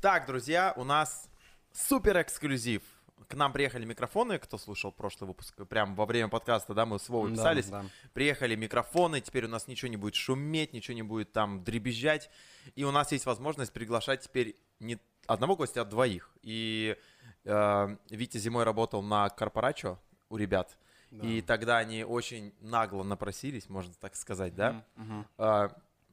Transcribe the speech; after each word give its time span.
Так, 0.00 0.26
друзья, 0.26 0.72
у 0.76 0.84
нас 0.84 1.28
супер 1.72 2.20
эксклюзив. 2.22 2.82
К 3.26 3.34
нам 3.34 3.52
приехали 3.52 3.84
микрофоны, 3.84 4.38
кто 4.38 4.56
слушал 4.56 4.90
прошлый 4.92 5.28
выпуск, 5.28 5.54
прям 5.66 5.94
во 5.94 6.06
время 6.06 6.28
подкаста, 6.28 6.72
да, 6.72 6.86
мы 6.86 6.98
с 6.98 7.08
Вовой 7.08 7.30
Да, 7.30 7.36
писались. 7.36 7.66
да. 7.66 7.84
Приехали 8.14 8.54
микрофоны, 8.54 9.20
теперь 9.20 9.44
у 9.44 9.48
нас 9.48 9.66
ничего 9.66 9.90
не 9.90 9.96
будет 9.96 10.14
шуметь, 10.14 10.72
ничего 10.72 10.94
не 10.94 11.02
будет 11.02 11.32
там 11.32 11.62
дребезжать. 11.62 12.30
И 12.74 12.84
у 12.84 12.90
нас 12.90 13.12
есть 13.12 13.26
возможность 13.26 13.72
приглашать 13.72 14.22
теперь 14.22 14.56
не 14.80 14.98
одного 15.26 15.56
гостя, 15.56 15.82
а 15.82 15.84
двоих. 15.84 16.30
И 16.42 16.96
э, 17.44 17.96
Витя 18.08 18.38
зимой 18.38 18.64
работал 18.64 19.02
на 19.02 19.28
корпорачо 19.30 19.98
у 20.30 20.36
ребят. 20.36 20.78
И 21.10 21.40
тогда 21.42 21.78
они 21.78 22.04
очень 22.04 22.54
нагло 22.60 23.02
напросились, 23.02 23.68
можно 23.70 23.92
так 23.94 24.14
сказать, 24.14 24.54
да, 24.54 24.84
Мгм. 24.96 25.26
э, 25.38 25.68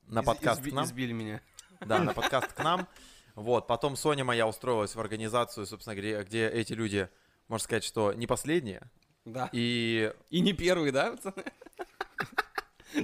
на 0.07 0.19
Из- 0.21 0.25
подкаст 0.25 0.61
изби- 0.61 0.71
к 0.71 0.73
нам. 0.73 0.85
Избили 0.85 1.11
меня. 1.13 1.41
Да, 1.81 1.99
на 1.99 2.13
подкаст 2.13 2.51
к 2.53 2.63
нам. 2.63 2.87
Вот, 3.35 3.67
потом 3.67 3.95
Соня 3.95 4.23
моя 4.23 4.47
устроилась 4.47 4.95
в 4.95 4.99
организацию, 4.99 5.65
собственно, 5.65 5.95
где, 5.95 6.23
где 6.23 6.47
эти 6.47 6.73
люди, 6.73 7.09
можно 7.47 7.63
сказать, 7.63 7.83
что 7.83 8.13
не 8.13 8.27
последние. 8.27 8.81
Да. 9.25 9.49
И 9.51 10.13
И 10.29 10.39
не 10.39 10.53
первый, 10.53 10.91
да, 10.91 11.11
пацаны? 11.11 11.43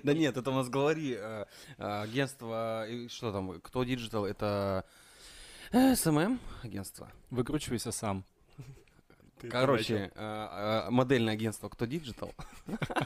Да 0.03 0.13
нет, 0.13 0.37
это 0.37 0.51
у 0.51 0.53
нас 0.53 0.69
главари 0.69 1.17
э, 1.19 1.45
э, 1.77 2.01
агентства, 2.03 2.87
и 2.87 3.09
что 3.09 3.33
там, 3.33 3.59
кто 3.59 3.83
digital, 3.83 4.25
это 4.25 4.85
э, 5.73 5.95
SMM 5.95 6.39
агентство. 6.63 7.11
Выкручивайся 7.29 7.91
сам. 7.91 8.23
Короче, 9.49 10.11
модельное 10.91 11.33
агентство, 11.33 11.67
кто 11.67 11.85
digital. 11.85 12.31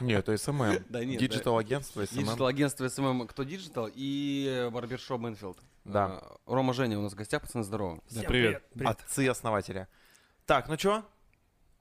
нет, 0.02 0.28
это 0.28 0.36
SMM. 0.36 0.84
Да 0.90 1.02
нет, 1.02 1.18
Digital 1.18 1.56
агентство, 1.56 2.06
Digital 2.06 2.36
SMM. 2.36 2.44
агентство 2.44 2.88
SMM, 2.88 3.26
кто 3.26 3.42
digital, 3.42 3.88
и 3.94 4.68
барбершоп 4.70 5.18
Manfield. 5.22 5.58
Да. 5.92 6.20
Э, 6.22 6.36
Рома 6.46 6.72
Женя 6.74 6.98
у 6.98 7.02
нас 7.02 7.12
в 7.12 7.16
гостях, 7.16 7.42
пацаны, 7.42 7.64
здорово. 7.64 8.00
Да, 8.10 8.22
привет. 8.22 8.64
Отцы 8.84 9.28
основателя. 9.28 9.88
Так, 10.44 10.68
ну 10.68 10.76
чё? 10.76 11.04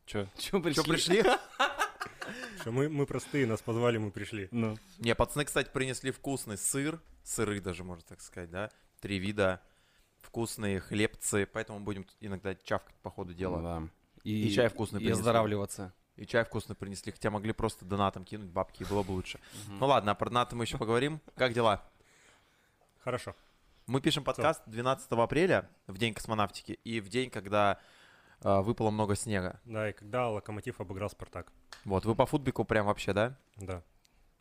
Чё? 0.06 0.28
Чего 0.38 0.62
пришли? 0.62 0.84
Чё 0.84 0.90
пришли? 0.90 1.24
Что 2.62 2.72
мы, 2.72 2.90
мы 2.90 3.06
простые, 3.06 3.46
нас 3.46 3.62
позвали, 3.62 3.98
мы 3.98 4.12
пришли. 4.12 4.48
Ну, 4.52 4.76
Не, 5.00 5.14
пацаны, 5.16 5.46
кстати, 5.46 5.70
принесли 5.72 6.12
вкусный 6.12 6.58
сыр. 6.58 7.00
Сыры 7.24 7.60
даже, 7.62 7.84
можно 7.84 8.04
так 8.08 8.22
сказать, 8.22 8.50
да? 8.50 8.72
Три 9.00 9.20
вида. 9.20 9.62
Вкусные 10.22 10.80
хлебцы. 10.80 11.48
Поэтому 11.52 11.80
будем 11.80 12.06
иногда 12.20 12.56
чавкать 12.56 12.96
по 13.04 13.12
ходу 13.12 13.34
дела. 13.34 13.62
Да. 13.62 13.88
И 14.24 14.50
чай 14.52 14.70
вкусный 14.70 14.98
И 14.98 15.04
принесли. 15.04 15.20
оздоравливаться. 15.22 15.94
И 16.16 16.26
чай 16.26 16.44
вкусный 16.46 16.76
принесли, 16.76 17.12
хотя 17.12 17.30
могли 17.30 17.52
просто 17.54 17.86
донатом 17.86 18.24
кинуть 18.26 18.50
бабки, 18.50 18.84
и 18.84 18.86
было 18.86 19.04
бы 19.04 19.12
лучше. 19.12 19.40
Ну 19.68 19.86
ладно, 19.86 20.12
а 20.12 20.16
про 20.16 20.30
донаты 20.30 20.56
мы 20.56 20.64
еще 20.64 20.78
поговорим. 20.78 21.20
Как 21.36 21.54
дела? 21.54 21.84
Хорошо. 23.04 23.36
Мы 23.88 24.02
пишем 24.02 24.24
подкаст 24.24 24.64
12 24.66 25.12
апреля, 25.12 25.70
в 25.86 26.00
день 26.00 26.16
космонавтики, 26.16 26.80
и 26.84 27.00
в 27.00 27.08
день, 27.08 27.30
когда 27.30 27.80
э, 28.42 28.62
выпало 28.62 28.90
много 28.90 29.16
снега. 29.16 29.62
Да, 29.64 29.88
и 29.88 29.94
когда 29.94 30.28
Локомотив 30.28 30.82
обыграл 30.82 31.08
Спартак. 31.08 31.52
Вот, 31.84 32.04
вы 32.04 32.16
по 32.16 32.26
футбику 32.26 32.66
прям 32.66 32.88
вообще, 32.88 33.14
да? 33.14 33.38
Да. 33.58 33.84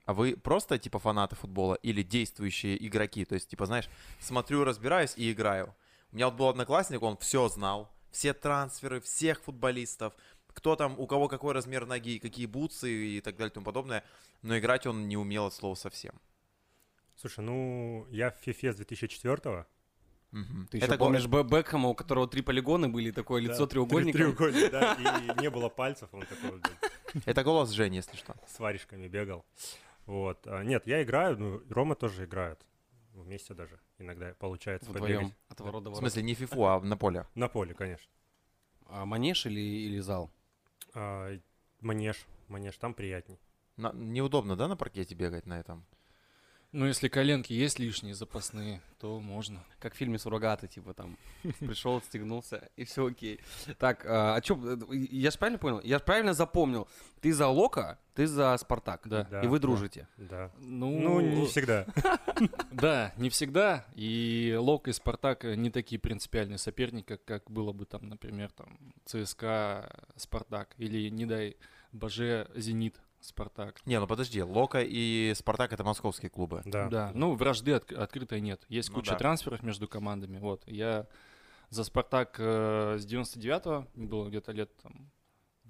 А 0.06 0.14
вы 0.14 0.34
просто, 0.34 0.78
типа, 0.78 0.98
фанаты 0.98 1.36
футбола 1.36 1.74
или 1.74 2.02
действующие 2.02 2.86
игроки? 2.86 3.26
То 3.26 3.34
есть, 3.34 3.50
типа, 3.50 3.66
знаешь, 3.66 3.90
смотрю, 4.18 4.64
разбираюсь 4.64 5.12
и 5.14 5.30
играю. 5.30 5.74
У 6.10 6.16
меня 6.16 6.30
вот 6.30 6.36
был 6.36 6.48
одноклассник, 6.48 7.02
он 7.02 7.18
все 7.18 7.46
знал. 7.48 7.90
Все 8.10 8.32
трансферы, 8.32 9.02
всех 9.02 9.42
футболистов. 9.42 10.14
Кто 10.54 10.74
там, 10.74 10.98
у 10.98 11.06
кого 11.06 11.28
какой 11.28 11.52
размер 11.52 11.84
ноги, 11.84 12.18
какие 12.18 12.46
бутсы 12.46 12.90
и 12.90 13.20
так 13.20 13.36
далее 13.36 13.50
и 13.50 13.54
тому 13.54 13.66
подобное. 13.66 14.04
Но 14.40 14.56
играть 14.58 14.86
он 14.86 15.06
не 15.06 15.18
умел 15.18 15.46
от 15.46 15.52
слова 15.52 15.74
совсем. 15.74 16.14
Слушай, 17.24 17.40
ну, 17.40 18.06
я 18.10 18.30
в 18.30 18.46
FIFA 18.46 18.72
с 18.74 18.76
2004 18.76 19.64
Мгм. 20.30 20.68
Ты 20.70 20.78
Это 20.78 20.98
помнишь 20.98 21.26
Б- 21.26 21.42
Бекхэма, 21.42 21.88
у 21.88 21.94
которого 21.94 22.28
три 22.28 22.42
полигона 22.42 22.90
были, 22.90 23.12
такое 23.12 23.40
лицо 23.40 23.66
треугольника? 23.66 24.18
Треугольник, 24.18 24.70
да, 24.70 24.92
и 25.38 25.40
не 25.40 25.48
было 25.48 25.70
пальцев, 25.70 26.10
он 26.12 26.20
такой 26.26 26.50
вот 26.50 26.70
Это 27.24 27.42
голос 27.42 27.70
Жени, 27.70 27.96
если 27.96 28.14
что. 28.16 28.34
с 28.46 28.58
варежками 28.58 29.08
бегал. 29.08 29.46
Вот. 30.04 30.46
А, 30.46 30.62
нет, 30.64 30.86
я 30.86 31.02
играю, 31.02 31.38
ну, 31.38 31.62
Рома 31.70 31.94
тоже 31.94 32.26
играет. 32.26 32.60
Вместе 33.14 33.54
даже 33.54 33.80
иногда 33.98 34.34
получается 34.38 34.90
Вдвоем. 34.90 35.16
побегать. 35.20 35.36
От 35.48 35.60
ворота 35.60 35.90
В 35.90 35.96
смысле, 35.96 36.22
не 36.24 36.34
фифу, 36.34 36.62
а 36.66 36.78
на 36.80 36.98
поле. 36.98 37.26
На 37.34 37.48
поле, 37.48 37.72
конечно. 37.72 38.10
А 38.84 39.06
манеж 39.06 39.46
или, 39.46 39.60
или 39.60 39.98
зал? 40.00 40.30
А, 40.92 41.34
манеж, 41.80 42.26
манеж, 42.48 42.76
там 42.76 42.92
приятней. 42.92 43.38
На- 43.78 43.94
неудобно, 43.94 44.56
да, 44.56 44.68
на 44.68 44.76
паркете 44.76 45.14
бегать 45.14 45.46
на 45.46 45.58
этом? 45.58 45.86
Ну 46.74 46.86
если 46.86 47.08
коленки 47.08 47.52
есть 47.52 47.78
лишние 47.78 48.14
запасные, 48.14 48.82
то 48.98 49.20
можно. 49.20 49.64
Как 49.78 49.94
в 49.94 49.96
фильме 49.96 50.18
«Суррогаты», 50.18 50.66
типа 50.66 50.92
там 50.92 51.16
пришел, 51.60 52.00
стегнулся, 52.02 52.68
и 52.76 52.84
все 52.84 53.06
окей. 53.06 53.40
Так, 53.78 54.04
а, 54.04 54.34
а 54.34 54.40
чё, 54.40 54.58
э, 54.62 54.76
я 55.10 55.30
же 55.30 55.38
правильно 55.38 55.58
понял? 55.58 55.80
Я 55.84 55.98
же 55.98 56.04
правильно 56.04 56.34
запомнил. 56.34 56.88
Ты 57.20 57.32
за 57.32 57.46
Лока, 57.46 57.98
ты 58.14 58.26
за 58.26 58.56
Спартак. 58.56 59.02
Да. 59.06 59.24
Да, 59.30 59.42
И 59.42 59.46
вы 59.46 59.58
да. 59.58 59.62
дружите. 59.62 60.08
Да. 60.16 60.50
Ну, 60.58 60.98
Ну, 61.00 61.20
не 61.20 61.46
всегда. 61.46 61.86
Да, 62.72 63.12
не 63.16 63.30
всегда. 63.30 63.86
И 63.94 64.56
Лок 64.58 64.88
и 64.88 64.92
Спартак 64.92 65.44
не 65.44 65.70
такие 65.70 66.00
принципиальные 66.00 66.58
соперники, 66.58 67.06
как, 67.06 67.24
как 67.24 67.50
было 67.50 67.72
бы 67.72 67.84
там, 67.84 68.08
например, 68.08 68.50
там 68.50 68.78
ЦСКА, 69.04 70.06
Спартак. 70.16 70.74
Или, 70.78 71.08
не 71.08 71.24
дай 71.26 71.56
боже, 71.92 72.50
Зенит, 72.54 73.00
Спартак. 73.24 73.80
Не, 73.86 73.98
ну 74.00 74.06
подожди, 74.06 74.42
Лока 74.42 74.80
и 74.82 75.32
Спартак 75.34 75.72
это 75.72 75.82
московские 75.84 76.30
клубы. 76.30 76.62
Да. 76.64 76.88
Да, 76.88 77.12
ну 77.14 77.34
вражды 77.34 77.72
от- 77.72 77.92
открытой 77.92 78.40
нет. 78.40 78.64
Есть 78.68 78.90
Ну 78.90 78.96
куча 78.96 79.12
да. 79.12 79.18
трансферов 79.18 79.62
между 79.62 79.88
командами. 79.88 80.38
Вот, 80.38 80.62
я 80.66 81.06
за 81.70 81.84
Спартак 81.84 82.36
э, 82.38 82.96
с 82.98 83.06
99-го, 83.06 83.86
было 83.94 84.28
где-то 84.28 84.52
лет 84.52 84.70
там 84.82 85.10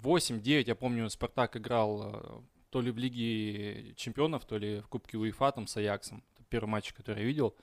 8-9, 0.01 0.63
я 0.67 0.75
помню, 0.75 1.09
Спартак 1.09 1.55
играл 1.57 2.11
э, 2.13 2.41
то 2.69 2.81
ли 2.81 2.91
в 2.91 2.97
Лиге 2.97 3.93
Чемпионов, 3.95 4.45
то 4.45 4.57
ли 4.57 4.81
в 4.81 4.87
Кубке 4.87 5.17
УЕФА 5.17 5.51
там 5.53 5.67
с 5.67 5.77
Аяксом. 5.77 6.23
Это 6.35 6.43
первый 6.49 6.67
матч, 6.69 6.93
который 6.93 7.19
я 7.21 7.25
видел. 7.25 7.55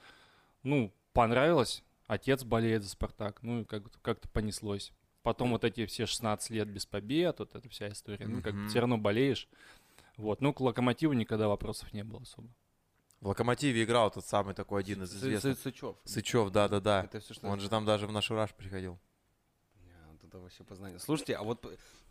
Ну, 0.63 0.93
понравилось. 1.13 1.85
Отец 2.07 2.45
болеет 2.45 2.83
за 2.83 2.89
Спартак. 2.91 3.43
Ну, 3.43 3.61
и 3.61 3.65
как- 3.65 4.01
как-то 4.01 4.29
понеслось. 4.29 4.93
Потом 5.23 5.51
вот 5.51 5.63
эти 5.65 5.87
все 5.87 6.07
16 6.07 6.51
лет 6.51 6.67
без 6.69 6.85
побед, 6.85 7.39
вот 7.39 7.55
эта 7.55 7.69
вся 7.69 7.89
история. 7.91 8.27
Ну, 8.27 8.43
как 8.43 8.55
Мгм. 8.55 8.69
все 8.69 8.81
равно 8.81 8.99
болеешь. 8.99 9.49
Вот, 10.17 10.41
ну, 10.41 10.53
к 10.53 10.61
Локомотиву 10.61 11.13
никогда 11.15 11.49
вопросов 11.49 11.93
не 11.93 12.05
было 12.05 12.23
особо. 12.23 12.49
В 13.21 13.29
Локомотиве 13.29 13.85
играл 13.85 14.11
тот 14.11 14.27
самый 14.27 14.55
такой 14.55 14.81
один 14.81 15.03
из 15.05 15.15
известных. 15.15 15.57
Сы- 15.57 15.63
Сычев. 15.63 15.97
Сычев, 16.05 16.51
да-да-да. 16.51 17.05
Это 17.05 17.21
все, 17.21 17.35
что... 17.35 17.47
Он 17.47 17.61
же 17.61 17.69
там 17.69 17.85
даже 17.85 18.07
в 18.07 18.13
наш 18.13 18.31
ураж 18.31 18.53
приходил. 18.55 18.99
Не, 19.85 19.95
вот 20.11 20.25
это 20.25 20.39
вообще 20.39 20.65
познание. 20.65 20.99
Слушайте, 20.99 21.37
а 21.37 21.43
вот 21.43 21.65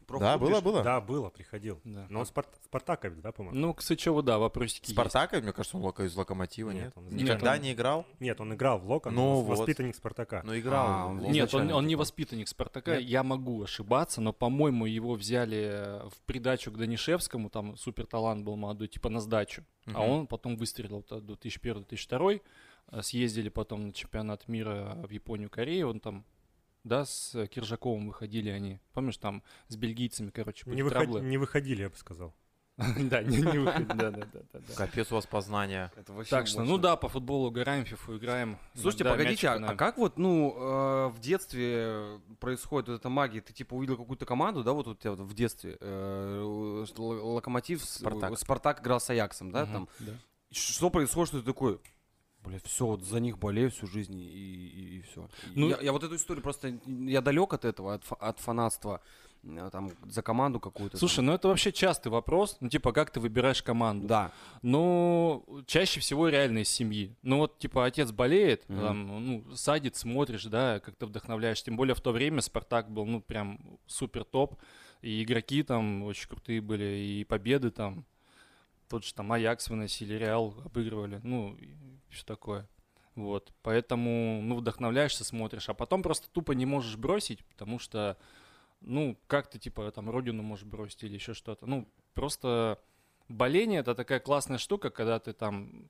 Да, 0.08 0.38
было, 0.38 0.62
было. 0.62 0.84
Да, 0.84 1.00
было, 1.02 1.30
приходил. 1.30 1.80
Да. 1.84 2.06
Но 2.10 2.20
он 2.20 2.26
Спарт- 2.26 2.60
Спартака, 2.66 3.08
ведь, 3.10 3.22
да, 3.22 3.32
по-моему? 3.32 3.58
Ну, 3.60 3.74
к 3.74 3.82
Сычеву, 3.82 4.22
да, 4.22 4.38
вопросики 4.40 4.84
есть. 4.86 4.94
Спартака, 4.94 5.40
мне 5.40 5.54
кажется, 5.54 5.78
он 5.78 5.84
лока 5.84 6.04
из 6.04 6.16
Локомотива, 6.16 6.72
нет? 6.72 6.84
Нет, 6.86 6.94
он- 6.98 7.08
Никогда 7.10 7.52
Нет, 7.54 7.60
он- 7.60 7.66
не 7.66 7.74
играл? 7.74 8.06
Нет, 8.20 8.42
он 8.42 8.54
играл 8.54 8.80
в 8.80 8.90
Локон, 8.90 9.16
Ну, 9.16 9.22
ну, 9.22 9.42
вот. 9.42 9.60
воспитанник 9.60 9.96
Спартака. 9.96 10.42
Ну, 10.44 10.58
играл. 10.58 10.86
А, 10.88 11.06
в 11.08 11.10
он- 11.12 11.20
Локо. 11.20 11.32
Нет, 11.32 11.54
он, 11.54 11.72
он 11.72 11.84
не 11.86 11.92
типа. 11.92 12.00
воспитанник 12.00 12.48
Спартака. 12.48 12.96
Нет? 12.98 13.04
Я 13.10 13.24
могу 13.24 13.64
ошибаться, 13.64 14.22
но, 14.22 14.34
по-моему, 14.34 14.86
его 14.86 15.14
взяли 15.14 15.70
э, 15.74 16.10
в 16.10 16.22
придачу 16.26 16.72
к 16.72 16.78
Данишевскому, 16.78 17.50
там 17.50 17.78
супер 17.78 18.06
талант 18.06 18.44
был 18.44 18.56
молодой, 18.56 18.88
типа 18.88 19.10
на 19.10 19.20
сдачу. 19.22 19.64
А 19.88 19.92
Мгм. 19.92 20.02
он 20.02 20.28
потом 20.28 20.58
выстрелил 20.58 21.04
до 21.10 21.20
2001-2002. 21.22 22.42
э, 22.92 23.02
Съездили 23.02 23.50
потом 23.50 23.88
на 23.88 23.94
чемпионат 23.94 24.48
мира 24.48 24.98
в 25.08 25.12
Японию, 25.12 25.50
Корею. 25.50 25.90
Он 25.90 26.00
там, 26.00 26.26
да, 26.84 27.06
с 27.06 27.48
Киржаковым 27.48 28.08
выходили 28.08 28.50
они. 28.50 28.80
Помнишь, 28.94 29.18
там 29.18 29.44
с 29.68 29.76
бельгийцами, 29.76 30.30
короче, 30.30 30.66
были 30.66 30.76
Не, 30.78 30.84
выход- 30.84 31.22
не 31.22 31.38
выходили, 31.38 31.84
я 31.84 31.90
бы 31.90 31.96
сказал. 31.96 32.36
Да, 33.12 33.22
не 33.22 33.60
выходили, 33.60 33.88
да, 33.88 34.12
да, 34.12 34.12
да, 34.12 34.40
да, 34.54 34.60
да. 34.60 34.74
Капец 34.76 35.12
у 35.12 35.16
вас 35.16 35.28
познания. 35.28 35.92
Так 36.30 36.48
что, 36.48 36.64
ну 36.64 36.78
да, 36.78 36.96
по 36.96 37.10
футболу 37.10 37.52
играем, 37.52 37.86
фифу 37.86 38.18
играем. 38.18 38.58
Слушайте, 38.74 39.04
погодите, 39.06 39.50
а, 39.50 39.76
как 39.76 39.98
вот, 39.98 40.18
ну, 40.18 40.56
э, 40.56 41.08
в 41.10 41.20
детстве 41.20 42.20
происходит 42.40 42.90
вот 42.90 42.96
эта 42.96 43.10
магия? 43.10 43.42
Ты 43.42 43.54
типа 43.54 43.74
увидел 43.76 43.98
какую-то 43.98 44.26
команду, 44.26 44.64
да, 44.64 44.72
вот 44.74 44.88
у 44.88 44.96
тебя 44.96 45.12
в 45.12 45.34
детстве, 45.34 45.78
э, 45.80 46.84
Локомотив, 46.98 47.84
Спартак. 47.84 48.40
Спартак 48.40 48.82
играл 48.82 49.00
с 49.00 49.10
Аяксом, 49.10 49.52
да, 49.52 49.66
там. 49.66 49.90
Что 50.52 50.90
происходит, 50.90 51.30
что 51.30 51.40
ты 51.40 51.46
такой, 51.46 51.80
блядь, 52.44 52.66
все, 52.66 52.86
вот 52.86 53.04
за 53.04 53.20
них 53.20 53.38
болею 53.38 53.70
всю 53.72 53.88
жизнь 53.88 54.20
и, 54.20 54.98
и, 54.98 55.02
все. 55.02 55.30
Ну- 55.56 55.70
я, 55.70 55.80
я 55.82 55.92
вот 55.92 56.04
эту 56.04 56.16
историю 56.16 56.44
просто, 56.44 56.80
я 56.86 57.22
далек 57.22 57.54
от 57.54 57.66
этого, 57.66 57.94
от, 57.96 58.04
от 58.20 58.40
фанатства, 58.40 59.02
э, 59.44 59.70
там, 59.72 59.92
за 60.10 60.22
команду 60.22 60.60
какую-то. 60.60 60.98
Слушай, 60.98 61.18
там. 61.18 61.26
ну 61.28 61.34
это 61.34 61.48
вообще 61.48 61.72
частый 61.72 62.12
вопрос. 62.12 62.58
Ну, 62.60 62.70
типа, 62.70 62.92
как 62.94 63.12
ты 63.12 63.20
выбираешь 63.20 63.62
команду? 63.64 64.08
Да. 64.08 64.32
Ну, 64.62 65.46
чаще 65.68 66.00
всего 66.00 66.30
реально 66.30 66.60
из 66.60 66.70
семьи. 66.70 67.16
Ну, 67.22 67.38
вот, 67.38 67.58
типа, 67.60 67.86
отец 67.86 68.12
болеет, 68.12 68.68
Мгм. 68.70 68.80
там, 68.82 69.26
ну, 69.26 69.56
садит, 69.56 69.96
смотришь, 69.96 70.46
да, 70.46 70.80
как-то 70.80 71.06
вдохновляешь. 71.06 71.62
Тем 71.64 71.76
более 71.76 71.96
в 71.96 72.02
то 72.02 72.12
время 72.12 72.42
Спартак 72.42 72.90
был, 72.92 73.06
ну, 73.06 73.22
прям 73.22 73.60
супер 73.88 74.24
топ. 74.24 74.56
И 75.02 75.24
игроки 75.24 75.64
там 75.64 76.04
очень 76.04 76.30
крутые 76.30 76.62
были, 76.62 76.84
и 76.84 77.24
победы 77.24 77.72
там. 77.72 78.06
Тот 78.92 79.06
же 79.06 79.14
там 79.14 79.32
Аякс 79.32 79.70
выносили, 79.70 80.16
Реал 80.16 80.54
обыгрывали, 80.66 81.22
ну, 81.24 81.58
все 82.10 82.26
такое. 82.26 82.68
Вот, 83.16 83.54
поэтому, 83.62 84.42
ну, 84.42 84.58
вдохновляешься, 84.58 85.24
смотришь, 85.24 85.70
а 85.70 85.74
потом 85.74 86.04
просто 86.04 86.30
тупо 86.30 86.52
не 86.52 86.66
можешь 86.66 86.98
бросить, 86.98 87.46
потому 87.46 87.80
что, 87.80 88.18
ну, 88.82 89.18
как 89.28 89.50
ты, 89.50 89.60
типа, 89.60 89.90
там, 89.92 90.10
родину 90.10 90.44
можешь 90.44 90.66
бросить 90.66 91.06
или 91.06 91.14
еще 91.14 91.34
что-то. 91.34 91.66
Ну, 91.66 91.88
просто 92.16 92.80
боление— 93.30 93.80
это 93.82 93.96
такая 93.96 94.20
классная 94.20 94.58
штука, 94.58 94.90
когда 94.90 95.20
ты 95.20 95.32
там 95.32 95.90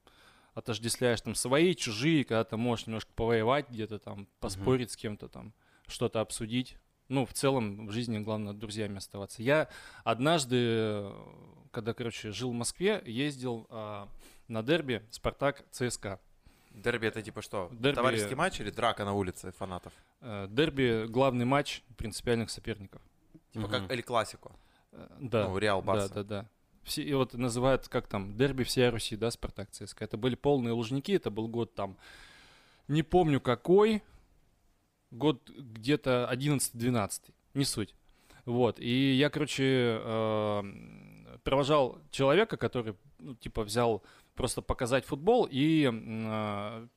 отождествляешь 0.54 1.22
там 1.22 1.34
свои, 1.34 1.74
чужие, 1.74 2.24
когда 2.24 2.44
ты 2.44 2.56
можешь 2.56 2.86
немножко 2.86 3.12
повоевать 3.16 3.68
где-то 3.68 3.98
там, 3.98 4.28
поспорить 4.40 4.92
с 4.92 4.96
кем-то 4.96 5.28
там, 5.28 5.56
что-то 5.88 6.22
обсудить. 6.22 6.78
Ну, 7.08 7.26
в 7.26 7.34
целом 7.34 7.88
в 7.88 7.92
жизни 7.92 8.20
главное 8.20 8.54
друзьями 8.54 8.98
оставаться. 8.98 9.42
Я 9.42 9.70
однажды, 10.04 11.12
когда, 11.72 11.94
короче, 11.94 12.32
жил 12.32 12.52
в 12.52 12.54
Москве, 12.54 13.02
ездил 13.06 13.66
а, 13.70 14.08
на 14.48 14.62
дерби 14.64 15.02
Спартак 15.10 15.64
ЦСКА. 15.72 16.20
Дерби 16.72 17.08
это 17.08 17.22
типа 17.22 17.42
что? 17.42 17.70
Дерби- 17.72 17.96
Товарищеский 17.96 18.36
матч 18.36 18.60
или 18.62 18.70
драка 18.70 19.04
на 19.06 19.14
улице 19.14 19.52
фанатов? 19.52 19.92
Э, 20.22 20.48
Дерби 20.50 21.06
главный 21.08 21.44
матч 21.46 21.84
принципиальных 21.98 22.50
соперников. 22.50 23.02
Типа 23.52 23.68
Мгм. 23.68 23.72
как 23.72 23.92
Эль 23.92 24.04
Классико. 24.04 24.52
Э, 24.94 25.08
Да. 25.20 25.48
Ну, 25.50 25.58
Реал 25.58 25.82
Да, 25.82 25.88
Барса. 25.88 26.14
да, 26.14 26.24
да. 26.24 26.46
Все, 26.84 27.04
и 27.04 27.14
вот 27.14 27.34
называют, 27.34 27.88
как 27.90 28.08
там, 28.08 28.36
дерби 28.38 28.64
всей 28.64 28.90
Руси, 28.90 29.16
да, 29.18 29.30
Спартак 29.32 29.70
ЦСКА. 29.72 30.06
Это 30.06 30.18
были 30.18 30.36
полные 30.36 30.72
лужники, 30.74 31.12
это 31.12 31.30
был 31.30 31.48
год 31.48 31.76
там, 31.76 31.98
не 32.88 33.04
помню 33.04 33.40
какой, 33.42 34.02
год 35.12 35.48
где-то 35.50 36.28
11-12, 36.32 37.22
не 37.54 37.66
суть. 37.66 37.94
Вот, 38.46 38.80
и 38.80 39.14
я, 39.14 39.30
короче, 39.30 40.00
э, 40.04 40.62
провожал 41.44 42.00
человека, 42.12 42.58
который, 42.58 42.96
ну, 43.20 43.36
типа, 43.36 43.64
взял 43.64 44.04
просто 44.36 44.62
показать 44.62 45.06
футбол 45.06 45.48
и 45.50 45.84
э, 45.86 45.90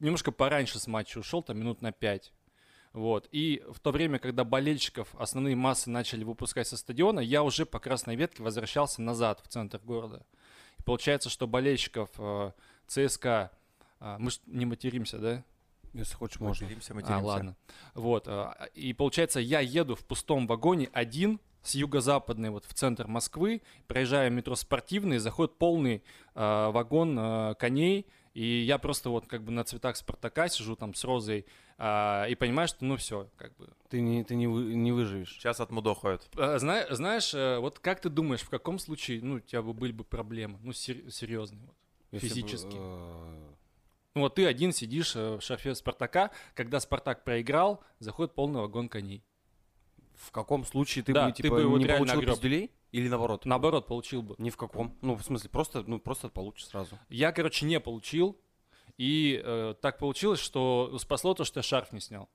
немножко 0.01 0.33
пораньше 0.33 0.79
с 0.79 0.87
матча 0.87 1.19
ушел, 1.19 1.43
там, 1.43 1.59
минут 1.59 1.83
на 1.83 1.93
5. 1.93 2.33
Вот. 2.93 3.29
И 3.33 3.63
в 3.73 3.81
то 3.81 3.91
время, 3.91 4.19
когда 4.19 4.45
болельщиков 4.45 5.09
основные 5.19 5.57
массы 5.57 5.91
начали 5.91 6.23
выпускать 6.23 6.69
со 6.69 6.77
стадиона, 6.77 7.21
я 7.21 7.43
уже 7.43 7.67
по 7.67 7.81
красной 7.81 8.15
ветке 8.15 8.43
возвращался 8.43 9.03
назад 9.03 9.41
в 9.43 9.49
центр 9.49 9.81
города. 9.83 10.25
И 10.79 10.83
получается, 10.83 11.29
что 11.29 11.47
болельщиков 11.49 12.09
э, 12.19 12.53
ЦСКА, 12.87 13.51
а, 13.99 14.19
мы 14.19 14.31
ж 14.31 14.39
не 14.47 14.65
материмся, 14.67 15.19
да? 15.19 15.45
Если 15.93 16.15
хочешь, 16.15 16.41
можно. 16.41 16.67
Материмся, 16.67 16.93
А, 16.93 16.97
материмся. 16.97 17.25
ладно. 17.25 17.57
Вот. 17.95 18.29
а, 18.29 18.69
И 18.75 18.93
получается, 18.93 19.41
я 19.41 19.61
еду 19.61 19.97
в 19.97 20.05
пустом 20.05 20.47
вагоне 20.47 20.89
один 20.93 21.41
с 21.65 21.75
юго-западной 21.75 22.51
вот 22.51 22.65
в 22.67 22.75
центр 22.75 23.07
Москвы, 23.09 23.63
проезжаю 23.89 24.31
метро 24.33 24.55
спортивный, 24.55 25.19
заходит 25.19 25.57
полный 25.59 26.03
а, 26.35 26.71
вагон 26.71 27.17
а, 27.19 27.55
коней, 27.55 28.07
и 28.35 28.45
я 28.45 28.79
просто 28.79 29.11
вот 29.11 29.27
как 29.27 29.43
бы 29.43 29.51
на 29.53 29.65
цветах 29.65 29.97
Спартака 29.97 30.49
сижу 30.49 30.77
там 30.77 30.95
с 30.95 31.03
розой 31.05 31.47
а, 31.79 32.27
и 32.29 32.35
понимаю, 32.35 32.69
что 32.69 32.85
ну 32.85 32.97
все, 32.97 33.29
как 33.37 33.57
бы. 33.57 33.69
Ты 33.89 34.01
не, 34.01 34.23
ты 34.25 34.35
не, 34.37 34.47
вы- 34.47 34.75
не 34.75 34.93
выживешь. 34.93 35.33
Сейчас 35.35 35.61
отмудохают. 35.61 36.29
А, 36.37 36.59
зна- 36.59 36.87
знаешь, 36.95 37.33
э, 37.35 37.59
вот 37.59 37.79
как 37.79 38.01
ты 38.01 38.09
думаешь, 38.11 38.43
в 38.43 38.49
каком 38.51 38.79
случае, 38.79 39.21
ну, 39.23 39.37
у 39.37 39.41
тебя 39.41 39.63
бы 39.63 39.73
были 39.73 39.93
бы 39.93 40.05
проблемы, 40.05 40.59
ну, 40.63 40.73
сер- 40.73 41.11
серьезные, 41.11 41.63
вот. 41.67 41.75
Если 42.13 42.29
бы, 42.29 42.35
Физически. 42.35 42.77
э, 42.77 43.51
Ну, 44.15 44.21
вот 44.21 44.37
ты 44.37 44.47
один 44.47 44.73
сидишь 44.73 45.17
э, 45.17 45.37
в 45.37 45.41
шарфе 45.41 45.75
Спартака, 45.75 46.31
когда 46.55 46.79
Спартак 46.79 47.25
проиграл, 47.25 47.83
заходит 47.99 48.35
полный 48.35 48.61
вагон 48.61 48.89
коней. 48.89 49.25
В 50.15 50.31
каком 50.31 50.65
случае 50.65 51.05
ты 51.05 51.13
Да, 51.13 51.27
бы, 51.27 51.33
ты 51.33 51.43
типа, 51.43 51.57
бы 51.57 51.67
вот 51.67 51.79
не 51.79 51.87
получил 51.87 52.19
огреб. 52.19 52.31
пиздюлей? 52.35 52.71
Или 52.93 53.09
наоборот? 53.09 53.45
Наоборот, 53.45 53.87
получил 53.87 54.23
бы. 54.23 54.35
Ни 54.39 54.51
в 54.51 54.57
каком. 54.57 54.97
Ну, 55.03 55.17
в 55.17 55.23
смысле, 55.25 55.51
просто, 55.51 55.83
ну, 55.87 55.99
просто 55.99 56.29
получишь 56.29 56.67
сразу. 56.69 56.99
Я, 57.09 57.33
короче, 57.33 57.67
не 57.67 57.81
получил. 57.81 58.39
И 58.97 59.41
э, 59.45 59.75
так 59.81 59.99
получилось, 59.99 60.39
что 60.39 60.97
спасло 60.99 61.35
то, 61.35 61.45
что 61.45 61.59
я 61.59 61.63
шарф 61.65 61.93
не 61.93 62.01
снял. 62.01 62.29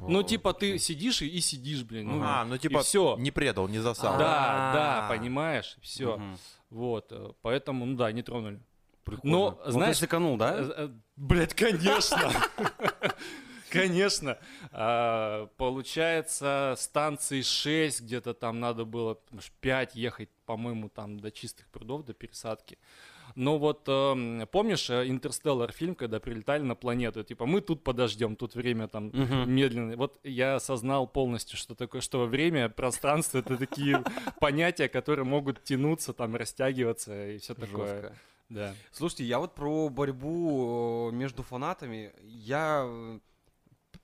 Ну, 0.00 0.24
типа, 0.24 0.52
ты 0.52 0.78
сидишь 0.78 1.22
и, 1.22 1.28
и 1.28 1.40
сидишь, 1.40 1.84
блин. 1.84 2.08
Ну, 2.08 2.20
а, 2.24 2.44
ну 2.44 2.58
типа 2.58 2.82
всё. 2.82 3.16
не 3.18 3.30
предал, 3.30 3.68
не 3.68 3.78
засал. 3.78 4.18
Да, 4.18 4.72
да, 4.72 5.06
А. 5.06 5.08
понимаешь, 5.08 5.76
все. 5.80 6.16
Мгм. 6.16 6.38
Вот, 6.70 7.12
э, 7.12 7.32
поэтому, 7.42 7.86
ну 7.86 7.96
да, 7.96 8.10
не 8.10 8.22
тронули. 8.22 8.60
Прикольно. 9.04 9.36
Но, 9.36 9.60
Ну, 9.64 9.70
знаешь, 9.70 9.98
ты 9.98 10.06
сэкономил, 10.06 10.36
да? 10.36 10.56
Э, 10.58 10.72
э, 10.76 10.88
Блядь, 11.14 11.54
конечно. 11.54 12.18
Конечно. 13.72 14.38
А, 14.70 15.48
Получается, 15.56 16.74
станции 16.78 17.42
6, 17.42 18.02
где-то 18.02 18.34
там 18.34 18.60
надо 18.60 18.84
было 18.84 19.18
5 19.60 19.94
ехать, 19.94 20.28
по-моему, 20.46 20.88
там 20.88 21.18
до 21.18 21.30
чистых 21.30 21.68
прудов, 21.68 22.04
до 22.04 22.12
пересадки. 22.14 22.78
Но 23.34 23.58
вот 23.58 23.88
эм, 23.88 24.46
помнишь 24.52 24.90
э, 24.90 25.08
Интерстеллар 25.08 25.72
фильм, 25.72 25.94
когда 25.94 26.20
прилетали 26.20 26.62
на 26.62 26.74
планету? 26.74 27.22
Типа, 27.24 27.46
мы 27.46 27.62
тут 27.62 27.82
подождем, 27.82 28.36
тут 28.36 28.54
время 28.54 28.88
там 28.88 29.06
Мгм. 29.06 29.50
медленно. 29.50 29.96
Вот 29.96 30.18
я 30.22 30.56
осознал 30.56 31.06
полностью, 31.06 31.56
что 31.56 31.74
такое, 31.74 32.02
что 32.02 32.26
время, 32.26 32.68
пространство 32.68 33.38
это 33.38 33.56
такие 33.56 34.02
понятия, 34.40 34.88
которые 34.88 35.24
могут 35.24 35.64
тянуться, 35.64 36.12
там, 36.12 36.36
растягиваться 36.36 37.30
и 37.30 37.38
все 37.38 37.54
такое. 37.54 38.14
Да. 38.50 38.74
Слушайте, 38.90 39.24
я 39.24 39.38
вот 39.38 39.54
про 39.54 39.88
борьбу 39.88 41.10
между 41.10 41.42
фанатами, 41.42 42.12
я 42.22 42.82
э, 42.86 43.18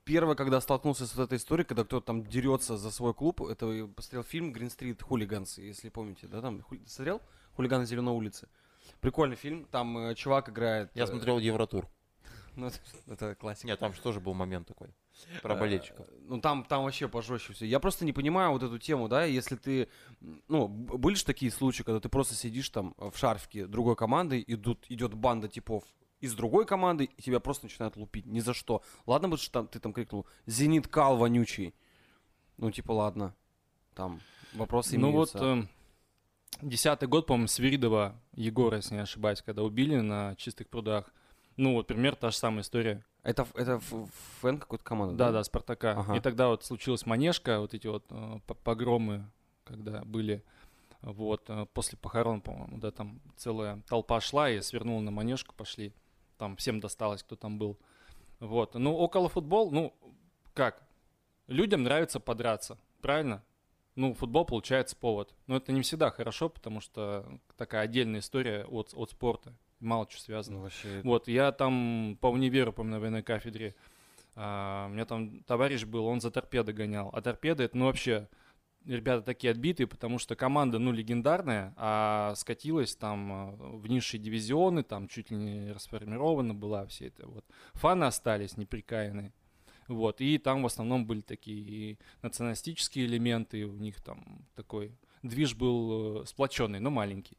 первое, 0.09 0.35
когда 0.35 0.59
столкнулся 0.61 1.07
с 1.07 1.15
вот 1.15 1.25
этой 1.25 1.37
историей, 1.37 1.67
когда 1.67 1.85
кто-то 1.85 2.07
там 2.07 2.25
дерется 2.25 2.79
за 2.79 2.91
свой 2.91 3.13
клуб, 3.13 3.43
это 3.43 3.71
я 3.71 3.87
посмотрел 3.87 4.23
фильм 4.23 4.53
Green 4.55 4.75
Street 4.75 4.99
Hooligans, 5.07 5.61
если 5.61 5.91
помните, 5.91 6.27
да, 6.27 6.41
там, 6.41 6.61
Хули- 6.61 6.87
смотрел? 6.87 7.21
Хулиганы 7.57 7.85
Зеленой 7.85 8.15
улицы. 8.15 8.49
Прикольный 9.01 9.37
фильм, 9.37 9.67
там 9.67 9.99
э, 9.99 10.15
чувак 10.15 10.49
играет... 10.49 10.91
Я 10.95 11.05
э, 11.05 11.07
смотрел 11.07 11.39
Евротур. 11.39 11.87
ну, 12.57 12.69
это, 12.69 12.79
это 13.07 13.35
классика. 13.35 13.67
Нет, 13.67 13.79
там 13.79 13.93
же 13.93 14.01
тоже 14.01 14.19
был 14.19 14.33
момент 14.33 14.67
такой. 14.67 14.89
Про 15.43 15.55
Э, 15.55 15.59
болельщиков. 15.59 16.07
Ну, 16.23 16.41
там, 16.41 16.65
там 16.65 16.85
вообще 16.85 17.07
пожестче 17.07 17.53
все. 17.53 17.67
Я 17.67 17.79
просто 17.79 18.07
не 18.07 18.15
понимаю 18.15 18.53
вот 18.53 18.63
эту 18.63 18.79
тему, 18.79 19.09
да, 19.09 19.25
если 19.25 19.57
ты... 19.57 19.89
Ну, 20.49 20.69
были 20.69 21.17
же 21.17 21.25
такие 21.27 21.51
случаи, 21.51 21.83
когда 21.83 22.01
ты 22.01 22.09
просто 22.09 22.35
сидишь 22.35 22.71
там 22.71 22.95
в 22.97 23.17
шарфике 23.19 23.67
другой 23.67 23.95
команды, 23.95 24.43
идут, 24.47 24.87
идет 24.89 25.13
банда 25.13 25.49
типов 25.49 25.85
из 26.21 26.35
другой 26.35 26.67
команды, 26.67 27.05
и 27.05 27.23
тебя 27.23 27.41
просто 27.41 27.67
начинают 27.67 27.97
лупить 27.97 28.27
ни 28.27 28.41
за 28.41 28.55
что. 28.55 28.83
Ладно 29.07 29.29
бы, 29.29 29.37
что 29.37 29.53
там, 29.53 29.67
ты 29.69 29.79
там 29.79 29.93
крикнул 29.93 30.27
«Зенит 30.47 30.89
Кал 30.89 31.17
вонючий». 31.17 31.75
Ну, 32.57 32.71
типа, 32.71 32.93
ладно. 32.93 33.35
Там 33.95 34.21
вопросы 34.53 34.99
Ну 34.99 35.13
вот, 35.13 35.35
имеются. 35.35 35.39
эм, 35.45 35.69
десятый 36.63 37.09
год, 37.09 37.27
по-моему, 37.27 37.47
Свиридова 37.49 38.21
Егора, 38.35 38.77
если 38.77 38.95
не 38.95 39.01
ошибаюсь, 39.01 39.43
когда 39.43 39.63
убили 39.63 39.97
на 39.97 40.35
чистых 40.37 40.69
прудах. 40.69 41.13
Ну 41.57 41.75
вот, 41.75 41.87
пример 41.87 42.17
та 42.17 42.31
же 42.31 42.37
самая 42.37 42.63
история. 42.63 43.05
Это, 43.23 43.47
это 43.55 43.81
фэн 44.41 44.59
какой-то 44.59 44.85
команды, 44.85 45.17
Да, 45.17 45.33
да, 45.33 45.43
Спартака. 45.45 45.93
Ага. 45.93 46.17
И 46.17 46.21
тогда 46.21 46.49
вот 46.49 46.65
случилась 46.65 47.05
манежка, 47.05 47.61
вот 47.61 47.75
эти 47.75 47.87
вот 47.87 48.05
э, 48.11 48.41
погромы, 48.65 49.29
когда 49.65 50.05
были 50.05 50.45
вот 51.03 51.45
э, 51.49 51.67
после 51.75 51.99
похорон, 51.99 52.41
по-моему, 52.41 52.79
да, 52.79 52.91
там 52.91 53.21
целая 53.37 53.83
толпа 53.89 54.21
шла 54.21 54.51
и 54.51 54.61
свернула 54.61 55.01
на 55.01 55.11
манежку, 55.11 55.55
пошли. 55.55 55.93
Там 56.39 56.57
всем 56.57 56.81
досталось, 56.81 57.23
кто 57.23 57.37
там 57.37 57.59
был. 57.59 57.77
Вот. 58.41 58.75
Ну, 58.75 58.95
около 58.95 59.29
футбол, 59.29 59.71
ну, 59.71 59.93
как? 60.55 60.83
Людям 61.49 61.83
нравится 61.83 62.21
подраться, 62.21 62.79
правильно? 63.01 63.43
Ну, 63.97 64.15
футбол 64.15 64.45
получается 64.45 64.95
повод. 64.97 65.35
Но 65.49 65.57
это 65.57 65.73
не 65.73 65.83
всегда 65.83 66.11
хорошо, 66.11 66.49
потому 66.49 66.81
что 66.81 67.27
такая 67.57 67.83
отдельная 67.83 68.21
история 68.21 68.65
от, 68.65 68.95
от 68.95 69.11
спорта. 69.11 69.53
Мало 69.81 70.07
чего 70.07 70.21
связано. 70.21 70.59
Ну, 70.59 70.63
вообще... 70.63 71.01
Вот, 71.03 71.29
я 71.29 71.51
там 71.53 72.17
по 72.21 72.29
универу, 72.29 72.73
помню, 72.73 72.93
на 72.93 73.01
военной 73.01 73.23
кафедре, 73.23 73.75
а, 74.37 74.87
у 74.87 74.93
меня 74.93 75.05
там 75.05 75.43
товарищ 75.45 75.85
был, 75.85 76.07
он 76.07 76.21
за 76.21 76.31
торпедо 76.31 76.73
гонял. 76.73 77.11
А 77.13 77.21
торпеда, 77.21 77.65
это, 77.65 77.77
ну, 77.77 77.87
вообще, 77.87 78.29
ребята 78.85 79.23
такие 79.23 79.51
отбитые, 79.51 79.87
потому 79.87 80.19
что 80.19 80.37
команда, 80.37 80.79
ну, 80.79 80.93
легендарная, 80.93 81.75
а 81.77 82.35
скатилась 82.37 82.97
там 82.97 83.33
а, 83.33 83.51
в 83.57 83.87
низшие 83.89 84.21
дивизионы, 84.21 84.83
там 84.83 85.09
чуть 85.09 85.31
ли 85.31 85.37
не 85.37 85.73
расформирована 85.73 86.55
была 86.55 86.87
все 86.87 87.07
это, 87.09 87.27
вот. 87.27 87.45
Фаны 87.75 88.05
остались 88.05 88.57
неприкаянные. 88.57 89.33
Вот, 89.89 90.21
и 90.21 90.37
там 90.37 90.63
в 90.63 90.67
основном 90.67 91.07
были 91.07 91.23
такие 91.23 91.99
националистические 92.21 93.07
элементы, 93.07 93.65
у 93.65 93.77
них 93.79 94.03
там 94.03 94.47
такой 94.55 94.93
движ 95.23 95.55
был 95.55 96.23
э, 96.23 96.27
сплоченный, 96.27 96.79
но 96.79 96.91
маленький. 96.91 97.39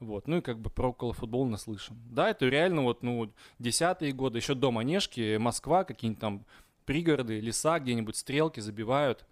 Вот, 0.00 0.28
ну 0.28 0.38
и 0.38 0.40
как 0.40 0.60
бы 0.60 0.70
про 0.70 0.90
околофутбол 0.90 1.46
наслышан. 1.46 1.96
Да, 2.10 2.30
это 2.30 2.46
реально 2.46 2.82
вот, 2.82 3.02
ну, 3.02 3.32
десятые 3.58 4.12
годы, 4.12 4.38
еще 4.38 4.54
до 4.54 4.70
Манежки, 4.70 5.36
Москва, 5.38 5.84
какие-нибудь 5.84 6.20
там 6.20 6.46
пригороды, 6.84 7.40
леса, 7.40 7.78
где-нибудь 7.78 8.16
стрелки 8.16 8.60
забивают. 8.60 9.26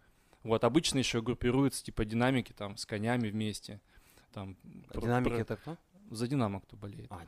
Вот, 0.46 0.64
обычно 0.64 0.98
еще 0.98 1.20
группируются, 1.22 1.84
типа, 1.84 2.04
динамики 2.04 2.52
там 2.52 2.76
с 2.76 2.86
конями 2.86 3.28
вместе. 3.28 3.80
Там, 4.32 4.56
А 4.88 4.92
про- 4.94 5.00
Динамики 5.02 5.28
про- 5.30 5.38
это 5.40 5.56
кто? 5.56 5.76
За 6.10 6.28
Динамо 6.28 6.60
кто 6.60 6.76
болеет. 6.76 7.10
А, 7.10 7.20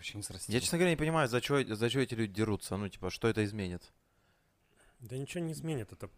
что 0.00 0.16
не 0.16 0.22
срастил. 0.22 0.54
Я, 0.54 0.60
честно 0.60 0.78
говоря, 0.78 0.92
не 0.92 0.96
понимаю, 0.96 1.28
за 1.28 1.42
что 1.42 1.62
за 1.76 1.86
эти 1.86 2.14
люди 2.14 2.32
дерутся. 2.32 2.76
Ну, 2.76 2.88
типа, 2.88 3.10
что 3.10 3.28
это 3.28 3.44
изменит? 3.44 3.82
Да 5.00 5.16
ничего 5.18 5.44
не 5.44 5.52
изменит, 5.52 5.92
это 5.92 6.06
Ну, 6.06 6.12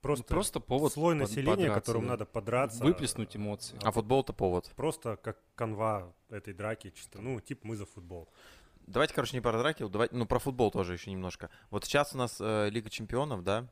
просто, 0.00 0.24
просто 0.24 0.60
повод 0.60 0.92
слой 0.92 1.14
под- 1.14 1.28
населения, 1.28 1.50
подраться, 1.56 1.80
которому 1.80 2.06
да. 2.06 2.10
надо 2.12 2.24
подраться. 2.26 2.82
Выплеснуть 2.82 3.36
эмоции. 3.36 3.78
А 3.82 3.92
футбол-то 3.92 4.32
повод. 4.32 4.72
Просто 4.76 5.16
как 5.16 5.38
канва 5.54 6.12
этой 6.30 6.52
драки, 6.52 6.90
чисто, 6.94 7.20
ну, 7.20 7.40
типа 7.40 7.66
мы 7.68 7.76
за 7.76 7.86
футбол. 7.86 8.28
давайте, 8.88 9.14
короче, 9.14 9.36
не 9.36 9.40
про 9.40 9.56
драки, 9.58 9.86
давайте, 9.86 10.14
ну, 10.16 10.26
про 10.26 10.38
футбол 10.40 10.70
тоже 10.72 10.94
еще 10.94 11.10
немножко. 11.12 11.48
Вот 11.70 11.84
сейчас 11.84 12.14
у 12.14 12.18
нас 12.18 12.38
э, 12.40 12.70
Лига 12.70 12.90
Чемпионов, 12.90 13.42
да? 13.44 13.68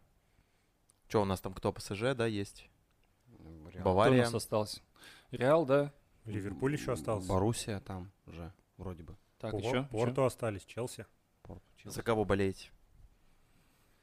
Что 1.14 1.23
у 1.23 1.25
нас 1.25 1.40
там, 1.40 1.54
кто 1.54 1.73
ПСЖ, 1.73 2.16
да, 2.16 2.26
есть? 2.26 2.68
Реал. 3.28 3.71
Кто 3.71 3.78
у 3.78 3.83
Бавария. 3.85 4.25
нас 4.25 4.35
остался? 4.35 4.80
Реал, 5.30 5.64
да? 5.64 5.92
Ливерпуль 6.25 6.73
еще 6.73 6.94
остался. 6.94 7.28
Боруссия 7.28 7.78
там 7.78 8.11
же, 8.26 8.52
вроде 8.78 9.04
бы. 9.04 9.14
Так, 9.38 9.52
Пор- 9.52 9.62
еще? 9.62 9.85
Порту 9.92 10.25
остались, 10.25 10.64
Челси. 10.64 11.06
Порту, 11.42 11.62
Челси. 11.76 11.94
За 11.94 12.02
кого 12.02 12.25
болеете? 12.25 12.68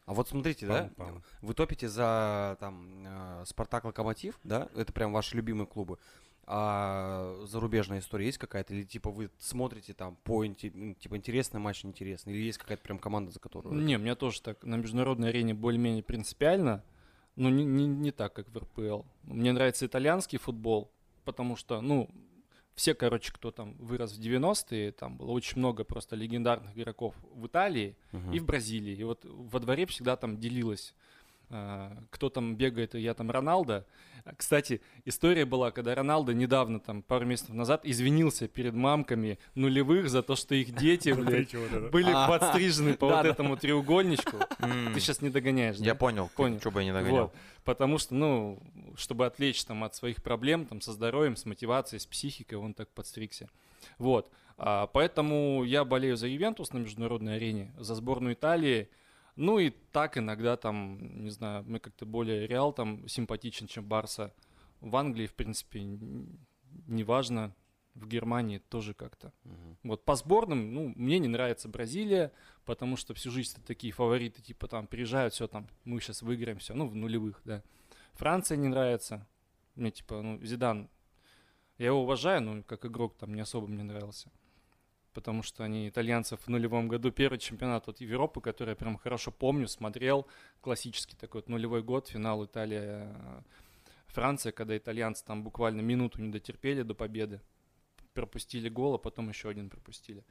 А 0.06 0.14
вот 0.14 0.30
смотрите, 0.30 0.66
да, 0.66 0.90
Пам-пам. 0.96 1.22
вы 1.42 1.54
топите 1.54 1.90
за 1.90 2.56
там 2.62 3.04
э, 3.06 3.44
Спартак 3.46 3.84
Локомотив, 3.84 4.40
да? 4.46 4.70
Это 4.74 4.94
прям 4.94 5.12
ваши 5.12 5.36
любимые 5.36 5.68
клубы. 5.68 6.00
А 6.46 7.44
зарубежная 7.46 8.00
история 8.00 8.28
есть 8.28 8.38
какая-то? 8.38 8.74
Или 8.74 8.84
типа 8.84 9.12
вы 9.12 9.30
смотрите 9.38 9.94
там 9.94 10.16
по 10.24 10.46
ну, 10.46 10.54
типа 10.54 11.18
интересный 11.18 11.60
матч, 11.60 11.84
неинтересный? 11.84 12.34
Или 12.34 12.44
есть 12.44 12.58
какая-то 12.58 12.82
прям 12.82 13.00
команда, 13.00 13.32
за 13.32 13.40
которую... 13.42 13.76
Не, 13.76 13.98
у 13.98 14.00
меня 14.00 14.16
тоже 14.16 14.42
так 14.42 14.64
на 14.64 14.76
международной 14.76 15.28
арене 15.28 15.54
более-менее 15.54 16.04
принципиально, 16.04 16.84
но 17.36 17.50
не, 17.50 17.64
не, 17.66 17.88
не 17.88 18.12
так, 18.12 18.34
как 18.34 18.50
в 18.50 18.58
РПЛ. 18.58 19.02
Мне 19.24 19.52
нравится 19.54 19.86
итальянский 19.86 20.38
футбол, 20.38 20.92
потому 21.26 21.56
что, 21.56 21.82
ну, 21.82 22.10
все, 22.76 22.94
короче, 22.94 23.32
кто 23.32 23.52
там 23.52 23.76
вырос 23.78 24.14
в 24.14 24.20
90-е, 24.22 24.92
там 24.94 25.18
было 25.18 25.32
очень 25.32 25.58
много 25.60 25.84
просто 25.84 26.16
легендарных 26.16 26.76
игроков 26.78 27.16
в 27.34 27.46
Италии 27.48 27.96
Мгм. 28.12 28.32
и 28.34 28.40
в 28.40 28.46
Бразилии. 28.46 28.96
И 28.96 29.04
вот 29.04 29.26
во 29.26 29.60
дворе 29.60 29.86
всегда 29.86 30.16
там 30.16 30.38
делилось, 30.38 30.94
кто 32.10 32.30
там 32.30 32.56
бегает, 32.56 32.96
я 32.96 33.14
там 33.14 33.30
Роналдо. 33.30 33.86
А, 34.24 34.36
Кстати, 34.36 34.82
история 35.06 35.46
была, 35.46 35.72
когда 35.72 35.96
Роналдо 35.96 36.34
недавно, 36.34 36.80
там, 36.80 37.02
пару 37.02 37.26
месяцев 37.26 37.54
назад, 37.56 37.82
извинился 37.84 38.48
перед 38.48 38.74
мамками 38.74 39.40
нулевых 39.56 40.10
за 40.10 40.22
то, 40.24 40.36
что 40.36 40.56
их 40.56 40.74
дети, 40.76 41.10
блядь, 41.14 41.54
были 41.92 42.12
А. 42.14 42.28
подстрижены 42.28 42.94
по 42.96 43.08
вот 43.16 43.26
этому 43.26 43.58
треугольничку. 43.58 44.38
Ты 44.94 45.00
сейчас 45.00 45.22
не 45.22 45.30
догоняешь, 45.30 45.78
Я 45.78 45.96
понял, 45.96 46.30
Понял. 46.36 46.60
что 46.60 46.72
бы 46.72 46.82
я 46.82 46.86
не 46.86 46.94
догонял. 46.94 47.32
Потому 47.64 47.98
что, 47.98 48.16
ну, 48.16 48.60
чтобы 48.96 49.26
отвлечь 49.26 49.64
там 49.66 49.84
от 49.84 49.94
своих 49.96 50.24
проблем, 50.24 50.66
там, 50.66 50.82
со 50.82 50.94
здоровьем, 50.94 51.36
с 51.36 51.46
мотивацией, 51.46 52.00
с 52.00 52.06
психикой, 52.06 52.58
он 52.58 52.74
так 52.74 52.90
подстригся. 52.90 53.50
Вот. 53.98 54.32
А, 54.58 54.88
поэтому 54.88 55.64
я 55.64 55.84
болею 55.86 56.16
за 56.18 56.28
Ювентус 56.28 56.72
на 56.74 56.78
международной 56.80 57.36
арене, 57.38 57.72
за 57.78 57.96
сборную 57.96 58.34
Италии. 58.36 58.90
Ну 59.36 59.60
и 59.60 59.70
так 59.70 60.18
иногда 60.18 60.58
там, 60.58 61.24
не 61.24 61.30
знаю, 61.30 61.64
мне 61.64 61.80
как-то 61.80 62.06
более 62.06 62.48
Реал 62.48 62.74
там 62.74 63.08
симпатичен, 63.08 63.68
чем 63.68 63.86
Барса. 63.86 64.34
В 64.82 64.96
Англии, 64.96 65.28
в 65.28 65.34
принципе, 65.34 65.84
неважно. 66.88 67.56
В 67.94 68.08
Германии 68.08 68.60
тоже 68.60 68.94
как-то. 68.94 69.34
Мгм. 69.44 69.78
Вот 69.84 70.06
по 70.06 70.16
сборным, 70.16 70.74
ну, 70.74 70.94
мне 70.96 71.20
не 71.20 71.28
нравится 71.28 71.68
Бразилия, 71.68 72.32
потому 72.64 72.96
что 72.96 73.14
всю 73.14 73.32
жизнь 73.32 73.62
такие 73.66 73.92
фавориты, 73.92 74.42
типа 74.42 74.70
там 74.70 74.88
приезжают, 74.88 75.34
все 75.34 75.46
там, 75.48 75.68
мы 75.84 76.00
сейчас 76.00 76.22
выиграем, 76.22 76.58
все, 76.60 76.74
ну, 76.74 76.88
в 76.88 76.96
нулевых, 76.96 77.42
да. 77.44 77.62
Франция 78.14 78.56
не 78.56 78.70
нравится. 78.70 79.28
Мне 79.76 79.92
типа, 79.92 80.22
ну, 80.22 80.42
Зидан, 80.42 80.90
я 81.78 81.88
его 81.88 82.04
уважаю, 82.04 82.42
но 82.42 82.64
как 82.64 82.86
игрок 82.86 83.18
там 83.18 83.34
не 83.34 83.42
особо 83.42 83.68
мне 83.68 83.84
нравился. 83.84 84.32
Потому 85.14 85.44
что 85.44 85.64
они 85.64 85.90
итальянцев 85.90 86.40
в 86.42 86.48
нулевом 86.48 86.88
году 86.88 87.12
первый 87.12 87.38
чемпионат 87.38 87.90
от 87.90 88.00
Европы, 88.00 88.40
который 88.40 88.70
я 88.72 88.76
прям 88.76 88.98
хорошо 88.98 89.32
помню, 89.32 89.68
смотрел, 89.68 90.26
классический 90.62 91.18
такой 91.18 91.42
вот 91.42 91.50
нулевой 91.50 91.84
год, 91.84 92.08
финал 92.08 92.46
Италия, 92.46 93.14
э, 93.14 93.42
Франция, 94.08 94.52
когда 94.52 94.78
итальянцы 94.78 95.26
там 95.26 95.44
буквально 95.44 95.82
минуту 95.82 96.22
не 96.22 96.30
дотерпели 96.30 96.82
до 96.84 96.96
победы, 96.96 97.42
пропустили 98.14 98.70
гол, 98.70 98.96
а 98.96 98.98
потом 98.98 99.30
еще 99.30 99.50
один 99.50 99.70
пропустили. 99.70 100.24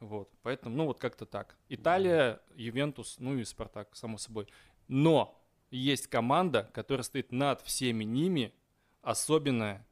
Вот, 0.00 0.30
поэтому, 0.42 0.76
ну 0.76 0.86
вот 0.86 0.98
как-то 0.98 1.26
так. 1.26 1.56
Италия, 1.68 2.40
Ювентус, 2.54 3.16
ну 3.18 3.36
и 3.36 3.44
Спартак, 3.44 3.94
само 3.94 4.16
собой. 4.18 4.48
Но 4.88 5.38
есть 5.70 6.06
команда, 6.08 6.70
которая 6.72 7.04
стоит 7.04 7.32
над 7.32 7.60
всеми 7.62 8.04
ними, 8.04 8.54
особенная, 9.02 9.86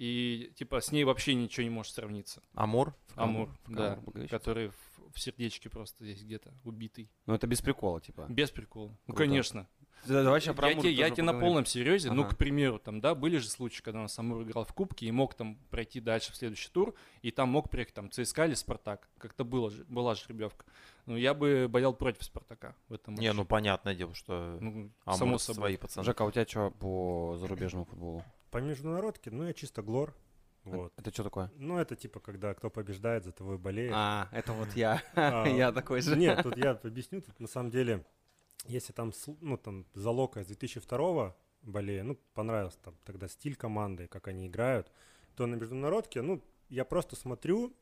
и 0.00 0.50
типа 0.56 0.80
с 0.80 0.92
ней 0.92 1.04
вообще 1.04 1.34
ничего 1.34 1.62
не 1.64 1.68
может 1.70 1.92
сравниться. 1.92 2.42
Амур? 2.54 2.94
Амур, 3.16 3.50
в 3.66 3.74
да, 3.74 3.98
который 4.30 4.68
в, 4.68 4.74
в 5.12 5.20
сердечке 5.20 5.68
просто 5.68 6.04
здесь 6.04 6.22
где-то 6.22 6.54
убитый. 6.64 7.10
Ну 7.26 7.34
это 7.34 7.46
без 7.46 7.60
прикола, 7.60 8.00
типа. 8.00 8.24
Без 8.30 8.50
прикола. 8.50 8.88
Ну, 9.06 9.14
Круто. 9.14 9.18
конечно. 9.18 9.68
Да, 10.06 10.22
давай 10.22 10.40
сейчас 10.40 10.56
про 10.56 10.68
я 10.68 10.72
Амур 10.72 10.84
тебе, 10.84 10.94
я 10.94 11.10
тебе 11.10 11.24
на 11.24 11.38
полном 11.38 11.66
серьезе, 11.66 12.10
ну, 12.10 12.22
Ага. 12.22 12.34
к 12.34 12.38
примеру, 12.38 12.78
там, 12.78 13.02
да, 13.02 13.14
были 13.14 13.36
же 13.36 13.50
случаи, 13.50 13.82
когда 13.82 13.98
у 13.98 14.02
нас 14.04 14.18
Амур 14.18 14.42
играл 14.44 14.64
в 14.64 14.72
Кубке 14.72 15.04
и 15.04 15.10
мог 15.10 15.34
там 15.34 15.56
пройти 15.68 16.00
дальше 16.00 16.32
в 16.32 16.36
следующий 16.36 16.70
тур, 16.70 16.94
и 17.20 17.30
там 17.30 17.50
мог 17.50 17.68
приехать 17.68 17.92
там 17.92 18.10
ЦСКА 18.10 18.46
или 18.46 18.54
Спартак. 18.54 19.06
Как-то 19.18 19.44
было, 19.44 19.70
же- 19.70 19.84
была 19.84 20.14
жеребьевка. 20.14 20.64
Но 21.04 21.18
я 21.18 21.34
бы 21.34 21.66
болел 21.68 21.92
против 21.92 22.22
Спартака 22.24 22.74
в 22.88 22.94
этом 22.94 23.12
матче. 23.12 23.24
Не, 23.26 23.34
ну 23.34 23.44
понятное 23.44 23.94
дело, 23.94 24.14
что 24.14 24.56
Ну, 24.62 24.90
Амур 25.04 25.18
само 25.18 25.36
собой. 25.38 25.56
свои 25.60 25.76
пацаны. 25.76 26.06
Жека, 26.06 26.24
а 26.24 26.26
у 26.28 26.30
тебя 26.30 26.46
что 26.46 26.70
по 26.70 27.36
зарубежному 27.38 27.84
футболу? 27.84 28.24
По 28.50 28.58
международке, 28.58 29.30
ну, 29.30 29.44
я 29.44 29.52
чисто 29.52 29.82
глор. 29.82 30.14
Вот. 30.64 30.92
Это 30.96 31.10
что 31.12 31.24
такое? 31.24 31.50
Ну, 31.56 31.78
это 31.78 31.96
типа, 31.96 32.20
когда 32.20 32.52
кто 32.54 32.68
побеждает, 32.70 33.24
за 33.24 33.32
того 33.32 33.54
и 33.54 33.58
болеет. 33.58 33.92
А, 33.94 34.28
это 34.32 34.52
вот 34.52 34.72
я. 34.74 35.02
А, 35.14 35.46
Я 35.46 35.72
такой 35.72 36.02
же. 36.02 36.16
Нет, 36.16 36.42
тут 36.42 36.56
я 36.56 36.72
объясню. 36.72 37.22
Тут 37.22 37.40
на 37.40 37.48
самом 37.48 37.70
деле, 37.70 38.04
если 38.66 38.92
там, 38.92 39.12
ну, 39.40 39.56
там, 39.56 39.86
за 39.94 40.10
Лока 40.10 40.42
с 40.42 40.46
2002 40.46 41.34
болею, 41.62 42.04
ну, 42.04 42.18
понравился 42.34 42.78
там 42.82 42.94
тогда 43.04 43.28
стиль 43.28 43.56
команды, 43.56 44.06
как 44.06 44.28
они 44.28 44.46
играют, 44.46 44.90
то 45.34 45.46
на 45.46 45.54
международке, 45.54 46.22
ну, 46.22 46.42
я 46.68 46.84
просто 46.84 47.16
смотрю, 47.16 47.74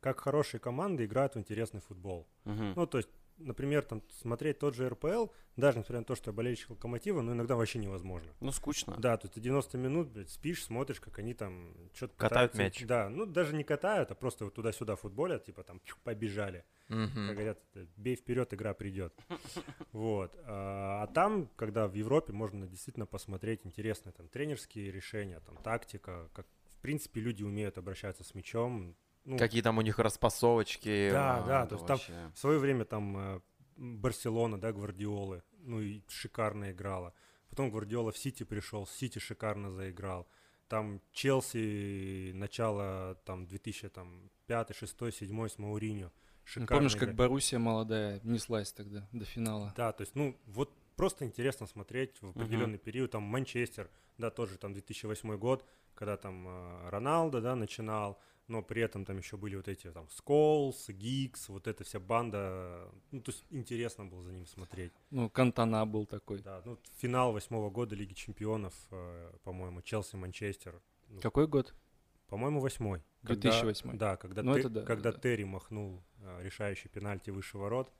как 0.00 0.20
хорошие 0.20 0.60
команды 0.60 1.04
играют 1.04 1.34
в 1.34 1.38
интересный 1.38 1.80
футбол. 1.80 2.26
Ну, 2.44 2.86
то 2.86 2.98
есть, 2.98 3.10
например, 3.38 3.82
там 3.82 4.02
смотреть 4.20 4.58
тот 4.58 4.74
же 4.74 4.88
РПЛ, 4.88 5.26
даже 5.56 5.78
несмотря 5.78 6.00
на 6.00 6.04
то, 6.04 6.14
что 6.14 6.30
я 6.30 6.32
болельщик 6.34 6.70
Локомотива, 6.70 7.20
ну, 7.20 7.32
иногда 7.32 7.56
вообще 7.56 7.78
невозможно. 7.78 8.30
Ну, 8.40 8.52
скучно. 8.52 8.94
Да, 8.98 9.16
то 9.16 9.26
есть 9.26 9.34
ты 9.34 9.40
90 9.40 9.78
минут, 9.78 10.08
блядь, 10.08 10.30
спишь, 10.30 10.64
смотришь, 10.64 11.00
как 11.00 11.18
они 11.18 11.34
там 11.34 11.74
что-то 11.94 12.14
Катают 12.16 12.54
мяч. 12.54 12.84
Да, 12.84 13.08
ну 13.08 13.26
даже 13.26 13.54
не 13.54 13.64
катают, 13.64 14.10
а 14.10 14.14
просто 14.14 14.44
вот 14.44 14.54
туда-сюда 14.54 14.96
футболят, 14.96 15.44
типа 15.44 15.64
там 15.64 15.80
пью, 15.80 15.96
побежали. 16.04 16.64
Мгм. 16.88 17.26
Как 17.26 17.34
говорят, 17.34 17.60
это, 17.72 17.86
бей 17.96 18.16
вперед, 18.16 18.52
игра 18.54 18.74
придет. 18.74 19.14
Вот. 19.92 20.36
А, 20.44 21.02
а 21.02 21.06
там, 21.08 21.48
когда 21.56 21.88
в 21.88 21.94
Европе 21.94 22.32
можно 22.32 22.66
действительно 22.66 23.06
посмотреть 23.06 23.64
интересные 23.64 24.12
там 24.12 24.28
тренерские 24.28 24.92
решения, 24.92 25.40
там 25.40 25.56
тактика, 25.56 26.28
как 26.34 26.46
в 26.78 26.80
принципе 26.80 27.20
люди 27.20 27.42
умеют 27.42 27.78
обращаться 27.78 28.22
с 28.22 28.34
мячом. 28.34 28.96
Ну, 29.24 29.36
Какие 29.36 29.62
там 29.62 29.78
у 29.78 29.82
них 29.82 29.98
распасовочки. 29.98 31.10
Да, 31.10 31.38
А, 31.38 31.46
да, 31.46 31.66
то 31.66 31.74
есть 31.74 31.86
там 31.86 31.96
вообще- 31.96 32.30
в 32.34 32.38
свое 32.38 32.58
время 32.58 32.84
там 32.84 33.16
э, 33.16 33.40
Барселона, 33.76 34.58
да, 34.60 34.72
Гвардиолы, 34.72 35.42
ну 35.60 35.80
и 35.80 36.02
шикарно 36.08 36.70
играла. 36.72 37.12
Потом 37.50 37.70
Гвардиола 37.70 38.12
в 38.12 38.18
Сити 38.18 38.44
пришел, 38.44 38.86
Сити 38.86 39.18
шикарно 39.18 39.70
заиграл. 39.70 40.26
Там 40.68 41.00
Челси, 41.12 42.32
начало 42.34 43.14
там 43.24 43.46
2005, 43.46 44.74
6, 44.74 45.12
7 45.12 45.48
с 45.48 45.58
Мауриньо. 45.58 46.06
Ну, 46.06 46.10
Шикарно 46.44 46.66
Помнишь, 46.76 46.96
как. 46.96 47.14
Боруссия 47.14 47.58
молодая 47.58 48.20
неслась 48.22 48.72
тогда 48.72 49.06
до 49.12 49.24
финала? 49.24 49.72
Да, 49.76 49.92
то 49.92 50.02
есть, 50.02 50.14
ну, 50.14 50.38
вот 50.46 50.72
просто 50.96 51.24
интересно 51.26 51.66
смотреть 51.66 52.20
в 52.22 52.30
определенный 52.30 52.78
период. 52.78 53.10
Там 53.10 53.22
Манчестер, 53.22 53.90
да, 54.16 54.30
тоже 54.30 54.56
там 54.58 54.72
2008 54.72 55.36
год, 55.36 55.64
когда 55.94 56.16
там 56.16 56.46
э, 56.48 56.88
Роналдо, 56.90 57.40
да, 57.40 57.54
начинал, 57.54 58.18
но 58.48 58.62
при 58.62 58.82
этом 58.82 59.04
там 59.04 59.18
еще 59.18 59.36
были 59.36 59.56
вот 59.56 59.68
эти 59.68 59.90
там 59.92 60.08
Сколс, 60.10 60.88
Гикс, 60.88 61.48
вот 61.48 61.66
эта 61.66 61.84
вся 61.84 62.00
банда. 62.00 62.90
Ну, 63.10 63.20
то 63.20 63.30
есть 63.30 63.44
интересно 63.50 64.04
было 64.06 64.22
за 64.24 64.32
ним 64.32 64.46
смотреть. 64.46 64.92
Ну, 65.10 65.28
Кантана 65.30 65.86
был 65.86 66.06
такой. 66.06 66.40
Да, 66.40 66.62
ну, 66.64 66.78
финал 66.96 67.32
восьмого 67.32 67.70
года 67.70 67.94
Лиги 67.94 68.14
Чемпионов, 68.14 68.74
э, 68.90 69.32
по-моему, 69.44 69.80
Челси-Манчестер. 69.80 70.80
Ну, 71.08 71.20
Какой 71.20 71.46
год? 71.46 71.74
По-моему, 72.28 72.60
восьмой. 72.60 73.02
Когда- 73.22 73.50
2008. 73.50 73.96
Да, 73.98 74.16
когда, 74.16 74.42
Ну, 74.42 74.54
Те- 74.54 74.60
это 74.60 74.68
да, 74.70 74.82
когда 74.82 75.12
да. 75.12 75.18
Терри 75.20 75.44
махнул 75.44 76.02
э, 76.20 76.42
решающий 76.42 76.88
пенальти 76.88 77.30
выше 77.30 77.58
ворот. 77.58 77.92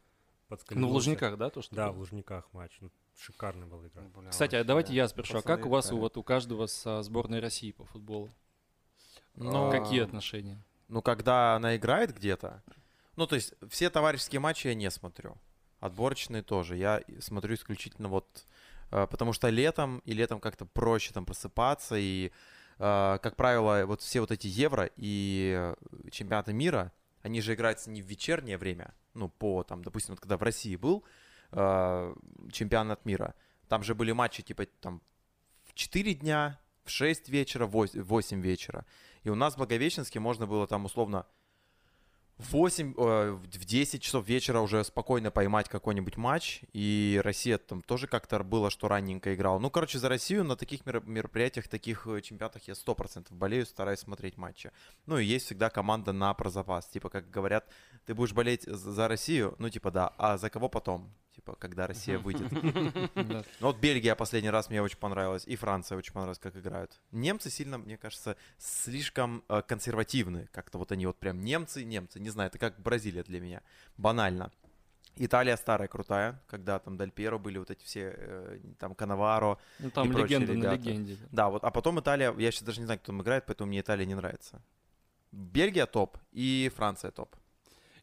Ну, 0.70 0.88
в. 0.88 0.92
Лужниках, 0.92 1.36
да, 1.36 1.50
то, 1.50 1.60
что 1.60 1.76
Да, 1.76 1.88
было? 1.88 1.96
в 1.96 1.98
Лужниках 1.98 2.50
матч. 2.54 2.78
Ну, 2.80 2.90
шикарная 3.16 3.66
была 3.66 3.86
игра. 3.86 4.02
Бля, 4.16 4.30
Кстати, 4.30 4.54
а 4.54 4.64
давайте 4.64 4.94
я 4.94 5.06
спрошу, 5.08 5.38
а 5.38 5.42
как 5.42 5.66
у 5.66 5.68
вас, 5.68 5.86
у, 5.86 5.88
играли. 5.88 6.00
вот 6.00 6.16
у 6.16 6.22
каждого 6.22 6.66
со 6.66 7.02
сборной 7.02 7.40
России 7.40 7.72
по 7.72 7.84
футболу? 7.84 8.30
Ну, 9.38 9.70
Какие 9.70 10.00
А, 10.00 10.04
отношения? 10.04 10.62
Ну, 10.88 11.02
когда 11.02 11.54
она 11.54 11.76
играет 11.76 12.14
где-то, 12.16 12.62
ну, 13.16 13.26
то 13.26 13.34
есть 13.36 13.54
все 13.68 13.90
товарищеские 13.90 14.40
матчи 14.40 14.68
я 14.68 14.74
не 14.74 14.90
смотрю. 14.90 15.36
Отборочные 15.80 16.42
тоже. 16.42 16.76
Я 16.76 17.02
смотрю 17.20 17.54
исключительно 17.54 18.08
вот... 18.08 18.46
э, 18.90 19.06
Потому 19.06 19.32
что 19.32 19.48
летом, 19.48 19.98
и 20.04 20.12
летом 20.12 20.40
как-то 20.40 20.66
проще 20.66 21.12
там 21.12 21.24
просыпаться, 21.24 21.96
и, 21.96 22.32
э, 22.78 23.18
как 23.22 23.36
правило, 23.36 23.84
вот 23.86 24.00
все 24.00 24.20
вот 24.20 24.30
эти 24.32 24.46
Евро 24.46 24.90
и 24.96 25.54
э, 25.56 25.74
чемпионаты 26.10 26.52
мира, 26.52 26.92
они 27.22 27.40
же 27.40 27.54
играются 27.54 27.90
не 27.90 28.02
в 28.02 28.06
вечернее 28.06 28.58
время, 28.58 28.94
ну, 29.14 29.28
по, 29.28 29.62
там, 29.62 29.82
допустим, 29.84 30.14
вот 30.14 30.20
когда 30.20 30.36
в 30.36 30.42
России 30.42 30.76
был 30.76 31.04
чемпионат 31.50 33.06
мира, 33.06 33.34
там 33.68 33.82
же 33.82 33.94
были 33.94 34.12
матчи, 34.12 34.42
типа, 34.42 34.66
там, 34.80 35.00
в 35.64 35.72
4 35.74 36.14
дня, 36.14 36.60
в 36.84 36.90
6 36.90 37.28
вечера, 37.28 37.66
в 37.66 37.72
8 37.72 38.40
вечера. 38.42 38.84
И 39.24 39.30
у 39.30 39.34
нас 39.34 39.54
в 39.54 39.58
Благовещенске 39.58 40.20
можно 40.20 40.46
было 40.46 40.66
там 40.66 40.84
условно 40.84 41.26
в 42.38 42.52
8, 42.52 42.94
э, 42.96 43.30
в 43.32 43.64
10 43.64 44.00
часов 44.00 44.26
вечера 44.28 44.60
уже 44.60 44.84
спокойно 44.84 45.32
поймать 45.32 45.68
какой-нибудь 45.68 46.16
матч. 46.16 46.60
И 46.72 47.20
Россия 47.24 47.58
там 47.58 47.82
тоже 47.82 48.06
как-то 48.06 48.42
было, 48.44 48.70
что 48.70 48.86
ранненько 48.86 49.34
играла. 49.34 49.58
Ну, 49.58 49.70
короче, 49.70 49.98
за 49.98 50.08
Россию 50.08 50.44
на 50.44 50.56
таких 50.56 50.86
меро- 50.86 51.02
мероприятиях, 51.04 51.66
таких 51.66 52.06
э, 52.06 52.20
чемпионатах 52.20 52.62
я 52.68 52.74
100% 52.74 53.34
болею, 53.34 53.66
стараюсь 53.66 54.00
смотреть 54.00 54.36
матчи. 54.36 54.70
Ну, 55.06 55.18
и 55.18 55.24
есть 55.24 55.46
всегда 55.46 55.68
команда 55.68 56.12
на 56.12 56.32
прозапас. 56.32 56.86
Типа, 56.86 57.10
как 57.10 57.28
говорят, 57.28 57.66
ты 58.06 58.14
будешь 58.14 58.32
болеть 58.32 58.62
за 58.62 59.08
Россию? 59.08 59.56
Ну, 59.58 59.68
типа, 59.68 59.90
да. 59.90 60.14
А 60.16 60.38
за 60.38 60.48
кого 60.48 60.68
потом? 60.68 61.12
Типа, 61.48 61.56
когда 61.58 61.86
Россия 61.86 62.18
выйдет. 62.18 62.50
Ну, 63.60 63.66
вот 63.66 63.78
Бельгия 63.78 64.14
последний 64.14 64.50
раз 64.50 64.70
мне 64.70 64.82
очень 64.82 64.98
понравилась, 64.98 65.44
и 65.46 65.56
Франция 65.56 65.98
очень 65.98 66.12
понравилась, 66.12 66.38
как 66.38 66.56
играют. 66.56 66.92
Немцы 67.12 67.50
сильно, 67.50 67.78
мне 67.78 67.96
кажется, 67.96 68.36
слишком 68.58 69.42
э, 69.48 69.62
консервативны. 69.66 70.48
Как-то 70.52 70.78
вот 70.78 70.92
они 70.92 71.06
вот 71.06 71.18
прям 71.18 71.40
немцы, 71.40 71.84
немцы. 71.84 72.20
Не 72.20 72.30
знаю, 72.30 72.48
это 72.48 72.58
как 72.58 72.78
Бразилия 72.80 73.22
для 73.22 73.40
меня. 73.40 73.62
Банально. 73.96 74.50
Италия 75.16 75.56
старая, 75.56 75.88
крутая, 75.88 76.40
когда 76.46 76.78
там 76.78 76.96
Даль 76.96 77.10
Пьеро 77.10 77.38
были 77.38 77.58
вот 77.58 77.70
эти 77.70 77.84
все, 77.84 78.14
э, 78.16 78.60
там 78.78 78.94
Канаваро. 78.94 79.58
Ну 79.78 79.90
там 79.90 80.08
И 80.08 80.12
прочие 80.12 80.38
легенда 80.38 80.52
на 80.52 80.72
ребята. 80.72 80.90
легенде. 80.90 81.16
Да, 81.32 81.48
вот, 81.48 81.64
а 81.64 81.70
потом 81.70 81.98
Италия, 82.00 82.34
я 82.36 82.50
сейчас 82.50 82.62
даже 82.62 82.80
не 82.80 82.86
знаю, 82.86 83.00
кто 83.00 83.12
там 83.12 83.22
играет, 83.22 83.44
поэтому 83.46 83.68
мне 83.68 83.80
Италия 83.80 84.06
не 84.06 84.14
нравится. 84.14 84.62
Бельгия 85.32 85.86
топ 85.86 86.18
и 86.32 86.70
Франция 86.74 87.10
топ. 87.10 87.36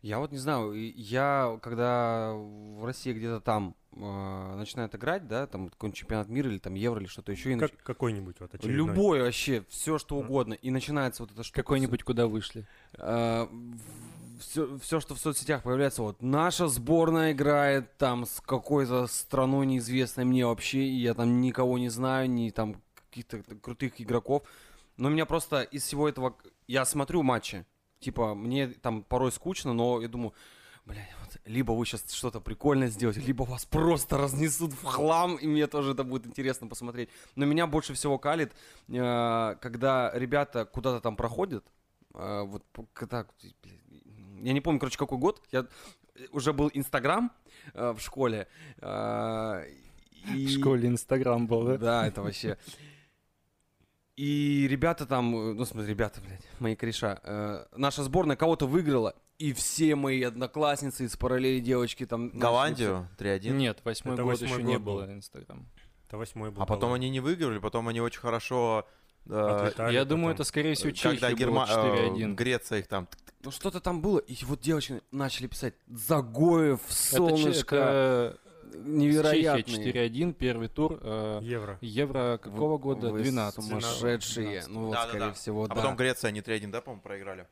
Я 0.05 0.19
вот 0.19 0.31
не 0.31 0.37
знаю, 0.37 0.71
я 0.75 1.59
когда 1.63 2.31
в 2.35 2.85
России 2.85 3.11
где-то 3.11 3.41
там 3.41 3.75
э, 3.95 4.55
начинает 4.55 4.93
играть, 4.93 5.27
да, 5.27 5.47
там 5.47 5.67
какой-нибудь 5.69 5.97
чемпионат 5.97 6.29
мира 6.29 6.47
или 6.47 6.59
там 6.59 6.75
Евро 6.75 6.99
или 7.01 7.07
что-то 7.07 7.31
еще, 7.31 7.53
и 7.53 7.55
нач- 7.55 7.69
Как, 7.71 7.81
какой-нибудь 7.81 8.39
вот 8.39 8.53
очередной. 8.53 8.93
любой 8.93 9.23
вообще, 9.23 9.65
все 9.67 9.97
что 9.97 10.17
Мгм. 10.17 10.25
угодно, 10.25 10.53
и 10.53 10.69
начинается 10.69 11.23
вот 11.23 11.31
это 11.31 11.41
что 11.41 11.55
Какой-нибудь 11.55 12.03
куда 12.03 12.27
вышли. 12.27 12.67
все, 12.93 14.77
все, 14.77 14.99
что 14.99 15.15
в 15.15 15.17
соцсетях 15.17 15.63
появляется, 15.63 16.03
вот 16.03 16.21
наша 16.21 16.67
сборная 16.67 17.31
играет 17.31 17.97
там 17.97 18.27
с 18.27 18.41
какой-то 18.41 19.07
страной 19.07 19.65
неизвестной 19.65 20.23
мне 20.25 20.45
вообще, 20.45 20.83
и 20.83 21.01
я 21.01 21.15
там 21.15 21.41
никого 21.41 21.79
не 21.79 21.89
знаю, 21.89 22.29
ни 22.29 22.51
там 22.51 22.79
каких-то 23.09 23.41
крутых 23.59 23.99
игроков. 23.99 24.43
Но 24.97 25.09
меня 25.09 25.25
просто 25.25 25.63
из 25.63 25.81
всего 25.83 26.07
этого, 26.07 26.37
я 26.67 26.85
смотрю 26.85 27.23
матчи, 27.23 27.65
типа 27.99 28.35
мне 28.35 28.67
там 28.67 29.03
порой 29.03 29.31
скучно, 29.31 29.73
но 29.73 30.01
я 30.01 30.07
думаю, 30.07 30.33
блядь, 30.85 31.09
вот 31.21 31.37
либо 31.45 31.71
вы 31.71 31.85
сейчас 31.85 32.11
что-то 32.11 32.39
прикольное 32.39 32.89
сделаете, 32.89 33.21
либо 33.21 33.43
вас 33.43 33.65
просто 33.65 34.17
разнесут 34.17 34.73
в 34.73 34.83
хлам, 34.83 35.35
и 35.35 35.47
мне 35.47 35.67
тоже 35.67 35.93
это 35.93 36.03
будет 36.03 36.27
интересно 36.27 36.67
посмотреть. 36.67 37.09
Но 37.35 37.45
меня 37.45 37.65
больше 37.67 37.93
всего 37.93 38.17
калит, 38.19 38.51
э, 38.89 39.55
когда 39.61 40.11
ребята 40.13 40.65
куда-то 40.65 41.01
там 41.01 41.15
проходят, 41.15 41.65
э, 42.13 42.41
вот 42.45 42.63
когда, 42.93 43.25
я 44.41 44.53
не 44.53 44.61
помню, 44.61 44.79
короче, 44.79 44.97
какой 44.97 45.17
год, 45.17 45.41
я 45.51 45.65
уже 46.31 46.53
был 46.53 46.69
Инстаграм 46.73 47.31
э, 47.73 47.91
в 47.91 47.99
школе. 47.99 48.47
э, 48.81 49.63
В 50.25 50.33
и- 50.35 50.47
школе 50.47 50.87
Инстаграм 50.87 51.45
был, 51.47 51.63
да? 51.65 51.77
да, 51.77 52.07
это 52.07 52.21
вообще. 52.21 52.57
И 54.15 54.65
ребята 54.69 55.05
там, 55.05 55.35
э, 55.35 55.53
ну 55.53 55.65
смотри, 55.65 55.89
ребята, 55.89 56.21
блядь, 56.21 56.41
мои 56.59 56.75
кореша, 56.75 57.19
э, 57.23 57.65
наша 57.75 58.01
сборная 58.03 58.37
кого-то 58.37 58.65
выиграла, 58.65 59.13
и 59.39 59.51
все 59.51 59.95
мои 59.95 60.21
одноклассницы 60.23 61.03
из 61.03 61.17
параллели 61.17 61.59
девочки 61.59 62.05
там... 62.05 62.27
начали 62.27 62.39
Голландию 62.39 63.09
3-1. 63.17 63.49
Нет, 63.51 63.79
восьмой 63.83 64.13
Это 64.13 64.23
год 64.23 64.31
восьмой 64.31 64.51
еще 64.59 64.63
не 64.63 64.73
год 64.75 64.81
был. 64.83 64.93
было 64.95 65.13
Инстаграм. 65.13 65.67
Это 66.07 66.17
восьмой 66.17 66.51
был. 66.51 66.61
А 66.61 66.65
потом 66.65 66.89
Голланд. 66.91 67.01
они 67.01 67.09
не 67.09 67.19
выиграли, 67.19 67.59
потом 67.59 67.89
они 67.89 67.99
очень 67.99 68.21
хорошо... 68.21 68.87
э, 69.27 69.33
Отлетали 69.37 69.93
Я 69.93 70.05
думаю, 70.05 70.27
потом. 70.27 70.35
это, 70.35 70.43
скорее 70.45 70.75
всего, 70.75 70.91
когда 71.11 71.27
Чехия 71.29 71.35
Герма... 71.35 71.65
было 71.65 71.95
э, 71.95 72.09
4-1. 72.11 72.35
Греция 72.35 72.79
их 72.79 72.87
там... 72.87 73.09
Ну 73.43 73.51
что-то 73.51 73.81
там 73.81 74.01
было, 74.01 74.19
и 74.19 74.45
вот 74.45 74.61
девочки 74.61 75.01
начали 75.11 75.47
писать 75.47 75.73
Загоев, 75.87 76.79
Это 76.85 76.93
солнышко, 76.93 77.75
это 77.75 78.39
невероятные. 78.73 79.63
Чехия 79.63 80.07
4-1, 80.07 80.33
первый 80.33 80.67
тур. 80.67 80.99
э, 81.01 81.39
Евро. 81.43 81.77
Евро 81.81 82.37
какого 82.41 82.73
Вы- 82.73 82.79
года? 82.79 83.11
вы 83.11 83.21
12. 83.23 83.63
сумасшедшие. 83.65 84.45
12. 84.61 84.67
Ну 84.69 84.85
вот, 84.85 84.91
Да-да-да. 84.93 85.09
скорее 85.09 85.33
всего, 85.33 85.63
А 85.63 85.67
да. 85.67 85.75
потом 85.75 85.95
Греция, 85.95 86.29
они 86.29 86.41
3-1, 86.41 86.71
да, 86.71 86.81
по-моему, 86.81 87.01
проиграли? 87.01 87.47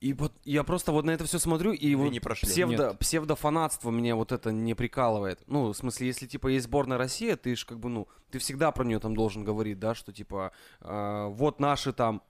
И 0.00 0.12
вот 0.12 0.32
я 0.44 0.64
просто 0.64 0.92
вот 0.92 1.06
на 1.06 1.12
это 1.12 1.24
все 1.24 1.38
смотрю, 1.38 1.72
и, 1.72 1.88
И 1.88 1.94
вот 1.94 2.10
не 2.10 2.20
прошли. 2.20 2.46
псевдо, 2.48 2.88
Нет. 2.88 2.98
псевдофанатство 2.98 3.90
меня 3.90 4.16
вот 4.16 4.32
это 4.32 4.52
не 4.52 4.74
прикалывает. 4.74 5.40
Ну, 5.46 5.68
в 5.72 5.74
смысле, 5.76 6.08
если 6.08 6.26
типа 6.26 6.48
есть 6.48 6.66
сборная 6.66 6.98
Россия, 6.98 7.36
ты 7.36 7.56
ж 7.56 7.64
как 7.64 7.78
бы, 7.80 7.88
ну, 7.88 8.06
ты 8.30 8.38
всегда 8.38 8.70
про 8.70 8.84
нее 8.84 8.98
там 8.98 9.14
должен 9.16 9.44
говорить, 9.44 9.78
да, 9.78 9.94
что 9.94 10.12
типа 10.12 10.52
э, 10.82 11.26
вот 11.30 11.58
наши 11.58 11.94
там 11.94 12.22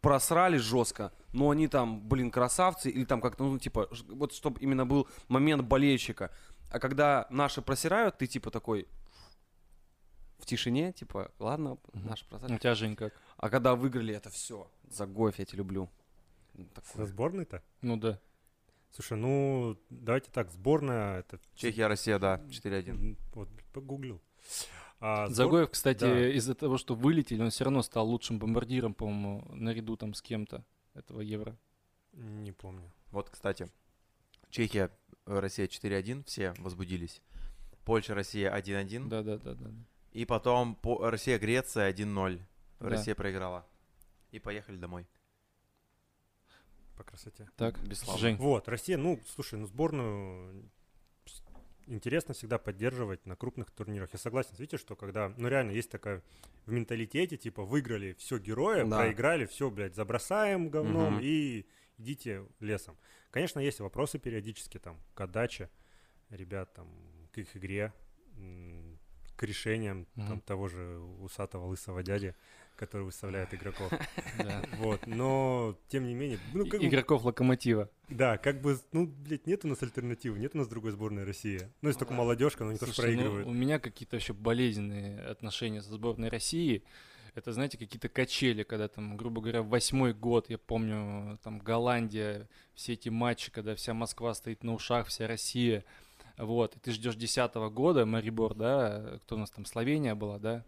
просрали 0.00 0.56
жестко, 0.56 1.12
но 1.34 1.50
они 1.50 1.68
там, 1.68 2.00
блин, 2.08 2.30
красавцы, 2.30 2.88
или 2.88 3.04
там 3.04 3.20
как-то, 3.20 3.44
ну, 3.44 3.58
типа, 3.58 3.88
вот 4.08 4.32
чтобы 4.32 4.58
именно 4.60 4.86
был 4.86 5.06
момент 5.28 5.64
болельщика. 5.64 6.30
А 6.70 6.78
когда 6.78 7.26
наши 7.30 7.62
просирают, 7.62 8.18
ты 8.18 8.26
типа 8.26 8.50
такой 8.50 8.86
в 10.38 10.46
тишине, 10.46 10.92
типа, 10.92 11.32
ладно, 11.38 11.78
наши 11.92 12.24
просрали. 12.26 12.54
У 12.54 12.58
тебя, 12.58 12.74
Жень, 12.74 12.96
как? 12.96 13.12
А 13.36 13.50
когда 13.50 13.74
выиграли, 13.74 14.14
это 14.14 14.30
все. 14.30 14.70
Загоев, 14.88 15.38
я 15.38 15.44
тебя 15.44 15.58
люблю. 15.58 15.90
Ну, 16.54 16.66
Со 16.74 16.80
такое. 16.92 17.06
сборной-то? 17.06 17.62
Ну 17.82 17.96
да. 17.96 18.18
Слушай, 18.90 19.18
ну, 19.18 19.76
давайте 19.90 20.30
так, 20.30 20.50
сборная, 20.50 21.20
это... 21.20 21.38
Чехия, 21.54 21.86
Россия, 21.88 22.18
да, 22.18 22.38
4-1. 22.48 22.88
М, 22.90 23.16
Вот, 23.34 23.48
погуглил. 23.72 24.20
А, 25.00 25.26
сбор- 25.26 25.34
Загоев, 25.34 25.70
кстати, 25.70 26.00
да. 26.00 26.28
из-за 26.32 26.54
того, 26.54 26.78
что 26.78 26.94
вылетели, 26.94 27.40
он 27.42 27.50
все 27.50 27.64
равно 27.64 27.82
стал 27.82 28.08
лучшим 28.08 28.38
бомбардиром, 28.38 28.94
по-моему, 28.94 29.44
наряду 29.54 29.96
там 29.96 30.14
с 30.14 30.22
кем-то 30.22 30.64
этого 30.94 31.20
Евро. 31.20 31.56
Не 32.12 32.50
помню. 32.52 32.90
Вот, 33.12 33.30
кстати, 33.30 33.68
Чехия, 34.50 34.90
э, 35.26 35.38
Россия 35.38 35.66
4-1, 35.66 36.24
все 36.24 36.54
возбудились. 36.58 37.20
Польша, 37.84 38.14
Россия 38.14 38.50
1-1. 38.54 39.08
Да-да-да. 39.08 39.54
И 40.12 40.24
потом 40.24 40.74
по- 40.74 41.10
Россия, 41.10 41.38
Греция 41.38 41.86
1-0. 41.92 42.40
Да. 42.80 42.88
Россия 42.88 43.14
проиграла. 43.14 43.66
И 44.30 44.38
поехали 44.38 44.76
домой. 44.76 45.06
По 46.96 47.04
красоте. 47.04 47.48
Так, 47.56 47.78
Бесславно. 47.86 48.20
Жень, 48.20 48.36
Вот, 48.36 48.68
Россия, 48.68 48.96
ну, 48.98 49.20
слушай, 49.34 49.58
ну, 49.58 49.66
сборную 49.66 50.68
интересно 51.86 52.34
всегда 52.34 52.58
поддерживать 52.58 53.24
на 53.24 53.36
крупных 53.36 53.70
турнирах. 53.70 54.10
Я 54.12 54.18
согласен 54.18 54.50
Витей, 54.58 54.78
что 54.78 54.94
когда, 54.96 55.32
ну, 55.38 55.48
реально 55.48 55.70
есть 55.70 55.90
такая 55.90 56.22
в 56.66 56.72
менталитете, 56.72 57.36
типа, 57.38 57.62
выиграли 57.64 58.14
все 58.18 58.38
героя, 58.38 58.84
Да. 58.84 58.98
проиграли, 58.98 59.46
все, 59.46 59.70
блядь, 59.70 59.94
забросаем 59.94 60.68
говном 60.68 61.14
Мгм. 61.14 61.20
и 61.22 61.64
идите 61.96 62.44
лесом. 62.60 62.98
Конечно, 63.30 63.60
есть 63.60 63.80
вопросы 63.80 64.18
периодически, 64.18 64.78
там, 64.78 64.98
к 65.14 65.20
отдаче 65.20 65.68
ребят, 66.30 66.72
там, 66.74 66.88
к 67.32 67.38
их 67.38 67.56
игре, 67.56 67.92
к 69.36 69.42
решениям, 69.42 70.06
там, 70.16 70.24
Мгм. 70.32 70.40
того 70.40 70.68
же 70.68 70.98
усатого 71.20 71.66
лысого 71.66 72.02
дяди, 72.02 72.34
который 72.76 73.02
выставляет 73.02 73.54
игроков. 73.54 73.92
Вот, 74.78 75.06
но, 75.06 75.78
тем 75.88 76.06
не 76.06 76.14
менее, 76.14 76.38
ну, 76.54 76.66
как 76.66 76.82
игроков 76.82 77.24
Локомотива. 77.24 77.88
да, 78.08 78.36
как 78.38 78.60
бы, 78.60 78.78
ну, 78.92 79.06
блядь, 79.06 79.46
нет 79.46 79.64
у 79.64 79.68
нас 79.68 79.82
альтернативы, 79.82 80.38
нет 80.38 80.54
у 80.54 80.58
нас 80.58 80.68
другой 80.68 80.92
сборной 80.92 81.24
России. 81.24 81.70
Ну, 81.82 81.88
если 81.88 82.00
только 82.00 82.14
молодежка, 82.14 82.64
но 82.64 82.70
они 82.70 82.78
тоже 82.78 82.92
ну, 82.96 83.02
проигрывают. 83.02 83.46
у 83.46 83.52
меня 83.52 83.78
какие-то 83.78 84.16
вообще 84.16 84.32
болезненные 84.32 85.20
отношения 85.20 85.82
со 85.82 85.92
сборной 85.92 86.28
России. 86.30 86.82
Это, 87.38 87.52
знаете, 87.52 87.78
какие-то 87.78 88.08
качели, 88.08 88.64
когда 88.64 88.88
там, 88.88 89.16
грубо 89.16 89.40
говоря, 89.40 89.62
восьмой 89.62 90.12
год, 90.12 90.50
я 90.50 90.58
помню, 90.58 91.38
там 91.44 91.60
Голландия, 91.60 92.48
все 92.74 92.94
эти 92.94 93.10
матчи, 93.10 93.52
когда 93.52 93.76
вся 93.76 93.94
Москва 93.94 94.34
стоит 94.34 94.64
на 94.64 94.74
ушах, 94.74 95.06
вся 95.06 95.28
Россия. 95.28 95.84
Вот, 96.36 96.74
и 96.74 96.80
ты 96.80 96.90
ждешь 96.90 97.14
десятого 97.14 97.70
года, 97.70 98.06
Марибор, 98.06 98.54
да, 98.54 99.20
кто 99.22 99.36
у 99.36 99.38
нас 99.38 99.50
там, 99.50 99.64
Словения 99.64 100.16
была, 100.16 100.40
да? 100.40 100.64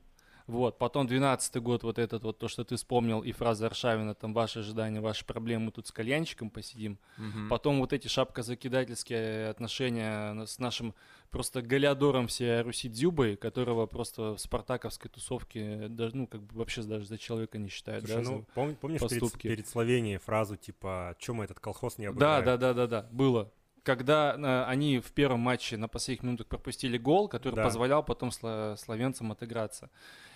Вот, 0.51 0.79
потом 0.79 1.07
12 1.07 1.57
год, 1.63 1.83
вот 1.85 1.99
этот 1.99 2.25
вот, 2.25 2.39
то, 2.39 2.49
что 2.49 2.65
ты 2.65 2.75
вспомнил, 2.77 3.21
и 3.23 3.33
фраза 3.33 3.67
Аршавина, 3.67 4.15
там, 4.15 4.35
ваши 4.35 4.59
ожидания, 4.59 5.01
ваши 5.01 5.25
проблемы, 5.25 5.67
мы 5.67 5.71
тут 5.71 5.87
с 5.87 5.93
кальянчиком 5.93 6.51
посидим. 6.51 6.99
Мгм. 7.19 7.49
Потом 7.49 7.79
вот 7.81 7.93
эти 7.93 8.09
шапкозакидательские 8.09 9.49
отношения 9.49 10.33
на- 10.33 10.47
с 10.47 10.59
нашим 10.59 10.95
просто 11.31 11.63
галиадором 11.63 12.27
все 12.27 12.63
Руси 12.63 12.89
Дзюбой, 12.89 13.37
которого 13.37 13.87
просто 13.87 14.35
в 14.35 14.39
спартаковской 14.39 15.11
тусовке 15.11 15.87
даже, 15.89 16.17
ну, 16.17 16.27
как 16.27 16.43
бы 16.43 16.59
вообще 16.59 16.83
даже 16.83 17.07
за 17.07 17.19
человека 17.19 17.59
не 17.59 17.69
считают, 17.69 18.05
Слушай, 18.07 18.25
да? 18.25 18.31
ну, 18.31 18.45
пом- 18.55 18.77
помнишь 18.77 19.01
перед, 19.01 19.21
поступки. 19.21 19.49
перед 19.49 19.69
Словенией 19.69 20.19
фразу, 20.19 20.57
типа, 20.57 21.15
чем 21.19 21.37
мы 21.37 21.45
этот 21.45 21.61
колхоз 21.61 21.99
не 21.99 22.07
да, 22.07 22.11
обыграем? 22.39 22.45
да, 22.45 22.57
да, 22.57 22.75
да, 22.75 22.87
да, 22.87 23.09
было. 23.13 23.51
Когда 23.83 24.35
э, 24.37 24.65
они 24.71 24.99
в 24.99 25.11
первом 25.13 25.41
матче 25.41 25.79
на 25.79 25.89
последних 25.89 26.23
минутах 26.23 26.49
пропустили 26.49 26.99
гол, 26.99 27.29
который 27.29 27.55
Да. 27.55 27.65
позволял 27.65 28.03
потом 28.03 28.29
сло- 28.29 28.77
словенцам 28.77 29.33
отыграться. 29.33 29.89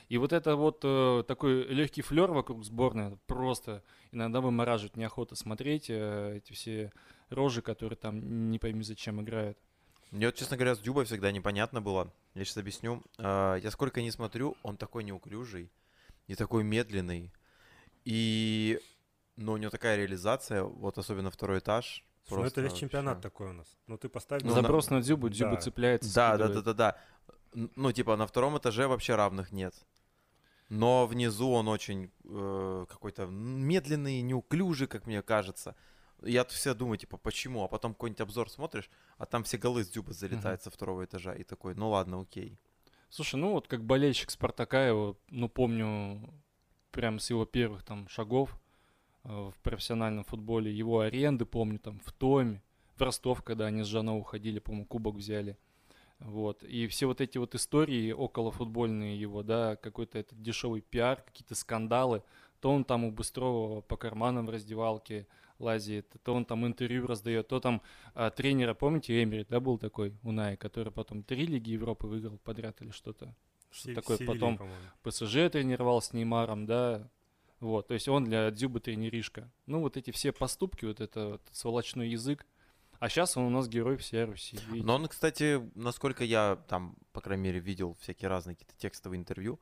И 0.08 0.18
вот 0.18 0.32
это 0.32 0.56
вот 0.56 0.80
э, 0.84 1.24
такой 1.26 1.64
легкий 1.64 2.02
флер 2.02 2.30
вокруг 2.30 2.64
сборной 2.64 3.16
просто 3.26 3.82
иногда 4.12 4.40
вымораживает 4.40 4.96
неохота 4.96 5.34
смотреть 5.34 5.86
э, 5.88 6.36
эти 6.36 6.52
все 6.52 6.92
рожи, 7.30 7.62
которые 7.62 7.96
там 7.96 8.50
не 8.50 8.58
пойми 8.58 8.82
зачем 8.82 9.20
играют. 9.22 9.58
Мне 10.10 10.26
вот, 10.26 10.36
честно 10.36 10.56
говоря, 10.56 10.76
с 10.76 10.78
Дюбой 10.78 11.06
всегда 11.06 11.32
непонятно 11.32 11.82
было. 11.82 12.12
Я 12.34 12.44
сейчас 12.44 12.58
объясню. 12.58 13.02
А, 13.18 13.56
Я 13.56 13.70
сколько 13.70 14.00
не 14.00 14.10
смотрю, 14.10 14.56
он 14.62 14.76
такой 14.76 15.02
неуклюжий 15.04 15.72
и 16.26 16.34
такой 16.34 16.62
медленный. 16.62 17.32
И... 18.04 18.80
Но 19.36 19.54
у 19.54 19.56
него 19.56 19.70
такая 19.70 19.96
реализация, 19.96 20.62
вот 20.62 20.98
особенно 20.98 21.30
второй 21.30 21.58
этаж. 21.58 22.04
Слушай, 22.28 22.40
ну 22.40 22.46
это 22.46 22.60
весь 22.60 22.70
Просто 22.70 22.80
чемпионат 22.80 23.16
вообще. 23.16 23.28
такой 23.28 23.50
у 23.50 23.52
нас. 23.52 23.66
Ну 23.88 23.98
ты 23.98 24.08
поставь... 24.08 24.42
Ну, 24.42 24.50
Заброс 24.50 24.88
на 24.90 25.00
Дзюбу, 25.00 25.28
Дзюба 25.28 25.56
да. 25.56 25.60
цепляется, 25.60 26.14
Да, 26.14 26.36
да, 26.36 26.48
да, 26.48 26.62
да, 26.62 26.72
да. 26.72 26.98
Ну, 27.54 27.92
типа, 27.92 28.16
на 28.16 28.26
втором 28.26 28.58
этаже 28.58 28.88
вообще 28.88 29.14
равных 29.14 29.52
нет. 29.52 29.74
Но 30.68 31.06
внизу 31.06 31.50
он 31.50 31.68
очень 31.68 32.10
э, 32.24 32.86
какой-то 32.88 33.26
медленный, 33.26 34.22
неуклюжий, 34.22 34.86
как 34.86 35.06
мне 35.06 35.22
кажется. 35.22 35.76
Я 36.22 36.44
тут 36.44 36.54
всегда 36.54 36.74
думаю, 36.74 36.98
типа, 36.98 37.16
почему? 37.16 37.64
А 37.64 37.68
потом 37.68 37.92
какой-нибудь 37.92 38.22
обзор 38.22 38.50
смотришь, 38.50 38.90
а 39.18 39.26
там 39.26 39.44
все 39.44 39.58
голы 39.58 39.84
с 39.84 39.90
дюба 39.90 40.12
залетают 40.12 40.62
со 40.62 40.70
второго 40.70 41.04
этажа. 41.04 41.34
И 41.34 41.44
такой, 41.44 41.74
ну 41.74 41.90
ладно, 41.90 42.20
окей. 42.20 42.58
Слушай, 43.10 43.36
ну 43.36 43.52
вот 43.52 43.68
как 43.68 43.84
болельщик 43.84 44.30
Спартака 44.30 44.86
его, 44.86 45.16
ну 45.28 45.48
помню 45.48 46.28
прям 46.90 47.18
с 47.18 47.30
его 47.30 47.44
первых 47.44 47.84
там 47.84 48.08
шагов 48.08 48.58
э, 49.22 49.28
в 49.28 49.54
профессиональном 49.62 50.24
футболе, 50.24 50.72
его 50.72 51.00
аренды 51.00 51.44
помню 51.44 51.78
там 51.78 52.00
в 52.00 52.12
Томе, 52.12 52.62
в 52.96 53.02
Ростов, 53.02 53.42
когда 53.42 53.66
они 53.66 53.82
с 53.82 53.86
Жаном 53.86 54.16
уходили, 54.16 54.58
по-моему, 54.58 54.86
кубок 54.86 55.16
взяли. 55.16 55.58
Вот. 56.20 56.62
И 56.62 56.86
все 56.86 57.06
вот 57.06 57.20
эти 57.20 57.38
вот 57.38 57.54
истории 57.54 58.12
около 58.12 58.50
футбольные 58.50 59.18
его, 59.18 59.42
да, 59.42 59.76
какой-то 59.76 60.18
этот 60.18 60.40
дешевый 60.40 60.80
пиар, 60.80 61.20
какие-то 61.20 61.54
скандалы, 61.54 62.22
то 62.60 62.70
он 62.70 62.84
там 62.84 63.04
у 63.04 63.10
Быстрова 63.10 63.82
по 63.82 63.96
карманам 63.96 64.46
в 64.46 64.50
раздевалке 64.50 65.26
лазит, 65.58 66.06
то 66.22 66.34
он 66.34 66.44
там 66.44 66.66
интервью 66.66 67.06
раздает, 67.06 67.48
то 67.48 67.60
там 67.60 67.82
а, 68.14 68.30
тренера, 68.30 68.74
помните, 68.74 69.22
Эмери, 69.22 69.46
да, 69.48 69.60
был 69.60 69.78
такой 69.78 70.14
у 70.22 70.32
Най, 70.32 70.56
который 70.56 70.92
потом 70.92 71.22
три 71.22 71.46
Лиги 71.46 71.70
Европы 71.70 72.06
выиграл 72.06 72.38
подряд 72.38 72.80
или 72.82 72.90
что-то. 72.90 73.34
Что 73.70 73.88
Се- 73.88 73.94
такое 73.94 74.16
Севильи, 74.16 74.34
потом. 74.34 74.60
ПСЖ 75.02 75.50
тренировал 75.50 76.00
с 76.00 76.12
Неймаром, 76.12 76.66
да, 76.66 77.08
вот, 77.60 77.88
то 77.88 77.94
есть 77.94 78.08
он 78.08 78.24
для 78.24 78.50
Дзюбы 78.50 78.80
тренеришка. 78.80 79.50
Ну, 79.66 79.80
вот 79.80 79.96
эти 79.96 80.10
все 80.10 80.32
поступки, 80.32 80.84
вот 80.84 81.00
это 81.00 81.28
вот 81.30 81.42
сволочной 81.52 82.08
язык, 82.08 82.46
а 83.04 83.08
сейчас 83.10 83.36
он 83.36 83.44
у 83.44 83.50
нас 83.50 83.68
герой 83.68 83.98
всей 83.98 84.24
Руси. 84.24 84.56
видите. 84.68 84.86
Но 84.86 84.94
он, 84.94 85.08
кстати, 85.08 85.60
насколько 85.74 86.24
я 86.24 86.56
там, 86.68 86.96
по 87.12 87.20
крайней 87.20 87.42
мере, 87.44 87.60
видел 87.60 87.98
всякие 88.00 88.30
разные 88.30 88.56
какие-то 88.56 88.74
текстовые 88.78 89.20
интервью, 89.20 89.60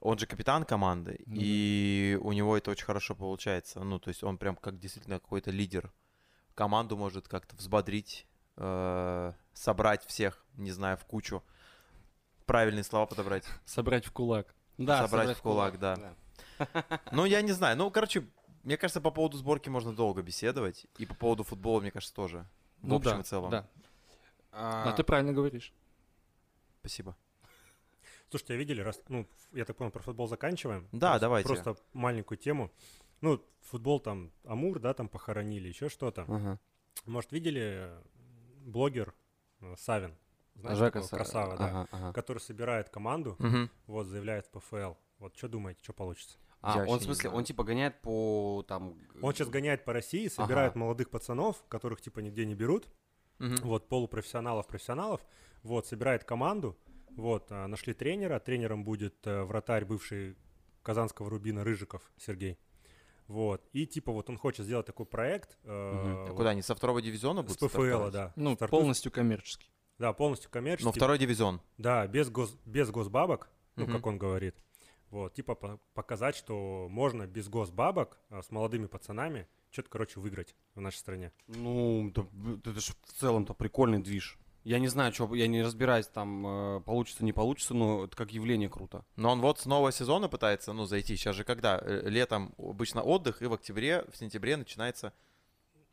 он 0.00 0.18
же 0.18 0.26
капитан 0.26 0.64
команды, 0.64 1.22
да. 1.24 1.36
и 1.40 2.18
у 2.20 2.32
него 2.32 2.56
это 2.56 2.72
очень 2.72 2.84
хорошо 2.84 3.14
получается. 3.14 3.78
Ну, 3.84 4.00
то 4.00 4.08
есть 4.08 4.24
он 4.24 4.38
прям 4.38 4.56
как 4.56 4.80
действительно 4.80 5.20
какой-то 5.20 5.52
лидер. 5.52 5.92
Команду 6.56 6.96
может 6.96 7.28
как-то 7.28 7.54
взбодрить, 7.54 8.26
э, 8.56 9.32
собрать 9.52 10.04
всех, 10.04 10.44
не 10.54 10.72
знаю, 10.72 10.96
в 10.96 11.04
кучу. 11.04 11.44
Правильные 12.44 12.82
слова 12.82 13.06
подобрать. 13.06 13.44
Собрать 13.66 14.04
в 14.04 14.10
кулак. 14.10 14.52
Да, 14.78 15.06
Собрать 15.06 15.36
в 15.36 15.42
кулак, 15.42 15.78
да. 15.78 16.16
Ну, 17.12 17.24
я 17.24 17.40
не 17.40 17.52
знаю. 17.52 17.76
Ну, 17.76 17.88
короче, 17.92 18.26
мне 18.64 18.76
кажется, 18.76 19.00
по 19.00 19.12
поводу 19.12 19.36
сборки 19.36 19.68
можно 19.68 19.94
долго 19.94 20.22
беседовать. 20.22 20.86
И 20.98 21.06
по 21.06 21.14
поводу 21.14 21.44
футбола, 21.44 21.80
мне 21.82 21.92
кажется, 21.92 22.12
тоже. 22.16 22.48
В 22.82 22.88
Ну 22.88 22.96
общем 22.96 23.10
да, 23.12 23.20
и 23.20 23.22
целом. 23.22 23.50
Да, 23.50 23.68
А, 24.52 24.90
а 24.90 24.92
ты 24.92 25.04
правильно 25.04 25.32
говоришь. 25.32 25.72
Спасибо. 26.80 27.16
Слушайте, 28.30 28.54
а 28.54 28.56
видели, 28.56 28.80
раз, 28.80 29.00
ну, 29.08 29.26
я 29.52 29.64
так 29.64 29.76
понял, 29.76 29.90
про 29.90 30.02
футбол 30.02 30.28
заканчиваем? 30.28 30.88
Да, 30.92 31.10
Просто- 31.10 31.20
давайте. 31.20 31.48
Просто 31.48 31.76
маленькую 31.92 32.38
тему. 32.38 32.70
Ну, 33.20 33.44
футбол 33.60 34.00
там, 34.00 34.30
Амур, 34.44 34.78
да, 34.78 34.94
там 34.94 35.08
похоронили, 35.08 35.68
еще 35.68 35.88
что-то. 35.88 36.22
Ага. 36.22 36.58
Может, 37.06 37.32
видели 37.32 37.60
э, 37.62 38.02
блогер 38.64 39.14
э, 39.60 39.74
Савин? 39.76 40.16
Знаешь, 40.54 40.78
Жека 40.78 41.00
такого 41.00 41.08
Са- 41.08 41.16
красава, 41.16 41.56
да. 41.56 41.64
ага, 41.68 41.88
ага. 41.90 42.12
Который 42.12 42.38
собирает 42.38 42.88
команду, 42.88 43.36
Мгм. 43.38 43.70
вот, 43.86 44.06
заявляет 44.06 44.46
в 44.46 44.50
ПФЛ. 44.50 44.94
Вот, 45.18 45.36
что 45.36 45.48
думаете, 45.48 45.82
что 45.82 45.92
получится? 45.92 46.38
А, 46.62 46.78
Я 46.84 46.84
он 46.90 46.98
в 46.98 47.02
смысле, 47.02 47.30
он 47.30 47.44
типа 47.44 47.64
гоняет 47.64 48.00
по 48.02 48.64
там... 48.68 48.98
Он 49.22 49.32
сейчас 49.32 49.48
гоняет 49.48 49.84
по 49.84 49.92
России, 49.94 50.28
собирает 50.28 50.72
Ага. 50.72 50.80
молодых 50.80 51.08
пацанов, 51.10 51.62
которых, 51.68 52.00
типа, 52.02 52.20
нигде 52.20 52.44
не 52.44 52.54
берут, 52.54 52.88
Мгм. 53.38 53.56
вот, 53.62 53.88
полупрофессионалов, 53.88 54.66
профессионалов, 54.66 55.20
вот, 55.62 55.86
собирает 55.86 56.24
команду, 56.24 56.76
вот, 57.16 57.46
а, 57.50 57.66
нашли 57.66 57.94
тренера, 57.94 58.38
тренером 58.40 58.84
будет 58.84 59.26
э, 59.26 59.42
вратарь 59.42 59.84
бывший 59.86 60.36
Казанского 60.82 61.30
Рубина 61.30 61.64
Рыжиков 61.64 62.02
Сергей, 62.18 62.58
вот, 63.26 63.66
и, 63.72 63.86
типа, 63.86 64.12
вот 64.12 64.28
он 64.28 64.36
хочет 64.36 64.66
сделать 64.66 64.84
такой 64.86 65.06
проект, 65.06 65.56
э, 65.64 66.26
А 66.28 66.32
куда 66.34 66.50
они 66.50 66.60
со 66.62 66.74
второго 66.74 67.00
дивизиона 67.00 67.40
с 67.42 67.44
будут 67.46 67.58
ПФЛ, 67.58 67.68
стартовать? 67.68 68.12
да, 68.12 68.32
Ну, 68.36 68.52
стартует- 68.54 68.70
полностью 68.70 69.10
коммерческий. 69.12 69.70
да, 69.98 70.12
полностью 70.12 70.50
коммерческий, 70.50 70.84
Но 70.86 70.92
второй 70.92 71.18
дивизион. 71.18 71.60
да, 71.78 72.06
без, 72.06 72.28
гос, 72.28 72.54
без 72.66 72.90
госбабок, 72.90 73.48
ну, 73.76 73.84
Мгм. 73.84 73.92
как 73.94 74.06
он 74.06 74.18
говорит, 74.18 74.56
вот, 75.10 75.34
типа, 75.34 75.54
по- 75.54 75.80
показать, 75.94 76.36
что 76.36 76.86
можно 76.90 77.26
без 77.26 77.48
госбабок 77.48 78.18
а, 78.30 78.42
с 78.42 78.50
молодыми 78.50 78.86
пацанами 78.86 79.46
что-то, 79.70 79.88
короче, 79.90 80.20
выиграть 80.20 80.54
в 80.74 80.80
нашей 80.80 80.96
стране. 80.98 81.32
Ну, 81.46 82.10
да, 82.14 82.22
б- 82.22 82.58
это 82.58 82.80
же 82.80 82.92
в 83.04 83.12
целом-то 83.20 83.54
прикольный 83.54 84.00
движ. 84.00 84.38
Я 84.62 84.78
не 84.78 84.88
знаю, 84.88 85.12
что, 85.12 85.34
я 85.34 85.46
не 85.46 85.62
разбираюсь, 85.62 86.06
там 86.06 86.46
э, 86.46 86.80
получится, 86.82 87.24
не 87.24 87.32
получится, 87.32 87.72
но 87.72 88.04
это 88.04 88.14
как 88.14 88.30
явление 88.32 88.68
круто. 88.68 89.06
Но 89.16 89.30
он 89.32 89.40
вот 89.40 89.58
с 89.58 89.64
нового 89.64 89.90
сезона 89.90 90.28
пытается, 90.28 90.72
ну, 90.74 90.84
зайти. 90.84 91.16
Сейчас 91.16 91.34
же 91.36 91.44
когда? 91.44 91.78
Э, 91.82 92.08
Летом 92.10 92.54
обычно 92.58 93.00
отдых, 93.02 93.40
и 93.40 93.46
в 93.46 93.54
октябре, 93.54 94.04
в 94.12 94.16
сентябре 94.18 94.56
начинается... 94.58 95.14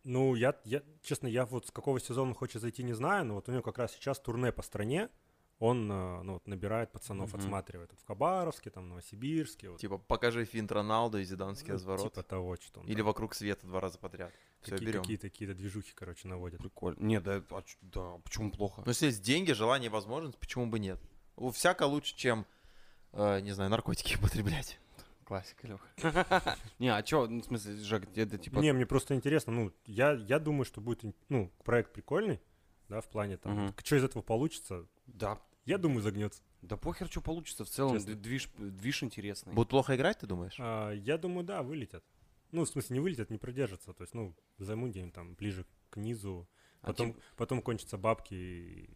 Ну, 0.04 0.36
я, 0.36 0.56
я, 0.66 0.82
честно, 1.02 1.28
я 1.28 1.46
вот 1.46 1.68
с 1.68 1.72
какого 1.72 2.00
сезона 2.00 2.30
он 2.30 2.36
хочет 2.36 2.62
зайти, 2.62 2.84
не 2.84 2.94
знаю, 2.94 3.26
но 3.26 3.36
вот 3.36 3.48
у 3.48 3.52
него 3.52 3.62
как 3.62 3.78
раз 3.78 3.94
сейчас 3.94 4.20
турне 4.20 4.52
по 4.52 4.62
стране, 4.62 5.10
он, 5.60 5.92
э, 5.92 6.22
ну, 6.24 6.34
вот, 6.34 6.48
набирает 6.48 6.92
пацанов, 6.92 7.30
Мгм. 7.34 7.40
отсматривает. 7.40 7.90
Вот 7.92 8.00
в 8.00 8.06
Хабаровске, 8.06 8.70
там, 8.70 8.90
Новосибирске, 8.90 9.70
вот, 9.70 9.80
Типа, 9.80 9.98
покажи 9.98 10.46
финт 10.46 10.72
Роналду 10.72 11.18
и 11.20 11.24
зиданский 11.24 11.70
ну, 11.70 11.74
разворот. 11.76 12.14
типа 12.14 12.24
того, 12.24 12.56
что 12.58 12.82
он 12.82 12.86
Или 12.88 12.98
там 12.98 13.06
вокруг 13.08 13.34
света 13.34 13.66
два 13.66 13.80
раза 13.82 13.98
подряд. 13.98 14.32
Все, 14.62 14.72
какие- 14.72 14.88
берем. 14.88 15.02
какие-то 15.02 15.30
какие-то 15.30 15.54
движухи, 15.56 15.94
короче, 15.96 16.28
наводит. 16.28 16.60
Прикольно. 16.60 17.00
Не, 17.04 17.20
да, 17.20 17.36
это- 17.36 17.58
а 17.58 17.64
да, 17.82 18.18
почему 18.24 18.52
плохо? 18.52 18.82
Ну, 18.86 18.90
если 18.92 19.08
есть 19.08 19.22
деньги, 19.22 19.52
желание, 19.52 19.90
возможность, 19.90 20.38
почему 20.38 20.68
бы 20.68 20.80
нет? 20.80 21.00
У 21.36 21.50
всяко 21.52 21.84
лучше, 21.84 22.16
чем, 22.16 22.46
э, 23.14 23.40
не 23.42 23.52
знаю, 23.52 23.70
наркотики 23.72 24.16
употреблять. 24.22 24.80
Классика, 25.26 25.68
Леха. 25.68 25.88
Не, 26.80 26.88
а 26.90 27.02
чё, 27.04 27.28
ну, 27.28 27.42
в 27.42 27.46
смысле, 27.46 27.76
Жек, 27.78 28.08
это 28.16 28.38
типа... 28.38 28.60
Не, 28.60 28.72
мне 28.74 28.86
просто 28.86 29.14
интересно, 29.14 29.52
ну, 29.52 29.74
я, 29.86 30.14
я 30.14 30.40
думаю, 30.40 30.64
что 30.66 30.80
будет, 30.82 31.04
ну, 31.28 31.52
проект 31.66 31.92
прикольный, 31.92 32.40
да, 32.88 33.02
в 33.02 33.10
плане 33.10 33.36
там, 33.38 33.54
Мгм. 33.66 33.76
что 33.84 33.96
из 33.98 34.04
этого 34.06 34.22
получится, 34.24 34.86
Да, 35.06 35.38
я 35.68 35.78
думаю, 35.78 36.02
загнется. 36.02 36.42
да 36.64 36.76
похер, 36.78 37.08
что 37.08 37.22
получится, 37.22 37.64
в 37.66 37.70
целом 37.70 37.94
Честно. 37.98 38.16
движ, 38.16 38.50
движ 38.58 39.04
интересный. 39.04 39.54
Будут 39.54 39.70
плохо 39.70 39.96
играть, 39.96 40.18
ты 40.20 40.26
думаешь? 40.26 40.56
А, 40.60 40.92
я 40.92 41.18
думаю, 41.18 41.46
да, 41.46 41.62
вылетят. 41.62 42.04
Ну, 42.52 42.64
в 42.64 42.70
смысле, 42.70 42.96
не 42.96 43.00
вылетят, 43.02 43.30
не 43.30 43.38
продержатся. 43.38 43.94
То 43.94 44.04
есть, 44.04 44.14
ну, 44.16 44.34
займут 44.58 44.92
где-нибудь 44.92 45.14
там 45.14 45.36
ближе 45.36 45.66
к 45.90 45.98
низу. 45.98 46.48
А 46.82 46.88
Потом, 46.88 47.14
тип- 47.14 47.22
потом 47.36 47.62
кончатся 47.62 47.98
бабки. 47.98 48.34
и- 48.34 48.90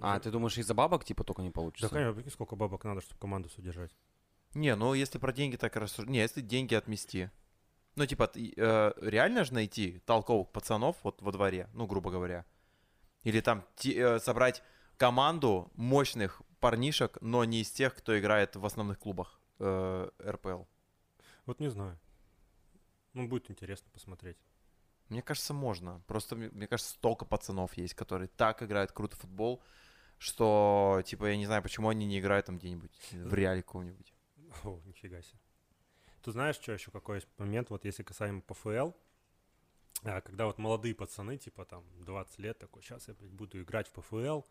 А, 0.00 0.18
ты 0.20 0.30
думаешь, 0.30 0.58
из-за 0.58 0.74
бабок 0.74 1.04
типа 1.04 1.24
только 1.24 1.42
не 1.42 1.48
Да, 1.48 1.52
получится? 1.52 1.88
конечно, 1.88 2.12
прикинь, 2.14 2.30
сколько 2.32 2.56
бабок 2.56 2.84
надо, 2.84 3.00
чтобы 3.00 3.20
команду 3.20 3.48
содержать. 3.48 3.94
Не, 4.54 4.74
ну 4.76 4.94
если 4.94 5.18
про 5.18 5.32
деньги 5.32 5.56
так 5.56 5.76
рассуждать... 5.76 6.10
Не, 6.12 6.18
если 6.18 6.40
деньги 6.40 6.74
отмести. 6.74 7.30
Ну, 7.96 8.06
типа, 8.06 8.26
ты, 8.26 8.52
э, 8.56 8.92
реально 9.00 9.44
же 9.44 9.54
найти 9.54 10.00
толковых 10.06 10.50
пацанов 10.50 10.96
вот 11.02 11.20
во 11.22 11.30
дворе, 11.32 11.68
ну, 11.74 11.86
грубо 11.86 12.10
говоря. 12.10 12.44
Или 13.22 13.40
там 13.40 13.64
ти- 13.76 13.94
э, 13.94 14.18
собрать 14.18 14.62
команду 15.02 15.68
мощных 15.74 16.42
парнишек, 16.60 17.18
но 17.20 17.44
не 17.44 17.62
из 17.62 17.72
тех, 17.72 17.92
кто 17.92 18.16
играет 18.16 18.54
в 18.54 18.64
основных 18.64 19.00
клубах 19.00 19.40
э, 19.58 20.08
РПЛ. 20.24 20.62
Вот 21.44 21.58
не 21.58 21.68
знаю. 21.68 21.98
Ну, 23.12 23.26
будет 23.26 23.50
интересно 23.50 23.90
посмотреть. 23.92 24.36
Мне 25.08 25.20
кажется, 25.20 25.54
можно. 25.54 26.00
Просто, 26.06 26.36
мне 26.36 26.68
кажется, 26.68 26.92
столько 26.92 27.24
пацанов 27.24 27.76
есть, 27.76 27.94
которые 27.94 28.28
так 28.28 28.62
играют 28.62 28.92
круто 28.92 29.16
в 29.16 29.18
футбол, 29.18 29.60
что, 30.18 31.02
типа, 31.04 31.30
я 31.30 31.36
не 31.36 31.46
знаю, 31.46 31.64
почему 31.64 31.88
они 31.88 32.06
не 32.06 32.20
играют 32.20 32.46
там 32.46 32.58
где-нибудь 32.58 32.92
в 33.10 33.34
реале 33.34 33.62
каком-нибудь. 33.62 34.14
О, 34.62 34.78
нифига 34.84 35.20
себе. 35.20 35.40
Ты 36.22 36.30
знаешь, 36.30 36.54
что 36.54 36.70
еще 36.70 36.92
какой 36.92 37.16
есть 37.16 37.28
момент, 37.38 37.70
вот 37.70 37.84
если 37.84 38.04
касаемо 38.04 38.40
ПФЛ, 38.42 38.92
а, 40.04 40.20
когда 40.20 40.46
вот 40.46 40.58
молодые 40.58 40.94
пацаны, 40.94 41.38
типа 41.38 41.64
там 41.64 41.84
20 42.04 42.38
лет, 42.38 42.60
такой, 42.60 42.82
сейчас 42.82 43.08
я 43.08 43.14
блядь, 43.14 43.32
буду 43.32 43.60
играть 43.60 43.88
в 43.88 43.92
ПФЛ, 43.94 44.42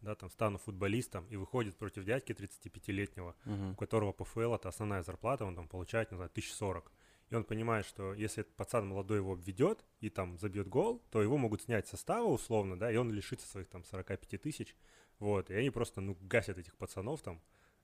да, 0.00 0.14
там 0.14 0.30
стану 0.30 0.58
футболистом, 0.58 1.26
и 1.30 1.36
выходит 1.36 1.76
против 1.76 2.04
дядьки 2.04 2.32
35-летнего, 2.32 3.34
Мгм. 3.44 3.72
у 3.72 3.74
которого 3.76 4.12
ПФЛ 4.12 4.54
это 4.54 4.68
основная 4.68 5.02
зарплата, 5.02 5.44
он 5.44 5.54
там 5.54 5.68
получает, 5.68 6.10
не 6.10 6.16
знаю, 6.16 6.30
1040. 6.30 6.92
И 7.30 7.34
он 7.36 7.44
понимает, 7.44 7.86
что 7.86 8.12
если 8.14 8.40
этот 8.40 8.56
пацан 8.56 8.88
молодой 8.88 9.18
его 9.18 9.32
обведет 9.32 9.84
и 10.00 10.10
там 10.10 10.36
забьет 10.38 10.68
гол, 10.68 11.00
то 11.10 11.22
его 11.22 11.36
могут 11.38 11.62
снять 11.62 11.86
состава 11.86 12.26
условно, 12.26 12.76
да, 12.78 12.90
и 12.90 12.96
он 12.96 13.12
лишится 13.12 13.46
своих 13.46 13.68
там 13.68 13.84
45 13.84 14.40
тысяч. 14.42 14.74
Вот, 15.20 15.50
и 15.50 15.54
они 15.54 15.70
просто, 15.70 16.00
ну, 16.00 16.16
гасят 16.20 16.58
этих 16.58 16.76
пацанов 16.76 17.20
там 17.22 17.40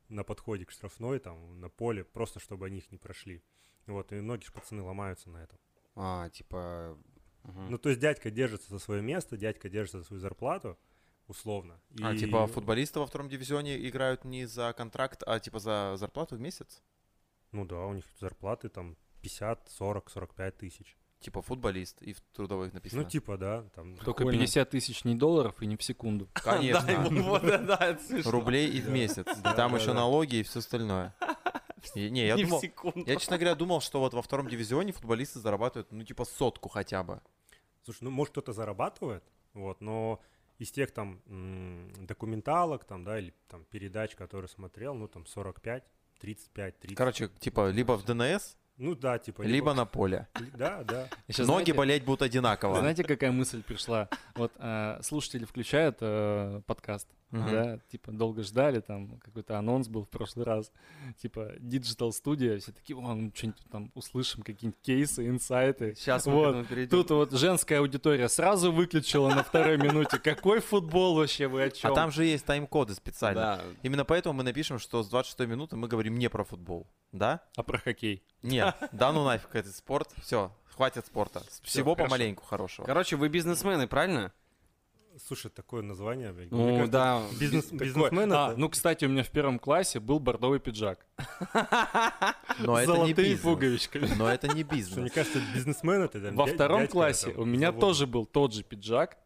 на 0.09 0.25
подходе 0.25 0.65
к 0.65 0.71
штрафной, 0.71 1.19
там, 1.19 1.61
на 1.61 1.69
поле, 1.69 2.03
просто 2.03 2.41
чтобы 2.41 2.67
они 2.67 2.79
их 2.79 2.91
не 2.91 2.99
прошли. 2.99 3.43
Вот, 3.87 4.13
и 4.13 4.17
многие 4.17 4.47
ж 4.47 4.53
пацаны 4.53 4.83
ломаются 4.83 5.31
на 5.31 5.43
этом. 5.45 5.59
А, 5.95 6.29
типа... 6.31 6.99
мгм. 7.45 7.71
Ну, 7.71 7.79
то 7.79 7.89
есть 7.91 8.01
дядька 8.01 8.31
держится 8.31 8.71
за 8.71 8.79
свое 8.79 9.03
место, 9.03 9.37
дядька 9.37 9.69
держится 9.69 9.99
за 9.99 10.05
свою 10.05 10.21
зарплату, 10.21 10.77
условно. 11.29 11.81
А, 12.03 12.13
И- 12.15 12.19
типа, 12.19 12.47
футболисты 12.47 12.99
во 13.01 13.07
втором 13.07 13.29
дивизионе 13.29 13.77
играют 13.89 14.25
не 14.25 14.47
за 14.47 14.73
контракт, 14.73 15.23
а 15.27 15.39
типа 15.41 15.59
за 15.59 15.95
зарплату 15.97 16.37
в 16.37 16.41
месяц? 16.41 16.83
Ну 17.53 17.65
да, 17.65 17.87
у 17.87 17.95
них 17.95 18.05
зарплаты 18.21 18.69
там 18.69 18.97
50, 19.23 19.69
40, 19.71 20.11
45 20.11 20.57
тысяч. 20.59 20.97
типа 21.19 21.41
футболист, 21.43 22.03
и 22.03 22.13
в 22.13 22.21
трудовых 22.33 22.73
написано. 22.75 23.03
Ну, 23.03 23.09
типа, 23.09 23.37
да, 23.39 23.63
там. 23.75 23.97
Только 23.97 24.19
Прикольно. 24.25 24.39
50 24.39 24.71
тысяч 24.71 25.05
не 25.05 25.15
долларов 25.15 25.61
и 25.63 25.67
не 25.67 25.77
в 25.77 25.83
секунду. 25.83 26.29
Конечно. 26.35 27.09
Рублей 28.31 28.69
и 28.71 28.81
в 28.81 28.91
месяц. 28.91 29.27
Там 29.57 29.75
еще 29.77 29.93
налоги 29.93 30.37
и 30.37 30.43
все 30.43 30.59
остальное. 30.59 31.15
Не, 31.95 32.27
я 32.27 32.37
думал, 32.37 32.61
я, 33.07 33.17
честно 33.17 33.37
говоря, 33.39 33.55
думал, 33.55 33.81
что 33.81 34.01
вот 34.01 34.13
во 34.13 34.21
втором 34.21 34.49
дивизионе 34.49 34.93
футболисты 34.93 35.39
зарабатывают, 35.39 35.93
ну, 35.93 36.03
типа, 36.05 36.25
сотку 36.25 36.69
хотя 36.69 37.05
бы. 37.05 37.21
Слушай, 37.85 38.05
ну, 38.05 38.11
может, 38.11 38.33
кто-то 38.33 38.53
зарабатывает, 38.53 39.23
вот, 39.55 39.81
но 39.81 40.21
из 40.59 40.71
тех 40.71 40.91
там 40.91 41.21
документалок, 42.07 42.85
там, 42.85 43.05
да, 43.05 43.19
или 43.19 43.35
там 43.49 43.65
передач, 43.65 44.15
которые 44.15 44.49
смотрел, 44.49 44.95
ну, 44.95 45.09
там, 45.09 45.27
45, 45.27 45.85
35, 46.19 46.79
30. 46.79 46.97
Короче, 46.97 47.29
типа, 47.29 47.71
либо 47.71 47.97
в 47.97 48.05
ДНС, 48.05 48.57
ну, 48.79 48.95
да, 48.95 49.19
типа. 49.19 49.43
либо 49.43 49.75
на 49.75 49.85
поле. 49.87 50.29
Да, 50.57 50.83
да. 50.85 51.09
Щас 51.29 51.39
Ноги 51.47 51.47
знаете- 51.47 51.75
болеть 51.75 52.05
будут 52.05 52.23
одинаково. 52.23 52.77
Знаете, 52.81 53.05
какая 53.05 53.33
мысль 53.33 53.63
пришла? 53.63 54.09
Вот 54.35 54.53
э, 54.59 54.99
слушатели 55.03 55.45
включают 55.45 55.99
э, 56.01 56.61
подкаст, 56.67 57.09
Мгм. 57.33 57.51
да, 57.51 57.79
типа 57.91 58.13
долго 58.13 58.43
ждали, 58.45 58.79
там 58.81 59.19
какой-то 59.19 59.59
анонс 59.59 59.89
был 59.89 60.05
в 60.05 60.09
прошлый 60.09 60.47
раз, 60.47 60.71
типа 61.21 61.55
Digital 61.59 62.11
Studio, 62.11 62.57
все 62.59 62.71
такие, 62.71 62.97
о, 62.97 63.15
ну 63.15 63.33
что-нибудь 63.35 63.61
там 63.71 63.91
услышим, 63.95 64.43
какие-нибудь 64.43 64.81
кейсы, 64.81 65.27
инсайты. 65.27 65.95
Сейчас 65.97 66.27
мы 66.27 66.35
Вот. 66.35 66.45
к 66.45 66.49
этому 66.51 66.65
перейдем. 66.67 66.91
Тут 66.91 67.11
вот 67.11 67.33
женская 67.33 67.81
аудитория 67.81 68.29
сразу 68.29 68.71
выключила 68.71 69.29
на 69.31 69.43
второй 69.43 69.77
минуте. 69.77 70.19
Какой 70.21 70.61
футбол 70.61 71.17
вообще, 71.17 71.49
вы 71.49 71.65
о 71.65 71.71
чем? 71.71 71.91
А 71.91 71.95
там 71.97 72.13
же 72.13 72.25
есть 72.25 72.45
тайм-коды 72.47 72.95
специально. 72.95 73.41
Да. 73.41 73.61
Именно 73.83 74.05
поэтому 74.05 74.35
мы 74.35 74.45
напишем, 74.45 74.79
что 74.79 75.03
с 75.03 75.09
26 75.09 75.49
минуты 75.51 75.75
мы 75.77 75.89
говорим 75.89 76.17
не 76.19 76.31
про 76.31 76.45
футбол. 76.45 76.87
Да? 77.19 77.43
А 77.57 77.63
про 77.63 77.79
хоккей? 77.79 78.23
Нет, 78.43 78.75
да 78.93 79.13
ну 79.13 79.25
нафиг 79.25 79.55
этот 79.55 79.75
спорт. 79.75 80.13
Все, 80.23 80.53
хватит 80.75 81.07
спорта. 81.07 81.43
Всего 81.63 81.95
хорошо. 81.95 82.09
помаленьку 82.09 82.45
хорошего. 82.45 82.87
Короче, 82.87 83.17
вы 83.17 83.29
бизнесмены, 83.29 83.87
правильно? 83.87 84.33
Слушай, 85.27 85.51
такое 85.51 85.81
название, 85.83 86.31
Ну, 86.51 86.67
кажется, 86.75 86.93
да. 86.93 87.23
Бизнес, 87.41 87.65
Такой- 87.65 87.79
бизнесмен 87.87 88.33
А, 88.35 88.49
это- 88.51 88.61
ну, 88.61 88.69
кстати, 88.69 89.07
у 89.07 89.09
меня 89.09 89.23
в 89.23 89.31
первом 89.31 89.59
классе 89.59 89.99
был 89.99 90.19
бордовый 90.19 90.61
пиджак. 90.61 91.07
Но 92.59 92.79
это 92.79 92.99
не 92.99 93.15
бизнес. 93.15 93.41
пуговичками. 93.41 94.09
Но 94.17 94.29
это 94.29 94.49
не 94.49 94.63
Что, 94.63 94.73
мне 94.75 94.79
бизнес. 94.83 95.13
кажется, 95.13 95.41
бизнесмен 95.55 96.03
это 96.03 96.19
Во 96.33 96.47
втором 96.47 96.87
классе 96.87 97.31
у 97.31 97.45
меня 97.47 97.73
тоже 97.73 98.07
был 98.07 98.27
тот 98.27 98.53
же 98.53 98.63
пиджак, 98.63 99.17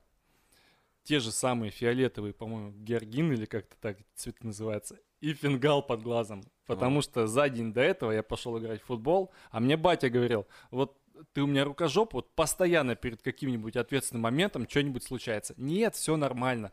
те 1.03 1.19
же 1.19 1.33
самые 1.33 1.71
фиолетовые, 1.71 2.35
по-моему, 2.35 2.71
георгин 2.73 3.33
или 3.33 3.47
как-то 3.47 3.77
так 3.81 3.99
цвет 4.15 4.43
называется, 4.45 4.97
и 5.21 5.33
фингал 5.35 5.83
под 5.83 6.03
глазом. 6.03 6.45
Потому 6.75 7.03
что 7.03 7.27
за 7.27 7.49
день 7.49 7.73
до 7.73 7.81
этого 7.81 8.13
я 8.13 8.23
пошел 8.23 8.59
играть 8.59 8.81
в 8.81 8.87
футбол, 8.87 9.31
а 9.51 9.61
мне 9.61 9.77
батя 9.77 10.11
говорил, 10.11 10.47
вот 10.71 10.97
ты 11.33 11.43
у 11.43 11.47
меня 11.47 11.65
рукожоп, 11.65 12.15
вот 12.15 12.35
постоянно 12.35 12.95
перед 12.97 13.23
каким-нибудь 13.23 13.77
ответственным 13.77 14.23
моментом 14.23 14.69
что-нибудь 14.69 15.05
случается. 15.05 15.55
Нет, 15.57 15.95
все 15.95 16.17
нормально. 16.17 16.73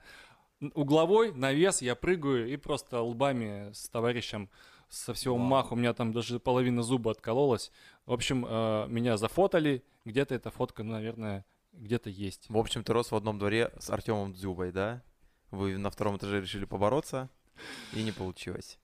Угловой, 0.74 1.32
навес, 1.34 1.82
я 1.82 1.96
прыгаю 1.96 2.52
и 2.52 2.58
просто 2.58 3.02
лбами 3.02 3.72
с 3.74 3.90
товарищем 3.90 4.50
со 4.90 5.14
всего 5.14 5.36
Вау. 5.36 5.46
маху, 5.46 5.76
у 5.76 5.78
меня 5.78 5.94
там 5.94 6.14
даже 6.14 6.40
половина 6.40 6.82
зуба 6.82 7.12
откололась. 7.12 7.72
В 8.06 8.14
общем, 8.14 8.46
э, 8.48 8.88
меня 8.88 9.18
зафотали, 9.18 9.84
где-то 10.06 10.34
эта 10.34 10.50
фотка, 10.50 10.84
ну, 10.84 10.94
наверное, 10.94 11.46
где-то 11.74 12.10
есть. 12.10 12.50
В 12.50 12.58
общем, 12.58 12.84
ты 12.84 12.94
рос 12.94 13.12
в 13.12 13.16
одном 13.16 13.38
дворе 13.38 13.72
с 13.80 13.90
Артемом 13.90 14.34
Дзюбой, 14.34 14.72
да? 14.72 15.04
Вы 15.52 15.78
на 15.78 15.90
втором 15.90 16.18
этаже 16.18 16.42
решили 16.42 16.66
побороться, 16.66 17.30
и 17.94 18.02
не 18.04 18.12
получилось. 18.12 18.80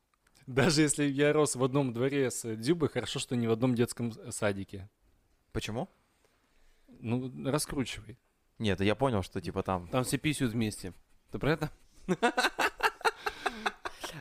Даже 0.48 0.82
если 0.82 1.06
я 1.06 1.32
рос 1.34 1.56
в 1.56 1.64
одном 1.64 1.94
дворе 1.94 2.30
с 2.30 2.56
Дзюбой, 2.56 2.90
хорошо, 2.90 3.20
что 3.20 3.36
не 3.36 3.48
в 3.48 3.52
одном 3.52 3.76
детском 3.76 4.14
садике. 4.32 4.90
Почему? 5.52 5.90
Ну, 6.88 7.32
раскручивай. 7.50 8.18
Нет, 8.60 8.82
я 8.82 8.96
понял, 8.96 9.24
что 9.24 9.42
типа 9.42 9.64
там... 9.64 9.88
Там 9.88 10.04
все 10.04 10.18
писают 10.18 10.54
вместе. 10.54 10.94
Ты 11.32 11.40
про 11.40 11.52
это? 11.52 11.72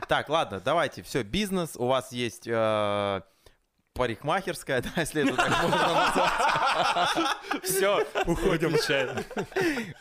Так, 0.07 0.29
ладно, 0.29 0.59
давайте, 0.59 1.01
все, 1.01 1.23
бизнес, 1.23 1.75
у 1.75 1.85
вас 1.85 2.11
есть 2.11 2.47
э, 2.47 3.21
парикмахерская, 3.93 4.81
да, 4.81 4.89
если 4.97 5.23
это 5.23 5.35
так 5.35 5.49
можно 5.63 5.77
назвать. 5.77 6.31
Все, 7.63 8.05
уходим. 8.25 8.75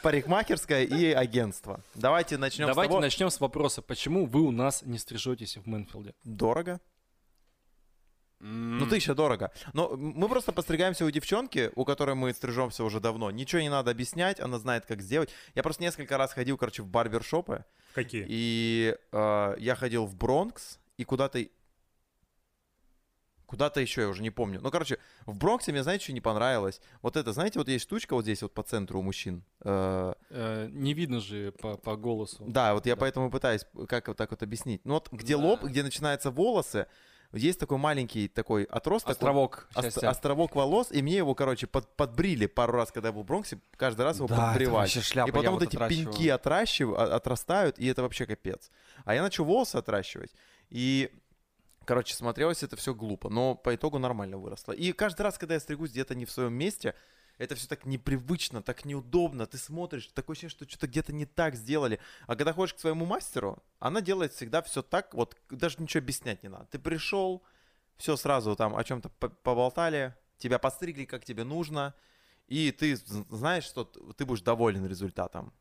Парикмахерская 0.03 0.85
и 0.85 1.13
агентство. 1.13 1.83
Давайте 1.95 2.37
начнем 2.39 2.67
Давайте 2.67 2.91
с 2.91 2.93
того... 2.93 3.01
начнем 3.01 3.31
с 3.31 3.41
вопроса, 3.41 3.83
почему 3.83 4.27
вы 4.27 4.43
у 4.43 4.51
нас 4.51 4.83
не 4.83 4.99
стрижетесь 4.99 5.57
в 5.57 5.67
Мэнфилде? 5.67 6.15
Дорого? 6.25 6.81
Ну, 8.45 8.87
тысяча 8.87 9.15
дорого. 9.15 9.53
Но 9.73 9.91
мы 9.97 10.29
просто 10.29 10.51
постригаемся 10.51 11.05
у 11.05 11.11
девчонки, 11.11 11.71
у 11.77 11.85
которой 11.85 12.17
мы 12.17 12.35
стрижемся 12.35 12.83
уже 12.83 12.99
давно. 12.99 13.31
Ничего 13.31 13.63
не 13.63 13.69
надо 13.69 13.93
объяснять, 13.93 14.41
она 14.41 14.59
знает, 14.59 14.85
как 14.85 15.01
сделать. 15.01 15.31
Я 15.55 15.63
просто 15.63 15.83
несколько 15.85 16.19
раз 16.19 16.33
ходил, 16.33 16.59
короче, 16.59 16.83
в 16.83 16.89
барбершопы, 16.89 17.65
Какие? 17.95 18.27
и 18.29 18.97
э, 19.13 19.55
я 19.59 19.77
ходил 19.77 20.07
в 20.07 20.17
Бронкс, 20.17 20.81
и 20.97 21.05
куда-то... 21.05 21.47
Куда-то 23.53 23.83
еще, 23.83 24.01
я 24.01 24.09
уже 24.09 24.23
не 24.23 24.31
помню. 24.31 24.61
Ну, 24.63 24.71
короче, 24.71 24.97
в 25.27 25.37
Бронксе 25.37 25.73
мне, 25.73 25.83
знаете, 25.83 26.05
что 26.05 26.15
не 26.15 26.23
понравилось? 26.23 26.81
Вот 27.03 27.19
это, 27.19 27.35
знаете, 27.35 27.59
вот 27.59 27.69
есть 27.69 27.85
штучка 27.85 28.15
вот 28.15 28.23
здесь 28.23 28.41
вот 28.41 28.55
по 28.55 28.63
центру 28.63 28.99
у 28.99 29.03
мужчин. 29.03 29.45
Э, 29.63 30.15
Э, 30.31 30.69
не 30.73 30.95
видно 30.95 31.21
же 31.21 31.53
по, 31.61 31.77
по 31.77 31.97
голосу. 31.97 32.45
да, 32.49 32.73
вот 32.73 32.87
я 32.87 32.95
Да. 32.95 33.01
поэтому 33.01 33.31
пытаюсь, 33.31 33.67
как 33.89 34.09
вот 34.09 34.17
так 34.17 34.31
вот 34.31 34.43
объяснить. 34.43 34.81
Ну, 34.87 34.95
вот 34.95 35.11
где 35.13 35.37
Да. 35.37 35.43
лоб, 35.43 35.65
где 35.65 35.83
начинаются 35.83 36.31
волосы, 36.31 36.87
есть 37.35 37.61
такой 37.61 37.77
маленький 37.77 38.27
такой 38.29 38.65
отросток. 38.65 39.11
Островок 39.11 39.69
Ост- 39.75 40.03
островок 40.03 40.55
волос, 40.57 40.91
и 40.91 41.03
мне 41.03 41.17
его, 41.19 41.35
короче, 41.35 41.67
под- 41.67 41.95
подбрили 41.95 42.47
пару 42.47 42.73
раз, 42.73 42.91
когда 42.91 43.09
я 43.09 43.13
был 43.13 43.23
в 43.23 43.27
Бронксе, 43.27 43.59
каждый 43.77 44.03
раз 44.03 44.17
его 44.17 44.29
Да, 44.29 44.47
подбривали. 44.49 44.89
шляпа, 44.89 45.29
и 45.29 45.33
потом 45.33 45.53
вот 45.55 45.65
вот 45.65 45.75
эти 45.75 45.77
пеньки 45.77 46.29
отращив- 46.29 46.95
а- 46.97 47.17
отрастают, 47.17 47.79
и 47.79 47.87
это 47.87 48.01
вообще 48.01 48.25
капец. 48.25 48.71
А 49.05 49.15
я 49.15 49.21
начал 49.21 49.45
волосы 49.45 49.77
отращивать, 49.77 50.31
и, 50.71 51.11
короче, 51.85 52.15
смотрелось 52.15 52.63
это 52.63 52.77
все 52.77 52.95
глупо, 52.95 53.29
но 53.29 53.55
по 53.55 53.75
итогу 53.75 53.99
нормально 53.99 54.39
выросло. 54.39 54.73
И 54.73 54.93
каждый 54.93 55.23
раз, 55.23 55.39
когда 55.39 55.55
я 55.55 55.61
стригусь 55.61 55.91
где-то 55.91 56.15
не 56.15 56.25
в 56.25 56.31
своем 56.31 56.55
месте, 56.55 56.95
это 57.39 57.55
все 57.55 57.67
так 57.67 57.87
непривычно, 57.87 58.63
так 58.63 58.85
неудобно. 58.85 59.47
Ты 59.47 59.59
смотришь, 59.59 60.09
такое 60.15 60.35
ощущение, 60.35 60.51
что 60.51 60.69
что-то 60.69 60.87
где-то 60.87 61.13
не 61.13 61.27
так 61.27 61.55
сделали. 61.55 61.99
А 62.27 62.37
когда 62.37 62.53
ходишь 62.53 62.75
к 62.75 62.79
своему 62.79 63.05
мастеру, 63.05 63.63
она 63.79 64.01
делает 64.01 64.33
всегда 64.33 64.63
все 64.63 64.83
так, 64.83 65.15
вот 65.15 65.37
даже 65.51 65.77
ничего 65.81 66.03
объяснять 66.03 66.43
не 66.43 66.49
надо. 66.49 66.67
Ты 66.67 66.79
пришел, 66.79 67.43
все 67.97 68.17
сразу 68.17 68.55
там 68.57 68.77
о 68.77 68.85
чем-то 68.85 69.09
по- 69.09 69.29
поболтали, 69.29 70.15
тебя 70.39 70.59
постригли, 70.59 71.05
как 71.05 71.25
тебе 71.25 71.45
нужно, 71.45 71.95
и 72.49 72.71
ты 72.71 72.97
знаешь, 72.97 73.65
что 73.65 73.85
ты 73.85 74.25
будешь 74.25 74.43
доволен 74.43 74.87
результатом. 74.87 75.53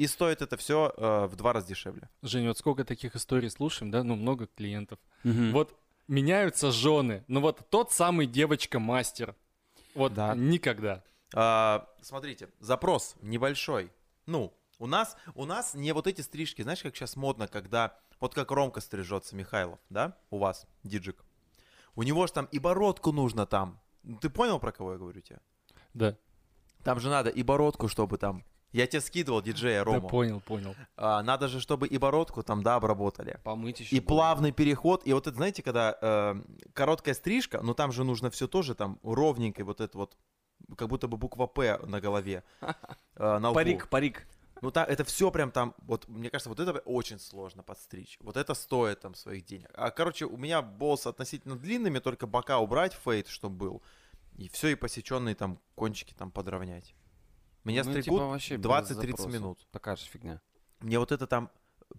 И 0.00 0.06
стоит 0.06 0.40
это 0.40 0.56
все 0.56 0.94
в 0.96 1.36
два 1.36 1.52
раза 1.52 1.66
дешевле. 1.66 2.08
Женя, 2.22 2.48
вот 2.48 2.56
сколько 2.56 2.84
таких 2.86 3.14
историй 3.16 3.50
слушаем, 3.50 3.90
да, 3.90 4.02
ну, 4.02 4.16
много 4.16 4.46
клиентов. 4.46 4.98
Мгм. 5.24 5.52
Вот 5.52 5.78
меняются 6.08 6.72
жены, 6.72 7.22
но 7.28 7.42
вот 7.42 7.68
тот 7.68 7.92
самый 7.92 8.26
девочка-мастер, 8.26 9.36
вот 9.94 10.14
Да. 10.14 10.34
никогда. 10.34 11.04
А, 11.34 11.86
смотрите, 12.00 12.48
запрос 12.60 13.14
небольшой. 13.20 13.92
Ну, 14.24 14.54
у 14.78 14.86
нас, 14.86 15.18
у 15.34 15.44
нас 15.44 15.74
не 15.74 15.92
вот 15.92 16.06
эти 16.06 16.22
стрижки, 16.22 16.62
знаешь, 16.62 16.82
как 16.82 16.96
сейчас 16.96 17.14
модно, 17.14 17.46
когда, 17.46 17.94
вот 18.20 18.32
как 18.34 18.50
Ромка 18.52 18.80
стрижется, 18.80 19.36
Михайлов, 19.36 19.78
да, 19.90 20.16
у 20.30 20.38
вас, 20.38 20.66
диджик. 20.82 21.22
У 21.94 22.04
него 22.04 22.26
же 22.26 22.32
там 22.32 22.46
и 22.46 22.58
бородку 22.58 23.12
нужно 23.12 23.44
там. 23.44 23.78
Ты 24.22 24.30
понял, 24.30 24.58
про 24.60 24.72
кого 24.72 24.92
я 24.92 24.98
говорю 24.98 25.20
тебе? 25.20 25.40
Да, 25.92 26.16
Там 26.84 27.00
же 27.00 27.10
надо 27.10 27.28
и 27.28 27.42
бородку, 27.42 27.86
чтобы 27.88 28.16
там... 28.16 28.44
Я 28.72 28.86
тебе 28.86 29.00
скидывал 29.00 29.42
диджея 29.42 29.80
да, 29.80 29.84
Рому. 29.84 30.08
понял, 30.08 30.40
понял. 30.40 30.74
А, 30.96 31.22
надо 31.22 31.48
же, 31.48 31.60
чтобы 31.60 31.88
и 31.88 31.98
бородку 31.98 32.42
там, 32.42 32.62
да, 32.62 32.76
обработали. 32.76 33.40
Помыть 33.42 33.80
еще. 33.80 33.96
И 33.96 34.00
плавный 34.00 34.52
переход, 34.52 35.06
и 35.06 35.12
вот 35.12 35.26
это, 35.26 35.36
знаете, 35.36 35.62
когда 35.62 35.98
э, 36.00 36.34
короткая 36.72 37.14
стрижка, 37.14 37.60
но 37.62 37.74
там 37.74 37.90
же 37.90 38.04
нужно 38.04 38.30
все 38.30 38.46
тоже 38.46 38.74
там 38.74 39.00
ровненько, 39.02 39.64
вот 39.64 39.80
это 39.80 39.98
вот, 39.98 40.16
как 40.76 40.88
будто 40.88 41.08
бы 41.08 41.16
буква 41.16 41.46
П 41.46 41.78
на 41.84 42.00
голове. 42.00 42.44
э, 42.60 42.68
на 43.16 43.50
лбу. 43.50 43.54
Парик, 43.54 43.88
парик. 43.88 44.26
Ну, 44.62 44.70
та, 44.70 44.84
это 44.84 45.04
все 45.04 45.30
прям 45.30 45.50
там, 45.50 45.74
вот, 45.78 46.06
мне 46.06 46.28
кажется, 46.28 46.50
вот 46.50 46.60
это 46.60 46.78
очень 46.80 47.18
сложно 47.18 47.62
подстричь. 47.62 48.18
Вот 48.20 48.36
это 48.36 48.54
стоит 48.54 49.00
там 49.00 49.14
своих 49.14 49.46
денег. 49.46 49.70
А, 49.74 49.90
короче, 49.90 50.26
у 50.26 50.36
меня 50.36 50.60
волосы 50.60 51.08
относительно 51.08 51.56
длинными, 51.56 51.98
только 51.98 52.26
бока 52.26 52.58
убрать, 52.58 52.92
фейт, 52.92 53.28
чтобы 53.28 53.56
был. 53.56 53.82
И 54.36 54.48
все, 54.48 54.68
и 54.68 54.74
посеченные 54.74 55.34
там 55.34 55.58
кончики 55.74 56.14
там 56.14 56.30
подровнять. 56.30 56.94
Меня 57.64 57.84
Ну, 57.84 57.90
стригут 57.90 58.04
типа, 58.20 58.26
вообще 58.26 58.56
без 58.56 58.64
20-30 58.66 58.94
запроса. 58.94 59.28
минут. 59.28 59.66
Такая 59.70 59.96
же 59.96 60.04
фигня. 60.06 60.40
Мне 60.80 60.98
вот 60.98 61.12
это 61.12 61.26
там 61.26 61.50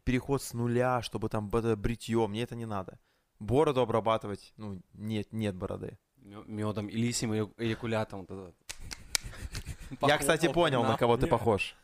переход 0.03 0.41
с 0.41 0.53
нуля, 0.53 1.01
чтобы 1.01 1.29
там 1.29 1.49
бритье, 1.49 2.27
мне 2.27 2.43
это 2.43 2.55
не 2.55 2.65
надо. 2.65 2.99
Бороду 3.39 3.81
обрабатывать, 3.81 4.53
ну, 4.57 4.81
нет, 4.93 5.31
нет 5.33 5.55
бороды. 5.55 5.97
Медом 6.17 6.87
и 6.87 6.95
лисим 6.95 7.33
и 7.33 7.39
эякулятом. 7.57 8.27
Я, 10.01 10.17
кстати, 10.17 10.51
понял, 10.51 10.83
на 10.83 10.97
кого 10.97 11.17
ты 11.17 11.23
Не. 11.25 11.29
похож. 11.29 11.75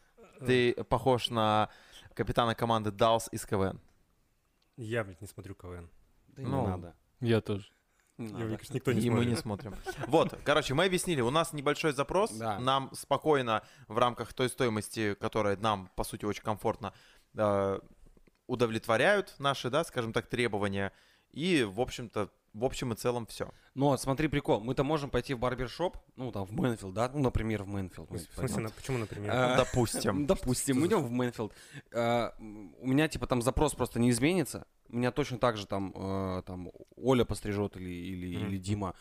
Ты 0.46 0.74
похож 0.86 1.30
на 1.30 1.70
капитана 2.14 2.56
команды 2.56 2.92
Далс 2.92 3.28
из 3.32 3.46
КВН. 3.46 3.80
Я, 4.78 5.04
блядь, 5.04 5.22
не 5.22 5.28
смотрю 5.28 5.56
КВН. 5.56 5.90
Да 6.28 6.42
и 6.42 6.46
Ну, 6.46 6.62
не 6.62 6.68
надо. 6.68 6.96
Я 7.20 7.42
тоже. 7.42 7.68
Не 8.18 8.32
надо. 8.32 8.46
мне 8.46 8.56
кажется, 8.58 8.74
никто 8.74 8.92
не 8.94 9.02
и 9.02 9.10
мы 9.10 9.18
смотрит. 9.18 9.30
не 9.30 9.36
смотрим. 9.36 9.76
Вот, 10.08 10.40
короче, 10.44 10.74
мы 10.74 10.86
объяснили, 10.86 11.22
у 11.22 11.30
нас 11.30 11.54
небольшой 11.54 11.92
запрос, 11.94 12.32
Да. 12.32 12.60
нам 12.60 12.90
спокойно 12.94 13.64
в 13.88 13.98
рамках 13.98 14.34
той 14.34 14.50
стоимости, 14.50 15.14
которая 15.16 15.56
нам, 15.58 15.90
по 15.96 16.04
сути, 16.04 16.26
очень 16.26 16.44
комфортно, 16.44 16.94
э, 17.36 17.80
удовлетворяют 18.48 19.36
наши, 19.40 19.70
да, 19.70 19.84
скажем 19.84 20.14
так, 20.14 20.28
требования. 20.28 20.94
И, 21.32 21.64
в 21.64 21.80
общем-то, 21.82 22.30
в 22.58 22.66
общем 22.66 22.94
и 22.94 22.96
целом 22.96 23.26
все. 23.28 23.50
Но 23.76 23.96
смотри, 23.98 24.28
прикол. 24.28 24.60
Мы-то 24.62 24.84
можем 24.84 25.10
пойти 25.10 25.34
в 25.34 25.40
барбершоп, 25.40 25.98
ну, 26.16 26.32
там, 26.32 26.46
в 26.46 26.52
Manfield, 26.54 26.94
да? 26.94 27.10
Ну, 27.14 27.20
например, 27.20 27.64
в 27.64 27.68
Manfield. 27.68 28.10
В 28.10 28.14
мы 28.14 28.20
смысле, 28.20 28.64
на- 28.64 28.70
почему, 28.70 28.98
например? 28.98 29.32
А, 29.34 29.50
Ну, 29.52 29.58
допустим. 29.64 30.26
Допустим, 30.28 30.80
мы 30.80 30.88
идем 30.88 31.04
в 31.04 31.12
Мэнфилд. 31.12 31.54
М, 31.92 32.76
У 32.80 32.88
меня, 32.88 33.08
типа, 33.08 33.28
там 33.28 33.42
запрос 33.42 33.74
просто 33.76 34.00
не 34.00 34.10
изменится. 34.10 34.66
У 34.90 34.98
меня 34.98 35.12
точно 35.12 35.38
так 35.38 35.58
же 35.58 35.68
там, 35.68 35.94
э, 35.96 36.44
там 36.46 36.70
Оля 36.96 37.26
пострижет 37.26 37.76
или, 37.78 37.90
или, 37.90 38.28
или 38.28 38.58
Дима. 38.58 38.94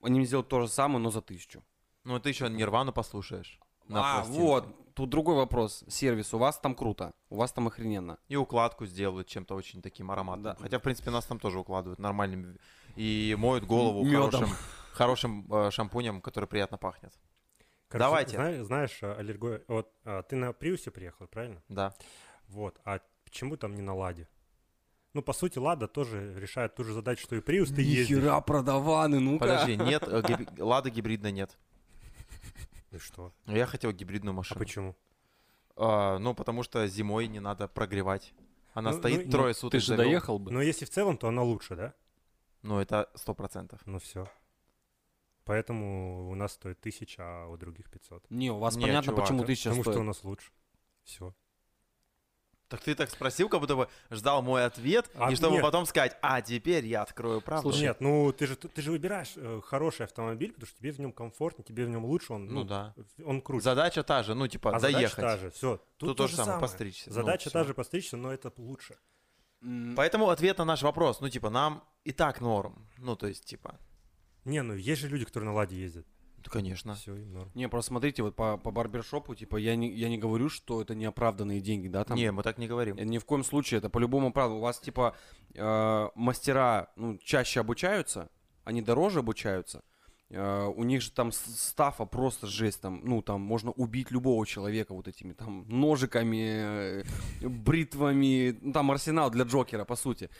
Они 0.00 0.18
мне 0.18 0.26
сделают 0.26 0.48
то 0.48 0.60
же 0.60 0.68
самое, 0.68 0.98
но 0.98 1.10
за 1.10 1.20
тысячу. 1.20 1.62
Ну, 2.04 2.18
ты 2.18 2.30
еще 2.30 2.48
Нирвану 2.48 2.92
послушаешь. 2.92 3.58
На 3.88 4.00
а, 4.00 4.14
пластинке. 4.16 4.40
вот. 4.42 4.94
Тут 4.94 5.08
другой 5.08 5.36
вопрос. 5.36 5.84
Сервис. 5.88 6.34
У 6.34 6.38
вас 6.38 6.58
там 6.58 6.74
круто. 6.74 7.14
У 7.30 7.36
вас 7.36 7.50
там 7.52 7.66
охрененно. 7.66 8.18
И 8.28 8.36
укладку 8.36 8.84
сделают 8.84 9.26
чем-то 9.26 9.54
очень 9.54 9.80
таким 9.80 10.10
ароматным. 10.10 10.54
Да. 10.54 10.56
Хотя, 10.60 10.78
в 10.78 10.82
принципе, 10.82 11.10
нас 11.10 11.24
там 11.24 11.38
тоже 11.38 11.58
укладывают 11.58 11.98
нормальным. 11.98 12.58
И 12.96 13.34
моют 13.38 13.64
голову 13.64 14.04
хорошим, 14.04 14.48
хорошим 14.92 15.46
э, 15.50 15.70
шампунем, 15.70 16.20
который 16.20 16.44
приятно 16.44 16.76
пахнет. 16.76 17.14
Короче, 17.88 18.04
давайте. 18.04 18.36
зна- 18.36 18.64
Знаешь, 18.64 18.98
а, 19.02 19.14
аллергия... 19.14 19.62
Вот 19.66 19.90
а, 20.04 20.22
ты 20.22 20.36
на 20.36 20.52
Приусе 20.52 20.90
приехал, 20.90 21.26
правильно? 21.26 21.62
Да. 21.68 21.94
Вот. 22.48 22.78
А 22.84 23.00
почему 23.24 23.56
там 23.56 23.74
не 23.74 23.82
на 23.82 23.94
Ладе? 23.94 24.28
Ну, 25.14 25.22
по 25.22 25.32
сути, 25.32 25.58
Лада 25.58 25.88
тоже 25.88 26.34
решает 26.38 26.74
ту 26.74 26.84
же 26.84 26.92
задачу, 26.92 27.22
что 27.22 27.36
и 27.36 27.40
Приус, 27.40 27.68
ты 27.68 27.82
ездишь. 27.82 28.16
Нихера 28.16 28.40
продаваны, 28.40 29.20
ну-ка. 29.20 29.40
Подожди, 29.40 29.76
нет, 29.76 30.02
э, 30.06 30.22
Лада 30.58 30.90
гибридной 30.90 31.32
нет. 31.32 31.58
И 32.92 32.98
что? 32.98 33.32
Я 33.46 33.66
хотел 33.66 33.90
гибридную 33.92 34.32
А 34.32 34.36
машину. 34.36 34.58
почему? 34.58 34.96
А, 35.76 36.18
ну, 36.18 36.34
потому 36.34 36.62
что 36.62 36.86
зимой 36.86 37.26
не 37.26 37.40
надо 37.40 37.66
прогревать. 37.68 38.32
Она 38.74 38.92
Ну, 38.92 38.98
стоит 38.98 39.26
ну, 39.26 39.32
трое 39.32 39.54
Ты 39.54 39.60
суток. 39.60 39.80
же 39.80 39.86
завел. 39.88 40.04
доехал 40.04 40.38
бы. 40.38 40.50
Но 40.52 40.60
если 40.62 40.84
в 40.84 40.90
целом, 40.90 41.16
то 41.18 41.28
она 41.28 41.42
лучше, 41.42 41.76
да? 41.76 41.94
Ну, 42.62 42.78
это 42.78 43.10
сто 43.14 43.34
процентов. 43.34 43.80
Ну 43.86 43.98
все. 43.98 44.28
Поэтому 45.44 46.30
у 46.30 46.34
нас 46.34 46.52
стоит 46.52 46.80
тысяча, 46.80 47.22
а 47.24 47.46
у 47.48 47.56
других 47.56 47.90
500. 47.90 48.24
Не, 48.30 48.50
у 48.50 48.58
вас 48.58 48.76
Не, 48.76 48.82
понятно, 48.82 49.10
чувак, 49.10 49.24
почему 49.24 49.38
это- 49.40 49.46
тысяча 49.48 49.70
Потому 49.70 49.82
что 49.82 49.90
у 49.90 49.94
стоит. 49.94 50.06
нас 50.06 50.24
лучше. 50.24 50.52
Все. 51.04 51.34
Так 52.72 52.80
ты 52.80 52.94
так 52.94 53.10
спросил, 53.10 53.50
как 53.50 53.60
будто 53.60 53.76
бы 53.76 53.86
ждал 54.10 54.40
мой 54.40 54.64
ответ, 54.64 55.10
А, 55.16 55.30
и 55.30 55.34
чтобы 55.36 55.56
нет. 55.56 55.62
потом 55.62 55.84
сказать, 55.84 56.16
а 56.22 56.40
теперь 56.40 56.86
я 56.86 57.02
открою 57.02 57.42
правду. 57.42 57.70
Слушай, 57.70 57.82
Нет, 57.82 58.00
ну 58.00 58.32
ты 58.32 58.46
же, 58.46 58.56
ты 58.56 58.80
же 58.80 58.90
выбираешь 58.90 59.34
э, 59.36 59.60
хороший 59.62 60.06
автомобиль, 60.06 60.52
потому 60.54 60.66
что 60.68 60.78
тебе 60.78 60.92
в 60.92 60.98
нем 60.98 61.12
комфортнее, 61.12 61.66
тебе 61.66 61.84
в 61.84 61.90
нем 61.90 62.06
лучше, 62.06 62.32
он, 62.32 62.46
Ну 62.46 62.64
да. 62.64 62.94
он 63.26 63.42
круче. 63.42 63.62
Задача 63.62 64.02
та 64.02 64.22
же, 64.22 64.34
ну, 64.34 64.48
типа, 64.48 64.74
а 64.74 64.78
задача 64.78 64.96
доехать. 64.96 65.16
та 65.24 65.36
же, 65.36 65.50
все. 65.50 65.80
Тут, 65.98 66.16
то 66.16 66.26
же 66.28 66.36
самое, 66.36 66.60
постричься. 66.60 67.10
Ну, 67.10 67.14
Задача 67.14 67.50
та 67.50 67.58
всё. 67.60 67.68
же 67.68 67.74
постричься, 67.74 68.16
но 68.16 68.32
это 68.32 68.50
лучше. 68.56 68.96
Поэтому 69.94 70.30
ответ 70.30 70.56
на 70.56 70.64
наш 70.64 70.82
вопрос, 70.82 71.20
ну, 71.20 71.28
типа, 71.28 71.50
нам 71.50 71.84
и 72.04 72.12
так 72.12 72.40
норм. 72.40 72.88
Ну, 72.96 73.16
то 73.16 73.26
есть, 73.26 73.44
типа, 73.44 73.78
Не, 74.46 74.62
ну 74.62 74.74
есть 74.74 75.02
же 75.02 75.08
люди, 75.08 75.26
которые 75.26 75.50
на 75.50 75.54
ладе 75.54 75.76
ездят. 75.76 76.06
Ну, 76.46 76.52
конечно. 76.52 76.94
Все, 76.94 77.16
им 77.16 77.32
норм. 77.32 77.50
Не, 77.54 77.68
просто 77.68 77.88
смотрите, 77.88 78.22
вот 78.22 78.36
по, 78.36 78.56
по 78.56 78.70
барбершопу, 78.70 79.34
типа, 79.34 79.56
я 79.56 79.76
не, 79.76 79.90
я 79.90 80.08
не 80.08 80.18
говорю, 80.18 80.48
что 80.48 80.80
это 80.80 80.94
неоправданные 80.94 81.60
деньги, 81.60 81.88
да, 81.88 82.04
там. 82.04 82.16
Не, 82.16 82.32
мы 82.32 82.42
так 82.42 82.58
не 82.58 82.66
говорим. 82.66 82.96
Ни 82.96 83.18
в 83.18 83.24
коем 83.24 83.44
случае, 83.44 83.78
это 83.78 83.90
по-любому 83.90 84.32
правда. 84.32 84.56
У 84.56 84.60
вас, 84.60 84.78
типа, 84.80 85.14
э, 85.54 86.08
мастера 86.14 86.90
ну, 86.96 87.18
чаще 87.18 87.60
обучаются, 87.60 88.30
они 88.64 88.82
дороже 88.82 89.20
обучаются. 89.20 89.82
Э, 90.32 90.66
у 90.74 90.82
них 90.84 91.02
же 91.02 91.10
там 91.10 91.30
стафа 91.30 92.06
просто 92.06 92.46
жесть, 92.46 92.80
там, 92.80 93.00
ну, 93.04 93.20
там 93.20 93.42
можно 93.42 93.70
убить 93.72 94.10
любого 94.10 94.46
человека 94.46 94.94
вот 94.94 95.06
этими 95.06 95.34
там 95.34 95.66
ножиками, 95.68 97.02
э, 97.02 97.04
бритвами, 97.42 98.56
ну, 98.62 98.72
там 98.72 98.90
арсенал 98.90 99.30
для 99.30 99.44
Джокера, 99.44 99.84
по 99.84 99.94
сути. 99.96 100.30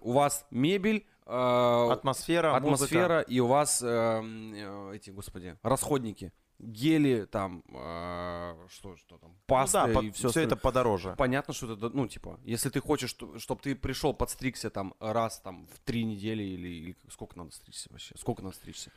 У 0.00 0.12
вас 0.12 0.46
мебель, 0.50 1.06
э, 1.26 1.88
Атмосфера, 1.92 2.58
музыка. 2.58 2.74
атмосфера, 2.74 3.20
и 3.20 3.38
у 3.38 3.46
вас 3.46 3.82
э, 3.82 3.86
э, 3.86 4.92
эти, 4.96 5.10
господи, 5.10 5.56
расходники. 5.62 6.32
Гели, 6.58 7.26
там, 7.26 7.62
э, 7.68 8.66
что, 8.70 8.96
что 8.96 9.18
там, 9.18 9.30
Ну 9.32 9.36
паста 9.46 9.86
да, 9.86 10.00
и 10.00 10.10
все 10.10 10.30
все 10.30 10.40
это 10.40 10.56
подороже. 10.56 11.14
Понятно, 11.18 11.52
что 11.52 11.70
это, 11.74 11.90
ну, 11.90 12.08
типа, 12.08 12.40
если 12.44 12.70
ты 12.70 12.80
хочешь, 12.80 13.14
чтобы 13.36 13.60
ты 13.60 13.76
пришел, 13.76 14.14
подстригся 14.14 14.70
там 14.70 14.94
раз 14.98 15.38
там 15.40 15.66
в 15.66 15.78
три 15.80 16.04
недели 16.04 16.42
или, 16.42 16.68
или 16.68 16.96
сколько 17.10 17.36
надо 17.36 17.50
стричься 17.50 17.90
вообще? 17.92 18.14
Сколько 18.16 18.42
надо 18.42 18.56
стричься? 18.56 18.90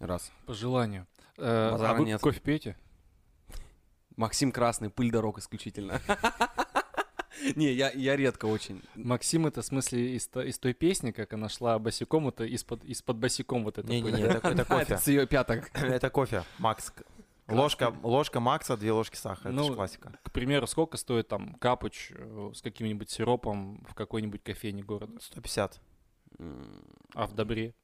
Раз. 0.00 0.32
По 0.46 0.54
желанию. 0.54 1.06
Э, 1.38 1.76
а 1.78 1.94
вы 1.94 2.04
нет. 2.04 2.20
кофе 2.20 2.40
пьете? 2.40 2.76
Максим 4.16 4.50
Красный, 4.52 4.90
пыль 4.90 5.10
дорог 5.10 5.38
исключительно. 5.38 6.00
Не, 7.56 7.72
я, 7.72 7.90
я 7.92 8.16
редко 8.16 8.44
очень. 8.46 8.82
Максим 8.96 9.46
это 9.46 9.62
в 9.62 9.64
смысле 9.64 10.14
из, 10.16 10.28
из 10.34 10.58
той 10.58 10.74
песни, 10.74 11.10
как 11.10 11.32
она 11.32 11.48
шла 11.48 11.78
босиком, 11.78 12.28
это 12.28 12.44
из-под 12.44 12.84
из-под 12.84 13.16
босиком 13.16 13.64
вот 13.64 13.78
это. 13.78 13.88
Не-не-не, 13.88 14.22
это, 14.24 14.48
это 14.48 14.64
кофе. 14.68 14.82
Это 14.82 14.98
с 14.98 15.06
ее 15.06 15.26
пяток. 15.26 15.70
Это 15.74 16.10
кофе, 16.10 16.44
Макс. 16.58 16.92
Ложка, 17.48 17.94
ложка 18.02 18.40
Макса, 18.40 18.76
две 18.76 18.92
ложки 18.92 19.16
сахара. 19.16 19.48
это 19.48 19.56
Ну, 19.56 19.64
же 19.68 19.74
классика. 19.74 20.18
К 20.22 20.30
примеру, 20.30 20.66
сколько 20.68 20.96
стоит 20.96 21.26
там 21.28 21.54
капуч 21.54 22.12
э, 22.14 22.52
с 22.54 22.62
каким-нибудь 22.62 23.10
сиропом 23.10 23.84
в 23.88 23.94
какой-нибудь 23.94 24.42
кофейне 24.44 24.84
города? 24.84 25.18
150. 25.20 25.80
М, 26.38 26.84
А 27.14 27.26
в 27.26 27.34
добре? 27.34 27.74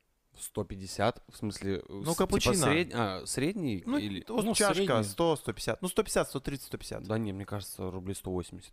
150, 0.41 1.23
в 1.29 1.37
смысле, 1.37 1.79
э, 1.79 1.83
Ну, 1.89 2.13
с- 2.13 2.17
капучино. 2.17 2.55
Типа 2.55 2.67
сред- 2.67 2.91
а, 2.95 3.27
средний 3.27 3.83
Ну, 3.87 3.99
или... 3.99 4.25
ну, 4.29 4.55
чашка 4.55 4.75
средний. 4.75 5.03
100, 5.05 5.37
150. 5.37 5.83
Ну, 5.83 5.89
150, 5.89 6.29
130, 6.29 6.67
150. 6.67 7.03
Да 7.05 7.19
не, 7.19 7.33
мне 7.33 7.45
кажется, 7.45 7.91
рублей 7.91 8.15
180. 8.15 8.73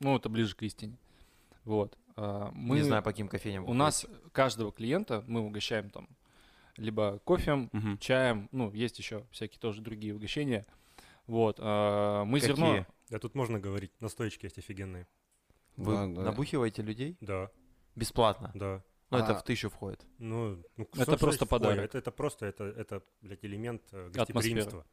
Ну, 0.00 0.16
это 0.16 0.28
ближе 0.28 0.54
к 0.54 0.62
истине. 0.62 0.98
Вот. 1.64 1.96
А, 2.16 2.50
Мы, 2.52 2.76
Не 2.78 2.82
знаю, 2.82 3.02
по 3.02 3.10
каким 3.10 3.28
кофейням. 3.28 3.64
У 3.68 3.74
нас 3.74 4.06
каждого 4.32 4.72
клиента 4.72 5.24
мы 5.26 5.40
угощаем 5.40 5.90
там 5.90 6.08
либо 6.76 7.18
кофем, 7.24 7.70
Мгм. 7.72 7.98
чаем, 7.98 8.48
ну, 8.52 8.70
есть 8.72 8.98
еще 8.98 9.24
всякие 9.30 9.58
тоже 9.58 9.80
другие 9.82 10.14
угощения. 10.14 10.66
Вот. 11.26 11.56
а, 11.60 12.24
Мы 12.24 12.40
Какие? 12.40 12.54
зерно... 12.56 12.86
Да 13.10 13.18
тут 13.18 13.34
можно 13.34 13.58
говорить, 13.58 13.92
настоечки 14.00 14.46
есть 14.46 14.58
офигенные. 14.58 15.06
Вы 15.76 15.92
Да, 15.94 16.06
да. 16.06 16.22
набухиваете 16.22 16.82
людей 16.82 17.16
Да, 17.20 17.50
бесплатно. 17.94 18.50
да. 18.54 18.82
Ну, 19.10 19.18
это 19.18 19.32
А- 19.32 19.34
в 19.38 19.44
тысячу 19.44 19.68
входит. 19.70 20.04
Ну, 20.18 20.62
ну, 20.76 20.88
Это 20.96 21.16
просто 21.16 21.46
подарок. 21.46 21.78
Это, 21.78 21.98
это 21.98 22.10
просто, 22.10 22.46
это, 22.46 22.64
это, 22.64 23.02
блядь, 23.20 23.44
элемент 23.44 23.82
э, 23.92 24.08
Атмосфера. 24.08 24.34
гостеприимства. 24.34 24.86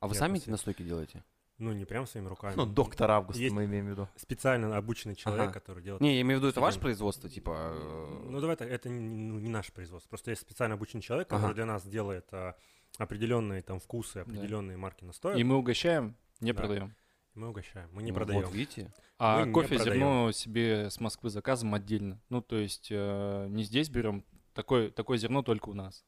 А 0.00 0.06
вы 0.06 0.14
сами 0.14 0.38
эти 0.38 0.48
настойки 0.50 0.82
делаете? 0.82 1.24
Ну, 1.58 1.72
не 1.72 1.84
прям 1.84 2.06
своими 2.06 2.28
руками. 2.28 2.54
Ну, 2.56 2.66
доктор 2.66 3.10
Август 3.10 3.36
Есть- 3.40 3.52
мы 3.52 3.64
имеем 3.64 3.86
в 3.86 3.88
виду. 3.90 4.08
Специально 4.14 4.76
обученный 4.76 5.16
человек, 5.16 5.46
Ага. 5.50 5.54
который 5.54 5.82
делает... 5.82 6.00
Не, 6.00 6.14
я 6.14 6.20
имею 6.20 6.38
в 6.38 6.42
виду, 6.42 6.50
это 6.50 6.60
ваше 6.60 6.78
производство, 6.78 7.28
типа... 7.28 7.72
э, 7.74 8.26
Ну, 8.28 8.40
давай 8.40 8.54
так, 8.54 8.68
это 8.68 8.88
не, 8.88 9.00
ну, 9.00 9.40
не 9.40 9.48
наше 9.48 9.72
производство. 9.72 10.08
Просто 10.08 10.30
есть 10.30 10.42
специально 10.42 10.74
обученный 10.76 11.02
человек, 11.02 11.26
который 11.28 11.46
Ага. 11.46 11.54
для 11.54 11.66
нас 11.66 11.84
делает 11.84 12.28
а, 12.32 12.54
определенные 12.96 13.62
там 13.62 13.80
вкусы, 13.80 14.18
определенные 14.18 14.76
марки 14.76 15.02
настоек. 15.04 15.36
И 15.36 15.42
мы 15.42 15.56
угощаем, 15.56 16.14
не 16.40 16.52
Да. 16.52 16.58
продаем. 16.60 16.94
Мы 17.38 17.50
угощаем, 17.50 17.88
мы 17.92 18.02
не 18.02 18.10
ну, 18.10 18.16
продаем. 18.16 18.42
Вот, 18.42 18.52
видите? 18.52 18.92
А 19.16 19.44
Мы 19.44 19.52
кофе 19.52 19.78
зерно 19.78 20.32
себе 20.32 20.90
с 20.90 20.98
Москвы 20.98 21.30
заказываем 21.30 21.74
отдельно. 21.74 22.20
Ну, 22.30 22.42
то 22.42 22.56
есть 22.56 22.88
э, 22.90 23.46
не 23.48 23.62
здесь 23.62 23.88
берем, 23.88 24.24
такое, 24.54 24.90
такое 24.90 25.18
зерно 25.18 25.42
только 25.42 25.68
у 25.68 25.74
нас. 25.74 26.04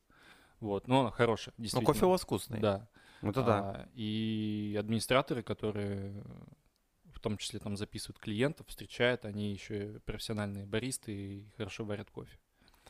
Вот, 0.58 0.88
но 0.88 1.00
оно 1.00 1.10
хорошее, 1.10 1.54
действительно. 1.56 1.86
кофе 1.86 2.06
у 2.06 2.10
вас 2.10 2.22
вкусный. 2.22 2.58
Да. 2.58 2.88
Это 3.22 3.42
да. 3.44 3.58
А, 3.58 3.88
и 3.94 4.76
администраторы, 4.78 5.44
которые 5.44 6.24
в 7.14 7.20
том 7.20 7.36
числе 7.36 7.60
там 7.60 7.76
записывают 7.76 8.18
клиентов, 8.18 8.66
встречают, 8.66 9.24
они 9.24 9.52
еще 9.52 9.94
и 9.94 9.98
профессиональные 10.00 10.66
баристы 10.66 11.12
и 11.12 11.50
хорошо 11.56 11.84
варят 11.84 12.10
кофе. 12.10 12.36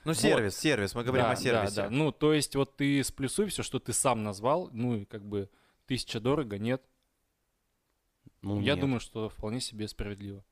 Ну, 0.05 0.15
сервис, 0.15 0.57
сервис. 0.57 0.95
Мы 0.95 1.05
говорим 1.05 1.27
Да, 1.27 1.33
о 1.33 1.37
сервисе. 1.37 1.75
Да, 1.75 1.83
да. 1.83 1.91
Ну, 1.91 2.11
то 2.11 2.33
есть 2.33 2.57
вот 2.57 2.77
ты 2.77 3.05
сплюсуй 3.05 3.49
все, 3.49 3.63
что 3.63 3.79
ты 3.79 3.93
сам 3.93 4.23
назвал, 4.23 4.71
ну 4.73 4.97
и 4.97 5.05
как 5.05 5.27
бы 5.27 5.51
тысяча 5.87 6.21
дорого, 6.21 6.59
нет. 6.59 6.83
Ну, 8.43 8.61
Я 8.61 8.73
нет. 8.75 8.81
думаю, 8.81 9.01
что 9.01 9.29
вполне 9.29 9.61
себе 9.61 9.87
справедливо. 9.89 10.45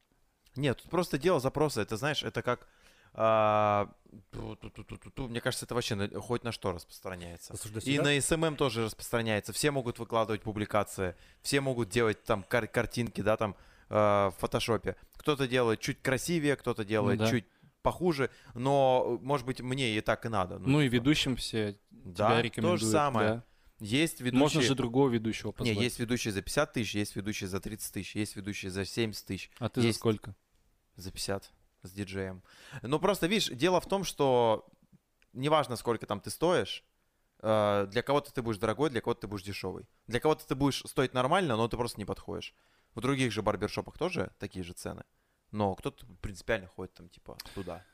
Нет, 0.56 0.78
тут 0.82 0.90
просто 0.90 1.18
дело 1.18 1.40
запроса. 1.40 1.80
Это, 1.80 1.96
знаешь, 1.96 2.22
это 2.22 2.42
как... 2.42 2.66
а. 3.14 3.88
Мне 5.16 5.40
кажется, 5.40 5.64
это 5.66 5.74
вообще 5.74 5.94
на- 5.94 6.20
хоть 6.20 6.44
на 6.44 6.52
что 6.52 6.72
распространяется. 6.72 7.54
И 7.84 7.98
на 7.98 8.16
SMM 8.18 8.56
тоже 8.56 8.84
распространяется. 8.84 9.52
Все 9.52 9.70
могут 9.70 9.98
выкладывать 9.98 10.42
публикации, 10.42 11.14
все 11.42 11.60
могут 11.60 11.88
делать 11.88 12.22
там 12.24 12.42
кар- 12.42 12.66
картинки, 12.68 13.20
да, 13.20 13.36
там 13.36 13.54
э, 13.90 13.94
в 13.94 14.34
фотошопе. 14.38 14.96
Кто-то 15.16 15.46
делает 15.46 15.80
чуть 15.80 16.00
красивее, 16.02 16.56
кто-то 16.56 16.84
делает 16.84 17.18
да. 17.18 17.28
чуть 17.30 17.44
похуже, 17.82 18.30
но, 18.54 19.18
может 19.22 19.46
быть, 19.46 19.60
мне 19.60 19.96
и 19.96 20.00
так 20.00 20.26
и 20.26 20.28
надо. 20.28 20.58
Ну, 20.58 20.80
и 20.80 20.84
типа, 20.84 20.94
ведущим 20.94 21.36
все 21.36 21.76
Да, 21.90 22.30
тебя 22.30 22.42
рекомендуют. 22.42 22.80
то 22.80 22.86
же 22.86 22.90
самое. 22.92 23.28
да. 23.28 23.44
Есть 23.80 24.20
ведущие... 24.20 24.40
Можно 24.40 24.62
же 24.62 24.74
другого 24.74 25.08
ведущего 25.08 25.52
позвать. 25.52 25.76
есть 25.76 25.98
ведущие 25.98 26.32
за 26.32 26.42
50 26.42 26.72
тысяч, 26.72 26.94
есть 26.94 27.14
ведущие 27.16 27.48
за 27.48 27.60
30 27.60 27.92
тысяч, 27.92 28.16
есть 28.16 28.34
ведущие 28.36 28.70
за 28.70 28.84
70 28.84 29.24
тысяч, 29.26 29.50
А 29.58 29.68
ты 29.68 29.80
за 29.80 29.86
есть. 29.88 29.98
сколько? 29.98 30.34
за 30.96 31.12
50 31.12 31.52
с 31.82 31.90
диджеем. 31.92 32.42
Ну, 32.82 32.98
просто, 32.98 33.28
видишь, 33.28 33.48
дело 33.48 33.80
в 33.80 33.86
том, 33.86 34.02
что 34.02 34.66
неважно, 35.32 35.76
сколько 35.76 36.06
там 36.06 36.20
ты 36.20 36.30
стоишь, 36.30 36.84
э, 37.40 37.86
для 37.88 38.02
кого-то 38.02 38.32
ты 38.32 38.42
будешь 38.42 38.58
дорогой, 38.58 38.90
для 38.90 39.00
кого-то 39.00 39.22
ты 39.22 39.26
будешь 39.28 39.44
дешевый. 39.44 39.88
Для 40.08 40.18
кого-то 40.18 40.44
ты 40.46 40.56
будешь 40.56 40.82
стоить 40.86 41.14
нормально, 41.14 41.56
но 41.56 41.68
ты 41.68 41.76
просто 41.76 42.00
не 42.00 42.04
подходишь. 42.04 42.54
В 42.94 43.00
других 43.00 43.30
же 43.32 43.42
барбершопах 43.42 43.96
тоже 43.96 44.32
такие 44.40 44.64
же 44.64 44.72
цены. 44.72 45.04
Но 45.52 45.74
кто-то 45.76 46.04
принципиально 46.20 46.66
ходит 46.66 46.94
там, 46.94 47.08
типа, 47.08 47.38
туда. 47.54 47.84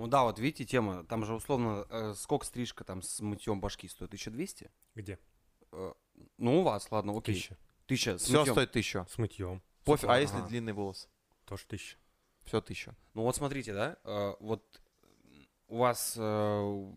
Ну 0.00 0.06
да, 0.06 0.22
вот 0.22 0.38
видите, 0.38 0.64
тема, 0.64 1.04
там 1.04 1.26
же 1.26 1.34
условно, 1.34 1.86
э, 1.90 2.14
сколько 2.16 2.46
стрижка 2.46 2.84
там 2.84 3.02
с 3.02 3.20
мытьем 3.20 3.60
башки 3.60 3.86
стоит? 3.86 4.08
1200? 4.08 4.70
Где? 4.94 5.18
Э, 5.72 5.92
ну, 6.38 6.60
у 6.60 6.62
вас, 6.62 6.90
ладно, 6.90 7.12
окей. 7.16 7.34
Тысяча. 7.34 7.58
Тысяча. 7.86 8.16
с 8.18 8.22
Все 8.22 8.38
мытьем. 8.38 8.54
стоит 8.54 8.72
тысячу. 8.72 9.06
С 9.10 9.18
мытьем. 9.18 9.62
Пофиг. 9.84 10.08
А 10.08 10.12
Ага. 10.12 10.20
если 10.20 10.40
длинный 10.48 10.72
волос? 10.72 11.06
Тоже 11.44 11.66
тысяча. 11.66 11.98
Все 12.44 12.62
тысячу. 12.62 12.96
Ну 13.12 13.22
вот 13.24 13.36
смотрите, 13.36 13.74
да, 13.74 13.98
э, 14.04 14.34
вот 14.40 14.80
у 15.68 15.76
вас 15.76 16.14
э, 16.16 16.92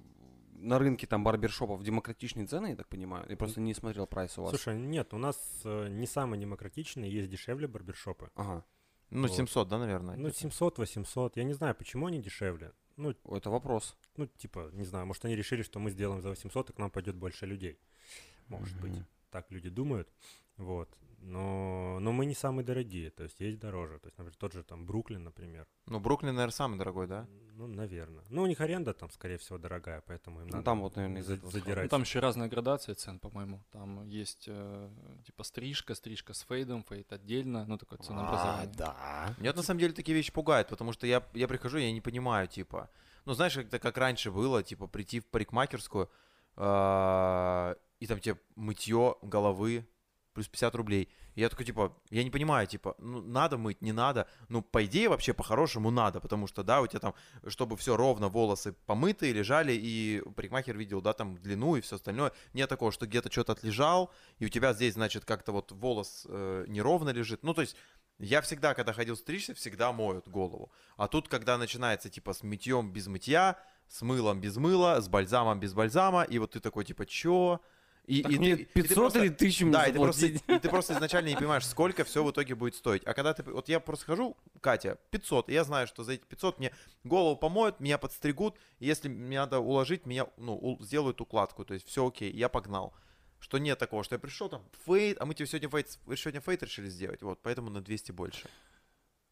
на 0.54 0.80
рынке 0.80 1.06
там 1.06 1.26
барбершопов 1.26 1.84
демократичные 1.84 2.48
цены, 2.48 2.68
я 2.68 2.76
так 2.78 2.88
понимаю? 2.88 3.26
Я 3.28 3.36
просто 3.36 3.60
не 3.60 3.74
смотрел 3.74 4.08
прайс 4.08 4.38
у 4.38 4.44
вас. 4.44 4.52
Слушай, 4.52 4.78
нет, 4.80 5.14
у 5.14 5.18
нас 5.18 5.38
э, 5.66 5.90
не 5.90 6.08
самые 6.08 6.40
демократичные, 6.40 7.12
есть 7.12 7.30
дешевле 7.30 7.68
барбершопы. 7.68 8.32
Ага, 8.36 8.64
Ну, 9.10 9.28
Вот. 9.28 9.36
700, 9.36 9.68
да, 9.68 9.78
наверное? 9.78 10.16
Ну, 10.16 10.30
700-800. 10.30 11.34
Я 11.36 11.44
не 11.44 11.54
знаю, 11.54 11.76
почему 11.76 12.06
они 12.08 12.22
дешевле. 12.22 12.72
Ну, 12.98 13.16
это 13.32 13.50
вопрос. 13.50 13.96
ну, 14.18 14.28
типа, 14.28 14.70
не 14.74 14.86
знаю, 14.86 15.06
может, 15.06 15.26
они 15.26 15.36
решили, 15.36 15.64
что 15.64 15.80
мы 15.80 15.90
сделаем 15.90 16.22
за 16.22 16.30
800, 16.30 16.70
и 16.70 16.74
к 16.74 16.78
нам 16.78 16.92
пойдет 16.92 17.16
больше 17.16 17.46
людей. 17.46 17.80
Может 18.48 18.80
быть. 18.80 18.94
Мгм. 18.94 19.06
Так 19.32 19.52
люди 19.52 19.70
думают. 19.70 20.10
Вот. 20.58 20.90
Но, 21.26 22.00
но 22.02 22.12
мы 22.12 22.26
не 22.26 22.34
самые 22.36 22.66
дорогие, 22.66 23.10
то 23.10 23.24
есть 23.24 23.40
есть 23.40 23.58
дороже. 23.58 23.98
То 24.00 24.08
есть, 24.08 24.18
например, 24.18 24.36
тот 24.38 24.54
же 24.54 24.64
там 24.64 24.86
Бруклин, 24.86 25.24
например. 25.24 25.66
Ну, 25.86 26.00
Бруклин, 26.00 26.36
наверное, 26.36 26.52
самый 26.52 26.78
дорогой, 26.78 27.08
да? 27.08 27.28
Ну, 27.54 27.68
наверное. 27.68 28.26
Ну, 28.30 28.42
у 28.42 28.46
них 28.46 28.60
аренда 28.62 28.94
там, 28.94 29.10
скорее 29.10 29.38
всего, 29.38 29.58
дорогая, 29.58 30.02
поэтому 30.06 30.42
им 30.42 30.48
Ну, 30.48 30.52
надо 30.54 30.66
там 30.66 30.82
вот, 30.82 30.96
наверное, 30.98 31.22
за- 31.24 31.38
задирать. 31.50 31.84
Ну, 31.86 31.90
там 31.90 32.02
еще 32.02 32.20
разная 32.20 32.50
градация 32.50 32.96
цен, 32.96 33.20
по-моему. 33.20 33.64
Там 33.72 34.06
есть 34.08 34.46
э, 34.48 34.90
типа 35.26 35.44
стрижка, 35.44 35.96
стрижка 35.96 36.34
с 36.34 36.42
фейдом, 36.42 36.84
фейд 36.84 37.14
отдельно, 37.14 37.66
ну 37.68 37.78
такое 37.78 38.00
ценообразование. 38.00 38.74
да. 38.78 39.34
Меня 39.38 39.54
на 39.54 39.64
самом 39.64 39.80
деле 39.80 39.94
такие 39.94 40.16
вещи 40.18 40.32
пугают, 40.34 40.68
потому 40.68 40.92
что 40.92 41.08
я, 41.08 41.24
я 41.34 41.48
прихожу, 41.48 41.78
я 41.78 41.92
не 41.94 42.02
понимаю, 42.02 42.48
типа, 42.50 42.90
ну 43.26 43.34
знаешь, 43.34 43.54
как, 43.56 43.82
как 43.82 43.98
раньше 43.98 44.30
было, 44.32 44.62
типа, 44.62 44.88
прийти 44.88 45.22
в 45.22 45.26
парикмахерскую, 45.28 46.10
а, 46.56 47.76
и 48.00 48.08
там 48.08 48.20
тебе 48.20 48.38
мытье 48.56 49.16
головы 49.22 49.88
плюс 50.34 50.48
50 50.48 50.76
рублей. 50.76 51.10
Я 51.36 51.50
такой, 51.50 51.66
типа, 51.66 51.96
я 52.10 52.24
не 52.24 52.30
понимаю, 52.30 52.68
типа, 52.68 52.96
ну, 53.00 53.22
надо 53.22 53.58
мыть, 53.58 53.82
не 53.82 53.92
надо. 53.92 54.28
Ну, 54.50 54.62
по 54.62 54.86
идее, 54.86 55.10
вообще, 55.10 55.34
по-хорошему 55.34 55.92
надо, 55.92 56.20
потому 56.20 56.48
что, 56.48 56.64
да, 56.64 56.82
у 56.82 56.88
тебя 56.88 57.00
там, 57.00 57.16
чтобы 57.48 57.78
все 57.78 57.96
ровно, 57.96 58.30
волосы 58.30 58.74
помытые, 58.86 59.34
лежали, 59.34 59.74
и 59.74 60.22
парикмахер 60.36 60.78
видел, 60.78 61.02
да, 61.02 61.14
там, 61.14 61.38
длину 61.38 61.76
и 61.76 61.82
все 61.82 61.96
остальное. 61.96 62.32
Нет 62.54 62.70
такого, 62.70 62.92
что 62.92 63.08
где-то 63.08 63.32
что-то 63.32 63.54
отлежал, 63.54 64.12
и 64.40 64.46
у 64.46 64.50
тебя 64.50 64.74
здесь, 64.74 64.94
значит, 64.94 65.26
как-то 65.26 65.52
вот 65.52 65.72
волос 65.72 66.26
э, 66.30 66.66
неровно 66.68 67.10
лежит. 67.10 67.44
Ну, 67.44 67.54
то 67.54 67.62
есть, 67.62 67.76
я 68.20 68.42
всегда, 68.42 68.74
когда 68.74 68.94
ходил 68.94 69.18
стричься, 69.18 69.54
всегда 69.54 69.92
моют 69.92 70.28
голову. 70.28 70.72
А 70.98 71.08
тут, 71.08 71.28
когда 71.28 71.58
начинается, 71.58 72.10
типа, 72.10 72.34
с 72.34 72.44
мытьем 72.44 72.92
без 72.92 73.08
мытья, 73.08 73.58
с 73.88 74.02
мылом 74.02 74.40
без 74.40 74.58
мыла, 74.58 75.02
с 75.02 75.08
бальзамом 75.08 75.60
без 75.60 75.74
бальзама, 75.74 76.24
и 76.24 76.40
вот 76.40 76.52
ты 76.52 76.60
такой, 76.60 76.86
типа, 76.86 77.06
чё? 77.06 77.60
И, 78.06 78.22
Так 78.22 78.32
и 78.34 78.38
мне 78.38 78.56
ты- 78.58 78.62
и 78.64 78.66
ты 78.66 78.82
500 78.82 78.96
просто- 78.98 79.20
или 79.20 79.30
1000 79.30 79.64
мне 79.66 79.72
да, 79.74 79.88
и 79.88 79.94
ты, 79.94 79.98
просто, 80.00 80.26
и 80.26 80.38
ты 80.38 80.70
просто 80.70 80.94
изначально 80.94 81.30
не 81.30 81.36
понимаешь, 81.38 81.66
сколько 81.66 82.04
все 82.04 82.22
в 82.24 82.30
итоге 82.32 82.54
будет 82.54 82.76
стоить. 82.76 83.02
А 83.06 83.14
когда 83.14 83.34
ты... 83.34 83.44
Вот 83.44 83.70
я 83.70 83.80
просто 83.80 84.06
хожу, 84.06 84.36
Катя, 84.60 84.98
500, 85.10 85.50
и 85.50 85.54
я 85.54 85.64
знаю, 85.64 85.88
что 85.88 86.04
за 86.04 86.14
эти 86.14 86.24
500 86.26 86.60
мне 86.60 86.74
голову 87.06 87.38
помоют, 87.38 87.80
меня 87.80 87.98
подстригут, 87.98 88.58
и 88.80 88.86
если 88.88 89.08
мне 89.08 89.40
надо 89.40 89.60
уложить, 89.60 90.06
меня, 90.06 90.28
ну, 90.36 90.58
у- 90.58 90.84
сделают 90.84 91.22
укладку, 91.22 91.64
то 91.64 91.74
есть 91.74 91.88
все 91.88 92.06
окей, 92.06 92.30
я 92.32 92.50
погнал. 92.50 92.94
Что 93.40 93.58
нет 93.58 93.80
такого, 93.80 94.04
что 94.04 94.16
я 94.16 94.20
пришел 94.20 94.50
там, 94.50 94.64
fade, 94.86 95.22
а 95.22 95.26
мы 95.26 95.34
тебе 95.34 95.48
сегодня 95.48 95.70
fade, 95.70 95.90
сегодня 96.18 96.42
fade 96.42 96.62
решили 96.64 96.90
сделать, 96.90 97.22
вот, 97.22 97.42
поэтому 97.42 97.70
на 97.70 97.82
200 97.82 98.12
больше. 98.12 98.50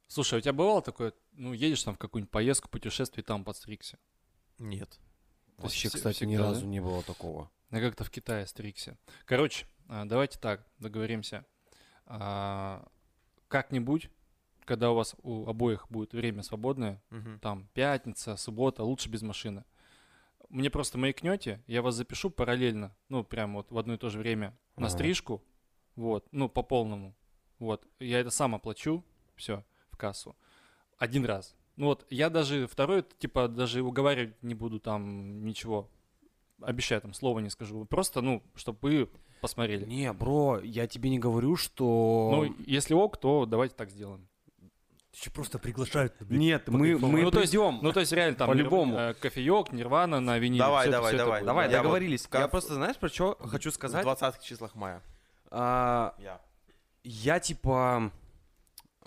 Слушай, 0.07 0.35
а 0.35 0.37
у 0.37 0.41
тебя 0.41 0.53
бывало 0.53 0.81
такое, 0.81 1.13
ну, 1.33 1.51
едешь 1.53 1.83
там 1.83 1.95
в 1.95 1.97
какую-нибудь 1.97 2.31
поездку, 2.31 2.69
путешествие, 2.69 3.23
там 3.23 3.43
подстригся? 3.43 3.97
Нет. 4.57 4.97
Есть 5.63 5.75
Вообще, 5.75 5.89
все- 5.89 5.97
кстати, 5.97 6.23
ни 6.25 6.35
разу 6.35 6.61
да? 6.61 6.67
не 6.67 6.79
было 6.79 7.01
такого. 7.03 7.49
Я 7.71 7.79
как-то 7.79 8.03
в 8.03 8.09
Китае 8.11 8.45
стригся. 8.47 8.97
Короче, 9.25 9.65
а, 9.87 10.05
давайте 10.05 10.37
так, 10.39 10.65
договоримся. 10.79 11.45
А, 12.05 12.85
Как-нибудь, 13.47 14.09
когда 14.65 14.91
у 14.91 14.95
вас 14.95 15.13
у 15.23 15.45
обоих 15.47 15.87
будет 15.89 16.13
время 16.13 16.41
свободное, 16.43 17.01
Мгм. 17.09 17.39
там 17.39 17.67
пятница, 17.73 18.37
суббота, 18.37 18.83
лучше 18.83 19.09
без 19.09 19.21
машины. 19.21 19.65
Мне 20.49 20.69
просто 20.69 20.97
маякнете, 20.97 21.61
я 21.67 21.81
вас 21.81 21.95
запишу 21.95 22.29
параллельно, 22.29 22.95
ну, 23.09 23.23
прям 23.25 23.55
вот 23.55 23.69
в 23.71 23.77
одно 23.77 23.93
и 23.95 23.97
то 23.97 24.09
же 24.09 24.19
время 24.19 24.57
на 24.77 24.87
Ага. 24.87 24.95
стрижку, 24.95 25.43
вот, 25.97 26.27
ну, 26.31 26.47
по 26.49 26.63
полному. 26.63 27.13
Вот, 27.59 27.85
я 27.99 28.19
это 28.21 28.29
сам 28.31 28.55
оплачу, 28.55 29.03
все, 29.35 29.63
в 29.89 29.97
кассу. 29.97 30.35
Один 30.97 31.25
раз. 31.25 31.55
Ну 31.77 31.87
вот, 31.87 32.05
я 32.09 32.29
даже 32.29 32.67
второй, 32.67 33.03
типа, 33.17 33.47
даже 33.47 33.81
уговаривать 33.81 34.41
не 34.43 34.53
буду 34.55 34.79
там 34.79 35.43
ничего. 35.45 35.89
Обещаю, 36.61 37.01
там, 37.01 37.13
слова 37.13 37.39
не 37.39 37.49
скажу. 37.49 37.85
Просто, 37.85 38.21
ну, 38.21 38.43
чтобы 38.55 38.77
вы 38.81 39.09
посмотрели. 39.41 39.85
Не, 39.85 40.13
бро, 40.13 40.59
я 40.59 40.85
тебе 40.85 41.09
не 41.09 41.17
говорю, 41.17 41.55
что... 41.55 42.29
Ну, 42.31 42.55
если 42.67 42.93
ок, 42.93 43.17
то 43.17 43.45
давайте 43.47 43.73
так 43.75 43.89
сделаем. 43.89 44.27
Еще 45.13 45.29
просто 45.31 45.59
приглашают. 45.59 46.13
Нет, 46.29 46.67
мы, 46.69 46.97
мы 46.97 47.23
Ну, 47.23 47.31
то 47.31 47.41
есть-. 47.41 47.53
Ну, 47.53 47.91
то 47.91 47.99
есть, 47.99 48.11
реально, 48.13 48.37
там, 48.37 48.47
По-любому. 48.49 48.95
э, 48.95 49.13
кофеек, 49.15 49.73
нирвана 49.73 50.19
на 50.19 50.37
виниле. 50.37 50.59
Давай, 50.63 50.83
это- 50.87 50.91
давай, 50.97 51.09
это 51.13 51.17
давай. 51.17 51.39
будет. 51.41 51.47
Давай, 51.47 51.65
Я 51.69 51.77
вот 51.77 51.83
договорились. 51.83 52.27
как- 52.27 52.41
Я 52.41 52.47
просто, 52.47 52.75
знаешь, 52.75 52.95
про 52.97 53.09
что 53.09 53.35
хочу 53.41 53.71
В 53.71 53.73
сказать? 53.73 54.03
20 54.03 54.41
числах 54.43 54.75
мая. 54.75 55.01
А, 55.49 56.15
Я. 56.19 56.39
Я 57.03 57.39
типа... 57.39 58.11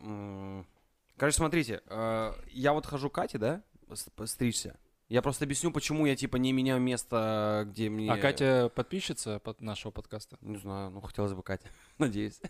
м, 0.00 0.66
Короче, 1.16 1.36
смотрите, 1.36 1.82
э, 1.86 2.32
я 2.48 2.72
вот 2.72 2.86
хожу 2.86 3.10
к 3.10 3.14
Кате, 3.14 3.38
да, 3.38 3.62
стричься. 4.26 4.78
Я 5.08 5.20
просто 5.20 5.44
объясню, 5.44 5.70
почему 5.70 6.06
я 6.06 6.16
типа 6.16 6.36
не 6.36 6.52
меняю 6.52 6.80
место, 6.80 7.64
где 7.68 7.90
мне... 7.90 8.10
А 8.10 8.16
Катя 8.16 8.70
подписчица 8.74 9.38
под 9.38 9.60
нашего 9.60 9.92
подкаста? 9.92 10.38
Не 10.40 10.56
знаю, 10.56 10.90
ну 10.90 11.00
хотелось 11.02 11.34
бы 11.34 11.42
Катя, 11.42 11.68
надеюсь. 11.98 12.40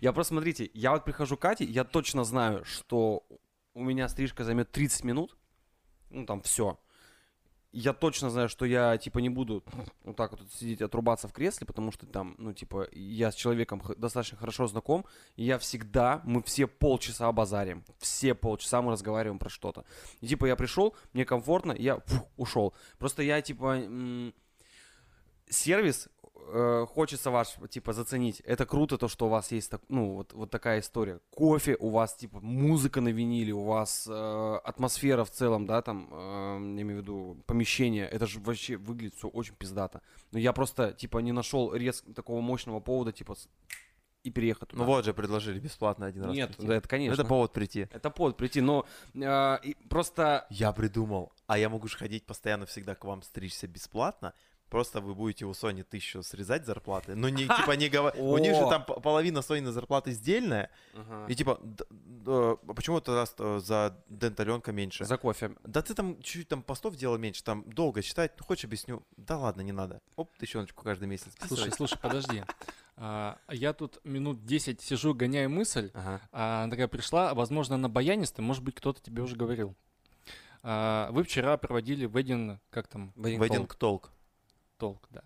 Я 0.00 0.12
просто, 0.12 0.34
смотрите, 0.34 0.70
я 0.74 0.90
вот 0.92 1.04
прихожу 1.04 1.36
к 1.36 1.40
Кате, 1.40 1.64
я 1.64 1.84
точно 1.84 2.24
знаю, 2.24 2.64
что 2.64 3.26
у 3.74 3.82
меня 3.82 4.08
стрижка 4.08 4.44
займет 4.44 4.72
30 4.72 5.04
минут, 5.04 5.36
ну 6.10 6.26
там 6.26 6.42
все. 6.42 6.78
Я 7.72 7.92
точно 7.92 8.30
знаю, 8.30 8.48
что 8.48 8.64
я 8.64 8.98
типа 8.98 9.18
не 9.18 9.28
буду 9.28 9.62
вот 10.04 10.16
так 10.16 10.32
вот 10.32 10.40
сидеть 10.52 10.82
отрубаться 10.82 11.28
в 11.28 11.32
кресле, 11.32 11.66
потому 11.66 11.92
что 11.92 12.06
там, 12.06 12.34
ну 12.38 12.52
типа, 12.52 12.88
я 12.92 13.30
с 13.30 13.34
человеком 13.34 13.82
достаточно 13.96 14.36
хорошо 14.38 14.66
знаком, 14.66 15.04
и 15.36 15.44
я 15.44 15.58
всегда, 15.58 16.20
мы 16.24 16.42
все 16.42 16.66
полчаса 16.66 17.30
базарим, 17.30 17.84
все 17.98 18.34
полчаса 18.34 18.82
мы 18.82 18.92
разговариваем 18.92 19.38
про 19.38 19.48
что-то. 19.48 19.84
И 20.20 20.26
типа 20.26 20.46
я 20.46 20.56
пришел, 20.56 20.96
мне 21.12 21.24
комфортно, 21.24 21.72
я 21.72 22.00
фух, 22.00 22.28
ушел. 22.36 22.74
Просто 22.98 23.22
я 23.22 23.40
типа 23.40 23.80
сервис 25.48 26.08
э, 26.48 26.86
хочется 26.88 27.30
ваш, 27.30 27.56
типа, 27.68 27.92
заценить. 27.92 28.40
Это 28.40 28.66
круто, 28.66 28.98
то, 28.98 29.08
что 29.08 29.26
у 29.26 29.28
вас 29.28 29.52
есть, 29.52 29.70
так, 29.70 29.82
ну, 29.88 30.14
вот, 30.14 30.32
вот 30.32 30.50
такая 30.50 30.80
история. 30.80 31.20
Кофе, 31.30 31.76
у 31.78 31.90
вас, 31.90 32.14
типа, 32.14 32.40
музыка 32.40 33.00
на 33.00 33.08
виниле, 33.08 33.52
у 33.52 33.64
вас 33.64 34.06
э, 34.08 34.60
атмосфера 34.64 35.24
в 35.24 35.30
целом, 35.30 35.66
да, 35.66 35.82
там, 35.82 36.08
э, 36.12 36.74
я 36.76 36.82
имею 36.82 37.00
в 37.00 37.02
виду, 37.02 37.42
помещение. 37.46 38.06
Это 38.06 38.26
же 38.26 38.40
вообще 38.40 38.76
выглядит 38.76 39.14
все 39.14 39.28
очень 39.28 39.54
пиздато. 39.54 40.00
Но 40.32 40.38
я 40.38 40.52
просто, 40.52 40.92
типа, 40.92 41.18
не 41.18 41.32
нашел 41.32 41.74
рез 41.74 42.04
такого 42.14 42.40
мощного 42.40 42.80
повода, 42.80 43.12
типа, 43.12 43.36
и 44.22 44.30
переехать 44.30 44.68
туда. 44.68 44.82
Ну 44.82 44.86
вот 44.86 45.04
же 45.04 45.14
предложили 45.14 45.58
бесплатно 45.58 46.06
один 46.06 46.24
раз 46.24 46.34
Нет, 46.34 46.48
прийти. 46.48 46.66
да, 46.66 46.76
это, 46.76 46.88
конечно. 46.88 47.14
Это 47.14 47.24
повод 47.24 47.52
прийти. 47.52 47.88
Это 47.90 48.10
повод 48.10 48.36
прийти, 48.36 48.60
но 48.60 48.86
э, 49.14 49.58
просто... 49.88 50.46
Я 50.50 50.72
придумал. 50.72 51.32
А 51.46 51.58
я 51.58 51.68
могу 51.68 51.88
же 51.88 51.96
ходить 51.96 52.26
постоянно 52.26 52.66
всегда 52.66 52.94
к 52.94 53.04
вам 53.04 53.22
стричься 53.22 53.66
бесплатно. 53.66 54.34
Просто 54.70 55.00
вы 55.00 55.14
будете 55.16 55.46
у 55.46 55.52
Сони 55.52 55.82
тысячу 55.82 56.22
срезать 56.22 56.64
зарплаты. 56.64 57.16
Но 57.16 57.28
не, 57.28 57.42
типа, 57.42 57.72
не 57.72 57.88
говор... 57.88 58.14
У 58.16 58.38
них 58.38 58.54
же 58.54 58.60
там 58.68 58.84
половина 58.84 59.42
Сониной 59.42 59.72
зарплаты 59.72 60.12
сдельная. 60.12 60.70
И 61.28 61.34
типа, 61.34 61.60
а 62.26 62.56
почему 62.74 63.02
э, 63.04 63.60
за 63.60 63.96
денталенка 64.08 64.70
меньше? 64.70 65.04
За 65.04 65.16
кофе. 65.16 65.56
Да 65.64 65.82
ты 65.82 65.94
там 65.94 66.22
чуть-чуть 66.22 66.48
там 66.48 66.62
постов 66.62 66.94
делал 66.94 67.18
меньше, 67.18 67.42
там 67.42 67.64
долго 67.66 68.00
считать. 68.00 68.32
Ну, 68.38 68.44
хочешь, 68.44 68.64
объясню? 68.64 69.02
Да 69.16 69.38
ладно, 69.38 69.62
не 69.62 69.72
надо. 69.72 70.00
Оп, 70.14 70.30
тысячоночку 70.38 70.84
каждый 70.84 71.08
месяц. 71.08 71.32
Слушай, 71.48 71.72
слушай, 71.72 71.98
подожди. 71.98 72.44
А, 72.96 73.38
я 73.48 73.72
тут 73.72 73.98
минут 74.04 74.44
10 74.44 74.80
сижу, 74.80 75.14
гоняю 75.14 75.50
мысль. 75.50 75.90
Ага. 75.94 76.20
А, 76.30 76.62
она 76.62 76.70
такая 76.70 76.86
пришла, 76.86 77.34
возможно, 77.34 77.76
на 77.76 77.88
баянисты, 77.88 78.40
может 78.40 78.62
быть, 78.62 78.76
кто-то 78.76 79.02
тебе 79.02 79.22
уже 79.22 79.34
говорил. 79.34 79.74
Вы 80.62 81.24
вчера 81.24 81.56
проводили 81.56 82.06
ведин, 82.06 82.60
как 82.68 82.86
там, 82.86 83.14
Вейдинг 83.16 83.74
толк. 83.74 84.12
Толк, 84.80 85.06
да. 85.10 85.22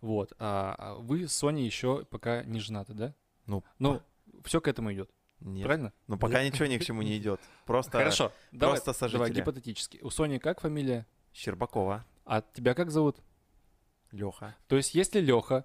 Вот. 0.00 0.32
А, 0.38 0.74
а 0.78 0.94
вы 0.94 1.26
с 1.28 1.32
Соней 1.34 1.64
еще 1.66 2.04
пока 2.06 2.42
не 2.44 2.60
женаты, 2.60 2.94
да? 2.94 3.14
Ну, 3.46 3.62
Ну, 3.78 4.00
все 4.44 4.60
к 4.60 4.68
этому 4.68 4.92
идет, 4.92 5.10
Нет. 5.40 5.64
правильно? 5.66 5.92
Ну, 6.06 6.16
пока 6.18 6.42
ничего 6.44 6.66
ни 6.66 6.78
к 6.78 6.84
чему 6.84 7.02
не 7.02 7.18
идет. 7.18 7.40
Просто 7.66 7.90
Хорошо. 7.98 8.32
Давай, 8.52 8.80
просто 8.80 9.08
давай 9.08 9.26
сожители. 9.26 9.40
гипотетически. 9.40 9.98
У 10.02 10.10
Сони 10.10 10.38
как 10.38 10.60
фамилия? 10.60 11.06
Щербакова. 11.32 12.04
А 12.24 12.40
тебя 12.42 12.74
как 12.74 12.90
зовут? 12.90 13.16
Леха. 14.12 14.54
То 14.68 14.76
есть, 14.76 14.94
если 14.94 15.20
Леха 15.20 15.64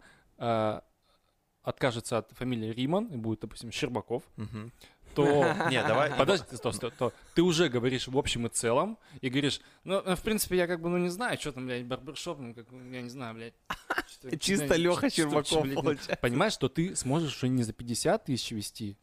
откажется 1.61 2.17
от 2.17 2.31
фамилии 2.31 2.69
Риман 2.71 3.07
и 3.07 3.17
будет, 3.17 3.41
допустим, 3.41 3.71
Щербаков, 3.71 4.23
Мгм. 4.37 4.71
То... 5.17 5.67
Не, 5.69 5.83
давай. 5.83 6.11
Подожди, 6.15 6.55
стоп, 6.55 6.75
стоп, 6.75 6.93
стоп. 6.93 7.13
Ты 7.33 7.41
уже 7.41 7.69
говоришь 7.69 8.07
в 8.07 8.17
общем 8.17 8.45
и 8.45 8.49
целом 8.49 8.97
и 9.21 9.29
говоришь, 9.29 9.59
ну, 9.83 9.95
э, 9.95 10.15
в 10.15 10.21
принципе, 10.21 10.57
я 10.57 10.67
как 10.67 10.79
бы, 10.79 10.89
ну, 10.89 10.97
не 10.97 11.09
знаю, 11.09 11.39
что 11.39 11.51
там, 11.51 11.65
блядь, 11.65 11.85
барбершоп, 11.85 12.39
ну, 12.39 12.53
как, 12.53 12.67
ну, 12.71 12.91
я 12.91 13.01
не 13.01 13.09
знаю, 13.09 13.33
блядь. 13.33 13.53
Чисто 14.39 14.75
Леха 14.75 15.07
ну, 15.17 15.31
получается. 15.31 16.17
Понимаешь, 16.21 16.53
что 16.53 16.69
ты 16.69 16.95
сможешь 16.95 17.35
уже 17.37 17.47
не 17.49 17.63
за 17.63 17.73
50 17.73 18.25
тысяч 18.25 18.51
вести, 18.51 18.97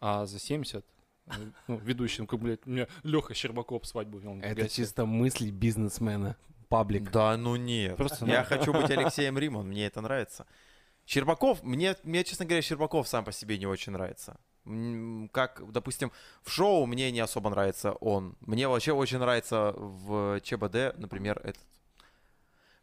а 0.00 0.24
за 0.24 0.38
70. 0.38 0.84
э, 1.26 1.32
Ну, 1.66 1.76
ведущий, 1.76 2.22
ну, 2.22 2.26
как, 2.26 2.40
блядь, 2.40 2.66
у 2.66 2.70
меня 2.70 2.88
Леха 3.02 3.34
Щербаков 3.34 3.86
свадьбу 3.86 4.18
вел. 4.18 4.38
Это 4.40 4.68
чисто 4.68 5.04
мысли 5.04 5.50
бизнесмена. 5.50 6.36
Паблик. 6.68 7.10
Да, 7.10 7.36
ну 7.36 7.56
нет. 7.56 7.96
Просто, 7.96 8.26
Я 8.26 8.40
ну. 8.40 8.46
хочу 8.46 8.72
быть 8.72 8.90
Алексеем 8.98 9.38
Римон, 9.38 9.68
мне 9.68 9.86
это 9.86 10.00
нравится. 10.00 10.46
Щербаков, 11.06 11.62
мне, 11.62 11.96
мне, 12.02 12.24
честно 12.24 12.44
говоря, 12.44 12.60
Щербаков 12.60 13.08
сам 13.08 13.24
по 13.24 13.32
себе 13.32 13.56
не 13.58 13.66
очень 13.66 13.92
нравится. 13.92 14.38
Как, 15.32 15.62
допустим, 15.72 16.12
в 16.42 16.50
шоу 16.50 16.86
мне 16.86 17.10
не 17.10 17.20
особо 17.20 17.50
нравится 17.50 17.92
он. 17.92 18.36
Мне 18.40 18.68
вообще 18.68 18.92
очень 18.92 19.18
нравится 19.18 19.72
в 19.76 20.40
ЧБД, 20.40 20.98
например, 20.98 21.40
этот. 21.44 21.62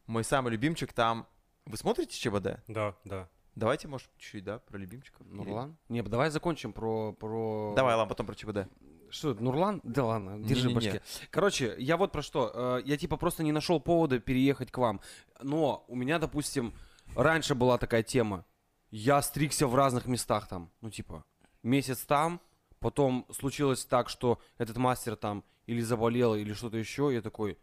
Мой 0.07 0.23
самый 0.23 0.51
любимчик 0.51 0.93
там... 0.93 1.27
Вы 1.65 1.77
смотрите 1.77 2.17
ЧБД? 2.19 2.59
Да, 2.67 2.95
да. 3.05 3.27
Давайте, 3.55 3.87
может, 3.87 4.09
чуть-чуть, 4.17 4.43
да, 4.43 4.59
про 4.59 4.77
любимчиков? 4.77 5.25
Или- 5.25 5.33
Нурлан? 5.35 5.77
Не, 5.89 6.01
давай 6.03 6.29
закончим 6.29 6.73
про... 6.73 7.13
про... 7.13 7.73
Давай, 7.75 7.95
ладно, 7.95 8.09
потом 8.09 8.25
про 8.27 8.35
ЧБД. 8.35 8.67
Что, 9.09 9.33
Нурлан? 9.33 9.79
Да 9.83 10.03
ладно, 10.05 10.39
держи 10.43 10.67
в 10.69 10.73
Не-не-не. 10.73 10.91
башке. 10.91 11.01
Короче, 11.31 11.75
я 11.77 11.95
вот 11.97 12.11
про 12.11 12.21
что. 12.21 12.51
э, 12.53 12.81
Я 12.85 12.97
типа 12.97 13.17
просто 13.17 13.43
не 13.43 13.51
нашел 13.51 13.79
повода 13.79 14.19
переехать 14.19 14.71
к 14.71 14.77
вам. 14.77 14.99
Но 15.41 15.85
у 15.87 15.95
меня, 15.95 16.19
допустим, 16.19 16.73
раньше 17.15 17.55
была 17.55 17.77
такая 17.77 18.03
тема. 18.03 18.43
Я 18.91 19.21
стригся 19.21 19.67
в 19.67 19.75
разных 19.75 20.05
местах 20.05 20.47
там. 20.47 20.69
Ну, 20.81 20.89
типа, 20.89 21.23
месяц 21.65 21.99
там, 22.05 22.39
потом 22.79 23.25
случилось 23.31 23.85
так, 23.85 24.09
что 24.09 24.39
этот 24.57 24.77
мастер 24.77 25.15
там 25.15 25.43
или 25.67 25.81
заболел, 25.81 26.35
или 26.35 26.53
что-то 26.53 26.77
еще. 26.77 27.09
Я 27.13 27.21
такой, 27.21 27.57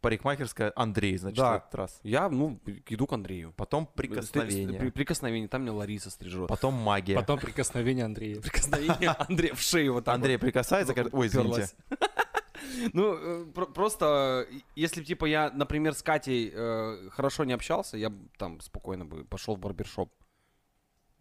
Парикмахерская 0.00 0.72
Андрей, 0.74 1.16
значит, 1.16 1.38
Да. 1.38 1.52
в 1.52 1.56
этот 1.58 1.74
раз. 1.76 2.00
я, 2.02 2.28
ну, 2.28 2.60
иду 2.88 3.06
к 3.06 3.12
Андрею. 3.12 3.52
Потом 3.56 3.86
При- 3.86 4.08
прикосновение. 4.08 4.90
Прикосновение. 4.90 5.48
Там 5.48 5.62
мне 5.62 5.70
Лариса 5.70 6.10
стрижет. 6.10 6.48
Потом 6.48 6.74
магия. 6.74 7.14
Потом 7.14 7.38
прикосновение 7.38 8.04
Андрея. 8.04 8.40
Прикосновение 8.42 9.10
Андрея 9.10 9.54
в 9.54 9.60
шею 9.60 9.92
вот 9.94 10.04
так 10.04 10.14
Андрей 10.16 10.38
прикасается, 10.38 10.92
говорит, 10.92 11.14
ой, 11.14 11.26
извините. 11.28 11.68
Ну, 12.92 13.14
э, 13.14 13.44
про- 13.52 13.66
просто, 13.66 14.46
если, 14.76 15.02
типа, 15.04 15.26
я, 15.26 15.50
например, 15.50 15.94
с 15.94 16.02
Катей 16.02 16.50
э, 16.54 17.08
хорошо 17.10 17.44
не 17.44 17.52
общался, 17.52 17.96
я 17.96 18.12
там 18.38 18.60
спокойно 18.60 19.04
бы 19.04 19.24
пошел 19.24 19.56
в 19.56 19.58
барбершоп. 19.58 20.10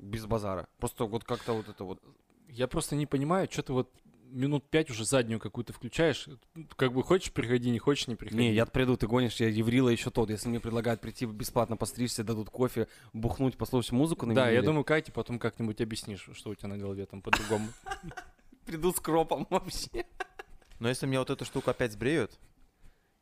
Без 0.02 0.26
базара. 0.26 0.68
Просто 0.80 1.06
вот 1.06 1.24
как-то 1.24 1.54
вот 1.54 1.70
это 1.70 1.84
вот. 1.84 2.02
Я 2.50 2.68
просто 2.68 2.96
не 2.96 3.06
понимаю, 3.06 3.48
что 3.50 3.64
ты 3.64 3.72
вот 3.72 3.90
минут 4.32 4.70
пять 4.70 4.90
уже 4.90 5.06
заднюю 5.06 5.40
какую-то 5.40 5.74
включаешь. 5.74 6.28
Как 6.76 6.94
бы 6.94 7.04
хочешь, 7.04 7.32
приходи, 7.32 7.70
не 7.70 7.80
хочешь, 7.80 8.08
не 8.08 8.16
приходи. 8.16 8.38
Не, 8.38 8.54
я 8.54 8.66
приду, 8.66 8.98
ты 8.98 9.08
гонишь, 9.08 9.36
я 9.36 9.48
еврила 9.48 9.90
еще 9.90 10.10
тот. 10.10 10.30
Если 10.30 10.50
мне 10.50 10.60
предлагают 10.60 11.02
прийти 11.02 11.26
бесплатно 11.26 11.78
постричься, 11.78 12.24
дадут 12.24 12.50
кофе, 12.50 12.88
бухнуть, 13.14 13.58
послушать 13.58 13.92
музыку 13.92 14.26
на 14.26 14.34
Да, 14.34 14.50
я 14.50 14.62
думаю, 14.62 14.84
Кате 14.84 15.12
потом 15.12 15.40
как-нибудь 15.40 15.80
объяснишь, 15.82 16.30
что 16.34 16.50
у 16.50 16.56
тебя 16.56 16.70
на 16.70 16.78
голове 16.78 17.06
там 17.06 17.22
по-другому. 17.22 17.70
Приду 18.66 18.92
с 18.92 19.00
кропом 19.00 19.48
вообще. 19.50 20.06
Но 20.80 20.90
если 20.90 21.06
мне 21.06 21.20
вот 21.20 21.30
эту 21.30 21.46
штуку 21.46 21.70
опять 21.70 21.92
сбреют, 21.92 22.40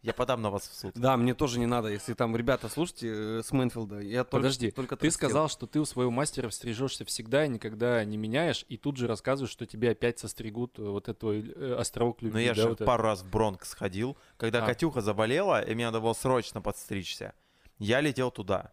я 0.01 0.13
подам 0.13 0.41
на 0.41 0.49
вас 0.49 0.67
в 0.67 0.73
суд. 0.73 0.93
Да, 0.95 1.17
мне 1.17 1.33
тоже 1.33 1.59
не 1.59 1.65
надо. 1.65 1.89
Если 1.89 2.13
там 2.13 2.35
ребята, 2.35 2.69
слушайте, 2.69 3.39
э, 3.39 3.41
с 3.43 3.51
Мэнфилда, 3.51 3.99
я 3.99 4.23
только, 4.23 4.37
Подожди, 4.37 4.71
только 4.71 4.95
Ты 4.95 5.11
сказал, 5.11 5.49
что 5.49 5.67
ты 5.67 5.79
у 5.79 5.85
своего 5.85 6.09
мастера 6.11 6.49
стрижешься 6.49 7.03
всегда 7.05 7.45
и 7.45 7.49
никогда 7.49 8.03
не 8.05 8.17
меняешь, 8.17 8.65
и 8.69 8.77
тут 8.77 8.97
же 8.97 9.07
рассказываешь, 9.07 9.51
что 9.51 9.65
тебе 9.65 9.91
опять 9.91 10.19
состригут 10.19 10.79
э, 10.79 10.83
вот 10.83 11.09
этот 11.09 11.19
твой 11.19 11.51
э, 11.53 11.75
островок 11.77 12.21
любви. 12.21 12.33
Но 12.33 12.39
я 12.39 12.53
да, 12.53 12.61
же 12.61 12.69
вот 12.69 12.75
это. 12.81 12.85
пару 12.85 13.03
раз 13.03 13.21
в 13.23 13.29
Бронкс 13.29 13.73
ходил, 13.73 14.17
когда 14.37 14.63
А. 14.63 14.65
Катюха 14.65 15.01
заболела, 15.01 15.61
и 15.61 15.75
мне 15.75 15.85
надо 15.85 15.99
было 15.99 16.13
срочно 16.13 16.61
подстричься. 16.61 17.33
Я 17.77 18.01
летел 18.01 18.31
туда. 18.31 18.71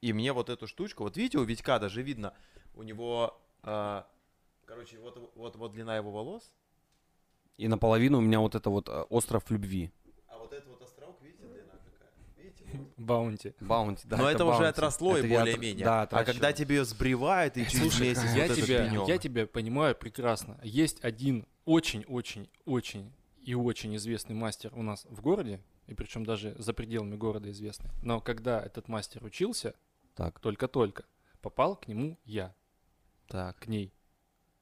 И 0.00 0.12
мне 0.12 0.32
вот 0.32 0.48
эту 0.48 0.66
штучку, 0.66 1.02
вот 1.02 1.16
видите, 1.16 1.38
у 1.38 1.44
Витька 1.44 1.78
даже 1.78 2.00
видно, 2.02 2.32
у 2.74 2.82
него, 2.82 3.38
а, 3.62 4.06
короче, 4.64 4.98
вот, 4.98 5.32
вот, 5.34 5.56
вот 5.56 5.72
длина 5.72 5.96
его 5.96 6.10
волос, 6.10 6.52
И 7.58 7.68
наполовину 7.68 8.18
у 8.18 8.20
меня 8.22 8.40
вот 8.40 8.54
это 8.54 8.70
вот 8.70 8.88
э, 8.88 9.02
остров 9.10 9.50
любви. 9.50 9.92
а 10.26 10.38
вот 10.38 10.52
этот 10.54 10.68
вот 10.68 10.80
островок, 10.82 11.20
видите, 11.20 11.44
длина 11.44 11.72
какая? 11.84 12.10
Видите? 12.38 12.59
Вот. 12.59 12.59
Bounty. 12.96 13.54
Bounty, 13.60 14.06
да. 14.06 14.16
Но 14.16 14.28
это, 14.30 14.44
уже 14.44 14.58
Bounty. 14.58 14.68
отросло 14.70 15.16
и 15.16 15.20
Это 15.20 15.28
отр- 15.28 15.38
более-менее. 15.40 15.84
Да, 15.84 16.02
а 16.02 16.24
когда 16.24 16.52
тебе 16.52 16.76
ее 16.76 16.84
сбривают, 16.84 17.56
и 17.56 17.64
через 17.66 17.92
Слушай, 17.92 18.08
месяц 18.08 18.34
я 18.34 18.46
вот 18.46 18.56
тебя, 18.56 19.04
я 19.06 19.18
тебя 19.18 19.46
понимаю 19.46 19.94
прекрасно. 19.96 20.58
Есть 20.62 21.02
один 21.04 21.46
очень-очень-очень 21.64 23.12
и 23.42 23.54
очень 23.54 23.96
известный 23.96 24.34
мастер 24.34 24.70
у 24.74 24.82
нас 24.82 25.06
в 25.08 25.20
городе, 25.20 25.60
и 25.86 25.94
причем 25.94 26.24
даже 26.24 26.54
за 26.58 26.72
пределами 26.72 27.16
города 27.16 27.50
известный. 27.50 27.90
Но 28.02 28.20
когда 28.20 28.60
этот 28.60 28.88
мастер 28.88 29.24
учился, 29.24 29.74
Так. 30.14 30.38
только-только, 30.40 31.04
попал 31.40 31.76
к 31.76 31.88
нему 31.88 32.18
я, 32.24 32.54
Так, 33.28 33.58
к 33.60 33.66
ней, 33.68 33.92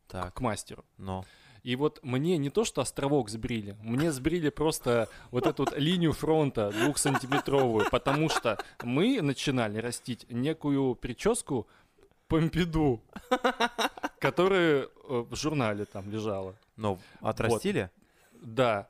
так, 0.06 0.34
к 0.34 0.40
мастеру. 0.40 0.84
но. 0.96 1.24
И 1.68 1.76
вот 1.76 2.00
мне 2.02 2.38
не 2.38 2.48
то, 2.48 2.64
что 2.64 2.80
островок 2.80 3.28
сбрили, 3.28 3.76
мне 3.82 4.10
сбрили 4.10 4.48
просто 4.48 5.06
вот 5.30 5.46
эту 5.46 5.64
вот 5.64 5.76
линию 5.76 6.14
фронта 6.14 6.70
двухсантиметровую, 6.70 7.90
потому 7.90 8.30
что 8.30 8.56
мы 8.82 9.20
начинали 9.20 9.76
растить 9.76 10.24
некую 10.30 10.94
прическу 10.94 11.68
помпиду, 12.26 13.02
которая 14.18 14.84
э, 14.84 14.88
в 15.28 15.36
журнале 15.36 15.84
там 15.84 16.10
лежала. 16.10 16.54
Но 16.76 16.98
отрастили? 17.20 17.90
Да, 18.32 18.88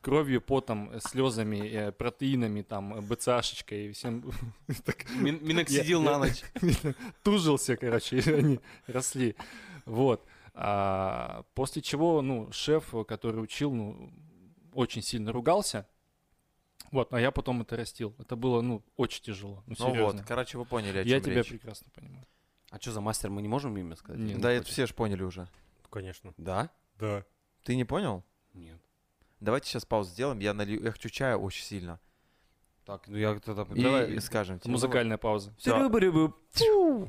кровью, 0.00 0.40
потом, 0.40 0.90
э, 0.90 1.00
слезами, 1.00 1.58
э, 1.68 1.92
протеинами, 1.92 2.62
там, 2.62 3.00
БЦАшечкой 3.06 3.88
и 3.88 3.92
всем 3.92 4.24
Миноксидил 5.20 6.00
на 6.00 6.16
ночь. 6.20 6.42
тужился, 7.22 7.76
короче, 7.76 8.20
они 8.20 8.60
росли. 8.86 9.36
Вот. 9.84 10.24
А, 10.60 11.44
после 11.54 11.82
чего, 11.82 12.20
ну, 12.20 12.50
шеф, 12.50 12.92
который 13.06 13.40
учил, 13.40 13.72
ну, 13.72 14.10
очень 14.72 15.02
сильно 15.02 15.30
ругался. 15.30 15.86
Вот, 16.90 17.12
а 17.14 17.20
я 17.20 17.30
потом 17.30 17.62
это 17.62 17.76
растил. 17.76 18.16
Это 18.18 18.34
было, 18.34 18.60
ну, 18.60 18.82
очень 18.96 19.22
тяжело. 19.22 19.62
Ну, 19.66 19.76
Ну 19.78 20.04
вот, 20.04 20.20
короче, 20.26 20.58
вы 20.58 20.64
поняли, 20.64 20.98
о 20.98 21.02
я 21.02 21.16
чем 21.16 21.22
тебя 21.26 21.34
речь. 21.36 21.48
прекрасно 21.48 21.86
понимаю. 21.94 22.26
А 22.70 22.80
что 22.80 22.90
за 22.90 23.00
мастер, 23.00 23.30
мы 23.30 23.40
не 23.40 23.46
можем 23.48 23.76
имя 23.78 23.94
сказать? 23.94 24.20
Нет. 24.20 24.40
Да, 24.40 24.48
не 24.50 24.56
это 24.56 24.64
хочешь? 24.64 24.72
все 24.72 24.86
же 24.86 24.94
поняли 24.94 25.22
уже. 25.22 25.48
Конечно. 25.90 26.34
Да? 26.36 26.70
Да. 26.98 27.24
Ты 27.62 27.76
не 27.76 27.84
понял? 27.84 28.24
Нет. 28.52 28.80
Давайте 29.38 29.68
сейчас 29.68 29.84
паузу 29.84 30.10
сделаем. 30.10 30.40
Я 30.40 30.54
налью, 30.54 30.82
я 30.82 30.90
хочу 30.90 31.08
чая 31.08 31.36
очень 31.36 31.62
сильно. 31.64 32.00
Так, 32.84 33.06
ну 33.06 33.16
я 33.16 33.38
тогда... 33.38 33.62
И 33.74 33.82
Давай. 33.82 34.20
скажем. 34.20 34.58
тебе. 34.58 34.72
Музыкальная 34.72 35.18
пауза. 35.18 35.54
Всё. 36.52 37.08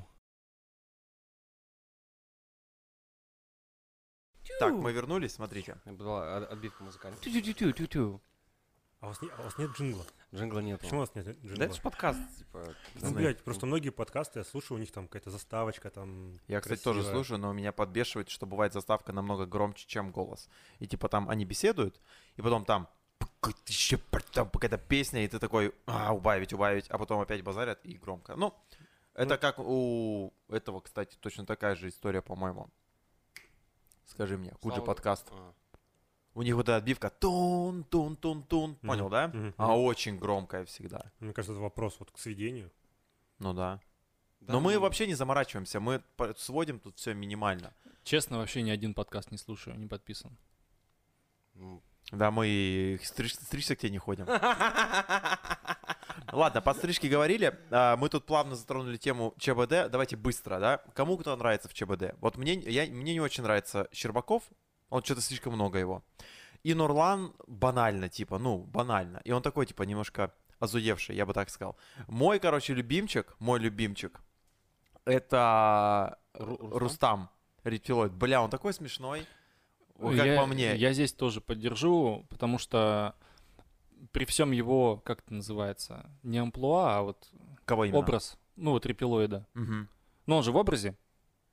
Так, 4.59 4.73
мы 4.73 4.91
вернулись, 4.91 5.33
смотрите. 5.33 5.77
Была 5.85 6.37
от- 6.37 6.51
отбивка 6.51 6.83
музыкальная. 6.83 7.19
Тю-тю-тю-тю-тю. 7.19 8.21
А 9.01 9.05
у 9.05 9.09
вас, 9.09 9.21
не- 9.21 9.29
а 9.29 9.39
у 9.39 9.43
вас 9.43 9.57
нет 9.57 9.71
джингла? 9.71 10.05
Джингла 10.35 10.59
нет. 10.59 10.81
Почему 10.81 10.97
у 10.97 11.01
вас 11.01 11.15
нет 11.15 11.25
джингла? 11.25 11.57
Да 11.57 11.65
это 11.65 11.73
ж 11.73 11.81
подкаст, 11.81 12.19
типа. 12.37 12.75
Ну, 12.95 13.13
блядь, 13.13 13.41
просто 13.43 13.65
многие 13.65 13.91
подкасты 13.91 14.39
я 14.39 14.45
слушаю, 14.45 14.77
у 14.77 14.79
них 14.81 14.91
там 14.91 15.07
какая-то 15.07 15.31
заставочка 15.31 15.89
там 15.89 16.33
Я, 16.47 16.59
кстати, 16.59 16.81
тоже 16.83 16.99
красивая. 16.99 17.15
слушаю, 17.15 17.39
но 17.39 17.53
меня 17.53 17.71
подбешивает, 17.71 18.29
что 18.29 18.45
бывает 18.45 18.73
заставка 18.73 19.13
намного 19.13 19.45
громче, 19.45 19.87
чем 19.87 20.11
голос. 20.11 20.49
И 20.79 20.87
типа 20.87 21.07
там 21.07 21.29
они 21.29 21.45
беседуют, 21.45 22.01
и 22.35 22.41
потом 22.41 22.65
там 22.65 22.89
там 24.33 24.49
какая-то 24.49 24.77
песня, 24.77 25.23
и 25.23 25.27
ты 25.29 25.39
такой, 25.39 25.73
а, 25.85 26.13
убавить, 26.13 26.51
убавить, 26.53 26.89
а 26.89 26.97
потом 26.97 27.21
опять 27.21 27.41
базарят 27.41 27.79
и 27.85 27.97
громко. 27.97 28.35
Ну, 28.35 28.53
это 29.13 29.35
Ну. 29.35 29.39
как 29.39 29.59
у 29.59 30.33
этого, 30.49 30.81
кстати, 30.81 31.15
точно 31.21 31.45
такая 31.45 31.75
же 31.75 31.87
история, 31.87 32.21
по-моему. 32.21 32.69
Скажи 34.09 34.37
мне, 34.37 34.51
Куджи 34.59 34.75
Слава- 34.77 34.87
подкаст. 34.87 35.27
А. 35.31 35.53
У 36.33 36.41
них 36.41 36.55
вот 36.55 36.63
эта 36.63 36.77
отбивка 36.77 37.09
тун 37.09 37.83
тун 37.85 38.15
тун 38.15 38.43
тун 38.43 38.75
понял, 38.75 39.05
Мгм, 39.05 39.11
да? 39.11 39.27
мгм, 39.27 39.53
А 39.57 39.77
очень 39.77 40.17
громкая 40.17 40.65
всегда. 40.65 41.11
Мне 41.19 41.33
кажется, 41.33 41.53
это 41.53 41.61
вопрос 41.61 41.97
вот 41.99 42.11
к 42.11 42.17
сведению. 42.17 42.71
Ну 43.39 43.53
да. 43.53 43.79
Да, 44.41 44.53
Но 44.53 44.59
мы 44.61 44.73
ну, 44.75 44.79
вообще 44.81 45.05
не 45.05 45.15
заморачиваемся, 45.15 45.79
мы 45.79 46.01
сводим 46.37 46.79
тут 46.79 46.97
все 46.97 47.13
минимально. 47.13 47.73
Честно, 48.03 48.37
вообще 48.37 48.61
ни 48.61 48.69
один 48.69 48.93
подкаст 48.93 49.31
не 49.31 49.37
слушаю, 49.37 49.77
не 49.77 49.85
подписан. 49.87 50.37
ну, 51.55 51.81
Да, 52.11 52.31
мы 52.31 52.99
стричься 53.03 53.75
к 53.75 53.79
тебе 53.79 53.91
не 53.91 53.97
ходим. 53.97 54.25
Ладно, 56.31 56.61
под 56.61 56.77
стрижки 56.77 57.07
говорили. 57.07 57.57
А, 57.71 57.95
Мы 57.97 58.09
тут 58.09 58.25
плавно 58.25 58.55
затронули 58.55 58.97
тему 58.97 59.33
ЧБД. 59.37 59.89
Давайте 59.89 60.15
быстро, 60.15 60.59
да? 60.59 60.77
Кому 60.93 61.17
кто 61.17 61.35
нравится 61.35 61.67
в 61.67 61.73
ЧБД? 61.73 62.15
Вот 62.19 62.37
мне, 62.37 62.53
я, 62.53 62.85
мне 62.85 63.13
не 63.13 63.19
очень 63.21 63.43
нравится 63.43 63.87
Щербаков. 63.91 64.43
Он 64.89 65.03
что-то 65.03 65.21
слишком 65.21 65.53
много 65.53 65.77
его. 65.79 66.03
И 66.63 66.73
Нурлан 66.73 67.33
банально, 67.47 68.09
типа, 68.09 68.37
ну, 68.37 68.57
банально. 68.59 69.21
И 69.23 69.31
он 69.31 69.41
такой, 69.41 69.65
типа, 69.65 69.83
немножко 69.83 70.33
озуевший, 70.59 71.15
я 71.15 71.25
бы 71.25 71.33
так 71.33 71.49
сказал. 71.49 71.77
Мой, 72.07 72.39
короче, 72.39 72.73
любимчик, 72.73 73.35
мой 73.39 73.59
любимчик, 73.59 74.19
это 75.05 76.17
Ру- 76.33 76.57
Рустам? 76.59 76.79
Рустам 76.79 77.29
Рептилоид. 77.63 78.11
Бля, 78.13 78.41
он 78.41 78.49
такой 78.49 78.73
смешной. 78.73 79.25
Как 79.99 80.13
я, 80.13 80.39
по 80.39 80.45
мне. 80.45 80.75
Я 80.75 80.93
здесь 80.93 81.11
тоже 81.13 81.41
поддержу, 81.41 82.25
потому 82.29 82.57
что 82.57 83.15
при 84.11 84.25
всем 84.25 84.51
его, 84.51 84.97
как 84.97 85.21
это 85.21 85.33
называется, 85.33 86.09
не 86.23 86.37
амплуа, 86.39 86.97
а 86.97 87.01
вот 87.01 87.27
Кого 87.65 87.85
именно? 87.85 87.99
образ, 87.99 88.37
ну 88.55 88.71
вот 88.71 88.85
рептилоида. 88.85 89.45
Мгм. 89.53 89.89
Но 90.25 90.37
он 90.37 90.43
же 90.43 90.51
в 90.51 90.55
образе? 90.57 90.95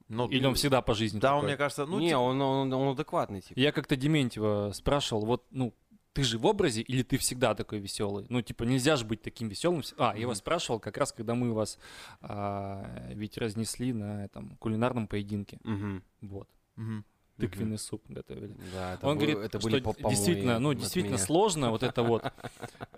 Ну, 0.09 0.29
Или 0.29 0.47
он 0.47 0.55
всегда 0.55 0.83
по 0.83 0.95
жизни 0.95 1.19
Да, 1.19 1.35
он, 1.35 1.41
такой? 1.41 1.49
мне 1.49 1.57
кажется, 1.57 1.85
ну, 1.85 1.99
не, 1.99 2.09
типа, 2.09 2.19
он, 2.19 2.41
он, 2.41 2.73
он 2.73 2.89
адекватный, 2.95 3.41
типа. 3.41 3.59
Я 3.59 3.73
как-то 3.73 3.97
Дементьева 3.97 4.71
спрашивал, 4.73 5.25
вот, 5.25 5.45
ну, 5.51 5.75
ты 6.13 6.23
же 6.23 6.39
в 6.39 6.47
образе 6.47 6.81
или 6.81 7.03
ты 7.03 7.19
всегда 7.19 7.55
такой 7.55 7.79
веселый? 7.81 8.25
Ну, 8.29 8.41
типа, 8.41 8.63
нельзя 8.63 8.97
же 8.97 9.05
быть 9.05 9.21
таким 9.21 9.49
веселым. 9.49 9.83
А, 9.99 10.17
я 10.17 10.27
вас 10.29 10.39
спрашивал 10.39 10.79
как 10.81 10.97
раз, 10.97 11.13
когда 11.13 11.35
мы 11.35 11.53
вас 11.53 11.79
а, 12.21 13.11
ведь 13.13 13.37
разнесли 13.37 13.93
на 13.93 14.25
этом 14.25 14.57
кулинарном 14.57 15.09
поединке. 15.09 15.59
Мгм. 15.65 16.03
Вот. 16.23 16.49
мгм. 16.77 17.05
Тыквенный 17.39 17.79
суп 17.79 18.03
готовили. 18.09 18.57
Да, 18.73 18.95
это 18.95 19.07
Он 19.07 19.19
был- 19.19 19.27
говорит, 19.27 19.39
это 19.45 19.61
что 19.61 19.69
были 19.69 19.81
по- 19.83 19.93
помои 19.93 20.11
действительно, 20.15 20.59
ну, 20.59 20.73
действительно 20.73 21.15
меня. 21.17 21.25
сложно 21.25 21.71
вот 21.71 21.83
это 21.83 22.03
вот 22.03 22.25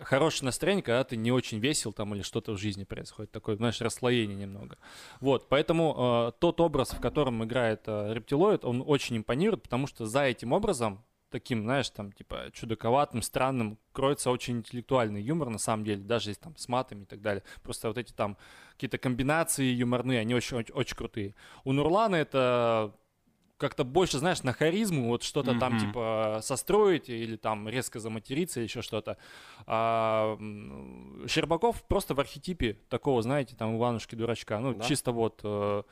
хорошее 0.00 0.46
настроение, 0.46 0.82
когда 0.82 1.02
ты 1.04 1.16
не 1.16 1.32
очень 1.32 1.58
весел 1.58 1.92
там 1.92 2.14
или 2.14 2.22
что-то 2.22 2.52
в 2.52 2.58
жизни 2.58 2.84
происходит, 2.84 3.32
такое, 3.32 3.56
знаешь, 3.56 3.80
расслоение 3.80 4.36
немного. 4.36 4.78
Вот, 5.20 5.48
поэтому 5.48 6.28
э, 6.28 6.32
тот 6.40 6.60
образ, 6.60 6.90
в 6.90 7.00
котором 7.00 7.42
играет 7.44 7.82
э, 7.86 8.14
рептилоид, 8.14 8.64
он 8.64 8.82
очень 8.86 9.16
импонирует, 9.16 9.62
потому 9.64 9.86
что 9.86 10.06
за 10.06 10.22
этим 10.24 10.52
образом 10.52 11.04
таким, 11.30 11.64
знаешь, 11.64 11.90
там, 11.90 12.10
типа, 12.12 12.46
чудаковатым, 12.54 13.20
странным, 13.20 13.78
кроется 13.92 14.30
очень 14.30 14.58
интеллектуальный 14.58 15.20
юмор, 15.20 15.50
на 15.50 15.58
самом 15.58 15.84
деле, 15.84 16.00
даже 16.02 16.30
если 16.30 16.40
там 16.40 16.56
с 16.56 16.68
матами 16.68 17.02
и 17.02 17.04
так 17.06 17.20
далее. 17.20 17.42
Просто 17.62 17.88
вот 17.88 17.98
эти 17.98 18.12
там 18.12 18.38
какие-то 18.72 18.96
комбинации 18.96 19.64
юморные, 19.66 20.20
они 20.20 20.34
очень, 20.34 20.56
очень, 20.56 20.72
очень 20.74 20.96
крутые. 20.96 21.34
У 21.64 21.72
Нурлана 21.72 22.16
это 22.16 22.94
как-то 23.58 23.84
больше, 23.84 24.18
знаешь, 24.18 24.42
на 24.44 24.52
харизму, 24.52 25.08
вот 25.08 25.22
что-то 25.22 25.58
там, 25.58 25.74
Мгм. 25.74 25.86
типа, 25.86 26.38
состроить 26.42 27.08
или 27.08 27.36
там 27.36 27.68
резко 27.68 28.00
заматериться 28.00 28.60
или 28.60 28.66
еще 28.66 28.82
что-то. 28.82 29.16
А 29.66 30.38
Щербаков 31.28 31.82
просто 31.86 32.14
в 32.14 32.20
архетипе 32.20 32.74
такого, 32.88 33.20
знаете, 33.22 33.56
там, 33.56 33.76
Иванушки-дурачка. 33.76 34.58
Ну, 34.60 34.74
Да. 34.74 34.84
чисто 34.84 35.12
вот 35.12 35.40
э, 35.44 35.82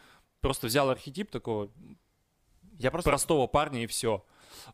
просто 0.41 0.69
взял 0.69 0.89
архетип 0.91 1.31
такого 1.31 1.71
Я 2.79 2.91
просто... 2.91 3.11
простого 3.11 3.47
парня 3.47 3.83
и 3.83 3.87
все. 3.87 4.25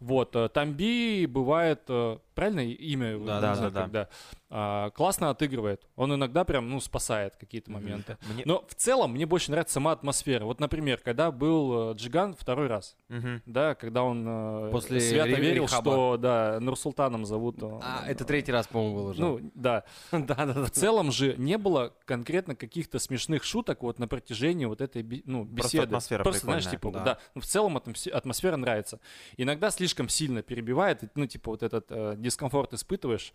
Вот, 0.01 0.37
э, 0.37 0.49
Тамби 0.49 1.27
бывает, 1.27 1.83
э, 1.89 2.19
правильно 2.35 2.61
имя? 2.61 3.19
Да, 3.19 3.41
да, 3.41 3.55
да, 3.57 3.71
да. 3.71 3.83
когда, 3.83 4.09
а, 4.51 4.91
классно 4.91 5.31
отыгрывает. 5.31 5.83
Он 5.97 6.15
иногда 6.15 6.45
прям, 6.45 6.69
ну, 6.71 6.81
спасает 6.81 7.37
какие-то 7.37 7.71
моменты. 7.71 8.19
Мне- 8.33 8.43
Но 8.47 8.65
в 8.69 8.75
целом 8.75 9.13
мне 9.13 9.27
больше 9.27 9.51
нравится 9.51 9.75
сама 9.75 9.93
атмосфера. 9.93 10.45
Вот, 10.45 10.61
например, 10.61 10.99
когда 11.05 11.31
был 11.31 11.93
э, 11.93 11.95
Джиган 11.95 12.35
второй 12.35 12.67
раз, 12.67 12.97
Мгм. 13.09 13.43
да, 13.47 13.75
когда 13.75 14.03
он 14.03 14.25
э, 14.27 14.71
После 14.71 15.01
свято 15.01 15.29
ре- 15.31 15.41
верил, 15.41 15.69
что, 15.69 16.17
да, 16.17 16.59
Нурсултаном 16.61 17.25
зовут. 17.25 17.57
А, 17.63 18.05
это 18.07 18.25
третий 18.25 18.53
раз, 18.53 18.67
по-моему, 18.67 18.95
был 18.97 19.07
уже. 19.07 19.21
Ну, 19.21 19.51
да. 19.55 19.85
да-да-да. 20.13 20.65
В 20.65 20.71
целом 20.71 21.13
же 21.13 21.35
не 21.37 21.59
было 21.59 21.95
конкретно 22.05 22.55
каких-то 22.55 22.99
смешных 22.99 23.45
шуток 23.45 23.83
вот 23.83 23.99
на 23.99 24.09
протяжении 24.09 24.67
вот 24.67 24.81
этой 24.81 25.03
ну, 25.27 25.45
Просто 25.47 25.55
беседы. 25.69 25.85
атмосфера 25.85 26.23
Просто, 26.23 26.41
знаешь, 26.47 26.69
типа, 26.69 26.91
Да. 26.93 27.01
да. 27.05 27.19
Ну, 27.35 27.41
в 27.41 27.47
целом 27.47 27.77
атмос- 27.77 28.11
атмосфера 28.11 28.57
нравится. 28.57 29.01
Иногда 29.37 29.71
слишком 29.71 30.09
сильно 30.09 30.43
перебивает, 30.43 31.03
ну, 31.15 31.27
типа, 31.27 31.51
вот 31.53 31.63
этот 31.63 31.87
э, 31.91 32.15
дискомфорт 32.23 32.73
испытываешь. 32.75 33.33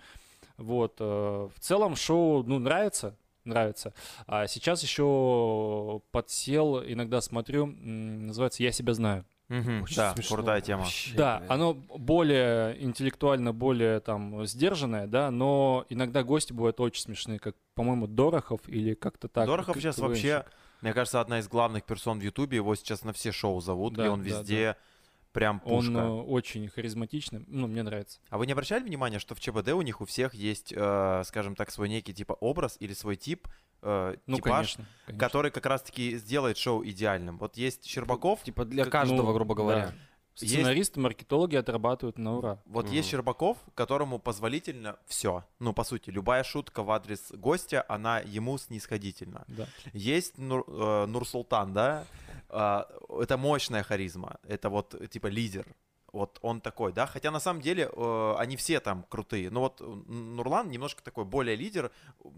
Вот. 0.58 0.96
э, 1.00 1.04
в 1.54 1.60
целом 1.60 1.96
шоу, 1.96 2.44
ну, 2.44 2.58
нравится. 2.60 3.16
Нравится. 3.44 3.94
А 4.26 4.48
сейчас 4.48 4.84
еще 4.84 6.02
подсел, 6.12 6.84
иногда 6.84 7.22
смотрю, 7.22 7.66
называется 7.68 8.64
«Я 8.64 8.72
себя 8.72 8.94
знаю». 8.94 9.26
Мгм. 9.50 9.84
Очень 9.84 9.96
Да, 9.96 10.14
смешно 10.14 10.36
крутая 10.36 10.60
тема. 10.60 10.82
вообще, 10.82 11.16
Да, 11.16 11.38
блядь. 11.38 11.52
оно 11.52 11.74
более 11.74 12.84
интеллектуально, 12.84 13.54
более 13.54 14.02
там 14.02 14.46
сдержанное, 14.46 15.08
да, 15.08 15.32
но 15.32 15.86
иногда 15.88 16.24
гости 16.24 16.52
бывают 16.52 16.82
очень 16.82 17.02
смешные, 17.02 17.40
как, 17.40 17.56
по-моему, 17.74 18.08
Дорохов 18.08 18.60
или 18.68 18.94
как-то 18.94 19.30
так. 19.30 19.48
Дорохов 19.48 19.76
как- 19.76 19.82
сейчас 19.82 20.00
вообще, 20.00 20.44
мне 20.82 20.92
кажется, 20.94 21.22
одна 21.22 21.40
из 21.40 21.48
главных 21.48 21.86
персон 21.86 22.20
в 22.20 22.24
Ютубе. 22.24 22.58
Его 22.58 22.76
сейчас 22.76 23.06
на 23.06 23.14
все 23.14 23.32
шоу 23.32 23.62
зовут, 23.62 23.94
и 23.94 23.98
Да, 23.98 24.12
он 24.12 24.20
да, 24.22 24.26
везде 24.28 24.76
прям 25.38 25.62
Он 25.66 25.86
пушка. 25.86 26.00
э, 26.00 26.08
очень 26.10 26.68
харизматичный, 26.68 27.44
ну, 27.48 27.68
мне 27.68 27.84
нравится. 27.84 28.20
А 28.30 28.40
вы 28.40 28.48
не 28.48 28.54
обращали 28.54 28.84
внимания, 28.84 29.20
что 29.20 29.36
в 29.36 29.40
ЧБД 29.40 29.70
у 29.74 29.84
них 29.84 30.02
у 30.02 30.06
всех 30.06 30.34
есть, 30.34 30.74
э, 30.76 31.22
скажем 31.26 31.56
так, 31.56 31.70
свой 31.70 31.90
некий 31.90 32.12
типа 32.12 32.34
образ 32.34 32.76
или 32.80 32.94
свой 32.94 33.18
тип, 33.18 33.48
э, 33.84 34.16
Ну, 34.26 34.38
типаж, 34.38 34.52
конечно. 34.74 34.86
конечно. 35.06 35.20
который 35.28 35.52
как 35.52 35.68
раз-таки 35.68 36.18
сделает 36.18 36.58
шоу 36.58 36.84
идеальным. 36.84 37.38
Вот 37.38 37.56
есть 37.56 37.86
Щербаков, 37.86 38.42
Типа 38.42 38.66
для 38.66 38.84
как- 38.86 38.94
каждого, 38.94 39.28
Ну, 39.28 39.34
грубо 39.34 39.54
да. 39.56 39.94
Говоря. 40.40 40.52
Есть- 40.52 40.54
Сценаристы, 40.64 41.00
маркетологи 41.00 41.56
отрабатывают 41.56 42.18
на 42.18 42.38
ура. 42.38 42.60
вот 42.66 42.86
Мгм. 42.86 42.94
есть 42.96 43.10
Щербаков, 43.10 43.58
которому 43.76 44.20
позволительно 44.20 44.98
все. 45.06 45.44
Ну, 45.60 45.74
по 45.74 45.84
сути, 45.84 46.10
любая 46.10 46.44
шутка 46.44 46.84
в 46.84 46.92
адрес 46.92 47.32
гостя, 47.32 47.84
она 47.88 48.20
ему 48.20 48.58
снисходительна. 48.58 49.44
Да. 49.48 49.68
Есть 49.94 50.38
Нур, 50.38 50.64
э, 50.68 51.06
Нурсултан, 51.08 51.74
да, 51.74 52.06
А, 52.50 52.88
это 53.20 53.38
мощная 53.38 53.84
харизма, 53.84 54.38
это 54.48 54.70
вот 54.70 54.94
э, 54.96 55.08
типа 55.08 55.28
лидер. 55.28 55.66
Вот 56.14 56.40
он 56.42 56.62
такой, 56.62 56.94
да, 56.94 57.06
хотя 57.06 57.30
на 57.30 57.40
самом 57.42 57.62
деле 57.62 57.90
э, 57.94 58.36
они 58.38 58.56
все 58.56 58.80
там 58.80 59.04
крутые. 59.10 59.50
Но 59.50 59.60
вот 59.60 59.82
Н- 59.82 60.36
Нурлан 60.38 60.72
немножко 60.72 61.04
такой 61.04 61.26
более 61.26 61.58
лидер, 61.58 61.92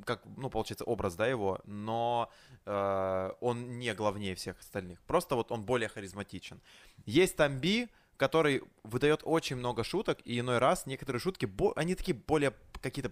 как, 0.06 0.24
ну, 0.38 0.50
получается, 0.50 0.84
образ, 0.86 1.14
да, 1.16 1.28
его, 1.28 1.60
но 1.66 2.30
э, 2.66 3.32
он 3.42 3.80
не 3.80 3.94
главнее 3.94 4.36
всех 4.36 4.60
остальных. 4.60 5.00
Просто 5.02 5.36
вот 5.36 5.52
он 5.52 5.64
более 5.64 5.90
харизматичен. 5.90 6.62
Есть 7.06 7.36
Тамби, 7.36 7.90
который 8.18 8.64
выдает 8.84 9.22
очень 9.24 9.56
много 9.56 9.84
шуток, 9.84 10.20
и 10.26 10.40
иной 10.40 10.58
раз 10.58 10.86
некоторые 10.86 11.20
шутки, 11.20 11.50
они 11.76 11.96
такие 11.96 12.16
более 12.16 12.54
какие-то 12.82 13.12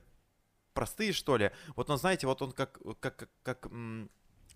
простые, 0.73 1.13
что 1.13 1.37
ли. 1.37 1.51
Вот 1.75 1.89
он, 1.89 1.97
знаете, 1.97 2.27
вот 2.27 2.41
он 2.41 2.51
как, 2.51 2.77
как, 2.99 3.15
как, 3.15 3.29
как, 3.43 3.71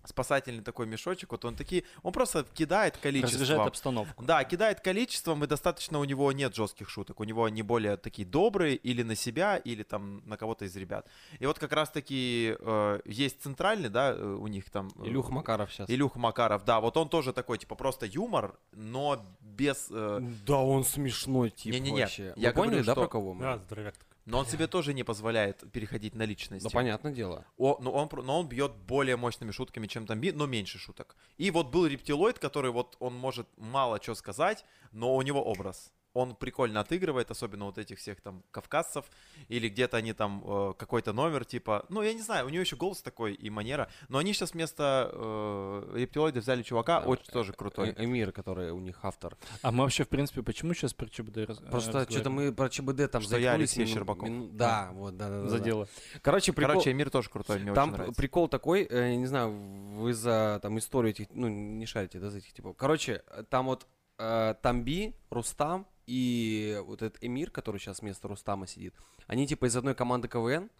спасательный 0.04 0.62
такой 0.62 0.86
мешочек, 0.86 1.32
вот 1.32 1.44
он 1.44 1.54
такие, 1.54 1.84
он 2.02 2.12
просто 2.12 2.44
кидает 2.54 2.94
Разряжает 2.96 3.22
количеством. 3.24 3.60
обстановку. 3.66 4.24
Да, 4.24 4.44
кидает 4.44 4.80
количеством, 4.80 5.44
и 5.44 5.46
достаточно 5.46 5.98
у 5.98 6.04
него 6.04 6.30
нет 6.32 6.54
жестких 6.54 6.88
шуток. 6.88 7.20
У 7.20 7.24
него 7.24 7.44
они 7.44 7.62
более 7.62 7.96
такие 7.96 8.26
добрые 8.26 8.76
или 8.76 9.02
на 9.02 9.14
себя, 9.14 9.56
или 9.56 9.82
там 9.82 10.22
на 10.28 10.36
кого-то 10.36 10.64
из 10.64 10.74
ребят. 10.76 11.06
И 11.38 11.46
вот 11.46 11.58
как 11.58 11.72
раз-таки 11.72 12.56
э, 12.58 13.00
есть 13.04 13.42
центральный, 13.42 13.88
да, 13.88 14.12
э, 14.12 14.22
у 14.22 14.46
них 14.46 14.70
там... 14.70 14.90
э, 14.98 15.06
Илюх 15.06 15.30
Макаров 15.30 15.72
сейчас. 15.72 15.88
Илюх 15.90 16.16
Макаров, 16.16 16.64
да, 16.64 16.80
вот 16.80 16.96
он 16.96 17.08
тоже 17.08 17.32
такой, 17.32 17.58
типа, 17.58 17.74
просто 17.74 18.06
юмор, 18.06 18.54
но 18.72 19.24
без... 19.40 19.88
э, 19.90 20.20
Да, 20.46 20.56
он 20.58 20.84
смешной 20.84 21.50
тип 21.50 21.72
Не-не-не, 21.72 22.00
вообще. 22.02 22.32
я 22.36 22.48
Вы 22.50 22.54
поняли, 22.54 22.70
говорю, 22.70 22.84
да, 22.86 22.92
что- 22.92 23.00
про 23.02 23.08
кого 23.08 23.34
мы? 23.34 23.42
Да, 23.42 23.58
здоровяк 23.58 23.96
такой. 23.96 24.11
Но 24.24 24.38
он 24.38 24.46
себе 24.46 24.66
тоже 24.66 24.94
не 24.94 25.04
позволяет 25.04 25.70
переходить 25.72 26.14
на 26.14 26.24
личности. 26.24 26.64
Да, 26.64 26.70
понятное 26.70 27.12
дело. 27.12 27.44
О, 27.56 27.78
но, 27.80 27.90
он, 27.92 28.08
но 28.24 28.40
он 28.40 28.48
бьет 28.48 28.72
более 28.72 29.16
мощными 29.16 29.50
шутками, 29.50 29.86
чем 29.86 30.06
Тамби, 30.06 30.30
но 30.30 30.46
меньше 30.46 30.78
шуток. 30.78 31.16
И 31.38 31.50
вот 31.50 31.68
был 31.68 31.86
рептилоид, 31.86 32.38
который 32.38 32.70
вот 32.70 32.96
он 33.00 33.14
может 33.14 33.48
мало 33.56 34.00
что 34.02 34.14
сказать, 34.14 34.64
но 34.92 35.14
у 35.14 35.22
него 35.22 35.42
образ. 35.42 35.92
Он 36.14 36.34
прикольно 36.34 36.80
отыгрывает, 36.80 37.30
особенно 37.30 37.64
вот 37.64 37.78
этих 37.78 37.98
всех 37.98 38.20
там 38.20 38.42
кавказцев, 38.50 39.06
или 39.48 39.68
где-то 39.68 39.96
они 39.96 40.12
там 40.12 40.42
э, 40.44 40.74
какой-то 40.76 41.12
номер, 41.14 41.44
типа, 41.46 41.86
ну 41.88 42.02
я 42.02 42.12
не 42.12 42.20
знаю, 42.20 42.46
у 42.46 42.48
него 42.50 42.60
еще 42.60 42.76
голос 42.76 43.00
такой 43.00 43.32
и 43.32 43.48
манера, 43.48 43.88
но 44.08 44.18
они 44.18 44.34
сейчас 44.34 44.52
вместо 44.52 45.10
э, 45.12 45.92
рептилоида 45.94 46.40
взяли 46.40 46.62
чувака, 46.62 47.00
Да, 47.00 47.06
очень 47.06 47.32
тоже 47.32 47.52
крутой. 47.54 47.90
Э- 47.96 48.04
Эмир, 48.04 48.32
который 48.32 48.72
у 48.72 48.78
них 48.78 48.98
автор. 49.02 49.38
А 49.62 49.72
мы 49.72 49.84
вообще, 49.84 50.04
в 50.04 50.08
принципе, 50.08 50.42
почему 50.42 50.74
сейчас 50.74 50.92
про 50.92 51.08
ЧБД 51.08 51.36
раз- 51.48 51.58
Просто 51.58 52.06
что-то 52.10 52.28
мы 52.30 52.52
про 52.52 52.68
ЧБД 52.68 53.10
там 53.10 53.22
Что 53.22 53.38
я 53.38 53.52
Алексей 53.52 53.84
мину- 53.84 53.92
Щербаков. 53.94 54.28
мину- 54.28 54.50
Да, 54.52 54.90
вот, 54.92 55.16
да, 55.16 55.30
да, 55.30 55.42
да. 55.42 55.48
за 55.48 55.58
да. 55.58 55.64
дело. 55.64 55.88
Короче, 56.20 56.52
прикол... 56.52 56.72
Короче, 56.74 56.92
Эмир 56.92 57.08
тоже 57.10 57.30
крутой, 57.30 57.60
мне 57.60 57.72
Там 57.72 57.94
очень 57.94 58.14
прикол 58.14 58.48
такой, 58.48 58.82
э, 58.82 59.12
я 59.12 59.16
не 59.16 59.26
знаю, 59.26 59.50
вы 59.94 60.12
за 60.12 60.58
там 60.62 60.78
историю 60.78 61.12
этих, 61.12 61.28
ну, 61.30 61.48
не 61.48 61.86
шарите, 61.86 62.18
да, 62.18 62.28
за 62.30 62.38
этих 62.38 62.52
типов. 62.52 62.76
Короче, 62.76 63.22
э, 63.28 63.44
там 63.48 63.66
вот 63.66 63.86
э, 64.22 64.54
Тамби, 64.62 65.14
Рустам 65.30 65.86
и 66.06 66.80
вот 66.86 67.02
этот 67.02 67.22
Эмир, 67.22 67.50
который 67.50 67.78
сейчас 67.78 68.00
вместо 68.00 68.28
Рустама 68.28 68.66
сидит, 68.66 68.94
они 69.26 69.46
типа 69.46 69.66
из 69.66 69.76
одной 69.76 69.94
команды 69.94 70.28
КВН, 70.28 70.70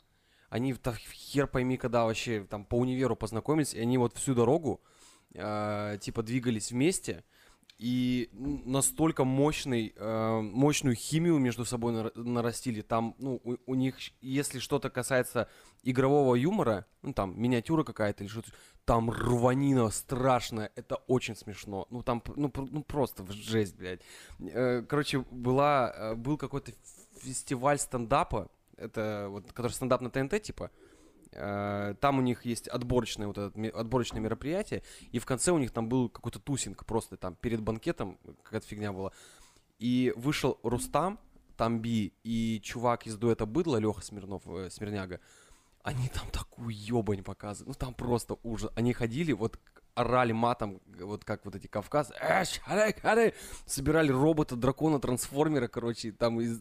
они 0.48 0.74
там 0.74 0.94
хер 0.94 1.46
пойми, 1.46 1.76
когда 1.76 2.04
вообще 2.04 2.44
там 2.44 2.64
по 2.64 2.76
универу 2.76 3.16
познакомились, 3.16 3.74
и 3.74 3.80
они 3.80 3.98
вот 3.98 4.16
всю 4.16 4.34
дорогу 4.34 4.80
э, 5.34 5.98
типа 6.00 6.22
двигались 6.22 6.70
вместе, 6.70 7.24
и 7.78 8.28
настолько 8.32 9.24
мощный, 9.24 9.92
э, 9.96 10.40
мощную 10.40 10.94
химию 10.94 11.38
между 11.38 11.64
собой 11.64 11.92
нар- 11.92 12.12
нарастили. 12.14 12.80
Там, 12.80 13.16
ну, 13.18 13.40
у, 13.42 13.56
у 13.66 13.74
них, 13.74 13.96
если 14.20 14.60
что-то 14.60 14.88
касается 14.88 15.48
игрового 15.82 16.36
юмора, 16.36 16.86
ну, 17.02 17.12
там, 17.12 17.40
миниатюра 17.40 17.82
какая-то 17.82 18.22
или 18.22 18.30
что-то, 18.30 18.50
там 18.84 19.10
рванина 19.10 19.90
страшная, 19.90 20.70
это 20.74 20.96
очень 21.06 21.36
смешно. 21.36 21.86
Ну, 21.90 22.02
там, 22.02 22.22
ну, 22.36 22.52
ну 22.56 22.82
просто 22.82 23.24
жесть, 23.30 23.76
блядь. 23.76 24.00
Э, 24.40 24.82
Короче, 24.82 25.20
была, 25.30 25.92
э, 25.94 26.14
был 26.14 26.36
какой-то 26.36 26.72
фестиваль 27.20 27.78
стендапа, 27.78 28.50
это 28.76 29.26
вот, 29.30 29.52
который 29.52 29.72
стендап 29.72 30.00
на 30.00 30.10
ТНТ, 30.10 30.42
типа, 30.42 30.70
Э, 31.32 31.94
Там 32.00 32.18
у 32.18 32.22
них 32.22 32.44
есть 32.44 32.68
отборочное, 32.68 33.26
вот 33.26 33.38
это, 33.38 33.78
отборочное 33.78 34.20
мероприятие, 34.20 34.82
и 35.10 35.18
в 35.18 35.26
конце 35.26 35.50
у 35.50 35.58
них 35.58 35.70
там 35.70 35.88
был 35.88 36.08
какой-то 36.08 36.38
тусинг 36.38 36.84
просто 36.84 37.16
там 37.16 37.34
перед 37.36 37.60
банкетом, 37.60 38.18
какая-то 38.42 38.66
фигня 38.66 38.92
была. 38.92 39.12
И 39.78 40.12
вышел 40.16 40.58
Рустам, 40.62 41.18
Тамби 41.56 42.12
и 42.22 42.60
чувак 42.62 43.06
из 43.06 43.16
дуэта 43.16 43.46
Быдло, 43.46 43.76
Леха 43.76 44.02
Смирнов, 44.02 44.42
Смирняга. 44.70 45.20
Они 45.82 46.08
там 46.08 46.28
такую 46.30 46.70
ебань 46.70 47.22
показывают. 47.24 47.68
Ну 47.68 47.86
там 47.86 47.94
просто 47.94 48.36
ужас. 48.42 48.70
Они 48.76 48.92
ходили, 48.92 49.32
вот 49.32 49.58
орали 49.94 50.32
матом, 50.32 50.80
вот 51.00 51.24
как 51.24 51.44
вот 51.44 51.54
эти 51.56 51.66
кавказы. 51.66 52.14
«Эш, 52.20 52.58
харе, 52.60 52.94
харе!» 53.00 53.34
Собирали 53.66 54.10
робота, 54.10 54.56
дракона, 54.56 55.00
трансформера, 55.00 55.68
короче, 55.68 56.12
там 56.12 56.40
из... 56.40 56.60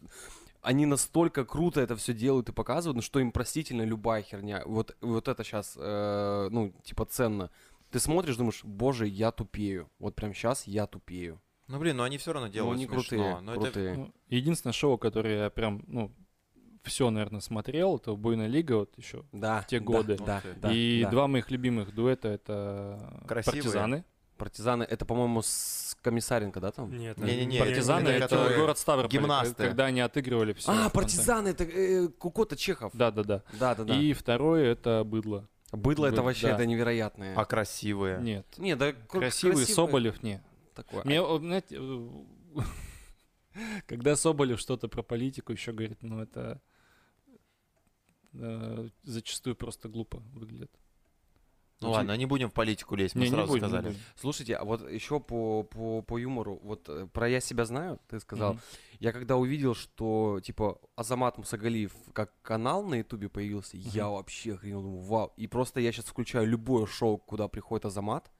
Они 0.60 0.86
настолько 0.86 1.44
круто 1.44 1.80
это 1.80 1.96
все 1.96 2.12
делают 2.14 2.48
и 2.48 2.52
показывают, 2.52 2.96
ну 2.96 3.02
что 3.02 3.18
им 3.20 3.32
простительно 3.32 3.82
любая 3.82 4.22
херня. 4.22 4.62
Вот, 4.64 4.96
вот 5.00 5.26
это 5.28 5.42
сейчас, 5.42 5.74
ну, 5.76 6.72
типа, 6.84 7.04
ценно. 7.06 7.50
Ты 7.90 7.98
смотришь, 7.98 8.36
думаешь, 8.36 8.62
боже, 8.64 9.06
я 9.06 9.32
тупею. 9.32 9.90
Вот 9.98 10.14
прям 10.14 10.34
сейчас 10.34 10.66
я 10.66 10.86
тупею. 10.86 11.40
Ну, 11.68 11.78
блин, 11.78 11.96
ну 11.96 12.02
они 12.04 12.16
все 12.18 12.32
равно 12.32 12.48
делают 12.48 12.76
они 12.76 12.86
смешно. 12.86 13.00
крутые, 13.02 13.40
Но 13.40 13.52
это- 13.54 13.62
крутые. 13.62 13.94
Ну, 13.96 14.14
единственное 14.28 14.72
шоу, 14.72 14.98
которое 14.98 15.44
я 15.44 15.50
прям, 15.50 15.82
ну, 15.86 16.12
все, 16.82 17.10
наверное, 17.10 17.40
смотрел, 17.40 17.96
это 17.96 18.12
«Убойная 18.12 18.48
лига», 18.48 18.74
вот 18.74 18.96
еще. 18.96 19.24
Да, 19.32 19.60
в 19.60 19.66
те 19.66 19.78
да, 19.78 19.84
годы. 19.84 20.16
Да, 20.18 20.42
да, 20.56 20.72
и 20.72 21.02
да. 21.02 21.10
два 21.10 21.28
моих 21.28 21.50
любимых 21.50 21.94
дуэта— 21.94 22.28
это 22.30 23.22
Красивые. 23.26 23.62
«Партизаны». 23.62 24.04
Партизаны, 24.36 24.82
это, 24.82 25.04
по-моему, 25.04 25.42
с 25.42 25.96
Комиссаренко, 26.02 26.58
да, 26.58 26.72
там? 26.72 26.90
Нет, 26.96 27.16
Не-не-не, 27.18 27.58
«Партизаны»— 27.60 28.08
это 28.08 28.24
это, 28.24 28.28
которые 28.28 28.58
город 28.58 28.78
Ставрополь, 28.78 29.20
гимнасты. 29.20 29.54
когда 29.54 29.86
они 29.86 30.00
отыгрывали 30.00 30.52
все. 30.52 30.72
а, 30.72 30.88
партизаны, 30.88 31.48
это 31.48 31.62
э, 31.64 32.08
Кукота 32.08 32.56
Чехов. 32.56 32.90
Да-да-да. 32.94 33.44
Да, 33.58 33.74
да, 33.76 33.84
да. 33.84 33.94
И 33.94 34.12
второе— 34.12 34.72
это 34.72 35.04
«Быдло». 35.04 35.48
Быдло 35.70 36.06
это 36.06 36.22
вообще 36.22 36.48
да. 36.48 36.54
это 36.54 36.66
невероятное. 36.66 37.34
А 37.34 37.44
красивые. 37.46 38.20
Нет. 38.20 38.46
Не, 38.58 38.76
да 38.76 38.92
Красивый 38.92 39.54
красивое 39.54 39.64
Соболев, 39.64 40.22
не. 40.22 40.42
Такое. 40.74 41.02
Мне, 41.04 41.24
знаете, 41.38 41.80
когда 43.86 44.16
Соболев 44.16 44.60
что-то 44.60 44.88
про 44.88 45.02
политику 45.02 45.52
еще 45.52 45.72
говорит, 45.72 46.02
ну 46.02 46.20
это 46.20 46.60
э, 48.34 48.88
зачастую 49.02 49.56
просто 49.56 49.88
глупо 49.88 50.18
выглядит. 50.32 50.70
Ну 51.80 51.88
Очень- 51.88 51.96
ладно, 51.98 52.16
не 52.16 52.26
будем 52.26 52.48
в 52.48 52.52
политику 52.52 52.94
лезть, 52.94 53.16
мы 53.16 53.22
Не, 53.22 53.26
не 53.28 53.32
сразу 53.34 53.48
будем, 53.48 53.64
не 53.64 53.68
сказали. 53.70 53.88
будем. 53.88 54.00
Слушайте, 54.14 54.54
а 54.54 54.64
вот 54.64 54.88
еще 54.88 55.18
по, 55.18 55.64
по, 55.64 56.00
по 56.02 56.16
юмору, 56.18 56.60
вот 56.62 56.88
э, 56.88 57.08
про 57.12 57.28
«Я 57.28 57.40
себя 57.40 57.64
знаю», 57.64 57.98
ты 58.06 58.20
сказал, 58.20 58.52
Мгм. 58.52 58.60
я 59.00 59.10
когда 59.12 59.36
увидел, 59.36 59.74
что, 59.74 60.38
типа, 60.44 60.80
Азамат 60.94 61.38
Мусагалиев 61.38 61.92
как 62.12 62.40
канал 62.42 62.84
на 62.84 62.94
ютубе 62.96 63.28
появился, 63.28 63.76
я 63.78 64.08
вообще 64.08 64.54
охренел, 64.54 64.82
думаю, 64.82 65.00
вау. 65.02 65.32
И 65.36 65.48
просто 65.48 65.80
я 65.80 65.90
сейчас 65.90 66.04
включаю 66.04 66.46
любое 66.46 66.86
шоу, 66.86 67.18
куда 67.18 67.48
приходит 67.48 67.84
Азамат, 67.86 68.30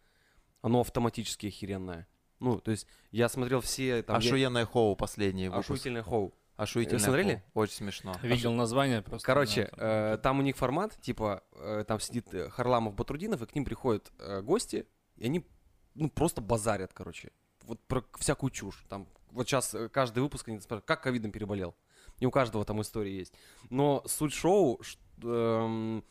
оно 0.61 0.81
автоматически 0.81 1.49
охеренное. 1.49 2.07
Ну, 2.39 2.61
то 2.61 2.71
есть 2.71 2.87
я 3.11 3.29
смотрел 3.29 3.61
все 3.61 4.05
там... 4.05 4.21
я- 4.21 4.29
Ошуенное 4.29 4.67
хоу 4.67 4.95
последний 4.95 5.49
выпуск. 5.49 5.71
Ошуительное 5.71 6.05
шоу. 6.05 6.33
Ошуительное 6.57 6.99
Вы 6.99 7.05
смотрели? 7.05 7.43
Очень 7.55 7.75
смешно. 7.75 8.15
Видел 8.23 8.53
название 8.53 9.03
просто. 9.03 9.25
Короче, 9.27 9.71
э, 9.77 10.19
там 10.23 10.39
у 10.39 10.43
них 10.43 10.57
формат, 10.57 11.01
типа, 11.01 11.43
э, 11.53 11.85
там 11.89 11.99
сидит 11.99 12.33
э, 12.35 12.51
Харламов 12.51 12.95
Батрудинов, 12.95 13.43
и 13.43 13.47
к 13.47 13.55
ним 13.55 13.65
приходят 13.65 14.13
э, 14.19 14.43
гости, 14.43 14.87
и 15.17 15.25
они, 15.25 15.47
ну, 15.95 16.11
просто 16.11 16.41
базарят, 16.41 16.93
короче. 16.93 17.31
Вот 17.65 17.81
про 17.87 18.05
всякую 18.19 18.51
чушь. 18.51 18.85
Там, 18.89 19.07
вот 19.31 19.49
сейчас 19.49 19.75
каждый 19.93 20.23
выпуск 20.23 20.49
они 20.49 20.61
спрашивают, 20.61 20.87
как 20.87 21.03
ковидом 21.03 21.33
переболел. 21.33 21.75
Не 22.21 22.27
у 22.27 22.31
каждого 22.31 22.65
там 22.65 22.81
история 22.83 23.17
есть. 23.17 23.33
Но 23.71 24.03
суть 24.07 24.35
шоу, 24.35 24.81
ш- 24.83 24.99
эм, 25.23 26.05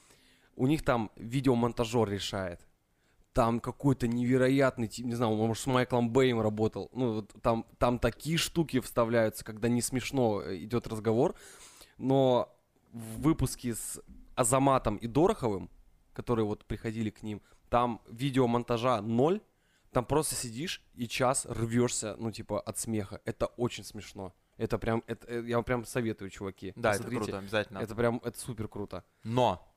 у 0.56 0.68
них 0.68 0.84
там 0.84 1.12
видеомонтажер 1.16 2.10
решает. 2.10 2.60
Там 3.34 3.60
какой-то 3.60 4.08
невероятный, 4.08 4.88
тип, 4.88 5.06
не 5.06 5.16
знаю, 5.16 5.34
он, 5.34 5.48
может, 5.48 5.64
с 5.64 5.68
Майклом 5.68 6.10
Бэем 6.10 6.42
работал. 6.42 6.90
Ну, 6.94 7.22
там, 7.42 7.66
там 7.78 7.98
такие 7.98 8.38
штуки 8.38 8.80
вставляются, 8.82 9.46
когда 9.46 9.70
не 9.70 9.82
смешно 9.82 10.42
э, 10.42 10.58
идет 10.58 10.88
разговор. 10.88 11.36
Но 11.98 12.54
в 12.92 13.22
выпуске 13.22 13.76
с 13.76 14.02
Азаматом 14.36 14.98
и 14.98 15.08
Дороховым, 15.08 15.70
которые 16.14 16.46
вот 16.46 16.66
приходили 16.66 17.10
к 17.10 17.24
ним, 17.24 17.42
там 17.70 18.02
видеомонтажа 18.10 19.02
ноль, 19.02 19.40
там 19.92 20.06
просто 20.06 20.36
сидишь 20.36 20.82
и 20.94 21.08
час 21.08 21.46
рвешься, 21.50 22.16
ну, 22.18 22.32
типа, 22.32 22.60
от 22.60 22.78
смеха. 22.78 23.22
Это 23.26 23.48
очень 23.48 23.84
смешно. 23.84 24.34
Это 24.58 24.78
прям, 24.78 25.04
это, 25.08 25.28
э, 25.28 25.44
я 25.48 25.58
вам 25.58 25.64
прям 25.64 25.86
советую, 25.86 26.30
чуваки. 26.30 26.74
Да, 26.76 26.92
это 26.92 27.00
Посмотрите. 27.00 27.24
круто, 27.24 27.38
обязательно. 27.40 27.80
Это 27.80 27.96
прям, 27.96 28.22
это 28.24 28.40
супер 28.40 28.68
круто. 28.68 29.04
Но 29.24 29.70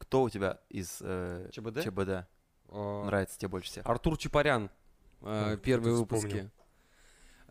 кто 0.00 0.22
у 0.22 0.30
тебя 0.30 0.58
из 0.68 0.98
э, 1.00 1.48
ЧБД? 1.52 1.82
ЧБД 1.84 2.26
Э, 2.72 3.02
нравится 3.06 3.38
тебе 3.38 3.48
больше 3.48 3.68
всех? 3.70 3.86
Артур 3.86 4.16
Чапарян, 4.16 4.70
э, 5.22 5.54
О, 5.54 5.56
первые 5.56 5.94
выпуски. 5.96 6.26
вспомнил. 6.26 6.50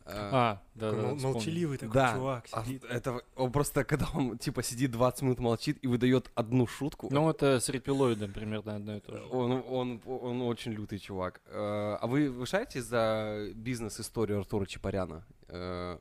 Э, 0.06 0.30
А, 0.32 0.64
да, 0.74 0.89
Такой 0.91 1.04
да, 1.04 1.08
мол- 1.10 1.34
молчаливый 1.34 1.78
такой 1.78 1.93
Да. 1.93 2.14
чувак 2.16 2.45
а 2.52 2.64
сидит. 2.66 2.84
это 2.86 3.22
он 3.36 3.52
просто, 3.52 3.84
когда 3.84 4.08
он, 4.16 4.38
типа, 4.39 4.64
сидит 4.64 4.91
20 4.91 5.22
минут 5.24 5.39
молчит 5.39 5.78
и 5.84 5.88
выдает 5.88 6.32
одну 6.36 6.66
шутку, 6.68 7.10
Ну, 7.12 7.30
это 7.30 7.60
с 7.60 7.70
рептилоидом 7.70 8.32
примерно 8.34 8.76
одно 8.78 8.95
и 8.95 9.02
то 9.02 9.18
же. 9.18 9.24
Он, 9.30 9.64
он, 9.68 10.02
он 10.06 10.41
очень 10.43 10.72
лютый 10.72 10.97
чувак. 11.00 11.41
Э, 11.45 11.97
А 12.02 12.08
вы, 12.08 12.32
вы 12.32 12.45
шарите 12.47 12.82
за 12.82 13.50
бизнес-историю 13.54 14.39
Артура 14.39 14.66
Чапаряна? 14.66 15.26
Э, 15.47 16.00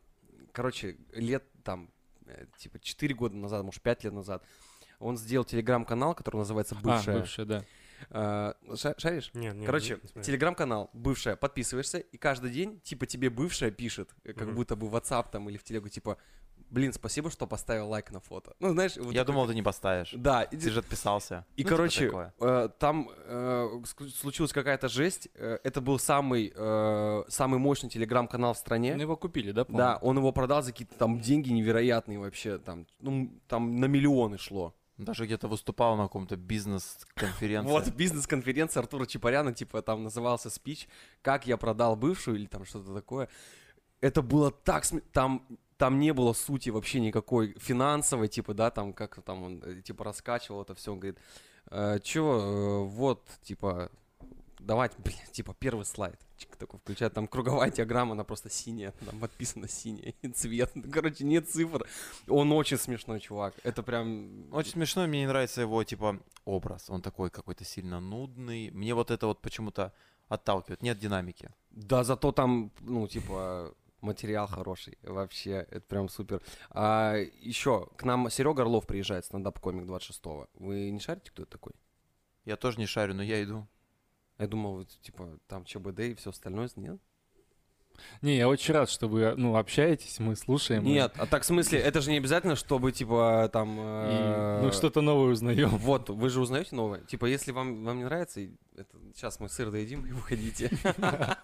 Короче, 0.52 0.96
лет 1.12 1.44
там, 1.62 1.90
типа 2.56 2.78
4 2.80 3.14
года 3.14 3.36
назад, 3.36 3.62
может 3.64 3.82
5 3.82 4.04
лет 4.04 4.12
назад, 4.12 4.42
он 4.98 5.16
сделал 5.16 5.44
телеграм-канал, 5.44 6.14
который 6.14 6.36
называется 6.38 6.76
А, 6.78 6.82
«Бывшая». 6.82 7.18
бывшая, 7.20 7.44
да. 7.46 7.64
Ша- 8.76 8.94
Шаришь? 8.96 9.30
Нет, 9.34 9.54
нет, 9.54 9.66
Короче, 9.66 9.94
не 9.94 10.00
смотрел. 10.08 10.24
телеграм-канал 10.24 10.90
«Бывшая», 10.92 11.36
подписываешься, 11.36 11.98
и 11.98 12.16
каждый 12.16 12.50
день, 12.50 12.80
типа, 12.80 13.06
тебе 13.06 13.28
бывшая 13.30 13.70
пишет, 13.70 14.10
э, 14.24 14.32
как 14.32 14.46
Мгм. 14.48 14.56
будто 14.56 14.76
бы 14.76 14.88
в 14.88 14.94
WhatsApp 14.94 15.26
там 15.32 15.48
или 15.50 15.56
в 15.56 15.64
телегу, 15.64 15.88
типа, 15.88 16.16
блин, 16.70 16.92
спасибо, 16.92 17.28
что 17.30 17.46
поставил 17.46 17.88
лайк 17.88 18.10
на 18.12 18.20
фото. 18.20 18.54
Ну, 18.60 18.70
знаешь, 18.70 18.96
вот 18.96 19.12
Я 19.12 19.22
такой- 19.22 19.24
думал, 19.34 19.46
ты 19.48 19.54
не 19.54 19.62
поставишь. 19.62 20.12
Да, 20.14 20.42
и 20.42 20.56
Ты 20.56 20.70
же 20.70 20.78
отписался. 20.80 21.44
и, 21.56 21.62
Ну, 21.62 21.68
типа 21.68 21.68
короче, 21.70 22.06
такое. 22.06 22.34
э, 22.40 22.68
там 22.78 23.10
э, 23.14 23.82
случилась 24.14 24.52
какая-то 24.52 24.88
жесть. 24.88 25.28
Э, 25.34 25.58
это 25.64 25.80
был 25.80 25.98
самый, 25.98 26.52
э, 26.54 27.24
самый 27.28 27.58
мощный 27.58 27.88
телеграм-канал 27.90 28.54
в 28.54 28.58
стране. 28.58 28.94
Ну, 28.94 29.02
его 29.02 29.16
купили, 29.16 29.50
да, 29.50 29.62
да, 29.62 29.64
по-моему? 29.64 29.98
он 30.02 30.16
его 30.18 30.32
продал 30.32 30.62
за 30.62 30.70
какие-то 30.72 30.94
там 30.96 31.20
деньги 31.20 31.50
невероятные 31.50 32.18
вообще. 32.20 32.58
Там, 32.58 32.86
ну, 33.00 33.32
там 33.48 33.76
на 33.80 33.86
миллионы 33.86 34.38
шло. 34.38 34.74
Даже 34.98 35.26
где-то 35.26 35.46
выступал 35.46 35.96
на 35.96 36.02
каком-то 36.04 36.36
бизнес-конференции. 36.36 37.70
Вот 37.70 37.88
бизнес-конференция 37.88 38.80
Артура 38.80 39.06
Чапаряна, 39.06 39.54
типа 39.54 39.80
там 39.80 40.02
назывался 40.02 40.50
спич 40.50 40.88
«Как 41.22 41.46
я 41.46 41.56
продал 41.56 41.94
бывшую» 41.94 42.36
или 42.36 42.46
там 42.46 42.64
что-то 42.64 42.92
такое. 42.92 43.28
Это 44.00 44.22
было 44.22 44.50
так... 44.50 44.84
Там, 45.12 45.46
там 45.76 46.00
не 46.00 46.12
было 46.12 46.32
сути 46.32 46.70
вообще 46.70 46.98
никакой 46.98 47.54
финансовой, 47.58 48.26
типа, 48.26 48.52
да, 48.54 48.70
там 48.70 48.92
как 48.92 49.22
там 49.22 49.42
он, 49.44 49.62
э, 49.64 49.82
типа, 49.82 50.04
раскачивал 50.04 50.62
это 50.62 50.74
все. 50.74 50.92
Он 50.92 50.98
говорит, 50.98 51.18
«Э, 51.70 52.00
чё, 52.02 52.40
э, 52.40 52.84
вот, 52.88 53.24
типа, 53.42 53.92
давайте, 54.68 54.96
блин, 55.04 55.16
типа, 55.32 55.54
первый 55.58 55.84
слайд. 55.84 56.20
Чик, 56.36 56.54
такой 56.56 56.78
включает, 56.78 57.14
там 57.14 57.26
круговая 57.26 57.70
диаграмма, 57.70 58.12
она 58.12 58.22
просто 58.22 58.50
синяя, 58.50 58.92
там 59.04 59.18
подписано 59.18 59.66
синий 59.68 60.14
цвет. 60.34 60.70
Короче, 60.92 61.24
нет 61.24 61.48
цифр. 61.48 61.84
Он 62.28 62.52
очень 62.52 62.78
смешной 62.78 63.18
чувак. 63.18 63.54
Это 63.64 63.82
прям... 63.82 64.46
Очень 64.52 64.72
смешно, 64.72 65.06
мне 65.06 65.20
не 65.20 65.26
нравится 65.26 65.62
его, 65.62 65.82
типа, 65.82 66.20
образ. 66.44 66.90
Он 66.90 67.02
такой 67.02 67.30
какой-то 67.30 67.64
сильно 67.64 67.98
нудный. 68.00 68.70
Мне 68.70 68.94
вот 68.94 69.10
это 69.10 69.26
вот 69.26 69.40
почему-то 69.40 69.92
отталкивает. 70.28 70.82
Нет 70.82 70.98
динамики. 70.98 71.50
Да, 71.70 72.04
зато 72.04 72.30
там, 72.32 72.70
ну, 72.80 73.08
типа, 73.08 73.74
материал 74.02 74.46
хороший. 74.46 74.98
Вообще, 75.02 75.66
это 75.70 75.80
прям 75.80 76.08
супер. 76.08 76.42
А 76.70 77.16
еще, 77.40 77.88
к 77.96 78.04
нам 78.04 78.30
Серега 78.30 78.62
Орлов 78.62 78.86
приезжает, 78.86 79.24
стендап-комик 79.24 79.86
26-го. 79.86 80.46
Вы 80.54 80.90
не 80.90 81.00
шарите, 81.00 81.30
кто 81.30 81.42
это 81.42 81.52
такой? 81.52 81.72
Я 82.44 82.56
тоже 82.56 82.78
не 82.78 82.86
шарю, 82.86 83.14
но 83.14 83.22
я 83.22 83.42
иду. 83.42 83.66
Я 84.38 84.46
думал, 84.46 84.74
вот, 84.78 84.88
типа, 85.02 85.38
там 85.48 85.64
ЧБД 85.64 86.00
и 86.00 86.14
все 86.14 86.30
остальное, 86.30 86.68
нет? 86.76 87.00
Не, 88.22 88.36
я 88.36 88.48
очень 88.48 88.74
рад, 88.74 88.88
что 88.88 89.08
вы, 89.08 89.34
ну, 89.36 89.56
общаетесь, 89.56 90.20
мы 90.20 90.36
слушаем. 90.36 90.84
и- 90.84 90.90
Нет, 90.90 91.14
а 91.18 91.26
так 91.26 91.42
в 91.42 91.46
смысле, 91.46 91.80
это 91.80 92.00
же 92.00 92.12
не 92.12 92.18
обязательно, 92.18 92.54
чтобы, 92.54 92.92
типа, 92.92 93.50
там... 93.52 93.76
и, 93.76 93.82
э, 93.82 94.60
ну, 94.62 94.70
что-то 94.72 95.00
новое 95.00 95.32
узнаем. 95.32 95.68
Вот, 95.78 96.08
вы 96.08 96.28
же 96.28 96.40
узнаете 96.40 96.76
новое. 96.76 97.00
Типа, 97.00 97.26
если 97.26 97.50
вам, 97.50 97.84
вам 97.84 97.98
не 97.98 98.04
нравится, 98.04 98.40
и 98.40 98.52
это, 98.76 98.96
сейчас 99.14 99.40
мы 99.40 99.48
сыр 99.48 99.70
доедим 99.70 100.06
и 100.06 100.12
уходите. 100.12 100.70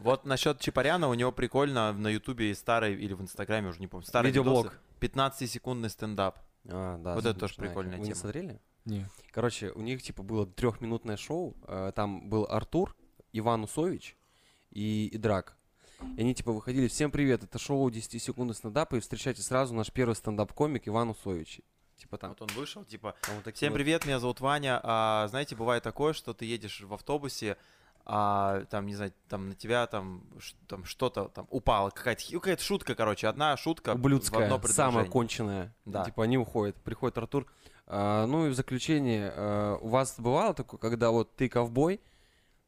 Вот 0.00 0.24
насчет 0.24 0.58
Чапаряна, 0.60 1.08
у 1.08 1.14
него 1.14 1.30
прикольно 1.30 1.92
на 1.92 2.08
Ютубе 2.08 2.48
есть 2.48 2.60
старый, 2.60 2.94
или 2.94 3.12
в 3.12 3.20
Инстаграме, 3.20 3.68
уже 3.68 3.80
не 3.80 3.86
помню, 3.86 4.06
старый 4.06 4.30
Видеоблог. 4.30 4.72
15-секундный 4.98 5.90
стендап. 5.90 6.38
А, 6.66 6.96
да. 6.98 7.14
Вот 7.14 7.26
это 7.26 7.38
тоже 7.38 7.54
прикольная 7.56 7.98
Вы 7.98 8.04
не 8.06 8.12
тема. 8.12 8.16
смотрели? 8.16 8.60
Не. 8.90 9.06
Короче, 9.32 9.70
у 9.70 9.80
них 9.80 10.02
типа 10.02 10.22
было 10.22 10.46
трехминутное 10.46 11.16
шоу. 11.16 11.54
э, 11.66 11.92
Там 11.94 12.28
был 12.28 12.46
Артур, 12.50 12.96
Иван 13.32 13.64
Усович 13.64 14.16
и, 14.70 15.06
и 15.12 15.18
Драк. 15.18 15.56
И 16.16 16.20
они 16.22 16.34
типа 16.34 16.52
выходили, 16.52 16.88
всем 16.88 17.10
привет, 17.10 17.44
это 17.44 17.58
шоу 17.58 17.90
10 17.90 18.20
секунд 18.22 18.56
стендапа, 18.56 18.96
и 18.96 19.00
встречайте 19.00 19.42
сразу 19.42 19.74
наш 19.74 19.92
первый 19.92 20.14
стендап-комик 20.14 20.88
Иван 20.88 21.10
Усович. 21.10 21.60
Типа 21.98 22.16
там. 22.16 22.30
Вот 22.30 22.40
он 22.42 22.48
вышел, 22.56 22.84
типа, 22.84 23.14
там 23.20 23.36
вот 23.44 23.54
всем 23.54 23.72
вот- 23.72 23.76
привет, 23.76 24.06
меня 24.06 24.18
зовут 24.18 24.40
Ваня. 24.40 24.80
А, 24.82 25.26
знаете, 25.28 25.54
бывает 25.54 25.82
такое, 25.82 26.14
что 26.14 26.32
ты 26.32 26.46
едешь 26.46 26.80
в 26.80 26.94
автобусе, 26.94 27.58
а 28.06 28.64
там, 28.70 28.86
не 28.86 28.94
знаю, 28.94 29.12
там 29.28 29.50
на 29.50 29.54
тебя 29.54 29.86
там, 29.86 30.24
ш- 30.38 30.56
там 30.66 30.84
что-то 30.84 31.28
там 31.28 31.46
упало, 31.50 31.90
какая-то, 31.90 32.24
какая-то 32.32 32.62
шутка, 32.62 32.94
короче, 32.94 33.28
одна 33.28 33.54
шутка 33.58 33.90
в 33.90 33.92
одно 33.92 34.06
Ублюдская, 34.06 34.48
самая 34.68 35.04
конченая. 35.04 35.74
Да. 35.84 36.04
Типа 36.06 36.24
они 36.24 36.38
уходят, 36.38 36.76
приходит 36.76 37.18
Артур. 37.18 37.46
А, 37.92 38.24
ну 38.26 38.46
и 38.46 38.50
в 38.50 38.54
заключение, 38.54 39.32
а, 39.34 39.76
у 39.78 39.88
вас 39.88 40.14
бывало 40.16 40.54
такое, 40.54 40.78
когда 40.78 41.10
вот 41.10 41.34
ты 41.34 41.48
ковбой, 41.48 42.00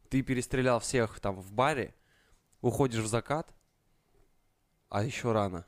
ты 0.09 0.21
перестрелял 0.23 0.81
всех 0.81 1.21
там 1.21 1.41
в 1.41 1.53
баре, 1.53 1.95
уходишь 2.61 3.05
в 3.05 3.07
закат, 3.07 3.55
а 4.89 5.05
еще 5.05 5.31
рано. 5.31 5.65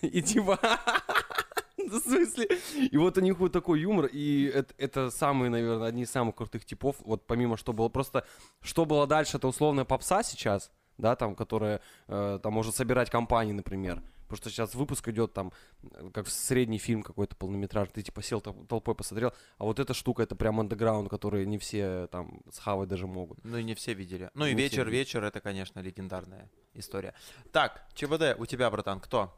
И 0.00 0.22
типа... 0.22 0.58
В 1.76 2.00
смысле? 2.00 2.48
И 2.90 2.96
вот 2.96 3.18
у 3.18 3.20
них 3.20 3.38
вот 3.38 3.52
такой 3.52 3.80
юмор, 3.80 4.06
и 4.06 4.44
это, 4.46 4.72
это 4.78 5.10
самые, 5.10 5.50
наверное, 5.50 5.86
одни 5.86 6.04
из 6.04 6.10
самых 6.10 6.34
крутых 6.34 6.64
типов. 6.64 6.96
Вот 7.00 7.26
помимо 7.26 7.58
что 7.58 7.74
было 7.74 7.90
просто, 7.90 8.24
что 8.62 8.86
было 8.86 9.06
дальше, 9.06 9.36
это 9.36 9.48
условная 9.48 9.84
попса 9.84 10.22
сейчас, 10.22 10.70
да, 10.96 11.14
там, 11.14 11.34
которая 11.34 11.82
э, 12.08 12.40
там 12.42 12.54
может 12.54 12.74
собирать 12.74 13.10
компании, 13.10 13.52
например. 13.52 14.02
Потому 14.24 14.36
что 14.38 14.50
сейчас 14.50 14.74
выпуск 14.74 15.08
идет 15.08 15.32
там, 15.32 15.52
э, 15.82 16.10
как 16.12 16.28
средний 16.28 16.78
фильм 16.78 17.02
какой-то 17.02 17.36
полнометраж, 17.36 17.88
ты 17.92 18.02
типа 18.02 18.22
сел 18.22 18.40
тол- 18.40 18.66
толпой 18.66 18.94
посмотрел, 18.94 19.32
а 19.58 19.64
вот 19.64 19.78
эта 19.78 19.94
штука 19.94 20.22
это 20.22 20.34
прям 20.34 20.60
андеграунд, 20.60 21.08
который 21.08 21.46
не 21.46 21.58
все 21.58 22.08
там 22.08 22.40
схавать 22.52 22.88
даже 22.88 23.06
могут. 23.06 23.44
Ну 23.44 23.58
и 23.58 23.62
не 23.64 23.74
все 23.74 23.94
видели. 23.94 24.30
Ну 24.34 24.46
и 24.46 24.54
Не 24.54 24.68
все 24.68 24.84
вечер, 24.84 25.24
это, 25.24 25.40
конечно, 25.40 25.80
легендарная 25.80 26.50
история. 26.74 27.14
Так, 27.52 27.86
ЧБД, 27.94 28.36
у 28.38 28.46
тебя, 28.46 28.70
братан, 28.70 29.00
кто? 29.00 29.32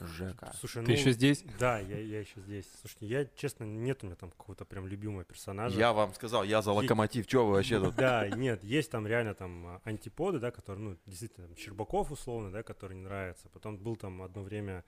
Жека. 0.00 0.52
Слушай, 0.58 0.84
Ты 0.84 0.92
ну, 0.92 0.98
еще 0.98 1.12
здесь? 1.12 1.44
Да, 1.58 1.78
я, 1.78 1.98
я 1.98 2.20
еще 2.20 2.40
здесь. 2.40 2.66
Слушайте, 2.80 3.06
я, 3.06 3.24
честно, 3.34 3.64
нет 3.64 4.02
у 4.02 4.06
меня 4.06 4.16
там 4.16 4.30
какого-то 4.30 4.64
прям 4.64 4.86
любимого 4.86 5.24
персонажа. 5.24 5.78
Я 5.78 5.92
вам 5.92 6.12
сказал, 6.14 6.44
я 6.44 6.60
за 6.60 6.72
локомотив, 6.72 7.26
что 7.26 7.46
вы 7.46 7.52
вообще 7.54 7.80
тут? 7.80 7.94
Да, 7.96 8.28
нет, 8.28 8.62
есть 8.62 8.90
там 8.90 9.06
реально 9.06 9.34
там 9.34 9.66
а, 9.66 9.80
антиподы, 9.84 10.38
да, 10.38 10.50
которые, 10.50 10.84
ну, 10.84 10.96
действительно, 11.06 11.46
там, 11.48 11.56
Щербаков 11.56 12.10
условно, 12.12 12.50
да, 12.52 12.62
который 12.62 12.96
не 12.96 13.02
нравится. 13.02 13.48
Потом 13.48 13.78
был 13.78 13.96
там 13.96 14.20
одно 14.22 14.42
время 14.42 14.84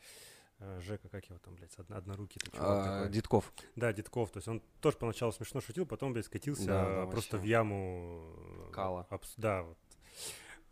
э, 0.58 0.80
Жека, 0.82 1.08
как 1.08 1.24
его 1.24 1.38
там, 1.38 1.54
блядь, 1.54 1.74
одно, 1.76 1.96
однорукий 1.96 2.40
А, 2.58 2.98
такой. 3.00 3.12
Дедков. 3.12 3.52
Да, 3.76 3.92
Дедков. 3.94 4.30
То 4.30 4.38
есть 4.38 4.48
он 4.48 4.62
тоже 4.82 4.98
поначалу 4.98 5.32
смешно 5.32 5.62
шутил, 5.62 5.86
потом, 5.86 6.12
блядь, 6.12 6.26
скатился 6.26 6.66
Да, 6.66 6.84
да, 6.84 7.06
просто 7.06 7.36
вообще. 7.36 7.46
в 7.46 7.50
яму... 7.50 8.34
э, 8.68 8.72
Кала. 8.72 9.06
абс- 9.08 9.34
Да, 9.38 9.62
вот. 9.62 9.78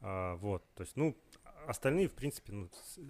А, 0.03 0.37
вот, 0.37 0.62
то 0.74 0.83
есть, 0.83 0.95
ну, 0.97 1.16
остальные, 1.67 2.09
в 2.09 2.14
принципе, 2.14 2.53
ну, 2.53 2.69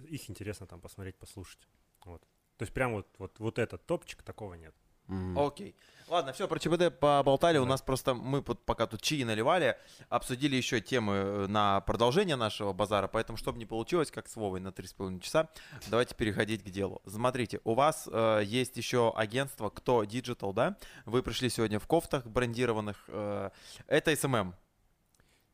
их 0.09 0.29
интересно 0.29 0.67
там 0.67 0.81
посмотреть, 0.81 1.15
послушать. 1.15 1.59
Вот. 2.05 2.21
То 2.57 2.63
есть 2.63 2.73
прям 2.73 2.93
вот, 2.93 3.07
вот, 3.17 3.39
вот 3.39 3.59
этот 3.59 3.85
топчик, 3.85 4.23
такого 4.23 4.55
нет. 4.55 4.73
Мгм. 5.07 5.39
Окей. 5.39 5.73
Ладно, 6.09 6.33
все, 6.33 6.49
про 6.49 6.59
ЧБД 6.59 6.99
поболтали. 6.99 7.57
У 7.59 7.63
Да. 7.63 7.69
нас 7.69 7.81
просто, 7.81 8.13
мы 8.13 8.41
пока 8.43 8.87
тут 8.87 9.01
чаи 9.01 9.23
наливали, 9.23 9.77
обсудили 10.09 10.55
еще 10.57 10.81
темы 10.81 11.13
э, 11.13 11.47
на 11.47 11.79
продолжение 11.81 12.35
нашего 12.35 12.73
базара, 12.73 13.07
поэтому, 13.07 13.37
чтобы 13.37 13.57
не 13.57 13.65
получилось, 13.65 14.11
как 14.11 14.27
с 14.27 14.35
Вовой 14.35 14.59
на 14.59 14.69
3,5 14.73 15.21
часа, 15.21 15.47
давайте 15.87 16.13
переходить 16.15 16.61
к 16.63 16.69
делу. 16.69 17.01
Смотрите, 17.05 17.61
у 17.63 17.73
вас 17.73 18.09
э, 18.11 18.41
есть 18.43 18.75
еще 18.75 19.13
агентство 19.15 19.69
Кто 19.69 20.03
Digital, 20.03 20.53
да? 20.53 20.77
Вы 21.05 21.23
пришли 21.23 21.49
сегодня 21.49 21.79
в 21.79 21.87
кофтах 21.87 22.25
брендированных. 22.25 23.05
э, 23.07 23.49
это 23.87 24.11
SMM. 24.11 24.53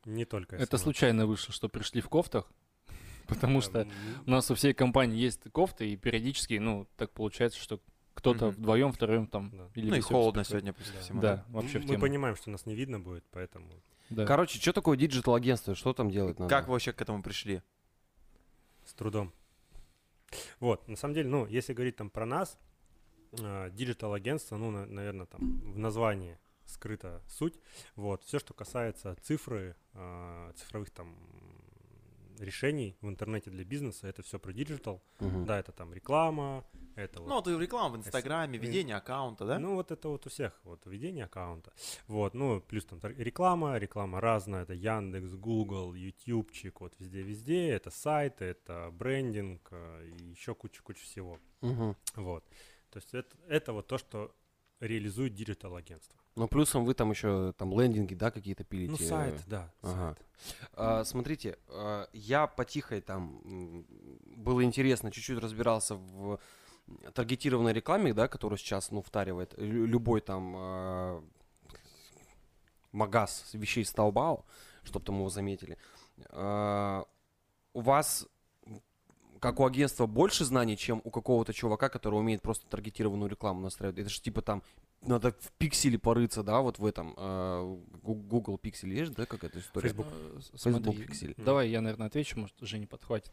Не 0.04 0.24
только 0.24 0.56
Это 0.56 0.76
SMM. 0.76 0.80
случайно 0.80 1.26
вышло, 1.26 1.54
что 1.54 1.68
пришли 1.68 2.00
в 2.00 2.08
кофтах, 2.08 2.50
потому 3.28 3.60
Да, 3.60 3.64
что 3.64 3.88
у 4.26 4.30
нас 4.30 4.50
у 4.50 4.54
всей 4.54 4.74
компании 4.74 5.18
есть 5.18 5.42
кофты, 5.52 5.88
и 5.90 5.96
периодически, 5.96 6.54
ну, 6.54 6.86
так 6.96 7.10
получается, 7.12 7.58
что 7.60 7.80
кто-то 8.14 8.50
вдвоем, 8.50 8.92
втроем 8.92 9.26
там. 9.26 9.50
Да. 9.52 9.68
Или 9.74 9.90
ну 9.90 9.96
и 9.96 10.00
холодно 10.00 10.44
сегодня, 10.44 10.72
по 10.72 10.80
Да. 10.80 11.00
всему. 11.00 11.20
Да, 11.20 11.44
вообще 11.48 11.78
в 11.78 11.82
мы 11.82 11.88
тему. 11.88 12.00
понимаем, 12.00 12.36
что 12.36 12.50
нас 12.50 12.64
не 12.66 12.74
видно 12.74 13.00
будет, 13.00 13.24
поэтому... 13.30 13.68
Да. 14.10 14.24
Короче, 14.26 14.60
что 14.60 14.72
такое 14.72 14.96
digital 14.96 15.34
агентство? 15.34 15.74
Что 15.74 15.92
там 15.92 16.10
делать 16.10 16.38
надо? 16.38 16.48
Как 16.48 16.66
вы 16.66 16.72
вообще 16.72 16.92
к 16.92 17.00
этому 17.02 17.22
пришли? 17.22 17.62
С 18.84 18.92
трудом. 18.94 19.32
Вот, 20.60 20.86
на 20.88 20.96
самом 20.96 21.14
деле, 21.14 21.28
ну, 21.28 21.46
если 21.46 21.72
говорить 21.72 21.96
там 21.96 22.10
про 22.10 22.26
нас, 22.26 22.58
digital 23.32 23.80
-агентство, 23.80 24.56
ну, 24.56 24.70
наверное, 24.70 25.26
там 25.26 25.60
в 25.72 25.78
названии 25.78 26.38
скрыта 26.66 27.22
суть. 27.28 27.58
Вот, 27.96 28.22
все, 28.24 28.38
что 28.38 28.54
касается 28.54 29.16
цифры, 29.22 29.76
а, 29.92 30.52
цифровых 30.54 30.90
там 30.90 31.16
решений 32.38 32.96
в 33.00 33.08
интернете 33.08 33.50
для 33.50 33.64
бизнеса, 33.64 34.06
это 34.08 34.22
все 34.22 34.38
про 34.38 34.52
digital. 34.52 35.02
Мгм. 35.20 35.44
Да, 35.46 35.58
это 35.58 35.72
там 35.72 35.92
реклама, 35.92 36.64
это 36.96 37.20
вот 37.20 37.28
Ну, 37.28 37.42
ты 37.42 37.58
реклама 37.58 37.94
в 37.96 37.98
Инстаграме, 37.98 38.58
Ин- 38.58 38.62
ведение 38.62 38.96
аккаунта, 38.96 39.44
да? 39.44 39.58
Ну, 39.58 39.74
вот 39.74 39.90
это 39.90 40.08
вот 40.08 40.26
у 40.26 40.30
всех, 40.30 40.58
вот, 40.64 40.84
ведение 40.86 41.24
аккаунта. 41.24 41.72
Вот, 42.06 42.34
ну, 42.34 42.60
плюс 42.60 42.84
там 42.84 42.98
реклама, 43.02 43.78
реклама 43.78 44.20
разная, 44.20 44.62
это 44.62 44.74
Яндекс, 44.74 45.34
Google, 45.34 45.94
Ютубчик, 45.94 46.80
вот 46.80 46.94
везде-везде, 46.98 47.68
это 47.70 47.90
сайты, 47.90 48.44
это 48.44 48.90
брендинг 48.92 49.68
э, 49.70 50.06
и 50.08 50.24
еще 50.30 50.54
куча-куча 50.54 51.02
всего. 51.04 51.38
Мгм. 51.60 51.96
Вот. 52.16 52.44
То 52.90 52.98
есть 52.98 53.14
это, 53.14 53.36
это 53.48 53.72
вот 53.72 53.86
то, 53.88 53.98
что 53.98 54.34
реализует 54.80 55.34
digital 55.34 55.67
-агентство. 55.67 56.18
Ну, 56.36 56.48
плюсом 56.48 56.84
вы 56.84 56.94
там 56.94 57.10
еще 57.10 57.52
там 57.56 57.78
лендинги, 57.78 58.14
да, 58.14 58.30
какие-то 58.30 58.64
пилите? 58.64 58.90
Ну, 58.90 58.98
сайт, 58.98 59.40
да, 59.46 59.70
Ага. 59.82 60.16
сайт. 60.16 60.26
А, 60.74 61.04
смотрите, 61.04 61.58
а, 61.68 62.08
я 62.12 62.46
потихой 62.48 63.00
там 63.00 63.84
было 64.36 64.64
интересно, 64.64 65.12
чуть-чуть 65.12 65.38
разбирался 65.38 65.94
в 65.94 66.40
таргетированной 67.14 67.72
рекламе, 67.72 68.12
да, 68.12 68.26
которую 68.26 68.58
сейчас, 68.58 68.90
ну, 68.90 69.00
втаривает 69.00 69.54
лю- 69.56 69.86
любой 69.86 70.20
там 70.20 70.54
а, 70.56 71.24
магаз 72.92 73.50
вещей 73.52 73.84
с 73.84 73.94
Taobao, 73.94 74.44
чтобы 74.82 75.04
там 75.04 75.16
его 75.16 75.30
заметили. 75.30 75.78
А, 76.30 77.04
у 77.74 77.80
вас, 77.80 78.26
как 79.40 79.60
у 79.60 79.66
агентства, 79.66 80.06
больше 80.06 80.44
знаний, 80.44 80.76
чем 80.76 81.00
у 81.04 81.10
какого-то 81.10 81.52
чувака, 81.52 81.88
который 81.88 82.18
умеет 82.18 82.42
просто 82.42 82.66
таргетированную 82.66 83.30
рекламу 83.30 83.60
настраивать? 83.60 83.98
Это 84.00 84.10
же 84.10 84.20
типа 84.20 84.42
там 84.42 84.62
надо 85.06 85.32
в 85.32 85.52
пикселе 85.58 85.98
порыться, 85.98 86.42
да, 86.42 86.60
вот 86.60 86.78
в 86.78 86.84
этом. 86.86 87.14
а, 87.16 87.62
Google 88.02 88.58
пиксель 88.58 88.92
есть, 88.94 89.12
да, 89.14 89.26
какая-то 89.26 89.58
история? 89.58 89.88
Facebook. 89.88 90.06
Э, 90.10 90.40
Facebook 90.52 90.82
Смотри, 90.84 91.06
пиксель. 91.06 91.34
давай 91.36 91.68
я, 91.70 91.80
наверное, 91.80 92.06
отвечу, 92.08 92.38
может, 92.38 92.56
Женя 92.60 92.86
подхватит. 92.86 93.32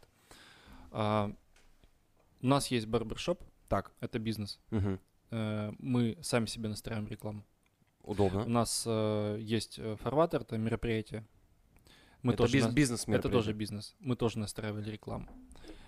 А, 0.90 1.32
У 2.40 2.46
нас 2.46 2.68
есть 2.68 2.86
барбершоп, 2.86 3.42
Так. 3.68 3.92
это 4.00 4.18
бизнес. 4.18 4.58
Мгм. 4.70 4.98
Э, 5.30 5.72
Мы 5.78 6.18
сами 6.22 6.46
себе 6.46 6.68
настраиваем 6.68 7.08
рекламу. 7.08 7.44
У 8.02 8.12
Удобно. 8.12 8.44
нас 8.46 8.82
э, 8.86 9.38
есть 9.40 9.78
э, 9.78 9.96
фарватер, 9.96 10.40
это 10.42 10.58
мероприятие. 10.58 11.24
Мы 12.22 12.32
это 12.32 12.42
тоже 12.44 12.58
биз- 12.58 12.66
на- 12.68 12.72
бизнес 12.72 13.06
Это 13.08 13.28
тоже 13.28 13.52
бизнес. 13.52 13.94
Мы 14.00 14.16
тоже 14.16 14.38
настраивали 14.40 14.90
рекламу. 14.90 15.28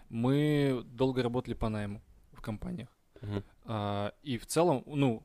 Мы 0.09 0.82
долго 0.87 1.22
работали 1.22 1.55
по 1.55 1.68
найму 1.68 2.01
в 2.32 2.41
компаниях. 2.41 2.89
Мгм. 3.20 3.43
А, 3.64 4.12
и 4.22 4.39
в 4.39 4.47
целом, 4.47 4.85
ну, 4.87 5.22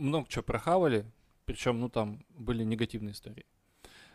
много 0.00 0.28
чего 0.28 0.42
прохавали, 0.42 1.04
причем, 1.44 1.80
ну, 1.80 1.88
там 1.88 2.24
были 2.30 2.64
негативные 2.64 3.12
истории. 3.12 3.46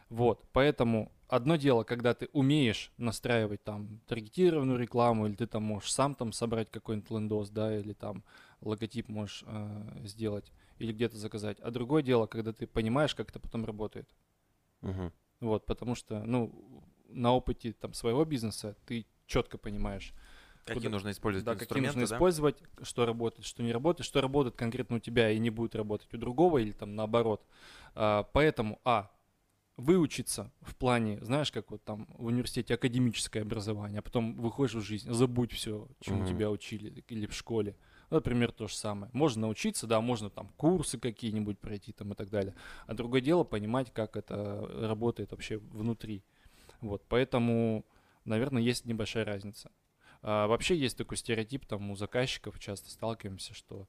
Вот, 0.09 0.45
поэтому 0.53 1.11
одно 1.27 1.55
дело, 1.55 1.83
когда 1.83 2.13
ты 2.13 2.29
умеешь 2.31 2.91
настраивать 2.97 3.63
там 3.63 3.99
таргетированную 4.07 4.77
рекламу, 4.77 5.25
или 5.27 5.35
ты 5.35 5.47
там 5.47 5.63
можешь 5.63 5.91
сам 5.91 6.13
там 6.13 6.31
собрать 6.31 6.69
какой-нибудь 6.69 7.09
лендос, 7.09 7.49
да, 7.49 7.75
или 7.75 7.93
там 7.93 8.23
логотип 8.61 9.09
можешь 9.09 9.43
э, 9.47 10.01
сделать, 10.03 10.51
или 10.77 10.93
где-то 10.93 11.17
заказать. 11.17 11.59
А 11.59 11.71
другое 11.71 12.03
дело, 12.03 12.27
когда 12.27 12.53
ты 12.53 12.67
понимаешь, 12.67 13.15
как 13.15 13.29
это 13.29 13.39
потом 13.39 13.65
работает. 13.65 14.07
Мгм. 14.81 15.11
Вот, 15.39 15.65
потому 15.65 15.95
что, 15.95 16.23
ну, 16.23 16.83
на 17.09 17.33
опыте 17.33 17.73
там 17.73 17.93
своего 17.93 18.25
бизнеса 18.25 18.75
ты 18.85 19.05
четко 19.25 19.57
понимаешь, 19.57 20.13
Какие 20.65 20.79
куда- 20.81 20.89
нужно 20.89 21.11
использовать 21.11 21.45
да, 21.45 21.55
какие 21.55 21.83
нужно 21.83 22.07
да? 22.07 22.15
использовать, 22.15 22.57
что 22.81 23.05
работает, 23.05 23.45
что 23.45 23.61
не 23.61 23.71
работает, 23.71 24.05
что 24.05 24.19
работает 24.19 24.55
конкретно 24.55 24.97
у 24.97 24.99
тебя 24.99 25.29
и 25.29 25.37
не 25.37 25.51
будет 25.51 25.75
работать 25.75 26.11
у 26.13 26.17
другого 26.17 26.57
или 26.57 26.71
там 26.71 26.95
наоборот. 26.95 27.45
А, 27.93 28.23
поэтому, 28.33 28.79
а, 28.83 29.11
выучиться 29.77 30.51
в 30.61 30.75
плане, 30.75 31.19
знаешь, 31.21 31.51
как 31.51 31.69
вот 31.69 31.83
там 31.83 32.07
в 32.17 32.25
университете 32.25 32.73
академическое 32.73 33.43
образование, 33.43 33.99
а 33.99 34.01
потом 34.01 34.35
выходишь 34.35 34.73
в 34.75 34.81
жизнь, 34.81 35.11
забудь 35.11 35.51
все, 35.51 35.87
чему 35.99 36.19
Мгм. 36.19 36.27
тебя 36.27 36.49
учили 36.49 37.03
или 37.09 37.25
в 37.27 37.33
школе. 37.33 37.75
Например, 38.09 38.51
то 38.51 38.67
же 38.67 38.75
самое. 38.75 39.09
Можно 39.13 39.41
научиться, 39.41 39.85
да, 39.85 39.99
можно 39.99 40.29
там 40.29 40.49
курсы 40.57 40.97
какие-нибудь 40.97 41.59
пройти 41.59 41.91
там 41.91 42.13
и 42.13 42.15
так 42.15 42.29
далее. 42.29 42.55
А 42.87 42.93
другое 42.93 43.21
дело 43.21 43.43
понимать, 43.43 43.91
как 43.93 44.15
это 44.15 44.67
работает 44.87 45.31
вообще 45.31 45.57
внутри. 45.57 46.23
Вот, 46.81 47.03
поэтому, 47.07 47.85
наверное, 48.23 48.61
есть 48.61 48.85
небольшая 48.85 49.25
разница. 49.25 49.69
А, 50.27 50.47
вообще 50.47 50.75
есть 50.75 50.97
такой 50.97 51.17
стереотип, 51.17 51.67
там 51.67 51.91
у 51.91 51.95
заказчиков 51.95 52.59
часто 52.59 52.89
сталкиваемся, 52.89 53.53
что 53.53 53.87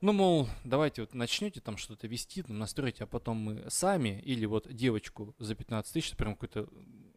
Ну, 0.00 0.12
мол, 0.12 0.48
давайте 0.64 1.02
вот 1.02 1.14
начнете 1.14 1.60
там 1.60 1.76
что-то 1.76 2.06
вести, 2.06 2.42
там, 2.42 2.58
настроите, 2.58 3.04
а 3.04 3.06
потом 3.08 3.36
мы 3.38 3.68
сами, 3.68 4.20
или 4.24 4.46
вот 4.46 4.72
девочку 4.72 5.34
за 5.38 5.54
15 5.56 5.92
тысяч, 5.92 6.16
прям 6.16 6.34
какой-то 6.36 6.68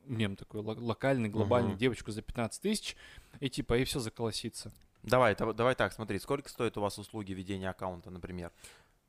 мем 0.05 0.35
такой 0.35 0.61
ло- 0.61 0.75
локальный, 0.77 1.29
глобальный, 1.29 1.71
Мгм. 1.73 1.77
девочку 1.77 2.11
за 2.11 2.21
15 2.23 2.61
тысяч, 2.63 2.97
и 3.39 3.49
типа, 3.49 3.77
и 3.77 3.83
все 3.85 3.99
заколосится. 3.99 4.73
Давай, 5.03 5.35
дав- 5.35 5.55
давай 5.55 5.75
так, 5.75 5.93
смотри, 5.93 6.17
сколько 6.19 6.49
стоят 6.49 6.77
у 6.77 6.81
вас 6.81 6.97
услуги 6.97 7.31
ведения 7.31 7.69
аккаунта, 7.69 8.09
например? 8.09 8.51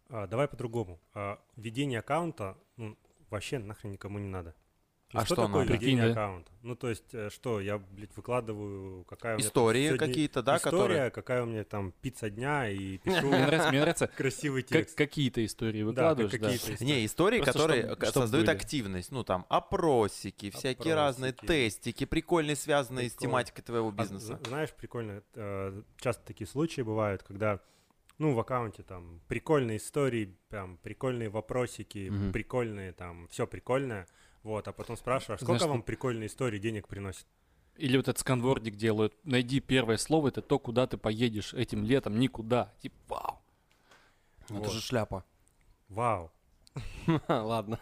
А, 0.09 0.27
давай 0.27 0.47
по-другому. 0.47 1.01
А, 1.15 1.41
ведение 1.57 2.01
аккаунта 2.01 2.57
ну, 2.77 2.97
вообще 3.31 3.59
нахрен 3.59 3.93
никому 3.93 4.19
не 4.19 4.29
надо. 4.29 4.55
А 5.21 5.25
что 5.27 5.37
такое 5.37 5.49
надо? 5.65 5.73
ведение 5.75 5.79
Прикинь, 6.03 6.15
да? 6.15 6.25
аккаунта? 6.25 6.51
Ну, 6.63 6.77
то 6.77 6.89
есть, 6.89 7.05
э, 7.15 7.29
что, 7.31 7.61
я, 7.61 7.79
блядь, 7.79 8.17
выкладываю, 8.17 9.05
какая 9.05 9.35
у 9.35 9.39
меня 9.39 9.47
Истории 9.47 9.87
сегодня 9.89 10.07
какие-то, 10.07 10.43
да, 10.43 10.57
история, 10.57 10.71
которые... 10.79 11.11
какая 11.11 11.43
у 11.43 11.47
меня 11.47 11.65
там 11.65 11.93
пицца 12.01 12.31
дня, 12.31 12.69
и 12.71 12.77
Мне 12.79 12.99
пишу 12.99 13.29
нравится, 13.29 13.69
мне 13.69 13.81
нравится 13.81 14.07
красивый 14.07 14.63
как- 14.63 14.71
текст. 14.71 14.97
какие-то 14.97 15.45
истории 15.45 15.83
выкладываешь, 15.83 16.33
да. 16.33 16.39
какие-то 16.39 16.75
истории. 16.75 16.89
Не, 16.89 17.05
истории, 17.07 17.39
Просто 17.39 17.53
которые 17.53 17.97
создают 18.13 18.47
были. 18.47 18.57
активность. 18.57 19.13
Ну, 19.13 19.25
там, 19.25 19.47
опросики, 19.49 20.51
всякие 20.51 20.95
разные 20.95 21.33
тестики, 21.33 22.05
прикольные, 22.05 22.57
связанные 22.57 23.11
с 23.11 23.15
тематикой 23.15 23.63
твоего 23.65 23.89
А, 23.89 23.93
бизнеса. 23.93 24.27
зна- 24.27 24.41
знаешь, 24.47 24.71
прикольно, 24.73 25.23
э, 25.35 25.83
часто 26.01 26.25
такие 26.25 26.47
случаи 26.49 26.81
бывают, 26.81 27.23
когда, 27.23 27.61
ну, 28.19 28.33
в 28.35 28.41
аккаунте 28.41 28.83
там 28.83 29.21
прикольные 29.29 29.77
истории, 29.77 30.35
прям 30.49 30.79
прикольные 30.79 31.29
вопросики, 31.29 32.09
Мгм. 32.11 32.33
прикольные 32.33 32.93
там, 32.93 33.29
все 33.29 33.47
прикольное, 33.47 34.07
вот, 34.45 34.69
а 34.69 34.73
потом 34.73 34.97
спрашиваешь, 34.97 35.41
Знаешь, 35.41 35.59
сколько 35.59 35.59
что- 35.65 35.69
вам 35.69 35.83
прикольные 35.83 36.29
истории 36.29 36.59
денег 36.61 36.87
приносит? 36.87 37.27
Или 37.77 37.97
вот 37.97 38.07
этот 38.07 38.21
сканвордик 38.21 38.77
делают. 38.77 39.13
Найди 39.25 39.59
первое 39.59 39.97
слово, 39.97 40.29
это 40.29 40.41
то, 40.43 40.61
куда 40.61 40.87
ты 40.87 40.97
поедешь 40.97 41.53
этим 41.55 41.83
летом, 41.83 42.21
никуда. 42.21 42.73
Типа, 42.81 42.95
вау. 43.09 43.43
Это 44.45 44.55
Вот. 44.55 44.71
же 44.71 44.81
шляпа. 44.81 45.25
Вау. 45.89 46.31
Ладно, 47.29 47.81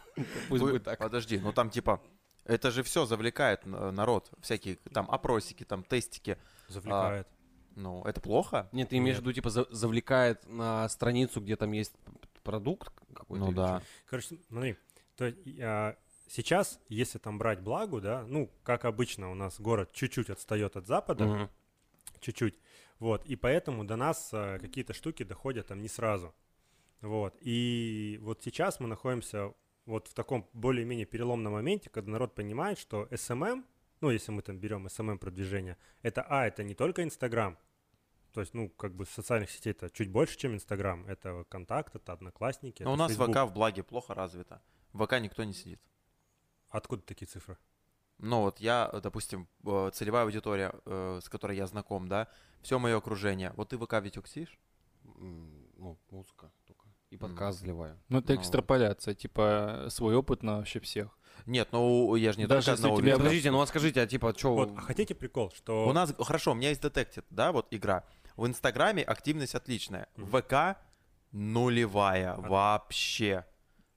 пусть 0.48 0.62
будет 0.62 0.84
так. 0.84 0.98
Подожди, 0.98 1.38
ну 1.38 1.52
там 1.52 1.68
типа, 1.70 2.00
это 2.44 2.70
же 2.70 2.82
все 2.82 3.04
завлекает 3.06 3.64
народ, 3.66 4.30
всякие 4.40 4.76
там 4.92 5.10
опросики, 5.10 5.64
там 5.64 5.82
тестики. 5.82 6.38
Завлекает. 6.68 7.28
Ну, 7.74 8.02
это 8.04 8.20
плохо? 8.20 8.68
Нет, 8.72 8.90
ты 8.90 8.98
имеешь 8.98 9.16
в 9.16 9.20
виду, 9.20 9.32
типа, 9.32 9.48
за- 9.48 9.66
завлекает 9.70 10.46
на 10.46 10.86
страницу, 10.90 11.40
где 11.40 11.56
там 11.56 11.72
есть 11.72 11.94
продукт 12.42 12.92
какой-то? 13.14 13.44
Ну 13.46 13.52
да. 13.52 13.82
Короче, 14.06 14.36
смотри, 14.48 14.76
то 15.16 15.24
есть, 15.24 15.38
а, 15.60 15.96
сейчас, 16.32 16.80
если 16.88 17.18
там 17.18 17.38
брать 17.38 17.60
благу, 17.60 18.00
да, 18.00 18.24
ну, 18.26 18.50
как 18.62 18.84
обычно 18.84 19.30
у 19.30 19.34
нас 19.34 19.60
город 19.60 19.92
чуть-чуть 19.92 20.30
отстает 20.30 20.76
от 20.76 20.86
запада, 20.86 21.24
Мгм. 21.24 21.50
чуть-чуть. 22.20 22.54
Вот, 22.98 23.24
и 23.26 23.36
поэтому 23.36 23.84
до 23.84 23.96
нас 23.96 24.30
э, 24.32 24.58
какие-то 24.60 24.94
штуки 24.94 25.24
доходят 25.24 25.66
там 25.66 25.80
не 25.80 25.88
сразу. 25.88 26.34
Вот, 27.00 27.36
и 27.40 28.18
вот 28.22 28.42
сейчас 28.42 28.80
мы 28.80 28.86
находимся 28.86 29.52
вот 29.86 30.08
в 30.08 30.14
таком 30.14 30.48
более-менее 30.52 31.06
переломном 31.06 31.52
моменте, 31.52 31.90
когда 31.90 32.12
народ 32.12 32.34
понимает, 32.34 32.78
что 32.78 33.08
SMM, 33.10 33.64
ну, 34.00 34.10
если 34.10 34.32
мы 34.32 34.42
там 34.42 34.58
берем 34.58 34.86
SMM 34.86 35.18
продвижение, 35.18 35.76
это, 36.02 36.22
а, 36.22 36.46
это 36.46 36.62
не 36.62 36.74
только 36.74 37.02
Инстаграм, 37.02 37.58
то 38.32 38.40
есть, 38.40 38.54
ну, 38.54 38.70
как 38.70 38.94
бы 38.94 39.04
социальных 39.04 39.50
сетей 39.50 39.72
это 39.72 39.90
чуть 39.90 40.08
больше, 40.08 40.38
чем 40.38 40.54
Инстаграм. 40.54 41.04
Это 41.06 41.44
контакт, 41.50 41.94
это 41.94 42.14
одноклассники. 42.14 42.82
Но 42.82 42.94
это 42.94 42.94
у 42.94 42.96
нас 42.96 43.12
Facebook. 43.12 43.36
ВК 43.36 43.50
в 43.50 43.52
благе 43.52 43.82
плохо 43.82 44.14
развито. 44.14 44.62
В 44.92 45.04
ВК 45.04 45.20
никто 45.20 45.44
не 45.44 45.52
сидит. 45.52 45.80
Откуда 46.72 47.02
такие 47.02 47.26
цифры? 47.26 47.56
Ну 48.18 48.40
вот 48.42 48.60
я, 48.60 48.90
допустим, 49.02 49.48
э, 49.66 49.90
целевая 49.92 50.24
аудитория, 50.24 50.72
э, 50.86 51.20
с 51.22 51.28
которой 51.28 51.56
я 51.56 51.66
знаком, 51.66 52.08
да, 52.08 52.28
все 52.62 52.78
мое 52.78 52.96
окружение. 52.96 53.52
Вот 53.56 53.68
ты 53.70 53.76
в 53.76 53.84
ВК? 53.84 54.58
М, 55.04 55.68
Ну, 55.76 55.98
музыка 56.10 56.52
только. 56.64 56.86
И 57.10 57.16
подкаст 57.16 57.58
заливаю. 57.60 57.98
Ну, 58.08 58.18
это 58.20 58.34
Ну. 58.34 58.40
экстраполяция, 58.40 59.14
типа, 59.14 59.86
свой 59.90 60.14
опыт 60.14 60.42
на 60.44 60.58
вообще 60.58 60.78
всех. 60.80 61.18
Нет, 61.46 61.68
ну 61.72 62.14
я 62.14 62.32
же 62.32 62.38
не 62.38 62.46
Даже 62.46 62.66
только 62.66 62.70
если 62.70 62.82
одного 62.82 62.94
у 62.94 63.00
тебя-. 63.02 63.16
Подождите, 63.16 63.50
ну 63.50 63.60
а 63.60 63.66
скажите, 63.66 64.00
а 64.00 64.06
типа, 64.06 64.32
что... 64.36 64.54
Вот, 64.54 64.70
а 64.76 64.80
хотите 64.80 65.14
прикол, 65.14 65.50
что... 65.50 65.88
У 65.88 65.92
нас, 65.92 66.14
хорошо, 66.18 66.52
у 66.52 66.54
меня 66.54 66.68
есть 66.68 66.82
Detected, 66.84 67.24
да, 67.30 67.50
вот 67.52 67.66
игра. 67.72 68.04
В 68.36 68.46
Инстаграме 68.46 69.02
активность 69.02 69.54
отличная. 69.56 70.08
В 70.16 70.40
ВК 70.40 70.78
нулевая 71.32 72.36
вообще. 72.36 73.44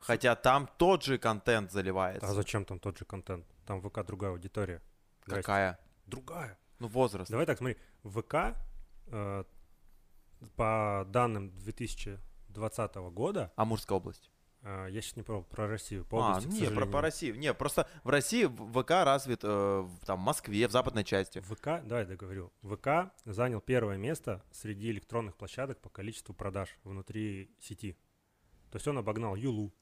Хотя 0.05 0.35
там 0.35 0.69
тот 0.77 1.03
же 1.03 1.17
контент 1.17 1.71
заливается. 1.71 2.27
А 2.27 2.33
зачем 2.33 2.63
там 2.63 2.79
тот 2.79 2.97
же 2.97 3.05
контент? 3.05 3.45
Там 3.65 3.81
ВК 3.81 4.05
другая 4.05 4.31
аудитория. 4.31 4.81
Здрасте. 5.25 5.41
Какая? 5.41 5.79
Другая. 6.05 6.59
Ну, 6.77 6.87
возраст. 6.87 7.31
Давай 7.31 7.47
так, 7.47 7.57
смотри, 7.57 7.77
ВК 8.03 8.55
э, 9.07 9.43
по 10.55 11.05
данным 11.07 11.57
2020 11.57 12.95
года, 12.95 13.51
Амурская 13.55 13.97
область. 13.97 14.29
э, 14.61 14.89
я 14.91 15.01
сейчас 15.01 15.15
не 15.15 15.23
про, 15.23 15.41
про 15.41 15.67
Россию, 15.67 16.05
по 16.05 16.17
а, 16.17 16.37
области, 16.37 16.49
к 16.49 16.51
не, 16.51 16.75
про, 16.75 16.85
по 16.85 17.01
России. 17.01 17.31
Не, 17.31 17.53
просто 17.55 17.87
в 18.03 18.09
России 18.09 18.45
ВК 18.45 18.91
развит 18.91 19.43
э, 19.43 19.47
в 19.47 20.05
там, 20.05 20.19
Москве, 20.19 20.67
в 20.67 20.71
западной 20.71 21.03
части. 21.03 21.39
ВК, 21.39 21.81
давай 21.83 22.05
договорю. 22.05 22.53
ВК 22.61 23.11
занял 23.23 23.61
первое 23.61 23.97
место 23.97 24.43
среди 24.51 24.91
электронных 24.91 25.35
площадок 25.35 25.81
по 25.81 25.89
количеству 25.89 26.35
продаж 26.35 26.77
внутри 26.83 27.55
сети. 27.59 27.97
То 28.69 28.75
есть 28.75 28.87
он 28.87 28.97
обогнал 28.97 29.35
Юлу, 29.35 29.73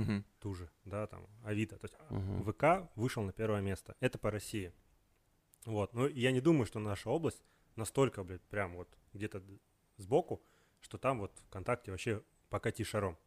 Мгм. 0.00 0.24
ту 0.40 0.54
же, 0.54 0.70
да, 0.84 1.06
там, 1.06 1.26
Авито. 1.44 1.78
То 1.78 1.86
есть 1.86 1.96
Мгм. 2.10 2.44
ВК 2.52 2.90
вышел 2.96 3.22
на 3.22 3.32
первое 3.32 3.60
место. 3.60 3.96
Это 4.00 4.18
по 4.18 4.30
России. 4.30 4.72
Вот. 5.64 5.92
Ну, 5.94 6.06
я 6.08 6.32
не 6.32 6.40
думаю, 6.40 6.66
что 6.66 6.78
наша 6.78 7.10
область 7.10 7.42
настолько, 7.76 8.22
блядь, 8.24 8.42
прям 8.42 8.76
вот 8.76 8.88
где-то 9.12 9.42
сбоку, 9.96 10.42
что 10.80 10.98
там 10.98 11.18
вот 11.20 11.32
ВКонтакте 11.46 11.90
вообще 11.90 12.22
покати 12.48 12.84
шаром. 12.84 13.18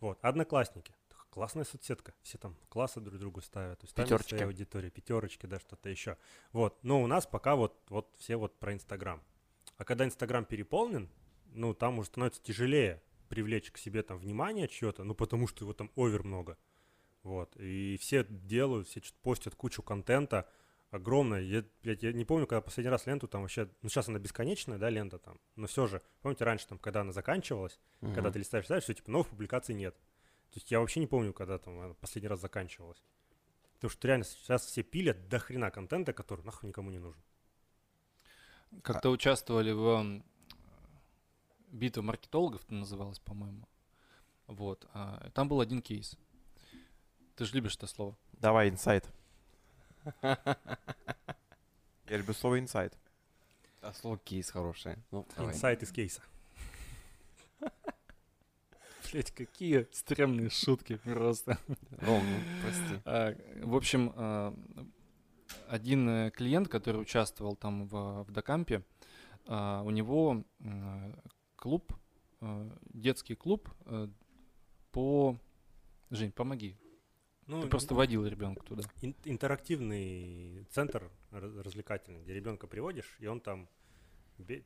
Вот. 0.00 0.18
Одноклассники. 0.22 0.94
Классная 1.30 1.64
соцсетка. 1.64 2.12
Все 2.20 2.36
там 2.36 2.56
классы 2.68 3.00
друг 3.00 3.18
другу 3.18 3.40
ставят. 3.40 3.78
То 3.80 3.84
есть 3.84 3.94
там 3.94 4.04
Пятёрочки. 4.04 4.28
своя 4.30 4.44
аудитория, 4.44 4.90
пятерочки, 4.90 5.46
да, 5.46 5.58
что-то 5.58 5.88
еще. 5.88 6.18
Вот. 6.52 6.78
Но 6.84 7.02
у 7.02 7.06
нас 7.06 7.26
пока 7.26 7.56
вот, 7.56 7.80
вот 7.88 8.14
все 8.18 8.36
вот 8.36 8.58
про 8.58 8.74
Инстаграм. 8.74 9.22
А 9.78 9.84
когда 9.84 10.04
Инстаграм 10.04 10.44
переполнен, 10.44 11.08
ну, 11.46 11.72
там 11.72 11.98
уже 11.98 12.08
становится 12.08 12.42
тяжелее 12.42 13.02
привлечь 13.32 13.70
к 13.70 13.78
себе 13.78 14.02
там 14.02 14.18
внимание 14.18 14.68
чье-то, 14.68 15.04
ну, 15.04 15.14
потому 15.14 15.46
что 15.46 15.64
его 15.64 15.72
там 15.72 15.90
овер 15.96 16.22
много. 16.22 16.58
Вот. 17.22 17.56
И 17.56 17.96
все 17.98 18.26
делают, 18.28 18.88
все 18.88 19.00
что-то 19.00 19.18
постят 19.22 19.54
кучу 19.54 19.82
контента 19.82 20.46
огромное. 20.90 21.40
Я, 21.40 21.64
блядь, 21.82 22.02
я 22.02 22.12
не 22.12 22.26
помню, 22.26 22.46
когда 22.46 22.60
последний 22.60 22.90
раз 22.90 23.06
ленту 23.06 23.28
там 23.28 23.40
вообще... 23.40 23.70
Ну, 23.80 23.88
сейчас 23.88 24.06
она 24.10 24.18
бесконечная, 24.18 24.76
да, 24.76 24.90
лента 24.90 25.18
там. 25.18 25.40
Но 25.56 25.66
все 25.66 25.86
же, 25.86 26.02
помните, 26.20 26.44
раньше 26.44 26.68
там, 26.68 26.78
когда 26.78 27.00
она 27.00 27.12
заканчивалась, 27.12 27.80
когда 28.02 28.20
Мгм. 28.20 28.32
ты 28.32 28.38
листаешь, 28.40 28.64
листаешь, 28.64 28.82
все, 28.82 28.92
типа, 28.92 29.10
новых 29.10 29.28
публикаций 29.28 29.74
нет. 29.74 29.94
То 30.50 30.56
есть 30.56 30.70
я 30.70 30.80
вообще 30.80 31.00
не 31.00 31.06
помню, 31.06 31.32
когда 31.32 31.56
там 31.56 31.80
она 31.80 31.94
последний 31.94 32.28
раз 32.28 32.38
заканчивалась. 32.38 33.02
Потому 33.76 33.90
что 33.92 34.08
реально 34.08 34.26
сейчас 34.26 34.66
все 34.66 34.82
пилят 34.82 35.30
до 35.30 35.38
хрена 35.38 35.70
контента, 35.70 36.12
который 36.12 36.44
нахуй 36.44 36.68
никому 36.68 36.90
не 36.90 36.98
нужен. 36.98 37.22
Как-то 38.82 39.08
участвовали 39.08 39.72
в 39.72 40.22
м, 41.72 41.78
битве 41.78 42.02
маркетологов, 42.02 42.62
это 42.64 42.74
называлось, 42.74 43.18
по-моему. 43.18 43.66
Вот. 44.46 44.86
а, 44.94 45.30
Там 45.34 45.48
был 45.48 45.60
один 45.60 45.80
кейс. 45.82 46.16
Ты 47.36 47.44
же 47.44 47.54
любишь 47.54 47.76
это 47.76 47.86
слово. 47.86 48.16
Давай, 48.40 48.68
инсайт. 48.68 49.08
Я 50.22 50.48
люблю 52.08 52.34
слово 52.34 52.58
инсайт. 52.58 52.96
А 53.80 53.92
слово 53.92 54.18
кейс 54.18 54.50
хорошее. 54.50 54.98
Ну. 55.10 55.26
Инсайт 55.38 55.82
из 55.82 55.90
кейса. 55.90 56.22
Блять, 59.12 59.30
какие 59.32 59.86
стрёмные 59.92 60.48
шутки 60.50 60.96
просто. 60.96 61.58
Ром, 62.00 62.22
ну, 62.24 62.40
прости. 62.62 63.02
А, 63.04 63.34
В 63.62 63.76
общем, 63.76 64.12
а, 64.16 64.54
один 65.68 66.08
э, 66.08 66.30
клиент, 66.30 66.68
который 66.68 67.02
участвовал 67.02 67.56
там 67.56 67.86
в, 67.86 68.24
в 68.24 68.30
Докампе, 68.30 68.82
а, 69.46 69.82
у 69.82 69.90
него 69.90 70.44
клуб, 71.62 71.92
э, 72.40 72.70
детский 72.92 73.36
клуб 73.36 73.68
э, 73.86 74.08
по... 74.90 75.38
Жень, 76.10 76.32
помоги. 76.32 76.76
Ну, 77.46 77.62
Ты 77.62 77.68
просто 77.68 77.94
водил 77.94 78.26
ребенка 78.26 78.64
туда. 78.64 78.82
ин- 79.00 79.14
интерактивный 79.24 80.66
центр 80.70 81.08
раз- 81.30 81.54
развлекательный, 81.64 82.20
где 82.22 82.34
ребенка 82.34 82.66
приводишь, 82.66 83.16
и 83.20 83.26
он 83.28 83.40
там 83.40 83.68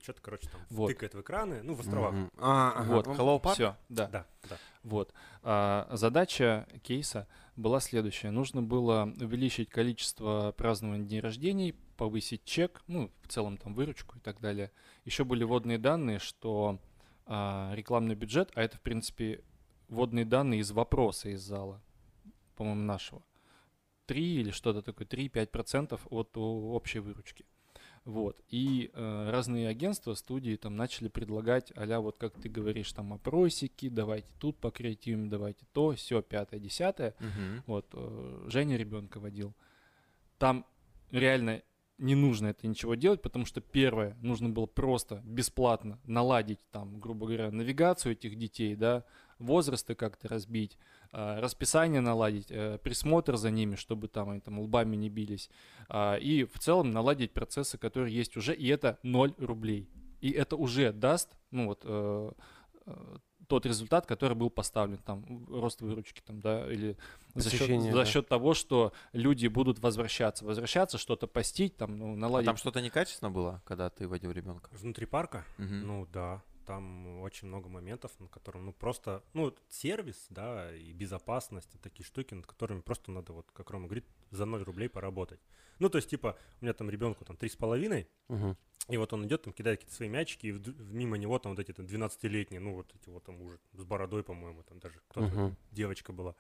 что-то, 0.01 0.22
короче, 0.22 0.49
там 0.49 0.61
Вот. 0.70 0.88
тыкает 0.88 1.14
в 1.14 1.20
экраны, 1.20 1.62
ну, 1.62 1.74
в 1.74 1.80
островах. 1.80 2.14
Мгм. 2.14 2.30
А, 2.38 2.72
ага. 2.76 2.94
Вот, 2.94 3.07
Ну, 3.07 3.12
Hello 3.14 3.42
Park? 3.42 3.53
Все, 3.55 3.76
да. 3.90 4.07
Да, 4.09 4.26
да. 4.49 4.57
Вот. 4.84 5.12
А, 5.42 5.86
задача 5.92 6.66
кейса 6.82 7.28
была 7.57 7.80
следующая. 7.80 8.30
Нужно 8.30 8.62
было 8.62 9.12
увеличить 9.20 9.68
количество 9.68 10.53
празднований 10.57 11.05
дней 11.05 11.20
рождений, 11.20 11.74
повысить 11.99 12.44
чек, 12.44 12.82
ну, 12.86 13.11
в 13.22 13.28
целом 13.28 13.59
там 13.59 13.74
выручку 13.74 14.16
и 14.16 14.20
так 14.20 14.40
далее. 14.40 14.70
Еще 15.05 15.24
были 15.24 15.44
водные 15.44 15.78
данные, 15.78 16.20
что 16.20 16.78
а, 17.26 17.72
рекламный 17.74 18.14
бюджет, 18.14 18.50
а 18.54 18.62
это, 18.62 18.76
в 18.76 18.80
принципе, 18.80 19.42
водные 19.88 20.24
данные 20.24 20.60
из 20.60 20.70
вопроса 20.70 21.28
из 21.28 21.42
зала, 21.42 21.80
по-моему, 22.56 22.82
нашего. 22.82 23.22
3 24.06 24.40
или 24.40 24.50
что-то 24.50 24.82
такое, 24.82 25.06
3-5% 25.06 26.00
от 26.10 26.30
общей 26.36 27.00
выручки. 27.00 27.44
Вот. 28.04 28.40
И 28.50 28.90
э, 28.92 29.30
разные 29.30 29.68
агентства, 29.68 30.14
студии 30.14 30.54
там 30.54 30.76
начали 30.76 31.08
предлагать, 31.08 31.72
а 31.74 32.00
вот 32.00 32.16
как 32.18 32.40
ты 32.40 32.48
говоришь, 32.48 32.92
там 32.92 33.12
опросики, 33.12 33.88
давайте 33.88 34.28
тут 34.38 34.56
по 34.58 34.70
креативам, 34.70 35.28
давайте 35.28 35.66
то, 35.72 35.92
все, 35.96 36.22
пятое, 36.22 36.60
десятое. 36.60 37.16
Мгм. 37.18 37.64
Вот, 37.66 37.86
э, 37.94 38.44
Женя 38.46 38.76
ребенка 38.76 39.18
водил. 39.18 39.54
Там 40.38 40.64
реально 41.10 41.62
не 41.99 42.14
нужно 42.14 42.49
это 42.49 42.66
ничего 42.66 42.94
делать, 42.94 43.22
потому 43.22 43.47
что 43.47 43.61
первое, 43.61 44.16
нужно 44.20 44.49
было 44.51 44.66
просто 44.66 45.22
бесплатно 45.24 45.99
наладить 46.05 46.61
там, 46.70 47.01
грубо 47.01 47.26
говоря, 47.26 47.51
навигацию 47.51 48.12
этих 48.12 48.36
детей, 48.36 48.74
да, 48.74 49.05
возрасты 49.38 49.94
как-то 49.94 50.28
разбить, 50.28 50.78
а, 51.12 51.40
расписание 51.40 52.01
наладить, 52.01 52.47
э, 52.51 52.78
присмотр 52.82 53.36
за 53.36 53.51
ними, 53.51 53.76
чтобы 53.76 54.09
там 54.09 54.30
они 54.30 54.40
там 54.40 54.59
лбами 54.59 54.97
не 54.97 55.09
бились, 55.09 55.51
а, 55.88 56.16
и 56.16 56.44
в 56.44 56.59
целом 56.59 56.90
наладить 56.90 57.32
процессы, 57.32 57.78
которые 57.78 58.14
есть 58.14 58.36
уже, 58.36 58.55
и 58.55 58.66
это 58.68 58.99
0 59.03 59.34
рублей. 59.38 59.88
И 60.20 60.30
это 60.30 60.57
уже 60.57 60.92
даст, 60.92 61.30
ну 61.51 61.66
вот, 61.66 61.82
э, 61.84 62.30
э, 62.86 63.16
тот 63.49 63.66
результат, 63.66 64.07
который 64.07 64.34
был 64.34 64.51
поставлен, 64.51 64.99
там, 64.99 65.47
рост 65.49 65.80
выручки, 65.80 66.20
там, 66.20 66.40
да, 66.40 66.70
или 66.70 66.97
за 67.34 67.51
счет, 67.51 67.61
Посещение, 67.61 67.92
за 67.92 67.99
да. 68.01 68.05
счет 68.05 68.28
того, 68.28 68.55
что 68.55 68.92
люди 69.12 69.47
будут 69.47 69.78
возвращаться, 69.78 70.44
возвращаться, 70.44 70.99
что-то 70.99 71.26
постить, 71.26 71.76
там, 71.76 71.99
ну, 71.99 72.12
А 72.12 72.16
наладить. 72.16 72.47
там 72.47 72.57
что-то 72.57 72.80
некачественно 72.80 73.30
было, 73.30 73.62
когда 73.64 73.90
ты 73.90 74.09
водил 74.09 74.30
ребенка? 74.32 74.70
Внутри 74.72 75.07
парка? 75.07 75.44
Мгм. 75.59 75.86
Ну 75.86 76.07
да, 76.12 76.42
там 76.66 77.20
очень 77.20 77.48
много 77.48 77.68
моментов, 77.68 78.12
на 78.18 78.28
котором, 78.28 78.66
ну 78.66 78.72
просто, 78.72 79.22
ну 79.32 79.42
вот 79.44 79.62
сервис, 79.68 80.26
да, 80.30 80.74
и 80.74 80.92
безопасность, 80.92 81.70
такие 81.80 82.04
штуки, 82.04 82.34
над 82.34 82.46
которыми 82.46 82.80
просто 82.80 83.10
надо, 83.12 83.32
вот, 83.32 83.50
как 83.52 83.70
Рома 83.70 83.86
говорит, 83.86 84.04
за 84.30 84.44
0 84.44 84.62
рублей 84.64 84.88
поработать. 84.88 85.40
Ну 85.78 85.88
то 85.88 85.98
есть, 85.98 86.10
типа, 86.10 86.36
у 86.60 86.64
меня 86.64 86.74
там 86.74 86.90
ребенку 86.90 87.24
там 87.24 87.36
три 87.36 87.48
с 87.48 87.56
половиной, 87.56 88.08
Мгм. 88.28 88.56
и 88.88 88.96
вот 88.96 89.12
он 89.12 89.26
идет, 89.26 89.42
там 89.42 89.52
кидает 89.52 89.78
какие-то 89.78 89.96
свои 89.96 90.08
мячики, 90.08 90.46
и 90.48 90.52
вд- 90.52 90.74
мимо 90.92 91.16
него 91.16 91.38
там 91.38 91.52
вот 91.52 91.58
эти 91.60 91.72
там 91.72 91.86
12-летние, 91.86 92.60
ну 92.60 92.74
вот 92.74 92.92
эти 92.94 93.08
вот 93.08 93.24
там 93.24 93.40
уже 93.40 93.58
с 93.72 93.84
бородой, 93.84 94.22
по-моему, 94.22 94.62
там 94.64 94.78
даже 94.80 95.00
кто-то, 95.08 95.26
Мгм. 95.34 95.56
девочка 95.70 96.12
была. 96.12 96.34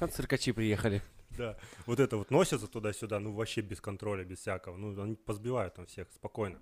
А 0.00 0.08
Циркачи 0.08 0.52
приехали. 0.52 1.02
Да, 1.36 1.56
вот 1.86 2.00
это 2.00 2.16
вот 2.16 2.30
носятся 2.30 2.66
туда-сюда, 2.66 3.20
ну 3.20 3.32
вообще 3.32 3.60
без 3.60 3.80
контроля, 3.80 4.24
без 4.24 4.38
всякого. 4.38 4.76
Ну, 4.76 5.00
они 5.00 5.14
позбивают 5.14 5.74
там 5.74 5.86
всех 5.86 6.10
спокойно. 6.12 6.60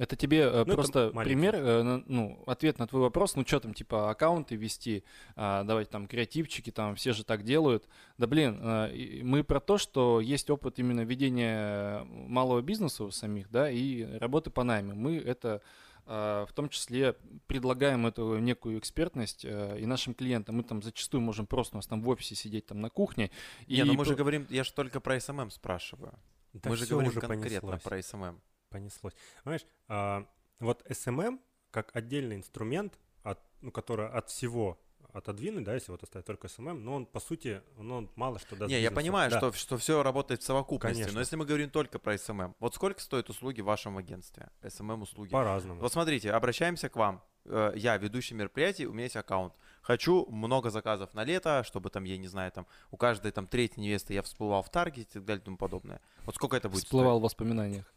Это 0.00 0.16
тебе 0.16 0.40
э, 0.40 0.50
Ну, 0.50 0.60
это 0.62 0.74
просто 0.74 1.10
маленький. 1.12 1.34
пример, 1.34 1.54
э, 1.56 2.02
ну, 2.06 2.42
ответ 2.46 2.78
на 2.78 2.86
твой 2.86 3.02
вопрос, 3.02 3.36
ну, 3.36 3.44
что 3.46 3.60
там, 3.60 3.74
типа, 3.74 4.10
аккаунты 4.10 4.56
вести, 4.56 5.04
а, 5.36 5.62
давайте 5.64 5.90
там 5.90 6.06
креативчики, 6.06 6.70
там, 6.70 6.94
все 6.94 7.12
же 7.12 7.22
так 7.22 7.42
делают. 7.42 7.86
Да, 8.16 8.26
блин, 8.26 8.58
э, 8.62 8.94
и 8.94 9.22
мы 9.22 9.44
про 9.44 9.60
то, 9.60 9.76
что 9.76 10.20
есть 10.20 10.48
опыт 10.48 10.78
именно 10.78 11.02
ведения 11.02 12.02
малого 12.04 12.62
бизнеса 12.62 13.04
у 13.04 13.10
самих, 13.10 13.50
да, 13.50 13.70
и 13.70 14.04
работы 14.18 14.48
по 14.48 14.64
найме. 14.64 14.94
Мы 14.94 15.18
это 15.18 15.60
э, 16.06 16.46
в 16.48 16.52
том 16.54 16.70
числе 16.70 17.16
предлагаем 17.46 18.06
эту 18.06 18.38
некую 18.38 18.78
экспертность 18.78 19.44
и 19.44 19.84
нашим 19.84 20.14
клиентам. 20.14 20.56
Мы 20.56 20.62
там 20.62 20.82
зачастую 20.82 21.20
можем 21.20 21.46
просто 21.46 21.76
у 21.76 21.78
нас 21.78 21.86
там 21.86 22.00
в 22.00 22.08
офисе 22.08 22.34
сидеть 22.34 22.64
там 22.64 22.80
на 22.80 22.88
кухне. 22.88 23.30
Не, 23.66 23.84
ну 23.84 23.92
мы 23.92 24.06
же 24.06 24.14
говорим, 24.14 24.46
я 24.48 24.64
же 24.64 24.72
только 24.72 25.00
про 25.00 25.20
SMM 25.20 25.50
спрашиваю. 25.50 26.14
Да 26.52 26.70
мы 26.70 26.76
же 26.76 26.86
говорим 26.86 27.10
уже 27.10 27.20
конкретно 27.20 27.60
понеслось. 27.60 27.82
про 27.82 28.02
SMM. 28.02 28.40
Понеслось. 28.70 29.14
Понимаешь, 29.44 29.66
а, 29.88 30.26
вот 30.60 30.82
SMM 30.88 31.38
как 31.70 31.94
отдельный 31.94 32.36
инструмент, 32.36 32.98
от, 33.22 33.38
ну, 33.60 33.70
который 33.70 34.08
от 34.08 34.28
всего 34.30 34.80
отодвинуть, 35.12 35.64
да, 35.64 35.74
если 35.74 35.90
вот 35.90 36.02
оставить 36.04 36.24
только 36.26 36.46
SMM, 36.46 36.74
но 36.74 36.94
он, 36.94 37.06
по 37.06 37.18
сути, 37.20 37.62
ну, 37.76 37.96
он 37.96 38.10
мало 38.14 38.38
что 38.38 38.54
даст 38.56 38.68
Не, 38.68 38.76
я 38.76 38.90
бизнесу. 38.90 38.94
понимаю, 38.94 39.30
Да. 39.30 39.38
что, 39.38 39.52
что 39.52 39.76
все 39.76 40.02
работает 40.04 40.40
в 40.42 40.44
совокупности, 40.44 41.00
Конечно. 41.00 41.14
но 41.14 41.20
если 41.20 41.36
мы 41.36 41.44
говорим 41.46 41.68
только 41.70 41.98
про 41.98 42.16
SMM, 42.16 42.54
вот 42.60 42.74
сколько 42.76 43.00
стоят 43.00 43.28
услуги 43.28 43.60
в 43.60 43.64
вашем 43.64 43.98
агентстве? 43.98 44.50
SMM 44.66 45.02
услуги. 45.02 45.30
По-разному. 45.30 45.80
Вот 45.80 45.92
смотрите, 45.92 46.30
обращаемся 46.32 46.88
к 46.88 46.96
вам. 46.96 47.22
Э, 47.44 47.72
Я 47.74 47.96
ведущий 47.96 48.34
мероприятий, 48.34 48.86
у 48.86 48.92
меня 48.92 49.04
есть 49.04 49.16
аккаунт. 49.16 49.54
Хочу 49.82 50.26
много 50.30 50.70
заказов 50.70 51.12
на 51.14 51.24
лето, 51.24 51.64
чтобы 51.64 51.90
там, 51.90 52.04
я 52.04 52.16
не 52.18 52.28
знаю, 52.28 52.52
там 52.52 52.66
у 52.92 52.96
каждой 52.96 53.32
там 53.32 53.46
третьей 53.46 53.82
невесты 53.82 54.14
я 54.14 54.22
всплывал 54.22 54.62
в 54.62 54.70
таргете 54.70 55.08
и 55.08 55.12
так 55.14 55.24
далее 55.24 55.40
и 55.40 55.44
тому 55.44 55.56
подобное. 55.56 56.00
Вот 56.24 56.34
сколько 56.36 56.56
это 56.56 56.68
будет 56.68 56.84
всплывал 56.84 57.18
в 57.18 57.22
воспоминаниях. 57.22 57.92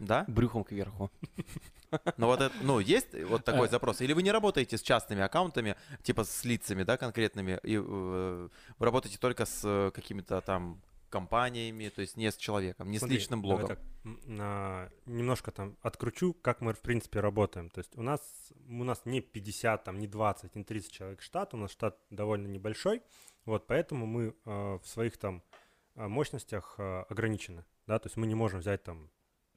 Да? 0.00 0.24
Брюхом 0.28 0.64
кверху. 0.64 1.10
Ну 2.16 2.26
вот 2.26 2.40
это, 2.40 2.54
ну 2.62 2.80
есть 2.80 3.14
вот 3.24 3.44
такой 3.44 3.68
Э. 3.68 3.70
запрос? 3.70 4.00
Или 4.00 4.12
вы 4.14 4.22
не 4.22 4.32
работаете 4.32 4.76
с 4.76 4.82
частными 4.82 5.22
аккаунтами, 5.22 5.76
типа 6.02 6.24
с 6.24 6.44
лицами, 6.44 6.82
да, 6.82 6.96
конкретными, 6.96 7.60
и 7.62 7.76
э, 7.76 7.80
вы 7.80 8.84
работаете 8.84 9.18
только 9.18 9.44
с 9.44 9.60
э, 9.64 9.90
какими-то 9.92 10.40
там 10.40 10.82
компаниями, 11.08 11.88
то 11.90 12.00
есть 12.00 12.16
не 12.16 12.32
с 12.32 12.36
человеком, 12.36 12.90
не 12.90 12.98
Смотри, 12.98 13.16
с 13.16 13.20
личным 13.20 13.42
блогом. 13.42 13.68
так, 13.68 13.78
немножко 15.06 15.52
там 15.52 15.76
откручу, 15.82 16.34
как 16.34 16.60
мы 16.60 16.72
в 16.72 16.80
принципе 16.80 17.20
работаем. 17.20 17.70
То 17.70 17.78
есть 17.78 17.96
у 17.96 18.02
нас, 18.02 18.20
у 18.68 18.82
нас 18.84 19.02
не 19.04 19.20
50, 19.20 19.84
там, 19.84 20.00
не 20.00 20.08
20, 20.08 20.56
не 20.56 20.64
30 20.64 20.90
человек 20.90 21.22
штат, 21.22 21.54
у 21.54 21.56
нас 21.56 21.70
штат 21.70 21.96
довольно 22.10 22.48
небольшой, 22.48 23.02
вот 23.44 23.68
поэтому 23.68 24.06
мы 24.06 24.34
э, 24.44 24.78
в 24.82 24.86
своих 24.88 25.16
там 25.16 25.42
мощностях 25.94 26.74
э, 26.78 27.04
ограничены, 27.08 27.64
да, 27.86 28.00
то 28.00 28.08
есть 28.08 28.16
мы 28.16 28.26
не 28.26 28.34
можем 28.34 28.58
взять 28.58 28.82
там 28.82 29.08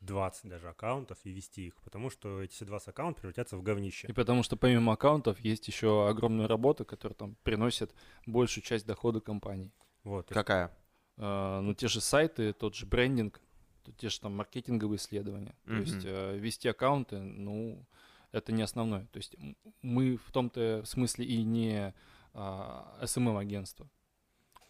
20 0.01 0.49
даже 0.49 0.69
аккаунтов 0.69 1.17
и 1.23 1.31
вести 1.31 1.67
их, 1.67 1.75
потому 1.83 2.09
что 2.09 2.41
эти 2.41 2.53
все 2.53 2.65
20 2.65 2.89
аккаунтов 2.89 3.21
превратятся 3.21 3.57
в 3.57 3.63
говнище. 3.63 4.07
И 4.07 4.13
потому 4.13 4.43
что 4.43 4.55
помимо 4.57 4.93
аккаунтов 4.93 5.39
есть 5.39 5.67
еще 5.67 6.07
огромная 6.07 6.47
работа, 6.47 6.85
которая 6.85 7.15
там 7.15 7.35
приносит 7.43 7.93
большую 8.25 8.63
часть 8.63 8.85
дохода 8.85 9.19
компании. 9.21 9.71
Вот, 10.03 10.27
то 10.27 10.33
Какая? 10.33 10.71
Э, 11.17 11.59
ну, 11.61 11.73
те 11.73 11.87
же 11.87 11.99
сайты, 12.01 12.53
тот 12.53 12.75
же 12.75 12.85
брендинг, 12.85 13.41
то- 13.83 13.91
те 13.93 14.09
же 14.09 14.19
там 14.19 14.35
маркетинговые 14.35 14.97
исследования. 14.97 15.55
То 15.65 15.71
Мгм. 15.71 15.81
есть 15.81 16.05
э, 16.05 16.37
вести 16.37 16.67
аккаунты, 16.67 17.17
ну, 17.19 17.85
это 18.31 18.51
не 18.51 18.61
основное. 18.61 19.05
То 19.07 19.17
есть 19.17 19.35
мы 19.81 20.17
в 20.17 20.31
том-то 20.31 20.83
смысле 20.85 21.25
и 21.25 21.43
не 21.43 21.93
а, 22.39 22.99
SMM-агентство. 23.01 23.89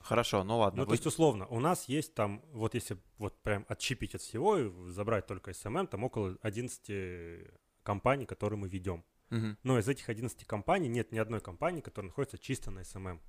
Хорошо, 0.08 0.44
ну 0.44 0.58
ладно. 0.60 0.80
Ну, 0.80 0.84
то 0.86 0.90
вы- 0.90 0.96
есть, 0.96 1.06
условно, 1.06 1.48
у 1.48 1.60
нас 1.60 1.90
есть 1.90 2.14
там, 2.14 2.42
вот 2.54 2.76
если 2.76 2.98
вот 3.18 3.42
прям 3.42 3.66
отщепить 3.68 4.16
от 4.16 4.22
всего 4.22 4.58
и 4.58 4.72
забрать 4.92 5.28
только 5.28 5.52
SMM, 5.52 5.88
там 5.88 6.04
около 6.04 6.38
11 6.42 7.52
компаний, 7.84 8.26
которые 8.26 8.58
мы 8.58 8.70
ведем. 8.70 9.04
Мгм. 9.30 9.58
Но 9.64 9.78
из 9.78 9.88
этих 9.90 10.08
11 10.10 10.46
компаний 10.46 10.88
нет 10.88 11.12
ни 11.12 11.18
одной 11.18 11.42
компании, 11.42 11.82
которая 11.82 12.10
находится 12.10 12.38
чисто 12.38 12.72
на 12.72 12.80
SMM. 12.80 13.20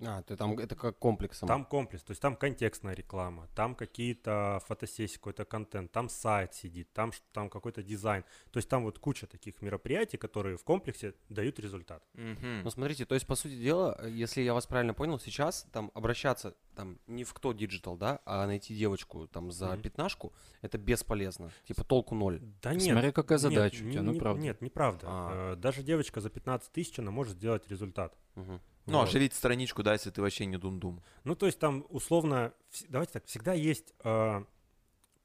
А, 0.00 0.22
ты 0.22 0.36
там, 0.36 0.58
это 0.58 0.74
как 0.74 0.98
комплексом. 0.98 1.48
Там 1.48 1.64
комплекс, 1.64 2.02
то 2.02 2.10
есть 2.10 2.20
там 2.20 2.36
контекстная 2.36 2.94
реклама, 2.94 3.48
там 3.54 3.74
какие-то 3.74 4.60
фотосессии, 4.66 5.16
какой-то 5.16 5.44
контент, 5.44 5.92
там 5.92 6.08
сайт 6.08 6.54
сидит, 6.54 6.92
там, 6.92 7.12
там 7.32 7.48
какой-то 7.48 7.82
дизайн. 7.82 8.24
То 8.50 8.58
есть 8.58 8.68
там 8.68 8.84
вот 8.84 8.98
куча 8.98 9.26
таких 9.26 9.62
мероприятий, 9.62 10.16
которые 10.16 10.56
в 10.56 10.64
комплексе 10.64 11.14
дают 11.28 11.58
результат. 11.58 12.02
Мгм. 12.14 12.62
Ну, 12.64 12.70
смотрите, 12.70 13.04
то 13.04 13.14
есть, 13.14 13.26
по 13.26 13.36
сути 13.36 13.56
дела, 13.56 14.06
если 14.08 14.42
я 14.42 14.54
вас 14.54 14.66
правильно 14.66 14.94
понял, 14.94 15.18
сейчас 15.18 15.66
там 15.72 15.90
обращаться 15.94 16.54
там 16.74 16.98
не 17.06 17.24
в 17.24 17.32
кто 17.34 17.52
digital, 17.52 17.96
да, 17.96 18.20
а 18.24 18.46
найти 18.46 18.74
девочку 18.74 19.26
там 19.28 19.50
за 19.52 19.68
Мгм. 19.72 19.82
пятнашку, 19.82 20.32
это 20.62 20.76
бесполезно. 20.78 21.50
Типа 21.66 21.84
толку 21.84 22.14
ноль. 22.14 22.40
Да 22.62 22.74
нет. 22.74 22.92
Смотря 22.92 23.12
какая 23.12 23.38
нет, 23.38 23.40
задача 23.42 23.82
у 23.82 23.86
не- 23.86 23.92
тебя, 23.92 24.02
ну 24.02 24.12
не- 24.12 24.18
правда. 24.20 24.42
Нет, 24.42 24.60
неправда. 24.60 25.06
А. 25.08 25.52
Э, 25.52 25.56
Даже 25.56 25.82
девочка 25.82 26.20
за 26.20 26.30
15 26.30 26.70
тысяч, 26.72 26.98
она 26.98 27.10
может 27.10 27.34
сделать 27.34 27.68
результат. 27.68 28.16
Мгм. 28.34 28.60
Ну, 28.86 28.98
Вот. 28.98 29.08
оживить 29.08 29.32
страничку, 29.34 29.82
да, 29.82 29.92
если 29.94 30.10
ты 30.10 30.20
вообще 30.20 30.44
не 30.46 30.58
дум-дум. 30.58 31.02
Ну, 31.24 31.34
то 31.36 31.46
есть 31.46 31.58
там 31.58 31.86
условно, 31.88 32.52
давайте 32.88 33.12
так, 33.14 33.24
всегда 33.26 33.52
есть 33.54 33.94
э, 34.04 34.44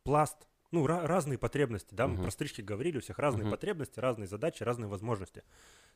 пласт, 0.03 0.47
ну, 0.71 0.85
ра- 0.85 1.05
разные 1.05 1.37
потребности, 1.37 1.93
да, 1.95 2.07
мы 2.07 2.13
Мгм. 2.15 2.23
про 2.23 2.31
стрижки 2.31 2.61
говорили, 2.61 2.97
у 2.97 3.01
всех 3.01 3.17
разные 3.19 3.43
Мгм. 3.43 3.51
потребности, 3.51 3.99
разные 3.99 4.27
задачи, 4.27 4.63
разные 4.63 4.87
возможности. 4.87 5.43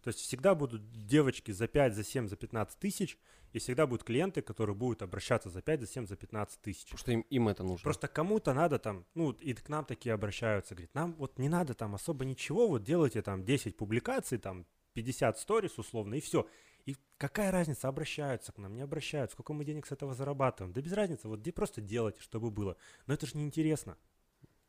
То 0.02 0.10
есть 0.10 0.20
всегда 0.20 0.56
будут 0.56 0.82
девочки 1.06 1.52
за 1.52 1.68
5, 1.68 1.96
за 1.96 2.04
7, 2.04 2.28
за 2.28 2.36
15 2.36 2.80
тысяч, 2.80 3.18
и 3.54 3.60
всегда 3.60 3.86
будут 3.88 4.04
клиенты, 4.04 4.42
которые 4.42 4.76
будут 4.76 5.02
обращаться 5.02 5.50
за 5.50 5.62
5, 5.62 5.82
за 5.82 5.88
7, 5.88 6.08
за 6.08 6.16
15 6.16 6.60
тысяч. 6.62 6.84
Потому 6.86 6.98
что 6.98 7.12
им, 7.12 7.22
им 7.30 7.48
это 7.48 7.64
нужно. 7.64 7.84
Просто 7.84 8.08
кому-то 8.08 8.54
надо 8.54 8.80
там, 8.80 9.06
ну, 9.14 9.32
и 9.32 9.54
к 9.54 9.70
нам 9.70 9.86
такие 9.86 10.14
обращаются, 10.14 10.74
говорит, 10.76 10.94
нам 10.96 11.14
вот 11.14 11.38
не 11.40 11.50
надо 11.50 11.74
там 11.74 11.94
особо 11.96 12.26
ничего, 12.26 12.68
вот 12.68 12.84
делайте 12.84 13.22
там 13.22 13.44
10 13.46 13.78
публикаций, 13.78 14.38
там 14.40 14.66
50 14.94 15.38
сторис 15.40 15.78
условно, 15.78 16.16
и 16.16 16.20
все. 16.20 16.48
И 16.86 16.98
какая 17.18 17.50
разница, 17.52 17.88
обращаются 17.88 18.52
к 18.52 18.58
нам, 18.58 18.76
не 18.76 18.82
обращаются, 18.82 19.36
сколько 19.36 19.54
мы 19.54 19.64
денег 19.64 19.86
с 19.86 19.92
этого 19.94 20.14
зарабатываем. 20.14 20.74
Да 20.74 20.82
без 20.82 20.92
разницы, 20.92 21.28
вот 21.30 21.42
де- 21.42 21.54
просто 21.54 21.80
делайте, 21.80 22.20
чтобы 22.22 22.52
было. 22.52 22.76
Но 23.08 23.14
это 23.14 23.26
же 23.26 23.38
неинтересно. 23.38 23.98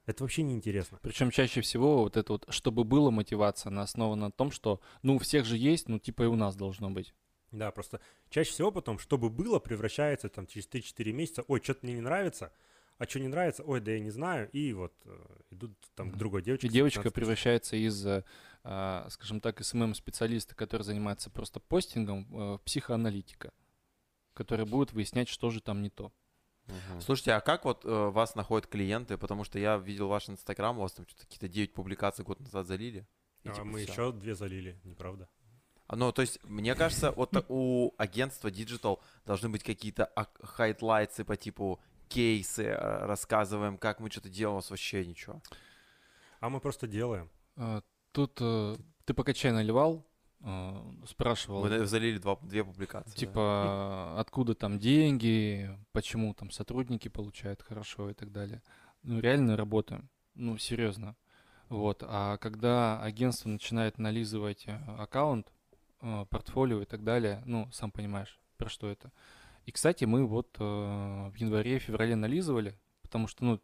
Это 0.07 0.23
вообще 0.23 0.43
неинтересно. 0.43 0.99
Причем 1.03 1.31
чаще 1.31 1.61
всего 1.63 2.03
вот 2.03 2.17
это 2.17 2.35
вот, 2.35 2.47
чтобы 2.51 2.85
была 2.85 3.11
мотивация, 3.11 3.71
она 3.71 3.83
основана 3.83 4.27
на 4.27 4.31
том, 4.31 4.51
что, 4.51 4.81
ну, 5.03 5.17
у 5.17 5.19
всех 5.19 5.47
же 5.47 5.57
есть, 5.57 5.89
ну, 5.89 5.99
типа 5.99 6.25
и 6.25 6.27
у 6.27 6.37
нас 6.37 6.57
должно 6.57 6.91
быть. 6.91 7.15
Да, 7.53 7.71
просто 7.71 8.01
чаще 8.31 8.51
всего 8.51 8.71
потом, 8.71 8.99
чтобы 8.99 9.31
было, 9.31 9.59
превращается 9.61 10.29
там 10.29 10.47
через 10.47 10.69
3-4 10.69 11.13
месяца, 11.13 11.45
ой, 11.47 11.61
что-то 11.63 11.81
мне 11.87 11.95
не 11.95 12.01
нравится, 12.01 12.53
а 12.99 13.05
что 13.05 13.21
не 13.21 13.29
нравится, 13.29 13.63
ой, 13.63 13.81
да 13.81 13.93
я 13.93 14.01
не 14.01 14.11
знаю, 14.11 14.51
и 14.51 14.73
вот 14.73 14.93
э, 15.05 15.19
идут 15.51 15.73
там 15.95 16.11
к 16.11 16.17
другой 16.17 16.43
девочке. 16.43 16.67
И 16.67 16.71
девочка 16.71 17.03
15 17.03 17.13
тысяч. 17.13 17.15
превращается 17.15 17.77
из, 17.77 18.07
э, 18.07 18.25
а, 18.63 19.09
скажем 19.11 19.41
так, 19.41 19.65
SMM 19.65 19.81
-специалиста, 19.81 20.55
который 20.55 20.83
занимается 20.83 21.31
просто 21.31 21.61
постингом, 21.61 22.27
э, 22.31 22.55
в 22.57 22.61
психоаналитика, 22.65 23.53
который 24.33 24.67
будет 24.67 24.93
выяснять, 24.93 25.29
что 25.29 25.51
же 25.51 25.61
там 25.61 25.81
не 25.81 25.91
то. 25.91 26.13
Слушайте, 27.01 27.33
а 27.35 27.41
как 27.41 27.65
вот 27.65 27.85
э, 27.85 27.89
вас 28.11 28.35
находят 28.35 28.67
клиенты? 28.67 29.17
Потому 29.19 29.45
что 29.45 29.59
я 29.59 29.77
видел 29.77 30.09
ваш 30.09 30.29
инстаграм, 30.29 30.79
у 30.79 30.83
вас 30.83 30.93
там 30.93 31.07
что-то 31.07 31.25
какие-то 31.27 31.49
9 31.49 31.75
публикаций 31.75 32.25
год 32.25 32.41
назад 32.41 32.67
залили. 32.67 33.07
и 33.43 33.49
А 33.49 33.53
типа 33.53 33.65
мы 33.65 33.81
всё. 33.85 33.93
еще 33.93 34.13
две 34.13 34.35
залили, 34.35 34.81
неправда? 34.85 35.29
А, 35.87 35.97
Ну, 35.97 36.13
то 36.13 36.23
есть, 36.23 36.43
мне 36.45 36.75
кажется, 36.75 37.11
вот 37.13 37.45
у 37.49 37.93
агентства 37.99 38.49
Digital 38.49 38.99
должны 39.27 39.51
быть 39.51 39.63
какие-то 39.63 40.07
ак- 40.17 40.39
highlights 40.43 41.17
ы 41.17 41.25
по 41.25 41.37
типу 41.37 41.79
кейсы, 42.09 42.63
э, 42.65 43.07
рассказываем, 43.07 43.77
как 43.77 44.01
мы 44.01 44.11
что-то 44.11 44.29
делаем, 44.31 44.55
у 44.55 44.57
вас 44.61 44.71
вообще 44.71 45.05
ничего. 45.07 45.43
А 46.41 46.49
мы 46.49 46.61
просто 46.61 46.87
делаем. 46.87 47.29
А, 47.57 47.83
Тут 48.13 48.39
э, 48.41 48.77
ты 49.05 49.13
пока 49.13 49.33
чай 49.35 49.51
наливал, 49.53 50.07
спрашивал, 51.07 51.63
Мы 51.63 51.71
на- 51.71 51.87
залили 51.87 52.19
два, 52.19 52.37
две 52.43 52.65
публикации. 52.65 53.11
да. 53.11 53.17
типа, 53.17 54.21
откуда 54.21 54.55
там 54.55 54.79
деньги, 54.79 55.71
почему 55.93 56.35
там 56.35 56.51
сотрудники 56.51 57.09
получают 57.09 57.63
хорошо 57.63 58.11
и 58.11 58.15
так 58.15 58.31
далее. 58.31 58.63
Ну, 59.03 59.21
реально 59.21 59.57
работаем. 59.57 60.09
Ну, 60.35 60.59
серьезно. 60.59 61.17
Вот. 61.69 62.03
А 62.07 62.37
когда 62.39 63.01
агентство 63.03 63.49
начинает 63.49 63.99
нализывать 63.99 64.65
э, 64.67 64.79
аккаунт, 64.99 65.51
э, 66.03 66.27
портфолио 66.29 66.83
и 66.83 66.85
так 66.85 67.05
далее, 67.05 67.43
ну, 67.47 67.71
сам 67.73 67.91
понимаешь, 67.91 68.39
про 68.59 68.69
что 68.69 68.89
это. 68.89 69.11
И, 69.65 69.73
кстати, 69.73 70.05
мы 70.05 70.27
вот 70.27 70.55
э, 70.59 70.63
в 70.63 71.35
январе-феврале 71.37 72.17
нализывали, 72.17 72.79
потому 73.03 73.29
что, 73.29 73.45
ну, 73.45 73.61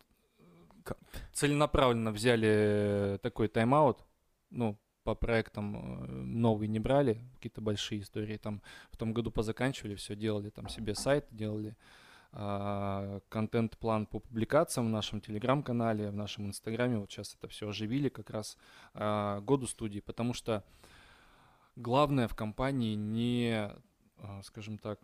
целенаправленно 1.32 2.10
взяли 2.10 3.18
такой 3.22 3.48
тайм-аут, 3.48 3.98
ну, 4.50 4.78
по 5.04 5.14
проектам 5.14 5.76
э, 5.76 6.06
новые 6.10 6.68
не 6.68 6.78
брали, 6.78 7.24
какие-то 7.34 7.60
большие 7.60 8.02
истории 8.02 8.36
там 8.36 8.62
в 8.90 8.96
том 8.96 9.12
году 9.12 9.30
позаканчивали, 9.30 9.94
все 9.94 10.14
делали 10.14 10.50
там 10.50 10.68
себе 10.68 10.94
сайт, 10.94 11.26
делали 11.30 11.76
а, 12.32 13.20
контент-план 13.28 14.06
по 14.06 14.20
публикациям 14.20 14.86
в 14.86 14.90
нашем 14.90 15.20
телеграм-канале, 15.20 16.10
в 16.10 16.14
нашем 16.14 16.46
инстаграме. 16.46 16.98
Вот 16.98 17.10
сейчас 17.10 17.34
это 17.34 17.48
все 17.48 17.68
оживили 17.68 18.08
как 18.08 18.30
раз 18.30 18.56
а, 18.94 19.40
году 19.40 19.66
студии, 19.66 20.00
потому 20.00 20.32
что 20.32 20.62
главное 21.74 22.28
в 22.28 22.36
компании 22.36 22.94
не, 22.94 23.72
а, 24.18 24.42
скажем 24.44 24.78
так, 24.78 25.00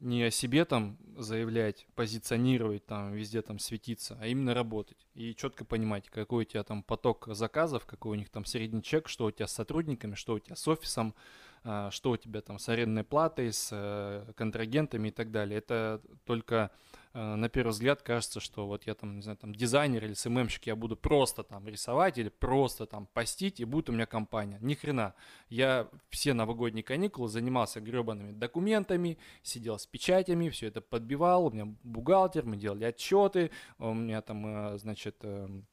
не 0.00 0.22
о 0.24 0.30
себе 0.30 0.64
там 0.64 0.96
заявлять, 1.16 1.86
позиционировать, 1.94 2.86
там 2.86 3.12
везде 3.12 3.42
там 3.42 3.58
светиться, 3.58 4.16
а 4.20 4.26
именно 4.26 4.54
работать. 4.54 5.06
И 5.14 5.34
четко 5.34 5.64
понимать, 5.64 6.08
какой 6.08 6.44
у 6.44 6.46
тебя 6.46 6.62
там 6.64 6.82
поток 6.82 7.28
заказов, 7.30 7.86
какой 7.86 8.12
у 8.12 8.14
них 8.14 8.30
там 8.30 8.44
средний 8.44 8.82
чек, 8.82 9.08
что 9.08 9.26
у 9.26 9.30
тебя 9.30 9.46
с 9.46 9.52
сотрудниками, 9.52 10.14
что 10.14 10.34
у 10.34 10.38
тебя 10.38 10.56
с 10.56 10.66
офисом, 10.66 11.14
а, 11.62 11.90
что 11.90 12.12
у 12.12 12.16
тебя 12.16 12.40
там 12.40 12.58
с 12.58 12.68
арендной 12.70 13.04
платой, 13.04 13.52
с 13.52 13.68
э, 13.70 14.32
контрагентами 14.34 15.08
и 15.08 15.10
так 15.10 15.30
далее. 15.30 15.58
Это 15.58 16.00
только 16.24 16.70
на 17.12 17.48
первый 17.48 17.70
взгляд 17.70 18.02
кажется, 18.02 18.38
что 18.38 18.66
вот 18.66 18.86
я 18.86 18.94
там, 18.94 19.16
не 19.16 19.22
знаю, 19.22 19.36
там 19.36 19.54
дизайнер 19.54 20.04
или 20.04 20.14
СММщик, 20.14 20.66
я 20.66 20.76
буду 20.76 20.96
просто 20.96 21.42
там 21.42 21.66
рисовать 21.66 22.18
или 22.18 22.28
просто 22.28 22.86
там 22.86 23.06
постить, 23.06 23.58
и 23.58 23.64
будет 23.64 23.88
у 23.88 23.92
меня 23.92 24.06
компания. 24.06 24.58
Ни 24.60 24.74
хрена. 24.74 25.14
Я 25.48 25.88
все 26.08 26.34
новогодние 26.34 26.84
каникулы 26.84 27.28
занимался 27.28 27.80
гребаными 27.80 28.32
документами, 28.32 29.18
сидел 29.42 29.78
с 29.78 29.86
печатями, 29.86 30.50
все 30.50 30.68
это 30.68 30.80
подбивал, 30.80 31.46
у 31.46 31.50
меня 31.50 31.74
бухгалтер, 31.82 32.44
мы 32.44 32.56
делали 32.56 32.84
отчеты, 32.84 33.50
у 33.78 33.92
меня 33.92 34.22
там, 34.22 34.46
э, 34.46 34.78
значит, 34.78 35.16
эм, 35.22 35.66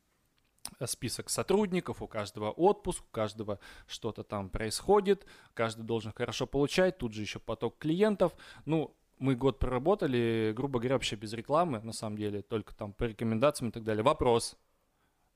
список 0.86 1.30
сотрудников, 1.30 2.02
у 2.02 2.08
каждого 2.08 2.52
отпуск, 2.52 3.04
у 3.04 3.12
каждого 3.12 3.60
что-то 3.88 4.24
там 4.24 4.50
происходит, 4.50 5.26
каждый 5.54 5.84
должен 5.84 6.12
хорошо 6.12 6.48
получать, 6.48 6.98
тут 6.98 7.14
же 7.14 7.22
еще 7.22 7.40
поток 7.40 7.78
клиентов. 7.78 8.34
Ну, 8.66 8.96
мы 9.20 9.36
год 9.36 9.60
проработали, 9.60 10.54
грубо 10.56 10.80
говоря, 10.80 10.96
вообще 10.96 11.16
без 11.16 11.34
рекламы, 11.34 11.80
на 11.82 11.94
самом 11.94 12.18
деле, 12.18 12.42
только 12.42 12.76
там 12.76 12.94
по 12.94 13.06
рекомендациям 13.06 13.70
и 13.70 13.72
так 13.72 13.84
далее. 13.84 14.04
Вопрос. 14.04 14.58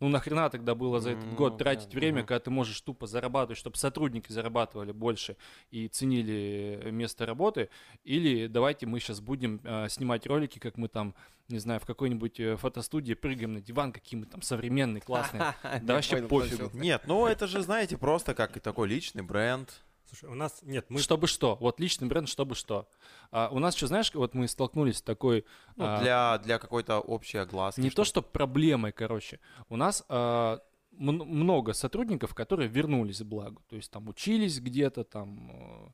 Ну 0.01 0.09
нахрена 0.09 0.49
тогда 0.49 0.73
было 0.73 0.99
за 0.99 1.11
этот 1.11 1.25
Ну, 1.25 1.35
год 1.35 1.59
тратить 1.59 1.89
да, 1.91 1.99
время, 1.99 2.21
когда 2.23 2.39
ты 2.39 2.49
можешь 2.49 2.81
тупо 2.81 3.05
зарабатывать, 3.05 3.59
чтобы 3.59 3.77
сотрудники 3.77 4.31
зарабатывали 4.31 4.91
больше 4.91 5.37
и 5.69 5.87
ценили 5.87 6.89
место 6.91 7.27
работы, 7.27 7.69
или 8.03 8.47
давайте 8.47 8.87
мы 8.87 8.99
сейчас 8.99 9.21
будем 9.21 9.61
э, 9.63 9.87
снимать 9.89 10.25
ролики, 10.25 10.57
как 10.57 10.77
мы 10.77 10.87
там, 10.87 11.13
не 11.49 11.59
знаю, 11.59 11.79
в 11.79 11.85
какой-нибудь 11.85 12.39
э, 12.39 12.57
фотостудии 12.57 13.13
прыгаем 13.13 13.53
на 13.53 13.61
диван, 13.61 13.91
какие 13.91 14.19
мы 14.19 14.25
там 14.25 14.41
современные, 14.41 15.01
классные. 15.01 15.53
Да 15.83 15.93
вообще 15.93 16.23
пофигу. 16.23 16.71
Нет, 16.73 17.03
ну 17.05 17.27
это 17.27 17.45
же, 17.45 17.61
знаете, 17.61 17.95
просто 17.95 18.33
как 18.33 18.57
и 18.57 18.59
такой 18.59 18.87
личный 18.87 19.21
бренд. 19.21 19.83
Слушай, 20.11 20.29
у 20.29 20.35
нас 20.35 20.59
нет, 20.63 20.89
мы 20.89 20.99
Чтобы 20.99 21.27
что? 21.27 21.55
Вот 21.61 21.79
личный 21.79 22.09
бренд, 22.09 22.27
чтобы 22.27 22.53
что. 22.55 22.89
А 23.31 23.47
у 23.49 23.59
нас 23.59 23.75
что, 23.77 23.87
знаешь, 23.87 24.13
вот 24.13 24.33
мы 24.33 24.49
столкнулись 24.49 24.97
с 24.97 25.01
такой... 25.01 25.45
Ну, 25.77 25.85
а, 25.87 26.01
для, 26.01 26.37
для 26.39 26.59
какой-то 26.59 26.99
общей 26.99 27.37
огласки. 27.37 27.79
Не 27.79 27.91
то, 27.91 28.03
чтоб- 28.03 28.25
что 28.25 28.29
проблемой, 28.29 28.91
короче. 28.91 29.39
У 29.69 29.77
нас 29.77 30.03
а, 30.09 30.59
мн- 30.91 31.23
много 31.23 31.71
сотрудников, 31.71 32.35
которые 32.35 32.67
вернулись, 32.67 33.21
благо. 33.21 33.61
То 33.69 33.77
есть 33.77 33.89
там 33.89 34.09
учились 34.09 34.59
где-то, 34.59 35.05
там, 35.05 35.93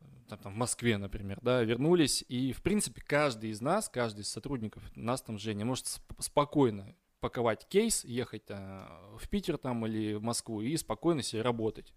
э, 0.00 0.06
там, 0.28 0.38
там 0.40 0.52
в 0.54 0.56
Москве, 0.56 0.98
например, 0.98 1.38
да, 1.42 1.62
вернулись. 1.62 2.24
И, 2.28 2.52
в 2.52 2.60
принципе, 2.60 3.02
каждый 3.02 3.50
из 3.50 3.60
нас, 3.60 3.88
каждый 3.88 4.22
из 4.22 4.28
сотрудников, 4.28 4.82
нас 4.96 5.22
там, 5.22 5.38
Женя, 5.38 5.64
может 5.64 5.84
сп- 5.86 6.20
спокойно 6.20 6.96
паковать 7.20 7.68
кейс, 7.68 8.04
ехать 8.04 8.46
а, 8.50 9.16
в 9.16 9.28
Питер 9.28 9.58
там 9.58 9.86
или 9.86 10.14
в 10.14 10.22
Москву 10.22 10.60
и 10.60 10.76
спокойно 10.76 11.22
себе 11.22 11.42
работать. 11.42 11.92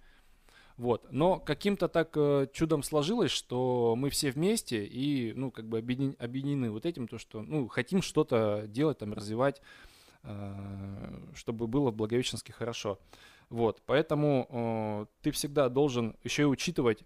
Вот. 0.79 1.05
Но 1.11 1.41
каким-то 1.41 1.89
так 1.89 2.15
э, 2.15 2.47
чудом 2.53 2.83
сложилось, 2.83 3.31
что 3.31 3.95
мы 3.97 4.09
все 4.09 4.31
вместе 4.31 4.85
и, 4.85 5.33
ну, 5.33 5.51
как 5.51 5.67
бы 5.67 5.77
объедин- 5.77 6.15
объединены 6.19 6.71
вот 6.71 6.85
этим, 6.85 7.09
то, 7.09 7.17
что, 7.17 7.41
ну, 7.41 7.67
хотим 7.67 8.01
что-то 8.01 8.63
делать, 8.65 8.99
там, 8.99 9.11
развивать, 9.11 9.61
э, 10.23 10.55
чтобы 11.35 11.67
было 11.67 11.91
в 11.91 11.95
Благовещенске 11.97 12.53
хорошо. 12.53 12.97
Вот. 13.49 13.81
Поэтому 13.85 14.47
э, 14.49 15.05
ты 15.21 15.31
всегда 15.31 15.67
должен 15.67 16.15
еще 16.23 16.43
и 16.43 16.45
учитывать, 16.45 17.03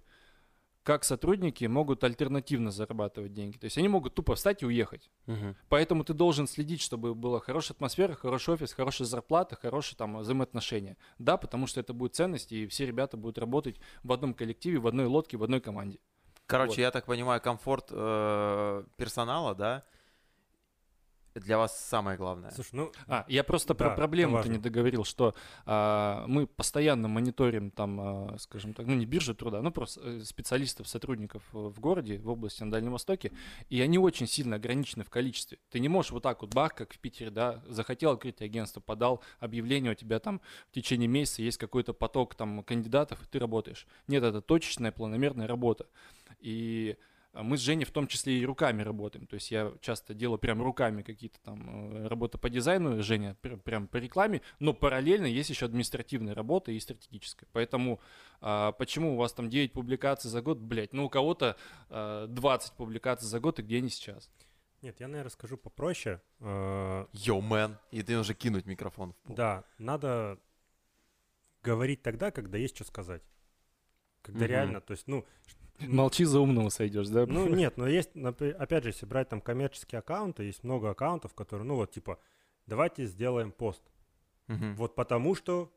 как 0.84 1.05
сотрудники 1.05 1.65
могут 1.65 2.03
альтернативно 2.03 2.69
зарабатывать 2.69 3.34
деньги. 3.34 3.57
То 3.57 3.65
есть 3.65 3.77
они 3.77 3.88
могут 3.88 4.15
тупо 4.15 4.35
встать 4.35 4.64
и 4.64 4.65
уехать. 4.65 5.10
Мгм. 5.26 5.55
Поэтому 5.69 6.03
ты 6.03 6.14
должен 6.14 6.45
следить, 6.45 6.81
чтобы 6.81 7.15
была 7.15 7.39
хорошая 7.39 7.76
атмосфера, 7.76 8.14
хороший 8.14 8.53
офис, 8.53 8.73
хорошая 8.73 9.07
зарплата, 9.07 9.55
хорошие 9.55 9.97
там 9.97 10.18
взаимоотношения. 10.18 10.97
Да, 11.18 11.38
потому 11.38 11.68
что 11.68 11.80
это 11.80 11.93
будет 11.93 12.15
ценность, 12.15 12.51
и 12.51 12.68
все 12.68 12.85
ребята 12.85 13.15
будут 13.15 13.38
работать 13.38 13.77
в 14.03 14.11
одном 14.11 14.34
коллективе, 14.34 14.80
в 14.80 14.88
одной 14.88 15.05
лодке, 15.05 15.38
в 15.38 15.43
одной 15.43 15.61
команде. 15.61 15.99
Короче, 16.45 16.72
Вот. 16.72 16.77
я 16.80 16.91
так 16.91 17.05
понимаю, 17.05 17.39
комфорт 17.39 17.88
э, 17.89 18.84
персонала, 18.97 19.55
да, 19.55 19.85
для 21.35 21.57
вас 21.57 21.77
самое 21.80 22.18
главное. 22.18 22.51
Слушай, 22.51 22.69
ну, 22.73 22.91
А, 23.07 23.26
я 23.27 23.43
просто 23.43 23.73
Да, 23.73 23.77
про 23.77 23.88
это 23.88 23.95
проблему 23.95 24.34
ты 24.34 24.38
важно. 24.38 24.51
не 24.53 24.57
договорил, 24.60 25.03
что 25.03 25.34
а, 25.65 26.26
мы 26.27 26.47
постоянно 26.47 27.07
мониторим 27.07 27.72
там, 27.72 27.99
а, 28.01 28.38
скажем 28.39 28.73
так, 28.73 28.85
ну 28.85 28.93
не 28.93 29.05
биржу 29.05 29.34
труда, 29.35 29.61
ну 29.61 29.72
просто 29.72 30.01
э, 30.01 30.19
специалистов, 30.23 30.88
сотрудников 30.88 31.43
э, 31.53 31.57
в 31.57 31.80
городе, 31.80 32.19
в 32.19 32.30
области 32.30 32.64
на 32.64 32.72
Дальнем 32.72 32.91
Востоке, 32.91 33.31
и 33.69 33.81
они 33.81 33.97
очень 33.97 34.27
сильно 34.27 34.57
ограничены 34.57 35.03
в 35.03 35.10
количестве. 35.10 35.57
Ты 35.69 35.80
не 35.80 35.89
можешь 35.89 36.11
вот 36.11 36.23
так 36.23 36.41
вот 36.41 36.53
бах, 36.53 36.76
как 36.76 36.93
в 36.93 36.99
Питере, 36.99 37.31
да, 37.31 37.64
захотел 37.68 38.11
открыть 38.11 38.41
агентство, 38.41 38.80
подал 38.80 39.23
объявление, 39.39 39.91
у 39.91 39.95
тебя 39.95 40.19
там 40.19 40.41
в 40.69 40.73
течение 40.73 41.07
месяца 41.07 41.41
есть 41.41 41.57
какой-то 41.57 41.93
поток 41.93 42.35
там 42.35 42.64
кандидатов, 42.64 43.22
и 43.23 43.26
ты 43.26 43.39
работаешь. 43.39 43.88
Нет, 44.07 44.23
это 44.23 44.41
точечная, 44.41 44.91
планомерная 44.91 45.47
работа. 45.47 45.88
И 46.39 46.97
мы 47.34 47.57
с 47.57 47.61
Женей 47.61 47.85
в 47.85 47.91
том 47.91 48.05
числе 48.07 48.38
и 48.38 48.45
руками 48.45 48.84
работаем. 48.84 49.26
То 49.26 49.34
есть 49.35 49.49
я 49.49 49.73
часто 49.81 50.14
делаю 50.14 50.38
прям 50.38 50.61
руками 50.61 51.01
какие-то 51.01 51.39
там 51.41 51.95
э, 51.95 52.07
работы 52.07 52.38
по 52.38 52.49
дизайну, 52.49 53.01
Женя 53.01 53.35
пр- 53.41 53.57
прям 53.57 53.88
по 53.88 53.97
рекламе, 53.97 54.41
но 54.60 54.73
параллельно 54.73 55.26
есть 55.26 55.49
еще 55.49 55.65
административная 55.65 56.35
работа 56.35 56.72
и 56.72 56.80
стратегическая. 56.80 57.47
Поэтому 57.51 57.99
а, 58.39 58.72
почему 58.73 59.14
у 59.14 59.18
вас 59.18 59.34
там 59.34 59.49
9 59.49 59.73
публикаций 59.73 60.30
за 60.30 60.41
год, 60.41 60.60
блять, 60.60 60.93
ну 60.93 61.05
у 61.05 61.10
кого-то 61.10 61.57
а, 61.89 62.27
20 62.27 62.73
публикаций 62.73 63.27
за 63.27 63.39
год, 63.39 63.60
и 63.60 63.64
где 63.64 63.77
они 63.77 63.89
сейчас? 63.89 64.30
нет, 64.84 64.99
я, 64.99 65.07
наверное, 65.07 65.30
скажу 65.31 65.55
попроще. 65.55 66.19
Э, 66.41 67.05
Йоу, 67.14 67.39
мэн. 67.39 67.77
И 67.91 68.03
ты 68.03 68.18
уже 68.19 68.34
кинуть 68.34 68.65
микрофон 68.65 69.14
в 69.14 69.15
пол. 69.15 69.35
Да, 69.38 69.64
надо 69.77 70.38
говорить 71.64 72.01
тогда, 72.03 72.31
когда 72.31 72.57
есть 72.57 72.76
что 72.76 72.84
сказать. 72.84 73.23
Когда 74.22 74.41
Мгм. 74.41 74.49
реально, 74.49 74.81
то 74.81 74.91
есть, 74.91 75.07
ну, 75.07 75.26
Молчи, 75.80 76.24
за 76.24 76.40
умного 76.40 76.70
сойдешь, 76.70 77.08
да? 77.08 77.26
ну 77.26 77.48
нет, 77.48 77.78
но 77.78 77.88
есть, 77.88 78.12
опять 78.16 78.84
же, 78.84 78.90
если 78.90 79.06
брать 79.06 79.30
там 79.30 79.41
коммерческие 79.41 80.00
аккаунты, 80.00 80.44
есть 80.44 80.64
много 80.64 80.90
аккаунтов, 80.90 81.34
которые, 81.34 81.66
ну 81.66 81.76
вот, 81.76 81.91
типа, 81.91 82.20
давайте 82.68 83.06
сделаем 83.06 83.52
пост. 83.52 83.84
Мгм. 84.48 84.76
Вот 84.76 84.95
потому 84.95 85.36
что 85.36 85.74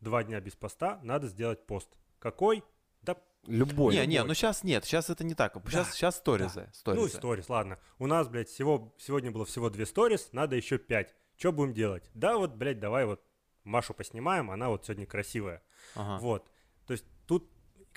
два 0.00 0.24
дня 0.24 0.40
без 0.40 0.56
поста 0.56 1.00
надо 1.02 1.28
сделать 1.28 1.66
пост. 1.66 1.88
Какой? 2.18 2.64
Да, 3.02 3.16
Любой. 3.46 3.94
Не, 3.94 4.06
не, 4.06 4.24
ну 4.24 4.34
сейчас 4.34 4.64
нет, 4.64 4.84
сейчас 4.84 5.10
это 5.10 5.24
не 5.24 5.34
так. 5.34 5.54
Сейчас, 5.66 5.92
сейчас 5.94 6.16
сторизы. 6.16 6.66
ну, 6.66 6.72
сторизы. 6.74 7.16
сторис, 7.16 7.48
ладно. 7.48 7.78
У 7.98 8.06
нас, 8.06 8.28
блядь, 8.28 8.48
всего, 8.48 8.94
сегодня 8.98 9.30
было 9.30 9.44
всего 9.44 9.70
две 9.70 9.86
сторис, 9.86 10.30
надо 10.32 10.56
еще 10.56 10.78
пять. 10.78 11.14
Что 11.36 11.52
будем 11.52 11.72
делать? 11.72 12.10
Да, 12.14 12.36
вот, 12.36 12.54
блядь, 12.54 12.80
давай 12.80 13.06
вот 13.06 13.22
Машу 13.64 13.94
поснимаем, 13.94 14.50
она 14.50 14.70
вот 14.70 14.84
сегодня 14.84 15.06
красивая. 15.06 15.62
Ага. 15.94 16.18
Вот. 16.20 16.50
То 16.86 16.92
есть 16.92 17.04
тут, 17.26 17.48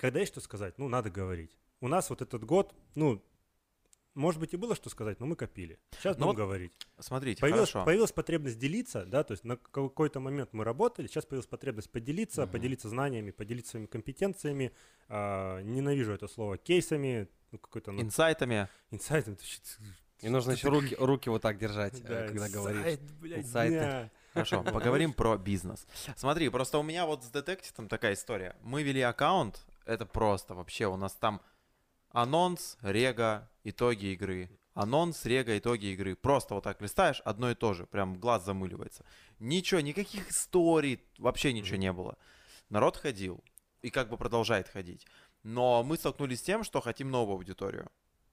когда 0.02 0.20
есть 0.20 0.32
что 0.32 0.40
сказать, 0.40 0.78
ну, 0.78 0.88
надо 0.88 1.08
говорить. 1.10 1.56
У 1.80 1.88
нас 1.88 2.10
вот 2.10 2.20
этот 2.22 2.44
год, 2.44 2.74
ну, 2.94 3.22
может 4.14 4.40
быть, 4.40 4.52
и 4.52 4.56
было 4.58 4.74
что 4.74 4.90
сказать, 4.90 5.20
но 5.20 5.26
мы 5.26 5.36
копили. 5.36 5.78
Сейчас 5.92 6.18
Ну 6.18 6.26
будем 6.26 6.36
вот 6.40 6.44
говорить. 6.44 6.72
Смотрите, 6.98 7.40
Появилась, 7.40 7.70
хорошо. 7.70 7.86
появилась 7.86 8.12
потребность 8.12 8.58
делиться, 8.58 9.06
да, 9.06 9.22
то 9.24 9.32
есть 9.32 9.44
на 9.44 9.56
какой-то 9.56 10.20
момент 10.20 10.50
мы 10.52 10.64
работали, 10.64 11.06
сейчас 11.06 11.24
появилась 11.24 11.46
потребность 11.46 11.90
поделиться, 11.90 12.42
Мгм. 12.42 12.50
поделиться 12.52 12.88
знаниями, 12.90 13.30
поделиться 13.30 13.70
своими 13.70 13.86
компетенциями. 13.86 14.72
а, 15.08 15.60
ненавижу 15.62 16.12
это 16.12 16.26
слово 16.26 16.56
кейсами, 16.58 17.28
ну, 17.52 17.58
какой-то 17.58 17.92
ну, 17.92 18.00
Инсайтами. 18.02 18.68
щит- 18.92 19.78
И 20.20 20.28
нужно 20.28 20.52
еще 20.52 20.68
руки, 20.70 20.94
руки 20.98 21.28
вот 21.30 21.42
так 21.42 21.58
держать, 21.58 22.00
э, 22.00 22.02
Да, 22.02 22.26
когда 22.28 22.48
говоришь. 22.48 22.78
инсайт, 22.80 23.00
блядь, 23.20 23.38
Инсайты. 23.44 23.78
да. 23.80 24.10
Хорошо, 24.32 24.62
поговорим 24.64 25.12
про 25.12 25.36
бизнес. 25.38 25.86
Смотри, 26.16 26.48
просто 26.48 26.78
у 26.78 26.82
меня 26.82 27.04
вот 27.06 27.24
с 27.24 27.28
детективом 27.28 27.88
такая 27.88 28.14
история. 28.14 28.56
Мы 28.62 28.82
вели 28.82 29.00
аккаунт, 29.02 29.60
это 29.86 30.06
просто 30.06 30.54
вообще, 30.54 30.86
у 30.86 30.96
нас 30.96 31.14
там 31.14 31.40
анонс, 32.10 32.78
рега, 32.82 33.50
итоги 33.64 34.06
игры. 34.12 34.50
Анонс, 34.74 35.26
рега, 35.26 35.58
итоги 35.58 35.86
игры. 35.86 36.16
Просто 36.16 36.54
вот 36.54 36.64
так 36.64 36.80
листаешь, 36.80 37.20
одно 37.24 37.50
и 37.50 37.54
то 37.54 37.74
же, 37.74 37.86
прям 37.86 38.18
глаз 38.18 38.44
замыливается. 38.44 39.04
Ничего, 39.38 39.80
никаких 39.80 40.30
историй, 40.30 41.00
вообще 41.18 41.52
ничего 41.52 41.76
не 41.76 41.92
было. 41.92 42.16
Народ 42.70 42.96
ходил 42.96 43.44
и 43.82 43.90
как 43.90 44.08
бы 44.08 44.16
продолжает 44.16 44.68
ходить. 44.68 45.06
Но 45.42 45.82
мы 45.82 45.96
столкнулись 45.96 46.40
с 46.40 46.42
тем, 46.42 46.64
что 46.64 46.80
хотим 46.80 47.10
новую 47.10 47.36
аудиторию. 47.36 47.90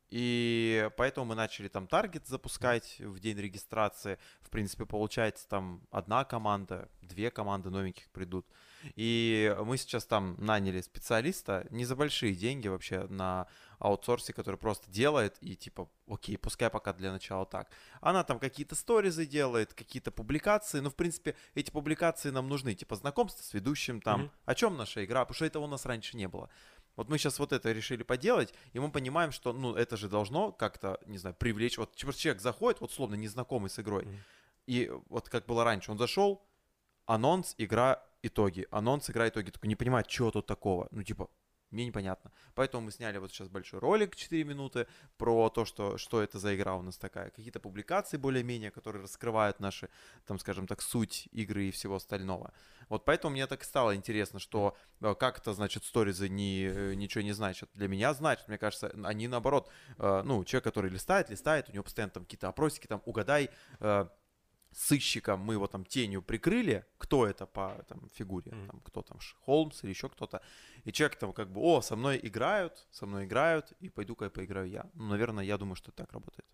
И 0.09 0.89
поэтому 0.97 1.27
мы 1.27 1.35
начали 1.35 1.67
там 1.67 1.87
таргет 1.87 2.27
запускать 2.27 2.99
в 2.99 3.19
день 3.19 3.37
регистрации. 3.37 4.17
В 4.41 4.49
принципе, 4.49 4.85
получается 4.85 5.47
там 5.47 5.81
одна 5.91 6.25
команда, 6.25 6.89
две 7.01 7.29
команды 7.31 7.69
новеньких 7.69 8.09
придут. 8.11 8.47
И 8.95 9.55
мы 9.63 9.77
сейчас 9.77 10.05
там 10.05 10.35
наняли 10.37 10.81
специалиста 10.81 11.67
не 11.69 11.85
за 11.85 11.95
большие 11.95 12.33
деньги 12.35 12.67
вообще 12.67 13.07
на 13.07 13.47
аутсорсе, 13.79 14.33
который 14.33 14.57
просто 14.57 14.89
делает 14.91 15.37
и 15.41 15.55
типа, 15.55 15.89
окей, 16.07 16.37
пускай 16.37 16.69
пока 16.69 16.93
для 16.93 17.11
начала 17.11 17.45
так. 17.45 17.69
Она 18.01 18.23
там 18.23 18.39
какие-то 18.39 18.75
сторизы 18.75 19.25
делает, 19.25 19.73
какие-то 19.73 20.11
публикации. 20.11 20.79
Ну, 20.81 20.89
в 20.89 20.95
принципе, 20.95 21.35
эти 21.55 21.71
публикации 21.71 22.29
нам 22.29 22.49
нужны. 22.49 22.75
Типа 22.75 22.95
знакомство 22.95 23.41
с 23.43 23.53
ведущим 23.53 24.01
там, 24.01 24.21
Мгм. 24.21 24.31
о 24.45 24.55
чем 24.55 24.77
наша 24.77 25.05
игра, 25.05 25.23
потому 25.25 25.35
что 25.35 25.45
этого 25.45 25.63
у 25.63 25.67
нас 25.67 25.85
раньше 25.85 26.17
не 26.17 26.27
было. 26.27 26.49
Вот 26.95 27.07
мы 27.07 27.17
сейчас 27.17 27.39
вот 27.39 27.53
это 27.53 27.71
решили 27.71 28.03
поделать, 28.03 28.53
и 28.73 28.79
мы 28.79 28.91
понимаем, 28.91 29.31
что, 29.31 29.53
ну, 29.53 29.73
это 29.75 29.95
же 29.95 30.09
должно 30.09 30.51
как-то, 30.51 30.99
не 31.05 31.17
знаю, 31.17 31.33
привлечь. 31.39 31.77
Вот 31.77 31.95
человек 31.95 32.41
заходит, 32.41 32.81
вот 32.81 32.91
словно 32.91 33.15
незнакомый 33.15 33.69
с 33.69 33.79
игрой, 33.79 34.03
Мгм. 34.05 34.17
и 34.67 34.91
вот 35.07 35.29
как 35.29 35.45
было 35.45 35.63
раньше, 35.63 35.91
он 35.91 35.97
зашел, 35.97 36.45
анонс, 37.05 37.55
игра, 37.57 38.03
итоги, 38.21 38.67
анонс, 38.71 39.09
игра, 39.09 39.27
итоги. 39.27 39.51
Такой 39.51 39.67
не 39.67 39.75
понимает, 39.75 40.09
что 40.09 40.31
тут 40.31 40.45
такого. 40.45 40.87
Ну, 40.91 41.03
типа, 41.03 41.29
мне 41.71 41.85
непонятно. 41.85 42.31
Поэтому 42.55 42.85
мы 42.85 42.91
сняли 42.91 43.19
вот 43.19 43.31
сейчас 43.31 43.47
большой 43.47 43.79
ролик 43.79 44.15
4 44.15 44.43
минуты 44.43 44.87
про 45.17 45.49
то, 45.49 45.65
что, 45.65 45.97
что 45.99 46.21
это 46.21 46.39
за 46.39 46.55
игра 46.55 46.75
у 46.75 46.81
нас 46.81 46.97
такая. 46.97 47.29
Какие-то 47.29 47.59
публикации 47.59 48.17
более-менее, 48.17 48.71
которые 48.71 49.03
раскрывают 49.03 49.59
наши, 49.59 49.89
там, 50.25 50.39
скажем 50.39 50.65
так, 50.65 50.81
суть 50.81 51.29
игры 51.31 51.65
и 51.65 51.71
всего 51.71 51.95
остального. 51.95 52.53
Вот 52.87 53.05
поэтому 53.05 53.33
мне 53.33 53.45
так 53.45 53.63
стало 53.63 53.95
интересно, 53.95 54.39
что 54.39 54.75
э, 54.99 55.13
как 55.13 55.37
это, 55.37 55.53
значит, 55.53 55.83
сторизы 55.83 56.27
не, 56.27 56.63
э, 56.63 56.93
ничего 56.95 57.23
не 57.23 57.33
значат. 57.33 57.69
Для 57.75 57.87
меня 57.87 58.15
значит, 58.15 58.47
мне 58.47 58.57
кажется, 58.57 58.91
они 59.03 59.27
наоборот, 59.27 59.69
э, 59.99 60.23
ну, 60.25 60.43
человек, 60.45 60.63
который 60.63 60.89
листает, 60.89 61.29
листает, 61.29 61.69
у 61.69 61.73
него 61.73 61.83
постоянно 61.83 62.13
там 62.13 62.23
какие-то 62.23 62.47
опросики, 62.47 62.87
там, 62.87 63.01
угадай, 63.05 63.51
сыщиком 64.71 65.39
мы 65.39 65.53
его 65.55 65.67
там 65.67 65.83
тенью 65.85 66.21
прикрыли, 66.21 66.85
кто 66.97 67.25
это 67.27 67.45
по 67.45 67.83
там, 67.87 68.07
фигуре, 68.13 68.51
Мгм. 68.51 68.67
там, 68.67 68.79
кто 68.81 69.01
там, 69.01 69.17
Холмс 69.41 69.83
или 69.83 69.89
еще 69.91 70.09
кто-то, 70.09 70.41
и 70.83 70.91
человек 70.91 71.17
там 71.17 71.33
как 71.33 71.51
бы, 71.51 71.61
о, 71.61 71.81
со 71.81 71.95
мной 71.95 72.19
играют, 72.21 72.87
со 72.91 73.05
мной 73.05 73.25
играют, 73.25 73.73
и 73.79 73.89
пойду-ка 73.89 74.25
я 74.25 74.29
поиграю 74.31 74.69
я. 74.69 74.89
Ну, 74.93 75.07
наверное, 75.07 75.43
я 75.43 75.57
думаю, 75.57 75.75
что 75.75 75.91
так 75.91 76.11
работает. 76.13 76.45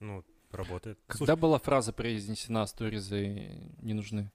Ну, 0.00 0.24
работает. 0.50 0.98
Когда 1.06 1.36
была 1.36 1.58
фраза 1.58 1.92
произнесена 1.92 2.66
«сторизы 2.66 3.60
не 3.82 3.94
нужны»? 3.94 4.30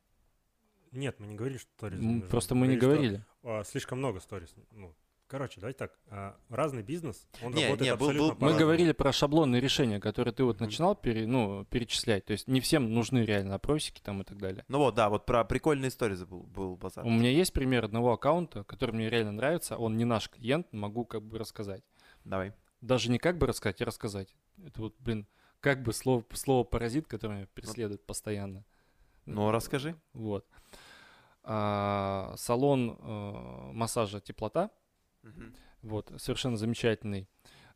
Нет, 0.92 1.20
мы 1.20 1.28
не 1.28 1.36
говорили, 1.36 1.58
что 1.58 1.70
сторис. 1.74 2.00
М, 2.00 2.22
Просто 2.30 2.56
мы 2.56 2.68
не 2.68 2.78
говорили. 2.78 3.24
слишком 3.66 3.98
много 4.00 4.20
сторис. 4.20 4.54
Ну, 4.72 4.96
короче, 5.28 5.60
давайте 5.60 5.80
так. 5.80 6.00
а, 6.10 6.38
разный 6.50 6.84
бизнес, 6.84 7.28
он 7.44 7.54
Не, 7.54 7.64
работает 7.66 7.82
не, 7.92 7.96
был- 7.98 8.06
абсолютно 8.08 8.28
был- 8.28 8.34
Мы 8.34 8.40
по-разному. 8.40 8.60
говорили 8.60 8.92
про 8.94 9.12
шаблонные 9.12 9.62
решения, 9.62 10.00
которые 10.00 10.34
ты 10.34 10.44
вот 10.44 10.60
начинал 10.60 10.96
пере- 10.96 11.28
ну, 11.28 11.66
перечислять. 11.66 12.26
То 12.26 12.32
есть 12.34 12.48
не 12.48 12.60
всем 12.62 12.94
нужны 12.94 13.20
реально 13.26 13.56
опросики 13.56 14.02
там 14.02 14.22
и 14.22 14.24
так 14.26 14.38
далее. 14.38 14.64
Ну 14.68 14.80
вот, 14.80 14.96
да, 14.96 15.10
вот 15.10 15.26
про 15.26 15.44
прикольные 15.44 15.90
истории 15.90 16.16
был, 16.26 16.44
был 16.44 16.76
базар. 16.78 17.06
У 17.06 17.10
меня 17.10 17.30
есть 17.32 17.54
пример 17.54 17.86
одного 17.86 18.14
аккаунта, 18.14 18.64
который 18.64 18.92
мне 18.92 19.10
реально 19.10 19.32
нравится. 19.34 19.78
Он 19.78 19.98
не 19.98 20.06
наш 20.06 20.30
клиент, 20.30 20.72
могу 20.74 21.06
как 21.06 21.24
бы 21.24 21.38
рассказать. 21.38 21.84
Давай. 22.24 22.54
Даже 22.82 23.10
не 23.10 23.18
как 23.20 23.38
бы 23.38 23.48
рассказать, 23.48 23.82
а 23.82 23.86
рассказать. 23.86 24.36
Это 24.64 24.82
вот, 24.82 24.96
блин, 25.00 25.28
как 25.60 25.82
бы 25.84 25.92
слово, 25.94 26.24
слово 26.34 26.64
паразит, 26.64 27.08
которое 27.08 27.36
меня 27.38 27.48
преследует 27.54 28.06
постоянно. 28.06 28.64
Ну, 29.26 29.50
расскажи. 29.50 29.96
Вот. 30.14 30.46
А, 31.44 32.34
салон 32.38 32.98
э, 33.00 33.72
массажа 33.74 34.20
теплота, 34.20 34.72
вот, 35.82 36.12
совершенно 36.18 36.58
замечательный. 36.58 37.28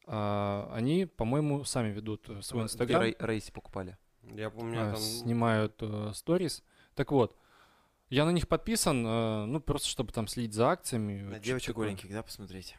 А, 0.06 0.70
они, 0.74 1.06
по-моему, 1.06 1.64
сами 1.64 1.92
ведут 1.92 2.28
э, 2.30 2.42
свой 2.42 2.64
Где 2.64 2.66
инстаграм, 2.72 3.04
Рей- 3.04 3.16
рейси 3.20 3.52
покупали. 3.52 3.98
Я 4.24 4.50
помню, 4.50 4.82
а, 4.82 4.92
там... 4.94 5.02
снимают 5.02 5.76
э, 5.82 6.12
сторис. 6.16 6.64
Так 6.96 7.12
вот, 7.12 7.36
я 8.10 8.26
на 8.26 8.32
них 8.32 8.48
подписан, 8.48 9.06
э, 9.06 9.46
ну, 9.46 9.60
просто 9.60 9.88
чтобы 9.88 10.12
там 10.12 10.28
следить 10.28 10.54
за 10.54 10.72
акциями. 10.72 11.22
На 11.22 11.40
девочек 11.40 11.68
такое. 11.68 11.88
голеньких, 11.88 12.12
да, 12.12 12.24
посмотреть? 12.24 12.76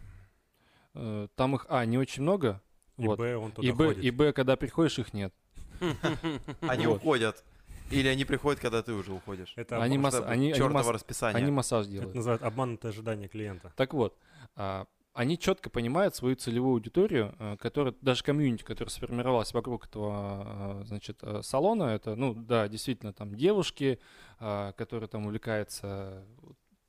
Э, 0.94 1.28
там 1.36 1.54
их, 1.54 1.66
а, 1.68 1.84
не 1.84 1.98
очень 1.98 2.22
много. 2.22 2.60
И 2.96 3.06
Вот. 3.06 3.18
Б, 3.18 3.36
он 3.36 3.52
туда 3.52 3.66
И 3.66 3.70
Б, 3.70 3.86
ходит. 3.86 4.04
и 4.04 4.10
Б, 4.10 4.32
когда 4.32 4.56
приходишь, 4.56 4.98
их 4.98 5.14
нет. 5.14 5.32
Они 6.62 6.86
уходят. 6.86 7.44
Или 7.90 8.08
они 8.08 8.24
приходят, 8.24 8.60
когда 8.60 8.82
ты 8.82 8.92
уже 8.92 9.12
уходишь. 9.12 9.52
Это 9.56 9.82
Они 9.82 9.98
масс- 9.98 10.14
они- 10.20 10.52
они 10.52 10.68
масс- 10.68 10.86
расписание. 10.88 11.42
Они 11.42 11.50
массаж 11.50 11.86
это 11.86 11.92
делают. 11.92 12.14
называют 12.14 12.42
обманутое 12.42 12.92
ожидание 12.92 13.28
клиента. 13.28 13.72
Так 13.76 13.94
вот, 13.94 14.16
а, 14.56 14.86
они 15.12 15.38
четко 15.38 15.70
понимают 15.70 16.14
свою 16.14 16.36
целевую 16.36 16.74
аудиторию, 16.74 17.34
э, 17.38 17.56
которая, 17.58 17.94
даже 18.00 18.22
комьюнити, 18.22 18.62
которая 18.62 18.90
сформировалась 18.90 19.52
вокруг 19.52 19.86
этого, 19.86 20.12
а, 20.14 20.82
значит, 20.86 21.18
э, 21.22 21.40
салона, 21.42 21.84
это, 21.84 22.14
ну, 22.14 22.32
да, 22.34 22.68
действительно, 22.68 23.12
там 23.12 23.34
девушки, 23.34 23.98
которые 24.38 25.08
там 25.08 25.26
увлекаются 25.26 26.24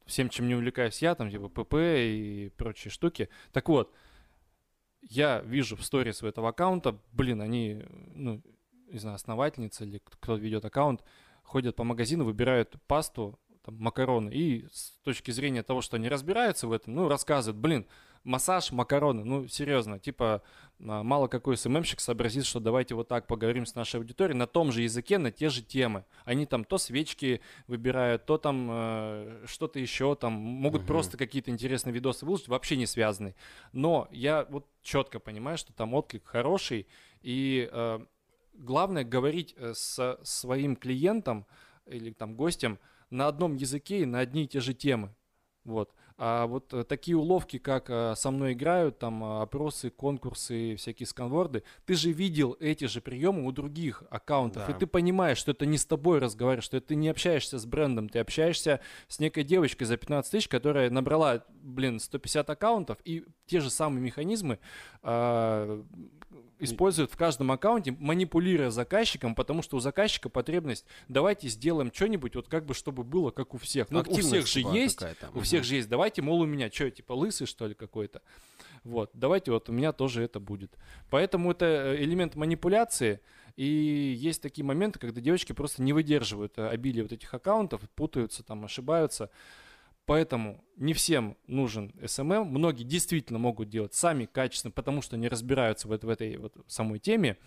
всем, 0.06 0.30
чем 0.30 0.48
не 0.48 0.56
увлекаюсь 0.56 1.02
я, 1.02 1.15
там, 1.15 1.30
типа 1.32 1.49
ПП 1.49 1.73
и 1.76 2.52
прочие 2.57 2.91
штуки. 2.91 3.28
Так 3.52 3.68
вот, 3.69 3.94
я 5.02 5.40
вижу 5.41 5.76
в 5.76 5.84
сторис 5.84 6.22
у 6.23 6.28
этого 6.28 6.49
аккаунта, 6.49 6.98
блин, 7.11 7.41
они, 7.41 7.84
ну, 8.14 8.41
не 8.91 8.99
знаю, 8.99 9.15
основательница 9.15 9.84
или 9.85 9.99
кто- 10.03 10.35
ведет 10.35 10.65
аккаунт, 10.65 11.03
ходят 11.43 11.76
по 11.76 11.84
магазину, 11.84 12.26
выбирают 12.26 12.76
пасту, 12.88 13.39
там, 13.63 13.76
макароны, 13.77 14.31
и 14.31 14.65
с 14.72 14.91
точки 15.03 15.30
зрения 15.31 15.61
того, 15.63 15.81
что 15.81 15.97
они 15.97 16.09
разбираются 16.09 16.68
в 16.68 16.72
этом, 16.72 16.95
ну, 16.95 17.07
рассказывают, 17.07 17.61
блин, 17.61 17.85
массаж, 18.23 18.72
макароны, 18.72 19.23
ну, 19.23 19.47
серьезно, 19.47 19.99
типа, 19.99 20.41
а, 20.80 21.03
мало 21.03 21.27
какой 21.27 21.57
СММщик 21.57 21.99
сообразит, 21.99 22.45
что 22.45 22.59
давайте 22.59 22.95
вот 22.95 23.07
так 23.07 23.27
поговорим 23.27 23.65
с 23.68 23.76
нашей 23.76 23.97
аудиторией 23.97 24.35
на 24.38 24.47
том 24.47 24.72
же 24.72 24.81
языке, 24.81 25.18
на 25.19 25.31
те 25.31 25.49
же 25.49 25.61
темы. 25.61 26.05
Они 26.26 26.45
там 26.47 26.63
то 26.63 26.77
свечки 26.80 27.41
выбирают, 27.68 28.26
то 28.26 28.38
там 28.39 28.68
э, 28.72 29.43
что-то 29.47 29.80
еще, 29.80 30.15
там 30.15 30.34
могут 30.34 30.81
Мгм. 30.81 30.88
просто 30.88 31.18
какие-то 31.18 31.51
интересные 31.51 31.93
видосы 31.93 32.26
выложить, 32.26 32.47
вообще 32.47 32.77
не 32.77 32.88
связанные. 32.88 33.35
Но 33.73 34.07
я 34.11 34.45
вот 34.49 34.65
четко 34.81 35.19
понимаю, 35.19 35.57
что 35.59 35.72
там 35.73 35.93
отклик 35.93 36.26
хороший, 36.26 36.88
и 37.22 37.69
э, 37.72 37.99
главное 38.62 39.04
говорить 39.04 39.54
э, 39.58 39.74
со 39.76 40.20
своим 40.24 40.76
клиентом 40.76 41.46
или 41.86 42.12
там 42.12 42.36
гостем 42.36 42.80
на 43.10 43.28
одном 43.28 43.56
языке 43.56 44.02
и 44.02 44.06
на 44.06 44.20
одни 44.20 44.44
и 44.44 44.48
те 44.48 44.60
же 44.62 44.74
темы. 44.74 45.14
Вот. 45.64 45.94
А 46.24 46.46
вот 46.46 46.72
э, 46.74 46.84
такие 46.84 47.18
уловки, 47.18 47.58
как 47.58 47.90
э, 47.90 48.14
со 48.16 48.30
мной 48.30 48.54
играют, 48.54 49.00
там 49.00 49.24
опросы, 49.24 49.90
конкурсы, 49.90 50.76
всякие 50.76 51.08
сканворды, 51.08 51.64
ты 51.86 51.96
же 51.96 52.12
видел 52.12 52.56
эти 52.60 52.86
же 52.86 53.02
приемы 53.02 53.46
у 53.48 53.52
других 53.52 54.04
аккаунтов, 54.12 54.68
Да. 54.68 54.72
и 54.72 54.78
ты 54.78 54.86
понимаешь, 54.86 55.40
что 55.40 55.52
это 55.52 55.66
не 55.66 55.80
с 55.80 55.86
тобой 55.86 56.20
разговариваешь, 56.20 56.66
что 56.66 56.80
ты 56.80 56.94
не 56.96 57.10
общаешься 57.10 57.58
с 57.58 57.66
брендом, 57.66 58.08
ты 58.08 58.20
общаешься 58.20 58.82
с 59.08 59.20
некой 59.20 59.44
девочкой 59.44 59.88
за 59.88 59.98
15 59.98 60.32
тысяч, 60.32 60.48
которая 60.48 60.92
набрала, 60.92 61.44
блин, 61.50 62.00
150 62.00 62.48
аккаунтов, 62.50 63.00
и 63.04 63.26
те 63.48 63.60
же 63.60 63.72
самые 63.72 64.02
механизмы 64.02 64.60
а, 65.02 65.84
используют 66.62 67.12
в 67.12 67.18
каждом 67.18 67.52
аккаунте, 67.52 67.92
манипулируя 68.00 68.70
заказчиком, 68.70 69.36
потому 69.36 69.62
что 69.62 69.78
у 69.78 69.80
заказчика 69.80 70.30
потребность, 70.30 70.86
давайте 71.08 71.50
сделаем 71.50 71.92
что-нибудь, 71.94 72.36
вот 72.36 72.48
как 72.48 72.66
бы, 72.66 72.74
чтобы 72.74 73.04
было 73.04 73.32
как 73.32 73.54
у 73.54 73.58
всех. 73.58 73.90
Ну, 73.90 74.04
у 74.08 74.16
всех 74.18 74.48
же 74.48 74.60
есть, 74.60 75.02
у 75.34 75.42
всех 75.42 75.64
же 75.64 75.76
есть. 75.76 75.90
Давайте, 75.90 76.22
мол, 76.22 76.42
у 76.42 76.46
меня 76.46 76.72
что, 76.72 76.90
типа 76.90 77.14
лысый, 77.14 77.48
что 77.48 77.68
ли, 77.68 77.74
какой-то? 77.74 78.22
Вот, 78.84 79.12
давайте 79.14 79.52
вот 79.52 79.70
у 79.70 79.74
меня 79.74 79.92
тоже 79.92 80.24
это 80.24 80.40
будет. 80.40 80.76
Поэтому 81.10 81.52
это 81.52 81.66
э, 81.66 82.04
элемент 82.04 82.36
манипуляции, 82.36 83.20
и 83.56 83.66
есть 83.66 84.42
такие 84.42 84.64
моменты, 84.64 84.98
когда 84.98 85.22
девочки 85.22 85.54
просто 85.54 85.84
не 85.84 85.94
выдерживают 85.94 86.58
э, 86.58 86.68
обилия 86.68 87.04
вот 87.04 87.12
этих 87.12 87.32
аккаунтов, 87.34 87.82
путаются 87.96 88.44
там, 88.44 88.66
ошибаются. 88.66 89.30
Поэтому 90.06 90.64
не 90.78 90.94
всем 90.94 91.38
нужен 91.48 91.94
SMM. 92.02 92.44
Многие 92.45 92.84
действительно 92.84 93.40
могут 93.40 93.69
делать 93.69 93.94
сами 93.94 94.26
качественно, 94.26 94.72
потому 94.72 95.02
что 95.02 95.15
не 95.15 95.28
разбираются 95.28 95.88
в, 95.88 95.91
эт- 95.91 96.06
в 96.06 96.10
этой 96.10 96.38
вот 96.38 96.56
самой 96.68 96.99
теме. 96.99 97.38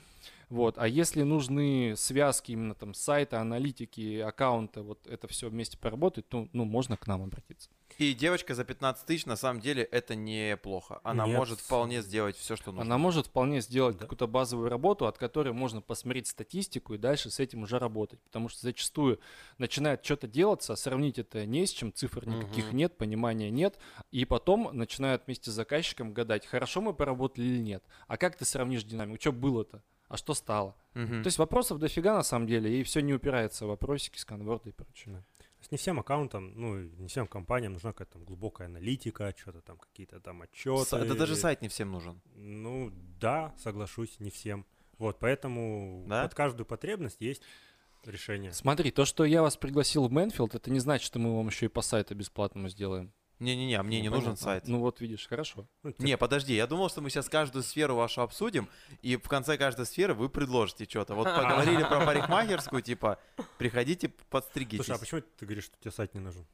Вот. 0.49 0.79
А 0.79 0.87
если 0.87 1.23
нужны 1.23 1.95
связки 1.97 2.53
именно 2.53 2.75
там 2.75 2.95
сайта, 2.95 3.41
аналитики, 3.41 4.19
аккаунта, 4.19 4.83
вот 4.83 5.07
это 5.07 5.27
все 5.27 5.51
вместе 5.51 5.77
поработать, 5.77 6.29
то 6.29 6.49
ну, 6.53 6.65
можно 6.65 6.97
к 6.97 7.07
нам 7.07 7.23
обратиться. 7.23 7.71
И 7.99 8.13
девочка 8.13 8.55
за 8.55 8.65
15 8.65 9.07
тысяч, 9.07 9.25
на 9.27 9.37
самом 9.37 9.61
деле, 9.61 9.85
это 9.85 10.15
неплохо. 10.17 11.01
Она 11.05 11.27
Нет. 11.27 11.37
может 11.37 11.61
вполне 11.61 12.03
сделать 12.03 12.37
все, 12.37 12.57
что 12.57 12.73
нужно. 12.73 12.83
Она 12.83 12.99
может 12.99 13.27
вполне 13.27 13.61
сделать 13.61 13.97
Да. 13.97 14.03
какую-то 14.03 14.27
базовую 14.27 14.69
работу, 14.69 15.07
от 15.07 15.17
которой 15.17 15.53
можно 15.53 15.81
посмотреть 15.81 16.27
статистику 16.27 16.95
и 16.95 16.99
дальше 16.99 17.31
с 17.31 17.39
этим 17.39 17.63
уже 17.63 17.79
работать. 17.79 18.21
Потому 18.23 18.49
что 18.49 18.61
зачастую 18.63 19.21
начинает 19.59 20.05
что-то 20.05 20.27
делаться, 20.27 20.73
а 20.73 20.77
сравнить 20.77 21.19
это 21.19 21.47
не 21.47 21.67
с 21.67 21.71
чем, 21.71 21.93
цифр 21.93 22.27
никаких 22.27 22.69
Мгм. 22.69 22.77
нет, 22.77 22.97
понимания 22.97 23.51
нет. 23.51 23.79
И 24.11 24.25
потом 24.25 24.71
начинают 24.73 25.27
вместе 25.27 25.51
с 25.51 25.55
заказчиком 25.55 26.13
гадать, 26.13 26.47
хорошо 26.47 26.81
мы 26.81 26.95
поработали 26.95 27.45
или 27.45 27.59
нет. 27.59 27.85
А 28.09 28.17
как 28.17 28.37
ты 28.37 28.45
сравнишь 28.45 28.83
динамику? 28.85 29.21
Что 29.21 29.33
было-то? 29.33 29.83
А 30.09 30.17
что 30.17 30.35
стало? 30.35 30.75
Мгм. 30.95 31.23
То 31.23 31.29
есть 31.29 31.39
вопросов 31.39 31.79
дофига 31.79 32.15
на 32.15 32.23
самом 32.23 32.47
деле, 32.47 32.81
и 32.81 32.83
все 32.83 33.01
не 33.01 33.15
упирается 33.15 33.65
в 33.65 33.69
вопросики, 33.69 34.19
сканворды 34.19 34.71
и 34.71 34.73
прочее. 34.73 35.25
Есть 35.65 35.73
не 35.73 35.79
всем 35.79 35.99
аккаунтам, 36.01 36.53
ну, 36.55 36.79
и 36.79 36.89
не 36.97 37.09
всем 37.09 37.27
компаниям 37.27 37.73
нужна 37.73 37.93
какая-то 37.93 38.13
там 38.15 38.25
глубокая 38.25 38.69
аналитика, 38.69 39.35
что-то 39.37 39.61
там, 39.63 39.79
какие-то 39.79 40.21
там 40.21 40.43
отчеты. 40.43 40.85
С- 40.85 40.91
Да 40.91 41.15
даже 41.15 41.37
сайт 41.37 41.63
не 41.63 41.69
всем 41.69 41.91
нужен. 41.93 42.21
Ну, 42.35 42.91
да, 43.21 43.55
соглашусь, 43.59 44.21
не 44.21 44.31
всем. 44.31 44.65
Вот, 44.99 45.19
поэтому 45.19 46.05
Да? 46.09 46.23
под 46.25 46.35
каждую 46.35 46.67
потребность 46.67 47.21
есть 47.21 47.43
решение. 48.05 48.53
Смотри, 48.53 48.91
то, 48.91 49.05
что 49.05 49.25
я 49.25 49.43
вас 49.43 49.57
пригласил 49.57 50.07
в 50.07 50.13
Мэнфилд, 50.13 50.55
это 50.55 50.71
не 50.71 50.79
значит, 50.81 51.07
что 51.07 51.19
мы 51.19 51.35
вам 51.37 51.49
еще 51.49 51.67
и 51.67 51.69
по 51.69 51.83
сайту 51.83 52.15
бесплатному 52.15 52.69
сделаем. 52.69 53.13
Не-не-не, 53.41 53.75
а 53.75 53.83
мне 53.83 53.99
Ну, 53.99 54.03
не 54.05 54.09
нужен 54.09 54.25
понятно. 54.25 54.45
сайт. 54.45 54.69
Ну 54.69 54.81
вот 54.81 55.01
видишь, 55.01 55.27
хорошо. 55.27 55.67
Ну, 55.83 55.93
Не, 55.99 56.17
подожди, 56.17 56.55
я 56.55 56.67
думал, 56.67 56.89
что 56.89 57.01
мы 57.01 57.11
сейчас 57.11 57.29
каждую 57.29 57.63
сферу 57.63 57.97
вашу 57.97 58.23
обсудим, 58.23 58.69
и 59.03 59.17
в 59.17 59.29
конце 59.29 59.59
каждой 59.59 59.87
сферы 59.87 60.15
вы 60.15 60.29
предложите 60.29 60.85
что-то. 60.89 61.15
Вот 61.15 61.25
поговорили 61.37 61.83
про 61.83 62.05
парикмахерскую, 62.05 62.83
типа, 62.83 63.19
приходите, 63.59 64.09
подстригитесь. 64.31 64.87
Слушай, 64.87 64.97
а 64.97 65.01
почему 65.01 65.21
ты 65.39 65.47
говоришь, 65.47 65.65
что 65.65 65.77
тебе 65.81 65.91
сайт 65.91 66.15
не 66.15 66.21
нужен? 66.21 66.47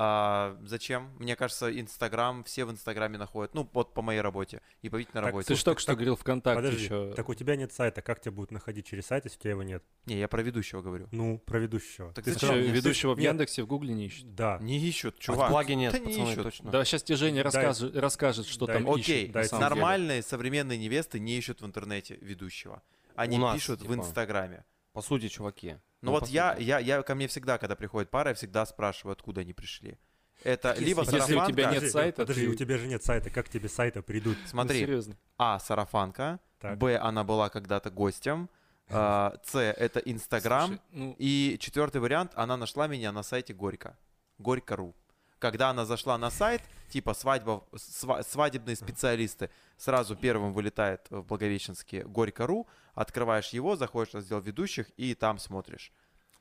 А 0.00 0.56
зачем? 0.62 1.10
Мне 1.18 1.34
кажется, 1.34 1.76
Инстаграм, 1.80 2.44
все 2.44 2.64
в 2.64 2.70
Инстаграме 2.70 3.18
находят. 3.18 3.52
Ну, 3.52 3.68
вот 3.72 3.94
по 3.94 4.00
моей 4.00 4.20
работе. 4.20 4.62
И 4.80 4.88
по 4.88 4.98
на 4.98 5.04
Так 5.04 5.14
работе. 5.24 5.48
Ты 5.48 5.56
же 5.56 5.64
только 5.64 5.78
так- 5.78 5.82
что 5.82 5.94
говорил 5.94 6.14
ВКонтакте 6.14 6.62
Подожди, 6.62 6.84
еще. 6.84 7.12
так 7.16 7.28
у 7.28 7.34
тебя 7.34 7.56
нет 7.56 7.72
сайта, 7.72 8.00
как 8.00 8.20
тебя 8.20 8.30
будут 8.30 8.52
находить 8.52 8.86
через 8.86 9.06
сайт, 9.06 9.24
если 9.24 9.36
у 9.38 9.40
тебя 9.40 9.50
его 9.50 9.64
нет? 9.64 9.82
Не, 10.06 10.16
я 10.20 10.28
про 10.28 10.40
ведущего 10.42 10.82
говорю. 10.82 11.08
Ну, 11.10 11.38
про 11.40 11.58
ведущего. 11.58 12.12
Так 12.12 12.24
Ты 12.24 12.32
зачем? 12.34 12.50
что, 12.50 12.60
Нет, 12.60 12.70
ведущего 12.76 13.14
в 13.14 13.18
нет. 13.18 13.26
Яндексе, 13.32 13.64
в 13.64 13.66
Гугле 13.66 13.92
не 13.92 14.06
ищут? 14.06 14.32
Да. 14.36 14.58
Не 14.60 14.78
ищут, 14.78 15.16
А 15.18 15.20
чувак. 15.20 15.48
в 15.48 15.50
Благе 15.50 15.74
нет, 15.74 15.92
Да 15.92 15.98
не 15.98 16.04
пацаны, 16.06 16.30
ищут. 16.30 16.42
точно. 16.44 16.70
Да, 16.70 16.84
сейчас 16.84 17.02
тебе 17.02 17.16
Женя 17.16 17.34
Дай- 17.36 17.42
расскажет, 17.42 17.96
расскажет, 17.96 18.46
что 18.46 18.66
дай- 18.66 18.76
там 18.76 18.88
Окей, 18.88 19.24
ищут. 19.24 19.32
деле. 19.50 19.58
нормальные 19.58 20.22
современные 20.22 20.78
невесты 20.78 21.18
не 21.18 21.36
ищут 21.36 21.60
в 21.60 21.66
интернете 21.66 22.18
ведущего. 22.20 22.82
Они 23.16 23.36
У 23.36 23.40
нас, 23.40 23.54
пишут 23.56 23.80
в 23.80 23.82
типа. 23.82 23.94
Инстаграме. 23.94 24.64
По 24.92 25.02
сути, 25.02 25.26
чуваки. 25.28 25.76
Ну, 26.00 26.12
Ну, 26.12 26.18
вот 26.20 26.28
я, 26.28 26.54
я, 26.58 26.78
я, 26.78 27.02
ко 27.02 27.14
мне 27.14 27.26
всегда, 27.26 27.58
когда 27.58 27.74
приходит 27.74 28.10
пара, 28.10 28.28
я 28.30 28.34
всегда 28.34 28.64
спрашиваю, 28.66 29.12
откуда 29.12 29.40
они 29.40 29.52
пришли. 29.52 29.98
Это 30.44 30.68
Если- 30.70 30.84
либо 30.84 31.02
если 31.02 31.16
у 31.16 31.20
сарафанка, 31.20 31.52
тебя 31.52 31.70
нет 31.72 31.90
сайта, 31.90 32.22
Подожди, 32.22 32.46
ты- 32.46 32.52
у 32.52 32.54
тебя 32.54 32.78
же 32.78 32.86
нет 32.86 33.02
сайта, 33.02 33.30
как 33.30 33.48
тебе 33.48 33.68
сайта 33.68 34.02
придут? 34.02 34.36
смотри, 34.46 34.80
Ну, 34.80 34.86
серьезно. 34.86 35.16
А, 35.36 35.58
сарафанка, 35.58 36.38
Так. 36.60 36.78
Б, 36.78 36.96
она 36.98 37.24
была 37.24 37.48
когда-то 37.48 37.90
гостем, 37.90 38.48
а, 38.88 39.34
С, 39.44 39.58
это 39.58 39.98
Инстаграм, 40.00 40.68
Слушай, 40.68 40.82
ну, 40.92 41.16
и 41.18 41.56
четвертый 41.60 42.00
вариант, 42.00 42.30
она 42.36 42.56
нашла 42.56 42.86
меня 42.86 43.10
на 43.10 43.22
сайте 43.24 43.52
Горько, 43.52 43.98
Горько.ру. 44.38 44.94
Когда 45.40 45.70
она 45.70 45.84
зашла 45.84 46.16
на 46.18 46.30
сайт, 46.30 46.62
типа 46.88 47.14
свадьба, 47.14 47.64
сва- 47.72 48.22
свадебные 48.22 48.76
специалисты, 48.76 49.50
сразу 49.76 50.16
первым 50.16 50.52
вылетает 50.52 51.06
в 51.10 51.22
Благовещенске 51.22 52.04
Горько.ру, 52.04 52.66
открываешь 52.94 53.50
его, 53.50 53.76
заходишь 53.76 54.12
в 54.12 54.14
раздел 54.14 54.40
ведущих 54.40 54.90
и 54.96 55.14
там 55.14 55.38
смотришь. 55.38 55.92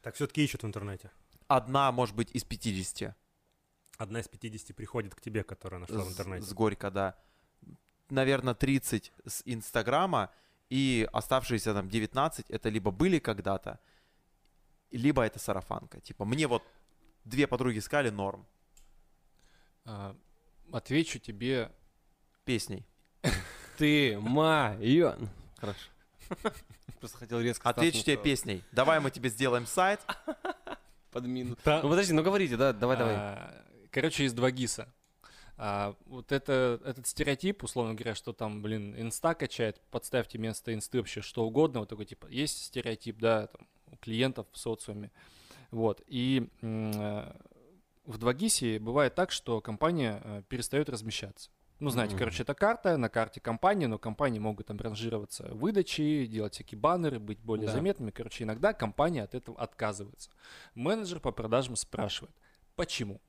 Так 0.01 0.15
все-таки 0.15 0.43
ищут 0.43 0.63
в 0.63 0.65
интернете. 0.65 1.11
Одна, 1.47 1.91
может 1.91 2.15
быть, 2.15 2.31
из 2.35 2.43
50 2.43 3.15
Одна 3.97 4.19
из 4.19 4.27
50 4.27 4.75
приходит 4.75 5.15
к 5.15 5.21
тебе, 5.21 5.43
которая 5.43 5.79
нашла 5.79 6.03
в 6.03 6.07
с, 6.07 6.11
интернете. 6.11 6.45
с 6.45 6.53
Горько, 6.53 6.91
да. 6.91 7.15
Наверное, 8.09 8.53
30 8.53 9.11
с 9.25 9.41
Инстаграма, 9.45 10.31
и 10.69 11.07
оставшиеся 11.13 11.73
там 11.73 11.89
19 11.89 12.49
это 12.49 12.69
либо 12.69 12.91
были 12.91 13.19
когда-то, 13.19 13.79
либо 14.91 15.23
это 15.23 15.39
сарафанка. 15.39 15.99
Типа, 15.99 16.25
мне 16.25 16.47
вот 16.47 16.63
две 17.25 17.47
подруги 17.47 17.79
сказали 17.79 18.09
норм 18.09 18.45
а, 19.85 20.15
отвечу 20.71 21.19
тебе. 21.19 21.71
песней. 22.45 22.85
Ты 23.77 24.17
майон. 24.19 25.29
Хорошо. 25.57 25.79
Просто 26.99 27.17
хотел 27.17 27.39
резко 27.39 27.69
Отвечу 27.69 28.03
тебе 28.03 28.17
песней. 28.17 28.63
Давай 28.71 28.99
мы 28.99 29.11
тебе 29.11 29.29
сделаем 29.29 29.65
сайт. 29.65 29.99
Подмину. 31.11 31.57
Ну 31.65 31.89
подожди, 31.89 32.13
ну 32.13 32.23
говорите, 32.23 32.57
да, 32.57 32.73
давай, 32.73 32.97
давай. 32.97 33.15
А, 33.15 33.65
Короче, 33.91 34.25
из 34.25 34.33
два 34.33 34.51
ГИСа. 34.51 34.93
А, 35.57 35.95
вот 36.05 36.31
это, 36.31 36.79
этот 36.85 37.07
стереотип, 37.07 37.63
условно 37.63 37.95
говоря, 37.95 38.13
что 38.13 38.31
там, 38.33 38.61
блин, 38.61 38.93
инста 38.99 39.33
качает, 39.33 39.81
подставьте 39.89 40.37
вместо 40.37 40.73
инсты 40.73 40.99
вообще 40.99 41.21
что 41.21 41.45
угодно, 41.45 41.79
вот 41.79 41.89
такой 41.89 42.05
типа, 42.05 42.27
есть 42.27 42.65
стереотип, 42.65 43.17
да, 43.17 43.47
там, 43.47 43.67
у 43.91 43.95
клиентов 43.97 44.45
в 44.51 44.57
социуме. 44.57 45.11
Вот, 45.71 46.03
и 46.05 46.47
э, 46.61 47.33
в 48.07 48.17
2GIS 48.17 48.79
бывает 48.79 49.13
так, 49.15 49.31
что 49.31 49.61
компания 49.61 50.21
э, 50.23 50.41
перестает 50.47 50.89
размещаться. 50.89 51.49
Ну, 51.79 51.91
знаете, 51.91 52.13
Мгм. 52.15 52.19
короче, 52.19 52.41
это 52.41 52.55
карта, 52.55 52.97
на 52.97 53.09
карте 53.09 53.39
компании, 53.39 53.85
но 53.85 53.99
компании 53.99 54.39
могут 54.39 54.65
там 54.67 54.77
ранжироваться 54.77 55.49
выдачи, 55.53 56.25
делать 56.25 56.55
всякие 56.55 56.79
баннеры, 56.79 57.19
быть 57.19 57.39
более 57.39 57.67
Да. 57.67 57.73
заметными. 57.73 58.09
Короче, 58.09 58.45
иногда 58.45 58.73
компания 58.73 59.21
от 59.23 59.35
этого 59.35 59.59
отказывается. 59.59 60.31
Менеджер 60.73 61.19
по 61.19 61.31
продажам 61.31 61.75
спрашивает, 61.75 62.33
почему? 62.75 63.21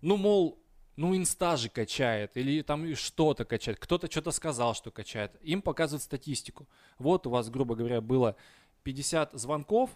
Ну, 0.00 0.16
мол, 0.16 0.58
ну, 0.96 1.16
инста 1.16 1.56
же 1.56 1.68
качает, 1.68 2.36
или 2.36 2.62
там 2.62 2.92
что-то 2.96 3.44
качает, 3.44 3.78
кто-то 3.78 4.10
что-то 4.10 4.32
сказал, 4.32 4.74
что 4.74 4.90
качает. 4.90 5.36
Им 5.42 5.62
показывают 5.62 6.02
статистику. 6.02 6.66
Вот 6.98 7.26
у 7.26 7.30
вас, 7.30 7.50
грубо 7.50 7.76
говоря, 7.76 8.00
было 8.00 8.34
50 8.82 9.32
звонков, 9.34 9.90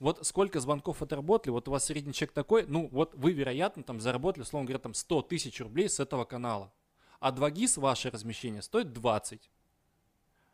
вот 0.00 0.26
сколько 0.26 0.58
звонков 0.60 1.02
отработали, 1.02 1.52
вот 1.52 1.68
у 1.68 1.70
вас 1.70 1.84
средний 1.84 2.14
чек 2.14 2.32
такой, 2.32 2.66
ну, 2.66 2.88
вот 2.90 3.14
вы, 3.14 3.32
вероятно, 3.32 3.82
там 3.82 4.00
заработали, 4.00 4.42
условно 4.42 4.66
говоря, 4.66 4.80
там 4.80 4.94
100 4.94 5.22
тысяч 5.22 5.60
рублей 5.60 5.88
с 5.88 6.00
этого 6.00 6.24
канала. 6.24 6.72
А 7.20 7.30
2GIS 7.30 7.78
ваше 7.78 8.10
размещение 8.10 8.62
стоит 8.62 8.92
20. 8.92 9.50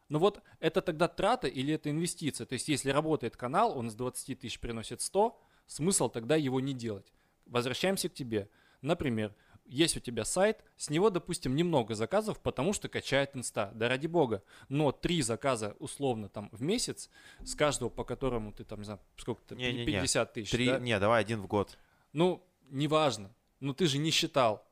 Ну 0.09 0.19
вот 0.19 0.43
это 0.61 0.83
тогда 0.83 1.09
трата 1.09 1.47
или 1.47 1.75
это 1.75 1.91
инвестиция? 1.91 2.45
То 2.45 2.55
есть 2.55 2.69
если 2.69 2.91
работает 2.91 3.37
канал, 3.37 3.77
он 3.77 3.91
с 3.91 3.95
20 3.95 4.41
тысяч 4.41 4.61
приносит 4.61 5.01
100, 5.01 5.41
смысл 5.67 6.09
тогда 6.09 6.37
его 6.37 6.61
не 6.61 6.75
делать. 6.75 7.13
Возвращаемся 7.47 8.09
к 8.09 8.15
тебе. 8.15 8.49
Например, 8.83 9.35
есть 9.67 9.97
у 9.97 10.01
тебя 10.01 10.25
сайт, 10.25 10.65
с 10.77 10.91
него, 10.91 11.11
допустим, 11.11 11.55
немного 11.55 11.95
заказов, 11.95 12.41
потому 12.41 12.73
что 12.73 12.89
качает 12.89 13.37
инста. 13.37 13.71
Да 13.75 13.89
ради 13.89 14.07
бога. 14.07 14.43
Но 14.69 14.93
три 14.93 15.23
заказа 15.23 15.77
условно 15.79 16.29
там 16.29 16.49
в 16.53 16.63
месяц, 16.63 17.11
с 17.45 17.55
каждого, 17.55 17.89
по 17.89 18.05
которому 18.05 18.53
ты 18.53 18.65
там, 18.65 18.81
не 18.81 18.85
знаю, 18.85 19.01
сколько 19.17 19.43
то 19.43 19.55
Не-не-не. 19.55 19.87
50 19.87 20.33
тысяч. 20.33 20.51
Три, 20.51 20.67
да? 20.67 20.79
не, 20.79 20.99
давай 20.99 21.21
один 21.21 21.41
в 21.41 21.47
год. 21.47 21.79
Ну, 22.13 22.47
неважно. 22.71 23.31
Ну, 23.61 23.75
ты 23.75 23.87
же 23.87 23.99
не 23.99 24.11
считал. 24.11 24.67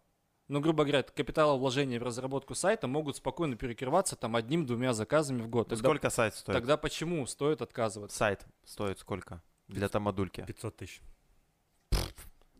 Ну, 0.48 0.60
грубо 0.60 0.84
говоря, 0.84 1.02
капиталовложения 1.02 1.98
в 1.98 2.02
разработку 2.02 2.54
сайта 2.54 2.86
могут 2.86 3.16
спокойно 3.16 3.56
перекрываться 3.56 4.14
там 4.14 4.36
одним-двумя 4.36 4.92
заказами 4.92 5.40
в 5.40 5.48
год. 5.48 5.68
Тогда, 5.68 5.82
Сколько 5.82 6.10
сайт 6.10 6.34
стоит? 6.34 6.54
тогда 6.54 6.76
почему 6.76 7.26
стоит 7.26 7.62
отказываться? 7.62 8.16
Сайт 8.16 8.46
стоит 8.64 8.98
сколько? 8.98 9.42
Для 9.68 9.88
тамадульки. 9.88 10.44
500 10.46 10.76
тысяч. 10.76 11.00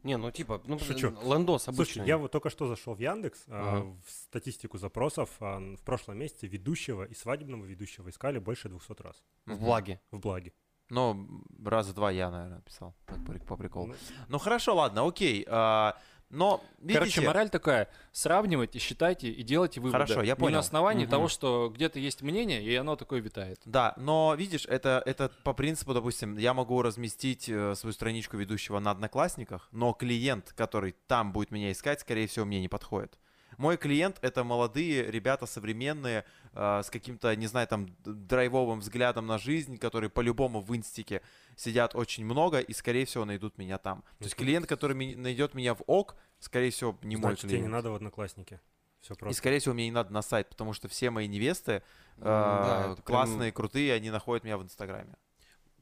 Не, 0.05 0.17
ну 0.19 0.31
типа, 0.31 0.61
ну 0.67 0.79
Шучу. 0.79 1.11
лендос 1.23 1.67
обычный. 1.69 1.95
Слушай, 1.95 2.07
я 2.09 2.19
вот 2.19 2.31
только 2.31 2.51
что 2.51 2.67
зашел 2.69 2.95
в 2.95 2.99
Яндекс, 3.01 3.45
а, 3.49 3.79
Ага. 3.79 3.97
в 4.07 4.11
статистику 4.11 4.79
запросов 4.79 5.31
а, 5.41 5.59
в 5.59 5.83
прошлом 5.83 6.19
месяце 6.19 6.47
ведущего 6.47 7.05
и 7.05 7.15
свадебного 7.15 7.65
ведущего 7.65 8.09
искали 8.11 8.39
больше 8.39 8.69
200 8.69 9.03
раз 9.03 9.23
в 9.47 9.59
благе. 9.59 10.01
в 10.11 10.19
благе. 10.21 10.53
Ну, 10.91 11.27
раза 11.65 11.95
два 11.95 12.11
я, 12.11 12.31
наверное, 12.31 12.61
писал. 12.61 12.95
Так, 13.07 13.25
по, 13.25 13.33
по 13.47 13.57
приколу. 13.57 13.87
Ну, 13.87 13.95
Ну 14.29 14.39
хорошо, 14.39 14.75
ладно, 14.75 15.07
окей. 15.09 15.45
а, 15.49 15.97
но, 16.31 16.63
видите, 16.79 16.99
Короче, 16.99 17.21
мораль 17.23 17.51
такая, 17.51 17.89
сравнивайте, 18.13 18.79
считайте 18.79 19.29
и 19.31 19.43
делайте 19.43 19.81
выводы. 19.81 20.05
Хорошо, 20.05 20.23
я 20.23 20.35
Не 20.35 20.37
понял. 20.37 20.55
на 20.55 20.59
основании 20.61 21.05
Мгм. 21.05 21.11
того, 21.11 21.29
что 21.29 21.71
где-то 21.75 21.99
есть 21.99 22.23
мнение, 22.23 22.63
и 22.63 22.75
оно 22.75 22.97
такое 22.97 23.21
витает. 23.21 23.61
Да, 23.65 23.95
но 23.97 24.35
видишь, 24.37 24.67
это, 24.67 25.03
это 25.07 25.31
по 25.45 25.53
принципу, 25.53 25.95
допустим, 25.95 26.37
я 26.37 26.55
могу 26.55 26.83
разместить 26.83 27.49
э, 27.49 27.75
свою 27.75 27.93
страничку 27.93 28.37
ведущего 28.37 28.79
на 28.79 28.91
Одноклассниках, 28.91 29.69
но 29.73 29.93
клиент, 29.93 30.53
который 30.57 30.95
там 31.07 31.33
будет 31.33 31.51
меня 31.51 31.73
искать, 31.73 32.01
скорее 32.01 32.27
всего, 32.27 32.45
мне 32.45 32.61
не 32.61 32.69
подходит. 32.69 33.19
Мой 33.59 33.77
клиент 33.77 34.19
это 34.23 34.45
молодые 34.45 35.11
ребята 35.11 35.47
современные, 35.47 36.25
э, 36.53 36.83
с 36.83 36.91
каким-то, 36.91 37.35
не 37.37 37.47
знаю, 37.47 37.67
там, 37.69 37.89
драйвовым 38.05 38.81
взглядом 38.81 39.27
на 39.27 39.39
жизнь, 39.39 39.77
которые 39.79 40.11
по-любому 40.11 40.61
в 40.61 40.75
инстике 40.77 41.21
сидят 41.57 41.95
очень 41.95 42.25
много 42.25 42.61
и, 42.61 42.73
скорее 42.73 43.05
всего, 43.07 43.25
найдут 43.25 43.59
меня 43.59 43.79
там. 43.79 44.03
То 44.19 44.25
есть 44.25 44.37
Ну, 44.39 44.45
клиент, 44.45 44.67
который 44.67 44.97
ми- 44.97 45.15
найдет 45.15 45.55
меня 45.55 45.75
в 45.75 45.83
ок, 45.87 46.17
скорее 46.39 46.71
всего, 46.71 46.97
не 47.03 47.17
мой 47.17 47.31
Значит, 47.33 47.41
тебе 47.43 47.51
не 47.53 47.57
клиент. 47.59 47.73
надо 47.73 47.91
в 47.91 47.95
одноклассники. 47.95 48.61
Все 49.01 49.15
И, 49.15 49.17
просто. 49.19 49.39
скорее 49.39 49.59
всего, 49.59 49.75
мне 49.75 49.85
не 49.85 49.91
надо 49.93 50.13
на 50.13 50.23
сайт, 50.23 50.49
потому 50.49 50.73
что 50.73 50.89
все 50.89 51.11
мои 51.11 51.29
невесты 51.29 51.73
э, 51.73 51.83
да, 52.23 52.83
прям- 52.95 52.97
классные, 53.05 53.53
крутые, 53.53 53.93
они 53.93 54.11
находят 54.11 54.45
меня 54.45 54.57
в 54.57 54.63
Инстаграме. 54.63 55.15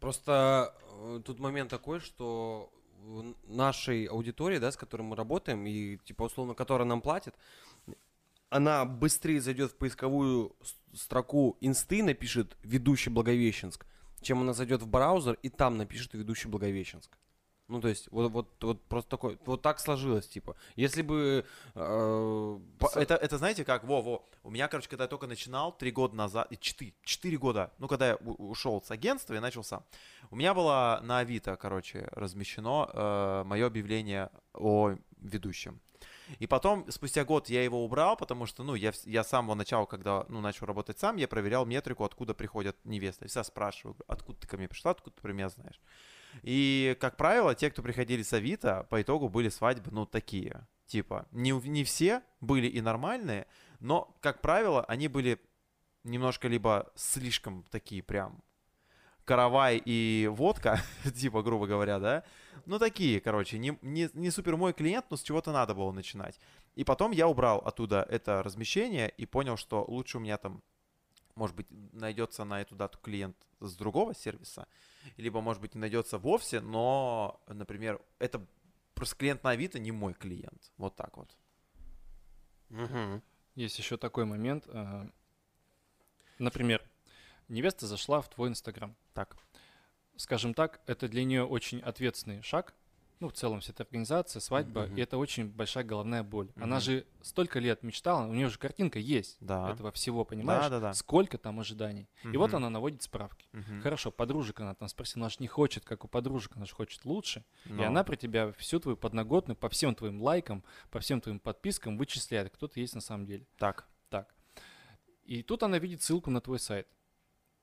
Просто 0.00 0.74
э, 0.90 1.20
тут 1.24 1.38
момент 1.38 1.70
такой, 1.70 2.00
что 2.00 2.72
нашей 3.46 4.06
аудитории, 4.06 4.58
да, 4.58 4.70
с 4.70 4.76
которой 4.76 5.02
мы 5.02 5.16
работаем, 5.16 5.66
и 5.66 5.98
типа 5.98 6.24
условно, 6.24 6.54
которая 6.54 6.86
нам 6.86 7.00
платит, 7.00 7.34
она 8.48 8.84
быстрее 8.84 9.40
зайдет 9.40 9.72
в 9.72 9.76
поисковую 9.76 10.54
строку 10.94 11.56
инсты, 11.60 12.02
напишет 12.02 12.56
ведущий 12.62 13.10
Благовещенск, 13.10 13.86
чем 14.20 14.40
она 14.40 14.52
зайдет 14.52 14.82
в 14.82 14.86
браузер 14.86 15.38
и 15.42 15.48
там 15.48 15.78
напишет 15.78 16.14
ведущий 16.14 16.48
Благовещенск. 16.48 17.16
Ну, 17.68 17.80
то 17.80 17.88
есть, 17.88 18.08
вот, 18.10 18.30
вот, 18.30 18.48
вот 18.62 18.82
просто 18.82 19.10
такой, 19.10 19.38
вот 19.46 19.62
так 19.62 19.80
сложилось, 19.80 20.28
типа. 20.28 20.56
Если 20.76 21.00
бы... 21.00 21.46
э, 21.74 22.58
Это, 22.96 23.14
это 23.14 23.38
знаете 23.38 23.64
как, 23.64 23.84
во-во, 23.84 24.26
у 24.42 24.50
меня, 24.50 24.68
короче, 24.68 24.88
когда 24.88 25.04
я 25.04 25.08
только 25.08 25.26
начинал, 25.26 25.76
три 25.76 25.90
года 25.90 26.16
назад, 26.16 26.50
и 26.50 26.58
четыре, 26.58 26.94
четыре 27.02 27.38
года, 27.38 27.72
ну, 27.78 27.88
когда 27.88 28.08
я 28.10 28.16
ушел 28.16 28.82
с 28.82 28.90
агентства 28.90 29.34
и 29.34 29.38
начал 29.38 29.62
сам, 29.62 29.84
у 30.30 30.36
меня 30.36 30.54
было 30.54 31.00
на 31.02 31.18
Авито, 31.18 31.56
короче, 31.56 32.08
размещено 32.12 33.44
мое 33.46 33.66
объявление 33.66 34.30
о 34.54 34.96
ведущем. 35.18 35.80
И 36.38 36.46
потом, 36.46 36.90
спустя 36.90 37.24
год, 37.24 37.48
я 37.48 37.62
его 37.62 37.84
убрал, 37.84 38.16
потому 38.16 38.46
что, 38.46 38.62
ну, 38.64 38.74
я, 38.74 38.92
я 39.04 39.22
с 39.22 39.28
самого 39.28 39.54
начала, 39.54 39.86
когда, 39.86 40.24
ну, 40.28 40.40
начал 40.40 40.66
работать 40.66 40.98
сам, 40.98 41.16
я 41.16 41.28
проверял 41.28 41.66
метрику, 41.66 42.04
откуда 42.04 42.34
приходят 42.34 42.76
невесты. 42.84 43.26
Я 43.32 43.44
спрашиваю, 43.44 43.96
откуда 44.06 44.40
ты 44.40 44.48
ко 44.48 44.56
мне 44.56 44.68
пришла, 44.68 44.92
откуда 44.92 45.16
ты 45.16 45.22
про 45.22 45.32
меня 45.32 45.48
знаешь. 45.48 45.80
И, 46.42 46.96
как 47.00 47.16
правило, 47.16 47.54
те, 47.54 47.70
кто 47.70 47.82
приходили 47.82 48.22
с 48.22 48.32
Авито, 48.32 48.86
по 48.88 49.02
итогу 49.02 49.28
были 49.28 49.48
свадьбы, 49.48 49.90
ну, 49.90 50.06
такие. 50.06 50.66
Типа, 50.86 51.26
не, 51.30 51.52
не 51.52 51.84
все 51.84 52.22
были 52.40 52.66
и 52.66 52.80
нормальные, 52.80 53.46
но, 53.82 54.16
как 54.20 54.40
правило, 54.40 54.84
они 54.84 55.08
были 55.08 55.40
немножко 56.04 56.46
либо 56.46 56.92
слишком 56.94 57.64
такие 57.64 58.02
прям 58.02 58.42
каравай 59.24 59.82
и 59.84 60.28
водка, 60.30 60.80
типа, 61.16 61.42
грубо 61.42 61.66
говоря, 61.66 61.98
да? 61.98 62.24
Ну, 62.64 62.78
такие, 62.78 63.20
короче, 63.20 63.58
не, 63.58 63.76
не, 63.82 64.08
не 64.14 64.30
супер 64.30 64.56
мой 64.56 64.72
клиент, 64.72 65.06
но 65.10 65.16
с 65.16 65.22
чего-то 65.22 65.52
надо 65.52 65.74
было 65.74 65.90
начинать. 65.90 66.38
И 66.76 66.84
потом 66.84 67.10
я 67.10 67.26
убрал 67.26 67.58
оттуда 67.58 68.06
это 68.08 68.42
размещение 68.42 69.12
и 69.16 69.26
понял, 69.26 69.56
что 69.56 69.84
лучше 69.88 70.18
у 70.18 70.20
меня 70.20 70.38
там, 70.38 70.62
может 71.34 71.56
быть, 71.56 71.66
найдется 71.92 72.44
на 72.44 72.60
эту 72.60 72.76
дату 72.76 73.00
клиент 73.02 73.36
с 73.58 73.74
другого 73.74 74.14
сервиса, 74.14 74.68
либо, 75.16 75.40
может 75.40 75.60
быть, 75.60 75.74
не 75.74 75.80
найдется 75.80 76.18
вовсе, 76.18 76.60
но, 76.60 77.42
например, 77.48 78.00
это 78.20 78.44
просто 78.94 79.16
клиент 79.16 79.42
на 79.42 79.50
Авито 79.50 79.80
не 79.80 79.90
мой 79.90 80.14
клиент. 80.14 80.70
Вот 80.76 80.94
так 80.94 81.16
вот. 81.16 81.36
Мгм. 82.68 83.22
Есть 83.54 83.78
еще 83.78 83.96
такой 83.96 84.24
момент. 84.24 84.64
э, 84.66 85.06
Например, 86.38 86.82
невеста 87.48 87.86
зашла 87.86 88.20
в 88.20 88.30
твой 88.30 88.48
Инстаграм. 88.48 88.96
Так. 89.14 89.36
Скажем 90.16 90.54
так, 90.54 90.80
это 90.86 91.08
для 91.08 91.24
нее 91.24 91.44
очень 91.44 91.80
ответственный 91.80 92.42
шаг. 92.42 92.74
Ну, 93.22 93.28
в 93.28 93.34
целом, 93.34 93.60
вся 93.60 93.70
эта 93.70 93.84
организация, 93.84 94.40
свадьба, 94.40 94.86
Мгм. 94.86 94.96
и 94.96 95.00
это 95.00 95.16
очень 95.16 95.46
большая 95.48 95.84
головная 95.84 96.24
боль. 96.24 96.50
Она 96.56 96.76
Мгм. 96.78 96.80
же 96.80 97.06
столько 97.20 97.60
лет 97.60 97.84
мечтала, 97.84 98.26
у 98.26 98.32
нее 98.34 98.48
же 98.48 98.58
картинка 98.58 98.98
есть 98.98 99.36
Да. 99.38 99.70
этого 99.70 99.92
всего, 99.92 100.24
понимаешь? 100.24 100.64
Да-да-да. 100.64 100.92
Сколько 100.92 101.38
там 101.38 101.60
ожиданий. 101.60 102.08
И 102.24 102.36
вот 102.36 102.52
она 102.52 102.68
наводит 102.68 103.04
справки. 103.04 103.46
Мгм. 103.52 103.80
Хорошо, 103.80 104.10
подружек 104.10 104.58
она 104.58 104.74
там 104.74 104.88
спросила, 104.88 105.22
она 105.26 105.28
же 105.30 105.36
не 105.38 105.46
хочет, 105.46 105.84
как 105.84 106.04
у 106.04 106.08
подружек, 106.08 106.56
она 106.56 106.66
же 106.66 106.74
хочет 106.74 107.04
лучше. 107.04 107.44
И 107.66 107.72
Но. 107.72 107.84
она 107.86 108.02
про 108.02 108.16
тебя 108.16 108.50
всю 108.58 108.80
твою 108.80 108.96
подноготную, 108.96 109.56
по 109.56 109.68
всем 109.68 109.94
твоим 109.94 110.20
лайкам, 110.20 110.64
по 110.90 110.98
всем 110.98 111.20
твоим 111.20 111.38
подпискам 111.38 111.98
вычисляет, 111.98 112.50
кто 112.52 112.66
ты 112.66 112.80
есть 112.80 112.96
на 112.96 113.00
самом 113.00 113.24
деле. 113.24 113.46
Так. 113.56 113.86
Так. 114.10 114.34
И 115.22 115.44
тут 115.44 115.62
она 115.62 115.78
видит 115.78 116.02
ссылку 116.02 116.32
на 116.32 116.40
твой 116.40 116.58
сайт. 116.58 116.88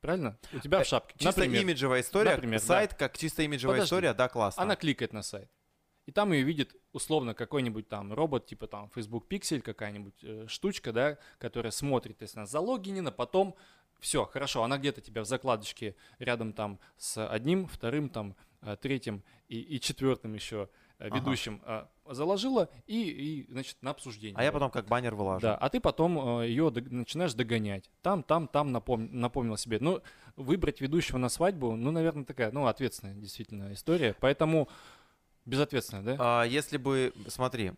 Правильно? 0.02 0.38
У 0.54 0.60
тебя 0.60 0.80
Э, 0.80 0.84
в 0.84 0.88
шапке. 0.88 1.14
Чисто 1.18 1.42
Например, 1.42 1.62
имиджевая 1.62 2.02
история. 2.02 2.32
Например, 2.32 2.60
сайт 2.60 2.94
как 2.94 3.18
чисто 3.18 3.44
имиджевая 3.44 3.78
Подожди. 3.78 3.88
история, 3.88 4.14
да, 4.14 4.30
классно. 4.30 4.64
она 4.64 4.76
кликает 4.76 5.14
на 5.14 5.22
сайт. 5.24 5.50
И 6.06 6.12
там 6.12 6.32
ее 6.34 6.44
видит 6.44 6.76
условно 6.92 7.36
какой-нибудь 7.36 7.88
там 7.88 8.14
робот, 8.14 8.48
типа 8.48 8.68
там 8.68 8.90
Facebook 8.90 9.28
Pixel, 9.30 9.62
какая-нибудь 9.62 10.24
э, 10.24 10.46
штучка, 10.48 10.92
да, 10.92 11.18
которая 11.38 11.72
смотрит, 11.72 12.22
если 12.22 12.40
она 12.40 12.48
залогинена, 12.48 13.12
потом 13.12 13.56
все, 14.00 14.26
хорошо, 14.26 14.64
она 14.64 14.78
где-то 14.78 15.02
тебя 15.02 15.22
в 15.22 15.26
закладочке 15.26 15.96
рядом 16.18 16.54
там 16.54 16.80
с 16.98 17.24
одним, 17.28 17.68
вторым 17.68 18.10
там, 18.10 18.36
э, 18.62 18.76
третьим 18.82 19.24
и, 19.50 19.60
и 19.60 19.80
четвертым 19.80 20.34
еще 20.34 20.70
э, 20.98 21.10
Ага. 21.10 21.90
Э, 22.10 22.14
заложила 22.14 22.70
и, 22.88 23.02
и, 23.48 23.52
значит, 23.52 23.78
на 23.82 23.92
обсуждение. 23.92 24.38
А 24.38 24.44
я 24.44 24.52
потом 24.52 24.72
как 24.72 24.88
баннер 24.88 25.16
выложу. 25.16 25.42
Да, 25.42 25.56
а 25.56 25.70
ты 25.70 25.80
потом 25.80 26.42
ее 26.42 26.70
начинаешь 26.72 27.34
догонять. 27.34 27.90
Там, 28.02 28.24
там, 28.24 28.48
там 28.48 28.76
напом- 28.76 29.10
напомнил 29.12 29.58
себе. 29.58 29.78
Ну, 29.80 30.02
выбрать 30.36 30.82
ведущего 30.82 31.18
на 31.18 31.30
свадьбу, 31.30 31.76
ну, 31.76 31.92
наверное, 31.92 32.26
такая, 32.26 32.52
ну, 32.52 32.68
ответственная 32.68 33.14
действительно 33.16 33.74
история. 33.74 34.16
Поэтому 34.20 34.70
безответственная, 35.46 36.04
да? 36.04 36.16
А, 36.20 36.44
если 36.44 36.78
бы, 36.78 37.14
смотри, 37.28 37.74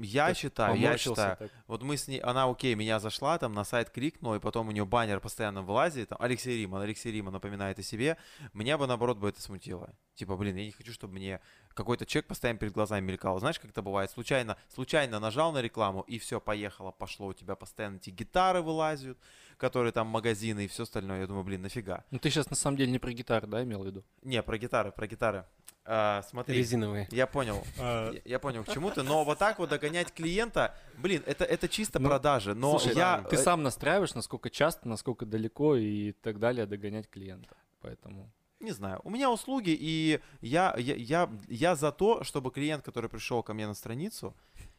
я 0.00 0.28
Так, 0.28 0.36
считаю, 0.36 0.78
я 0.78 0.96
считаю, 0.96 1.36
так. 1.36 1.50
вот 1.66 1.82
мы 1.82 1.96
с 1.96 2.06
ней, 2.08 2.20
она 2.20 2.48
окей, 2.48 2.74
меня 2.74 3.00
зашла, 3.00 3.38
там 3.38 3.52
на 3.52 3.64
сайт 3.64 3.90
кликнула, 3.90 4.36
и 4.36 4.40
потом 4.40 4.68
у 4.68 4.70
нее 4.70 4.84
баннер 4.84 5.20
постоянно 5.20 5.62
вылазит, 5.62 6.10
там, 6.10 6.18
Алексей 6.20 6.60
Риман, 6.62 6.82
Алексей 6.82 7.12
Риман 7.12 7.32
напоминает 7.32 7.78
о 7.78 7.82
себе, 7.82 8.16
меня 8.52 8.78
бы, 8.78 8.86
наоборот, 8.86 9.18
бы 9.18 9.28
это 9.28 9.40
смутило. 9.42 9.94
Типа, 10.14 10.36
блин, 10.36 10.56
я 10.56 10.64
не 10.64 10.70
хочу, 10.72 10.92
чтобы 10.92 11.14
мне 11.14 11.40
какой-то 11.76 12.06
человек 12.06 12.26
постоянно 12.26 12.58
перед 12.58 12.72
глазами 12.72 13.04
мелькал. 13.04 13.38
Знаешь, 13.38 13.60
как 13.60 13.70
это 13.70 13.82
бывает? 13.82 14.10
Случайно, 14.10 14.56
случайно 14.74 15.20
нажал 15.20 15.52
на 15.52 15.60
рекламу, 15.60 16.00
и 16.08 16.18
все, 16.18 16.40
поехало, 16.40 16.90
пошло, 16.90 17.28
у 17.28 17.34
тебя 17.34 17.54
постоянно 17.54 17.96
эти 17.96 18.10
гитары 18.10 18.62
вылазят, 18.62 19.18
которые 19.58 19.92
там 19.92 20.06
магазины 20.06 20.64
и 20.64 20.68
все 20.68 20.84
остальное. 20.84 21.20
Я 21.20 21.26
думаю, 21.26 21.44
блин, 21.44 21.62
нафига? 21.62 22.04
Ну, 22.10 22.18
ты 22.18 22.30
сейчас 22.30 22.50
на 22.50 22.56
самом 22.56 22.78
деле 22.78 22.90
не 22.90 22.98
про 22.98 23.12
гитару, 23.12 23.46
да, 23.46 23.62
имел 23.62 23.82
в 23.82 23.86
виду? 23.86 24.04
Не, 24.22 24.42
про 24.42 24.58
гитары, 24.58 24.90
про 24.90 25.06
гитары. 25.06 25.44
А, 25.84 26.22
смотри, 26.28 26.56
Резиновые. 26.56 27.06
я 27.12 27.26
понял. 27.26 27.62
А, 27.78 28.10
Я, 28.12 28.20
я 28.24 28.38
понял 28.38 28.64
к 28.64 28.72
чему 28.72 28.90
ты, 28.90 29.02
но 29.02 29.24
вот 29.24 29.38
так 29.38 29.58
вот 29.58 29.68
догонять 29.68 30.12
клиента, 30.12 30.74
блин, 30.96 31.22
это, 31.26 31.44
это 31.44 31.68
чисто 31.68 31.98
Ну, 32.00 32.08
продажи. 32.08 32.54
Но 32.54 32.78
Слушай, 32.78 32.96
я... 32.96 33.22
ты 33.22 33.36
э, 33.36 33.38
сам 33.38 33.62
настраиваешь, 33.62 34.14
насколько 34.14 34.50
часто, 34.50 34.88
насколько 34.88 35.26
далеко 35.26 35.76
и 35.76 36.12
так 36.12 36.38
далее 36.40 36.66
догонять 36.66 37.08
клиента. 37.08 37.56
Поэтому... 37.82 38.32
Не 38.60 38.72
знаю. 38.72 39.00
У 39.04 39.10
меня 39.10 39.30
услуги, 39.30 39.76
и 39.78 40.20
я, 40.40 40.74
я, 40.78 40.94
я, 40.94 41.30
я 41.48 41.76
за 41.76 41.92
то, 41.92 42.24
чтобы 42.24 42.50
клиент, 42.50 42.84
который 42.84 43.10
пришел 43.10 43.42
ко 43.42 43.52
мне 43.52 43.66
на 43.66 43.74
страницу 43.74 44.34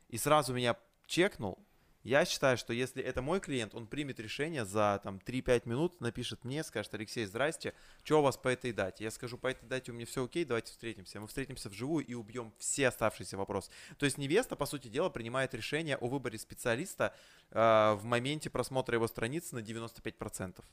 и 0.10 0.18
сразу 0.18 0.54
меня 0.54 0.76
чекнул, 1.06 1.60
я 2.08 2.24
считаю, 2.24 2.58
что 2.58 2.72
если 2.72 3.04
это 3.04 3.22
мой 3.22 3.42
клиент, 3.42 3.76
он 3.76 3.86
примет 3.86 4.18
решение 4.22 4.64
за 4.64 5.02
там 5.04 5.18
3-5 5.18 5.68
минут, 5.68 6.00
напишет 6.00 6.46
мне, 6.46 6.64
скажет, 6.64 6.94
Алексей, 6.94 7.26
здрасте, 7.26 7.74
что 8.02 8.20
у 8.20 8.22
вас 8.22 8.38
по 8.38 8.48
этой 8.48 8.72
дате? 8.72 9.04
Я 9.04 9.12
скажу, 9.12 9.38
по 9.38 9.48
этой 9.48 9.68
дате 9.68 9.92
у 9.92 9.94
меня 9.94 10.06
все 10.06 10.24
окей, 10.24 10.46
давайте 10.46 10.72
встретимся. 10.72 11.20
Мы 11.20 11.28
встретимся 11.28 11.68
вживую 11.68 12.06
и 12.06 12.14
убьем 12.14 12.54
все 12.60 12.88
оставшиеся 12.88 13.36
вопросы. 13.36 13.72
То 13.98 14.06
есть 14.06 14.18
невеста, 14.18 14.56
по 14.56 14.66
сути 14.66 14.88
дела, 14.88 15.10
принимает 15.10 15.54
решение 15.54 15.98
о 15.98 16.08
выборе 16.08 16.40
специалиста 16.40 17.14
э, 17.52 17.60
в 18.00 18.06
моменте 18.06 18.50
просмотра 18.50 18.96
его 18.96 19.08
страницы 19.08 19.56
на 19.56 19.60
95%. 19.60 20.64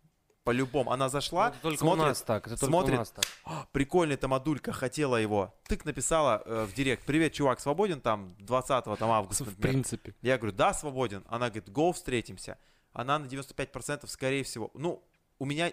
По-любому. 0.45 0.93
Она 0.93 1.09
зашла, 1.09 1.47
Ну, 1.47 1.51
это 1.53 1.63
только 1.63 1.79
смотрит, 1.79 2.05
у 2.05 2.07
нас 2.09 2.23
так. 2.23 2.47
Это 2.47 2.57
смотрит, 2.67 2.95
у 2.95 2.99
нас 2.99 3.11
так. 3.11 3.25
«А, 3.45 3.67
прикольный 3.73 4.17
там 4.17 4.31
модулька, 4.31 4.73
хотела 4.73 5.17
его. 5.17 5.55
Тык 5.69 5.87
написала 5.87 6.43
э, 6.45 6.67
в 6.71 6.75
директ, 6.75 7.05
привет, 7.07 7.33
чувак, 7.33 7.61
свободен 7.61 8.01
там 8.03 8.37
20 8.41 8.85
там, 8.85 9.11
августа, 9.11 9.45
В 9.45 9.49
например?» 9.49 9.73
принципе. 9.73 10.15
Я 10.21 10.37
говорю, 10.37 10.55
да, 10.55 10.75
свободен. 10.75 11.25
Она 11.29 11.47
говорит, 11.49 11.71
го, 11.71 11.93
встретимся. 11.93 12.59
Она 12.93 13.19
на 13.19 13.25
95% 13.25 14.07
скорее 14.07 14.45
всего. 14.45 14.71
Ну, 14.75 15.03
у 15.39 15.47
меня 15.47 15.73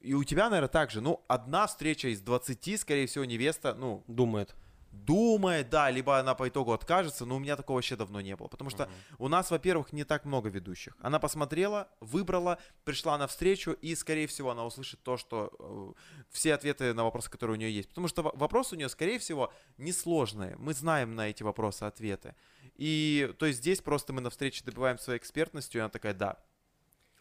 и 0.00 0.12
у 0.12 0.22
тебя, 0.22 0.50
наверное, 0.50 0.68
так 0.68 0.90
же. 0.90 1.00
Ну, 1.00 1.24
одна 1.28 1.66
встреча 1.66 2.08
из 2.08 2.20
20, 2.20 2.78
скорее 2.78 3.06
всего, 3.06 3.24
невеста, 3.24 3.74
ну, 3.74 4.04
Думает. 4.06 4.54
Думает, 4.94 5.70
да, 5.70 5.90
либо 5.90 6.18
она 6.18 6.34
по 6.34 6.48
итогу 6.48 6.72
откажется, 6.72 7.26
но 7.26 7.36
у 7.36 7.38
меня 7.38 7.56
такого 7.56 7.76
вообще 7.76 7.96
давно 7.96 8.20
не 8.20 8.36
было. 8.36 8.48
Потому 8.48 8.70
что 8.70 8.88
у 9.18 9.28
нас, 9.28 9.50
во-первых, 9.50 9.92
не 9.92 10.04
так 10.04 10.24
много 10.24 10.48
ведущих. 10.48 10.96
Она 11.00 11.18
посмотрела, 11.18 11.88
выбрала, 12.00 12.58
пришла 12.84 13.18
на 13.18 13.26
встречу, 13.26 13.72
и, 13.72 13.94
скорее 13.94 14.26
всего, 14.26 14.50
она 14.50 14.64
услышит 14.64 15.02
то, 15.02 15.16
что 15.16 15.50
э, 15.58 15.92
все 16.30 16.54
ответы 16.54 16.94
на 16.94 17.04
вопросы, 17.04 17.30
которые 17.30 17.56
у 17.56 17.58
нее 17.58 17.74
есть. 17.74 17.88
Потому 17.88 18.08
что 18.08 18.22
во- 18.22 18.32
вопросы 18.34 18.74
у 18.74 18.78
нее, 18.78 18.88
скорее 18.88 19.18
всего, 19.18 19.52
несложные. 19.78 20.56
Мы 20.58 20.74
знаем 20.74 21.14
на 21.14 21.28
эти 21.28 21.42
вопросы 21.42 21.82
ответы. 21.82 22.34
И, 22.76 23.32
то 23.38 23.46
есть, 23.46 23.58
здесь 23.58 23.80
просто 23.80 24.12
мы 24.12 24.20
на 24.20 24.30
встрече 24.30 24.64
добиваем 24.64 24.98
своей 24.98 25.18
экспертностью, 25.18 25.80
и 25.80 25.82
она 25.82 25.90
такая, 25.90 26.14
да, 26.14 26.38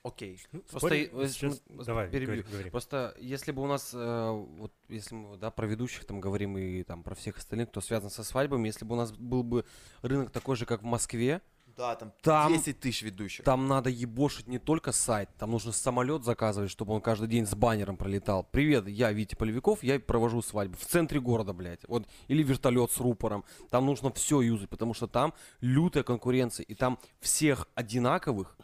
окей. 0.03 0.39
Просто 0.51 0.77
спорим, 0.79 1.21
и- 1.21 1.27
сейчас- 1.27 1.61
ну, 1.67 1.83
Давай, 1.83 2.09
перебью. 2.09 2.27
говори, 2.27 2.43
говори. 2.51 2.69
Просто 2.69 3.15
если 3.19 3.51
бы 3.51 3.61
у 3.63 3.67
нас, 3.67 3.91
э, 3.93 4.29
вот 4.57 4.73
если 4.89 5.15
мы 5.15 5.37
да, 5.37 5.49
про 5.49 5.65
ведущих 5.65 6.05
там 6.05 6.19
говорим 6.21 6.57
и 6.57 6.83
там 6.83 7.03
про 7.03 7.15
всех 7.15 7.37
остальных, 7.37 7.69
кто 7.69 7.81
связан 7.81 8.09
со 8.09 8.23
свадьбами, 8.23 8.67
если 8.67 8.85
бы 8.85 8.93
у 8.95 8.97
нас 8.97 9.11
был 9.11 9.43
бы 9.43 9.65
рынок 10.01 10.31
такой 10.31 10.55
же, 10.55 10.65
как 10.65 10.81
в 10.81 10.85
Москве, 10.85 11.41
Да, 11.75 11.95
там, 11.95 12.13
Там- 12.21 12.53
10 12.53 12.79
тысяч 12.79 13.01
ведущих. 13.01 13.43
Там 13.43 13.67
надо 13.67 13.89
ебошить 13.89 14.47
не 14.47 14.59
только 14.59 14.91
сайт, 14.91 15.27
там 15.39 15.49
нужно 15.49 15.71
самолет 15.71 16.23
заказывать, 16.23 16.69
чтобы 16.69 16.93
он 16.93 17.01
каждый 17.01 17.27
день 17.27 17.47
с 17.47 17.55
баннером 17.55 17.97
пролетал. 17.97 18.43
Привет, 18.51 18.87
я 18.87 19.11
Витя 19.11 19.33
Полевиков, 19.33 19.81
я 19.81 19.99
провожу 19.99 20.43
свадьбу 20.43 20.77
в 20.77 20.85
центре 20.85 21.19
города, 21.19 21.51
блядь. 21.51 21.79
Вот, 21.87 22.07
или 22.27 22.43
вертолет 22.43 22.91
с 22.91 22.99
рупором. 22.99 23.43
Там 23.71 23.87
нужно 23.87 24.13
все 24.13 24.41
юзать, 24.41 24.69
потому 24.69 24.93
что 24.93 25.07
там 25.07 25.33
лютая 25.61 26.03
конкуренция, 26.03 26.63
и 26.63 26.75
там 26.75 26.99
всех 27.19 27.67
одинаковых, 27.73 28.55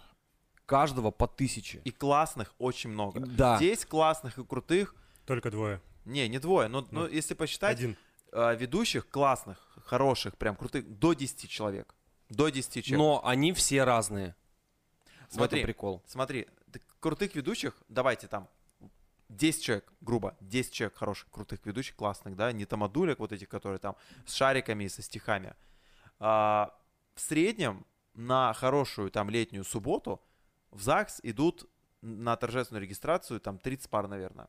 каждого 0.69 1.09
по 1.09 1.27
тысяче. 1.27 1.81
И 1.83 1.89
классных 1.91 2.53
очень 2.59 2.91
много. 2.91 3.19
Да. 3.19 3.57
Здесь 3.57 3.85
классных 3.85 4.37
и 4.37 4.43
крутых, 4.45 4.95
Только 5.25 5.49
двое. 5.49 5.81
не, 6.05 6.27
не 6.29 6.37
двое, 6.37 6.67
но, 6.67 6.81
но 6.91 7.01
Ну, 7.01 7.07
если 7.07 7.33
посчитать, 7.33 7.79
Один. 7.79 7.97
э, 8.31 8.55
ведущих 8.55 9.09
классных, 9.09 9.57
хороших, 9.85 10.37
прям 10.37 10.55
крутых, 10.55 10.87
до 10.87 11.13
10 11.13 11.49
человек. 11.49 11.95
До 12.29 12.49
10 12.49 12.85
человек. 12.85 12.99
Но 12.99 13.25
они 13.25 13.51
все 13.53 13.83
разные. 13.83 14.35
Смотри, 15.29 15.63
прикол. 15.63 16.03
Смотри, 16.05 16.47
ты 16.71 16.81
крутых 16.99 17.33
ведущих, 17.33 17.73
давайте 17.87 18.27
там 18.27 18.47
10 19.29 19.63
человек, 19.63 19.91
грубо, 20.01 20.35
10 20.39 20.71
человек 20.71 20.95
хороших, 20.97 21.31
крутых 21.31 21.65
ведущих, 21.65 21.95
классных, 21.95 22.35
да, 22.35 22.51
не 22.51 22.65
тамадулек 22.65 23.17
вот 23.17 23.31
этих, 23.31 23.49
которые 23.49 23.79
там 23.79 23.95
с 24.27 24.33
шариками 24.35 24.83
и 24.83 24.89
со 24.89 25.01
стихами. 25.01 25.55
А, 26.19 26.75
в 27.15 27.21
среднем 27.21 27.87
на 28.13 28.53
хорошую 28.53 29.09
там 29.09 29.31
летнюю 29.31 29.63
субботу 29.63 30.21
в 30.71 30.81
ЗАГС 30.81 31.19
идут 31.23 31.69
на 32.01 32.35
торжественную 32.35 32.83
регистрацию 32.83 33.39
там 33.39 33.57
30 33.57 33.89
пар, 33.89 34.07
наверное. 34.07 34.47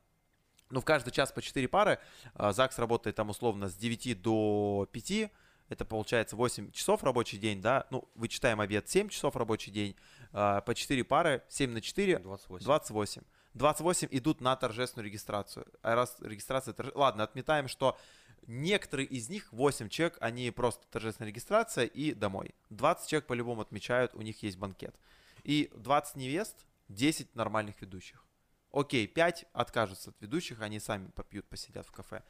Ну, 0.70 0.80
в 0.80 0.84
каждый 0.84 1.10
час 1.10 1.32
по 1.32 1.42
4 1.42 1.66
пары. 1.68 1.98
А, 2.34 2.52
ЗАГС 2.52 2.78
работает 2.78 3.16
там 3.16 3.30
условно 3.30 3.68
с 3.68 3.74
9 3.74 4.20
до 4.22 4.88
5. 4.92 5.30
Это 5.68 5.84
получается 5.84 6.36
8 6.36 6.70
часов 6.70 7.02
рабочий 7.02 7.38
день, 7.38 7.60
да. 7.60 7.86
Ну, 7.90 8.08
вычитаем 8.14 8.60
обед 8.60 8.88
7 8.88 9.08
часов 9.08 9.36
рабочий 9.36 9.72
день. 9.72 9.96
А, 10.32 10.60
по 10.60 10.74
4 10.74 11.02
пары, 11.04 11.42
7 11.48 11.72
на 11.72 11.80
4, 11.80 12.18
28. 12.18 12.64
28. 12.64 13.22
28 13.54 14.08
идут 14.12 14.40
на 14.40 14.54
торжественную 14.54 15.06
регистрацию. 15.06 15.66
А 15.82 15.96
раз 15.96 16.16
регистрация... 16.20 16.72
торже- 16.72 16.92
Ладно, 16.94 17.24
отметаем, 17.24 17.66
что 17.66 17.98
некоторые 18.46 19.06
из 19.06 19.28
них, 19.28 19.52
8 19.52 19.88
человек, 19.88 20.18
они 20.20 20.50
просто 20.52 20.86
торжественная 20.88 21.30
регистрация 21.30 21.84
и 21.84 22.14
домой. 22.14 22.54
20 22.70 23.08
человек 23.08 23.26
по-любому 23.26 23.62
отмечают, 23.62 24.14
у 24.14 24.22
них 24.22 24.40
есть 24.44 24.56
банкет. 24.56 24.94
И 25.44 25.70
20 25.74 26.16
невест, 26.16 26.66
10 26.88 27.34
нормальных 27.34 27.80
ведущих. 27.80 28.24
Окей, 28.72 29.06
5 29.06 29.46
откажутся 29.52 30.10
от 30.10 30.20
ведущих, 30.20 30.60
они 30.60 30.78
сами 30.80 31.08
попьют, 31.08 31.48
посидят 31.48 31.86
в 31.86 31.92
кафе. 31.92 32.22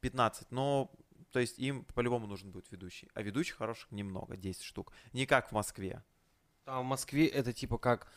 15, 0.00 0.50
но... 0.50 0.92
То 1.32 1.40
есть 1.40 1.58
им 1.58 1.84
по-любому 1.84 2.26
нужен 2.26 2.50
будет 2.50 2.70
ведущий. 2.70 3.08
А 3.14 3.22
ведущих 3.22 3.56
хороших 3.56 3.90
немного, 3.90 4.36
10 4.36 4.62
штук. 4.62 4.92
Не 5.12 5.26
как 5.26 5.48
в 5.48 5.52
Москве. 5.52 6.02
Там 6.64 6.84
в 6.84 6.88
Москве 6.88 7.26
это 7.26 7.52
типа 7.52 7.78
как, 7.78 8.10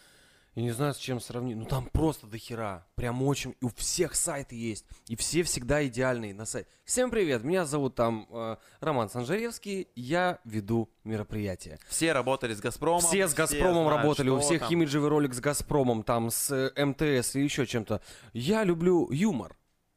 я 0.55 0.63
не 0.63 0.71
знаю, 0.71 0.93
с 0.93 0.97
чем 0.97 1.19
сравнить, 1.19 1.57
ну 1.57 1.65
там 1.65 1.85
просто 1.85 2.27
до 2.27 2.37
хера, 2.37 2.85
прям 2.95 3.21
очень, 3.21 3.55
и 3.61 3.65
у 3.65 3.69
всех 3.69 4.15
сайты 4.15 4.55
есть, 4.55 4.85
и 5.07 5.15
все 5.15 5.43
всегда 5.43 5.85
идеальные 5.87 6.33
на 6.33 6.45
сайте. 6.45 6.67
Всем 6.85 7.11
привет, 7.11 7.43
меня 7.43 7.65
зовут 7.65 7.95
там 7.95 8.27
э, 8.31 8.57
Роман 8.79 9.09
Санжаревский, 9.09 9.87
я 9.95 10.39
веду 10.43 10.89
мероприятие. 11.03 11.79
Все 11.87 12.13
работали 12.13 12.53
с 12.53 12.59
Газпромом. 12.59 13.01
Все 13.01 13.27
с 13.27 13.33
Газпромом 13.33 13.85
знают, 13.85 14.01
работали, 14.01 14.29
у 14.29 14.39
всех 14.39 14.61
там. 14.61 14.71
имиджевый 14.71 15.09
ролик 15.09 15.33
с 15.33 15.39
Газпромом, 15.39 16.03
там 16.03 16.31
с 16.31 16.51
э, 16.51 16.85
МТС 16.85 17.35
или 17.35 17.43
еще 17.43 17.65
чем-то. 17.65 18.01
Я 18.33 18.63
люблю 18.63 19.09
юмор. 19.11 19.55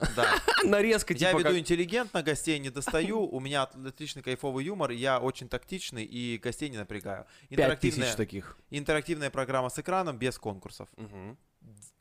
Да. 0.16 0.34
Нарезка 0.64 1.14
Я 1.14 1.28
типа 1.30 1.38
веду 1.40 1.50
как- 1.50 1.58
интеллигентно, 1.58 2.22
гостей 2.22 2.58
не 2.58 2.70
достаю, 2.70 3.20
у 3.26 3.40
меня 3.40 3.62
от- 3.64 3.76
отличный 3.86 4.22
кайфовый 4.22 4.64
юмор, 4.64 4.90
я 4.90 5.18
очень 5.20 5.48
тактичный 5.48 6.04
и 6.04 6.38
гостей 6.38 6.68
не 6.70 6.76
напрягаю. 6.78 7.26
Пять 7.48 7.80
тысяч 7.80 8.14
таких. 8.16 8.56
интерактивная 8.70 9.30
программа 9.30 9.68
с 9.68 9.78
экраном 9.78 10.18
без 10.18 10.38
конкурсов. 10.38 10.88
Мгм. 10.96 11.36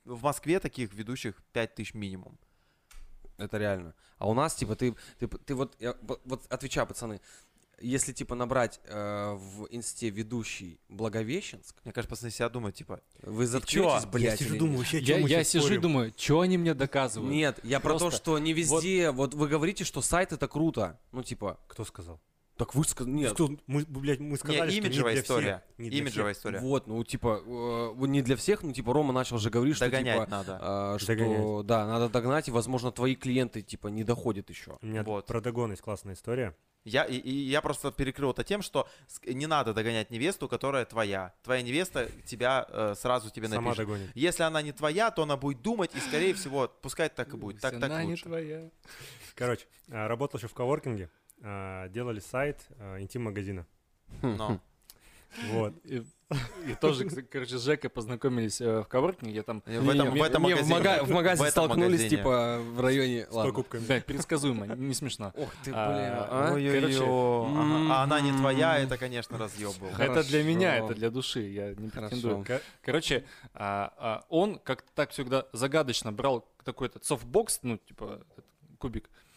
В 0.05 0.23
Москве 0.23 0.59
таких 0.59 0.93
ведущих 0.93 1.35
5 1.53 1.75
тысяч 1.75 1.93
минимум. 1.93 2.39
Это 3.37 3.57
реально. 3.57 3.93
А 4.17 4.29
у 4.29 4.33
нас, 4.33 4.53
типа, 4.55 4.75
ты, 4.75 4.95
ты, 5.19 5.27
ты 5.27 5.55
вот, 5.55 5.75
я, 5.79 5.95
вот- 6.01 6.21
вот 6.25 6.45
отвечаю, 6.51 6.85
пацаны, 6.87 7.19
если, 7.81 8.13
типа, 8.13 8.35
набрать 8.35 8.79
э, 8.85 9.33
в 9.33 9.67
инсте 9.69 10.09
ведущий 10.09 10.79
Благовещенск, 10.89 11.75
Мне 11.83 11.93
кажется, 11.93 12.09
пацаны 12.09 12.31
себя 12.31 12.49
думают, 12.49 12.75
типа, 12.75 13.01
вы 13.21 13.47
заткнетесь, 13.47 14.03
Я 14.03 14.07
блядь, 14.07 14.23
я 14.23 14.37
сижу, 14.37 14.57
думаю, 14.57 14.77
вообще, 14.77 14.99
Я, 14.99 15.17
мы 15.17 15.29
я 15.29 15.43
сижу 15.43 15.73
и 15.73 15.77
думаю, 15.77 16.13
что 16.15 16.41
они 16.41 16.57
мне 16.57 16.73
доказывают? 16.73 17.31
Нет, 17.31 17.59
я 17.63 17.79
про 17.79 17.93
то, 17.93 17.99
Просто 17.99 18.17
что 18.17 18.39
не 18.39 18.53
везде, 18.53 19.11
вот, 19.11 19.33
вы 19.33 19.47
говорите, 19.47 19.83
что 19.83 20.01
сайт 20.01 20.31
это 20.31 20.47
круто, 20.47 20.99
ну, 21.11 21.23
типа, 21.23 21.59
Кто 21.67 21.85
сказал? 21.85 22.19
Так 22.65 22.75
вы 22.75 22.83
сказали, 22.85 23.13
нет, 23.13 23.31
Что, 23.33 23.49
мы, 23.65 23.83
блядь, 23.87 24.19
мы 24.19 24.37
сказали, 24.37 24.71
не, 24.71 24.77
что 24.77 24.85
имиджевая 24.87 25.13
не 25.13 25.15
для 25.15 25.23
история. 25.23 25.63
всех. 25.67 25.79
Не 25.79 25.89
для 25.89 25.99
имиджевая 25.99 26.33
всех. 26.33 26.39
история. 26.39 26.59
вот, 26.59 26.87
ну, 26.87 27.03
типа, 27.03 27.41
э, 27.43 28.05
не 28.07 28.21
для 28.21 28.35
всех, 28.35 28.61
ну, 28.63 28.71
типа, 28.71 28.93
Рома 28.93 29.13
начал 29.13 29.39
же 29.39 29.49
говорить, 29.49 29.75
что, 29.75 29.85
Догонять 29.85 30.19
типа, 30.19 30.29
надо. 30.29 30.59
а, 30.61 30.97
что, 30.99 31.07
Догонять. 31.07 31.65
да, 31.65 31.87
надо 31.87 32.09
догнать, 32.09 32.47
и, 32.47 32.51
возможно, 32.51 32.91
твои 32.91 33.15
клиенты, 33.15 33.61
типа, 33.63 33.87
не 33.87 34.03
доходят 34.03 34.49
еще. 34.49 34.77
У 34.81 34.85
меня 34.85 35.03
Вот. 35.03 35.25
про 35.25 35.41
Дагон 35.41 35.71
есть 35.71 35.81
классная 35.81 36.13
история. 36.13 36.55
Я, 36.83 37.03
и, 37.03 37.15
и 37.15 37.31
я 37.31 37.61
просто 37.61 37.91
перекрыл 37.91 38.31
это 38.31 38.43
тем, 38.43 38.63
что 38.63 38.87
не 39.25 39.45
надо 39.45 39.71
догонять 39.73 40.09
невесту, 40.09 40.47
которая 40.49 40.83
твоя. 40.85 41.33
Твоя 41.43 41.61
невеста 41.61 42.09
тебя 42.25 42.65
э, 42.69 42.95
сразу 42.97 43.29
тебе 43.29 43.47
Сама 43.47 43.61
напишет. 43.61 43.77
догонит. 43.85 44.09
Если 44.15 44.41
она 44.41 44.63
не 44.63 44.71
твоя, 44.71 45.11
то 45.11 45.21
она 45.23 45.37
будет 45.37 45.61
думать, 45.61 45.91
и, 45.95 45.99
скорее 45.99 46.33
всего, 46.33 46.71
пускай 46.81 47.09
так 47.09 47.33
и 47.33 47.37
будет. 47.37 47.61
Так, 47.61 47.73
так 47.73 47.83
Она 47.83 48.03
не 48.03 48.11
лучше. 48.11 48.23
твоя. 48.23 48.69
Короче, 49.35 49.65
а, 49.91 50.07
работал 50.07 50.39
еще 50.39 50.47
в 50.47 50.53
коворкинге. 50.55 51.09
А, 51.41 51.87
Делали 51.89 52.19
сайт 52.19 52.65
а, 52.79 52.99
интим-магазина. 52.99 53.65
Но. 54.21 54.59
Вот. 55.51 55.73
И, 55.85 56.03
и 56.67 56.75
тоже, 56.81 57.09
короче, 57.09 57.57
с 57.57 57.63
Жекой 57.63 57.89
познакомились 57.89 58.59
э, 58.59 58.81
в 58.81 58.85
коворкинге, 58.89 59.33
я 59.35 59.43
там... 59.43 59.63
В 59.65 59.89
этом, 59.89 60.11
в 60.11 60.21
этом 60.21 60.43
Не, 60.43 60.49
магазине. 60.55 60.75
мага- 60.75 61.03
в 61.05 61.09
магазе 61.09 61.43
в 61.45 61.49
столкнулись, 61.49 61.85
магазине. 62.01 62.09
типа, 62.09 62.59
в 62.59 62.81
районе... 62.81 63.25
С 63.27 63.31
Ладно. 63.31 63.51
покупками. 63.53 63.85
Да, 63.85 64.01
предсказуемо, 64.01 64.65
не 64.75 64.93
смешно. 64.93 65.31
Ох 65.37 65.49
ты, 65.63 65.71
А, 65.73 65.87
бля, 65.87 66.27
а? 66.29 66.53
Ой-ой-ой. 66.53 66.81
Короче, 66.81 67.03
Ага. 67.05 67.93
А 67.93 68.03
она 68.03 68.19
не 68.19 68.33
твоя, 68.33 68.77
м. 68.79 68.85
это, 68.87 68.97
конечно, 68.97 69.37
разъеб 69.37 69.71
был. 69.79 69.87
Это 69.97 70.21
для 70.27 70.43
меня, 70.43 70.75
это 70.75 70.93
для 70.95 71.09
души, 71.09 71.41
я 71.43 71.73
не 71.75 71.87
претендую. 71.89 72.45
Короче, 72.81 73.23
он 74.27 74.59
как-то 74.59 74.91
так 74.93 75.11
всегда 75.11 75.45
загадочно 75.53 76.11
брал 76.11 76.45
такой 76.65 76.87
этот 76.89 77.05
софтбокс, 77.05 77.59
ну, 77.63 77.77
типа, 77.77 78.19
этот 78.33 78.45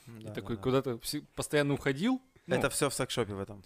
кубик, 0.06 0.30
и 0.30 0.32
такой 0.34 0.56
куда-то 0.56 0.98
все- 1.00 1.22
постоянно 1.34 1.74
уходил. 1.74 2.20
Ну, 2.46 2.54
Это 2.56 2.68
все 2.70 2.90
в 2.90 2.94
секшопе 2.94 3.34
в 3.34 3.40
этом. 3.40 3.62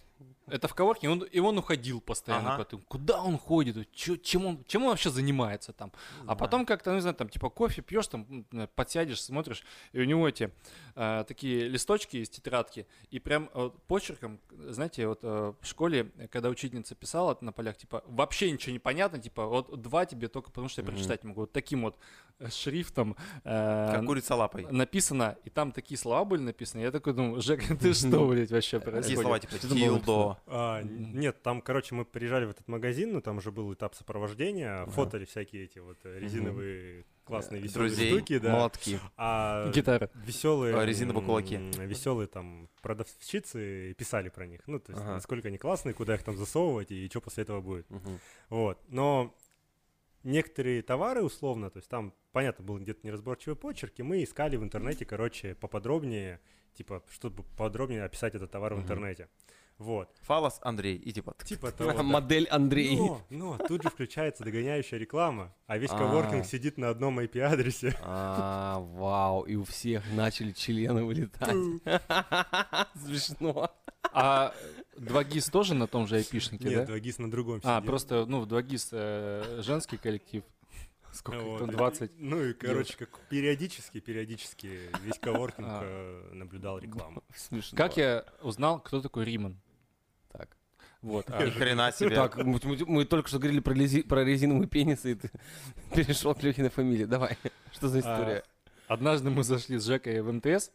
Это 0.50 0.68
в 0.68 0.74
коворке, 0.74 1.08
он, 1.08 1.22
и 1.22 1.38
он 1.40 1.58
уходил 1.58 2.00
постоянно. 2.00 2.54
Ага. 2.54 2.64
куда-то. 2.64 2.86
Куда 2.88 3.22
он 3.22 3.38
ходит? 3.38 3.90
Чё- 3.92 4.16
чем, 4.16 4.46
он, 4.46 4.64
чем 4.66 4.82
он 4.82 4.88
вообще 4.90 5.10
занимается 5.10 5.72
там? 5.72 5.92
А 6.26 6.34
потом 6.34 6.66
как-то, 6.66 6.90
ну, 6.90 6.96
не 6.96 7.00
знаю, 7.02 7.14
там, 7.16 7.28
типа, 7.28 7.50
кофе 7.50 7.82
пьешь, 7.82 8.06
там, 8.08 8.44
э, 8.52 8.66
подсядешь, 8.74 9.22
смотришь, 9.22 9.62
и 9.92 10.00
у 10.00 10.04
него 10.04 10.28
эти 10.28 10.50
э, 10.96 11.24
такие 11.28 11.68
листочки 11.68 12.18
из 12.18 12.28
тетрадки, 12.28 12.86
и 13.10 13.18
прям 13.18 13.50
э, 13.54 13.70
почерком, 13.86 14.40
знаете, 14.50 15.06
вот 15.06 15.20
э, 15.22 15.52
в 15.60 15.66
школе, 15.66 16.10
когда 16.30 16.48
учительница 16.48 16.94
писала 16.94 17.36
на 17.40 17.52
полях, 17.52 17.76
типа, 17.76 18.02
вообще 18.06 18.50
ничего 18.50 18.72
не 18.72 18.78
понятно, 18.78 19.18
типа, 19.18 19.46
вот 19.46 19.80
два 19.80 20.06
тебе 20.06 20.28
только 20.28 20.50
потому, 20.50 20.68
что 20.68 20.80
я 20.82 20.86
прочитать 20.86 21.24
не 21.24 21.28
могу. 21.28 21.42
Вот 21.42 21.52
таким 21.52 21.82
вот 21.82 21.96
э, 22.38 22.48
шрифтом 22.50 23.16
э, 23.44 23.92
Как 23.92 24.06
курица 24.06 24.34
лапой. 24.34 24.66
написано, 24.70 25.36
и 25.44 25.50
там 25.50 25.72
такие 25.72 25.98
слова 25.98 26.24
были 26.24 26.40
написаны. 26.42 26.80
Я 26.82 26.90
такой 26.90 27.12
думаю, 27.12 27.40
Жека, 27.40 27.76
ты 27.76 27.92
что, 27.94 28.26
блядь, 28.28 28.50
вообще 28.50 28.78
Какие 28.80 28.92
происходит? 28.92 29.20
слова, 29.22 29.38
типа, 29.40 30.37
А, 30.46 30.82
нет, 30.82 31.42
там, 31.42 31.60
короче, 31.60 31.94
мы 31.94 32.04
приезжали 32.04 32.44
в 32.46 32.50
этот 32.50 32.66
магазин, 32.68 33.12
ну 33.12 33.20
там 33.20 33.38
уже 33.38 33.50
был 33.52 33.72
этап 33.74 33.94
сопровождения, 33.94 34.86
фотали 34.86 35.24
всякие 35.24 35.64
эти 35.64 35.78
вот 35.78 35.98
э, 36.04 36.18
резиновые 36.18 37.04
классные 37.24 37.60
веселые 37.60 37.90
Друзей. 37.90 38.10
штуки, 38.10 38.38
да. 38.38 38.52
Молотки. 38.52 38.98
А 39.16 39.70
Гитара. 39.74 40.10
веселые, 40.14 40.76
А, 40.76 40.84
резиновые 40.86 41.24
кулаки. 41.24 41.56
веселые 41.84 42.26
там 42.26 42.68
продавщицы 42.80 43.94
писали 43.98 44.28
про 44.30 44.46
них, 44.46 44.62
ну 44.66 44.78
то 44.80 44.92
есть 44.92 45.02
Ага. 45.02 45.14
насколько 45.14 45.48
они 45.48 45.58
классные, 45.58 45.92
куда 45.94 46.14
их 46.14 46.22
там 46.22 46.36
засовывать 46.36 46.90
и 46.90 47.06
что 47.08 47.20
после 47.20 47.42
этого 47.42 47.60
будет. 47.60 47.88
Мгм. 47.90 48.18
Вот, 48.48 48.78
но 48.88 49.34
некоторые 50.24 50.82
товары 50.82 51.22
условно, 51.22 51.70
то 51.70 51.78
есть 51.78 51.88
там, 51.88 52.14
понятно, 52.32 52.64
был 52.64 52.78
где-то 52.78 53.06
неразборчивый 53.06 53.56
почерк, 53.56 53.92
и 53.98 54.02
мы 54.02 54.22
искали 54.22 54.56
в 54.56 54.62
интернете, 54.64 55.04
короче, 55.04 55.54
поподробнее, 55.54 56.40
типа, 56.74 57.02
чтобы 57.10 57.42
подробнее 57.56 58.04
описать 58.04 58.34
этот 58.34 58.50
товар 58.50 58.74
в 58.74 58.76
Мгм. 58.78 58.84
интернете. 58.84 59.28
Вот, 59.78 60.08
Фалос 60.22 60.58
Андрей. 60.62 60.96
И 60.96 61.12
типа, 61.12 61.34
типа 61.44 61.70
того. 61.78 61.92
да. 61.92 62.02
Модель 62.02 62.46
Андрей. 62.48 62.96
Но, 62.96 63.20
но 63.30 63.58
тут 63.58 63.82
же 63.84 63.90
включается 63.90 64.42
догоняющая 64.42 64.98
реклама, 64.98 65.54
а 65.66 65.78
весь 65.78 65.90
А. 65.92 65.98
коворкинг 65.98 66.44
сидит 66.44 66.78
на 66.78 66.88
одном 66.90 67.20
IP-адресе. 67.20 67.96
А, 68.02 68.80
вау, 68.80 69.42
и 69.42 69.54
у 69.54 69.62
всех 69.64 70.02
начали 70.12 70.50
члены 70.52 71.04
вылетать. 71.04 71.54
Смешно. 72.94 73.70
А 74.12 74.52
2GIS 74.96 75.50
тоже 75.50 75.74
на 75.74 75.86
том 75.86 76.06
же 76.06 76.16
айпишнике, 76.16 76.68
Нет, 76.68 76.86
да? 76.86 76.96
2GIS 76.96 77.22
на 77.22 77.30
другом 77.30 77.60
А, 77.62 77.80
просто, 77.80 78.24
ну, 78.26 78.40
в 78.40 78.46
2GIS 78.46 78.88
э, 78.92 79.62
женский 79.62 79.96
коллектив. 79.96 80.42
Сколько 81.12 81.40
Вот, 81.42 81.58
там, 81.60 81.70
и- 81.70 81.72
20? 81.72 82.10
Ну 82.18 82.42
и, 82.44 82.52
короче, 82.52 82.96
как 82.96 83.08
периодически, 83.28 84.00
периодически 84.00 84.90
весь 85.02 85.18
коворкинг 85.20 85.68
э, 85.82 86.30
наблюдал 86.34 86.78
рекламу. 86.78 87.22
Смешно. 87.34 87.76
Как 87.76 87.96
я 87.96 88.24
узнал, 88.42 88.80
кто 88.80 89.00
такой 89.00 89.24
Риман? 89.24 89.58
Вот. 91.02 91.30
а- 91.30 91.44
Ни 91.44 91.50
хрена 91.50 91.92
себе. 91.92 92.14
Так, 92.14 92.36
мы, 92.36 92.58
мы- 92.62 92.86
мы 92.86 93.04
только 93.04 93.28
что 93.28 93.38
говорили 93.38 93.60
про, 93.60 93.72
лези- 93.74 94.02
про 94.06 94.24
резиновые 94.24 94.66
пенисы, 94.68 95.12
и 95.12 95.14
ты 95.14 95.30
перешел 95.94 96.34
к 96.34 96.42
Лехиной 96.42 96.70
фамилии. 96.70 97.04
Давай, 97.04 97.36
что 97.72 97.88
за 97.88 98.00
история? 98.00 98.42
А, 98.88 98.94
Однажды 98.94 99.30
мы 99.30 99.44
зашли 99.44 99.78
с 99.78 99.84
Жекой 99.84 100.20
в 100.20 100.32
МТС. 100.32 100.70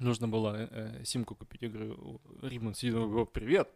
Нужно 0.00 0.28
было 0.28 0.54
э, 0.56 0.68
э, 1.00 1.04
симку 1.04 1.34
купить. 1.34 1.62
Я 1.62 1.68
говорю, 1.68 2.20
Риман 2.42 2.74
сидит, 2.74 2.94
привет. 3.32 3.68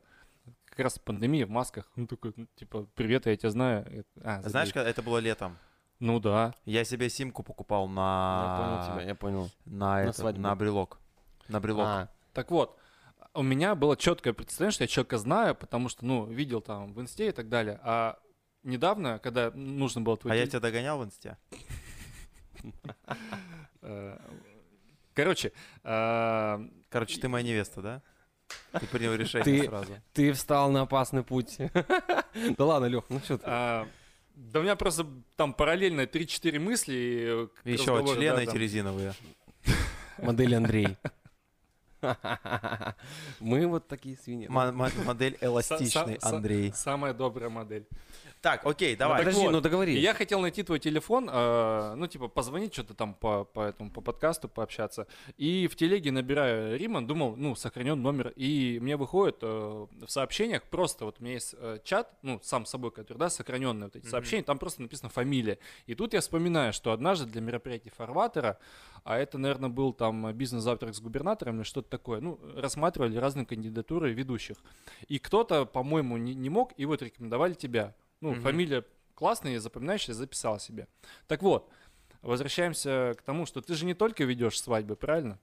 Как 0.67 0.81
раз 0.81 0.99
пандемия 0.99 1.47
в 1.47 1.51
масках. 1.51 1.91
Он 1.97 2.07
такой, 2.07 2.33
ну, 2.37 2.47
типа, 2.57 2.87
привет, 2.95 3.27
я 3.27 3.37
тебя 3.37 3.51
знаю. 3.51 4.05
Я- 4.25 4.39
А, 4.39 4.43
Знаешь, 4.49 4.73
когда 4.73 4.89
это 4.89 5.03
было 5.03 5.19
летом? 5.19 5.57
Ну 6.01 6.19
да. 6.19 6.55
Я 6.65 6.85
себе 6.85 7.09
симку 7.11 7.43
покупал 7.45 7.87
Я 7.87 7.93
на... 7.93 8.59
понял 8.59 8.95
тебя, 8.97 9.09
я 9.09 9.15
понял. 9.15 9.51
На, 9.67 10.03
это, 10.03 10.13
свадьбу. 10.13 10.41
на 10.41 10.55
брелок. 10.57 10.99
На 11.49 11.61
брелок. 11.61 11.87
А, 11.87 12.09
Так 12.33 12.51
вот, 12.51 12.77
у 13.35 13.43
меня 13.43 13.75
было 13.75 13.97
четкое 13.97 14.33
представление, 14.33 14.73
что 14.75 14.85
я 14.85 14.89
человека 14.89 15.19
знаю, 15.19 15.55
потому 15.55 15.89
что, 15.89 16.05
ну, 16.05 16.27
видел 16.27 16.61
там 16.61 16.93
в 16.93 17.01
инсте 17.01 17.29
и 17.29 17.33
так 17.33 17.49
далее. 17.49 17.81
А 17.83 18.19
недавно, 18.63 19.19
когда 19.19 19.51
нужно 19.53 20.01
было 20.03 20.17
твой 20.17 20.33
а 20.33 20.37
я 20.37 20.47
тебя 20.47 20.61
догонял 20.61 20.99
в 20.99 21.05
инсте? 21.05 21.37
э, 23.83 24.19
Короче, 25.15 25.53
э, 25.85 26.69
Короче, 26.89 27.21
ты 27.21 27.29
моя 27.29 27.45
невеста, 27.47 27.83
да? 27.83 28.03
Ты 28.79 28.87
принял 28.87 29.15
решение 29.15 29.45
Ты- 29.63 29.67
сразу. 29.69 29.93
ты 30.13 30.33
встал 30.33 30.71
на 30.71 30.83
опасный 30.83 31.23
путь. 31.23 31.57
Да 32.57 32.65
ладно, 32.65 32.87
Лех, 32.87 33.05
ну 33.11 33.19
что 33.21 33.37
ты? 33.37 33.45
а, 33.47 33.87
да 34.35 34.61
у 34.61 34.63
меня 34.63 34.75
просто 34.75 35.07
там 35.37 35.53
параллельно 35.53 36.03
3-4 36.07 36.59
мысли. 36.59 37.49
Еще 37.65 37.85
члены 38.15 38.41
эти 38.41 38.57
резиновые. 38.57 39.13
Модель 40.19 40.55
Андрей. 40.55 40.97
Мы 43.41 43.67
вот 43.67 43.89
такие 43.89 44.17
свиньи. 44.17 44.49
Мо- 44.49 44.73
мо- 44.73 44.91
Модель 45.05 45.37
эластичный, 45.41 46.19
Андрей. 46.23 46.73
Самая 46.75 47.15
добрая 47.15 47.49
модель. 47.51 47.87
Так, 48.43 48.67
окей, 48.67 48.97
давай. 48.97 49.21
Подожди, 49.21 49.41
вот. 49.41 49.53
ну 49.53 49.61
договори. 49.61 49.97
я 49.97 50.15
хотел 50.15 50.41
найти 50.41 50.65
твой 50.65 50.81
телефон, 50.81 51.31
э, 51.33 51.95
ну, 51.95 52.09
типа, 52.09 52.27
позвонить 52.27 52.73
что-то 52.73 52.93
там 52.93 53.15
по, 53.15 53.45
по 53.45 53.61
этому, 53.61 53.93
по 53.93 54.01
подкасту, 54.01 54.49
пообщаться. 54.49 55.07
И 55.37 55.69
в 55.69 55.77
телеге 55.77 56.11
набираю 56.11 56.77
Риман, 56.77 57.07
думал, 57.07 57.37
ну, 57.37 57.55
сохранен 57.55 58.03
номер. 58.03 58.33
И 58.35 58.81
мне 58.83 58.97
выходит 58.97 59.39
э, 59.43 59.47
в 59.47 60.09
сообщениях 60.09 60.65
просто, 60.65 61.05
вот 61.05 61.21
у 61.21 61.23
меня 61.23 61.35
есть 61.35 61.55
э, 61.57 61.79
чат, 61.85 62.13
ну, 62.23 62.41
сам 62.43 62.67
собой, 62.67 62.91
который, 62.91 63.19
да, 63.19 63.31
сохраненные 63.31 63.85
вот 63.85 63.95
эти 63.95 64.07
Мгм. 64.07 64.11
сообщения, 64.11 64.43
там 64.43 64.59
просто 64.59 64.83
написано 64.83 65.09
фамилия. 65.09 65.59
И 65.87 65.95
тут 65.95 66.13
я 66.13 66.21
вспоминаю, 66.21 66.73
что 66.73 66.91
однажды 66.91 67.27
для 67.27 67.41
мероприятия 67.43 67.93
Фарватера, 67.97 68.59
а 69.05 69.19
это, 69.19 69.39
наверное, 69.39 69.71
был 69.71 69.93
там 69.93 70.33
бизнес-завтрак 70.33 70.97
с 70.97 71.01
губернатором 71.01 71.59
или 71.59 71.63
что-то 71.63 71.89
такое, 71.89 72.21
ну, 72.21 72.41
рассматривали 72.57 73.17
разные 73.19 73.47
кандидатуры 73.47 74.13
ведущих. 74.13 74.57
И 75.07 75.21
кто-то, 75.21 75.65
по-моему, 75.65 76.17
не, 76.17 76.35
не 76.35 76.51
мог, 76.51 76.73
и 76.77 76.87
вот 76.87 77.03
рекомендовали 77.03 77.55
тебя. 77.55 77.95
Ну, 78.23 78.31
Мгм. 78.33 78.41
фамилия 78.41 78.85
классная, 79.15 79.59
запоминающая, 79.61 80.15
записал 80.15 80.59
себе. 80.59 80.89
Так 81.27 81.43
вот, 81.43 81.69
возвращаемся 82.23 83.15
к 83.19 83.23
тому, 83.23 83.47
что 83.47 83.61
ты 83.61 83.75
же 83.75 83.85
не 83.85 83.95
только 83.95 84.25
ведешь 84.25 84.61
свадьбы, 84.61 84.97
правильно? 84.97 85.39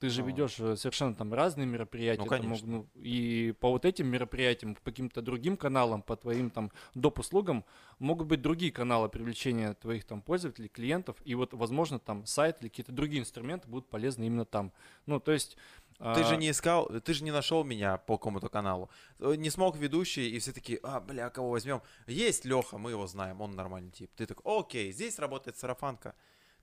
Ты 0.00 0.10
же 0.10 0.22
Ну. 0.22 0.28
ведешь 0.28 0.60
э, 0.60 0.76
совершенно 0.76 1.12
там 1.14 1.34
разные 1.34 1.66
мероприятия. 1.66 2.22
Ну, 2.22 2.28
там 2.28 2.40
конечно. 2.42 2.66
мог- 2.68 2.86
ну, 2.94 3.02
и 3.02 3.52
по 3.58 3.70
вот 3.70 3.84
этим 3.84 4.06
мероприятиям, 4.06 4.76
по 4.76 4.80
каким-то 4.82 5.22
другим 5.22 5.56
каналам, 5.56 6.02
по 6.02 6.14
твоим 6.16 6.50
там 6.50 6.70
доп. 6.94 7.18
услугам 7.18 7.64
могут 7.98 8.28
быть 8.28 8.40
другие 8.40 8.70
каналы 8.70 9.08
привлечения 9.08 9.74
твоих 9.74 10.04
там 10.04 10.22
пользователей, 10.22 10.68
клиентов. 10.68 11.16
И 11.24 11.34
вот, 11.34 11.52
возможно, 11.52 11.98
там 11.98 12.26
сайт 12.26 12.58
или 12.60 12.68
какие-то 12.68 12.92
другие 12.92 13.20
инструменты 13.20 13.66
будут 13.68 13.88
полезны 13.88 14.24
именно 14.24 14.44
там. 14.44 14.72
Ну, 15.06 15.18
то 15.20 15.32
есть... 15.32 15.56
Ты 15.98 16.22
же 16.22 16.34
а, 16.34 16.36
не 16.36 16.50
искал, 16.50 16.86
ты 16.86 17.12
же 17.12 17.24
не 17.24 17.32
нашел 17.32 17.64
меня 17.64 17.96
по 17.96 18.18
какому-то 18.18 18.48
каналу. 18.48 18.88
Э, 19.18 19.34
Не 19.36 19.50
смог 19.50 19.76
ведущий, 19.76 20.30
и 20.30 20.38
все 20.38 20.52
такие, 20.52 20.78
а, 20.84 21.00
бля, 21.00 21.28
кого 21.28 21.50
возьмем? 21.50 21.82
Есть 22.06 22.44
Леха, 22.44 22.78
мы 22.78 22.90
его 22.92 23.08
знаем, 23.08 23.40
он 23.40 23.56
нормальный 23.56 23.90
тип. 23.90 24.10
Ты 24.14 24.26
такой, 24.26 24.60
окей, 24.60 24.92
здесь 24.92 25.18
работает 25.18 25.58
сарафанка. 25.58 26.14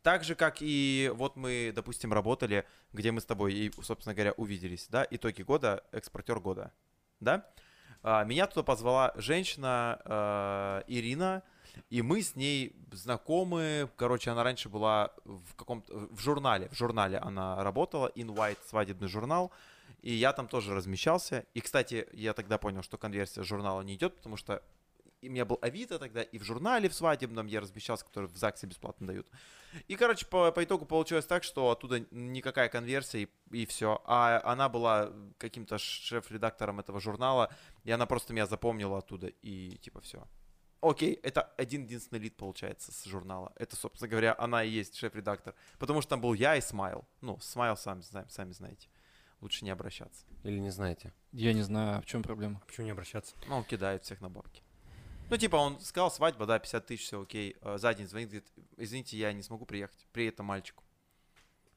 Так 0.04 0.24
же, 0.24 0.36
как 0.36 0.58
и 0.62 1.12
вот 1.16 1.36
мы, 1.36 1.74
допустим, 1.76 2.14
работали, 2.14 2.66
где 2.94 3.12
мы 3.12 3.20
с 3.20 3.26
тобой, 3.26 3.54
и, 3.54 3.72
собственно 3.82 4.16
говоря, 4.16 4.32
увиделись, 4.34 4.88
да, 4.88 5.06
итоги 5.10 5.42
года, 5.42 5.84
экспортер 5.92 6.40
года, 6.40 6.72
да? 7.20 7.46
А, 8.04 8.24
Меня 8.24 8.48
туда 8.48 8.64
позвала 8.64 9.12
женщина 9.16 10.00
э, 10.06 10.84
Ирина, 10.88 11.44
и 11.90 12.02
мы 12.02 12.22
с 12.22 12.36
ней 12.36 12.76
знакомы. 12.92 13.90
Короче, 13.96 14.32
она 14.32 14.44
раньше 14.44 14.70
была 14.70 15.12
в 15.26 15.56
каком-то 15.56 15.94
в 16.12 16.20
журнале, 16.20 16.70
в 16.70 16.76
журнале 16.76 17.18
она 17.18 17.64
работала, 17.64 18.12
In 18.16 18.28
White 18.28 18.60
свадебный 18.68 19.08
журнал, 19.08 19.52
и 20.02 20.14
я 20.14 20.34
там 20.34 20.48
тоже 20.48 20.74
размещался. 20.74 21.46
И, 21.54 21.62
кстати, 21.62 22.08
я 22.14 22.34
тогда 22.34 22.58
понял, 22.58 22.84
что 22.84 22.98
конверсия 22.98 23.44
журнала 23.44 23.82
не 23.82 23.96
идет, 23.96 24.16
потому 24.16 24.38
что 24.38 24.62
и 25.26 25.30
у 25.30 25.32
меня 25.32 25.44
был 25.44 25.58
Авито 25.62 25.98
тогда, 25.98 26.22
и 26.22 26.38
в 26.38 26.44
журнале 26.44 26.88
в 26.88 26.94
свадебном 26.94 27.48
я 27.48 27.60
размещался, 27.60 28.06
который 28.06 28.28
в 28.28 28.38
ЗАГСе 28.38 28.68
бесплатно 28.68 29.08
дают. 29.08 29.28
И, 29.88 29.96
короче, 29.96 30.26
по, 30.28 30.52
по 30.52 30.64
итогу 30.64 30.86
получилось 30.86 31.26
так, 31.26 31.44
что 31.44 31.72
оттуда 31.72 32.06
никакая 32.12 32.70
конверсия, 32.70 33.24
и, 33.24 33.30
и 33.52 33.66
все. 33.66 34.02
А 34.06 34.40
она 34.44 34.70
была 34.70 35.12
каким-то 35.40 35.80
шеф-редактором 35.80 36.80
этого 36.80 37.00
журнала, 37.00 37.52
и 37.84 37.92
она 37.92 38.06
просто 38.06 38.34
меня 38.34 38.46
запомнила 38.46 39.00
оттуда, 39.00 39.28
и 39.42 39.78
типа 39.78 40.00
все. 40.02 40.28
Окей, 40.82 41.14
это 41.24 41.42
один-единственный 41.58 42.20
лид 42.20 42.36
получается 42.38 42.92
с 42.92 43.06
журнала. 43.06 43.52
Это, 43.56 43.76
собственно 43.76 44.10
говоря, 44.10 44.36
она 44.38 44.64
и 44.64 44.70
есть 44.70 44.96
шеф-редактор. 44.96 45.56
Потому 45.80 46.02
что 46.02 46.10
там 46.12 46.22
был 46.22 46.34
я 46.34 46.56
и 46.56 46.62
Смайл. 46.62 47.08
Ну, 47.22 47.40
Смайл 47.40 47.76
сами, 47.78 48.02
сами 48.02 48.52
знаете. 48.52 48.90
Лучше 49.42 49.66
не 49.66 49.72
обращаться. 49.72 50.26
Или 50.44 50.60
не 50.60 50.70
знаете? 50.70 51.14
Я 51.32 51.54
не 51.54 51.62
знаю, 51.62 51.98
а 51.98 52.02
в 52.02 52.06
чем 52.06 52.24
проблема. 52.24 52.62
Почему 52.68 52.86
не 52.86 52.92
обращаться? 52.92 53.36
Ну, 53.48 53.58
он 53.58 53.64
кидает 53.64 54.04
всех 54.04 54.22
на 54.22 54.30
бабки. 54.30 54.64
Ну, 55.30 55.38
типа, 55.38 55.56
он 55.56 55.80
сказал, 55.82 56.12
свадьба, 56.12 56.46
да, 56.46 56.60
50 56.60 56.86
тысяч, 56.86 57.06
все 57.06 57.22
окей. 57.22 57.58
Э, 57.62 57.78
За 57.80 57.94
день 57.94 58.08
звонит, 58.08 58.30
говорит, 58.30 58.52
извините, 58.78 59.18
я 59.18 59.34
не 59.34 59.42
смогу 59.42 59.66
приехать. 59.66 60.06
Приедет 60.12 60.36
там 60.38 60.46
мальчику. 60.46 60.84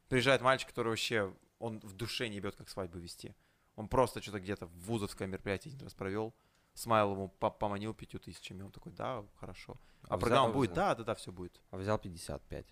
Приезжает 0.08 0.42
мальчик, 0.42 0.68
который 0.68 0.88
вообще, 0.88 1.34
он 1.58 1.80
в 1.80 1.94
душе 1.94 2.28
не 2.28 2.36
ебет, 2.36 2.56
как 2.56 2.68
свадьбу 2.68 2.98
вести. 2.98 3.34
Он 3.74 3.88
просто 3.88 4.20
что-то 4.20 4.40
где-то 4.40 4.66
в 4.66 4.72
вузовское 4.86 5.26
мероприятие 5.26 5.72
один 5.72 5.84
раз 5.84 5.94
провел. 5.94 6.34
Смайл 6.78 7.12
ему 7.12 7.28
по- 7.28 7.50
поманил 7.50 7.92
пятью 7.92 8.20
тысячами. 8.20 8.62
Он 8.62 8.70
такой, 8.70 8.92
да, 8.92 9.24
хорошо. 9.40 9.76
А, 10.02 10.06
взял- 10.16 10.20
программа 10.20 10.52
будет? 10.52 10.70
взял- 10.70 10.76
Да, 10.90 10.94
да, 10.94 11.04
да, 11.04 11.14
все 11.14 11.32
будет. 11.32 11.60
А 11.70 11.76
взял 11.76 11.98
55. 11.98 12.66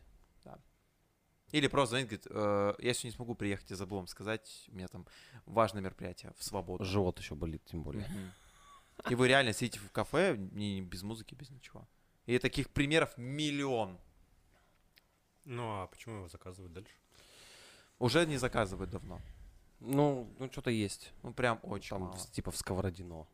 Или 1.53 1.69
просто 1.69 1.91
звонит, 1.91 2.09
говорит, 2.09 2.27
«Э, 2.29 2.75
я 2.81 2.93
сегодня 2.93 3.11
не 3.11 3.17
смогу 3.17 3.35
приехать, 3.37 3.71
я 3.71 3.77
забыл 3.77 3.99
вам 3.99 4.09
сказать, 4.09 4.65
у 4.69 4.75
меня 4.75 4.89
там 4.89 5.07
важное 5.47 5.81
мероприятие 5.81 6.33
в 6.37 6.43
свободу. 6.43 6.85
Живот 6.85 7.21
еще 7.21 7.37
болит, 7.37 7.65
тем 7.65 7.85
более. 7.85 8.05
И 9.09 9.15
вы 9.15 9.29
реально 9.29 9.53
сидите 9.53 9.79
в 9.79 9.93
кафе, 9.93 10.37
не, 10.37 10.81
без 10.83 11.05
музыки, 11.05 11.37
без 11.37 11.51
ничего. 11.51 11.87
И 12.27 12.39
таких 12.41 12.71
примеров 12.71 13.17
миллион. 13.17 13.97
Ну, 15.45 15.83
а 15.83 15.87
почему 15.87 16.17
его 16.17 16.29
заказывают 16.29 16.73
дальше? 16.73 16.93
Уже 18.01 18.27
не 18.27 18.39
заказывают 18.39 18.91
давно. 18.91 19.21
Ну, 19.79 20.29
ну 20.41 20.51
что-то 20.51 20.71
есть. 20.71 21.13
Ну, 21.23 21.33
прям 21.33 21.61
очень 21.63 21.91
Там 21.91 22.03
мало. 22.03 22.19
типа 22.33 22.51
в 22.51 22.57
Сковородино. 22.57 23.27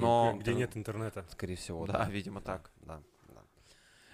Но- 0.00 0.36
Где 0.38 0.54
нет 0.54 0.76
интернета. 0.76 1.24
Скорее 1.30 1.56
всего, 1.56 1.86
Да, 1.86 2.08
видимо, 2.10 2.40
так. 2.40 2.70
Да, 2.82 2.96
да. 3.28 3.42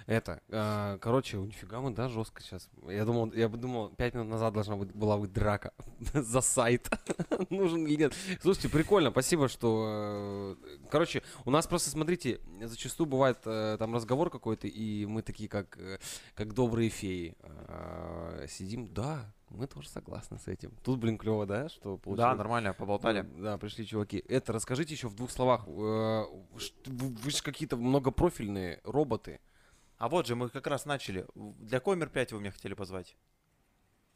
Это, 0.07 0.41
э, 0.49 0.97
короче, 1.03 1.37
нифига 1.37 1.81
мы, 1.81 1.91
да, 1.91 2.09
жестко 2.09 2.41
сейчас. 2.43 2.71
Я 2.89 3.05
думал, 3.05 3.31
я 3.35 3.49
бы 3.51 3.59
думал, 3.59 3.91
пять 3.91 4.15
минут 4.15 4.29
назад 4.29 4.55
должна 4.55 4.77
быть, 4.77 4.91
была 4.95 5.19
быть 5.19 5.33
драка 5.35 5.73
за 6.15 6.41
сайт. 6.41 6.89
Нужен 7.51 7.87
или 7.87 7.97
нет. 7.97 8.15
Слушайте, 8.41 8.71
прикольно, 8.71 9.11
спасибо, 9.11 9.49
что... 9.49 10.57
э, 10.65 10.79
Короче, 10.91 11.23
у 11.45 11.51
нас 11.51 11.67
просто, 11.67 11.91
смотрите, 11.91 12.41
зачастую 12.63 13.07
бывает 13.07 13.39
э, 13.45 13.77
там 13.79 13.95
разговор 13.95 14.31
какой-то, 14.31 14.67
и 14.67 15.05
мы 15.05 15.21
такие, 15.21 15.49
как, 15.49 15.77
э, 15.77 15.99
как 16.35 16.55
добрые 16.55 16.89
феи. 16.89 17.37
э, 17.43 18.47
Сидим, 18.49 18.89
да, 18.89 19.35
мы 19.51 19.67
тоже 19.67 19.89
согласны 19.89 20.39
с 20.39 20.49
этим. 20.49 20.73
Тут, 20.83 20.99
блин, 20.99 21.19
клево, 21.19 21.47
да, 21.47 21.69
что 21.69 21.97
Да, 21.97 22.03
получилось? 22.03 22.37
нормально, 22.39 22.73
поболтали. 22.75 23.23
Ну, 23.23 23.43
Да, 23.45 23.59
пришли 23.59 23.87
чуваки. 23.87 24.25
Это 24.29 24.53
расскажите 24.53 24.95
еще 24.95 25.09
в 25.09 25.15
двух 25.15 25.31
словах. 25.31 25.67
э, 25.67 25.71
Вы, 26.87 27.31
же 27.31 27.43
какие-то 27.43 27.77
многопрофильные 27.77 28.81
роботы. 28.85 29.41
А 29.99 30.09
вот 30.09 30.27
же 30.27 30.37
мы 30.37 30.49
как 30.49 30.67
раз 30.67 30.85
начали. 30.85 31.27
Для 31.35 31.79
какого 31.81 31.95
мероприятия 31.95 32.35
вы 32.37 32.41
меня 32.41 32.53
хотели 32.53 32.75
позвать? 32.75 33.17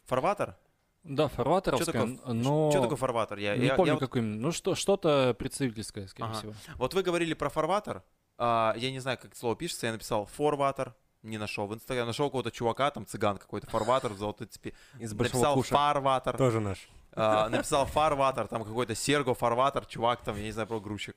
Фарватер? 0.05 0.57
Да, 1.05 1.27
фарватеровская, 1.29 1.93
такое- 2.17 2.33
но... 2.35 2.71
Что 2.71 2.83
такое 2.83 2.97
фарватер? 2.97 3.39
Я, 3.39 3.57
Не 3.57 3.67
я- 3.67 3.75
помню, 3.75 3.89
я 3.89 3.95
вот- 3.95 4.01
какой 4.01 4.21
именно. 4.21 4.37
Ну, 4.41 4.53
что, 4.53 4.77
что-то 4.77 5.35
представительское, 5.37 6.07
скорее 6.07 6.31
Ага. 6.31 6.39
всего. 6.39 6.55
Вот 6.77 6.95
вы 6.95 7.03
говорили 7.03 7.35
про 7.35 7.49
фарватер. 7.49 8.05
А, 8.39 8.75
я 8.77 8.91
не 8.93 9.01
знаю, 9.01 9.19
как 9.19 9.33
это 9.33 9.37
слово 9.39 9.57
пишется. 9.57 9.87
Я 9.87 9.93
написал 9.93 10.27
форватер. 10.27 10.95
Не 11.23 11.39
нашел. 11.39 11.67
В 11.67 11.75
Инстаграме 11.75 12.07
нашел 12.09 12.27
какого-то 12.29 12.51
чувака, 12.51 12.91
там 12.91 13.07
цыган 13.07 13.39
какой-то, 13.39 13.69
фарватер 13.71 14.13
в 14.13 14.19
золотой 14.19 14.47
цепи. 14.49 14.75
Из 14.99 15.15
большого 15.15 15.39
Написал 15.39 15.55
куша. 15.55 15.75
фарватер. 15.75 16.37
Тоже 16.37 16.61
наш. 16.61 16.89
А, 17.13 17.49
написал 17.49 17.87
фарватер, 17.87 18.49
там 18.49 18.65
какой-то 18.65 18.95
Серго 18.95 19.35
фарватер, 19.35 19.87
чувак 19.87 20.23
там, 20.25 20.37
я 20.37 20.43
не 20.45 20.51
знаю, 20.53 20.67
про 20.67 20.81
грузчик. 20.81 21.15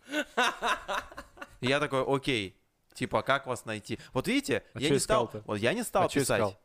И 1.62 1.68
я 1.68 1.80
такой, 1.80 2.04
окей, 2.06 2.56
типа, 2.94 3.22
как 3.24 3.48
вас 3.48 3.66
найти? 3.66 4.00
Вот 4.14 4.28
видите, 4.28 4.64
А 4.74 4.80
я 4.80 4.90
не 4.90 5.00
стал, 5.00 5.32
вот 5.46 5.56
я 5.58 5.74
не 5.74 5.84
стал 5.84 6.04
А 6.04 6.10
писать. 6.10 6.40
искал? 6.42 6.60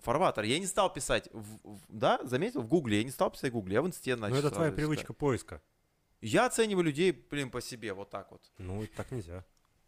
Фарватер, 0.00 0.44
я 0.44 0.58
не 0.58 0.66
стал 0.66 0.92
писать, 0.92 1.28
в- 1.32 1.58
в- 1.76 1.80
да, 1.88 2.18
заметил, 2.24 2.60
в 2.62 2.66
гугле, 2.66 2.98
я 2.98 3.04
не 3.04 3.10
стал 3.10 3.30
писать 3.30 3.50
в 3.50 3.54
гугле, 3.54 3.74
я 3.74 3.82
в 3.82 3.86
инсте 3.86 4.16
Ну, 4.16 4.22
начал. 4.22 4.36
это 4.36 4.50
твоя 4.50 4.70
сразу 4.70 4.76
привычка 4.76 5.12
поиска. 5.14 5.56
искать. 5.56 5.68
Я 6.20 6.46
оцениваю 6.46 6.84
людей, 6.84 7.12
блин, 7.12 7.50
по 7.50 7.60
себе, 7.60 7.92
вот 7.94 8.10
так 8.10 8.30
вот. 8.30 8.42
Ну, 8.58 8.86
так 8.96 9.10
нельзя. 9.12 9.44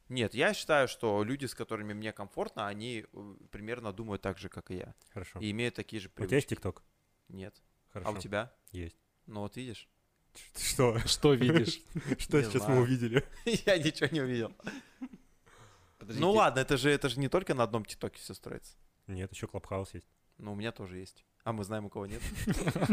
Нет, 0.08 0.34
я 0.34 0.54
считаю, 0.54 0.86
что 0.86 1.24
люди, 1.24 1.46
с 1.46 1.54
которыми 1.54 1.92
мне 1.92 2.12
комфортно, 2.12 2.68
они 2.68 3.04
э, 3.12 3.34
примерно 3.50 3.92
думают 3.92 4.22
так 4.22 4.38
же, 4.38 4.48
как 4.48 4.70
и 4.70 4.76
я. 4.76 4.94
Хорошо. 5.12 5.40
И 5.40 5.50
имеют 5.50 5.74
такие 5.74 6.00
же 6.00 6.08
У 6.08 6.10
тебя 6.10 6.22
есть 6.22 6.30
привычки. 6.30 6.54
ТикТок? 6.54 6.84
Нет. 7.28 7.60
Хорошо. 7.92 8.10
А 8.10 8.12
у 8.12 8.18
тебя? 8.18 8.52
Есть. 8.70 8.96
Ну 9.26 9.40
вот 9.40 9.56
видишь. 9.56 9.88
Что? 10.56 10.98
Что 11.06 11.34
видишь? 11.34 11.80
Что 12.18 12.42
сейчас 12.42 12.68
мы 12.68 12.80
увидели? 12.80 13.24
Я 13.44 13.78
ничего 13.78 14.08
не 14.12 14.20
увидел. 14.20 14.52
Ну 16.00 16.30
ладно, 16.30 16.60
это 16.60 16.76
же, 16.76 16.90
это 16.90 17.08
же 17.08 17.18
не 17.18 17.28
только 17.28 17.54
на 17.54 17.64
одном 17.64 17.84
ТикТоке 17.84 18.20
все 18.20 18.34
строится. 18.34 18.76
Нет, 19.08 19.32
еще 19.32 19.48
Clubhouse 19.48 19.94
есть. 19.94 20.08
Ну, 20.38 20.52
у 20.52 20.54
меня 20.54 20.70
тоже 20.70 20.98
есть. 20.98 21.24
А 21.44 21.52
мы 21.52 21.64
знаем, 21.64 21.86
у 21.86 21.90
кого 21.90 22.06
нет. 22.06 22.20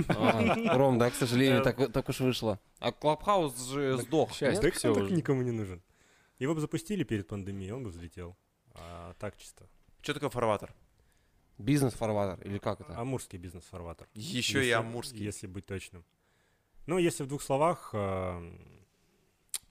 А, 0.10 0.78
Ром, 0.78 0.98
да, 0.98 1.10
к 1.10 1.16
сожалению, 1.16 1.64
так, 1.64 1.92
так 1.92 2.08
уж 2.08 2.20
вышло. 2.20 2.60
А 2.80 2.92
Clubhouse 2.92 3.60
же 3.68 3.98
сдох. 3.98 4.32
счастье. 4.32 4.72
так 4.72 5.12
никому 5.12 5.42
не 5.42 5.52
нужен. 5.52 5.82
Его 6.40 6.54
бы 6.56 6.62
запустили 6.62 7.04
перед 7.04 7.28
пандемией, 7.28 7.72
он 7.72 7.84
бы 7.84 7.90
взлетел. 7.90 8.36
А 8.76 9.14
так 9.20 9.38
чисто. 9.38 9.68
Что 10.02 10.14
такое 10.16 10.30
фарватер? 10.30 10.74
Бизнес-фарватер, 11.60 12.46
или 12.48 12.58
как 12.58 12.82
это? 12.82 12.98
Амурский 13.00 13.38
бизнес-фарватер. 13.38 14.08
Еще 14.16 14.58
и 14.60 14.68
Если- 14.68 14.72
амурский. 14.72 15.24
Если 15.24 15.48
быть 15.48 15.66
точным. 15.66 16.04
Ну, 16.88 16.98
если 16.98 17.24
в 17.24 17.28
двух 17.28 17.42
словах... 17.42 17.92
а, 17.94 18.42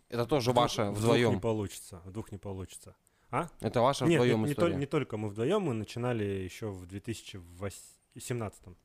Это 0.08 0.24
тоже 0.26 0.50
в 0.50 0.54
двух- 0.54 0.62
ваша 0.64 0.84
в 0.90 0.94
двух 0.94 0.98
вдвоем. 1.04 1.34
не 1.34 1.40
получится. 1.40 2.00
В 2.04 2.12
двух 2.12 2.30
не 2.32 2.38
получится. 2.38 2.94
Это 3.60 3.80
ваша 3.80 4.04
Нет, 4.06 4.20
вдвоем 4.20 4.40
не, 4.42 4.46
не 4.46 4.52
история. 4.52 4.74
тол- 4.74 4.78
не 4.78 4.86
только 4.86 5.16
мы 5.16 5.28
вдвоем, 5.30 5.62
мы 5.62 5.74
начинали 5.74 6.24
еще 6.24 6.68
в 6.70 6.86
2017. 6.86 8.76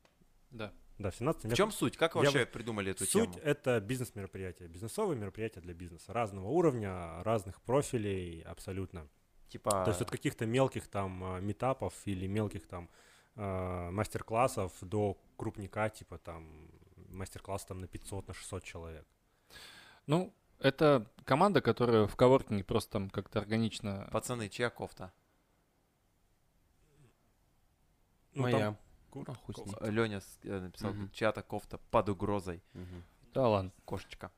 Да. 0.51 0.73
Да, 0.97 1.11
в 1.11 1.15
17 1.15 1.51
В 1.51 1.55
чем 1.55 1.71
суть? 1.71 1.95
Как 1.95 2.15
я 2.15 2.21
вообще 2.21 2.39
вот- 2.39 2.51
придумали 2.51 2.91
эту 2.91 3.05
Суть 3.05 3.31
тему? 3.33 3.43
это 3.43 3.79
бизнес-мероприятие, 3.79 4.67
бизнесовые 4.67 5.17
мероприятия 5.17 5.61
для 5.61 5.73
бизнеса 5.75 6.11
разного 6.11 6.47
уровня, 6.47 7.23
разных 7.23 7.61
профилей, 7.61 8.41
абсолютно. 8.41 9.07
Типа, 9.49 9.83
То 9.85 9.91
есть 9.91 10.01
от 10.01 10.09
каких-то 10.09 10.45
мелких 10.45 10.87
там 10.87 11.23
а, 11.23 11.39
метапов 11.39 11.93
или 12.05 12.27
мелких 12.27 12.67
там 12.67 12.89
а, 13.35 13.91
мастер-классов 13.91 14.73
до 14.81 15.17
крупника, 15.37 15.89
типа 15.89 16.17
там 16.17 16.67
мастер-класс 17.09 17.65
там 17.65 17.79
на 17.79 17.87
500, 17.87 18.27
на 18.27 18.33
600 18.33 18.63
человек. 18.63 19.05
Ну, 20.07 20.33
это 20.59 21.05
команда, 21.25 21.61
которая 21.61 22.07
в 22.07 22.15
коворкинге 22.15 22.63
просто 22.63 22.91
там 22.93 23.09
как-то 23.09 23.39
органично... 23.39 24.09
пацаны, 24.11 24.49
чья 24.49 24.69
кофта? 24.69 25.13
Ну, 28.33 28.43
Моя. 28.43 28.59
там 28.59 28.77
С 29.11 29.57
ней. 29.81 29.91
Леня 29.91 30.21
написал, 30.43 30.91
Мгм. 30.93 31.09
чья-то 31.11 31.41
кофта 31.41 31.77
под 31.91 32.09
угрозой. 32.09 32.61
Мгм. 32.73 33.03
Да 33.33 33.47
ладно. 33.47 33.71
Кошечка. 33.85 34.31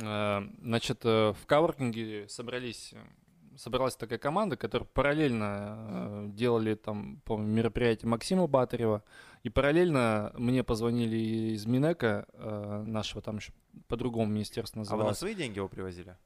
Э, 0.00 0.40
Значит, 0.60 1.04
э, 1.04 1.32
в 1.32 1.46
коворкинге 1.46 2.28
собрались, 2.28 2.92
э, 2.94 3.56
собралась 3.58 3.94
такая 3.96 4.18
команда, 4.18 4.56
которая 4.56 4.88
параллельно 4.88 5.76
э, 5.78 6.28
делали 6.30 6.74
там, 6.74 7.20
по 7.24 7.36
мероприятие 7.36 8.08
Максима 8.08 8.46
Батарева, 8.46 9.02
и 9.42 9.50
параллельно 9.50 10.32
мне 10.38 10.64
позвонили 10.64 11.52
из 11.54 11.66
Минека, 11.66 12.26
э, 12.32 12.84
нашего 12.86 13.20
там 13.20 13.36
еще 13.36 13.52
по-другому 13.88 14.26
министерство 14.32 14.80
А 14.80 14.84
вы 14.84 14.86
на 14.86 14.90
называлось. 14.96 15.18
свои 15.18 15.34
деньги 15.34 15.58
его 15.58 15.68
привозили? 15.68 16.16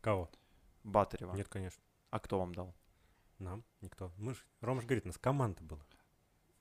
кого? 0.00 0.30
Батарева. 0.84 1.34
Нет, 1.34 1.48
конечно. 1.48 1.82
А 2.10 2.18
кто 2.20 2.38
вам 2.38 2.54
дал? 2.54 2.74
Нам 3.38 3.64
никто. 3.80 4.12
Мы 4.16 4.34
ж, 4.34 4.44
Рома 4.60 4.80
же 4.80 4.86
говорит, 4.86 5.04
у 5.04 5.08
нас 5.08 5.18
команда 5.18 5.62
была. 5.62 5.80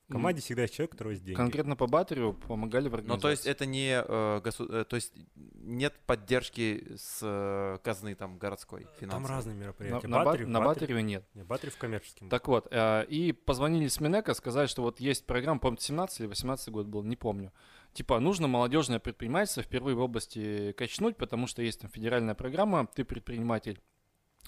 В 0.10 0.11
команде 0.14 0.41
всегда 0.41 0.64
есть 0.64 0.73
человек, 0.73 0.91
у 0.91 0.95
которого 0.95 1.11
есть 1.11 1.23
деньги. 1.23 1.38
Конкретно 1.38 1.76
по 1.76 1.86
Батареву 1.88 2.34
помогали 2.34 2.88
в 2.88 2.91
Ну, 2.91 2.98
организации. 2.98 3.22
то 3.22 3.30
есть 3.30 3.45
это 3.45 3.65
не 3.68 3.91
э, 4.06 4.41
госу- 4.44 4.68
э, 4.72 4.84
то 4.84 4.95
есть 4.95 5.14
нет 5.36 5.94
поддержки 6.07 6.95
с 6.98 7.19
э, 7.22 7.77
казны 7.84 8.15
там 8.15 8.38
городской 8.40 8.86
Там 8.86 8.94
финансовой. 8.99 9.30
разные 9.30 9.56
на, 9.56 9.60
мероприятия. 9.60 10.07
на, 10.07 10.18
Ба- 10.18 10.31
Батареев- 10.31 10.48
на 10.48 10.60
Батареев- 10.60 10.65
Батареве 10.68 11.02
нет. 11.03 11.26
Не, 11.36 11.44
Батареев 11.44 11.77
коммерческим. 11.77 12.27
Так 12.30 12.48
вот, 12.48 12.68
э, 12.72 13.06
и 13.06 13.31
позвонили 13.34 13.88
с 13.88 13.99
Минека, 13.99 14.34
сказали, 14.34 14.65
что 14.68 14.81
вот 14.81 14.99
есть 14.99 15.26
программа, 15.27 15.60
по-моему, 15.60 15.77
17 15.80 16.22
или 16.22 16.27
18 16.27 16.69
год 16.69 16.88
был, 16.88 17.03
не 17.03 17.15
помню. 17.15 17.53
Типа, 17.94 18.19
нужно 18.19 18.48
молодежное 18.48 18.99
предпринимательство 18.99 19.61
впервые 19.64 19.95
в 19.95 19.99
области 20.02 20.72
качнуть, 20.73 21.18
потому 21.18 21.45
что 21.48 21.61
есть 21.61 21.81
там 21.81 21.90
федеральная 21.91 22.34
программа 22.36 22.88
«Ты 22.88 23.03
предприниматель». 23.06 23.80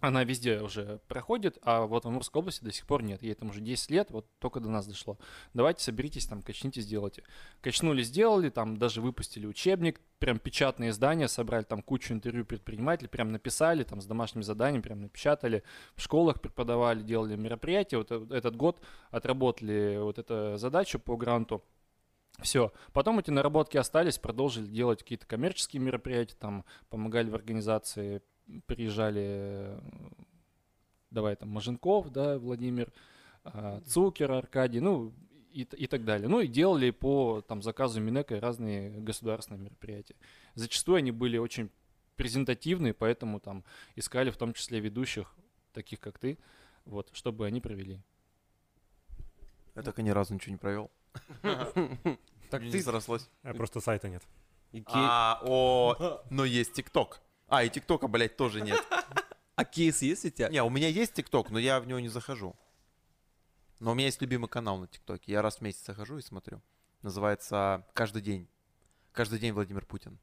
Она 0.01 0.23
везде 0.23 0.59
уже 0.59 0.99
проходит, 1.07 1.59
а 1.61 1.85
вот 1.85 2.05
в 2.05 2.07
Амурской 2.07 2.39
области 2.39 2.63
до 2.63 2.71
сих 2.71 2.87
пор 2.87 3.03
нет. 3.03 3.21
Ей 3.21 3.35
там 3.35 3.51
уже 3.51 3.61
10 3.61 3.91
лет, 3.91 4.09
вот 4.09 4.25
только 4.39 4.59
до 4.59 4.67
нас 4.67 4.87
дошло. 4.87 5.19
Давайте 5.53 5.83
соберитесь, 5.83 6.25
там, 6.25 6.41
качните, 6.41 6.81
сделайте. 6.81 7.23
Качнули, 7.61 8.01
сделали, 8.01 8.49
там 8.49 8.77
даже 8.77 8.99
выпустили 8.99 9.45
учебник, 9.45 10.01
прям 10.17 10.39
печатные 10.39 10.89
издания, 10.89 11.27
собрали 11.27 11.63
там 11.63 11.83
кучу 11.83 12.13
интервью 12.13 12.45
предпринимателей, 12.45 13.09
прям 13.09 13.31
написали, 13.31 13.83
там 13.83 14.01
с 14.01 14.07
домашними 14.07 14.41
заданиями 14.41 14.81
прям 14.81 15.01
напечатали, 15.01 15.61
в 15.95 16.01
школах 16.01 16.41
преподавали, 16.41 17.03
делали 17.03 17.35
мероприятия. 17.35 17.97
Вот 17.97 18.11
э- 18.11 18.25
этот 18.31 18.55
год 18.55 18.81
отработали 19.11 19.97
вот 19.99 20.17
эту 20.17 20.57
задачу 20.57 20.99
по 20.99 21.15
гранту. 21.15 21.63
Все. 22.39 22.73
Потом 22.91 23.19
эти 23.19 23.29
наработки 23.29 23.77
остались, 23.77 24.17
продолжили 24.17 24.65
делать 24.65 25.03
какие-то 25.03 25.27
коммерческие 25.27 25.79
мероприятия, 25.79 26.35
там 26.39 26.65
помогали 26.89 27.29
в 27.29 27.35
организации, 27.35 28.23
приезжали, 28.65 29.23
э, 29.23 29.79
давай 31.09 31.35
там 31.35 31.49
Маженков, 31.49 32.11
да, 32.11 32.37
Владимир, 32.37 32.91
а, 33.43 33.81
Цукер, 33.85 34.31
Аркадий, 34.31 34.79
ну 34.79 35.13
и, 35.51 35.61
и 35.63 35.87
так 35.87 36.05
далее. 36.05 36.27
Ну 36.27 36.39
и 36.39 36.47
делали 36.47 36.91
по 36.91 37.41
там 37.41 37.61
заказу 37.61 38.01
Минека 38.01 38.39
разные 38.39 38.89
государственные 39.01 39.61
мероприятия. 39.61 40.15
Зачастую 40.55 40.97
они 40.97 41.11
были 41.11 41.37
очень 41.37 41.69
презентативные, 42.15 42.93
поэтому 42.93 43.39
там 43.39 43.63
искали 43.95 44.29
в 44.29 44.37
том 44.37 44.53
числе 44.53 44.79
ведущих, 44.79 45.33
таких 45.73 45.99
как 45.99 46.19
ты, 46.19 46.37
вот, 46.85 47.09
чтобы 47.13 47.45
они 47.45 47.61
провели. 47.61 47.99
Я 49.75 49.83
так 49.83 49.99
и 49.99 50.03
ни 50.03 50.09
разу 50.09 50.33
ничего 50.33 50.51
не 50.51 50.57
провел. 50.57 50.91
Так 52.49 52.63
не 52.63 52.81
срослось. 52.81 53.29
А, 53.43 53.53
просто 53.53 53.79
сайта 53.79 54.09
нет. 54.09 54.23
А, 54.87 55.39
о, 55.41 56.21
но 56.29 56.43
есть 56.43 56.73
ТикТок. 56.73 57.21
А, 57.51 57.63
и 57.65 57.69
ТикТока, 57.69 58.07
блядь, 58.07 58.35
тоже 58.37 58.61
нет. 58.61 58.81
А 59.55 59.65
кейс 59.65 60.01
есть 60.01 60.25
у 60.25 60.29
тебя? 60.29 60.49
Не, 60.49 60.63
у 60.63 60.69
меня 60.71 60.87
есть 60.87 61.13
ТикТок, 61.13 61.51
но 61.51 61.59
я 61.59 61.79
в 61.79 61.85
него 61.85 61.99
не 61.99 62.07
захожу. 62.07 62.55
Но 63.79 63.91
у 63.91 63.93
меня 63.93 64.05
есть 64.07 64.19
любимый 64.21 64.47
канал 64.47 64.77
на 64.79 64.87
ТикТоке. 64.87 65.33
Я 65.33 65.41
раз 65.43 65.57
в 65.57 65.61
месяц 65.61 65.85
захожу 65.85 66.17
и 66.17 66.21
смотрю. 66.21 66.61
Называется 67.03 67.85
«Каждый 67.93 68.21
день». 68.23 68.47
Каждый 69.11 69.37
день 69.37 69.51
Владимир 69.51 69.85
Путин. 69.85 70.17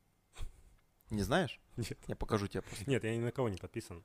Не 1.11 1.23
знаешь? 1.23 1.61
Нет. 1.77 1.99
Я 2.09 2.17
покажу 2.17 2.49
тебе 2.49 2.63
просто. 2.63 2.89
Нет, 2.91 3.05
я 3.05 3.15
ни 3.15 3.21
на 3.21 3.31
кого 3.31 3.49
не 3.49 3.59
подписан. 3.59 4.03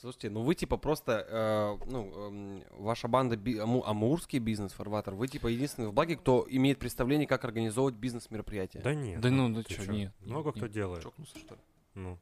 Слушайте, 0.00 0.30
ну 0.30 0.42
вы 0.42 0.54
типа 0.54 0.76
просто, 0.76 1.26
э, 1.28 1.86
ну, 1.90 2.28
эм, 2.28 2.64
ваша 2.70 3.08
банда 3.08 3.36
би- 3.36 3.58
аму- 3.58 3.84
Амурский 3.84 4.38
бизнес-фарватер, 4.38 5.14
вы 5.14 5.26
типа 5.28 5.48
единственный 5.48 5.88
в 5.88 5.92
Благе, 5.92 6.16
кто 6.16 6.46
имеет 6.48 6.78
представление, 6.78 7.26
как 7.26 7.44
организовывать 7.44 7.96
бизнес-мероприятия. 7.96 8.80
Да 8.80 8.94
нет. 8.94 9.20
Да 9.20 9.30
ну, 9.30 9.48
да 9.52 9.62
ты 9.62 9.74
чё, 9.74 9.84
чё? 9.84 9.92
нет, 9.92 10.14
Много 10.20 10.48
нет, 10.48 10.56
кто 10.56 10.66
нет. 10.66 10.72
делает. 10.72 11.02
Чокнулся, 11.02 11.38
что 11.38 11.54
ли? 11.56 11.60
Ну? 11.94 12.18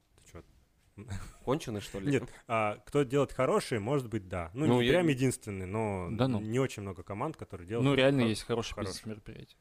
Конченый, 1.44 1.80
что 1.80 1.98
ли? 1.98 2.10
Нет, 2.10 2.22
а, 2.46 2.78
кто 2.86 3.02
делает 3.02 3.32
хорошие, 3.32 3.80
может 3.80 4.08
быть, 4.08 4.28
да. 4.28 4.50
Ну, 4.54 4.66
Ну, 4.66 4.80
не 4.80 4.86
я- 4.86 4.92
прям 4.94 5.08
единственный, 5.08 5.66
но 5.66 6.08
Да 6.12 6.28
ну. 6.28 6.40
не 6.40 6.58
очень 6.58 6.82
много 6.82 7.02
команд, 7.02 7.36
которые 7.36 7.66
делают. 7.66 7.84
Ну, 7.84 7.94
реально 7.94 8.20
хор- 8.22 8.28
есть 8.28 8.42
хорошие 8.44 8.74
хорошие. 8.74 8.92
бизнес-мероприятия. 8.92 9.56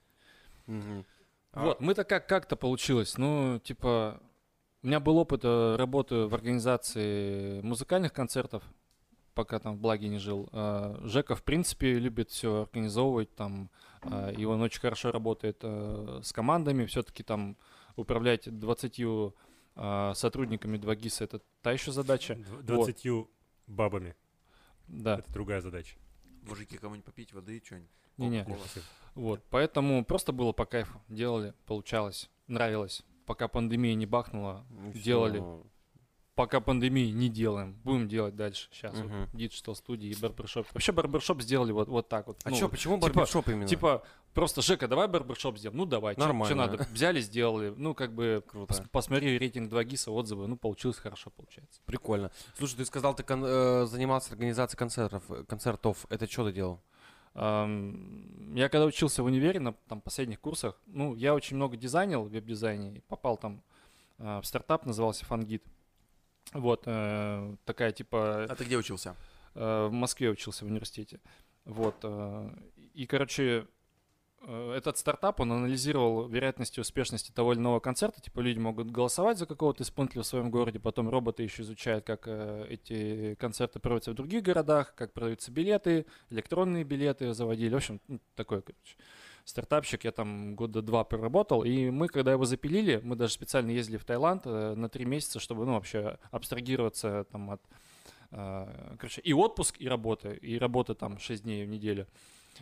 Мгм. 0.67 1.05
А- 1.51 1.63
Вот, 1.65 1.81
мы-то 1.81 2.03
как, 2.03 2.27
как-то 2.27 2.55
получилось. 2.55 3.17
Ну, 3.17 3.59
типа, 3.63 4.21
у 4.83 4.87
меня 4.87 4.99
был 4.99 5.17
опыт 5.17 5.41
э, 5.43 5.75
работы 5.75 6.27
в 6.27 6.33
организации 6.35 7.61
музыкальных 7.61 8.13
концертов, 8.13 8.63
пока 9.33 9.57
там 9.59 9.75
в 9.75 9.79
Благе 9.79 10.07
не 10.09 10.19
жил. 10.19 10.49
А, 10.51 10.99
Жека, 11.03 11.35
в 11.35 11.43
принципе, 11.43 11.93
любит 11.99 12.29
все 12.29 12.61
организовывать 12.63 13.33
там, 13.35 13.69
а, 14.03 14.29
и 14.31 14.45
он 14.45 14.61
очень 14.61 14.79
хорошо 14.81 15.11
работает 15.11 15.57
э, 15.63 16.21
с 16.23 16.31
командами. 16.31 16.85
Все-таки 16.85 17.23
там 17.23 17.57
управлять 17.95 18.47
20 18.59 18.99
а, 19.75 20.13
сотрудниками 20.13 20.77
2GIS 20.77 21.23
это 21.23 21.41
та 21.61 21.71
еще 21.71 21.91
задача. 21.91 22.33
Дв- 22.33 22.61
Двадцатью 22.63 23.29
бабами. 23.67 24.15
Да. 24.87 25.19
Это 25.19 25.31
другая 25.31 25.61
задача. 25.61 25.95
Мужики, 26.43 26.77
кому-нибудь 26.77 27.05
попить 27.05 27.33
воды 27.33 27.57
и 27.57 27.63
что-нибудь? 27.63 27.89
Не-не. 28.17 28.45
Вот, 29.15 29.41
поэтому 29.49 30.03
просто 30.03 30.31
было 30.33 30.51
по 30.51 30.65
кайфу. 30.65 31.01
Делали, 31.07 31.53
получалось, 31.65 32.29
нравилось. 32.47 33.03
Пока 33.25 33.47
пандемия 33.47 33.95
не 33.95 34.05
бахнула, 34.05 34.65
Ну, 34.69 34.91
Делали. 34.93 35.37
всё. 35.37 35.65
Пока 36.35 36.59
пандемии 36.59 37.11
не 37.11 37.29
делаем. 37.29 37.77
Будем 37.83 38.07
делать 38.07 38.35
дальше. 38.35 38.67
Сейчас 38.71 38.93
Мгм. 38.97 39.21
вот 39.21 39.29
digital 39.33 39.75
студии 39.75 40.09
и 40.09 40.15
барбершоп. 40.19 40.67
Вообще 40.73 40.91
барбершоп 40.91 41.41
сделали 41.41 41.71
вот, 41.71 41.87
вот 41.87 42.09
так 42.09 42.27
вот. 42.27 42.39
А 42.43 42.49
Ну, 42.49 42.55
чё, 42.55 42.69
почему 42.69 42.95
типа- 42.95 43.07
барбершоп 43.07 43.47
именно? 43.49 43.67
Типа, 43.67 44.03
просто, 44.33 44.61
Жека, 44.61 44.87
давай 44.87 45.07
барбершоп 45.07 45.57
сделаем. 45.57 45.77
Ну, 45.77 45.85
давай. 45.85 46.13
Что 46.15 46.23
Нормально. 46.25 46.55
надо? 46.55 46.87
Взяли, 46.91 47.21
сделали. 47.21 47.73
Ну, 47.77 47.93
как 47.93 48.13
бы, 48.13 48.43
Круто. 48.47 48.73
пос- 48.73 48.87
посмотри 48.91 49.37
рейтинг 49.37 49.69
2 49.69 49.83
ГИСа, 49.83 50.11
отзывы. 50.11 50.47
Ну, 50.47 50.57
получилось 50.57 50.97
хорошо, 50.97 51.29
получается. 51.29 51.81
Прикольно. 51.85 52.31
Слушай, 52.57 52.77
ты 52.77 52.85
сказал, 52.85 53.13
ты 53.15 53.23
кон- 53.23 53.43
э, 53.45 53.85
занимался 53.85 54.31
организацией 54.31 54.77
концертов. 54.79 55.23
э, 55.29 55.43
концертов. 55.47 56.05
Это 56.09 56.29
что 56.29 56.45
ты 56.47 56.53
делал? 56.53 56.81
Я 58.55 58.69
когда 58.69 58.85
учился 58.85 59.23
в 59.23 59.25
универе 59.25 59.59
на 59.59 59.73
там, 59.87 60.01
последних 60.01 60.39
курсах, 60.39 60.79
ну, 60.85 61.15
я 61.15 61.33
очень 61.33 61.55
много 61.55 61.77
дизайнил 61.77 62.23
в 62.23 62.29
веб-дизайне, 62.29 63.01
попал 63.07 63.37
там 63.37 63.61
э, 64.19 64.39
в 64.41 64.45
стартап, 64.45 64.85
назывался 64.85 65.25
Фангит. 65.25 65.63
Вот, 66.53 66.83
э, 66.85 67.55
такая 67.65 67.91
типа... 67.91 68.43
А 68.43 68.55
ты 68.55 68.65
где 68.65 68.77
учился? 68.77 69.15
Э, 69.55 69.87
в 69.87 69.91
Москве 69.91 70.29
учился 70.29 70.65
в 70.65 70.67
университете. 70.67 71.19
Вот. 71.65 71.95
э, 72.03 72.49
И, 72.93 73.05
короче, 73.05 73.67
этот 74.45 74.97
стартап, 74.97 75.39
он 75.39 75.53
анализировал 75.53 76.27
вероятности 76.27 76.81
успешности 76.81 77.31
того 77.31 77.53
или 77.53 77.59
иного 77.59 77.79
концерта. 77.79 78.21
Типа 78.21 78.41
люди 78.41 78.59
могут 78.59 78.91
голосовать 78.91 79.37
за 79.37 79.45
какого-то 79.45 79.83
исполнителя 79.83 80.21
в 80.21 80.27
своем 80.27 80.51
городе, 80.51 80.79
потом 80.79 81.09
роботы 81.09 81.43
еще 81.43 81.61
изучают, 81.61 82.05
как 82.05 82.27
эти 82.27 83.35
концерты 83.35 83.79
проводятся 83.79 84.11
в 84.11 84.15
других 84.15 84.43
городах, 84.43 84.95
как 84.95 85.13
продаются 85.13 85.49
билеты, 85.49 86.05
электронные 86.29 86.83
билеты 86.83 87.33
заводили. 87.33 87.73
В 87.73 87.77
общем, 87.77 88.01
ну, 88.09 88.19
такой, 88.35 88.61
короче, 88.61 88.97
стартапщик. 89.45 90.03
Я 90.03 90.11
там 90.11 90.55
года 90.55 90.81
два 90.81 91.03
проработал. 91.03 91.63
И 91.63 91.89
мы, 91.89 92.07
когда 92.07 92.31
его 92.31 92.45
запилили, 92.45 92.99
мы 93.03 93.15
даже 93.15 93.33
специально 93.33 93.71
ездили 93.71 93.97
в 93.97 94.05
Таиланд 94.05 94.43
э, 94.45 94.73
на 94.75 94.89
три 94.89 95.05
месяца, 95.05 95.39
чтобы, 95.39 95.65
ну, 95.65 95.73
вообще 95.73 96.17
абстрагироваться 96.31 97.25
там 97.31 97.51
от 97.51 97.61
а, 98.33 98.95
Короче, 98.97 99.21
и 99.21 99.31
отпуск, 99.33 99.75
и 99.79 99.87
работа. 99.87 100.31
И 100.31 100.57
работа 100.57 100.95
там 100.95 101.19
6 101.19 101.43
дней 101.43 101.65
в 101.65 101.69
неделю. 101.69 102.07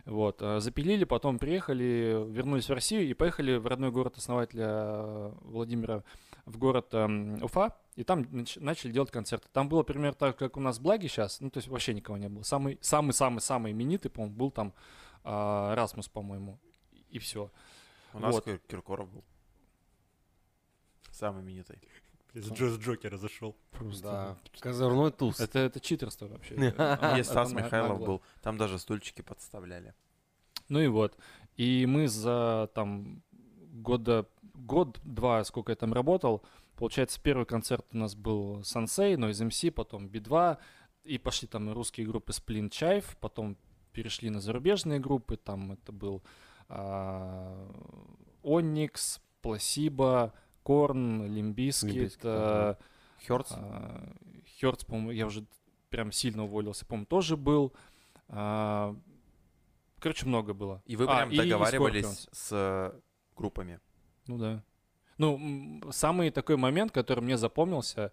Вот. 0.06 0.42
а, 0.42 0.60
Запилили, 0.60 1.06
потом 1.06 1.40
приехали, 1.40 2.26
вернулись 2.30 2.70
в 2.70 2.74
Россию 2.74 3.08
и 3.10 3.14
поехали 3.14 3.56
в 3.56 3.68
родной 3.68 3.92
город 3.92 4.18
основателя 4.18 4.68
э, 4.68 5.32
Владимира, 5.42 6.04
в 6.46 6.58
город 6.58 6.94
эм, 6.94 7.42
Уфа. 7.42 7.76
И 7.96 8.04
там 8.04 8.22
нач- 8.24 8.60
начали 8.60 8.92
делать 8.92 9.12
концерты. 9.12 9.48
Там 9.54 9.70
было 9.70 9.84
примерно 9.84 10.14
так, 10.14 10.38
как 10.38 10.58
у 10.58 10.60
нас 10.60 10.78
в 10.78 10.82
Благе 10.82 11.08
сейчас. 11.08 11.40
Ну, 11.40 11.50
то 11.50 11.60
есть 11.60 11.70
вообще 11.70 11.94
никого 11.94 12.18
не 12.18 12.28
было. 12.30 12.44
Самый, 12.44 12.78
самый, 12.82 13.14
самый, 13.14 13.40
самый 13.40 13.72
именитый, 13.72 14.12
по-моему, 14.12 14.36
был 14.36 14.52
там 14.52 14.74
а, 15.24 15.74
Расмус, 15.76 16.10
по-моему. 16.10 16.60
И 17.12 17.20
все. 17.20 17.52
У 18.14 18.20
нас 18.20 18.34
Вот. 18.36 18.46
Кир- 18.46 18.60
Киркоров 18.68 19.10
был. 19.12 19.24
Самый 21.12 21.44
именитый. 21.44 21.80
С 22.34 22.50
Джо- 22.52 22.78
Джокера 22.78 23.18
зашел. 23.18 23.56
Да, 24.02 24.38
козырной 24.60 25.12
туз. 25.12 25.40
Это, 25.40 25.60
это 25.60 25.80
читерство 25.80 26.28
вообще. 26.28 26.56
Это 26.56 27.22
Стас 27.24 27.52
Михайлов 27.52 28.00
был. 28.00 28.22
Там 28.42 28.58
даже 28.58 28.80
стульчики 28.80 29.22
подставляли. 29.22 29.94
Ну 30.70 30.80
и 30.80 30.88
вот. 30.88 31.18
И 31.58 31.86
мы 31.86 32.08
за 32.08 32.70
там 32.74 33.22
года, 33.74 34.26
год-два, 34.54 35.44
сколько 35.44 35.74
я 35.74 35.76
там 35.76 35.94
работал, 35.94 36.44
получается, 36.78 37.20
первый 37.22 37.46
концерт 37.46 37.86
у 37.92 37.98
нас 37.98 38.16
был 38.16 38.64
Сансей, 38.64 39.18
но 39.18 39.30
из 39.30 39.42
МС, 39.42 39.64
потом 39.76 40.08
Би-2, 40.08 40.58
и 41.04 41.18
пошли 41.18 41.48
там 41.48 41.72
русские 41.74 42.08
группы 42.08 42.32
Сплин 42.32 42.70
Чайф, 42.70 43.18
потом 43.20 43.58
перешли 43.92 44.30
на 44.30 44.40
зарубежные 44.40 45.00
группы, 45.00 45.36
там 45.36 45.74
это 45.74 45.92
был 45.92 46.24
Onyx, 48.44 49.22
Placebo, 49.42 50.34
Korn, 50.64 51.26
Limp 51.26 51.50
Bizkit, 51.50 51.92
Limp 51.92 52.06
Bizkit, 52.06 52.20
ага. 52.24 52.78
Hurts. 53.28 53.54
Hurts, 54.60 54.86
по-моему, 54.86 55.12
я 55.12 55.26
уже 55.28 55.46
прям 55.90 56.12
сильно 56.12 56.44
уволился, 56.44 56.86
по-моему, 56.86 57.06
тоже 57.06 57.38
был. 57.38 57.74
А, 58.28 58.96
Короче, 60.00 60.26
много 60.26 60.54
было. 60.54 60.82
И 60.86 60.96
вы 60.96 61.06
А, 61.06 61.18
прям 61.18 61.32
и 61.32 61.38
договаривались 61.38 62.28
с 62.32 62.94
группами. 63.36 63.80
Ну 64.28 64.38
да. 64.38 64.64
Ну, 65.18 65.82
самый 65.92 66.32
такой 66.32 66.58
момент, 66.58 66.92
который 66.92 67.20
мне 67.20 67.38
запомнился, 67.38 68.12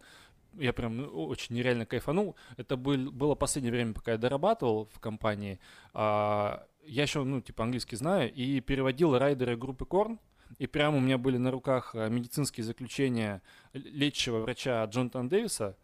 я 0.53 0.75
прям 0.75 0.99
ну, 0.99 1.27
очень 1.27 1.55
нереально 1.55 1.87
кайфанул. 1.87 2.37
Это 2.59 2.77
был, 2.77 3.11
было 3.11 3.35
последнее 3.35 3.73
время, 3.73 3.95
пока 3.95 4.13
я 4.13 4.19
дорабатывал 4.19 4.87
в 4.93 5.01
компании. 5.01 5.59
А, 5.95 6.67
я 6.89 7.03
еще, 7.03 7.23
ну, 7.25 7.41
типа, 7.41 7.65
английский 7.65 7.97
знаю, 7.97 8.33
и 8.33 8.61
переводил 8.61 9.17
райдеры 9.17 9.57
группы 9.57 9.85
Корн. 9.85 10.19
И 10.57 10.67
прямо 10.67 10.97
у 10.97 11.01
меня 11.01 11.19
были 11.19 11.37
на 11.37 11.51
руках 11.51 11.95
а, 11.95 12.09
медицинские 12.09 12.65
заключения 12.65 13.43
лечащего 13.75 14.39
врача 14.39 14.83
Джонатана 14.87 15.29
Дэвиса, 15.29 15.77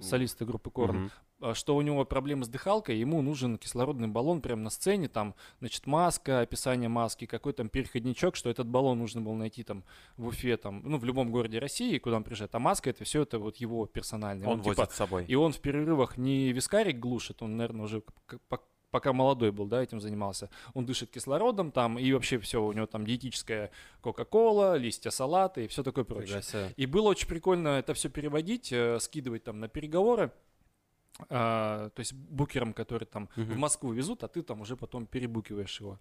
солиста 0.00 0.44
группы 0.44 0.70
Корн, 0.70 1.10
а, 1.40 1.54
что 1.54 1.74
у 1.74 1.82
него 1.82 2.04
проблемы 2.04 2.44
с 2.44 2.48
дыхалкой, 2.48 2.98
ему 2.98 3.20
нужен 3.20 3.58
кислородный 3.58 4.06
баллон 4.06 4.40
прямо 4.40 4.62
на 4.62 4.70
сцене, 4.70 5.08
там, 5.08 5.34
значит, 5.58 5.88
маска, 5.88 6.40
описание 6.40 6.88
маски, 6.88 7.26
какой 7.26 7.52
там 7.52 7.68
переходничок, 7.68 8.36
что 8.36 8.48
этот 8.48 8.68
баллон 8.68 9.00
нужно 9.00 9.20
было 9.20 9.34
найти 9.34 9.64
там 9.64 9.82
в 10.16 10.28
Уфе, 10.28 10.56
там, 10.56 10.82
ну, 10.84 10.98
в 10.98 11.04
любом 11.04 11.32
городе 11.32 11.58
России, 11.58 11.98
куда 11.98 12.16
он 12.16 12.22
приезжает, 12.22 12.54
а 12.54 12.60
маска 12.60 12.90
это 12.90 13.02
все 13.02 13.22
это 13.22 13.40
вот 13.40 13.56
его 13.56 13.86
персональный. 13.86 14.46
Он, 14.46 14.60
типа, 14.60 14.74
возит 14.76 14.92
с 14.92 14.96
собой. 14.96 15.24
и 15.26 15.34
он 15.34 15.52
в 15.52 15.60
перерывах 15.60 16.16
не 16.16 16.52
вискарик 16.52 17.00
глушит, 17.00 17.42
он, 17.42 17.56
наверное, 17.56 17.86
уже 17.86 18.04
пока 18.92 19.12
молодой 19.12 19.50
был, 19.50 19.66
да, 19.66 19.82
этим 19.82 20.00
занимался. 20.00 20.48
Он 20.74 20.86
дышит 20.86 21.10
кислородом 21.10 21.72
там, 21.72 21.98
и 21.98 22.12
вообще 22.12 22.38
все, 22.38 22.62
у 22.62 22.72
него 22.72 22.86
там 22.86 23.04
диетическая 23.04 23.70
кока-кола, 24.00 24.76
листья 24.76 25.10
салата 25.10 25.60
и 25.62 25.66
все 25.66 25.82
такое 25.82 26.04
прочее. 26.04 26.42
Фига 26.42 26.42
себе. 26.42 26.74
И 26.76 26.86
было 26.86 27.08
очень 27.08 27.26
прикольно 27.26 27.68
это 27.78 27.94
все 27.94 28.08
переводить, 28.08 28.70
э, 28.72 29.00
скидывать 29.00 29.42
там 29.42 29.58
на 29.58 29.66
переговоры. 29.68 30.30
а, 31.28 31.90
то 31.90 32.00
есть 32.00 32.14
букерам, 32.14 32.72
которые 32.72 33.06
там 33.06 33.28
в 33.36 33.40
Мгм. 33.40 33.58
Москву 33.60 33.92
везут, 33.92 34.24
а 34.24 34.28
ты 34.28 34.42
там 34.42 34.62
уже 34.62 34.76
потом 34.76 35.06
перебукиваешь 35.06 35.78
его. 35.80 35.98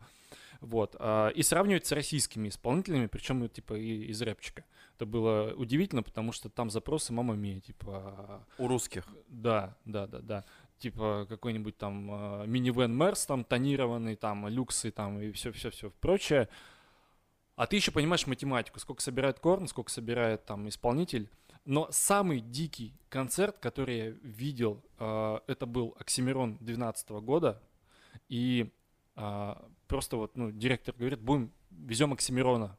Вот. 0.62 0.96
а, 1.00 1.30
и 1.30 1.44
сравнивать 1.44 1.86
с 1.86 1.92
российскими 1.92 2.48
исполнителями, 2.48 3.08
причем 3.08 3.50
типа 3.50 3.74
и 3.74 4.06
из 4.06 4.22
рэпчика. 4.22 4.64
Это 4.96 5.06
было 5.06 5.54
удивительно, 5.58 6.02
потому 6.02 6.32
что 6.32 6.50
там 6.50 6.70
запросы 6.70 7.12
мама 7.14 7.36
мия, 7.36 7.60
типа 7.60 8.46
У 8.58 8.68
русских. 8.68 9.06
да, 9.28 9.76
да, 9.86 10.08
да, 10.08 10.20
да. 10.20 10.46
Типа 10.82 11.28
какой-нибудь 11.30 11.78
там 11.78 12.10
э, 12.42 12.48
минивэн 12.48 12.92
Мерс, 12.92 13.28
там 13.28 13.44
тонированный, 13.44 14.16
там 14.16 14.48
люксы, 14.48 14.90
там 14.90 15.22
и 15.22 15.32
все-все-все 15.32 15.92
прочее. 15.92 16.50
А 17.56 17.68
ты 17.68 17.76
еще 17.76 17.92
понимаешь 17.92 18.26
математику, 18.26 18.80
сколько 18.80 19.04
собирает 19.04 19.40
Корн, 19.40 19.68
сколько 19.68 19.92
собирает 19.92 20.44
там 20.46 20.68
исполнитель. 20.68 21.30
Но 21.66 21.88
самый 21.92 22.40
дикий 22.40 22.96
концерт, 23.10 23.60
который 23.60 23.98
я 23.98 24.10
видел, 24.24 24.84
э, 24.98 25.40
это 25.46 25.68
был 25.68 25.96
Оксимирон 26.00 26.58
2012 26.58 27.10
года. 27.12 27.62
И 28.28 28.72
э, 29.18 29.56
просто 29.86 30.18
вот, 30.18 30.36
ну, 30.36 30.50
директор 30.50 30.96
говорит, 30.98 31.22
будем, 31.22 31.52
везем 31.70 32.12
Оксимирона. 32.12 32.76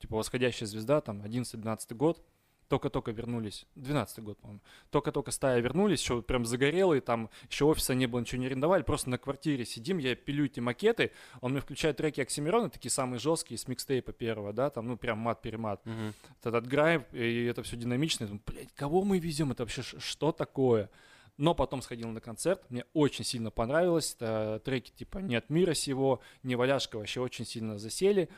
Типа 0.00 0.16
восходящая 0.16 0.66
звезда, 0.66 1.00
там, 1.00 1.22
11-12 1.22 1.94
год. 1.94 2.26
Только-только 2.70 3.10
вернулись. 3.10 3.66
12 3.74 4.20
год, 4.20 4.38
по-моему. 4.38 4.60
Только-только 4.90 5.32
стая 5.32 5.58
вернулись, 5.58 6.00
еще 6.02 6.22
прям 6.22 6.46
загорелые, 6.46 7.00
там 7.00 7.28
еще 7.50 7.64
офиса 7.64 7.96
не 7.96 8.06
было, 8.06 8.20
ничего 8.20 8.40
не 8.40 8.46
арендовали, 8.46 8.84
просто 8.84 9.10
на 9.10 9.18
квартире 9.18 9.64
сидим, 9.64 9.98
я 9.98 10.14
пилю 10.14 10.44
эти 10.46 10.60
макеты, 10.60 11.10
он 11.40 11.50
мне 11.50 11.60
включает 11.60 11.96
треки 11.96 12.20
Оксимирона, 12.20 12.70
такие 12.70 12.92
самые 12.92 13.18
жесткие, 13.18 13.58
с 13.58 13.66
микстейпа 13.66 14.12
первого, 14.12 14.52
да, 14.52 14.70
там, 14.70 14.86
ну, 14.86 14.96
прям 14.96 15.18
мат-перемат. 15.18 15.84
Мгм. 15.84 16.14
Этот 16.44 16.68
грайв, 16.68 17.02
и 17.12 17.44
это 17.46 17.64
все 17.64 17.76
динамично, 17.76 18.22
я 18.22 18.28
думаю, 18.28 18.42
блядь, 18.46 18.72
кого 18.76 19.02
мы 19.02 19.18
везем, 19.18 19.50
это 19.50 19.64
вообще 19.64 19.82
что 19.82 20.30
такое? 20.30 20.90
Но 21.38 21.56
потом 21.56 21.82
сходил 21.82 22.10
на 22.10 22.20
концерт, 22.20 22.62
мне 22.70 22.84
очень 22.92 23.24
сильно 23.24 23.50
понравилось, 23.50 24.14
это 24.14 24.62
треки 24.64 24.92
типа 24.92 25.18
«Не 25.18 25.34
от 25.34 25.50
мира 25.50 25.74
сего», 25.74 26.20
«Не 26.44 26.54
валяшка» 26.54 26.98
вообще 26.98 27.20
очень 27.20 27.44
сильно 27.44 27.80
засели, 27.80 28.28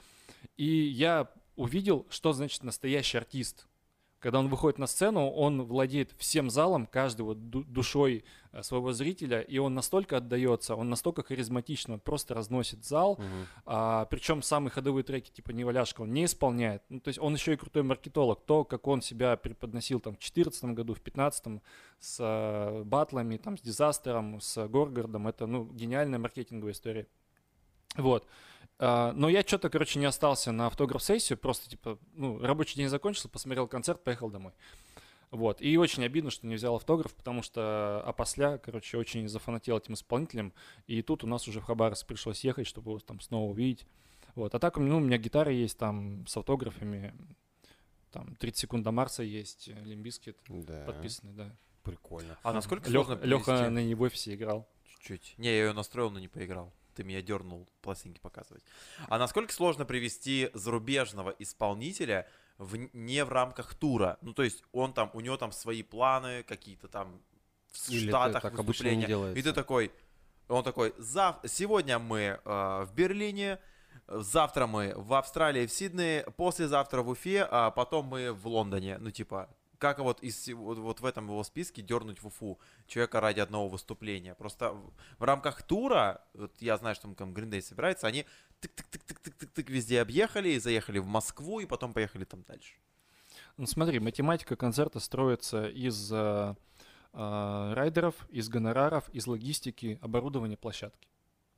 и 0.57 0.65
я 0.65 1.31
увидел, 1.55 2.07
что 2.09 2.33
значит 2.33 2.63
настоящий 2.63 3.19
артист. 3.19 3.67
Когда 4.23 4.39
он 4.39 4.47
выходит 4.49 4.79
на 4.79 4.87
сцену, 4.87 5.29
он 5.31 5.63
владеет 5.63 6.13
всем 6.17 6.49
залом, 6.49 6.87
каждой 6.87 7.23
вот 7.23 7.51
ду- 7.51 7.65
душой 7.65 8.25
э, 8.53 8.63
своего 8.63 8.93
зрителя, 8.93 9.41
и 9.41 9.59
он 9.59 9.75
настолько 9.75 10.19
отдается, 10.19 10.77
он 10.77 10.89
настолько 10.89 11.25
харизматично, 11.25 11.95
он 11.95 12.01
просто 12.01 12.33
разносит 12.33 12.85
зал, 12.85 13.17
Мгм. 13.19 13.47
а, 13.67 14.05
причем 14.05 14.41
самые 14.43 14.71
ходовые 14.71 15.03
треки 15.03 15.33
типа 15.33 15.51
«Неваляшка» 15.51 16.03
он 16.03 16.13
не 16.13 16.27
исполняет. 16.27 16.85
Ну, 16.89 17.01
то 17.01 17.09
есть 17.09 17.19
он 17.19 17.35
еще 17.35 17.55
и 17.55 17.57
крутой 17.57 17.83
маркетолог. 17.83 18.43
То, 18.47 18.63
как 18.65 18.87
он 18.87 19.03
себя 19.03 19.37
преподносил 19.37 19.99
там 19.99 20.13
в 20.15 20.19
2014 20.19 20.65
году, 20.67 20.95
в 20.95 21.03
2015 21.03 21.61
с 21.99 22.17
э, 22.21 22.83
батлами, 22.85 23.39
там, 23.39 23.59
с 23.59 23.61
Дизастером, 23.61 24.41
с 24.41 24.69
Горгардом, 24.69 25.27
это, 25.27 25.47
ну, 25.47 25.65
гениальная 25.65 26.21
маркетинговая 26.21 26.75
история. 26.75 27.09
Вот. 27.97 28.27
А, 28.85 29.13
но 29.13 29.29
я 29.29 29.43
что-то, 29.43 29.71
короче, 29.71 30.01
не 30.01 30.07
остался 30.07 30.51
на 30.51 30.67
автограф-сессию, 30.67 31.39
просто, 31.39 31.71
типа, 31.71 32.01
ну, 32.15 32.41
рабочий 32.41 32.75
день 32.75 32.89
закончился, 32.89 33.29
посмотрел 33.29 33.69
концерт, 33.69 34.03
поехал 34.03 34.29
домой. 34.29 34.53
Вот. 35.31 35.63
И 35.63 35.77
очень 35.77 36.05
обидно, 36.05 36.33
что 36.33 36.49
не 36.49 36.57
взял 36.57 36.75
автограф, 36.75 37.15
потому 37.15 37.43
что 37.43 38.03
опосля, 38.05 38.59
короче, 38.59 38.99
очень 38.99 39.29
зафанател 39.29 39.79
этим 39.79 39.95
исполнителем. 39.95 40.53
И 40.89 41.01
тут 41.03 41.23
у 41.23 41.29
нас 41.29 41.47
уже 41.47 41.61
в 41.61 41.65
Хабаровск 41.65 42.09
пришлось 42.09 42.43
ехать, 42.43 42.67
чтобы 42.67 42.91
его 42.91 42.99
там 42.99 43.21
снова 43.21 43.49
увидеть. 43.53 43.87
Вот. 44.35 44.53
А 44.53 44.59
так, 44.59 44.77
ну, 44.79 44.97
у 44.97 45.01
меня 45.01 45.17
гитара 45.17 45.53
есть 45.53 45.79
там 45.79 46.27
с 46.27 46.37
автографами. 46.37 47.15
Там 48.11 48.35
30 48.35 48.59
секунд 48.63 48.83
до 48.83 48.91
Марса 48.91 49.23
есть, 49.23 49.69
Limp 49.69 49.97
Bizkit 49.97 50.39
Да. 50.49 50.87
подписанный, 50.87 51.35
да. 51.35 51.57
Прикольно. 51.85 52.37
А 52.43 52.53
насколько 52.53 52.91
Леха, 52.91 53.05
сложно 53.05 53.25
Леха 53.25 53.71
на 53.71 53.79
ней 53.79 53.95
в 53.95 54.03
офисе 54.03 54.35
играл. 54.35 54.69
Чуть-чуть. 54.87 55.35
Не, 55.39 55.47
я 55.51 55.67
ее 55.67 55.73
настроил, 55.73 56.11
но 56.11 56.19
не 56.19 56.29
поиграл. 56.29 56.73
Ты 56.95 57.05
меня 57.05 57.23
дернул 57.23 57.69
пластинки 57.81 58.21
показывать. 58.21 58.63
А 59.09 59.19
насколько 59.19 59.53
сложно 59.53 59.85
привезти 59.85 60.51
зарубежного 60.55 61.35
исполнителя 61.39 62.29
в, 62.59 62.77
не 62.93 63.25
в 63.25 63.31
рамках 63.31 63.75
тура? 63.75 64.19
Ну, 64.21 64.33
то 64.33 64.43
есть 64.43 64.63
он 64.73 64.93
там, 64.93 65.11
у 65.15 65.21
него 65.21 65.37
там 65.37 65.53
свои 65.53 65.83
планы, 65.83 66.43
какие-то 66.43 66.89
там 66.89 67.21
в 67.73 67.91
Или 67.91 68.09
Штатах 68.09 68.43
так 68.43 68.53
не 68.53 68.63
выступления. 68.65 69.07
делается? 69.07 69.39
И 69.39 69.43
ты 69.43 69.53
такой, 69.53 69.93
он 70.49 70.63
такой, 70.63 70.95
Зав... 70.99 71.37
сегодня 71.47 71.99
мы 71.99 72.41
э, 72.45 72.85
в 72.85 72.93
Берлине, 72.95 73.59
завтра 74.07 74.67
мы 74.67 74.93
в 74.97 75.15
Австралии, 75.15 75.67
в 75.67 75.73
Сиднее, 75.73 76.25
послезавтра 76.37 77.03
в 77.03 77.09
Уфе, 77.09 77.47
а 77.51 77.71
потом 77.71 78.07
мы 78.07 78.33
в 78.33 78.47
Лондоне. 78.47 78.99
Ну, 78.99 79.11
типа, 79.11 79.49
как 79.83 79.99
вот, 79.99 80.23
из, 80.23 80.47
вот, 80.47 80.79
вот 80.79 81.01
в 81.01 81.05
этом 81.05 81.27
его 81.27 81.43
списке 81.43 81.83
дернуть 81.83 82.23
в 82.23 82.27
Уфу 82.29 82.61
человека 82.87 83.19
ради 83.19 83.41
одного 83.41 83.69
выступления. 83.69 84.37
Просто 84.37 84.71
в, 84.71 84.93
в 85.19 85.25
рамках 85.25 85.63
тура, 85.65 86.25
вот 86.35 86.53
я 86.61 86.77
знаю, 86.77 86.95
что 86.95 87.13
там 87.15 87.35
Day 87.35 87.61
собирается, 87.61 88.07
они 88.07 88.25
тык-тык-тык-тык-тык 88.61 89.73
везде 89.73 90.01
объехали, 90.01 90.51
и 90.51 90.61
заехали 90.61 91.01
в 91.01 91.07
Москву, 91.07 91.59
и 91.59 91.67
потом 91.67 91.95
поехали 91.95 92.25
там 92.25 92.45
дальше. 92.45 92.75
Ну 93.57 93.67
смотри, 93.67 93.99
математика 93.99 94.55
концерта 94.55 95.01
строится 95.01 95.67
из 95.67 96.13
э, 96.13 96.55
э, 97.13 97.73
райдеров, 97.75 98.15
из 98.31 98.49
гонораров, 98.49 99.09
из 99.09 99.27
логистики, 99.27 99.99
оборудования 100.01 100.57
площадки. 100.57 101.09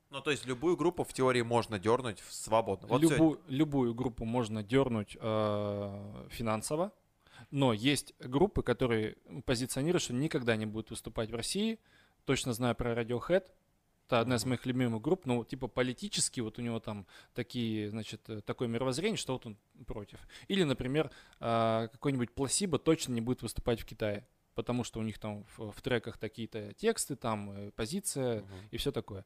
Ну, 0.08 0.22
то 0.22 0.30
есть 0.30 0.46
любую 0.46 0.78
группу 0.78 1.04
в 1.04 1.12
теории 1.12 1.42
можно 1.42 1.78
дернуть 1.78 2.22
свободно. 2.30 2.88
Вот 2.88 3.02
Любу, 3.02 3.36
любую 3.48 3.94
группу 3.94 4.24
можно 4.24 4.62
дернуть 4.62 5.18
э, 5.20 6.28
финансово, 6.30 6.90
но 7.50 7.72
есть 7.72 8.14
группы, 8.18 8.62
которые 8.62 9.16
позиционируют, 9.44 10.02
что 10.02 10.12
никогда 10.14 10.56
не 10.56 10.66
будут 10.66 10.90
выступать 10.90 11.30
в 11.30 11.34
России. 11.34 11.78
Точно 12.24 12.52
знаю 12.52 12.74
про 12.74 12.92
Radiohead. 12.94 13.50
Это 14.06 14.20
одна 14.20 14.36
из 14.36 14.44
моих 14.44 14.66
любимых 14.66 15.00
групп, 15.00 15.24
но 15.24 15.44
типа 15.44 15.66
политически 15.66 16.40
вот 16.40 16.58
у 16.58 16.62
него 16.62 16.78
там 16.78 17.06
такие, 17.32 17.88
значит, 17.88 18.28
э, 18.28 18.42
такое 18.42 18.68
мировоззрение, 18.68 19.16
что 19.16 19.32
вот 19.32 19.46
он 19.46 19.56
против. 19.86 20.18
Или, 20.48 20.62
например, 20.62 21.10
э, 21.40 21.88
какой-нибудь 21.90 22.32
пласибо 22.32 22.78
точно 22.78 23.14
не 23.14 23.22
будет 23.22 23.40
выступать 23.40 23.80
в 23.80 23.86
Китае, 23.86 24.26
потому 24.54 24.84
что 24.84 25.00
у 25.00 25.02
них 25.02 25.18
там 25.18 25.44
в, 25.56 25.70
в 25.70 25.80
треках 25.80 26.18
такие-то 26.18 26.74
тексты, 26.74 27.16
там 27.16 27.50
э, 27.50 27.70
позиция 27.70 28.42
Мгм. 28.42 28.54
и 28.72 28.76
все 28.76 28.92
такое. 28.92 29.24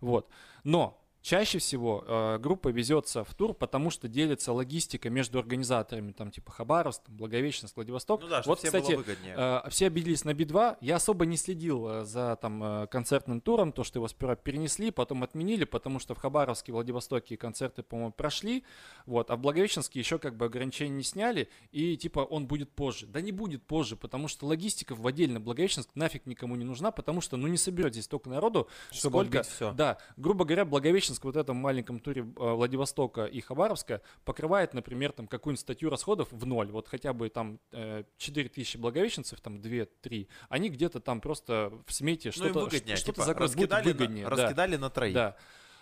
Вот. 0.00 0.28
Но 0.62 0.96
чаще 1.22 1.58
всего 1.58 2.04
э, 2.06 2.38
группа 2.38 2.68
везется 2.68 3.24
в 3.24 3.34
тур, 3.34 3.54
потому 3.54 3.90
что 3.90 4.08
делится 4.08 4.52
логистика 4.52 5.10
между 5.10 5.38
организаторами, 5.38 6.12
там 6.12 6.30
типа 6.30 6.50
Хабаровск, 6.50 7.02
там, 7.04 7.16
Благовещенск, 7.16 7.76
Владивосток. 7.76 8.22
Ну 8.22 8.28
да, 8.28 8.42
вот, 8.46 8.58
всем 8.58 8.68
кстати, 8.68 8.92
было 8.92 8.96
выгоднее. 8.98 9.34
Э, 9.36 9.68
все 9.68 9.86
обиделись 9.86 10.24
на 10.24 10.34
Би-2. 10.34 10.78
Я 10.80 10.96
особо 10.96 11.26
не 11.26 11.36
следил 11.36 11.86
э, 11.88 12.04
за 12.04 12.36
там 12.40 12.62
э, 12.62 12.86
концертным 12.86 13.40
туром, 13.40 13.72
то, 13.72 13.84
что 13.84 13.98
его 13.98 14.08
сперва 14.08 14.36
перенесли, 14.36 14.90
потом 14.90 15.22
отменили, 15.22 15.64
потому 15.64 15.98
что 15.98 16.14
в 16.14 16.18
Хабаровске, 16.18 16.72
Владивостоке 16.72 17.36
концерты, 17.36 17.82
по-моему, 17.82 18.12
прошли. 18.12 18.64
Вот, 19.06 19.30
а 19.30 19.36
в 19.36 19.40
Благовещенске 19.40 19.98
еще 19.98 20.18
как 20.18 20.36
бы 20.36 20.46
ограничения 20.46 20.96
не 20.96 21.02
сняли, 21.02 21.48
и 21.70 21.96
типа 21.96 22.20
он 22.20 22.46
будет 22.46 22.70
позже. 22.70 23.06
Да 23.06 23.20
не 23.20 23.32
будет 23.32 23.66
позже, 23.66 23.96
потому 23.96 24.28
что 24.28 24.46
логистика 24.46 24.94
в 24.94 25.06
отдельно 25.06 25.40
Благовещенск 25.40 25.90
нафиг 25.94 26.26
никому 26.26 26.56
не 26.56 26.64
нужна, 26.64 26.90
потому 26.90 27.20
что 27.20 27.36
ну 27.36 27.46
не 27.46 27.58
соберет 27.58 27.92
здесь 27.92 28.06
столько 28.06 28.30
народу, 28.30 28.68
Чтобы 28.90 29.24
сколько, 29.24 29.42
всё. 29.42 29.72
да, 29.72 29.98
грубо 30.16 30.44
говоря, 30.44 30.64
Благовещенск 30.64 31.09
вот 31.24 31.34
в 31.34 31.38
этом 31.38 31.56
маленьком 31.56 32.00
туре 32.00 32.22
э, 32.22 32.24
Владивостока 32.24 33.24
и 33.24 33.40
Хабаровска 33.40 34.02
покрывает, 34.24 34.74
например, 34.74 35.12
там 35.12 35.26
какую-нибудь 35.26 35.60
статью 35.60 35.90
расходов 35.90 36.28
в 36.30 36.46
ноль. 36.46 36.70
Вот 36.70 36.88
хотя 36.88 37.12
бы 37.12 37.28
там 37.28 37.60
э, 37.72 38.04
4 38.18 38.48
тысячи 38.48 38.76
благовещенцев, 38.76 39.40
там 39.40 39.56
2-3, 39.56 40.28
они 40.48 40.68
где-то 40.68 41.00
там 41.00 41.20
просто 41.20 41.72
в 41.86 41.92
смете 41.92 42.28
ну, 42.28 42.32
что-то 42.32 42.60
выгоднее. 42.60 42.96
что-то 42.96 43.12
типа, 43.12 43.24
закроют, 43.24 43.54
будет 43.56 43.84
выгоднее. 43.84 44.24
на, 44.24 44.36
да. 44.36 44.42
раскидали 44.44 44.76
на 44.76 44.90
троих. 44.90 45.14
Да. 45.14 45.36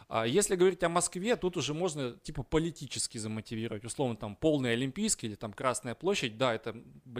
А 0.09 0.27
если 0.27 0.57
говорить 0.57 0.83
о 0.83 0.89
Москве, 0.89 1.37
тут 1.37 1.59
уже 1.59 1.75
можно 1.75 2.13
типа 2.13 2.43
политически 2.43 3.19
замотивировать. 3.19 3.85
Условно 3.85 4.17
там 4.17 4.37
полный 4.37 4.73
Олимпийский 4.73 5.27
или 5.27 5.35
там 5.35 5.53
Красная 5.53 5.95
площадь, 5.95 6.39
да, 6.39 6.55
это 6.55 6.75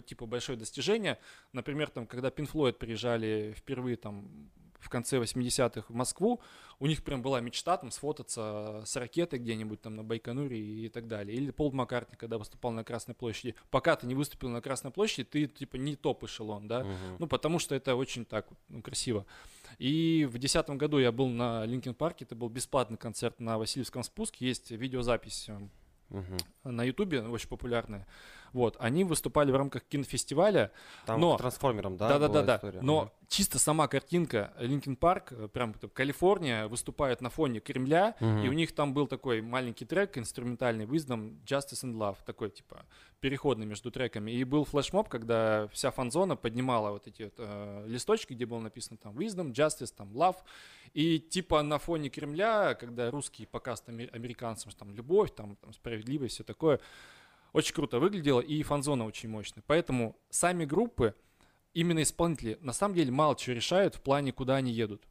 типа 0.07 0.25
большое 0.25 0.57
достижение. 0.57 1.19
Например, 1.53 1.91
там, 1.91 2.07
когда 2.07 2.29
Floyd 2.31 2.73
приезжали 2.73 3.55
впервые 3.59 3.99
там 3.99 4.51
в 4.79 4.89
конце 4.89 5.19
80-х 5.19 5.87
в 5.89 5.95
Москву, 5.95 6.41
у 6.79 6.87
них 6.87 7.03
прям 7.03 7.23
была 7.23 7.41
мечта 7.41 7.77
там 7.77 7.91
сфотаться 7.91 8.83
с 8.85 8.97
ракетой 8.97 9.39
где-нибудь 9.39 9.81
там 9.81 9.97
на 9.97 10.05
Байконуре 10.05 10.59
и 10.59 10.89
так 10.89 11.09
далее. 11.09 11.37
Или 11.37 11.51
Пол 11.51 11.73
Маккартни, 11.73 12.17
когда 12.17 12.39
выступал 12.39 12.71
на 12.71 12.85
Красной 12.85 13.15
площади. 13.15 13.55
Пока 13.71 13.97
ты 13.97 14.07
не 14.07 14.15
выступил 14.15 14.49
на 14.49 14.61
Красной 14.61 14.91
площади, 14.91 15.25
ты 15.25 15.47
типа 15.47 15.77
не 15.77 15.97
топ 15.97 16.25
эшелон, 16.25 16.69
да? 16.69 16.85
Мгм. 16.85 17.17
Ну, 17.19 17.27
потому 17.27 17.59
что 17.59 17.75
это 17.75 17.97
очень 17.97 18.25
так 18.25 18.47
ну, 18.69 18.83
красиво. 18.83 19.27
И 19.79 20.25
в 20.27 20.33
2010 20.39 20.71
году 20.71 20.99
я 20.99 21.13
был 21.13 21.29
на 21.29 21.65
Linkin 21.65 21.95
Park 21.95 22.15
е, 22.15 22.25
это 22.25 22.35
был 22.35 22.49
бесплатный 22.49 22.97
концерт 22.97 23.41
на 23.41 23.59
Васильевском 23.59 24.03
спуске, 24.03 24.47
есть 24.47 24.71
видеозапись 24.71 25.49
э, 25.49 25.59
Мгм. 26.11 26.39
на 26.65 26.85
Ютубе, 26.85 27.21
очень 27.23 27.49
популярная. 27.49 28.07
Вот, 28.53 28.77
они 28.81 29.05
выступали 29.05 29.51
в 29.53 29.57
рамках 29.57 29.85
кинофестиваля, 29.85 30.71
Там 31.07 31.21
Но- 31.21 31.35
к 31.37 31.39
трансформерам, 31.39 31.97
да? 31.97 32.19
да, 32.19 32.29
да? 32.29 32.61
Но 32.83 33.13
чисто 33.29 33.59
сама 33.59 33.89
картинка 33.89 34.53
Linkin 34.59 34.97
Park, 34.97 35.33
э, 35.33 35.49
прям 35.53 35.71
это 35.73 35.89
Калифорния, 35.89 36.67
выступает 36.69 37.21
на 37.21 37.31
фоне 37.31 37.61
Кремля, 37.61 38.15
Мгм. 38.21 38.45
и 38.45 38.49
у 38.49 38.53
них 38.53 38.75
там 38.75 38.95
был 38.95 39.07
такой 39.07 39.43
маленький 39.43 39.85
трек 39.85 40.17
инструментальный 40.19 40.87
Wisdom, 40.87 41.37
Justice 41.45 41.85
and 41.85 41.95
Love, 41.95 42.17
такой 42.25 42.51
типа 42.51 42.85
переходный 43.21 43.67
между 43.67 43.91
треками. 43.91 44.31
И 44.31 44.45
был 44.45 44.65
флешмоб, 44.65 45.09
когда 45.09 45.67
вся 45.73 45.91
фан-зона 45.91 46.37
поднимала 46.37 46.91
вот 46.93 47.07
эти 47.07 47.25
вот, 47.25 47.35
э, 47.39 47.85
листочки, 47.89 48.33
где 48.33 48.47
было 48.47 48.61
написано 48.61 48.97
там 48.97 49.19
Wisdom, 49.19 49.53
Justice, 49.53 49.93
там 49.97 50.09
Love. 50.13 50.37
И 50.95 51.19
типа 51.19 51.63
на 51.63 51.79
фоне 51.79 52.09
Кремля, 52.11 52.75
когда 52.75 53.11
русские 53.11 53.47
показывают 53.49 53.89
аме- 53.89 54.09
американцам, 54.13 54.71
что 54.71 54.81
там 54.81 54.95
любовь, 54.95 55.35
там, 55.35 55.57
там 55.57 55.73
справедливость, 55.73 56.37
все 56.37 56.45
такое, 56.45 56.81
очень 57.53 57.75
круто 57.75 57.99
выглядело, 57.99 58.41
и 58.41 58.63
фан-зона 58.63 59.05
очень 59.05 59.29
мощная. 59.29 59.63
Поэтому 59.67 60.17
сами 60.31 60.65
группы, 60.65 61.15
именно 61.75 62.03
исполнители, 62.03 62.59
на 62.61 62.73
самом 62.73 62.95
деле 62.95 63.11
мало 63.11 63.37
чего 63.37 63.57
решают 63.57 63.95
в 63.95 64.01
плане, 64.01 64.33
куда 64.33 64.57
они 64.57 64.73
едут. 64.73 65.07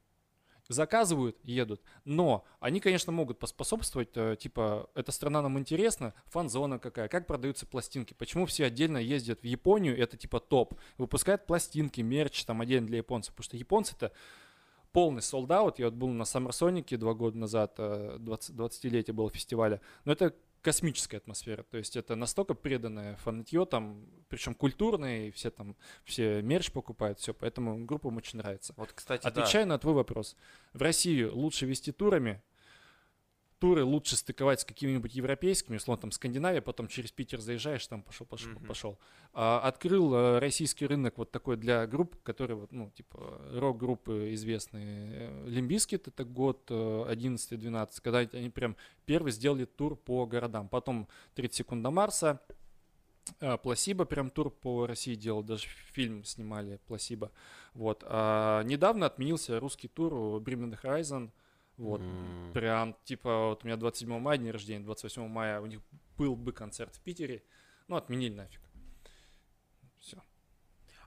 Заказывают, 0.69 1.37
едут. 1.43 1.81
Но 2.03 2.43
они, 2.59 2.81
конечно, 2.81 3.13
могут 3.13 3.39
поспособствовать, 3.39 4.09
э, 4.15 4.35
типа, 4.37 4.89
эта 4.95 5.13
страна 5.13 5.41
нам 5.41 5.57
интересна, 5.57 6.13
фан-зона 6.25 6.77
какая, 6.77 7.07
как 7.07 7.25
продаются 7.25 7.65
пластинки, 7.65 8.13
почему 8.13 8.45
все 8.45 8.65
отдельно 8.65 8.97
ездят 8.97 9.41
в 9.41 9.45
Японию, 9.45 9.97
это 9.97 10.17
типа 10.17 10.41
топ, 10.41 10.73
выпускают 10.97 11.45
пластинки, 11.45 12.01
мерч 12.01 12.43
там 12.43 12.59
отдельно 12.59 12.87
для 12.87 12.97
японцев, 12.97 13.33
потому 13.33 13.45
что 13.45 13.55
японцы-то 13.55 14.11
полный 14.91 15.21
sold 15.21 15.50
out. 15.50 15.79
Я 15.79 15.85
вот 15.85 15.93
был 15.93 16.09
на 16.09 16.25
Summer 16.25 16.61
Sonic 16.61 16.91
е 16.91 16.97
два 16.97 17.13
года 17.13 17.37
назад, 17.37 17.75
э, 17.77 18.17
20, 18.19 18.55
20-летие 18.55 19.13
было 19.13 19.29
фестиваля. 19.29 19.79
Но 20.05 20.11
это 20.11 20.33
космическая 20.67 21.15
атмосфера. 21.17 21.63
То 21.63 21.77
есть 21.77 21.95
это 21.95 22.17
настолько 22.17 22.53
преданное 22.53 23.15
фанатье 23.15 23.65
там, 23.65 24.05
причем 24.27 24.53
культурное, 24.53 25.27
и 25.27 25.31
все 25.31 25.49
там, 25.49 25.77
все 26.03 26.41
мерч 26.41 26.71
покупают, 26.71 27.19
все. 27.19 27.33
Поэтому 27.33 27.85
группам 27.85 28.17
очень 28.17 28.39
нравится. 28.39 28.73
Вот, 28.75 28.91
кстати, 28.91 29.23
да. 29.23 29.29
Отвечая 29.29 29.63
на 29.63 29.79
твой 29.79 29.93
вопрос. 29.93 30.35
В 30.73 30.81
Россию 30.81 31.33
лучше 31.33 31.65
везти 31.65 31.93
турами, 31.93 32.41
туры 33.59 33.83
лучше 33.83 34.15
стыковать 34.15 34.61
с 34.61 34.65
какими-нибудь 34.65 35.15
европейскими, 35.15 35.77
условно, 35.77 36.01
там, 36.01 36.11
Скандинавия, 36.11 36.61
потом 36.61 36.87
через 36.87 37.11
Питер 37.11 37.39
заезжаешь, 37.41 37.85
там 37.87 38.03
пошел, 38.03 38.25
пошел, 38.27 38.51
Мгм. 38.51 38.65
пошел. 38.67 38.99
А, 39.33 39.59
открыл 39.59 40.13
э, 40.13 40.39
российский 40.39 40.85
рынок 40.85 41.17
вот 41.17 41.31
такой 41.31 41.57
для 41.57 41.85
групп, 41.87 42.21
которые, 42.23 42.57
вот, 42.57 42.71
ну, 42.71 42.91
типа, 42.91 43.41
рок-группы 43.53 44.33
известные. 44.33 45.31
Limp 45.45 45.70
Bizkit 45.70 46.07
это 46.07 46.23
год 46.23 46.65
э, 46.69 47.05
11-12, 47.09 48.01
когда 48.01 48.19
они 48.19 48.49
прям 48.49 48.75
первый 49.05 49.31
сделали 49.31 49.65
тур 49.65 49.95
по 49.95 50.25
городам. 50.25 50.69
Потом 50.69 51.07
30 51.35 51.55
секунд 51.55 51.83
до 51.83 51.91
Марса, 51.91 52.39
э, 53.39 53.57
Пласиба 53.57 54.05
прям 54.05 54.29
тур 54.29 54.51
по 54.51 54.85
России 54.85 55.15
делал, 55.15 55.43
даже 55.43 55.67
фильм 55.93 56.23
снимали 56.23 56.79
Пласиба. 56.87 57.31
Вот. 57.73 58.03
А 58.07 58.61
недавно 58.63 59.05
отменился 59.07 59.59
русский 59.59 59.87
тур 59.87 60.13
The 60.13 60.79
Horizon. 60.83 61.31
Вот. 61.77 62.01
М. 62.01 62.51
Прям, 62.53 62.95
типа, 63.03 63.49
вот 63.49 63.63
у 63.63 63.67
меня 63.67 63.77
27 63.77 64.19
мая 64.19 64.37
день 64.37 64.51
рождения, 64.51 64.83
28 64.83 65.27
мая 65.27 65.61
у 65.61 65.65
них 65.65 65.79
был 66.17 66.35
бы 66.35 66.51
концерт 66.51 66.95
в 66.95 67.01
Питере. 67.01 67.43
Ну, 67.87 67.95
отменили 67.95 68.33
нафиг. 68.33 68.61
Все. 69.99 70.21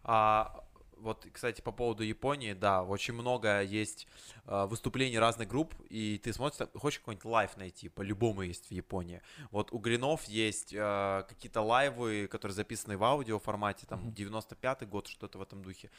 А 0.03 0.65
вот, 0.97 1.27
кстати, 1.33 1.61
по 1.63 1.73
поводу 1.73 2.03
Японии, 2.03 2.53
да, 2.53 2.83
очень 2.83 3.15
много 3.15 3.63
есть 3.63 4.07
э, 4.45 4.67
выступлений 4.67 5.19
разных 5.19 5.49
групп, 5.49 5.75
и 5.89 6.19
ты 6.19 6.33
смотришь, 6.33 6.69
хочешь 6.75 6.99
какой-нибудь 7.01 7.25
live 7.25 7.57
найти, 7.57 7.89
по-любому 7.89 8.43
есть 8.43 8.69
в 8.69 8.71
Японии. 8.71 9.23
Вот 9.51 9.73
у 9.73 9.79
Гринов 9.79 10.25
есть 10.25 10.75
э, 10.75 11.25
какие-то 11.29 11.63
live 11.63 12.07
ы, 12.07 12.29
которые 12.29 12.55
записаны 12.55 12.99
в 12.99 13.05
аудио 13.05 13.39
формате, 13.39 13.87
там, 13.87 14.01
Мгм. 14.01 14.13
95-й 14.13 14.87
год, 14.87 15.07
что-то 15.07 15.39
в 15.39 15.43
этом 15.43 15.63
духе. 15.63 15.91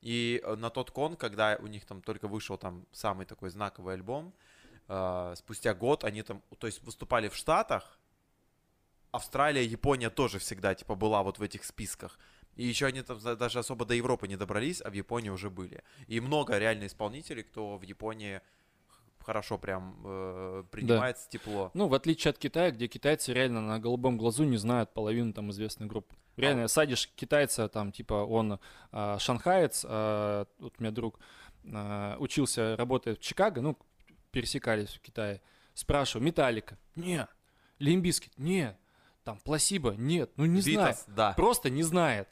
И 0.00 0.40
э, 0.44 0.54
на 0.56 0.70
тот 0.70 0.90
кон, 0.90 1.16
когда 1.16 1.56
у 1.60 1.66
них 1.66 1.84
там 1.84 2.02
только 2.02 2.28
вышел 2.28 2.58
там 2.58 2.86
самый 2.92 3.26
такой 3.26 3.50
знаковый 3.50 3.94
альбом, 3.94 4.32
э, 4.88 5.34
спустя 5.36 5.74
год 5.74 6.04
они 6.04 6.22
там, 6.22 6.42
то 6.58 6.66
есть 6.66 6.82
выступали 6.82 7.28
в 7.28 7.34
Штатах, 7.34 7.98
Австралия, 9.10 9.64
Япония 9.64 10.10
тоже 10.10 10.38
всегда, 10.38 10.74
типа, 10.74 10.94
была 10.94 11.22
вот 11.22 11.38
в 11.38 11.42
этих 11.42 11.64
списках. 11.64 12.18
И 12.56 12.66
еще 12.66 12.86
они 12.86 13.02
там 13.02 13.18
даже 13.20 13.58
особо 13.58 13.84
до 13.84 13.94
Европы 13.94 14.28
не 14.28 14.36
добрались, 14.36 14.80
а 14.82 14.90
в 14.90 14.94
Японии 14.94 15.30
уже 15.30 15.50
были. 15.50 15.82
И 16.06 16.20
много 16.20 16.58
реально 16.58 16.86
исполнителей, 16.86 17.42
кто 17.42 17.76
в 17.76 17.82
Японии 17.82 18.40
хорошо 19.26 19.58
прям 19.58 20.00
э, 20.04 20.64
принимается 20.70 21.28
тепло. 21.28 21.72
Ну, 21.74 21.88
в 21.88 21.94
отличие 21.94 22.30
от 22.30 22.38
Китая, 22.38 22.70
где 22.70 22.86
китайцы 22.86 23.32
реально 23.32 23.60
на 23.60 23.80
голубом 23.80 24.16
глазу 24.16 24.44
не 24.44 24.56
знают 24.56 24.94
половину 24.94 25.32
там 25.32 25.50
известных 25.50 25.88
групп. 25.88 26.12
Реально, 26.36 26.68
садишь 26.68 27.10
китайца, 27.16 27.68
там, 27.68 27.90
типа, 27.90 28.14
он 28.14 28.60
а, 28.92 29.18
шанхаец, 29.18 29.84
а, 29.88 30.46
вот 30.60 30.74
у 30.78 30.82
меня 30.82 30.92
друг 30.92 31.18
а, 31.72 32.16
учился, 32.20 32.76
работает 32.76 33.18
в 33.18 33.22
Чикаго, 33.22 33.60
ну, 33.60 33.76
пересекались 34.30 34.90
в 34.90 35.00
Китае. 35.00 35.42
Спрашиваю, 35.74 36.24
Металлика? 36.24 36.78
Нет. 36.94 37.28
Limp 37.80 37.99
Bizkit? 37.99 38.32
Нет. 38.38 38.78
Там, 39.24 39.40
Пласиба? 39.40 39.94
Нет. 39.96 40.30
Ну, 40.36 40.46
не 40.46 40.60
знает. 40.60 40.96
Beatles, 40.96 41.04
да. 41.08 41.32
Просто 41.32 41.68
не 41.68 41.82
знает. 41.82 42.28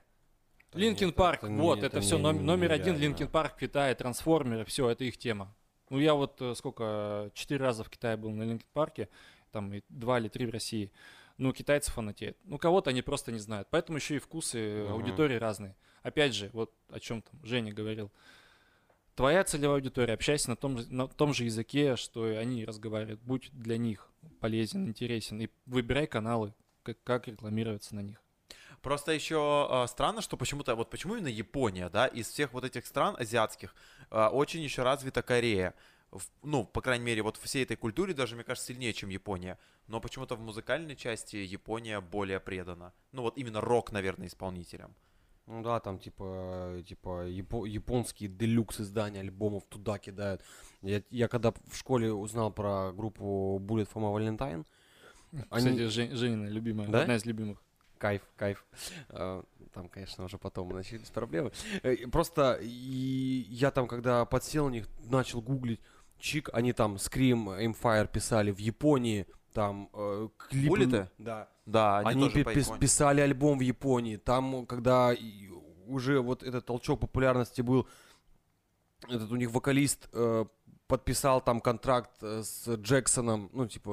Да 0.73 0.79
Linkin 0.79 1.13
Park, 1.13 1.43
вот, 1.43 1.79
это 1.79 1.87
это 1.87 2.01
все 2.01 2.19
не- 2.19 2.33
номер 2.33 2.73
один. 2.73 2.97
Linkin 2.97 3.29
Park 3.29 3.55
в 3.57 3.59
Китае, 3.59 3.95
трансформеры, 3.95 4.65
все, 4.65 4.89
это 4.89 5.05
их 5.05 5.19
тема. 5.19 5.55
Ну, 5.91 5.99
я 5.99 6.15
вот 6.15 6.41
э, 6.41 6.55
сколько, 6.55 7.31
четыре 7.35 7.61
раза 7.61 7.85
в 7.85 7.91
Китае 7.91 8.17
был 8.17 8.31
на 8.31 8.43
Linkin 8.43 8.67
Park 8.73 8.97
е, 8.97 9.09
там 9.53 9.73
и 9.75 9.83
два 9.89 10.19
или 10.19 10.29
три 10.29 10.47
в 10.47 10.51
России. 10.51 10.91
Ну, 11.37 11.53
китайцы 11.53 11.91
фанатеют. 11.91 12.37
Ну, 12.45 12.59
кого-то 12.59 12.91
они 12.91 13.03
просто 13.03 13.33
не 13.33 13.39
знают. 13.39 13.69
Поэтому 13.71 13.99
еще 13.99 14.17
и 14.17 14.19
вкусы 14.21 14.85
Мгм. 14.85 14.93
аудитории 14.93 15.37
разные. 15.37 15.77
Опять 16.03 16.35
же, 16.35 16.51
вот 16.53 16.73
о 16.91 17.01
чем 17.01 17.23
там 17.23 17.45
Женя 17.45 17.73
говорил. 17.73 18.11
Твоя 19.15 19.45
целевая 19.45 19.77
аудитория, 19.77 20.15
общайся 20.15 20.51
на 20.51 20.57
том, 20.57 20.79
же- 20.79 20.93
на 20.93 21.07
том 21.07 21.33
же 21.35 21.45
языке, 21.45 21.97
что 21.97 22.29
и 22.29 22.35
они 22.35 22.65
разговаривают. 22.65 23.21
Будь 23.21 23.51
для 23.53 23.77
них 23.79 24.11
полезен, 24.41 24.89
интересен. 24.89 25.41
И 25.41 25.49
выбирай 25.67 26.07
каналы, 26.07 26.53
как, 26.83 27.03
как 27.05 27.29
рекламироваться 27.29 27.95
на 27.95 28.01
них. 28.01 28.21
Просто 28.85 29.13
еще 29.13 29.67
а, 29.71 29.87
странно, 29.89 30.21
что 30.21 30.37
почему-то, 30.37 30.77
вот 30.77 30.91
почему 30.91 31.17
именно 31.17 31.29
Япония, 31.29 31.89
да, 31.89 32.07
из 32.07 32.29
всех 32.29 32.53
вот 32.53 32.65
этих 32.65 32.87
стран 32.87 33.17
азиатских 33.19 33.75
а, 34.11 34.29
очень 34.29 34.61
еще 34.61 34.83
развита 34.83 35.23
Корея. 35.23 35.73
В- 36.13 36.23
ну, 36.43 36.65
по 36.65 36.81
крайней 36.83 37.05
мере, 37.05 37.23
вот 37.23 37.39
всей 37.39 37.65
этой 37.65 37.77
культуре 37.77 38.13
даже, 38.15 38.35
мне 38.35 38.45
кажется, 38.45 38.69
сильнее, 38.69 38.93
чем 38.93 39.09
Япония. 39.09 39.59
Но 39.89 40.01
почему-то 40.01 40.37
в 40.37 40.41
музыкальной 40.41 40.97
части 40.97 41.37
Япония 41.37 42.01
более 42.03 42.41
предана. 42.41 42.93
Ну, 43.13 43.23
вот 43.23 43.39
именно 43.39 43.61
рок, 43.63 43.91
наверное, 43.91 44.27
исполнителям. 44.29 44.95
Ну 45.47 45.63
да, 45.63 45.81
там 45.81 45.99
типа, 45.99 46.83
типа 46.87 47.27
япо- 47.29 47.67
японские 47.67 48.29
делюкс 48.29 48.81
издания 48.81 49.21
альбомов 49.21 49.65
туда 49.65 49.99
кидают. 49.99 50.43
Я, 50.83 51.03
я 51.11 51.29
когда 51.29 51.53
в 51.53 51.77
школе 51.77 52.13
узнал 52.13 52.51
про 52.53 52.93
группу 52.93 53.59
Bullet 53.63 53.89
for 53.91 54.03
my 54.03 54.13
Valentine, 54.15 54.67
Они- 55.51 55.67
Кстати, 55.71 55.89
Жень- 55.89 56.15
Женина 56.15 56.47
любимая, 56.49 56.87
Да? 56.89 57.01
одна 57.03 57.17
из 57.17 57.25
любимых. 57.27 57.64
Кайф, 58.05 58.23
кайф. 58.37 58.65
Э, 59.09 59.43
Там, 59.73 59.89
конечно, 59.89 60.25
уже 60.25 60.37
потом 60.39 60.69
начались 60.69 61.09
проблемы. 61.09 61.51
Э, 61.83 61.97
Просто 62.09 62.59
я 62.63 63.71
там, 63.71 63.89
когда 63.89 64.25
подсел 64.27 64.69
на 64.69 64.73
них, 64.73 64.89
начал 65.11 65.41
гуглить, 65.41 65.81
чик, 66.19 66.51
они 66.53 66.73
там 66.75 66.97
Scream, 66.97 67.59
Aimfire 67.59 68.07
писали 68.13 68.53
в 68.53 68.59
Японии, 68.59 69.27
там 69.55 69.89
э, 69.95 70.29
клипы... 70.37 70.69
Буллеты? 70.69 71.09
Да. 71.19 71.49
Да, 71.67 71.99
они, 72.01 72.11
Они, 72.11 72.21
тоже 72.31 72.45
пи- 72.45 72.65
по 72.65 72.79
писали 72.79 73.23
альбом 73.23 73.59
в 73.59 73.63
Японии. 73.63 74.17
Там, 74.17 74.67
когда 74.67 75.15
уже 75.87 76.21
вот 76.21 76.43
этот 76.43 76.67
толчок 76.67 77.01
популярности 77.01 77.63
был, 77.63 77.87
этот 79.09 79.33
у 79.33 79.37
них 79.37 79.51
вокалист 79.51 80.09
э, 80.13 80.45
подписал 80.87 81.41
там 81.41 81.61
контракт 81.61 82.11
э, 82.23 82.43
с 82.43 82.69
Джексоном, 82.77 83.51
ну, 83.53 83.67
типа, 83.67 83.91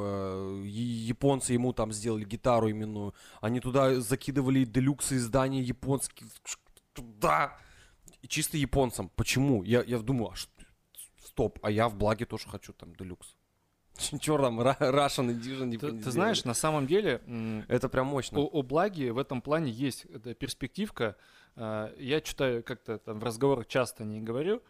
э, 0.64 0.64
японцы 0.68 1.54
ему 1.54 1.74
там 1.74 1.92
сделали 1.92 2.26
гитару 2.26 2.70
именную. 2.70 3.14
Они 3.42 3.60
туда 3.60 4.00
закидывали 4.02 4.66
делюксы 4.66 5.16
издания 5.18 5.62
японских. 5.62 6.28
Да! 6.98 7.58
И 8.22 8.28
чисто 8.28 8.58
японцам. 8.58 9.10
Почему? 9.16 9.64
Я, 9.64 9.84
я 9.84 10.00
думаю, 10.00 10.32
а 10.32 10.36
ш- 10.36 10.48
стоп, 11.26 11.60
а 11.64 11.72
я 11.72 11.88
в 11.88 11.96
благе 11.96 12.26
тоже 12.26 12.48
хочу 12.50 12.74
там 12.74 12.94
делюкс. 12.96 13.36
Чё 14.20 14.38
там, 14.38 14.60
Russian 14.62 15.30
Edition, 15.30 15.78
Ты, 15.78 15.92
ты 16.04 16.12
знаешь, 16.12 16.44
на 16.46 16.54
самом 16.54 16.88
деле 16.88 17.22
Это 17.68 17.90
прям 17.90 18.08
мощно. 18.08 18.40
у, 18.40 18.60
у 18.60 18.64
Благи 18.64 19.10
в 19.10 19.18
этом 19.18 19.42
плане 19.42 19.72
есть 19.72 20.06
эта 20.06 20.34
перспективка. 20.34 21.16
Я 21.56 22.22
читаю 22.24 22.64
как-то 22.64 22.98
там 22.98 23.20
в 23.20 23.24
разговорах 23.24 23.68
часто 23.68 24.04
не 24.06 24.22
говорю. 24.22 24.62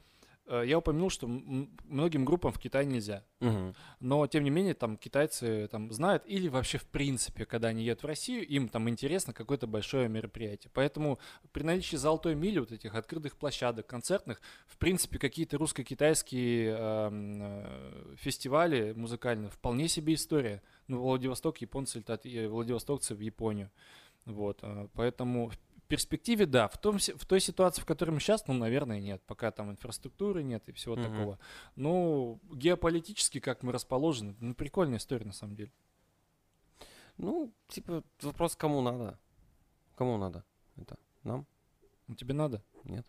А, 0.47 0.63
Я 0.63 0.77
упомянул, 0.77 1.09
что 1.09 1.27
многим 1.27 2.25
группам 2.25 2.51
в 2.51 2.59
Китай 2.59 2.85
нельзя. 2.85 3.23
Мгм. 3.39 3.75
Но, 3.99 4.27
тем 4.27 4.43
не 4.43 4.49
менее, 4.49 4.73
там 4.73 4.97
китайцы 4.97 5.67
там 5.71 5.91
знают, 5.91 6.23
или 6.25 6.47
вообще, 6.47 6.77
в 6.77 6.85
принципе, 6.85 7.45
когда 7.45 7.69
они 7.69 7.83
едут 7.83 8.03
в 8.03 8.07
Россию, 8.07 8.45
им 8.47 8.69
там 8.69 8.89
интересно 8.89 9.33
какое-то 9.33 9.67
большое 9.67 10.09
мероприятие. 10.09 10.71
Поэтому 10.73 11.19
при 11.51 11.63
наличии 11.63 11.95
золотой 11.95 12.35
мили, 12.35 12.59
вот 12.59 12.71
этих 12.71 12.95
открытых 12.95 13.37
площадок, 13.37 13.87
концертных, 13.87 14.41
в 14.67 14.77
принципе, 14.77 15.19
какие-то 15.19 15.57
русско-китайские 15.57 16.71
эм, 16.71 17.39
э, 17.41 18.15
фестивали 18.17 18.93
музыкальные, 18.93 19.49
вполне 19.49 19.87
себе 19.87 20.13
история. 20.13 20.61
Ну, 20.87 20.99
Владивосток 21.01 21.59
японцы 21.59 21.99
летают, 21.99 22.25
и 22.25 22.47
владивостокцы 22.47 23.15
в 23.15 23.19
Японию. 23.19 23.71
Вот, 24.25 24.59
э, 24.61 24.87
поэтому 24.93 25.51
перспективе, 25.91 26.45
да, 26.45 26.69
в, 26.69 26.77
том, 26.77 26.97
в 26.99 27.25
той 27.25 27.41
ситуации, 27.41 27.81
в 27.81 27.85
которой 27.85 28.11
мы 28.11 28.19
сейчас, 28.21 28.47
ну, 28.47 28.53
наверное, 28.53 29.01
нет, 29.01 29.21
пока 29.27 29.51
там 29.51 29.69
инфраструктуры 29.71 30.41
нет 30.41 30.67
и 30.69 30.71
всего 30.71 30.95
Мгм. 30.95 31.03
такого. 31.03 31.39
Ну, 31.75 32.39
геополитически, 32.53 33.41
как 33.41 33.61
мы 33.61 33.73
расположены, 33.73 34.35
ну, 34.39 34.53
прикольная 34.55 34.99
история, 34.99 35.25
на 35.25 35.33
самом 35.33 35.55
деле. 35.55 35.71
Ну, 37.17 37.53
типа, 37.67 38.03
вопрос, 38.21 38.55
кому 38.55 38.81
надо. 38.81 39.19
Кому 39.95 40.17
надо 40.17 40.43
это? 40.77 40.97
Нам? 41.23 41.45
Ну, 42.07 42.15
тебе 42.15 42.33
надо? 42.33 42.63
Нет. 42.85 43.05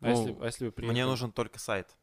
А, 0.00 0.10
если, 0.10 0.32
Ну, 0.32 0.42
а 0.42 0.46
если 0.46 0.64
вы 0.66 0.70
Мне 0.70 0.88
приехали? 0.88 1.02
нужен 1.10 1.32
только 1.32 1.58
сайт. 1.60 1.96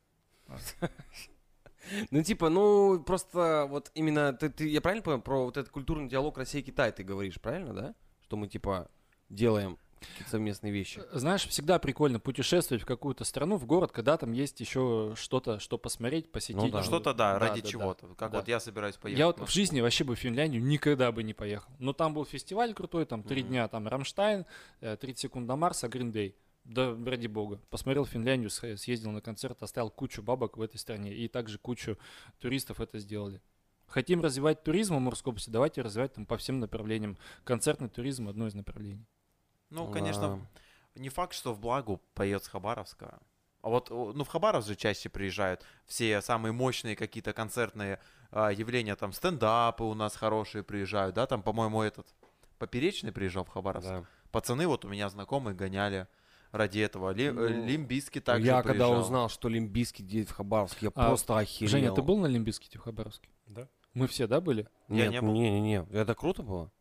Ну, 2.11 2.23
типа, 2.23 2.49
ну, 2.49 3.03
просто 3.03 3.65
вот 3.69 3.91
именно, 3.95 4.33
ты, 4.33 4.49
ты- 4.49 4.69
я 4.69 4.81
правильно 4.81 5.03
понял, 5.03 5.21
про 5.21 5.43
вот 5.45 5.57
этот 5.57 5.71
культурный 5.71 6.07
диалог 6.07 6.38
Россия 6.38 6.61
и 6.61 6.65
Китай 6.65 6.91
ты 6.91 7.03
говоришь, 7.03 7.41
правильно, 7.41 7.73
да? 7.73 7.95
Что 8.21 8.38
мы, 8.38 8.47
типа, 8.47 8.89
делаем 9.35 9.77
совместные 10.27 10.73
вещи. 10.73 11.01
Знаешь, 11.11 11.47
всегда 11.47 11.77
прикольно 11.77 12.19
путешествовать 12.19 12.81
в 12.83 12.85
какую-то 12.87 13.23
страну, 13.23 13.57
в 13.57 13.65
город, 13.65 13.91
когда 13.91 14.17
там 14.17 14.31
есть 14.31 14.59
еще 14.59 15.13
что-то, 15.15 15.59
что 15.59 15.77
посмотреть, 15.77 16.31
посетить. 16.31 16.55
Ну 16.55 16.69
да. 16.69 16.79
Ну, 16.79 16.83
Что-то, 16.83 17.13
да, 17.13 17.33
Да, 17.33 17.39
ради 17.39 17.61
да, 17.61 17.65
да. 17.65 17.69
чего-то. 17.69 18.07
Как 18.15 18.31
Да. 18.31 18.39
вот 18.39 18.47
я 18.47 18.59
собираюсь 18.59 18.95
поехать. 18.95 19.19
Я 19.19 19.27
вот 19.27 19.37
ну, 19.39 19.45
в 19.45 19.51
жизни 19.51 19.79
вообще 19.79 20.03
бы 20.03 20.15
в 20.15 20.19
Финляндию 20.19 20.63
никогда 20.63 21.11
бы 21.11 21.21
не 21.23 21.33
поехал. 21.35 21.71
Но 21.77 21.93
там 21.93 22.13
был 22.15 22.25
фестиваль 22.25 22.73
крутой, 22.73 23.05
там 23.05 23.21
три 23.23 23.41
Мгм. 23.43 23.49
дня, 23.49 23.67
там 23.67 23.87
Рамштайн, 23.87 24.45
э, 24.79 24.97
30 24.97 25.19
секунд 25.21 25.47
до 25.47 25.55
Марса, 25.55 25.87
Гриндей. 25.87 26.35
Да, 26.63 26.95
ради 27.05 27.27
бога. 27.27 27.59
Посмотрел 27.69 28.05
Финляндию, 28.05 28.49
съездил 28.49 29.11
на 29.11 29.21
концерт, 29.21 29.61
оставил 29.63 29.89
кучу 29.91 30.21
бабок 30.21 30.57
в 30.57 30.61
этой 30.61 30.77
стране. 30.77 31.13
И 31.13 31.27
также 31.27 31.57
кучу 31.57 31.97
туристов 32.39 32.79
это 32.81 32.99
сделали. 32.99 33.41
Хотим 33.87 34.21
развивать 34.21 34.63
туризм 34.63 34.93
в 34.93 34.97
Амурской 34.97 35.31
области, 35.31 35.49
давайте 35.49 35.81
развивать 35.81 36.13
там 36.13 36.25
по 36.25 36.37
всем 36.37 36.59
направлениям. 36.59 37.17
Концертный 37.43 37.89
туризм 37.89 38.29
одно 38.29 38.47
из 38.47 38.53
направлений. 38.53 39.05
Ну, 39.72 39.91
конечно, 39.91 40.45
не 40.95 41.10
факт, 41.10 41.34
что 41.34 41.53
в 41.53 41.60
Благу 41.60 42.02
поет 42.14 42.43
с 42.43 42.48
Хабаровска. 42.48 43.19
А 43.61 43.69
вот, 43.69 43.89
ну, 43.89 44.23
в 44.23 44.27
Хабаровск 44.27 44.68
же 44.68 44.76
чаще 44.76 45.10
приезжают 45.10 45.64
все 45.85 46.22
самые 46.22 46.52
мощные 46.52 46.95
какие-то 46.95 47.31
концертные 47.31 47.99
а, 48.31 48.49
явления, 48.52 48.95
там, 48.95 49.14
стендапы 49.14 49.84
у 49.84 49.93
нас 49.93 50.15
хорошие 50.15 50.64
приезжают, 50.64 51.15
да, 51.15 51.27
там, 51.27 51.43
по-моему, 51.43 51.81
этот 51.81 52.07
Поперечный 52.57 53.11
приезжал 53.11 53.43
в 53.43 53.49
Хабаровск. 53.49 53.89
Да. 53.89 54.03
Пацаны 54.31 54.68
вот 54.68 54.85
у 54.85 54.88
меня 54.88 55.10
знакомые 55.10 55.56
гоняли 55.56 56.07
ради 56.52 56.77
этого. 56.80 57.10
Ли, 57.11 57.31
Ну, 57.31 57.48
Limp 57.47 57.77
Bizkit 57.77 58.22
также 58.22 58.45
я 58.48 58.61
когда 58.61 58.85
приезжал. 58.85 58.99
узнал, 59.02 59.30
что 59.30 59.49
Limp 59.49 59.72
Bizkit 59.72 60.05
едет 60.06 60.30
в 60.30 60.35
Хабаровск, 60.35 60.80
я 60.81 60.89
А, 60.93 61.07
просто 61.07 61.38
охерел. 61.38 61.72
Женя, 61.72 61.91
ты 61.91 62.03
был 62.03 62.19
на 62.19 62.27
Limp 62.27 62.46
Bizkit 62.46 62.73
е 62.73 62.77
в 62.77 62.81
Хабаровске? 62.84 63.30
Да. 63.48 63.68
Мы 63.95 64.07
все, 64.07 64.27
да, 64.27 64.41
были? 64.41 64.68
Я 64.89 65.06
Нет, 65.06 65.11
не 65.11 65.22
был. 65.22 65.31
Не-не-не, 65.34 65.88
это 65.91 66.14
круто 66.14 66.43
было? 66.43 66.72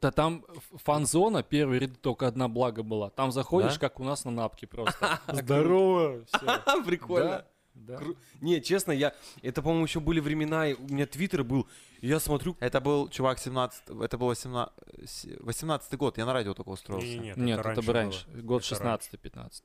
Да 0.00 0.12
там 0.12 0.44
фан-зона, 0.76 1.42
первый 1.42 1.80
ряд 1.80 2.00
только 2.00 2.26
одна 2.28 2.48
блага 2.48 2.82
была. 2.82 3.10
Там 3.10 3.32
заходишь, 3.32 3.74
Да? 3.74 3.80
как 3.80 3.98
у 4.00 4.04
нас 4.04 4.24
на 4.24 4.30
напке 4.30 4.66
просто. 4.66 5.18
Здорово! 5.32 6.24
Прикольно. 6.86 7.44
Да. 7.74 7.94
Кру- 7.96 8.16
Не, 8.40 8.60
честно, 8.60 8.90
я... 8.92 9.14
Это, 9.42 9.62
по-моему, 9.62 9.84
еще 9.84 10.00
были 10.00 10.18
времена, 10.20 10.68
и 10.68 10.74
у 10.74 10.82
меня 10.92 11.06
твиттер 11.06 11.44
был, 11.44 11.68
и 12.00 12.08
я 12.08 12.18
смотрю... 12.18 12.56
Это 12.58 12.80
был, 12.80 13.08
чувак, 13.08 13.38
17... 13.38 13.82
Это 14.02 14.18
было 14.18 14.34
17... 14.34 15.40
18 15.40 15.94
год, 15.96 16.18
я 16.18 16.26
на 16.26 16.32
радио 16.32 16.54
только 16.54 16.70
устроился. 16.70 17.06
Не-не-нет, 17.06 17.36
Нет, 17.36 17.60
это 17.60 17.80
бы 17.80 17.86
было. 17.86 17.94
раньше. 17.94 18.26
Год 18.42 18.64
Это 18.68 18.98
16-15. 19.14 19.62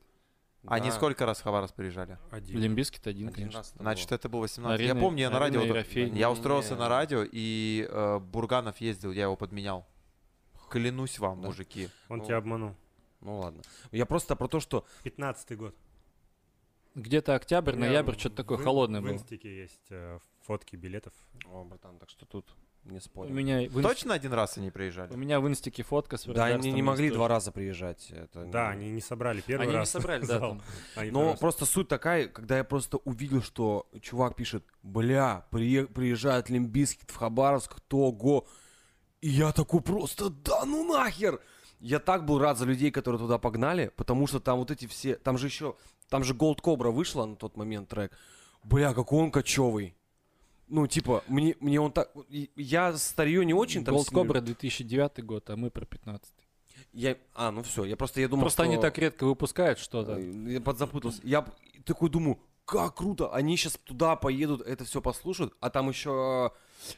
Они 0.65 0.89
да, 0.89 0.95
сколько 0.95 1.25
раз 1.25 1.39
в 1.39 1.43
Хабаровск 1.43 1.73
приезжали? 1.75 2.17
Один. 2.31 2.59
Limp 2.59 2.78
Bizkit 2.78 3.05
один, 3.07 3.27
один 3.29 3.35
конечно. 3.35 3.59
раз 3.59 3.71
это 3.73 3.79
Значит, 3.83 4.09
было. 4.09 4.15
это 4.15 4.29
был 4.29 4.39
18. 4.41 4.79
я 4.79 4.91
Арина- 4.93 5.01
помню, 5.01 5.21
я 5.21 5.29
на 5.29 5.39
радио... 5.39 5.61
Я 5.63 6.31
устроился 6.31 6.73
Не. 6.75 6.79
на 6.79 6.89
радио, 6.89 7.23
и 7.29 7.87
э, 7.89 8.19
Бурганов 8.19 8.79
ездил, 8.79 9.11
я 9.11 9.23
его 9.23 9.35
подменял. 9.35 9.85
Клянусь 10.73 11.19
вам, 11.19 11.41
Да. 11.41 11.47
мужики. 11.47 11.89
Он 12.09 12.17
Ну. 12.19 12.25
тебя 12.25 12.37
обманул. 12.37 12.75
Ну 13.21 13.39
ладно. 13.39 13.61
Я 13.91 14.05
просто 14.05 14.35
про 14.35 14.47
то, 14.47 14.59
что... 14.59 14.85
15 15.03 15.55
год. 15.57 15.75
Где-то 16.95 17.33
октябрь, 17.35 17.73
У 17.75 17.79
ноябрь, 17.79 18.13
что-то 18.17 18.33
в 18.33 18.37
такое 18.37 18.57
ин- 18.57 18.63
холодное 18.63 19.01
В 19.01 19.03
было. 19.03 19.13
инстике 19.13 19.55
есть 19.61 19.87
э, 19.89 20.19
фотки 20.41 20.75
билетов. 20.75 21.13
О, 21.45 21.63
братан, 21.63 21.97
так 21.97 22.09
что 22.09 22.25
тут 22.27 22.45
не 22.85 22.97
У 22.97 23.01
спорим. 23.01 23.35
меня, 23.35 23.61
в 23.67 23.79
инст- 23.79 23.81
Точно 23.81 24.13
один 24.13 24.33
раз 24.33 24.57
они 24.59 24.67
у 24.67 24.71
приезжали? 24.71 25.15
меня 25.15 25.39
в 25.39 25.47
инстике 25.47 25.81
фотка 25.81 26.17
с 26.17 26.25
Да, 26.25 26.45
они 26.45 26.71
не 26.71 26.83
могли 26.83 27.09
два 27.09 27.27
раза 27.27 27.51
приезжать. 27.51 28.11
Это 28.11 28.45
Да, 28.45 28.75
не- 28.75 28.81
они 28.83 28.91
не 28.91 29.01
собрали 29.01 29.41
первый 29.41 29.63
Они 29.63 29.71
не 29.71 29.77
раз. 29.77 29.89
собрали, 29.89 30.23
да, 30.27 30.39
там. 30.39 30.61
Они 30.95 31.09
Но 31.09 31.35
просто 31.37 31.65
суть 31.65 31.87
такая, 31.87 32.27
когда 32.27 32.57
я 32.57 32.63
просто 32.63 32.97
увидел, 32.97 33.41
что 33.41 33.87
чувак 34.01 34.35
пишет, 34.35 34.63
бля, 34.83 35.47
прие- 35.49 35.87
приезжает 35.87 36.49
Limp 36.49 36.73
Bizkit 36.73 37.09
в 37.09 37.15
Хабаровск, 37.15 37.79
того. 37.87 38.45
И 39.23 39.29
я 39.29 39.53
такой 39.53 39.79
просто, 39.79 40.29
да 40.29 40.65
ну 40.65 40.83
нахер! 40.85 41.39
Я 41.79 41.99
так 41.99 42.25
был 42.25 42.39
рад 42.39 42.57
за 42.57 42.65
людей, 42.65 42.91
которые 42.91 43.19
туда 43.19 43.37
погнали, 43.37 43.89
потому 43.95 44.27
что 44.27 44.41
там 44.41 44.59
вот 44.59 44.69
эти 44.69 44.85
все, 44.85 45.15
там 45.15 45.37
же 45.37 45.47
еще, 45.47 45.77
там 46.09 46.25
же 46.25 46.33
Gold 46.33 46.59
Cobra 46.61 46.91
вышла 46.91 47.25
на 47.25 47.37
тот 47.37 47.55
момент 47.55 47.87
трек. 47.87 48.11
Бля, 48.63 48.93
какой 48.93 49.23
он 49.23 49.31
кочевый. 49.31 49.95
Ну, 50.67 50.87
типа, 50.87 51.23
мне, 51.29 51.55
мне 51.61 51.79
он 51.79 51.93
так... 51.93 52.11
Я 52.57 52.97
старье 52.97 53.45
не 53.45 53.53
очень 53.53 53.85
там 53.85 53.97
сильно- 53.97 54.11
Кобра 54.23 54.41
2009 54.41 55.23
год, 55.23 55.49
а 55.49 55.55
мы 55.55 55.71
про 55.71 55.85
15 55.85 56.29
Я... 56.91 57.15
А, 57.33 57.51
ну 57.51 57.63
все, 57.63 57.85
я 57.85 57.95
просто, 57.95 58.19
я 58.19 58.27
думал, 58.27 58.41
Просто 58.43 58.63
они 58.63 58.73
что- 58.73 58.81
так 58.81 58.97
редко 58.97 59.25
выпускают 59.25 59.79
что-то. 59.79 60.15
Ой, 60.15 60.51
Я 60.53 60.59
подзапутался. 60.59 61.21
Я 61.23 61.45
такой 61.85 62.09
думаю, 62.09 62.39
как 62.65 62.95
круто, 62.95 63.33
они 63.33 63.55
сейчас 63.55 63.77
туда 63.85 64.17
поедут, 64.17 64.61
это 64.67 64.83
все 64.83 65.01
послушают, 65.01 65.53
а 65.61 65.69
там 65.69 65.87
еще 65.87 66.51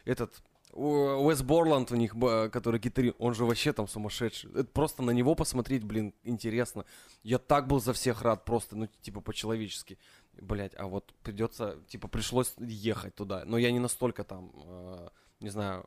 этот 0.06 0.34
О- 0.34 0.55
Уэс 0.76 1.42
Борланд 1.42 1.92
у 1.92 1.96
них, 1.96 2.16
б- 2.16 2.50
который 2.50 2.80
гитарист, 2.82 3.16
он 3.18 3.34
же 3.34 3.46
вообще 3.46 3.72
там 3.72 3.88
сумасшедший. 3.88 4.52
Это 4.52 4.66
просто 4.66 5.04
на 5.04 5.12
него 5.12 5.34
посмотреть, 5.36 5.84
блин, 5.86 6.14
интересно. 6.24 6.86
Я 7.24 7.38
так 7.40 7.68
был 7.68 7.80
за 7.80 7.94
всех 7.94 8.22
рад, 8.22 8.44
просто, 8.46 8.76
ну, 8.76 8.88
типа, 9.02 9.22
по-человечески. 9.22 9.98
Блять, 10.34 10.74
а 10.78 10.88
вот 10.88 11.14
придется, 11.24 11.80
типа, 11.88 12.10
пришлось 12.10 12.54
ехать 12.60 13.16
туда. 13.16 13.44
Но 13.46 13.58
я 13.58 13.72
не 13.72 13.80
настолько 13.80 14.26
там, 14.26 14.52
э, 14.66 15.08
не 15.40 15.50
знаю, 15.50 15.86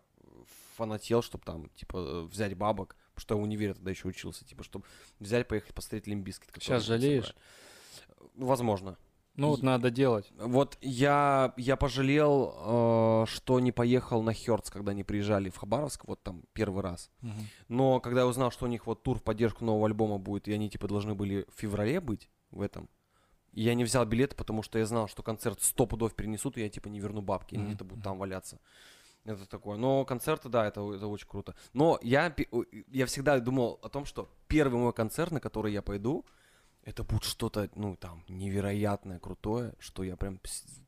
фанател, 0.77 1.21
чтобы 1.23 1.45
там, 1.45 1.69
типа, 1.77 1.97
э, 1.99 2.21
взять 2.23 2.57
бабок, 2.57 2.97
потому 3.15 3.21
что 3.21 3.35
я 3.35 3.41
в 3.41 3.45
универе 3.45 3.75
тогда 3.75 3.91
еще 3.91 4.09
учился, 4.09 4.47
типа, 4.47 4.63
чтобы 4.65 4.87
взять, 5.21 5.47
поехать 5.49 5.75
посмотреть 5.75 6.07
Limp 6.07 6.22
Bizkit. 6.22 6.49
Сейчас 6.55 6.83
жалеешь? 6.85 7.35
Возможно. 8.37 8.97
Ну 9.39 9.51
вот 9.51 9.63
надо 9.63 9.91
делать. 9.91 10.33
Вот 10.37 10.77
я, 10.81 11.55
я 11.57 11.77
пожалел, 11.77 12.55
э, 13.23 13.27
что 13.29 13.61
не 13.61 13.71
поехал 13.71 14.23
на 14.23 14.35
Hurts, 14.35 14.69
когда 14.71 14.91
они 14.91 15.05
приезжали 15.05 15.49
в 15.49 15.57
Хабаровск, 15.57 16.05
вот 16.07 16.23
там 16.23 16.43
первый 16.53 16.83
раз. 16.83 17.11
Мгм. 17.21 17.47
Но 17.69 18.01
когда 18.01 18.23
я 18.23 18.27
узнал, 18.27 18.51
что 18.51 18.65
у 18.65 18.69
них 18.69 18.87
вот 18.87 19.05
тур 19.05 19.19
в 19.19 19.23
поддержку 19.23 19.65
нового 19.65 19.87
альбома 19.87 20.19
будет, 20.19 20.49
и 20.49 20.53
они 20.53 20.69
типа 20.69 20.89
должны 20.89 21.15
были 21.15 21.47
в 21.55 21.61
феврале 21.61 22.01
быть 22.01 22.29
в 22.51 22.61
этом, 22.61 22.89
я 23.53 23.75
не 23.75 23.85
взял 23.85 24.05
билеты, 24.05 24.35
потому 24.35 24.63
что 24.63 24.79
я 24.79 24.87
знал, 24.87 25.09
что 25.09 25.23
концерт 25.23 25.63
сто 25.63 25.87
пудов 25.87 26.15
перенесут, 26.15 26.59
и 26.59 26.63
я 26.63 26.69
типа 26.69 26.89
не 26.89 26.99
верну 26.99 27.23
бабки, 27.23 27.55
они 27.55 27.63
Мгм. 27.63 27.73
где-то 27.73 27.85
будут 27.85 28.05
там 28.05 28.19
валяться. 28.19 28.59
Это 29.25 29.47
такое. 29.47 29.77
Но 29.77 30.05
концерты, 30.05 30.49
да, 30.49 30.67
это, 30.67 30.81
это 30.93 31.07
очень 31.07 31.29
круто. 31.29 31.55
Но 31.73 31.99
я, 32.03 32.35
я 32.89 33.07
всегда 33.07 33.39
думал 33.39 33.79
о 33.83 33.89
том, 33.89 34.05
что 34.05 34.29
первый 34.49 34.81
мой 34.81 34.93
концерт, 34.93 35.31
на 35.31 35.41
который 35.41 35.73
я 35.73 35.83
пойду, 35.83 36.25
это 36.89 37.05
будет 37.05 37.25
что-то, 37.25 37.69
ну, 37.75 37.97
там, 37.97 38.25
невероятное, 38.29 39.19
крутое, 39.19 39.75
что 39.79 40.03
я 40.03 40.17
прям 40.17 40.41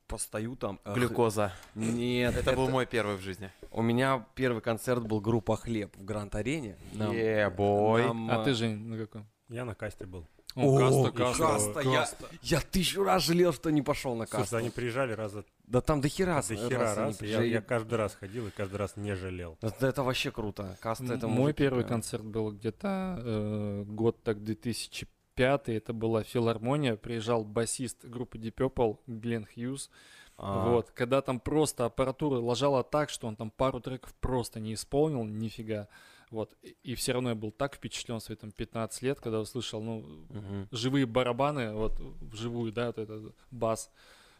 постою 0.06 0.56
там. 0.56 0.80
Глюкоза. 0.84 1.52
Нет, 1.74 2.36
Это 2.36 2.56
был 2.56 2.70
мой 2.70 2.86
первый 2.86 3.16
в 3.16 3.20
жизни. 3.20 3.50
У 3.70 3.82
меня 3.82 4.26
первый 4.34 4.62
концерт 4.62 5.06
был 5.06 5.20
группа 5.20 5.56
«Хлеб» 5.56 5.94
в 5.96 6.04
Гранд-арене. 6.04 6.76
Е-бой. 6.92 8.02
нам, 8.06 8.30
А 8.30 8.40
э, 8.40 8.44
ты, 8.44 8.54
Жень, 8.54 8.78
на 8.78 8.96
каком? 8.96 9.26
Я 9.50 9.64
на 9.66 9.74
касте 9.74 10.06
был. 10.06 10.26
О, 10.56 10.78
Каста, 10.78 11.12
Каста. 11.12 11.44
Каста, 11.44 11.80
я, 11.82 12.08
я 12.42 12.60
тысячу 12.60 13.04
раз 13.04 13.22
жалел, 13.22 13.52
что 13.52 13.70
не 13.70 13.82
пошел 13.82 14.16
на 14.16 14.26
Слушай, 14.26 14.40
касту. 14.40 14.56
они 14.56 14.70
приезжали 14.70 15.12
раза 15.12 15.44
Да 15.66 15.80
там 15.80 16.00
до 16.00 16.08
хера, 16.08 16.42
до 16.42 16.56
хера 16.56 16.94
раз. 16.94 17.20
Я, 17.22 17.42
я 17.42 17.60
каждый 17.60 17.94
раз 17.94 18.14
ходил 18.14 18.48
и 18.48 18.50
каждый 18.50 18.76
раз 18.76 18.96
не 18.96 19.14
жалел. 19.14 19.56
Это, 19.60 19.86
это 19.86 20.02
вообще 20.02 20.32
круто. 20.32 20.76
Каста 20.80 21.14
это 21.14 21.28
Мой 21.28 21.52
первый 21.52 21.84
концерт 21.84 22.24
был 22.24 22.50
где-то 22.50 23.22
э, 23.22 23.84
год 23.86 24.22
так 24.24 24.42
2005 24.42 25.19
это 25.36 25.92
была 25.92 26.22
филармония, 26.22 26.96
приезжал 26.96 27.44
басист 27.44 28.04
группы 28.04 28.38
Deep 28.38 28.54
Purple 28.54 28.98
Глен 29.06 29.46
Хьюз, 29.46 29.90
А, 30.36 30.58
вот, 30.58 30.90
когда 30.90 31.22
там 31.22 31.40
просто 31.40 31.86
аппаратура 31.86 32.38
ложала 32.38 32.82
так, 32.84 33.10
что 33.10 33.26
он 33.26 33.36
там 33.36 33.50
пару 33.50 33.80
треков 33.80 34.14
просто 34.16 34.60
не 34.60 34.74
исполнил, 34.74 35.24
нифига, 35.24 35.88
вот, 36.30 36.56
и, 36.62 36.76
и 36.82 36.94
все 36.94 37.12
равно 37.12 37.30
я 37.30 37.34
был 37.34 37.50
так 37.50 37.74
впечатлен 37.74 38.20
свои 38.20 38.36
там 38.36 38.52
15 38.52 39.02
лет, 39.02 39.20
когда 39.20 39.40
услышал, 39.40 39.82
ну, 39.82 40.00
мгм. 40.28 40.68
живые 40.70 41.06
барабаны, 41.06 41.74
вот, 41.74 41.98
вживую, 42.20 42.72
да, 42.72 42.88
вот 42.88 42.98
этот 42.98 43.34
бас, 43.50 43.90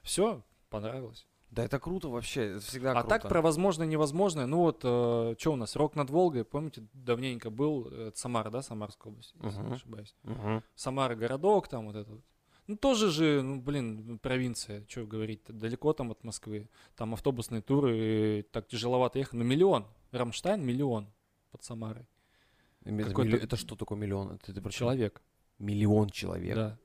все, 0.03 0.43
понравилось. 0.69 1.27
Да 1.51 1.65
это 1.65 1.81
круто 1.81 2.09
вообще, 2.09 2.53
это 2.53 2.61
всегда 2.61 2.93
А 2.93 3.01
круто. 3.03 3.09
так 3.09 3.29
про 3.29 3.43
возможное 3.43 3.87
невозможное, 3.87 4.47
ну 4.47 4.59
вот, 4.59 4.79
что 4.81 5.37
у 5.53 5.57
нас, 5.57 5.75
Рок 5.75 5.97
над 5.97 6.09
Волгой, 6.11 6.45
помните, 6.45 6.87
давненько 6.93 7.51
был, 7.51 7.89
э, 7.91 8.09
это 8.09 8.19
Самара, 8.19 8.51
да, 8.51 8.63
Самарская 8.63 9.11
область, 9.13 9.35
если 9.43 9.61
не 9.63 9.73
ошибаюсь. 9.75 10.15
Мгм. 10.23 10.63
Самара 10.77 11.17
городок, 11.17 11.67
там 11.69 11.87
вот 11.87 11.97
это 11.97 12.11
вот. 12.11 12.21
Ну, 12.69 12.77
тоже 12.77 13.11
же, 13.11 13.43
ну, 13.43 13.61
блин, 13.61 14.21
провинция, 14.21 14.85
что 14.89 15.05
говорить-то, 15.05 15.53
далеко 15.53 15.93
там 15.93 16.13
от 16.13 16.23
Москвы. 16.23 16.69
Там 16.95 17.15
автобусные 17.15 17.63
туры, 17.63 17.99
э, 17.99 18.43
так 18.45 18.69
тяжеловато 18.69 19.19
ехать. 19.19 19.33
Ну, 19.35 19.43
миллион. 19.43 19.87
Рамштайн 20.13 20.65
миллион 20.65 21.09
под 21.51 21.65
Самарой. 21.65 22.07
Это, 22.85 22.93
милли- 23.13 23.39
это 23.43 23.57
что 23.57 23.75
такое 23.75 23.99
миллион? 23.99 24.33
Это, 24.37 24.55
ты 24.55 24.61
про? 24.61 24.71
Человек, 24.71 25.21
Миллион 25.59 26.11
человек. 26.11 26.55
да. 26.55 26.79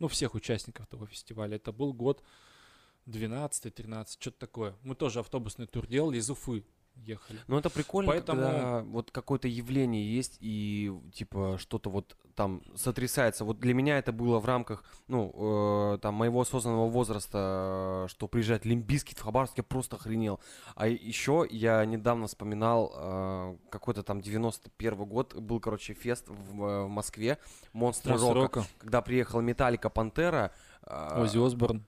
Ну, 0.00 0.08
всех 0.08 0.34
участников 0.34 0.88
того 0.88 1.06
фестиваля. 1.06 1.56
Это 1.56 1.70
был 1.70 1.92
год 1.92 2.20
12-13, 3.06 4.16
что-то 4.18 4.38
такое. 4.38 4.74
Мы 4.82 4.94
тоже 4.94 5.20
автобусный 5.20 5.66
тур 5.66 5.86
делали, 5.86 6.18
из 6.18 6.30
Уфы 6.30 6.64
ехали. 6.96 7.40
Ну 7.48 7.58
это 7.58 7.70
прикольно, 7.70 8.12
Поэтому- 8.12 8.40
когда 8.40 8.82
вот 8.84 9.10
какое-то 9.10 9.48
явление 9.48 10.14
есть 10.14 10.36
и 10.40 10.92
типа 11.12 11.56
что-то 11.58 11.90
вот 11.90 12.16
там 12.36 12.62
сотрясается. 12.76 13.44
Вот 13.44 13.58
для 13.58 13.74
меня 13.74 13.98
это 13.98 14.12
было 14.12 14.38
в 14.38 14.46
рамках, 14.46 14.84
ну, 15.08 15.94
э, 15.94 15.98
там 15.98 16.14
моего 16.14 16.40
осознанного 16.40 16.88
возраста, 16.88 18.04
э, 18.06 18.08
что 18.08 18.28
приезжает 18.28 18.64
Limp 18.64 18.86
Bizkit 18.86 19.18
в 19.18 19.22
Хабаровск, 19.22 19.56
я 19.56 19.62
просто 19.64 19.96
охренел. 19.96 20.40
А 20.76 20.86
еще 20.88 21.46
я 21.50 21.84
недавно 21.84 22.26
вспоминал 22.28 22.92
э, 22.94 23.56
какой-то 23.70 24.02
там 24.04 24.20
91 24.20 25.04
год, 25.04 25.34
был, 25.34 25.60
короче, 25.60 25.94
фест 25.94 26.28
в, 26.28 26.64
э, 26.64 26.84
в 26.84 26.88
Москве, 26.88 27.38
Монстры 27.72 28.12
Монстр 28.12 28.28
Рока, 28.34 28.60
Рока, 28.60 28.64
когда 28.78 29.02
приехала 29.02 29.40
Металлика, 29.40 29.90
Пантера. 29.90 30.52
э, 30.86 31.22
Оззи 31.22 31.38
Осборн. 31.44 31.84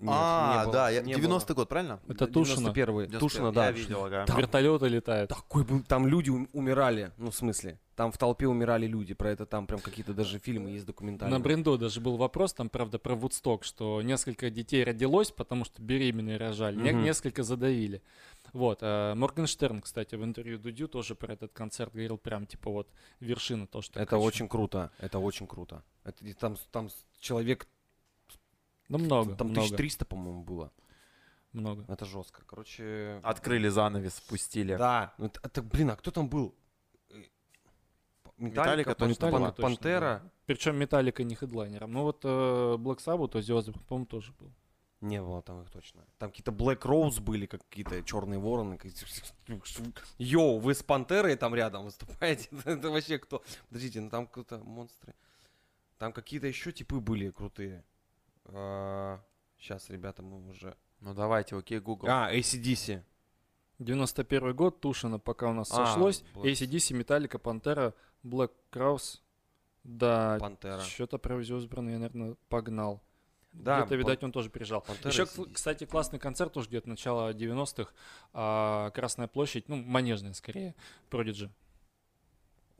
Нет, 0.00 0.10
а, 0.12 0.58
не 0.58 0.64
было, 0.64 0.72
да, 0.72 0.90
я- 0.90 1.02
не 1.02 1.14
90-й 1.14 1.54
год, 1.54 1.68
правильно? 1.68 2.00
Это 2.08 2.26
Тушино. 2.26 2.72
91 2.72 2.94
91-й. 3.06 3.18
Тушино, 3.18 3.52
да. 3.52 3.66
Я 3.66 3.72
видел, 3.72 4.04
ага. 4.04 4.24
Там- 4.26 4.36
Вертолеты 4.38 4.88
летают. 4.88 5.30
Такой 5.30 5.64
был, 5.64 5.82
там 5.82 6.06
люди 6.06 6.30
ум- 6.30 6.48
умирали, 6.52 7.12
ну 7.18 7.30
в 7.30 7.34
смысле, 7.34 7.78
там 7.96 8.10
в 8.12 8.16
толпе 8.18 8.46
умирали 8.48 8.86
люди, 8.86 9.12
про 9.12 9.30
это 9.30 9.44
там 9.44 9.66
прям 9.66 9.80
какие-то 9.80 10.14
даже 10.14 10.38
фильмы 10.38 10.70
есть 10.70 10.86
документальные. 10.86 11.38
На 11.38 11.42
Брендо 11.44 11.76
даже 11.76 12.00
был 12.00 12.16
вопрос, 12.16 12.54
там, 12.54 12.70
правда, 12.70 12.98
про 12.98 13.14
Вудсток, 13.14 13.62
что 13.64 14.00
несколько 14.00 14.48
детей 14.50 14.82
родилось, 14.84 15.30
потому 15.30 15.64
что 15.66 15.82
беременные 15.82 16.38
рожали, 16.38 16.76
Мгм. 16.76 17.02
несколько 17.04 17.42
задавили. 17.42 18.02
Вот. 18.52 18.78
а 18.82 19.14
Моргенштерн, 19.14 19.80
кстати, 19.82 20.14
в 20.16 20.24
интервью 20.24 20.58
Дудю 20.58 20.88
тоже 20.88 21.14
про 21.14 21.34
этот 21.34 21.52
концерт 21.52 21.92
говорил 21.92 22.16
прям, 22.18 22.46
типа, 22.46 22.70
вот, 22.70 22.88
вершина 23.20 23.66
то, 23.66 23.80
что 23.82 24.00
Это 24.00 24.16
очень 24.18 24.48
круто, 24.48 24.90
это 24.98 25.18
очень 25.18 25.46
круто. 25.46 25.82
Это, 26.02 26.16
там, 26.34 26.56
там 26.72 26.88
человек, 27.20 27.68
Ну, 28.98 29.04
много, 29.04 29.34
там 29.36 29.48
много, 29.48 29.66
1300, 29.66 30.04
по-моему, 30.04 30.42
было. 30.42 30.72
много. 31.52 31.84
Это 31.88 32.04
жестко. 32.04 32.42
Короче, 32.46 33.20
Открыли 33.22 33.68
занавес, 33.68 34.14
спустили. 34.14 34.76
да. 34.76 35.14
Ну, 35.18 35.26
это, 35.26 35.40
это, 35.42 35.62
блин, 35.62 35.90
а 35.90 35.96
кто 35.96 36.10
там 36.10 36.28
был? 36.28 36.54
Металлика 38.36 38.94
Пан- 38.94 39.08
точно 39.08 39.30
Пан- 39.30 39.40
была. 39.40 39.52
точно 39.52 39.62
Пантера? 39.62 40.22
Причем 40.46 40.76
Металлика 40.76 41.22
не 41.24 41.34
хедлайнером. 41.34 41.92
Ну, 41.92 42.02
вот 42.02 42.24
э, 42.24 42.28
Black 42.28 42.98
Sabbath, 42.98 43.36
Оззи 43.36 43.52
Осборн, 43.52 43.84
по-моему, 43.86 44.06
тоже 44.06 44.32
был. 44.32 44.50
Не 45.02 45.22
было 45.22 45.40
там 45.42 45.62
их 45.62 45.70
точно. 45.70 46.04
Там 46.18 46.30
какие-то 46.30 46.50
Black 46.50 46.80
Rose 46.82 47.20
были, 47.20 47.46
как 47.46 47.62
какие-то 47.68 48.02
черные 48.02 48.38
вороны. 48.38 48.78
Йоу, 50.18 50.58
вы 50.58 50.74
с 50.74 50.82
Пантерой 50.82 51.36
там 51.36 51.54
рядом 51.54 51.84
выступаете? 51.84 52.48
Это 52.64 52.90
вообще 52.90 53.18
кто? 53.18 53.42
Подождите, 53.68 54.00
ну 54.00 54.10
там 54.10 54.26
кто-то 54.26 54.58
монстры. 54.58 55.14
Там 55.98 56.12
какие-то 56.12 56.46
еще 56.46 56.72
типы 56.72 56.96
были 57.00 57.30
крутые. 57.30 57.84
Сейчас, 58.50 59.90
ребята, 59.90 60.22
мы 60.22 60.48
уже... 60.50 60.76
Ну 61.00 61.14
давайте, 61.14 61.56
окей, 61.56 61.78
Google. 61.80 62.08
А, 62.10 62.32
ACDC. 62.34 63.02
91 63.78 64.54
год, 64.54 64.80
Тушина 64.80 65.18
пока 65.18 65.48
у 65.48 65.52
нас 65.54 65.70
А, 65.72 65.86
сошлось. 65.86 66.22
Black- 66.34 66.52
ACDC, 66.52 66.94
Металлика, 66.94 67.38
Пантера, 67.38 67.94
Black 68.24 68.50
Crowes. 68.70 69.20
Да, 69.84 70.36
Пантера. 70.38 70.80
что-то 70.80 71.16
про 71.18 71.38
Осборна 71.38 71.88
я, 71.90 71.98
наверное, 71.98 72.36
погнал. 72.50 73.02
Да, 73.52 73.78
Где-то, 73.80 73.88
Пан- 73.90 73.98
видать, 73.98 74.22
он 74.24 74.32
тоже 74.32 74.50
приезжал. 74.50 74.82
Пантера 74.82 75.10
Еще, 75.10 75.22
AC/DC. 75.22 75.52
кстати, 75.54 75.84
классный 75.86 76.18
концерт 76.18 76.54
уже 76.56 76.68
где-то 76.68 76.88
начала 76.90 77.32
90-х. 77.32 77.92
а, 78.34 78.90
Красная 78.90 79.26
площадь, 79.28 79.68
ну, 79.68 79.76
Манежная 79.76 80.34
скорее, 80.34 80.74
Продиджи. 81.08 81.50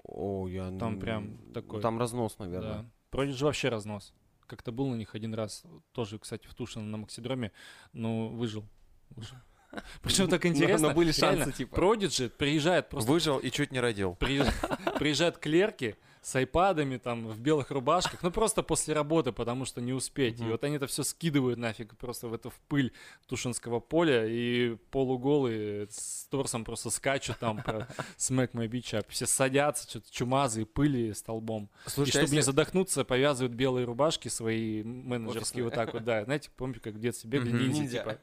О, 0.04 0.46
я... 0.48 0.70
Там 0.78 0.98
прям 1.00 1.38
такой, 1.52 1.80
Там 1.80 1.98
разнос, 1.98 2.38
наверное. 2.38 2.82
Да. 2.82 2.86
Продиджи 3.10 3.44
вообще 3.44 3.68
разнос. 3.70 4.12
Как-то 4.50 4.72
был 4.72 4.88
на 4.88 4.96
них 4.96 5.14
один 5.14 5.32
раз, 5.32 5.62
тоже, 5.92 6.18
кстати, 6.18 6.48
в 6.48 6.54
Тушино 6.54 6.84
на 6.84 6.96
Максидроме, 6.96 7.52
но 7.92 8.26
выжил. 8.28 8.64
выжил. 9.10 9.36
Причем 10.02 10.26
так 10.28 10.42
Но- 10.44 10.50
интересно. 10.50 10.88
Но 10.88 10.94
были 10.94 11.12
реально, 11.12 11.44
шансы, 11.44 11.58
типа. 11.58 11.76
Продиджи 11.76 12.28
приезжает 12.28 12.88
просто 12.88 13.08
Выжил 13.12 13.38
и 13.38 13.48
чуть 13.52 13.70
не 13.70 13.78
родил. 13.78 14.16
Приезж- 14.18 14.98
Приезжают 14.98 15.38
клерки 15.38 15.94
с 16.22 16.36
айпадами 16.36 16.98
там 16.98 17.26
в 17.28 17.40
белых 17.40 17.70
рубашках, 17.70 18.22
ну 18.22 18.30
просто 18.30 18.62
после 18.62 18.94
работы, 18.94 19.32
потому 19.32 19.64
что 19.64 19.80
не 19.80 19.92
успеть. 19.94 20.38
И 20.38 20.42
Мгм. 20.42 20.52
вот 20.52 20.64
они 20.64 20.76
это 20.76 20.86
все 20.86 21.02
скидывают 21.02 21.58
нафиг 21.58 21.96
просто 21.96 22.28
в 22.28 22.34
это 22.34 22.50
в 22.50 22.54
пыль 22.68 22.92
Тушинского 23.26 23.80
поля 23.80 24.26
и 24.26 24.76
полуголые 24.90 25.88
с 25.90 26.26
торсом 26.30 26.64
просто 26.64 26.90
скачут 26.90 27.38
там 27.38 27.62
про 27.62 27.88
Smack 28.18 28.52
My 28.52 28.68
Beach 28.68 28.92
Up. 28.98 29.06
Все 29.08 29.26
садятся, 29.26 29.88
что-то 29.88 30.12
чумазые, 30.12 30.66
пыли 30.66 31.12
столбом. 31.14 31.70
и 31.86 31.90
Слушай, 31.90 32.10
чтобы 32.10 32.34
не 32.34 32.42
задохнуться, 32.42 33.04
повязывают 33.04 33.54
белые 33.54 33.86
рубашки 33.86 34.28
свои 34.28 34.82
менеджерские 34.82 35.64
вот 35.64 35.74
так 35.74 35.94
вот, 35.94 36.04
да. 36.04 36.24
Знаете, 36.24 36.50
помните, 36.56 36.80
как 36.80 36.94
в 36.94 37.00
детстве 37.00 37.30
бегали 37.30 37.68
Ниндзя. 37.68 37.98
типа. 37.98 38.18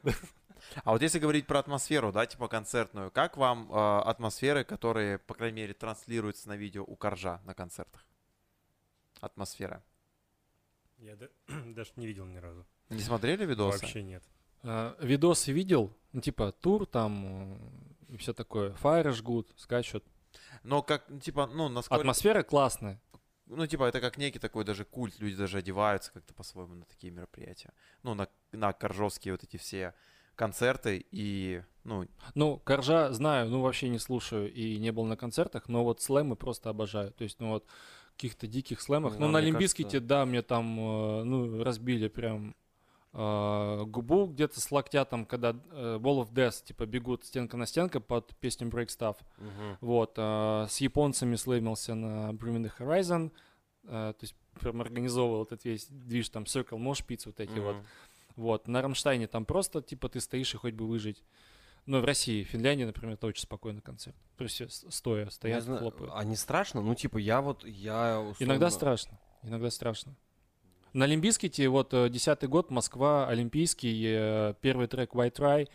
А 0.84 0.92
вот 0.92 1.02
если 1.02 1.18
говорить 1.18 1.46
про 1.46 1.58
атмосферу, 1.60 2.12
да, 2.12 2.26
типа 2.26 2.48
концертную, 2.48 3.10
как 3.10 3.36
вам 3.36 3.70
э, 3.70 4.00
атмосферы, 4.00 4.64
которые, 4.64 5.18
по 5.18 5.34
крайней 5.34 5.62
мере, 5.62 5.74
транслируются 5.74 6.48
на 6.48 6.56
видео 6.56 6.84
у 6.86 6.96
Коржа 6.96 7.40
на 7.44 7.54
концертах? 7.54 8.04
Атмосфера. 9.20 9.82
Я 10.98 11.16
да- 11.16 11.28
даже 11.48 11.92
не 11.96 12.06
видел 12.06 12.26
ни 12.26 12.36
разу. 12.36 12.66
Не 12.90 13.00
смотрели 13.00 13.44
видосы? 13.44 13.80
Вообще 13.80 14.02
нет. 14.02 14.22
Э, 14.62 14.94
Видосы 15.00 15.52
видел, 15.52 15.92
ну, 16.12 16.20
типа 16.20 16.52
тур 16.52 16.86
там 16.86 17.58
э, 18.08 18.14
и 18.14 18.16
все 18.16 18.32
такое. 18.32 18.72
Фаеры 18.74 19.12
жгут, 19.12 19.52
скачут. 19.56 20.04
Но 20.62 20.82
как, 20.82 21.08
ну, 21.08 21.20
типа, 21.20 21.46
ну, 21.46 21.68
насколько... 21.68 22.00
Атмосфера 22.00 22.42
классная. 22.42 23.00
Ну, 23.46 23.66
типа, 23.66 23.84
это 23.84 24.00
как 24.00 24.18
некий 24.18 24.38
такой 24.38 24.64
даже 24.64 24.84
культ, 24.84 25.18
люди 25.20 25.36
даже 25.36 25.58
одеваются 25.58 26.12
как-то 26.12 26.34
по-своему 26.34 26.74
на 26.74 26.84
такие 26.84 27.10
мероприятия. 27.10 27.72
Ну, 28.02 28.14
на, 28.14 28.28
на 28.52 28.72
коржовские 28.72 29.32
вот 29.32 29.42
эти 29.42 29.56
все 29.56 29.94
концерты 30.38 31.04
и, 31.10 31.62
ну, 31.84 32.06
Ну, 32.34 32.58
Коржа 32.64 33.12
знаю, 33.12 33.48
ну 33.50 33.60
вообще 33.60 33.88
не 33.88 33.98
слушаю 33.98 34.52
и 34.52 34.78
не 34.78 34.92
был 34.92 35.04
на 35.04 35.16
концертах, 35.16 35.68
но 35.68 35.84
вот 35.84 36.00
слэмы 36.00 36.36
просто 36.36 36.70
обожаю. 36.70 37.10
То 37.12 37.24
есть, 37.24 37.40
ну 37.40 37.50
вот 37.50 37.66
каких-то 38.14 38.46
диких 38.46 38.80
слэмах. 38.80 39.14
Ну, 39.18 39.26
Ну, 39.26 39.32
на 39.32 39.38
Олимпийските, 39.38 39.84
кажется- 39.98 40.08
да, 40.08 40.26
мне 40.26 40.42
там, 40.42 40.78
э, 40.80 41.22
ну, 41.24 41.62
разбили 41.62 42.08
прям 42.08 42.54
э, 43.14 43.84
губу 43.86 44.26
где-то 44.26 44.60
с 44.60 44.70
локтя, 44.70 45.04
там, 45.04 45.24
когда 45.24 45.50
э, 45.50 45.98
Wall 46.00 46.22
of 46.24 46.32
Death, 46.32 46.64
типа, 46.64 46.84
бегут 46.86 47.24
стенка 47.24 47.56
на 47.56 47.66
стенка 47.66 48.00
под 48.00 48.34
песню 48.36 48.68
Break 48.68 48.88
Stuff. 48.88 49.16
Мгм. 49.38 49.78
Вот, 49.80 50.14
э, 50.18 50.66
с 50.68 50.78
японцами 50.80 51.34
слэмился 51.36 51.94
на 51.94 52.30
Me 52.32 52.62
The 52.62 52.72
Horizon, 52.78 53.30
э, 53.84 53.88
то 53.88 54.18
есть 54.20 54.34
прям 54.60 54.80
организовывал 54.82 55.44
этот 55.44 55.64
весь 55.64 55.86
движ, 55.88 56.28
там, 56.28 56.42
Circle 56.44 56.78
Mosh 56.78 57.04
Pits, 57.06 57.22
вот 57.26 57.40
эти 57.40 57.58
вот. 57.58 57.76
Вот, 58.38 58.68
на 58.68 58.80
Рамштайне 58.82 59.26
там 59.26 59.44
просто, 59.44 59.82
типа, 59.82 60.08
ты 60.08 60.20
стоишь 60.20 60.54
и 60.54 60.56
хоть 60.56 60.74
бы 60.74 60.86
выжить. 60.86 61.24
Ну, 61.86 62.00
в 62.00 62.04
России, 62.04 62.44
в 62.44 62.46
Финляндии, 62.46 62.84
например, 62.84 63.14
это 63.14 63.26
очень 63.26 63.42
спокойный 63.42 63.80
концерт. 63.80 64.14
То 64.36 64.44
есть 64.44 64.62
стоя, 64.92 65.28
стоят, 65.28 65.64
знаю, 65.64 65.80
хлопают. 65.80 66.12
А 66.14 66.22
не 66.22 66.36
страшно? 66.36 66.80
Ну, 66.80 66.94
типа, 66.94 67.18
я 67.18 67.40
вот, 67.40 67.64
я 67.66 68.22
Иногда 68.38 68.68
условно- 68.68 68.70
страшно, 68.70 69.18
иногда 69.42 69.70
страшно. 69.70 70.14
На 70.92 71.04
Олимпийските, 71.06 71.68
вот, 71.68 71.92
э, 71.92 72.08
десятый 72.08 72.48
год, 72.48 72.70
Москва, 72.70 73.26
Олимпийский, 73.28 74.04
э, 74.06 74.54
первый 74.60 74.86
трек 74.86 75.14
White 75.14 75.36
Rye, 75.36 75.68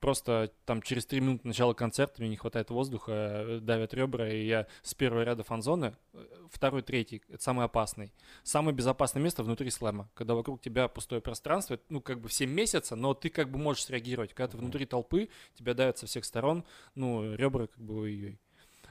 просто 0.00 0.52
там 0.64 0.82
через 0.82 1.06
три 1.06 1.20
минуты 1.20 1.46
начала 1.48 1.74
концерта 1.74 2.20
мне 2.20 2.30
не 2.30 2.36
хватает 2.36 2.70
воздуха, 2.70 3.12
э, 3.12 3.58
давят 3.60 3.94
ребра, 3.94 4.28
и 4.32 4.46
я 4.46 4.66
с 4.82 4.94
первого 4.94 5.22
ряда 5.22 5.42
фан-зоны, 5.42 5.96
э, 6.12 6.24
второй, 6.50 6.82
третий, 6.82 7.22
это 7.28 7.42
самый 7.42 7.64
опасный. 7.64 8.12
Самое 8.42 8.74
безопасное 8.74 9.22
место 9.22 9.42
внутри 9.42 9.70
слэма, 9.70 10.08
когда 10.14 10.34
вокруг 10.34 10.60
тебя 10.60 10.88
пустое 10.88 11.20
пространство, 11.20 11.74
это, 11.74 11.84
ну, 11.88 12.00
как 12.00 12.20
бы 12.20 12.28
все 12.28 12.46
месяца, 12.46 12.96
но 12.96 13.14
ты 13.14 13.28
как 13.30 13.50
бы 13.50 13.58
можешь 13.58 13.84
среагировать. 13.84 14.34
Когда 14.34 14.52
ты 14.52 14.56
внутри 14.56 14.86
толпы, 14.86 15.28
тебя 15.54 15.74
давят 15.74 15.98
со 15.98 16.06
всех 16.06 16.24
сторон, 16.24 16.64
ну, 16.94 17.34
ребра 17.34 17.66
как 17.66 17.80
бы 17.80 18.00
ой-ой. 18.02 18.40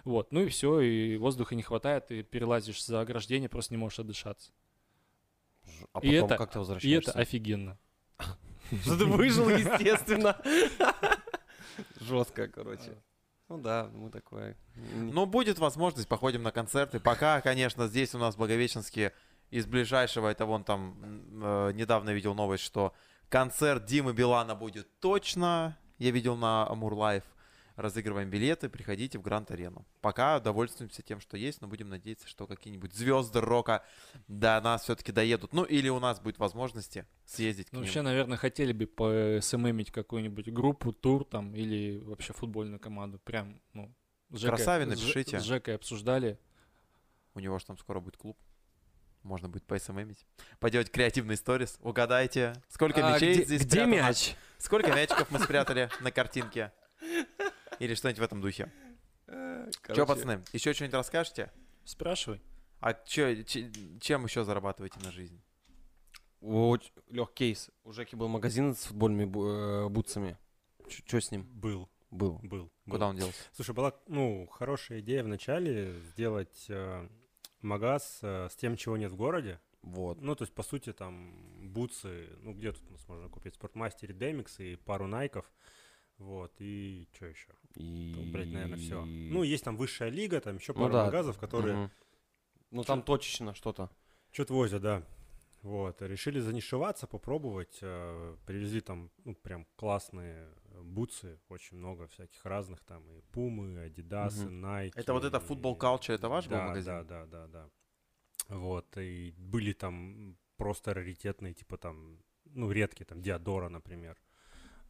Вот, 0.04 0.32
ну 0.32 0.42
и 0.42 0.48
все, 0.48 0.80
и 0.80 1.18
воздуха 1.18 1.56
не 1.56 1.64
хватает, 1.64 2.08
ты 2.08 2.24
перелазишь 2.24 2.86
за 2.86 3.02
ограждение, 3.02 3.50
просто 3.50 3.74
не 3.74 3.78
можешь 3.78 4.00
отдышаться. 4.00 4.52
А 5.94 6.00
И 6.00 6.12
потом 6.12 6.26
это- 6.28 6.38
как 6.38 6.52
ты 6.52 6.58
И 6.58 6.60
возвращаешься? 6.60 7.12
это 7.12 7.20
офигенно. 7.20 7.78
Что 8.84 8.98
ты 8.98 9.06
выжил, 9.06 9.50
естественно. 9.50 10.36
Жестко, 12.00 12.48
короче. 12.48 12.98
Ну 13.50 13.58
да, 13.60 13.90
мы 13.94 14.10
такое. 14.10 14.58
м, 14.76 15.10
Ну, 15.12 15.26
будет 15.26 15.58
возможность, 15.60 16.08
походим 16.08 16.44
на 16.44 16.52
концерты. 16.52 17.00
Пока, 17.00 17.40
конечно, 17.42 17.88
здесь 17.88 18.14
у 18.14 18.18
нас 18.18 18.36
в 18.36 18.38
Благовещенске 18.38 19.14
из 19.52 19.66
ближайшего, 19.66 20.28
это 20.28 20.46
вон 20.46 20.64
там, 20.66 20.98
э, 21.42 21.72
недавно 21.74 22.10
видел 22.10 22.34
новость, 22.34 22.64
что 22.64 22.94
концерт 23.30 23.86
Димы 23.86 24.12
Билана 24.14 24.54
будет 24.56 25.00
точно. 25.00 25.78
Я 25.98 26.12
видел 26.12 26.36
на 26.36 26.68
Амур 26.68 26.94
Лайв. 26.94 27.24
Разыгрываем 27.78 28.28
билеты, 28.32 28.70
приходите 28.70 29.20
в 29.20 29.22
Гранд 29.22 29.52
Арену. 29.52 29.86
Пока 30.02 30.40
довольствуемся 30.40 31.04
тем, 31.04 31.20
что 31.20 31.38
есть, 31.38 31.62
но 31.62 31.68
будем 31.68 31.90
надеяться, 31.90 32.28
что 32.28 32.48
какие-нибудь 32.48 32.92
звезды 32.92 33.40
рока 33.40 33.86
до 34.28 34.60
нас 34.62 34.82
все-таки 34.82 35.12
доедут. 35.12 35.54
Ну, 35.54 35.64
или 35.64 35.88
у 35.88 36.00
нас 36.00 36.20
будет 36.20 36.40
возможности 36.40 37.06
съездить 37.26 37.70
к 37.70 37.74
Ну, 37.74 37.80
ним. 37.80 37.86
вообще, 37.86 38.02
наверное, 38.02 38.36
хотели 38.36 38.74
бы 38.74 38.88
по 38.88 39.38
СММить 39.42 39.92
какую-нибудь 39.92 40.50
группу, 40.52 40.92
тур 40.92 41.24
там, 41.24 41.54
или 41.56 42.00
вообще 42.00 42.34
футбольную 42.34 42.80
команду. 42.80 43.20
Прям, 43.20 43.62
ну, 43.74 43.94
с 44.32 44.44
Жекой- 44.44 44.48
Красаве 44.48 44.86
с 44.86 44.88
Ж- 44.88 44.92
напишите. 45.04 45.40
С 45.40 45.44
Жекой 45.44 45.76
обсуждали. 45.76 46.40
У 47.36 47.40
него 47.40 47.60
же 47.60 47.66
там 47.68 47.78
скоро 47.78 48.00
будет 48.00 48.18
клуб. 48.18 48.40
Можно 49.22 49.50
будет 49.50 49.66
по-СММить. 49.68 50.26
Поделать 50.60 50.90
креативный 50.90 51.38
сторис. 51.38 51.78
Угадайте, 51.82 52.54
сколько 52.70 53.06
а 53.08 53.14
мячей 53.14 53.36
где, 53.36 53.46
здесь 53.46 53.62
где 53.62 53.70
спрятано? 53.82 53.94
мяч? 53.94 54.36
Сколько 54.58 54.88
мячиков 54.96 55.30
мы 55.30 55.38
спрятали 55.40 55.92
на 56.02 56.12
картинке? 56.12 56.72
Или 57.80 57.94
что-нибудь 57.96 58.20
в 58.20 58.24
этом 58.24 58.42
духе. 58.42 58.72
Э, 59.28 59.70
Че, 59.94 60.06
пацаны, 60.06 60.44
еще 60.54 60.74
что-нибудь 60.74 60.96
расскажете? 60.96 61.52
Спрашивай. 61.84 62.42
А 62.80 62.94
че- 62.94 63.44
чем 64.00 64.26
еще 64.26 64.44
зарабатываете 64.44 65.00
на 65.00 65.12
жизнь? 65.12 65.42
Лег 66.42 67.34
кейс. 67.34 67.70
У 67.84 67.92
Жеки 67.92 68.16
был 68.16 68.28
магазин 68.28 68.76
с 68.76 68.84
футбольными 68.86 69.26
э, 69.86 69.90
бутсами. 69.90 70.38
Что 70.88 71.20
с 71.20 71.32
ним? 71.32 71.44
Был, 71.44 71.90
Был. 72.12 72.40
был. 72.44 72.72
Куда 72.86 73.06
был. 73.06 73.10
он 73.10 73.16
делся? 73.18 73.42
Слушай, 73.52 73.74
была, 73.76 73.94
ну, 74.08 74.48
хорошая 74.48 75.00
идея 75.00 75.24
вначале 75.24 76.00
сделать 76.14 76.66
э, 76.70 77.10
магаз 77.62 78.20
э, 78.22 78.48
с 78.50 78.56
тем, 78.56 78.78
чего 78.78 78.96
нет 78.98 79.12
в 79.12 79.16
городе. 79.16 79.60
Вот. 79.82 80.22
Ну, 80.22 80.36
то 80.36 80.44
есть, 80.44 80.54
по 80.54 80.64
сути, 80.64 80.94
там, 80.94 81.34
бутсы, 81.74 82.30
ну, 82.42 82.54
где 82.54 82.72
тут 82.72 82.84
у 82.90 82.92
нас 82.94 83.08
можно 83.08 83.30
купить? 83.30 83.54
В 83.54 83.58
Спортмастере 83.58 84.14
Демикс 84.14 84.60
и 84.60 84.76
пару 84.76 85.08
найков. 85.08 85.50
Вот, 86.18 86.54
и 86.60 87.08
что 87.14 87.28
еще? 87.28 87.50
И... 87.76 88.30
Блять, 88.34 88.52
наверное, 88.52 88.78
все. 88.78 89.06
Ну, 89.06 89.44
есть 89.44 89.64
там 89.64 89.78
высшая 89.78 90.10
лига, 90.10 90.42
там 90.42 90.58
еще 90.58 90.74
Ну 90.74 90.82
пару 90.82 90.94
да. 90.94 91.06
магазов, 91.06 91.38
которые 91.38 91.76
Мгм. 91.76 91.92
Ну, 92.72 92.84
там 92.84 93.02
точечно 93.02 93.54
что-то. 93.54 93.90
что-то 94.32 94.54
возят, 94.54 94.82
да. 94.82 95.04
Вот, 95.62 96.02
решили 96.02 96.40
занишеваться, 96.40 97.08
попробовать. 97.08 97.78
э, 97.82 98.36
Привезли 98.46 98.82
там, 98.82 99.10
ну, 99.26 99.36
прям 99.36 99.66
классные 99.76 100.50
бутсы, 100.82 101.40
очень 101.50 101.78
много 101.78 102.08
всяких 102.08 102.44
разных 102.46 102.82
там, 102.84 103.04
и 103.12 103.22
Пумы, 103.32 103.80
Адидасы, 103.80 104.46
Мгм. 104.46 104.62
Найки. 104.62 104.98
Это 105.00 105.14
вот 105.14 105.24
это 105.24 105.38
Football 105.38 105.78
Culture, 105.78 106.14
это 106.16 106.30
ваш 106.30 106.46
был 106.46 106.58
да, 106.58 106.68
магазин? 106.68 106.94
Да, 106.94 107.04
да, 107.04 107.26
да, 107.26 107.48
да. 107.48 107.70
Вот, 108.50 108.98
и 108.98 109.34
были 109.38 109.74
там 109.74 110.38
просто 110.58 110.94
раритетные, 110.94 111.54
типа 111.54 111.78
там, 111.78 112.22
ну, 112.46 112.72
редкие, 112.72 113.06
там, 113.06 113.22
Диадора, 113.22 113.70
например. 113.70 114.18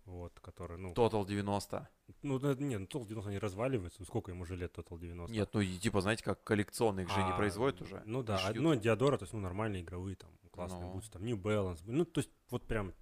Вот, 0.08 0.40
которые, 0.40 0.78
ну, 0.78 0.94
Total 0.94 1.26
90. 1.28 1.90
ну, 2.24 2.40
да, 2.40 2.56
не, 2.56 2.78
ну, 2.78 2.86
Total 2.86 3.06
90 3.08 3.30
не 3.32 3.40
разваливается, 3.40 4.00
ну, 4.00 4.06
сколько 4.06 4.32
ему 4.32 4.44
уже 4.44 4.56
лет 4.56 4.74
Total 4.78 4.98
90? 4.98 5.34
Нет, 5.36 5.50
ну 5.54 5.60
и 5.60 5.78
типа, 5.78 6.00
знаете, 6.00 6.24
как 6.24 6.42
коллекционных 6.46 7.10
же 7.10 7.18
не 7.18 7.32
А, 7.32 7.36
производят 7.36 7.82
уже. 7.82 8.02
Ну 8.06 8.24
да, 8.24 8.38
шьют. 8.38 8.56
одно 8.56 8.74
Диадора, 8.76 9.18
то 9.18 9.24
есть, 9.24 9.34
ну, 9.34 9.42
нормальные 9.42 9.84
игровые, 9.84 10.16
там, 10.16 10.30
классные 10.52 10.84
Ну. 10.84 10.94
бутсы, 10.94 11.12
там, 11.12 11.26
New 11.26 11.36
Balance. 11.38 11.82
Ну, 11.86 12.06
то 12.06 12.22
есть, 12.22 12.32
вот 12.50 12.66
прям 12.66 12.94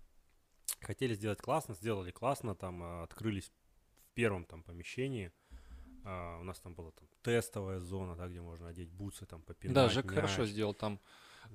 хотели 0.82 1.14
сделать 1.14 1.40
классно, 1.40 1.76
сделали 1.76 2.10
классно, 2.10 2.56
там, 2.56 2.82
а, 2.82 3.04
открылись 3.04 3.52
в 4.10 4.14
первом 4.16 4.44
там 4.46 4.64
помещении. 4.64 5.32
А, 6.06 6.40
у 6.40 6.44
нас 6.44 6.60
там 6.60 6.76
была 6.76 6.92
там 6.92 7.08
тестовая 7.24 7.80
зона, 7.80 8.16
да, 8.16 8.28
где 8.28 8.40
можно 8.42 8.68
одеть 8.70 8.92
бутсы, 8.92 9.26
там, 9.26 9.42
попинать 9.42 9.76
Да, 9.76 9.90
Жек 9.90 10.10
хорошо 10.12 10.42
мяч. 10.44 10.52
сделал. 10.52 10.74
Там 10.74 11.00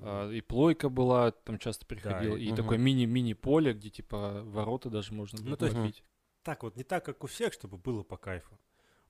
а, 0.02 0.28
и 0.30 0.40
плойка 0.40 0.88
была, 0.88 1.30
там 1.30 1.58
часто 1.58 1.84
приходил, 1.86 2.36
и- 2.36 2.42
и 2.44 2.48
Мгм. 2.48 2.56
такое 2.56 2.78
мини-мини 2.78 3.32
поле, 3.34 3.72
где 3.74 3.90
типа 3.90 4.42
ворота 4.44 4.88
даже 4.90 5.12
можно 5.14 5.38
Ну, 5.42 5.56
то 5.56 5.66
есть- 5.66 6.02
так 6.42 6.62
вот, 6.62 6.76
не 6.76 6.84
так, 6.84 7.04
как 7.04 7.22
у 7.24 7.26
всех, 7.26 7.52
чтобы 7.52 7.76
было 7.76 8.02
по 8.02 8.16
кайфу. 8.16 8.58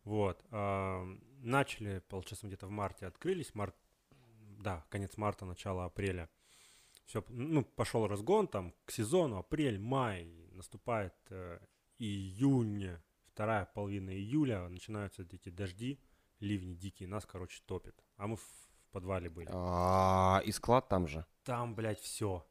Вот. 0.04 0.42
а, 0.50 1.04
начали, 1.42 2.02
получается, 2.08 2.46
где-то 2.46 2.66
в 2.66 2.70
марте 2.70 3.06
открылись, 3.06 3.54
март, 3.54 3.74
да, 4.58 4.84
конец 4.90 5.16
марта, 5.16 5.44
начало 5.46 5.84
апреля. 5.84 6.28
Все, 7.06 7.24
ну, 7.28 7.62
пошел 7.64 8.06
разгон 8.06 8.46
там 8.48 8.74
к 8.84 8.90
сезону, 8.92 9.36
апрель, 9.38 9.78
май, 9.78 10.24
наступает 10.52 11.14
э, 11.30 11.58
июнь, 11.98 12.96
вторая 13.40 13.64
половина 13.64 14.10
июля, 14.10 14.68
начинаются 14.68 15.22
эти 15.22 15.48
дожди, 15.48 15.98
ливни 16.40 16.74
дикие, 16.74 17.08
нас, 17.08 17.24
короче, 17.24 17.62
топит. 17.64 17.94
А 18.18 18.26
мы 18.26 18.36
в, 18.36 18.40
в 18.42 18.90
подвале 18.92 19.30
были. 19.30 19.48
А, 19.50 20.42
и 20.44 20.52
склад 20.52 20.90
там 20.90 21.08
же. 21.08 21.24
Там, 21.44 21.74
блядь, 21.74 22.00
все. 22.00 22.46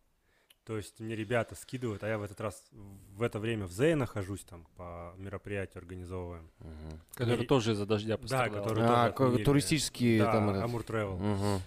То 0.63 0.77
есть 0.77 0.99
мне 0.99 1.15
ребята 1.15 1.53
скидывают, 1.53 2.03
а 2.03 2.07
я 2.07 2.17
в 2.17 2.23
этот 2.23 2.41
раз 2.41 2.67
в 2.71 3.21
это 3.21 3.37
время 3.37 3.67
в 3.67 3.71
Зее 3.71 3.95
нахожусь, 3.95 4.43
там 4.45 4.65
по 4.77 5.13
мероприятию 5.17 5.81
организовываем. 5.81 6.49
Мгм. 6.57 7.01
Который 7.13 7.43
и- 7.43 7.47
тоже 7.47 7.73
из-за 7.73 7.85
дождя 7.85 8.17
пострадал. 8.17 8.63
который- 8.63 8.83
А, 8.83 9.11
тоже 9.11 9.43
туристические 9.43 10.23
Да, 10.23 10.31
там 10.31 10.49
этот. 10.49 10.63
Амур 10.63 10.81
Travel. 10.81 11.17
Мгм. 11.19 11.61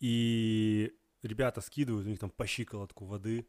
И 0.00 0.92
ребята 1.22 1.60
скидывают, 1.60 2.04
у 2.04 2.10
них 2.10 2.18
там 2.18 2.30
по 2.30 2.48
щиколотку 2.48 3.04
воды. 3.04 3.46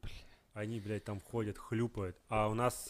Они, 0.54 0.80
блядь, 0.80 1.06
там 1.06 1.20
ходят, 1.22 1.58
хлюпают. 1.58 2.22
А 2.28 2.50
у 2.50 2.54
нас 2.54 2.90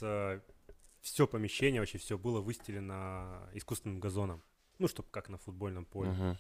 все 1.02 1.28
помещение, 1.28 1.82
вообще 1.82 1.98
все 1.98 2.18
было 2.18 2.42
выстелено 2.42 3.50
искусственным 3.54 4.00
газоном. 4.00 4.44
Ну, 4.80 4.88
чтобы 4.88 5.10
как 5.10 5.30
на 5.30 5.38
футбольном 5.38 5.86
поле. 5.86 6.12
Мгм. 6.12 6.38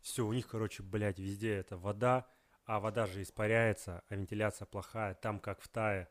Все, 0.00 0.24
у 0.24 0.32
них, 0.32 0.46
короче, 0.46 0.82
блядь, 0.82 1.18
везде 1.18 1.54
это 1.54 1.76
вода, 1.76 2.28
а 2.64 2.78
вода 2.80 3.06
же 3.06 3.22
испаряется, 3.22 4.02
а 4.08 4.14
вентиляция 4.14 4.66
плохая, 4.66 5.14
там 5.14 5.40
как 5.40 5.60
в 5.60 5.68
тае. 5.68 6.08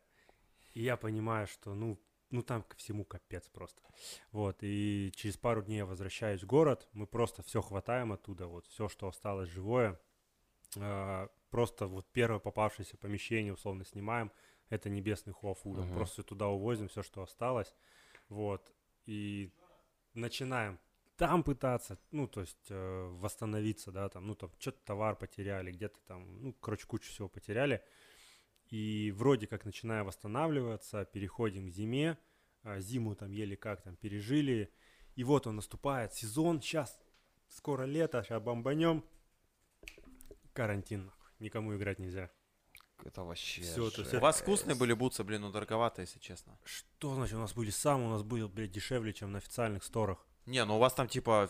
И 0.73 0.83
я 0.83 0.97
понимаю, 0.97 1.47
что, 1.47 1.73
ну, 1.73 1.99
ну 2.29 2.41
там 2.41 2.63
ко 2.63 2.75
всему 2.75 3.05
капец 3.05 3.47
просто. 3.47 3.81
Вот, 4.31 4.57
и 4.61 5.11
через 5.15 5.37
пару 5.37 5.61
дней 5.61 5.77
я 5.77 5.85
возвращаюсь 5.85 6.43
в 6.43 6.45
город, 6.45 6.89
мы 6.91 7.07
просто 7.07 7.43
все 7.43 7.61
хватаем 7.61 8.11
оттуда, 8.11 8.47
вот 8.47 8.65
все, 8.67 8.89
что 8.89 9.07
осталось 9.07 9.49
живое, 9.49 9.99
а, 10.77 11.29
просто 11.49 11.87
вот 11.87 12.05
первое 12.11 12.39
попавшееся 12.39 12.97
помещение 12.97 13.53
условно 13.53 13.85
снимаем, 13.85 14.31
это 14.69 14.89
небесный 14.89 15.33
Хуафу, 15.33 15.73
Мгм. 15.73 15.93
просто 15.93 16.23
туда 16.23 16.47
увозим 16.47 16.87
все, 16.87 17.03
что 17.03 17.21
осталось, 17.21 17.73
вот, 18.29 18.71
и 19.05 19.51
начинаем 20.13 20.79
там 21.17 21.43
пытаться, 21.43 21.97
ну, 22.11 22.27
то 22.27 22.41
есть 22.41 22.67
э, 22.69 23.07
восстановиться, 23.19 23.91
да, 23.91 24.09
там, 24.09 24.27
ну, 24.27 24.35
там, 24.35 24.51
что-то 24.59 24.79
товар 24.83 25.15
потеряли, 25.15 25.71
где-то 25.71 25.99
там, 26.07 26.41
ну, 26.41 26.53
короче, 26.53 26.85
кучу 26.87 27.09
всего 27.09 27.29
потеряли. 27.29 27.83
И 28.69 29.13
вроде 29.15 29.47
как 29.47 29.63
начиная 29.63 30.03
восстанавливаться, 30.03 31.05
переходим 31.05 31.67
к 31.67 31.71
зиме, 31.71 32.17
а, 32.63 32.79
зиму 32.79 33.15
там 33.15 33.31
еле 33.31 33.55
как 33.55 33.83
там 33.83 33.95
пережили, 33.95 34.73
и 35.15 35.23
вот 35.23 35.47
он 35.47 35.57
наступает, 35.57 36.13
сезон, 36.13 36.61
сейчас 36.61 36.99
скоро 37.47 37.83
лето, 37.83 38.23
сейчас 38.23 38.41
бомбанем, 38.41 39.05
карантин, 40.53 41.11
никому 41.39 41.75
играть 41.75 41.99
нельзя. 41.99 42.31
Это 43.05 43.23
вообще... 43.23 43.61
Всё, 43.61 43.89
то 43.91 44.01
есть 44.01 44.13
У 44.13 44.19
вас 44.19 44.41
вкусные 44.41 44.75
были 44.75 44.93
бутсы, 44.93 45.23
блин, 45.23 45.41
ну 45.41 45.51
дороговато, 45.51 46.01
если 46.01 46.19
честно. 46.19 46.57
Что 46.63 47.13
значит, 47.15 47.35
у 47.35 47.39
нас 47.39 47.53
были 47.53 47.69
самые, 47.69 48.07
у 48.07 48.11
нас 48.11 48.23
были, 48.23 48.45
блядь, 48.47 48.71
дешевле, 48.71 49.13
чем 49.13 49.31
на 49.31 49.37
официальных 49.37 49.83
сторах. 49.83 50.25
Не, 50.47 50.63
ну 50.65 50.75
у 50.75 50.79
вас 50.79 50.93
там 50.93 51.07
типа 51.07 51.49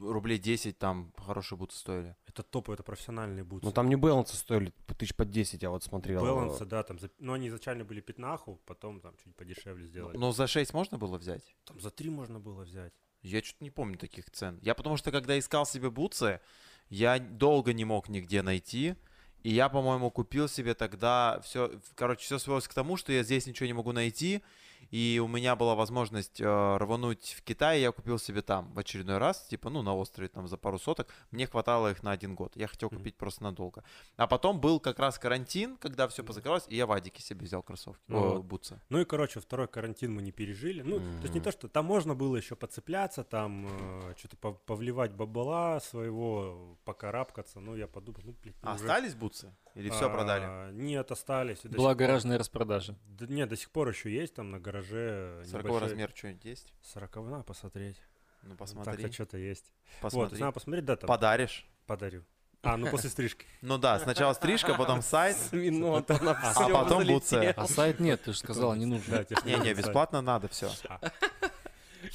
рублей 0.00 0.38
10 0.38 0.78
там 0.78 1.12
хорошие 1.16 1.58
бутсы 1.58 1.78
стоили. 1.78 2.16
Это 2.26 2.42
топ, 2.44 2.70
это 2.70 2.82
профессиональные 2.84 3.42
бутсы. 3.42 3.66
Ну 3.66 3.72
там 3.72 3.88
не 3.88 3.96
балансы 3.96 4.36
стоили 4.36 4.72
тысяч 4.98 5.14
по 5.16 5.24
10, 5.24 5.62
я 5.62 5.70
вот 5.70 5.82
смотрел. 5.82 6.20
Балансы, 6.20 6.64
да, 6.64 6.82
там, 6.84 6.98
за- 6.98 7.10
ну, 7.18 7.32
они 7.32 7.48
изначально 7.48 7.84
были 7.84 8.00
пятнаху, 8.00 8.60
потом 8.64 9.00
там 9.00 9.16
чуть 9.16 9.34
подешевле 9.34 9.86
сделали. 9.86 10.16
Но 10.16 10.30
за 10.32 10.46
6 10.46 10.74
можно 10.74 10.96
было 10.96 11.18
взять? 11.18 11.56
Там 11.64 11.80
за 11.80 11.90
три 11.90 12.08
можно 12.08 12.38
было 12.38 12.62
взять. 12.62 12.92
Я 13.22 13.42
что-то 13.42 13.64
не 13.64 13.70
помню 13.70 13.98
таких 13.98 14.30
цен. 14.30 14.60
Я 14.62 14.74
потому 14.76 14.96
что, 14.96 15.10
когда 15.10 15.36
искал 15.36 15.66
себе 15.66 15.90
бутсы, 15.90 16.40
я 16.88 17.18
долго 17.18 17.72
не 17.72 17.84
мог 17.84 18.08
нигде 18.08 18.42
найти. 18.42 18.94
И 19.42 19.50
я, 19.50 19.68
по-моему, 19.68 20.10
купил 20.10 20.48
себе 20.48 20.74
тогда 20.74 21.40
все, 21.44 21.70
короче, 21.94 22.24
все 22.24 22.38
свелось 22.38 22.66
к 22.66 22.74
тому, 22.74 22.96
что 22.96 23.12
я 23.12 23.22
здесь 23.22 23.46
ничего 23.46 23.66
не 23.66 23.72
могу 23.72 23.92
найти. 23.92 24.42
И 24.90 25.20
у 25.24 25.28
меня 25.28 25.56
была 25.56 25.74
возможность 25.74 26.40
э, 26.40 26.76
рвануть 26.78 27.34
в 27.38 27.42
Китай, 27.42 27.80
я 27.80 27.92
купил 27.92 28.18
себе 28.18 28.42
там 28.42 28.72
в 28.72 28.78
очередной 28.78 29.18
раз, 29.18 29.46
типа, 29.46 29.70
ну, 29.70 29.82
на 29.82 29.94
острове 29.94 30.28
там 30.28 30.46
за 30.48 30.56
пару 30.56 30.78
соток. 30.78 31.08
Мне 31.30 31.46
хватало 31.46 31.90
их 31.90 32.02
на 32.02 32.12
один 32.12 32.34
год. 32.34 32.56
Я 32.56 32.66
хотел 32.68 32.88
купить 32.90 33.16
просто 33.16 33.42
надолго. 33.42 33.82
А 34.16 34.26
потом 34.26 34.60
был 34.60 34.80
как 34.80 34.98
раз 34.98 35.18
карантин, 35.18 35.76
когда 35.76 36.06
все 36.08 36.22
позакрылось, 36.22 36.64
и 36.68 36.76
я 36.76 36.86
в 36.86 36.92
Адике 36.92 37.22
себе 37.22 37.44
взял 37.44 37.62
кроссовки, 37.62 38.02
Ну 38.08 38.18
о, 38.18 38.28
вот. 38.34 38.44
бутсы. 38.44 38.80
Ну 38.88 39.00
и, 39.00 39.04
короче, 39.04 39.40
второй 39.40 39.68
карантин 39.68 40.14
мы 40.14 40.22
не 40.22 40.32
пережили. 40.32 40.82
Ну, 40.82 40.98
то 40.98 41.22
есть 41.22 41.34
не 41.34 41.40
то, 41.40 41.50
что 41.52 41.68
там 41.68 41.84
можно 41.86 42.14
было 42.14 42.36
еще 42.36 42.54
подцепляться, 42.56 43.24
там 43.24 43.68
что-то 44.16 44.36
повливать 44.52 45.12
бабала 45.12 45.80
своего, 45.80 46.76
покарабкаться. 46.84 47.60
Ну, 47.60 47.76
я 47.76 47.86
подумал, 47.86 48.20
ну, 48.24 48.34
блядь, 48.42 48.56
ну, 48.62 48.70
А 48.70 48.74
уже- 48.74 48.84
остались 48.84 49.14
бутсы? 49.14 49.52
Или 49.76 49.90
все 49.90 50.10
продали? 50.10 50.44
А, 50.46 50.70
Нет, 50.72 51.10
остались. 51.10 51.60
Была 51.62 51.94
гаражная 51.94 52.38
распродажа. 52.38 52.96
Да, 53.06 53.26
нет, 53.26 53.50
до 53.50 53.56
сих 53.56 53.70
пор 53.70 53.88
еще 53.90 54.10
есть 54.10 54.34
там 54.34 54.50
на 54.50 54.58
гараже. 54.58 55.42
40 55.44 55.64
небольшой- 55.66 55.80
размер 55.80 56.12
что-нибудь 56.14 56.44
есть? 56.46 56.72
40 56.82 57.16
надо 57.16 57.44
посмотреть. 57.44 58.00
Ну, 58.42 58.56
Так-то 58.56 58.74
посмотри. 58.74 59.12
что-то 59.12 59.36
есть. 59.36 59.72
Вот, 60.00 60.02
посмотри. 60.02 60.40
надо 60.40 60.52
посмотреть, 60.52 60.84
да, 60.86 60.96
там 60.96 61.08
Подаришь. 61.08 61.66
подарю. 61.86 62.24
А, 62.62 62.76
ну 62.76 62.90
после 62.90 63.10
стрижки. 63.10 63.46
Ну 63.60 63.76
да, 63.78 63.98
сначала 63.98 64.32
стрижка, 64.32 64.74
потом 64.74 65.02
сайт, 65.02 65.36
на 65.52 65.98
а 65.98 66.68
потом 66.70 67.06
бутсы. 67.06 67.54
А 67.56 67.66
сайт 67.66 68.00
нет, 68.00 68.22
ты 68.22 68.32
же 68.32 68.38
сказала, 68.38 68.74
не 68.74 68.86
нужно. 68.86 69.26
Не-не, 69.44 69.74
бесплатно 69.74 70.22
надо 70.22 70.48
все. 70.48 70.70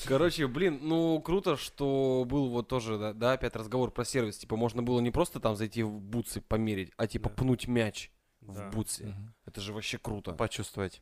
Короче, 0.06 0.48
блин, 0.48 0.80
ну 0.82 1.22
круто, 1.22 1.58
что 1.58 2.26
был 2.28 2.50
вот 2.50 2.68
тоже, 2.68 2.98
да, 2.98 3.14
да, 3.14 3.34
опять 3.34 3.56
разговор 3.56 3.92
про 3.92 4.06
сервис. 4.06 4.38
Типа 4.38 4.56
можно 4.56 4.82
было 4.84 5.00
не 5.00 5.12
просто 5.12 5.40
там 5.40 5.56
зайти 5.56 5.84
в 5.84 6.00
бутсы 6.00 6.42
померить, 6.42 6.92
а 6.98 7.08
типа 7.08 7.30
Да. 7.30 7.36
пнуть 7.36 7.68
мяч 7.68 8.12
Да. 8.42 8.70
в 8.70 8.74
бутсе. 8.76 9.06
Мгм. 9.08 9.34
Это 9.46 9.62
же 9.62 9.74
вообще 9.74 9.98
круто. 9.98 10.34
Почувствовать. 10.34 11.02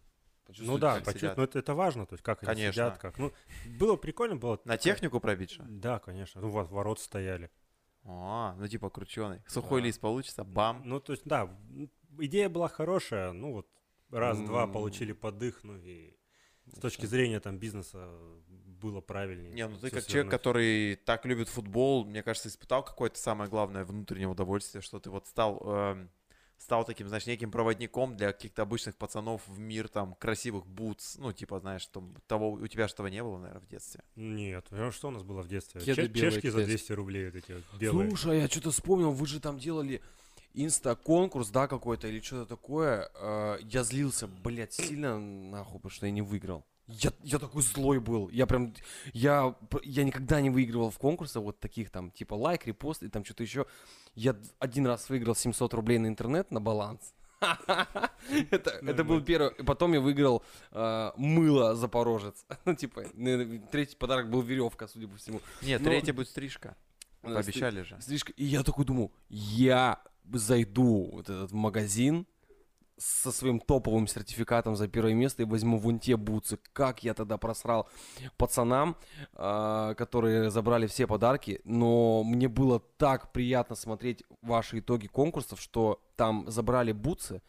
Ну 0.58 0.80
да, 0.80 0.96
почувствовать, 0.96 1.38
но 1.38 1.44
это, 1.44 1.60
это 1.60 1.76
важно, 1.76 2.08
то 2.08 2.14
есть 2.16 2.24
как 2.24 2.42
они 2.42 2.48
Конечно. 2.48 2.72
сидят, 2.74 2.98
как. 2.98 3.18
Ну, 3.20 3.32
было 3.80 3.96
прикольно, 3.98 4.36
было. 4.36 4.60
На 4.66 4.78
технику 4.78 5.20
пробить 5.20 5.52
что? 5.52 5.64
Да, 5.70 6.00
конечно. 6.00 6.42
Ну, 6.42 6.50
вот 6.50 6.72
ворот 6.72 7.00
стояли. 7.00 7.52
А, 8.04 8.56
ну 8.58 8.68
типа 8.68 8.90
крученый. 8.90 9.44
Сухой 9.48 9.82
Да. 9.82 9.86
лист 9.88 10.00
получится, 10.00 10.44
бам. 10.44 10.82
Ну, 10.86 11.00
то 11.00 11.12
есть, 11.14 11.24
да, 11.26 11.56
идея 12.18 12.50
была 12.50 12.68
хорошая, 12.68 13.32
ну 13.32 13.54
вот 13.54 13.68
раз-два 14.10 14.64
М. 14.64 14.72
получили 14.72 15.12
подых, 15.12 15.64
ну 15.64 15.78
и 15.78 16.16
с 16.76 16.80
точки 16.80 17.06
зрения 17.06 17.40
там 17.40 17.60
бизнеса 17.60 18.10
было 18.80 19.02
правильнее. 19.02 19.52
Не, 19.54 19.68
ну 19.68 19.76
ты 19.78 19.90
как 19.90 20.06
человек, 20.06 20.10
свернуть. 20.10 20.32
который 20.32 20.96
так 20.96 21.26
любит 21.26 21.50
футбол, 21.50 22.06
мне 22.06 22.24
кажется, 22.24 22.50
испытал 22.50 22.84
какое-то 22.84 23.18
самое 23.20 23.50
главное 23.50 23.86
внутреннее 23.86 24.28
удовольствие, 24.28 24.82
что 24.82 25.00
ты 25.00 25.10
вот 25.10 25.28
стал, 25.28 25.62
эм, 25.66 26.10
стал 26.58 26.84
таким, 26.84 27.08
знаешь, 27.08 27.26
неким 27.26 27.52
проводником 27.52 28.18
для 28.18 28.34
каких-то 28.34 28.64
обычных 28.64 28.96
пацанов 28.98 29.48
в 29.48 29.60
мир 29.60 29.88
там 29.88 30.16
красивых 30.16 30.66
бутс, 30.68 31.18
ну 31.18 31.32
типа, 31.32 31.60
знаешь, 31.60 31.86
там, 31.88 32.16
того, 32.28 32.52
у 32.52 32.68
тебя 32.68 32.88
же 32.88 32.94
этого 32.94 33.08
не 33.08 33.24
было, 33.24 33.38
наверное, 33.38 33.62
в 33.62 33.68
детстве. 33.68 34.02
Нет, 34.16 34.66
ну 34.72 34.92
что 34.92 35.08
у 35.08 35.12
нас 35.12 35.24
было 35.24 35.42
в 35.42 35.48
детстве? 35.48 35.80
Кеды 35.82 36.02
Че- 36.04 36.08
белые, 36.08 36.32
чешки 36.32 36.48
за 36.48 36.52
китайские. 36.64 36.78
200 36.78 36.92
рублей 36.94 37.26
вот 37.28 37.36
эти 37.36 37.52
вот 37.54 37.64
белые. 37.80 38.10
Слушай, 38.10 38.32
а 38.32 38.42
я 38.42 38.48
что-то 38.48 38.72
вспомнил, 38.72 39.12
вы 39.12 39.26
же 39.26 39.40
там 39.40 39.58
делали 39.58 40.02
инста-конкурс, 40.54 41.50
да, 41.50 41.68
какой-то 41.68 42.08
или 42.08 42.20
что-то 42.20 42.46
такое. 42.56 43.10
Э, 43.16 43.58
Я 43.62 43.84
злился, 43.84 44.28
блядь, 44.28 44.74
сильно 44.74 45.20
нахуй, 45.20 45.76
потому 45.80 45.92
что 45.92 46.06
я 46.08 46.12
не 46.12 46.22
выиграл. 46.22 46.66
Я, 46.90 47.12
я 47.24 47.38
такой 47.38 47.62
злой 47.62 48.00
был. 48.00 48.30
Я 48.30 48.48
прям, 48.48 48.74
я, 49.14 49.56
я 49.84 50.04
никогда 50.04 50.42
не 50.42 50.50
выигрывал 50.50 50.90
в 50.90 50.98
конкурсах 50.98 51.44
вот 51.44 51.60
таких 51.60 51.92
там, 51.92 52.10
типа 52.10 52.34
лайк, 52.34 52.66
репост 52.66 53.04
и 53.04 53.10
там 53.10 53.24
что-то 53.24 53.44
еще. 53.44 53.68
Я 54.16 54.36
один 54.58 54.88
раз 54.88 55.08
выиграл 55.10 55.36
700 55.36 55.74
рублей 55.76 56.00
на 56.00 56.08
интернет 56.08 56.50
на 56.50 56.60
баланс. 56.60 57.14
Это, 58.52 58.72
это 58.72 59.04
был 59.06 59.22
первый. 59.22 59.52
Потом 59.64 59.94
я 59.94 60.02
выиграл 60.02 60.44
э, 60.72 61.12
мыло 61.16 61.76
Запорожец. 61.76 62.46
Ну, 62.66 62.76
типа, 62.76 63.06
третий 63.72 63.96
подарок 63.96 64.30
был 64.30 64.42
веревка, 64.42 64.88
судя 64.88 65.08
по 65.08 65.16
всему. 65.16 65.40
Нет, 65.62 65.82
Ну, 65.82 65.90
третья 65.90 66.12
будет 66.12 66.28
стрижка. 66.28 66.76
Э, 67.22 67.34
Пообещали 67.34 67.84
же. 67.84 67.98
Стрижка. 68.02 68.34
И 68.34 68.44
я 68.44 68.64
такой 68.64 68.84
думаю, 68.84 69.12
я 69.30 70.02
зайду 70.34 71.12
вот 71.14 71.30
этот 71.30 71.52
в 71.52 71.56
магазин 71.56 72.28
со 73.00 73.32
своим 73.32 73.60
топовым 73.60 74.08
сертификатом 74.08 74.76
за 74.76 74.88
первое 74.88 75.14
место 75.14 75.44
и 75.44 75.46
возьму 75.46 75.78
вон 75.80 76.00
те 76.00 76.18
бутсы. 76.18 76.60
Как 76.74 77.04
я 77.04 77.14
тогда 77.14 77.38
просрал 77.38 77.88
пацанам, 78.38 78.98
а, 79.34 79.94
которые 79.96 80.52
забрали 80.52 80.86
все 80.86 81.08
подарки. 81.08 81.62
Но 81.64 82.24
мне 82.24 82.50
было 82.50 82.80
так 82.98 83.32
приятно 83.32 83.76
смотреть 83.76 84.24
ваши 84.42 84.80
итоги 84.80 85.08
конкурсов, 85.08 85.62
что 85.62 86.02
там 86.18 86.50
забрали 86.52 86.92
бутсы, 86.92 87.42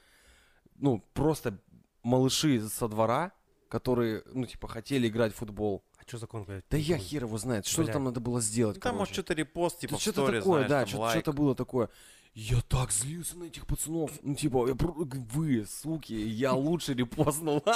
ну, 0.77 1.05
просто 1.15 1.59
малыши 2.03 2.61
со 2.69 2.89
двора, 2.89 3.33
которые, 3.69 4.23
ну, 4.33 4.47
типа, 4.47 4.69
хотели 4.69 5.09
играть 5.09 5.33
в 5.33 5.37
футбол. 5.37 5.85
А 5.99 6.03
что 6.07 6.19
за 6.19 6.27
конкурс? 6.27 6.63
Да 6.71 6.77
я 6.77 6.97
хер 6.97 7.25
его 7.25 7.39
знает, 7.39 7.67
что 7.67 7.83
Бля. 7.83 7.93
там 7.93 8.05
надо 8.05 8.21
было 8.21 8.41
сделать. 8.41 8.77
Ну, 8.77 8.81
там, 8.81 8.97
может, 8.97 9.15
короче. 9.15 9.23
что-то 9.23 9.35
репост, 9.35 9.81
типа, 9.81 9.93
Да 9.93 9.99
в 9.99 10.01
что-то 10.01 10.27
такое, 10.27 10.67
знаешь, 10.67 10.69
да, 10.69 10.79
там, 10.81 10.87
что-то, 10.89 11.03
лайк. 11.03 11.21
что-то 11.21 11.33
было 11.37 11.55
такое. 11.55 11.89
Я 12.35 12.61
так 12.63 12.93
злился 12.93 13.37
на 13.37 13.45
этих 13.45 13.67
пацанов. 13.67 14.13
Ну, 14.23 14.35
типа, 14.35 14.69
я 14.69 14.75
вы, 14.75 15.67
суки, 15.67 16.13
я 16.13 16.53
лучше 16.53 16.95
репостнул. 16.95 17.65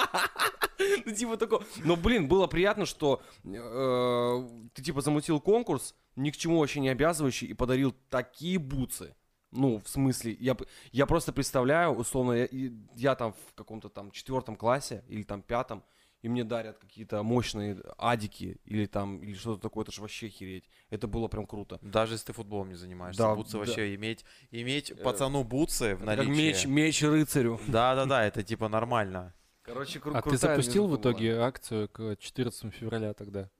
Ну, 1.06 1.14
типа 1.14 1.36
такое. 1.36 1.60
Но, 1.84 1.94
блин, 1.94 2.26
было 2.26 2.48
приятно, 2.48 2.84
что 2.84 3.22
э, 3.44 4.48
ты, 4.74 4.82
типа, 4.82 5.02
замутил 5.02 5.40
конкурс, 5.40 5.94
ни 6.16 6.30
к 6.30 6.36
чему 6.36 6.58
вообще 6.58 6.80
не 6.80 6.88
обязывающий, 6.88 7.46
и 7.46 7.54
подарил 7.54 7.94
такие 8.10 8.58
бутсы. 8.58 9.14
Ну, 9.52 9.80
в 9.84 9.88
смысле, 9.88 10.36
я, 10.40 10.56
я 10.90 11.06
просто 11.06 11.32
представляю, 11.32 11.92
условно, 11.92 12.32
я, 12.32 12.48
я 12.96 13.14
там 13.14 13.34
в 13.34 13.54
каком-то 13.54 13.88
там 13.88 14.10
четвертом 14.10 14.56
классе 14.56 15.04
или 15.06 15.22
там 15.22 15.42
пятом, 15.42 15.84
и 16.24 16.28
мне 16.28 16.42
дарят 16.42 16.78
какие-то 16.78 17.22
мощные 17.22 17.76
адики 17.98 18.56
или 18.64 18.86
там, 18.86 19.18
или 19.22 19.34
что-то 19.34 19.60
такое, 19.60 19.82
это 19.84 19.92
же 19.92 20.00
вообще 20.00 20.28
хереть. 20.30 20.64
Это 20.88 21.06
было 21.06 21.28
прям 21.28 21.46
круто. 21.46 21.78
Даже 21.82 22.14
если 22.14 22.28
ты 22.28 22.32
футболом 22.32 22.70
не 22.70 22.76
занимаешься, 22.76 23.22
Да, 23.22 23.34
бутсы 23.34 23.52
да. 23.52 23.58
вообще 23.58 23.94
иметь, 23.94 24.24
иметь 24.50 24.94
пацану 25.02 25.44
бутсы 25.44 25.96
в 25.96 26.02
наличии. 26.04 26.26
как 26.28 26.36
меч, 26.36 26.66
меч 26.66 27.02
рыцарю. 27.02 27.60
Да-да-да, 27.68 28.24
это 28.24 28.42
типа 28.42 28.68
нормально. 28.70 29.34
Короче, 29.62 29.98
кру- 29.98 30.16
А 30.16 30.22
ты 30.22 30.36
запустил 30.38 30.84
в 30.86 30.88
движуха 30.88 31.02
была. 31.02 31.12
итоге 31.12 31.38
акцию 31.40 31.88
к 31.90 32.16
14 32.18 32.70
февраля 32.72 33.12
тогда? 33.12 33.50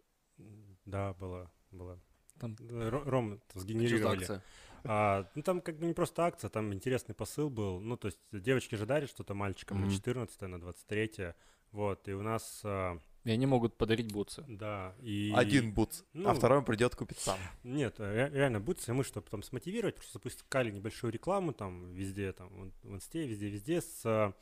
Да, 0.86 1.12
было, 1.14 1.50
было. 1.70 2.00
Там- 2.40 2.56
Ро- 2.60 3.04
Ром 3.04 3.40
сгенерировали. 3.54 4.20
акция? 4.20 4.42
А, 4.84 5.26
ну, 5.34 5.42
там 5.42 5.60
как 5.60 5.78
бы 5.78 5.86
не 5.86 5.92
просто 5.94 6.24
акция, 6.24 6.48
там 6.50 6.72
интересный 6.72 7.14
посыл 7.14 7.48
был. 7.50 7.80
Ну, 7.80 7.96
то 7.96 8.08
есть 8.08 8.20
девочки 8.32 8.74
же 8.74 8.84
дарят 8.86 9.08
что-то 9.10 9.34
мальчикам 9.34 9.78
Мгм. 9.78 9.88
на 9.88 9.92
14 9.94 10.46
на 10.48 10.58
23 10.60 11.34
Вот, 11.74 12.06
и 12.08 12.12
у 12.12 12.22
нас, 12.22 12.60
а, 12.64 12.98
И 13.24 13.32
они 13.32 13.46
могут 13.46 13.76
подарить 13.76 14.12
бутсы. 14.12 14.44
да, 14.46 14.94
и... 15.02 15.32
Один 15.34 15.72
бутс, 15.74 16.02
а 16.14 16.18
ну, 16.18 16.34
второй 16.34 16.58
он 16.58 16.64
придет 16.64 16.94
купить 16.94 17.18
сам. 17.18 17.36
Нет, 17.64 17.98
ре- 17.98 18.30
реально 18.32 18.60
бутсы, 18.60 18.92
мы, 18.94 19.02
чтобы 19.02 19.28
там 19.28 19.42
смотивировать, 19.42 19.96
просто 19.96 20.12
запускали 20.14 20.70
небольшую 20.70 21.12
рекламу 21.12 21.52
там 21.52 21.92
везде, 21.92 22.32
там, 22.32 22.48
в- 22.84 22.94
инсте, 22.94 23.26
везде-везде 23.26 23.80
с 23.80 24.02
а, 24.06 24.32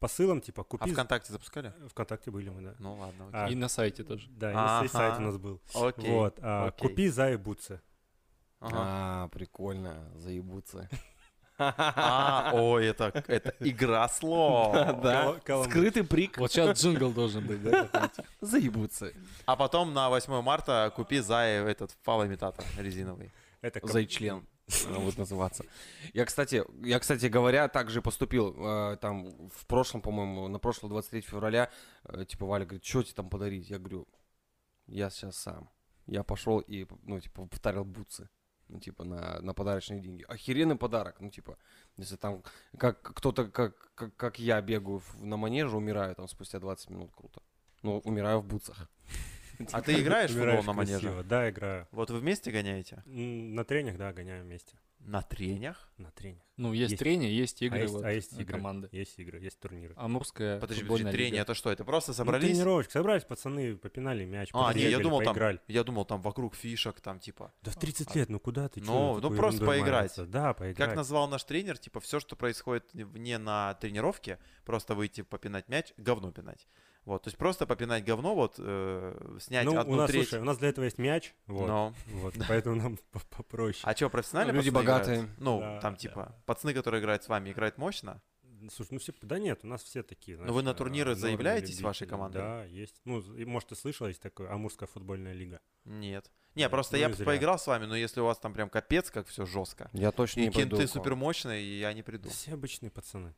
посылом, 0.00 0.40
типа, 0.40 0.62
А 0.62 0.64
купи... 0.64 0.92
ВКонтакте 0.92 1.32
запускали? 1.32 1.72
ВКонтакте 1.90 2.32
были 2.32 2.48
мы, 2.50 2.62
да. 2.62 2.74
Ну 2.80 2.96
ладно, 2.96 3.30
А, 3.32 3.44
окей. 3.44 3.54
И 3.54 3.56
на 3.56 3.68
сайте 3.68 4.02
тоже. 4.02 4.28
Да, 4.30 4.50
и 4.50 4.54
на 4.54 4.80
сей- 4.80 4.88
сайт 4.88 5.18
у 5.18 5.22
нас 5.22 5.36
был. 5.38 5.60
Окей. 5.76 6.10
Вот, 6.10 6.36
а, 6.42 6.66
окей. 6.66 6.88
купи 6.88 7.08
за 7.08 7.30
и 7.30 7.36
бутсы. 7.36 7.80
Ага. 8.58 8.76
А, 8.78 9.28
прикольно, 9.28 10.10
заебутся. 10.16 10.88
А, 11.58 12.52
ой, 12.54 12.86
это, 12.86 13.24
это 13.26 13.54
игра 13.60 14.08
слов. 14.08 14.72
Да, 15.02 15.34
каламбур. 15.44 15.70
скрытый 15.70 16.04
прик, 16.04 16.38
Вот 16.38 16.50
сейчас 16.50 16.78
джингл 16.80 17.10
должен 17.10 17.46
быть, 17.46 17.62
да? 17.62 18.10
заебутся. 18.40 19.12
А 19.46 19.56
потом 19.56 19.92
на 19.92 20.08
8 20.08 20.40
марта 20.42 20.92
купи 20.94 21.20
за 21.20 21.36
этот 21.36 21.96
фалоимитатор 22.02 22.64
резиновый. 22.78 23.30
Это 23.60 23.86
Зайчлен 23.86 24.46
будет 24.86 25.18
называться. 25.18 25.64
Я, 26.12 26.24
кстати, 26.24 26.64
я, 26.82 26.98
кстати 26.98 27.26
говоря, 27.26 27.68
также 27.68 28.02
поступил 28.02 28.54
э, 28.56 28.96
там 29.00 29.48
в 29.48 29.66
прошлом, 29.66 30.02
по-моему, 30.02 30.48
на 30.48 30.58
прошлое 30.58 30.90
23 30.90 31.20
февраля, 31.20 31.70
э, 32.04 32.24
типа 32.24 32.46
Валя 32.46 32.64
говорит, 32.64 32.84
что 32.84 33.02
тебе 33.02 33.14
там 33.14 33.28
подарить? 33.28 33.70
Я 33.70 33.78
говорю, 33.78 34.08
я 34.86 35.10
сейчас 35.10 35.36
сам. 35.36 35.70
Я 36.06 36.22
пошел 36.22 36.58
и, 36.60 36.86
ну, 37.02 37.20
типа, 37.20 37.46
повторил 37.46 37.84
бутсы. 37.84 38.28
Ну, 38.72 38.80
типа, 38.80 39.04
на, 39.04 39.38
на 39.42 39.52
подарочные 39.52 40.00
деньги. 40.00 40.24
Охеренный 40.28 40.76
подарок. 40.76 41.20
Ну, 41.20 41.30
типа, 41.30 41.58
если 41.98 42.16
там 42.16 42.42
как 42.78 43.02
кто-то, 43.02 43.44
как, 43.44 43.92
как, 43.94 44.16
как 44.16 44.38
я 44.38 44.62
бегаю 44.62 45.02
на 45.20 45.36
манеже, 45.36 45.76
умираю 45.76 46.14
там 46.14 46.26
спустя 46.26 46.58
20 46.58 46.90
минут, 46.90 47.12
круто. 47.14 47.42
Ну, 47.82 47.98
умираю 47.98 48.40
в 48.40 48.46
бутсах. 48.46 48.88
А 49.72 49.82
ты 49.82 50.00
играешь 50.00 50.30
в 50.30 50.38
футбол 50.38 50.62
на 50.64 50.72
манеже? 50.72 51.00
красиво. 51.00 51.22
Да, 51.24 51.48
играю. 51.50 51.88
Вот 51.92 52.10
вы 52.10 52.18
вместе 52.18 52.50
гоняете? 52.50 53.02
На 53.06 53.64
тренях, 53.64 53.96
да, 53.96 54.12
гоняем 54.12 54.44
вместе. 54.44 54.76
На 55.04 55.20
тренях? 55.20 55.90
На 55.96 56.12
тренях. 56.12 56.42
Ну, 56.56 56.72
есть 56.72 56.92
Есть. 56.92 57.00
трения, 57.00 57.28
есть 57.28 57.60
А 57.60 57.64
игры, 57.64 57.80
есть, 57.80 57.92
вот, 57.92 58.04
а 58.04 58.12
есть 58.12 58.32
игры. 58.34 58.44
команды. 58.44 58.88
Есть 58.92 59.18
игры, 59.18 59.40
есть 59.40 59.58
турниры. 59.58 59.94
Амурская 59.96 60.60
Подожди, 60.60 60.84
подожди, 60.84 61.10
трение 61.10 61.40
это 61.42 61.54
что? 61.54 61.72
Это 61.72 61.84
просто 61.84 62.12
Ну, 62.12 62.14
собрались? 62.14 62.46
тренировочка. 62.56 62.92
Собрались 62.92 63.24
пацаны, 63.24 63.76
попинали 63.76 64.24
мяч, 64.24 64.50
а, 64.52 64.72
не, 64.72 64.82
я 64.82 65.00
думал 65.00 65.18
там, 65.22 65.34
поиграли. 65.34 65.60
я 65.66 65.82
думал 65.82 66.04
там 66.04 66.22
вокруг 66.22 66.54
фишек, 66.54 67.00
там 67.00 67.18
типа. 67.18 67.52
Да 67.62 67.72
в 67.72 67.76
30 67.76 68.14
лет, 68.14 68.28
ну 68.28 68.38
куда 68.38 68.68
ты? 68.68 68.80
Ну, 68.80 69.18
ну, 69.20 69.34
просто 69.34 69.64
поиграть. 69.66 69.90
маяться? 70.02 70.24
Да, 70.26 70.54
поиграть. 70.54 70.76
Как 70.76 70.94
назвал 70.96 71.26
наш 71.28 71.42
тренер, 71.42 71.78
типа 71.78 71.98
все, 71.98 72.20
что 72.20 72.36
происходит 72.36 72.94
не 72.94 73.38
на 73.38 73.74
тренировке, 73.74 74.38
просто 74.64 74.94
выйти 74.94 75.22
попинать 75.22 75.68
мяч, 75.68 75.92
говно 75.96 76.30
пинать. 76.30 76.68
Вот, 77.04 77.22
то 77.24 77.28
есть 77.28 77.36
просто 77.36 77.66
попинать 77.66 78.04
говно, 78.04 78.34
вот 78.34 78.54
э, 78.58 79.38
снять 79.40 79.64
Ну, 79.64 79.76
одну 79.78 79.94
у 79.94 79.96
нас, 79.96 80.10
треть. 80.10 80.28
слушай, 80.28 80.40
у 80.40 80.44
нас 80.44 80.58
для 80.58 80.68
этого 80.68 80.84
есть 80.84 80.98
мяч, 80.98 81.34
вот, 81.48 81.66
Но. 81.66 81.94
вот, 82.06 82.34
поэтому 82.48 82.76
нам 82.76 82.96
по- 83.10 83.20
попроще. 83.28 83.80
А 83.84 83.96
что, 83.96 84.08
профессиональные 84.08 84.54
Люди 84.54 84.70
богатые. 84.70 85.16
играют? 85.22 85.40
Ну, 85.40 85.58
Да, 85.60 85.80
там 85.80 85.94
да. 85.94 85.98
типа 85.98 86.42
пацаны, 86.46 86.74
которые 86.74 87.00
играют 87.00 87.24
с 87.24 87.28
вами, 87.28 87.50
играют 87.50 87.76
мощно. 87.76 88.22
Слушай, 88.72 88.92
ну 88.92 88.98
все, 89.00 89.12
да 89.22 89.40
нет, 89.40 89.60
у 89.64 89.66
нас 89.66 89.82
все 89.82 90.04
такие. 90.04 90.38
Но 90.38 90.52
вы 90.52 90.62
на 90.62 90.72
турниры 90.74 91.16
заявляетесь 91.16 91.80
вашей 91.80 92.06
командой? 92.06 92.38
Да, 92.38 92.64
есть. 92.66 93.00
Ну, 93.04 93.18
и, 93.34 93.44
может, 93.44 93.70
ты 93.70 93.74
слышал, 93.74 94.06
есть 94.06 94.22
такое 94.22 94.52
Амурская 94.52 94.86
футбольная 94.86 95.32
лига. 95.32 95.60
Нет. 95.84 96.30
Не, 96.54 96.68
просто 96.68 96.94
ну 96.94 97.00
я 97.00 97.08
и 97.08 97.12
зря. 97.12 97.26
поиграл 97.26 97.58
с 97.58 97.66
вами, 97.66 97.86
но 97.86 97.96
если 97.96 98.20
у 98.20 98.24
вас 98.26 98.38
там 98.38 98.54
прям 98.54 98.68
капец, 98.70 99.10
как 99.10 99.26
все 99.26 99.46
жестко. 99.46 99.90
Я 99.92 100.12
точно 100.12 100.40
И 100.40 100.44
не 100.44 100.50
пойду. 100.52 100.76
кенты 100.76 100.76
к 100.76 100.94
вам. 100.94 101.02
супер 101.02 101.16
мощные, 101.16 101.64
и 101.64 101.80
я 101.80 101.92
не 101.92 102.02
приду. 102.04 102.28
Все 102.28 102.52
обычные 102.52 102.90
пацаны. 102.92 103.34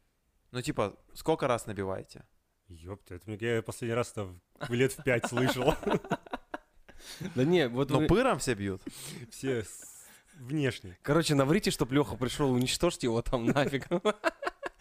Ну, 0.51 0.61
типа, 0.61 0.95
сколько 1.15 1.49
раз 1.49 1.65
набиваете? 1.65 2.27
Ёпта, 2.69 3.15
это 3.17 3.29
мне- 3.31 3.39
я 3.57 3.63
последний 3.63 3.95
раз 3.95 4.13
то 4.13 4.35
в 4.61 4.73
лет 4.73 4.93
в 4.93 5.03
пять 5.03 5.27
слышал. 5.27 5.75
Да 7.35 7.45
не, 7.45 7.69
вот 7.69 7.91
Ну, 7.91 8.01
вы- 8.01 8.07
пыром 8.07 8.39
все 8.39 8.55
бьют. 8.55 8.83
Все 9.31 9.65
с- 9.65 10.07
внешне. 10.37 10.97
Короче, 11.03 11.35
наврите, 11.35 11.71
чтоб 11.71 11.91
Леха 11.93 12.17
пришел, 12.17 12.51
уничтожьте 12.51 13.07
его 13.07 13.21
там 13.23 13.45
нафиг. 13.47 13.87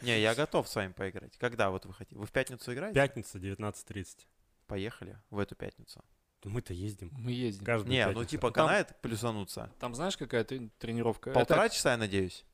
Не, 0.02 0.20
я 0.22 0.34
готов 0.36 0.68
с 0.68 0.76
вами 0.76 0.92
поиграть. 0.94 1.38
Когда 1.38 1.70
вот 1.70 1.86
вы 1.86 1.94
хотите? 1.94 2.18
Вы 2.18 2.26
в 2.26 2.32
пятницу 2.32 2.74
играете? 2.74 2.96
Пятница, 2.96 3.40
19.30. 3.40 4.28
Поехали 4.68 5.18
в 5.30 5.40
эту 5.40 5.56
пятницу. 5.56 6.02
Мы-то 6.46 6.74
ездим. 6.74 7.10
Мы 7.14 7.32
ездим. 7.32 7.64
Каждую 7.66 7.92
Не, 7.94 8.06
ну 8.08 8.12
пятницу. 8.14 8.30
типа 8.32 8.52
Там- 8.52 8.66
канает 8.68 9.00
плюсануться. 9.02 9.72
Там 9.80 9.96
знаешь, 9.96 10.18
какая 10.18 10.44
трени- 10.44 10.72
тренировка? 10.78 11.30
Это 11.30 11.40
Полтора 11.40 11.70
часа, 11.70 11.92
я 11.92 11.98
надеюсь. 11.98 12.46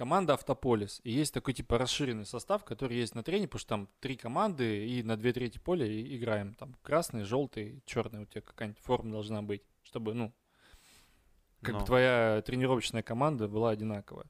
Команда 0.00 0.32
Автополис. 0.32 1.02
И 1.04 1.10
есть 1.10 1.34
такой 1.34 1.52
типа 1.52 1.76
расширенный 1.76 2.24
состав, 2.24 2.64
который 2.64 2.96
есть 2.96 3.14
на 3.14 3.22
трене, 3.22 3.46
потому 3.46 3.60
что 3.60 3.68
там 3.68 3.88
три 4.00 4.16
команды 4.16 4.88
и 4.88 5.02
на 5.02 5.18
две 5.18 5.30
трети 5.34 5.58
поля 5.58 5.84
и 5.84 6.16
играем. 6.16 6.54
Там 6.54 6.74
красный, 6.80 7.24
желтый, 7.24 7.82
черный. 7.84 8.22
У 8.22 8.24
тебя 8.24 8.40
какая-нибудь 8.40 8.82
форма 8.82 9.10
должна 9.10 9.42
быть, 9.42 9.62
чтобы, 9.82 10.14
ну, 10.14 10.32
как 11.60 11.74
бы 11.74 11.80
Ну. 11.80 11.84
твоя 11.84 12.42
тренировочная 12.46 13.02
команда 13.02 13.46
была 13.46 13.68
одинаковая. 13.72 14.24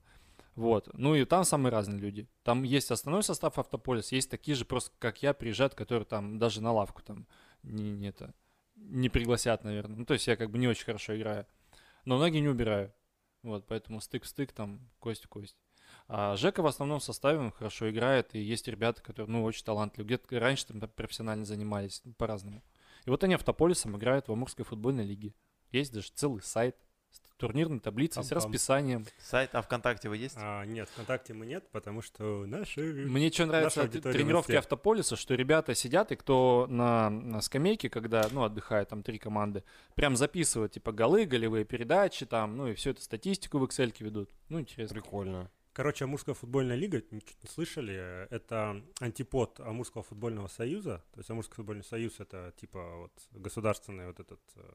Вот. 0.56 0.88
Ну 0.92 1.14
и 1.14 1.24
там 1.24 1.44
самые 1.44 1.70
разные 1.70 2.00
люди. 2.00 2.26
Там 2.42 2.64
есть 2.64 2.90
основной 2.90 3.22
состав 3.22 3.56
Автополис, 3.56 4.10
есть 4.10 4.28
такие 4.28 4.56
же 4.56 4.64
просто, 4.64 4.90
как 4.98 5.22
я, 5.22 5.34
приезжают, 5.34 5.76
которые 5.76 6.04
там 6.04 6.40
даже 6.40 6.60
на 6.60 6.72
лавку 6.72 7.00
там 7.02 7.28
не, 7.62 7.92
не 7.92 8.08
это, 8.08 8.34
не 8.74 9.08
пригласят, 9.08 9.62
наверное. 9.62 9.98
Ну, 9.98 10.04
то 10.04 10.14
есть 10.14 10.26
я 10.26 10.34
как 10.34 10.50
бы 10.50 10.58
не 10.58 10.66
очень 10.66 10.84
хорошо 10.84 11.16
играю. 11.16 11.46
Но 12.04 12.18
ноги 12.18 12.38
не 12.38 12.48
убираю. 12.48 12.92
Вот, 13.42 13.66
поэтому 13.66 14.00
стык 14.00 14.24
в 14.24 14.28
стык, 14.28 14.52
там, 14.52 14.80
кость 14.98 15.24
в 15.24 15.28
кость. 15.28 15.56
А 16.08 16.36
Жека 16.36 16.62
в 16.62 16.66
основном 16.66 17.00
составе 17.00 17.38
он 17.38 17.52
хорошо 17.52 17.90
играет, 17.90 18.34
и 18.34 18.40
есть 18.40 18.68
ребята, 18.68 19.02
которые, 19.02 19.30
ну, 19.30 19.44
очень 19.44 19.64
талантливые. 19.64 20.06
Где-то 20.06 20.40
раньше 20.40 20.66
там 20.66 20.80
профессионально 20.80 21.44
занимались, 21.44 22.02
ну, 22.04 22.12
по-разному. 22.14 22.62
И 23.06 23.10
вот 23.10 23.24
они 23.24 23.34
автополисом 23.34 23.96
играют 23.96 24.28
в 24.28 24.32
Амурской 24.32 24.64
футбольной 24.64 25.04
лиге. 25.04 25.34
Есть 25.72 25.92
даже 25.92 26.10
целый 26.12 26.42
сайт 26.42 26.76
с 27.10 27.20
турнирной 27.36 27.80
таблицей, 27.80 28.22
с 28.22 28.28
Там-там. 28.28 28.36
расписанием. 28.36 29.06
Сайт, 29.18 29.54
а 29.54 29.62
ВКонтакте 29.62 30.08
вы 30.08 30.16
есть? 30.16 30.36
А, 30.38 30.64
нет, 30.64 30.88
ВКонтакте 30.90 31.34
мы 31.34 31.46
нет, 31.46 31.68
потому 31.72 32.02
что 32.02 32.44
наши... 32.46 32.80
Мне 32.80 33.30
что 33.30 33.46
нравится 33.46 33.82
от 33.82 33.92
тренировки 33.92 34.52
все. 34.52 34.58
автополиса, 34.58 35.16
что 35.16 35.34
ребята 35.34 35.74
сидят, 35.74 36.12
и 36.12 36.16
кто 36.16 36.66
на, 36.68 37.10
на 37.10 37.40
скамейке, 37.40 37.88
когда, 37.88 38.28
ну, 38.30 38.44
отдыхает, 38.44 38.88
там, 38.88 39.02
три 39.02 39.18
команды, 39.18 39.64
прям 39.94 40.16
записывают, 40.16 40.72
типа, 40.72 40.92
голы, 40.92 41.24
голевые 41.24 41.64
передачи, 41.64 42.26
там, 42.26 42.56
ну, 42.56 42.68
и 42.68 42.74
всю 42.74 42.90
эту 42.90 43.02
статистику 43.02 43.58
в 43.58 43.64
Excel 43.64 43.94
ведут. 44.00 44.30
Ну, 44.48 44.60
интересно. 44.60 44.94
Прикольно. 44.94 45.50
Короче, 45.72 46.04
Амурская 46.04 46.34
футбольная 46.34 46.74
лига, 46.74 46.98
ничего 47.10 47.38
не 47.42 47.48
слышали, 47.48 48.26
это 48.28 48.82
антипод 48.98 49.60
Амурского 49.60 50.02
футбольного 50.02 50.48
союза. 50.48 51.04
То 51.12 51.20
есть 51.20 51.30
Амурский 51.30 51.54
футбольный 51.54 51.84
союз 51.84 52.18
это 52.18 52.52
типа 52.60 52.96
вот 52.96 53.12
государственный 53.30 54.06
вот 54.08 54.18
этот, 54.18 54.40
э, 54.56 54.72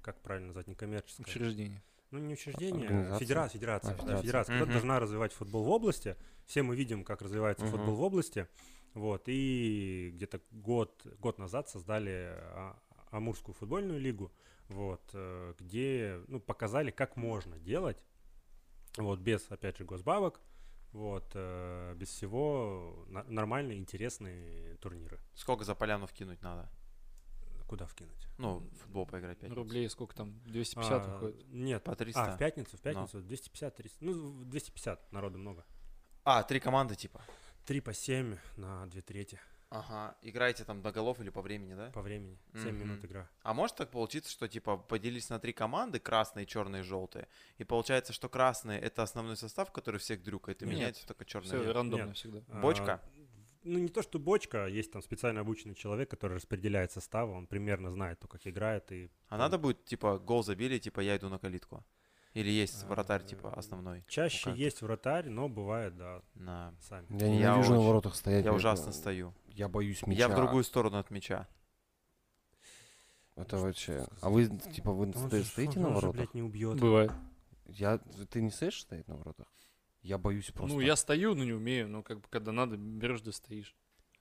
как 0.00 0.20
правильно 0.20 0.48
назвать, 0.48 0.66
некоммерческое. 0.68 1.26
Учреждение. 1.26 1.82
Ну, 2.10 2.18
не 2.18 2.34
учреждение, 2.34 2.88
Организация? 2.88 3.18
федерация, 3.20 3.58
федерация, 3.58 3.90
А, 3.90 3.96
да, 3.96 4.02
федерация. 4.02 4.22
федерация, 4.22 4.52
которая 4.52 4.64
Мгм. 4.66 4.72
должна 4.72 5.00
развивать 5.00 5.32
футбол 5.32 5.64
в 5.64 5.70
области. 5.70 6.16
Все 6.46 6.62
мы 6.62 6.76
видим, 6.76 7.04
как 7.04 7.22
развивается 7.22 7.64
Мгм. 7.64 7.70
футбол 7.72 7.94
в 7.96 8.02
области. 8.02 8.48
Вот, 8.94 9.22
и 9.26 10.10
где-то 10.14 10.40
год, 10.50 11.06
год 11.18 11.38
назад 11.38 11.70
создали 11.70 12.34
а, 12.36 12.78
Амурскую 13.10 13.54
футбольную 13.54 14.00
лигу, 14.00 14.32
вот, 14.68 15.02
э, 15.12 15.54
где, 15.58 16.20
ну, 16.28 16.40
показали, 16.40 16.90
как 16.90 17.16
можно 17.16 17.58
делать, 17.58 18.02
вот, 18.96 19.20
без, 19.20 19.50
опять 19.50 19.76
же, 19.78 19.84
госбабок, 19.84 20.40
вот, 20.92 21.30
э, 21.34 21.94
без 21.96 22.08
всего 22.08 23.06
нормальные, 23.28 23.78
интересные 23.78 24.76
турниры. 24.76 25.18
Сколько 25.34 25.64
за 25.64 25.74
поляну 25.74 26.06
вкинуть 26.06 26.42
надо? 26.42 26.70
Куда 27.72 27.86
вкинуть? 27.86 28.28
Ну, 28.36 28.58
в 28.58 28.82
футбол 28.82 29.06
поиграть 29.06 29.38
пять. 29.38 29.50
Рублей 29.50 29.88
сколько 29.88 30.14
там? 30.14 30.38
250 30.44 30.92
А, 31.06 31.08
выходит. 31.08 31.46
Нет, 31.48 31.82
По 31.82 31.96
300. 31.96 32.22
а, 32.22 32.36
в 32.36 32.38
пятницу, 32.38 32.76
в 32.76 32.80
пятницу 32.82 33.22
250-300, 33.22 33.96
ну, 34.00 34.44
250, 34.44 35.10
народу 35.10 35.38
много. 35.38 35.64
А, 36.22 36.42
три 36.42 36.60
команды 36.60 36.96
типа. 36.96 37.22
3 37.64 37.80
по 37.80 37.94
7 37.94 38.36
на 38.58 38.84
2 38.88 39.00
трети 39.00 39.40
Ага, 39.70 40.14
играете 40.20 40.64
там 40.64 40.82
до 40.82 40.92
голов 40.92 41.18
или 41.20 41.30
по 41.30 41.40
времени, 41.40 41.72
да? 41.74 41.90
по 41.92 42.02
времени. 42.02 42.36
7 42.52 42.76
минут 42.76 42.98
Мгм. 42.98 43.06
игра. 43.06 43.30
А 43.42 43.54
может 43.54 43.76
так 43.76 43.90
получиться, 43.90 44.30
что 44.30 44.46
типа 44.48 44.76
поделились 44.76 45.30
на 45.30 45.38
три 45.38 45.54
команды, 45.54 45.98
красные, 45.98 46.44
черные, 46.44 46.82
желтые, 46.82 47.26
и 47.56 47.64
получается, 47.64 48.12
что 48.12 48.28
красные 48.28 48.78
это 48.80 49.02
основной 49.02 49.38
состав, 49.38 49.72
который 49.72 49.98
всех 49.98 50.22
дрюкает, 50.22 50.60
и 50.60 50.66
Нет. 50.66 50.74
меняется 50.74 51.06
только 51.06 51.24
черные. 51.24 51.62
Все 51.62 51.72
рандомно 51.72 52.08
Нет. 52.08 52.16
всегда. 52.18 52.40
Бочка? 52.60 53.00
А, 53.02 53.21
ну, 53.64 53.78
не 53.78 53.88
то, 53.88 54.02
что 54.02 54.18
бочка, 54.18 54.66
есть 54.66 54.90
там 54.92 55.02
специально 55.02 55.40
обученный 55.40 55.74
человек, 55.74 56.10
который 56.10 56.34
распределяет 56.34 56.92
составы, 56.92 57.32
он 57.32 57.46
примерно 57.46 57.90
знает, 57.90 58.18
то, 58.20 58.28
как 58.28 58.46
играет. 58.46 58.90
И 58.92 59.10
А 59.28 59.36
надо 59.38 59.58
будет, 59.58 59.84
типа, 59.84 60.18
гол 60.18 60.42
забили, 60.42 60.78
типа, 60.78 61.00
я 61.00 61.16
иду 61.16 61.28
на 61.28 61.38
калитку. 61.38 61.84
Или 62.34 62.50
есть 62.50 62.84
А, 62.84 62.86
вратарь, 62.86 63.24
типа, 63.24 63.52
основной. 63.52 64.04
чаще 64.08 64.52
есть 64.54 64.80
вратарь, 64.80 65.28
но 65.28 65.48
бывает, 65.50 65.96
да, 65.96 66.22
На... 66.34 66.74
сами. 66.80 67.06
Я 67.10 67.26
Я 67.26 67.32
ненавижу 67.32 67.72
на 67.72 67.76
очень- 67.78 67.86
воротах 67.88 68.14
стоять. 68.14 68.44
Я 68.44 68.50
я- 68.52 68.56
ужасно 68.56 68.90
стою. 68.92 69.34
Я 69.48 69.68
боюсь 69.68 70.06
мяча. 70.06 70.18
Я 70.20 70.28
в 70.28 70.34
другую 70.34 70.64
сторону 70.64 70.96
от 70.98 71.10
мяча. 71.10 71.46
Это 73.36 73.58
вообще... 73.58 74.06
А 74.20 74.30
вы, 74.30 74.46
типа, 74.46 74.92
вы 74.92 75.06
Он 75.06 75.12
сто- 75.14 75.36
же- 75.38 75.44
стоите 75.44 75.78
он 75.78 75.84
на 75.84 75.90
воротах? 75.90 76.12
блядь, 76.16 76.34
не 76.34 76.42
убьет. 76.42 76.78
Бывает. 76.80 77.12
Я... 77.66 77.98
Ты 78.30 78.40
не 78.42 78.50
стоишь 78.50 78.80
стоять 78.80 79.08
на 79.08 79.16
воротах? 79.16 79.46
Я 80.02 80.18
боюсь 80.18 80.50
просто. 80.50 80.74
Ну, 80.76 80.80
я 80.80 80.96
стою, 80.96 81.34
но 81.34 81.44
не 81.44 81.52
умею. 81.52 81.88
Ну, 81.88 82.02
как 82.02 82.20
бы, 82.20 82.26
когда 82.28 82.52
надо, 82.52 82.76
берешь 82.76 83.20
да 83.20 83.32
стоишь. 83.32 83.74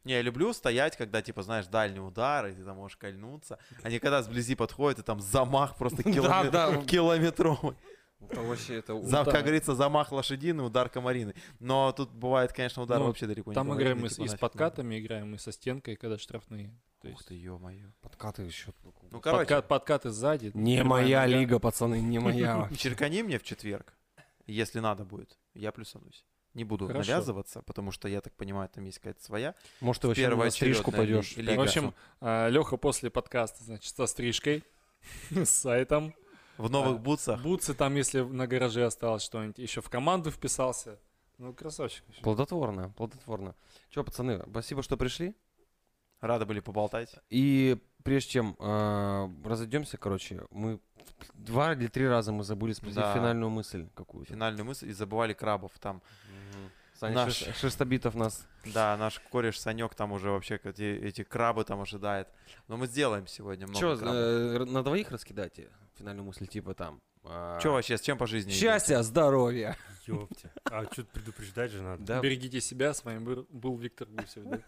Не, 0.03 0.13
я 0.13 0.21
люблю 0.21 0.51
стоять, 0.53 0.97
когда, 0.97 1.21
типа, 1.21 1.43
знаешь, 1.43 1.67
дальний 1.67 1.99
удар, 1.99 2.47
и 2.47 2.53
ты 2.53 2.63
там 2.63 2.77
можешь 2.77 2.97
кольнуться. 2.97 3.59
А 3.83 3.89
не 3.89 3.99
когда 3.99 4.23
сблизи 4.23 4.55
подходит, 4.55 4.99
и 4.99 5.03
там 5.03 5.19
замах 5.19 5.75
просто 5.77 6.01
километровый. 6.85 7.75
Это 8.29 8.41
вообще 8.41 8.75
это 8.75 9.01
За-. 9.01 9.25
Как 9.25 9.41
говорится, 9.41 9.75
замах 9.75 10.11
лошадиный, 10.11 10.65
удар 10.65 10.89
комариный. 10.89 11.35
Но 11.59 11.91
тут 11.91 12.11
бывает, 12.11 12.53
конечно, 12.53 12.83
удар 12.83 12.99
Ну, 12.99 13.07
вообще 13.07 13.25
далеко 13.27 13.51
не 13.51 13.55
Там 13.55 13.67
комариный, 13.67 13.91
играем 13.91 14.05
и 14.05 14.09
с, 14.09 14.15
типа 14.15 14.25
и 14.25 14.27
с 14.27 14.35
подкатами, 14.35 14.99
играем 14.99 15.35
и 15.35 15.37
со 15.37 15.51
стенкой, 15.51 15.95
когда 15.95 16.17
штрафные. 16.17 16.67
То 17.01 17.07
надо. 17.07 17.13
Ух 17.13 17.19
есть 17.19 17.27
ты, 17.29 17.33
ё-моё. 17.35 17.87
подкаты 18.01 18.43
еще. 18.43 18.73
Ну, 19.09 19.19
короче, 19.21 19.55
подка- 19.55 19.61
подкаты 19.63 20.09
сзади. 20.11 20.51
Не 20.53 20.83
моя 20.83 21.21
нога. 21.21 21.37
лига, 21.37 21.59
пацаны, 21.59 21.99
не 21.99 22.19
моя. 22.19 22.69
черкани 22.77 23.23
мне 23.23 23.39
в 23.39 23.43
четверг, 23.43 23.93
если 24.51 24.79
надо 24.79 25.05
будет. 25.05 25.37
Я 25.53 25.71
плюсанусь. 25.71 26.25
Не 26.53 26.63
буду 26.65 26.87
Хорошо. 26.87 27.09
навязываться, 27.11 27.61
потому 27.61 27.91
что, 27.91 28.07
я 28.09 28.19
так 28.19 28.33
понимаю, 28.35 28.67
там 28.69 28.83
есть 28.83 28.97
какая-то 28.99 29.23
своя. 29.23 29.55
Может, 29.79 30.01
ты 30.01 30.07
вообще 30.09 30.27
на 30.27 30.49
стрижку 30.51 30.91
пойдешь. 30.91 31.37
ли- 31.37 31.43
В 31.43 31.49
лига. 31.49 31.63
общем, 31.63 31.93
Леха 32.21 32.75
после 32.77 33.09
подкаста, 33.09 33.63
значит, 33.63 33.95
со 33.95 34.05
стрижкой, 34.05 34.63
с 35.31 35.49
сайтом. 35.49 36.13
В 36.57 36.69
новых 36.69 36.97
А, 36.97 36.99
бутсах. 36.99 37.41
Бутсы 37.41 37.73
там, 37.73 37.95
если 37.95 38.19
на 38.21 38.45
гараже 38.47 38.85
осталось 38.85 39.23
что-нибудь, 39.23 39.57
еще 39.59 39.81
в 39.81 39.89
команду 39.89 40.29
вписался. 40.29 40.99
Ну, 41.37 41.53
красавчик. 41.53 42.03
Плодотворно, 42.21 42.89
плодотворно. 42.97 43.55
Че, 43.89 44.03
пацаны, 44.03 44.43
спасибо, 44.49 44.83
что 44.83 44.97
пришли. 44.97 45.33
Рады 46.19 46.45
были 46.45 46.59
поболтать. 46.59 47.15
И 47.29 47.77
прежде 48.03 48.29
чем 48.31 48.55
э, 48.59 49.29
разойдемся, 49.43 49.97
короче, 49.97 50.43
мы 50.51 50.79
два 51.33 51.73
или 51.73 51.87
три 51.87 52.07
раза 52.07 52.31
мы 52.31 52.43
забыли 52.43 52.73
спросить 52.73 52.95
Да. 52.97 53.13
финальную 53.13 53.49
мысль 53.49 53.87
какую-то. 53.95 54.31
Финальную 54.33 54.65
мысль 54.65 54.89
и 54.89 54.93
забывали 54.93 55.33
крабов 55.33 55.71
там. 55.79 56.01
Саня 56.99 57.15
Наш- 57.15 57.43
Шерстобитов 57.59 58.13
нас. 58.15 58.45
Да, 58.65 58.95
наш 58.95 59.19
кореш 59.31 59.59
Санек 59.59 59.95
там 59.95 60.11
уже 60.11 60.29
вообще 60.29 60.59
эти, 60.63 60.83
эти 60.83 61.23
крабы 61.23 61.63
там 61.63 61.81
ожидает. 61.81 62.27
Но 62.67 62.77
мы 62.77 62.85
сделаем 62.85 63.25
сегодня 63.25 63.65
много 63.67 63.79
Че, 63.79 63.97
крабов. 63.97 64.69
на 64.71 64.83
двоих 64.83 65.09
раскидайте 65.09 65.69
финальную 65.97 66.25
мысль, 66.25 66.45
типа 66.45 66.75
там. 66.75 67.01
э, 67.23 67.59
Че 67.61 67.69
вообще, 67.71 67.97
с 67.97 68.01
чем 68.01 68.17
по 68.19 68.27
жизни? 68.27 68.51
Счастья, 68.51 69.01
здоровья. 69.01 69.75
Ёпте. 70.05 70.51
А 70.65 70.83
что-то 70.91 71.09
предупреждать 71.11 71.71
же 71.71 71.81
надо. 71.81 72.03
Да. 72.03 72.19
Берегите 72.21 72.61
себя, 72.61 72.93
с 72.93 73.03
вами 73.03 73.17
был, 73.19 73.47
был 73.49 73.77
Виктор 73.77 74.07
Гусев. 74.07 74.43
да. 74.45 74.59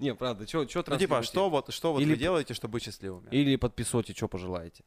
Не, 0.00 0.14
правда, 0.14 0.46
что 0.46 0.66
Ну 0.86 0.98
типа, 0.98 1.22
что 1.22 1.48
вот, 1.50 1.72
что 1.72 1.92
вот 1.92 2.00
Или 2.02 2.10
вы 2.10 2.16
делаете, 2.16 2.52
чтобы 2.54 2.72
быть 2.72 2.82
счастливыми? 2.84 3.28
Или 3.30 3.56
подписывайте, 3.56 4.12
что 4.12 4.28
пожелаете. 4.28 4.84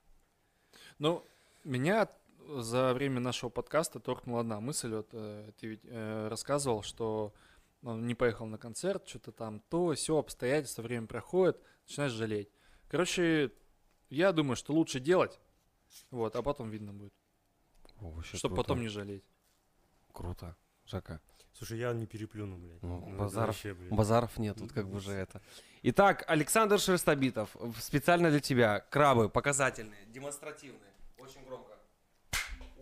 Ну, 1.01 1.25
меня 1.63 2.07
за 2.47 2.93
время 2.93 3.19
нашего 3.19 3.49
подкаста 3.49 3.99
торкнула 3.99 4.41
одна 4.41 4.59
мысль. 4.59 4.93
Вот 4.93 5.09
э, 5.13 5.51
ты 5.59 5.67
ведь 5.69 5.79
э, 5.83 6.27
рассказывал, 6.27 6.83
что 6.83 7.33
он 7.81 8.05
не 8.05 8.13
поехал 8.13 8.45
на 8.45 8.59
концерт, 8.59 9.07
что-то 9.07 9.31
там 9.31 9.61
то, 9.61 9.95
все 9.95 10.19
обстоятельства, 10.19 10.83
время 10.83 11.07
проходит, 11.07 11.59
начинаешь 11.87 12.11
жалеть. 12.11 12.49
Короче, 12.87 13.51
я 14.11 14.31
думаю, 14.31 14.55
что 14.55 14.73
лучше 14.73 14.99
делать, 14.99 15.39
вот, 16.11 16.35
а 16.35 16.43
потом 16.43 16.69
видно 16.69 16.93
будет, 16.93 17.13
О, 17.99 18.21
чтобы 18.21 18.53
круто. 18.53 18.55
потом 18.55 18.81
не 18.81 18.87
жалеть. 18.87 19.23
Круто. 20.11 20.55
Жака. 20.85 21.19
Слушай, 21.53 21.79
я 21.79 21.93
не 21.93 22.05
переплюну, 22.05 22.57
блядь. 22.57 22.81
Ну, 22.83 23.07
это 23.07 23.17
базаров- 23.17 23.47
вообще, 23.47 23.73
блядь. 23.73 23.91
Базаров 23.91 24.37
нет, 24.37 24.55
тут 24.55 24.71
как 24.71 24.87
бы 24.87 24.99
же 24.99 25.13
это. 25.13 25.41
Итак, 25.81 26.23
Александр 26.27 26.79
Шерстобитов, 26.79 27.55
специально 27.79 28.29
для 28.29 28.39
тебя. 28.39 28.81
Крабы 28.91 29.29
показательные, 29.29 30.05
демонстративные. 30.05 30.90
Очень 31.21 31.45
громко. 31.45 31.77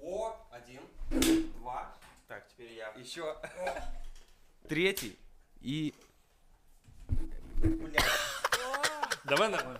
О, 0.01 0.33
один, 0.49 0.79
два, 1.59 1.93
Так, 2.29 2.47
теперь 2.47 2.71
я. 2.71 2.87
еще 2.91 3.35
третий 4.69 5.19
и... 5.59 5.93
Давай 9.25 9.49
нормально. 9.49 9.77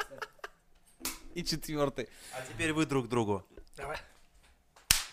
И 1.36 1.44
четвертый. 1.46 2.10
А 2.34 2.42
теперь 2.42 2.74
вы 2.74 2.86
друг 2.86 3.08
другу. 3.08 3.46
Давай. 3.78 3.98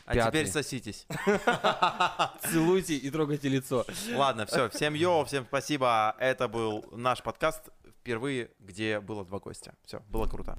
А 0.07 0.15
Пятый. 0.15 0.29
теперь 0.31 0.47
соситесь. 0.49 1.07
Целуйте 2.51 2.97
и 2.97 3.11
трогайте 3.13 3.49
лицо. 3.49 3.87
Ладно, 4.13 4.47
все, 4.47 4.69
всем 4.71 4.95
йо, 4.95 5.25
всем 5.25 5.47
спасибо. 5.47 6.17
Это 6.19 6.49
был 6.49 6.85
наш 6.91 7.23
подкаст 7.23 7.69
впервые, 8.01 8.51
где 8.59 8.99
было 8.99 9.25
два 9.25 9.39
гостя. 9.39 9.75
Все, 9.85 10.01
было 10.09 10.27
круто. 10.27 10.59